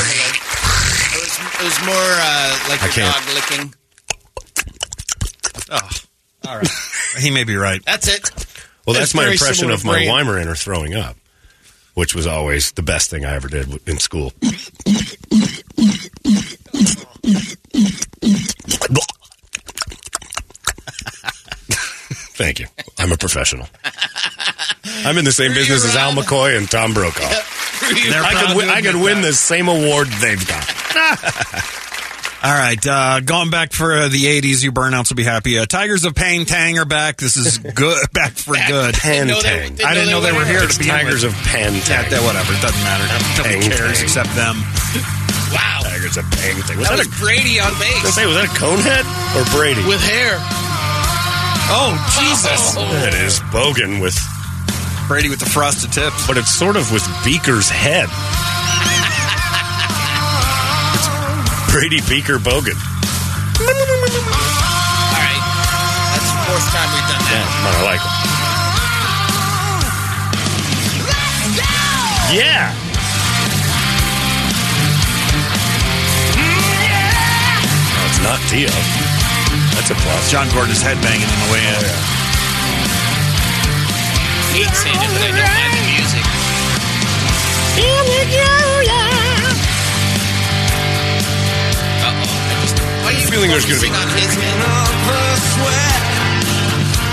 similar. 0.00 0.30
It 1.12 1.20
was, 1.20 1.38
it 1.60 1.64
was 1.64 1.84
more 1.84 1.94
uh, 1.94 2.58
like 2.70 2.80
I 2.80 2.84
your 2.86 2.94
can't. 2.94 3.14
dog 3.14 3.34
licking. 3.34 3.74
Oh, 5.70 5.90
all 6.48 6.56
right. 6.56 6.68
he 7.18 7.30
may 7.30 7.44
be 7.44 7.56
right. 7.56 7.84
That's 7.84 8.08
it. 8.08 8.22
Well, 8.86 8.96
It's 8.96 9.12
that's 9.12 9.14
my 9.14 9.28
impression 9.30 9.70
of 9.70 9.84
my 9.84 9.92
brain. 9.94 10.08
Weimaraner 10.08 10.56
throwing 10.60 10.94
up, 10.94 11.16
which 12.00 12.14
was 12.14 12.26
always 12.26 12.72
the 12.72 12.82
best 12.82 13.10
thing 13.10 13.26
I 13.26 13.34
ever 13.34 13.46
did 13.46 13.68
in 13.86 13.98
school. 13.98 14.30
Thank 22.40 22.58
you. 22.58 22.68
I'm 22.98 23.12
a 23.12 23.18
professional. 23.18 23.68
I'm 25.04 25.18
in 25.18 25.26
the 25.26 25.32
same 25.32 25.52
business 25.52 25.84
as 25.84 25.94
Al 25.94 26.12
McCoy 26.12 26.56
and 26.56 26.70
Tom 26.70 26.94
Brokaw. 26.94 27.20
I 27.22 28.46
could, 28.46 28.56
win, 28.56 28.70
I 28.70 28.80
could 28.80 28.96
win 28.96 29.20
the 29.20 29.34
same 29.34 29.68
award 29.68 30.06
they've 30.22 30.48
got. 30.48 30.64
All 32.42 32.48
right, 32.56 32.80
uh, 32.86 33.20
going 33.20 33.50
back 33.50 33.72
for 33.74 33.92
uh, 33.92 34.08
the 34.08 34.24
'80s, 34.24 34.64
you 34.64 34.72
burnouts 34.72 35.10
will 35.10 35.16
be 35.20 35.24
happy. 35.28 35.58
Uh, 35.58 35.66
Tygers 35.66 36.06
of 36.06 36.14
Pan 36.14 36.46
Tang 36.46 36.78
are 36.78 36.86
back. 36.88 37.18
This 37.18 37.36
is 37.36 37.58
good, 37.76 38.00
back 38.14 38.32
for 38.32 38.54
good. 38.66 38.94
Pan 38.94 39.28
Tang. 39.28 39.76
I 39.84 39.92
didn't 39.92 40.08
know 40.08 40.22
they 40.22 40.32
were 40.32 40.46
here 40.48 40.64
It's 40.64 40.78
to 40.78 40.80
begin 40.80 40.94
Tygers 41.04 41.20
with. 41.22 41.36
of 41.36 41.44
Pan 41.44 41.76
Tang. 41.84 42.08
Yeah, 42.10 42.24
whatever. 42.24 42.56
It 42.56 42.62
doesn't 42.64 42.80
matter. 42.80 43.04
Nobody 43.36 43.60
cares 43.68 44.00
except 44.02 44.32
them. 44.34 44.56
Wow. 45.50 45.82
Tygers 45.82 46.14
of 46.16 46.22
Pan 46.30 46.54
Tang. 46.62 46.78
Was 46.78 46.86
That 46.88 46.96
that, 46.96 47.06
was 47.10 47.10
a, 47.10 47.20
Brady 47.20 47.58
on 47.58 47.74
base? 47.82 48.02
was 48.06 48.14
say, 48.14 48.24
was 48.24 48.36
that 48.38 48.46
a 48.46 48.54
Conehead 48.54 49.02
or 49.34 49.42
Brady? 49.50 49.82
With 49.82 49.98
hair. 50.00 50.38
Oh 51.74 51.90
Jesus! 52.22 52.78
It 53.04 53.14
is 53.18 53.40
Bogan 53.50 54.00
with, 54.00 54.14
Brady 55.08 55.28
with 55.28 55.40
the 55.40 55.50
frosted 55.50 55.90
tips. 55.92 56.24
but 56.28 56.38
it's 56.38 56.54
sort 56.54 56.76
of 56.76 56.92
with 56.92 57.02
Beaker's 57.26 57.68
head. 57.68 58.06
It's 61.70 61.78
Brady 61.78 62.00
Beaker 62.08 62.38
Bogan. 62.38 62.74
All 62.74 63.66
right. 65.14 65.42
That's 66.10 66.30
the 66.34 66.38
fourth 66.50 66.66
time 66.74 66.90
we've 66.90 67.06
done 67.06 67.22
Yeah, 67.30 67.46
that. 67.46 67.62
man, 67.62 67.74
I 67.78 67.82
like 67.86 68.02
it. 68.02 68.10
Yeah. 72.34 72.74
No, 77.94 78.00
it's 78.06 78.20
not 78.22 78.38
Dio. 78.50 78.70
That's 79.74 79.90
a 79.90 79.94
plus. 79.94 80.30
John 80.30 80.48
Gordon's 80.50 80.82
headbanging 80.82 81.26
on 81.30 81.38
the 81.46 81.52
way 81.52 81.62
in. 81.62 81.74
Oh, 81.74 81.94
hate 84.54 84.74
saying 84.74 84.98
it, 84.98 85.10
but 85.14 85.22
I 85.22 85.30
don't 85.30 85.54
mind 85.54 85.72
the 85.74 85.82
music. 85.86 86.24
Uh-oh. 87.78 88.59
Feeling 93.30 93.50
there's 93.50 93.64
gonna 93.64 93.80
be- 93.80 93.88
focusing 93.88 93.94
on 93.94 94.08
his 94.18 94.34
head? 94.34 94.60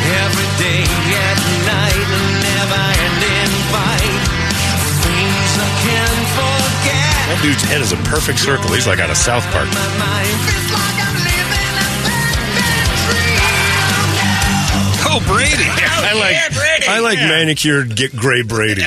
Every 0.08 0.50
day 0.58 0.84
at 0.84 1.38
night, 1.68 2.08
a 2.08 2.22
never 2.42 2.86
ending 3.06 3.54
fight. 3.70 4.22
Things 5.04 5.52
I 5.60 5.70
can't 5.84 6.28
forget. 6.38 7.22
That 7.28 7.40
dude's 7.44 7.64
head 7.64 7.82
is 7.82 7.92
a 7.92 7.98
perfect 8.08 8.40
circle. 8.40 8.72
He's 8.74 8.88
like 8.88 9.00
out 9.00 9.10
of 9.10 9.18
South 9.18 9.44
Park. 9.52 9.68
My 9.68 9.88
mind 10.00 10.38
feels 10.48 10.72
like 10.72 10.98
I'm 11.04 11.18
living 11.28 11.76
a 11.76 11.88
Oh, 15.10 15.12
oh 15.12 15.20
Brady! 15.28 15.68
I 15.68 16.14
like 16.18 16.90
I 16.90 17.00
like 17.00 17.20
manicured 17.20 17.96
get 17.96 18.16
gray 18.16 18.42
Brady 18.44 18.84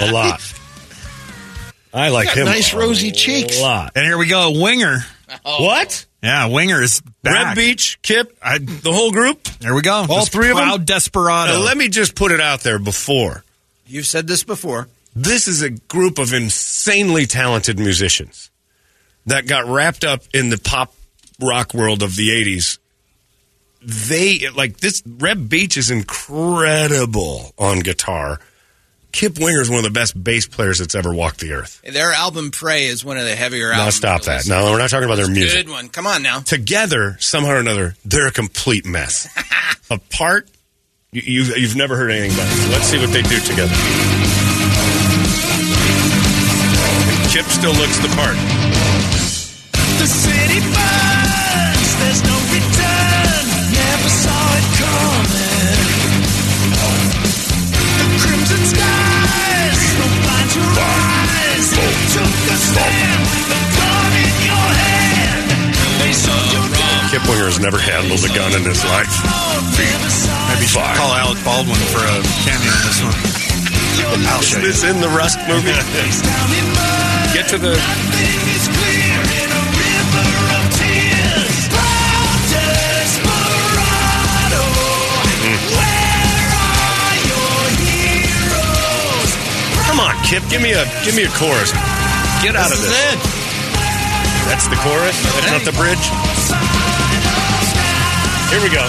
a 0.00 0.12
lot. 0.12 0.40
I 1.94 2.10
like 2.10 2.28
him. 2.28 2.44
nice 2.44 2.74
rosy 2.74 3.10
cheeks. 3.10 3.58
A 3.58 3.62
lot. 3.62 3.92
And 3.96 4.04
here 4.04 4.18
we 4.18 4.26
go, 4.26 4.52
Winger. 4.60 4.98
Oh. 5.44 5.64
What? 5.64 6.06
Yeah, 6.22 6.46
Winger 6.46 6.82
is 6.82 7.00
back. 7.22 7.46
Reb 7.48 7.56
Beach, 7.56 7.98
Kip, 8.02 8.36
I, 8.42 8.58
the 8.58 8.92
whole 8.92 9.12
group. 9.12 9.42
there 9.60 9.74
we 9.74 9.82
go. 9.82 9.92
All 9.92 10.06
This 10.06 10.28
three 10.28 10.50
of 10.50 10.56
them? 10.56 10.66
proud 10.66 10.86
desperado. 10.86 11.52
Now, 11.52 11.64
let 11.64 11.76
me 11.76 11.88
just 11.88 12.14
put 12.14 12.32
it 12.32 12.40
out 12.40 12.60
there 12.60 12.78
before. 12.78 13.44
You've 13.86 14.06
said 14.06 14.26
this 14.26 14.42
before. 14.44 14.88
This 15.14 15.48
is 15.48 15.62
a 15.62 15.70
group 15.70 16.18
of 16.18 16.32
insanely 16.32 17.26
talented 17.26 17.78
musicians. 17.78 18.50
that 19.26 19.46
got 19.46 19.66
wrapped 19.66 20.04
up 20.04 20.22
in 20.32 20.48
the 20.50 20.58
pop 20.58 20.92
rock 21.40 21.74
world 21.74 22.02
of 22.02 22.16
the 22.16 22.28
80s. 22.30 22.78
They 23.82 24.48
like 24.56 24.78
this 24.78 25.02
Reb 25.06 25.48
Beach 25.48 25.76
is 25.76 25.90
incredible 25.90 27.52
on 27.58 27.80
guitar. 27.80 28.40
Kip 29.10 29.38
Winger 29.38 29.60
is 29.60 29.68
one 29.70 29.78
of 29.78 29.84
the 29.84 29.90
best 29.90 30.22
bass 30.22 30.46
players 30.46 30.78
that's 30.78 30.94
ever 30.94 31.12
walked 31.12 31.40
the 31.40 31.52
earth. 31.52 31.80
Their 31.82 32.12
album 32.12 32.50
"Prey" 32.50 32.86
is 32.86 33.04
one 33.04 33.16
of 33.16 33.24
the 33.24 33.34
heavier 33.34 33.70
Now 33.70 33.78
albums. 33.78 33.94
stop 33.96 34.22
that. 34.22 34.46
No, 34.46 34.70
we're 34.70 34.78
not 34.78 34.90
talking 34.90 35.06
about 35.06 35.16
their 35.16 35.30
music. 35.30 35.66
Good 35.66 35.72
one. 35.72 35.88
Come 35.88 36.06
on 36.06 36.22
now. 36.22 36.40
Together, 36.40 37.16
somehow 37.18 37.52
or 37.52 37.58
another, 37.58 37.96
they're 38.04 38.28
a 38.28 38.32
complete 38.32 38.84
mess. 38.86 39.26
Apart, 39.90 40.48
you, 41.10 41.22
you've, 41.24 41.56
you've 41.56 41.76
never 41.76 41.96
heard 41.96 42.10
anything 42.10 42.36
better. 42.36 42.54
So 42.54 42.68
let's 42.70 42.84
see 42.84 42.98
what 42.98 43.10
they 43.10 43.22
do 43.22 43.40
together. 43.40 43.74
And 47.08 47.32
Kip 47.32 47.46
still 47.46 47.72
looks 47.74 47.98
the 47.98 48.08
part. 48.14 48.36
The 49.98 50.06
city 50.06 50.60
burns, 50.60 51.47
Has 67.28 67.60
never 67.60 67.78
handled 67.80 68.20
a 68.24 68.28
gun 68.36 68.52
in 68.52 68.60
his 68.64 68.84
life. 68.84 69.08
Maybe 70.52 70.62
you 70.64 70.68
should 70.68 70.84
call 71.00 71.12
Alec 71.16 71.40
Baldwin 71.44 71.80
for 71.88 72.00
a 72.04 72.20
cameo 72.44 72.68
in 72.68 72.82
this 72.84 73.00
one. 73.00 73.16
I'll 74.28 74.44
show 74.44 74.60
Is 74.60 74.84
this 74.84 74.86
in 74.88 75.00
the 75.00 75.08
Rust 75.08 75.40
movie? 75.48 75.72
Get 77.32 77.48
to 77.52 77.56
the. 77.56 77.72
It's 77.72 78.68
clear 78.68 79.16
in 79.16 79.48
a 79.48 79.62
river 79.64 80.28
of 80.60 80.64
tears. 80.76 81.72
Proud 81.72 82.36
desperado. 82.52 84.60
Where 85.72 86.52
are 86.52 87.16
your 87.32 87.60
heroes? 87.80 89.30
Come 89.88 90.04
on, 90.04 90.12
Kip, 90.28 90.44
give 90.52 90.60
me 90.60 90.76
a 90.76 90.84
give 91.00 91.16
me 91.16 91.24
a 91.24 91.32
chorus. 91.32 91.72
Get 92.44 92.56
out 92.60 92.68
of 92.72 92.76
This 92.76 92.92
this. 92.92 92.92
is 92.92 93.16
That's 94.52 94.68
the 94.68 94.76
chorus. 94.84 95.16
That's 95.32 95.48
not 95.48 95.64
the 95.64 95.72
bridge. 95.80 96.12
Here 98.50 98.62
we 98.62 98.70
go. 98.70 98.80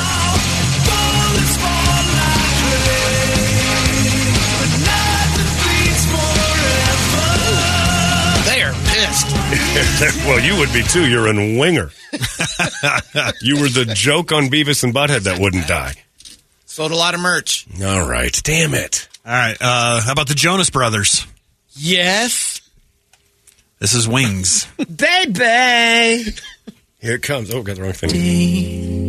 They 8.45 8.61
are 8.63 8.73
pissed. 8.73 10.25
well, 10.25 10.39
you 10.39 10.57
would 10.57 10.71
be 10.71 10.81
too. 10.83 11.09
You're 11.09 11.27
in 11.27 11.57
Winger. 11.57 11.91
you 13.41 13.59
were 13.59 13.67
the 13.67 13.91
joke 13.93 14.31
on 14.31 14.45
Beavis 14.45 14.83
and 14.85 14.93
Butthead 14.93 15.23
that 15.23 15.39
wouldn't 15.39 15.67
die. 15.67 15.93
Sold 16.65 16.91
a 16.91 16.95
lot 16.95 17.13
of 17.13 17.19
merch. 17.19 17.67
All 17.83 18.07
right, 18.07 18.39
damn 18.43 18.73
it. 18.73 19.09
All 19.25 19.33
right. 19.33 19.57
Uh, 19.59 20.01
how 20.01 20.13
about 20.13 20.29
the 20.29 20.35
Jonas 20.35 20.69
Brothers? 20.69 21.27
Yes. 21.73 22.61
This 23.79 23.93
is 23.93 24.07
Wings. 24.07 24.67
Baby. 24.77 26.31
Here 27.01 27.15
it 27.15 27.23
comes. 27.23 27.53
Oh, 27.53 27.61
got 27.61 27.75
the 27.75 27.83
wrong 27.83 27.93
thing. 27.93 29.08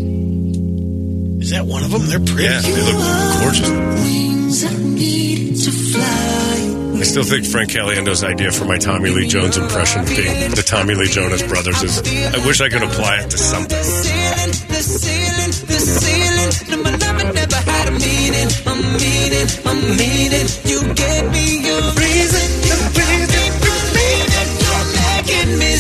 Is 1.41 1.51
that 1.51 1.65
one 1.65 1.83
of 1.83 1.91
them? 1.91 2.07
They're 2.07 2.21
pretty. 2.21 2.45
Yeah, 2.45 2.61
they 2.61 2.83
look 2.85 3.01
gorgeous. 3.41 3.71
Wings 4.05 4.65
I 4.65 4.77
need 4.77 5.57
to 5.57 5.71
fly. 5.73 7.01
I 7.01 7.03
still 7.03 7.25
think 7.25 7.47
Frank 7.47 7.71
Caliendo's 7.71 8.23
idea 8.23 8.53
for 8.53 8.67
my 8.67 8.77
Tommy 8.77 9.09
Lee 9.09 9.27
Jones 9.27 9.57
impression 9.57 10.05
being 10.05 10.51
the 10.53 10.63
Tommy 10.63 10.95
Lee 10.95 11.09
Jonas 11.09 11.43
Brothers 11.43 11.83
is. 11.83 11.99
I 12.35 12.45
wish 12.47 12.61
I 12.61 12.69
could 12.69 12.83
apply 12.83 13.21
it 13.25 13.31
to 13.31 13.39
something. 13.39 13.83
ceiling, 13.83 14.53
the 14.69 14.83
ceiling, 14.85 15.53
the 15.65 15.79
ceiling. 15.81 16.51
No, 16.69 16.77
my 16.85 16.91
love 16.91 17.35
never 17.35 17.57
had 17.57 17.89
a 17.89 17.93
meaning, 17.97 18.51
a 18.69 18.75
meaning, 19.01 19.49
a 19.65 19.73
meaning. 19.97 20.47
You 20.69 20.81
gave 20.93 21.25
me 21.33 21.65
a 21.73 21.81
reason, 21.97 22.47
a 22.69 22.77
reason, 22.93 23.49
a 23.65 23.75
reason. 23.97 24.47
You're 24.61 24.89
making 24.93 25.57
me 25.59 25.73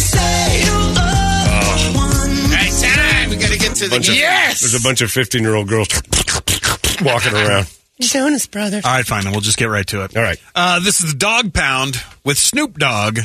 We 3.80 3.88
got 3.88 4.04
to 4.04 4.10
the 4.12 4.20
Bunch 4.20 4.52
of- 4.54 4.60
There's 4.60 4.74
a 4.74 4.82
bunch 4.82 5.00
of 5.02 5.10
15 5.10 5.42
year 5.42 5.54
old 5.54 5.68
girls 5.68 5.88
walking 7.02 7.34
around. 7.34 7.66
Jonas 8.00 8.46
Brothers. 8.46 8.84
All 8.84 8.92
right, 8.92 9.04
fine. 9.06 9.24
Then 9.24 9.32
we'll 9.32 9.40
just 9.42 9.58
get 9.58 9.66
right 9.66 9.86
to 9.88 10.04
it. 10.04 10.16
All 10.16 10.22
right. 10.22 10.38
Uh, 10.54 10.80
this 10.80 11.02
is 11.02 11.12
the 11.12 11.18
Dogg 11.18 11.52
Pound 11.52 12.02
with 12.24 12.38
Snoop 12.38 12.78
Dogg. 12.78 13.18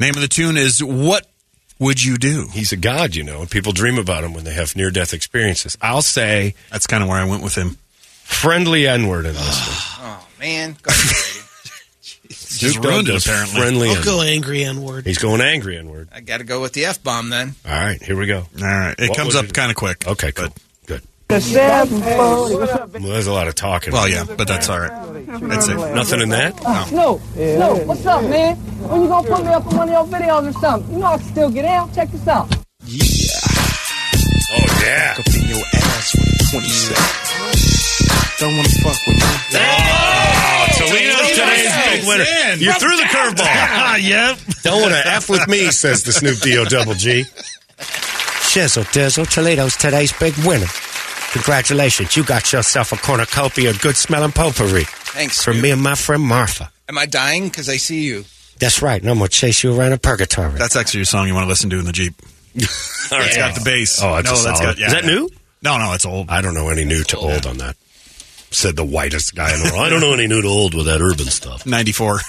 Name 0.00 0.14
of 0.14 0.22
the 0.22 0.28
tune 0.28 0.56
is 0.56 0.82
"What 0.82 1.26
Would 1.78 2.02
You 2.02 2.16
Do." 2.16 2.48
He's 2.50 2.72
a 2.72 2.76
god, 2.76 3.14
you 3.14 3.22
know, 3.22 3.40
and 3.42 3.50
people 3.50 3.72
dream 3.72 3.98
about 3.98 4.24
him 4.24 4.32
when 4.32 4.44
they 4.44 4.54
have 4.54 4.74
near 4.76 4.90
death 4.90 5.12
experiences. 5.12 5.76
I'll 5.82 6.00
say 6.02 6.54
That's 6.70 6.86
kind 6.86 7.02
of 7.02 7.08
where 7.10 7.18
I 7.18 7.24
went 7.24 7.42
with 7.42 7.54
him. 7.54 7.76
friendly 8.24 8.88
N 8.88 9.06
word 9.08 9.26
in 9.26 9.34
this 9.34 9.68
one. 9.68 10.00
Oh 10.16 10.26
man. 10.40 10.76
Go 12.60 12.68
ahead, 12.68 12.82
Brady. 12.82 13.04
Just 13.06 13.06
ruined 13.06 13.08
it, 13.08 13.26
apparently. 13.26 13.60
Friendly 13.60 13.88
I'll 13.90 14.04
go 14.04 14.22
angry 14.22 14.64
N 14.64 14.82
word. 14.82 15.06
He's 15.06 15.18
going 15.18 15.40
angry 15.40 15.76
N 15.76 15.88
word. 15.88 16.08
I 16.12 16.20
got 16.20 16.38
to 16.38 16.44
go 16.44 16.60
with 16.60 16.72
the 16.72 16.84
f 16.86 17.02
bomb 17.02 17.30
then. 17.30 17.54
All 17.66 17.72
right, 17.72 18.02
here 18.02 18.16
we 18.16 18.26
go. 18.26 18.38
All 18.38 18.64
right. 18.64 18.94
It 18.98 19.08
What 19.10 19.18
comes 19.18 19.34
would 19.34 19.40
up 19.44 19.46
you- 19.46 19.52
kind 19.52 19.70
of 19.70 19.76
quick. 19.76 20.06
Okay, 20.06 20.32
cool. 20.32 20.48
Good. 20.86 21.02
What's 21.28 21.50
Well, 21.52 22.48
there's 23.00 23.26
a 23.26 23.32
lot 23.32 23.48
of 23.48 23.54
talking. 23.54 23.92
Well, 23.92 24.08
yeah, 24.08 24.24
but 24.24 24.46
that's 24.46 24.68
all 24.68 24.78
right. 24.80 25.26
That's 25.48 25.68
it. 25.68 25.76
Nothing 25.76 26.20
in 26.20 26.28
that? 26.30 26.62
No. 26.62 26.84
Snoop, 26.84 27.20
Snoop, 27.32 27.86
what's 27.86 28.06
up, 28.06 28.22
man? 28.24 28.56
When 28.56 29.02
you 29.02 29.08
gonna 29.08 29.26
put 29.28 29.42
me 29.44 29.48
up 29.52 29.66
on 29.66 29.76
one 29.76 29.88
of 29.88 29.94
your 29.94 30.20
videos 30.20 30.48
or 30.48 30.52
something? 30.60 30.92
You 30.92 30.98
know 31.00 31.06
I 31.06 31.16
can 31.18 31.26
still 31.26 31.50
get 31.50 31.64
out. 31.64 31.94
Check 31.94 32.10
this 32.10 32.28
out. 32.28 32.54
Yeah. 32.84 33.00
Oh, 34.52 34.82
yeah. 34.84 35.14
Up 35.18 35.26
in 35.34 35.48
your 35.48 35.64
ass 35.74 36.14
with 36.14 36.50
27. 36.50 38.40
Don't 38.40 38.56
want 38.56 38.68
to 38.68 38.80
fuck 38.82 39.06
with 39.06 39.16
me. 39.16 39.22
Oh! 39.58 40.43
Toledo's 40.88 41.30
today's 41.30 41.72
big 41.90 42.08
winner. 42.08 42.24
You 42.58 42.72
threw 42.74 42.96
the 42.96 43.02
curveball. 43.04 43.44
Ah, 43.76 43.96
yep. 43.96 44.38
Don't 44.62 44.80
want 44.82 44.94
to 44.94 45.06
F 45.06 45.28
with 45.28 45.46
me, 45.48 45.70
says 45.70 46.02
the 46.04 46.12
Snoop 46.12 46.38
D-O 46.40 46.64
double 46.64 46.94
G. 46.94 47.24
Shizzle 47.78 48.84
Dizzle, 48.92 49.26
Toledo's 49.30 49.76
today's 49.76 50.12
big 50.12 50.34
winner. 50.46 50.66
Congratulations, 51.32 52.16
you 52.16 52.24
got 52.24 52.52
yourself 52.52 52.92
a 52.92 52.96
cornucopia 52.96 53.70
of 53.70 53.80
good 53.80 53.96
smelling 53.96 54.30
potpourri. 54.32 54.84
Thanks. 54.84 55.42
From 55.44 55.60
me 55.60 55.70
and 55.70 55.82
my 55.82 55.94
friend 55.96 56.22
Martha. 56.22 56.70
Am 56.88 56.96
I 56.98 57.06
dying 57.06 57.48
because 57.48 57.68
I 57.68 57.76
see 57.76 58.04
you? 58.04 58.24
That's 58.60 58.82
right, 58.82 59.00
and 59.00 59.10
I'm 59.10 59.18
going 59.18 59.28
to 59.28 59.34
chase 59.36 59.64
you 59.64 59.76
around 59.78 59.92
in 59.92 59.98
purgatory. 59.98 60.52
That's 60.58 60.76
actually 60.76 61.02
a 61.02 61.06
song 61.06 61.26
you 61.26 61.34
want 61.34 61.44
to 61.44 61.48
listen 61.48 61.70
to 61.70 61.78
in 61.78 61.84
the 61.84 61.92
Jeep. 61.92 62.14
All 63.10 63.18
right. 63.18 63.26
It's 63.26 63.36
got 63.36 63.54
the 63.56 63.62
bass. 63.64 64.00
Oh, 64.02 64.14
that's 64.14 64.26
no, 64.26 64.32
a 64.32 64.42
that's 64.44 64.58
solid. 64.60 64.76
got, 64.76 64.78
yeah, 64.78 64.86
Is 64.86 64.92
that 64.92 65.04
yeah. 65.04 65.10
new? 65.10 65.28
No, 65.62 65.78
no, 65.78 65.92
it's 65.94 66.06
old. 66.06 66.30
I 66.30 66.40
don't 66.40 66.54
know 66.54 66.68
any 66.68 66.84
new 66.84 67.02
to 67.04 67.16
old 67.16 67.46
on 67.46 67.58
that. 67.58 67.76
Said 68.54 68.76
the 68.76 68.84
whitest 68.84 69.34
guy 69.34 69.52
in 69.52 69.58
the 69.58 69.70
world. 69.72 69.84
I 69.84 69.88
don't 69.90 70.00
know 70.00 70.12
any 70.12 70.28
new 70.28 70.40
to 70.40 70.46
old 70.48 70.74
with 70.74 70.86
that 70.86 71.00
urban 71.00 71.26
stuff. 71.26 71.66
94. 71.66 72.20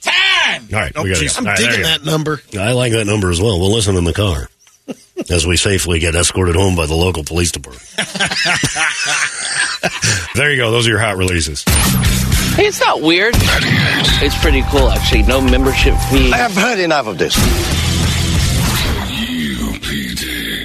Time. 0.00 0.68
All 0.72 0.78
right, 0.80 0.92
Oh, 0.96 1.02
we 1.02 1.10
got 1.10 1.18
geez. 1.18 1.34
to 1.34 1.40
I'm 1.48 1.54
digging 1.56 1.82
that 1.82 2.04
number. 2.04 2.40
I 2.58 2.72
like 2.72 2.92
that 2.92 3.04
number 3.06 3.30
as 3.30 3.40
well. 3.40 3.60
We'll 3.60 3.72
listen 3.72 3.94
in 3.96 4.04
the 4.04 4.14
car 4.14 4.48
as 5.30 5.46
we 5.46 5.56
safely 5.58 5.98
get 5.98 6.14
escorted 6.14 6.56
home 6.56 6.76
by 6.76 6.86
the 6.86 6.94
local 6.94 7.24
police 7.24 7.52
department. 7.52 7.84
there 10.34 10.50
you 10.50 10.56
go. 10.56 10.70
Those 10.70 10.86
are 10.86 10.90
your 10.90 11.00
hot 11.00 11.16
releases. 11.16 11.62
Hey, 12.56 12.66
it's 12.68 12.80
not 12.80 13.02
weird. 13.02 13.34
It's 13.36 14.38
pretty 14.40 14.62
cool, 14.70 14.88
actually. 14.88 15.24
No 15.24 15.42
membership 15.42 15.94
fee. 16.10 16.32
I 16.32 16.38
have 16.38 16.52
heard 16.54 16.78
enough 16.78 17.06
of 17.06 17.18
this. 17.18 17.34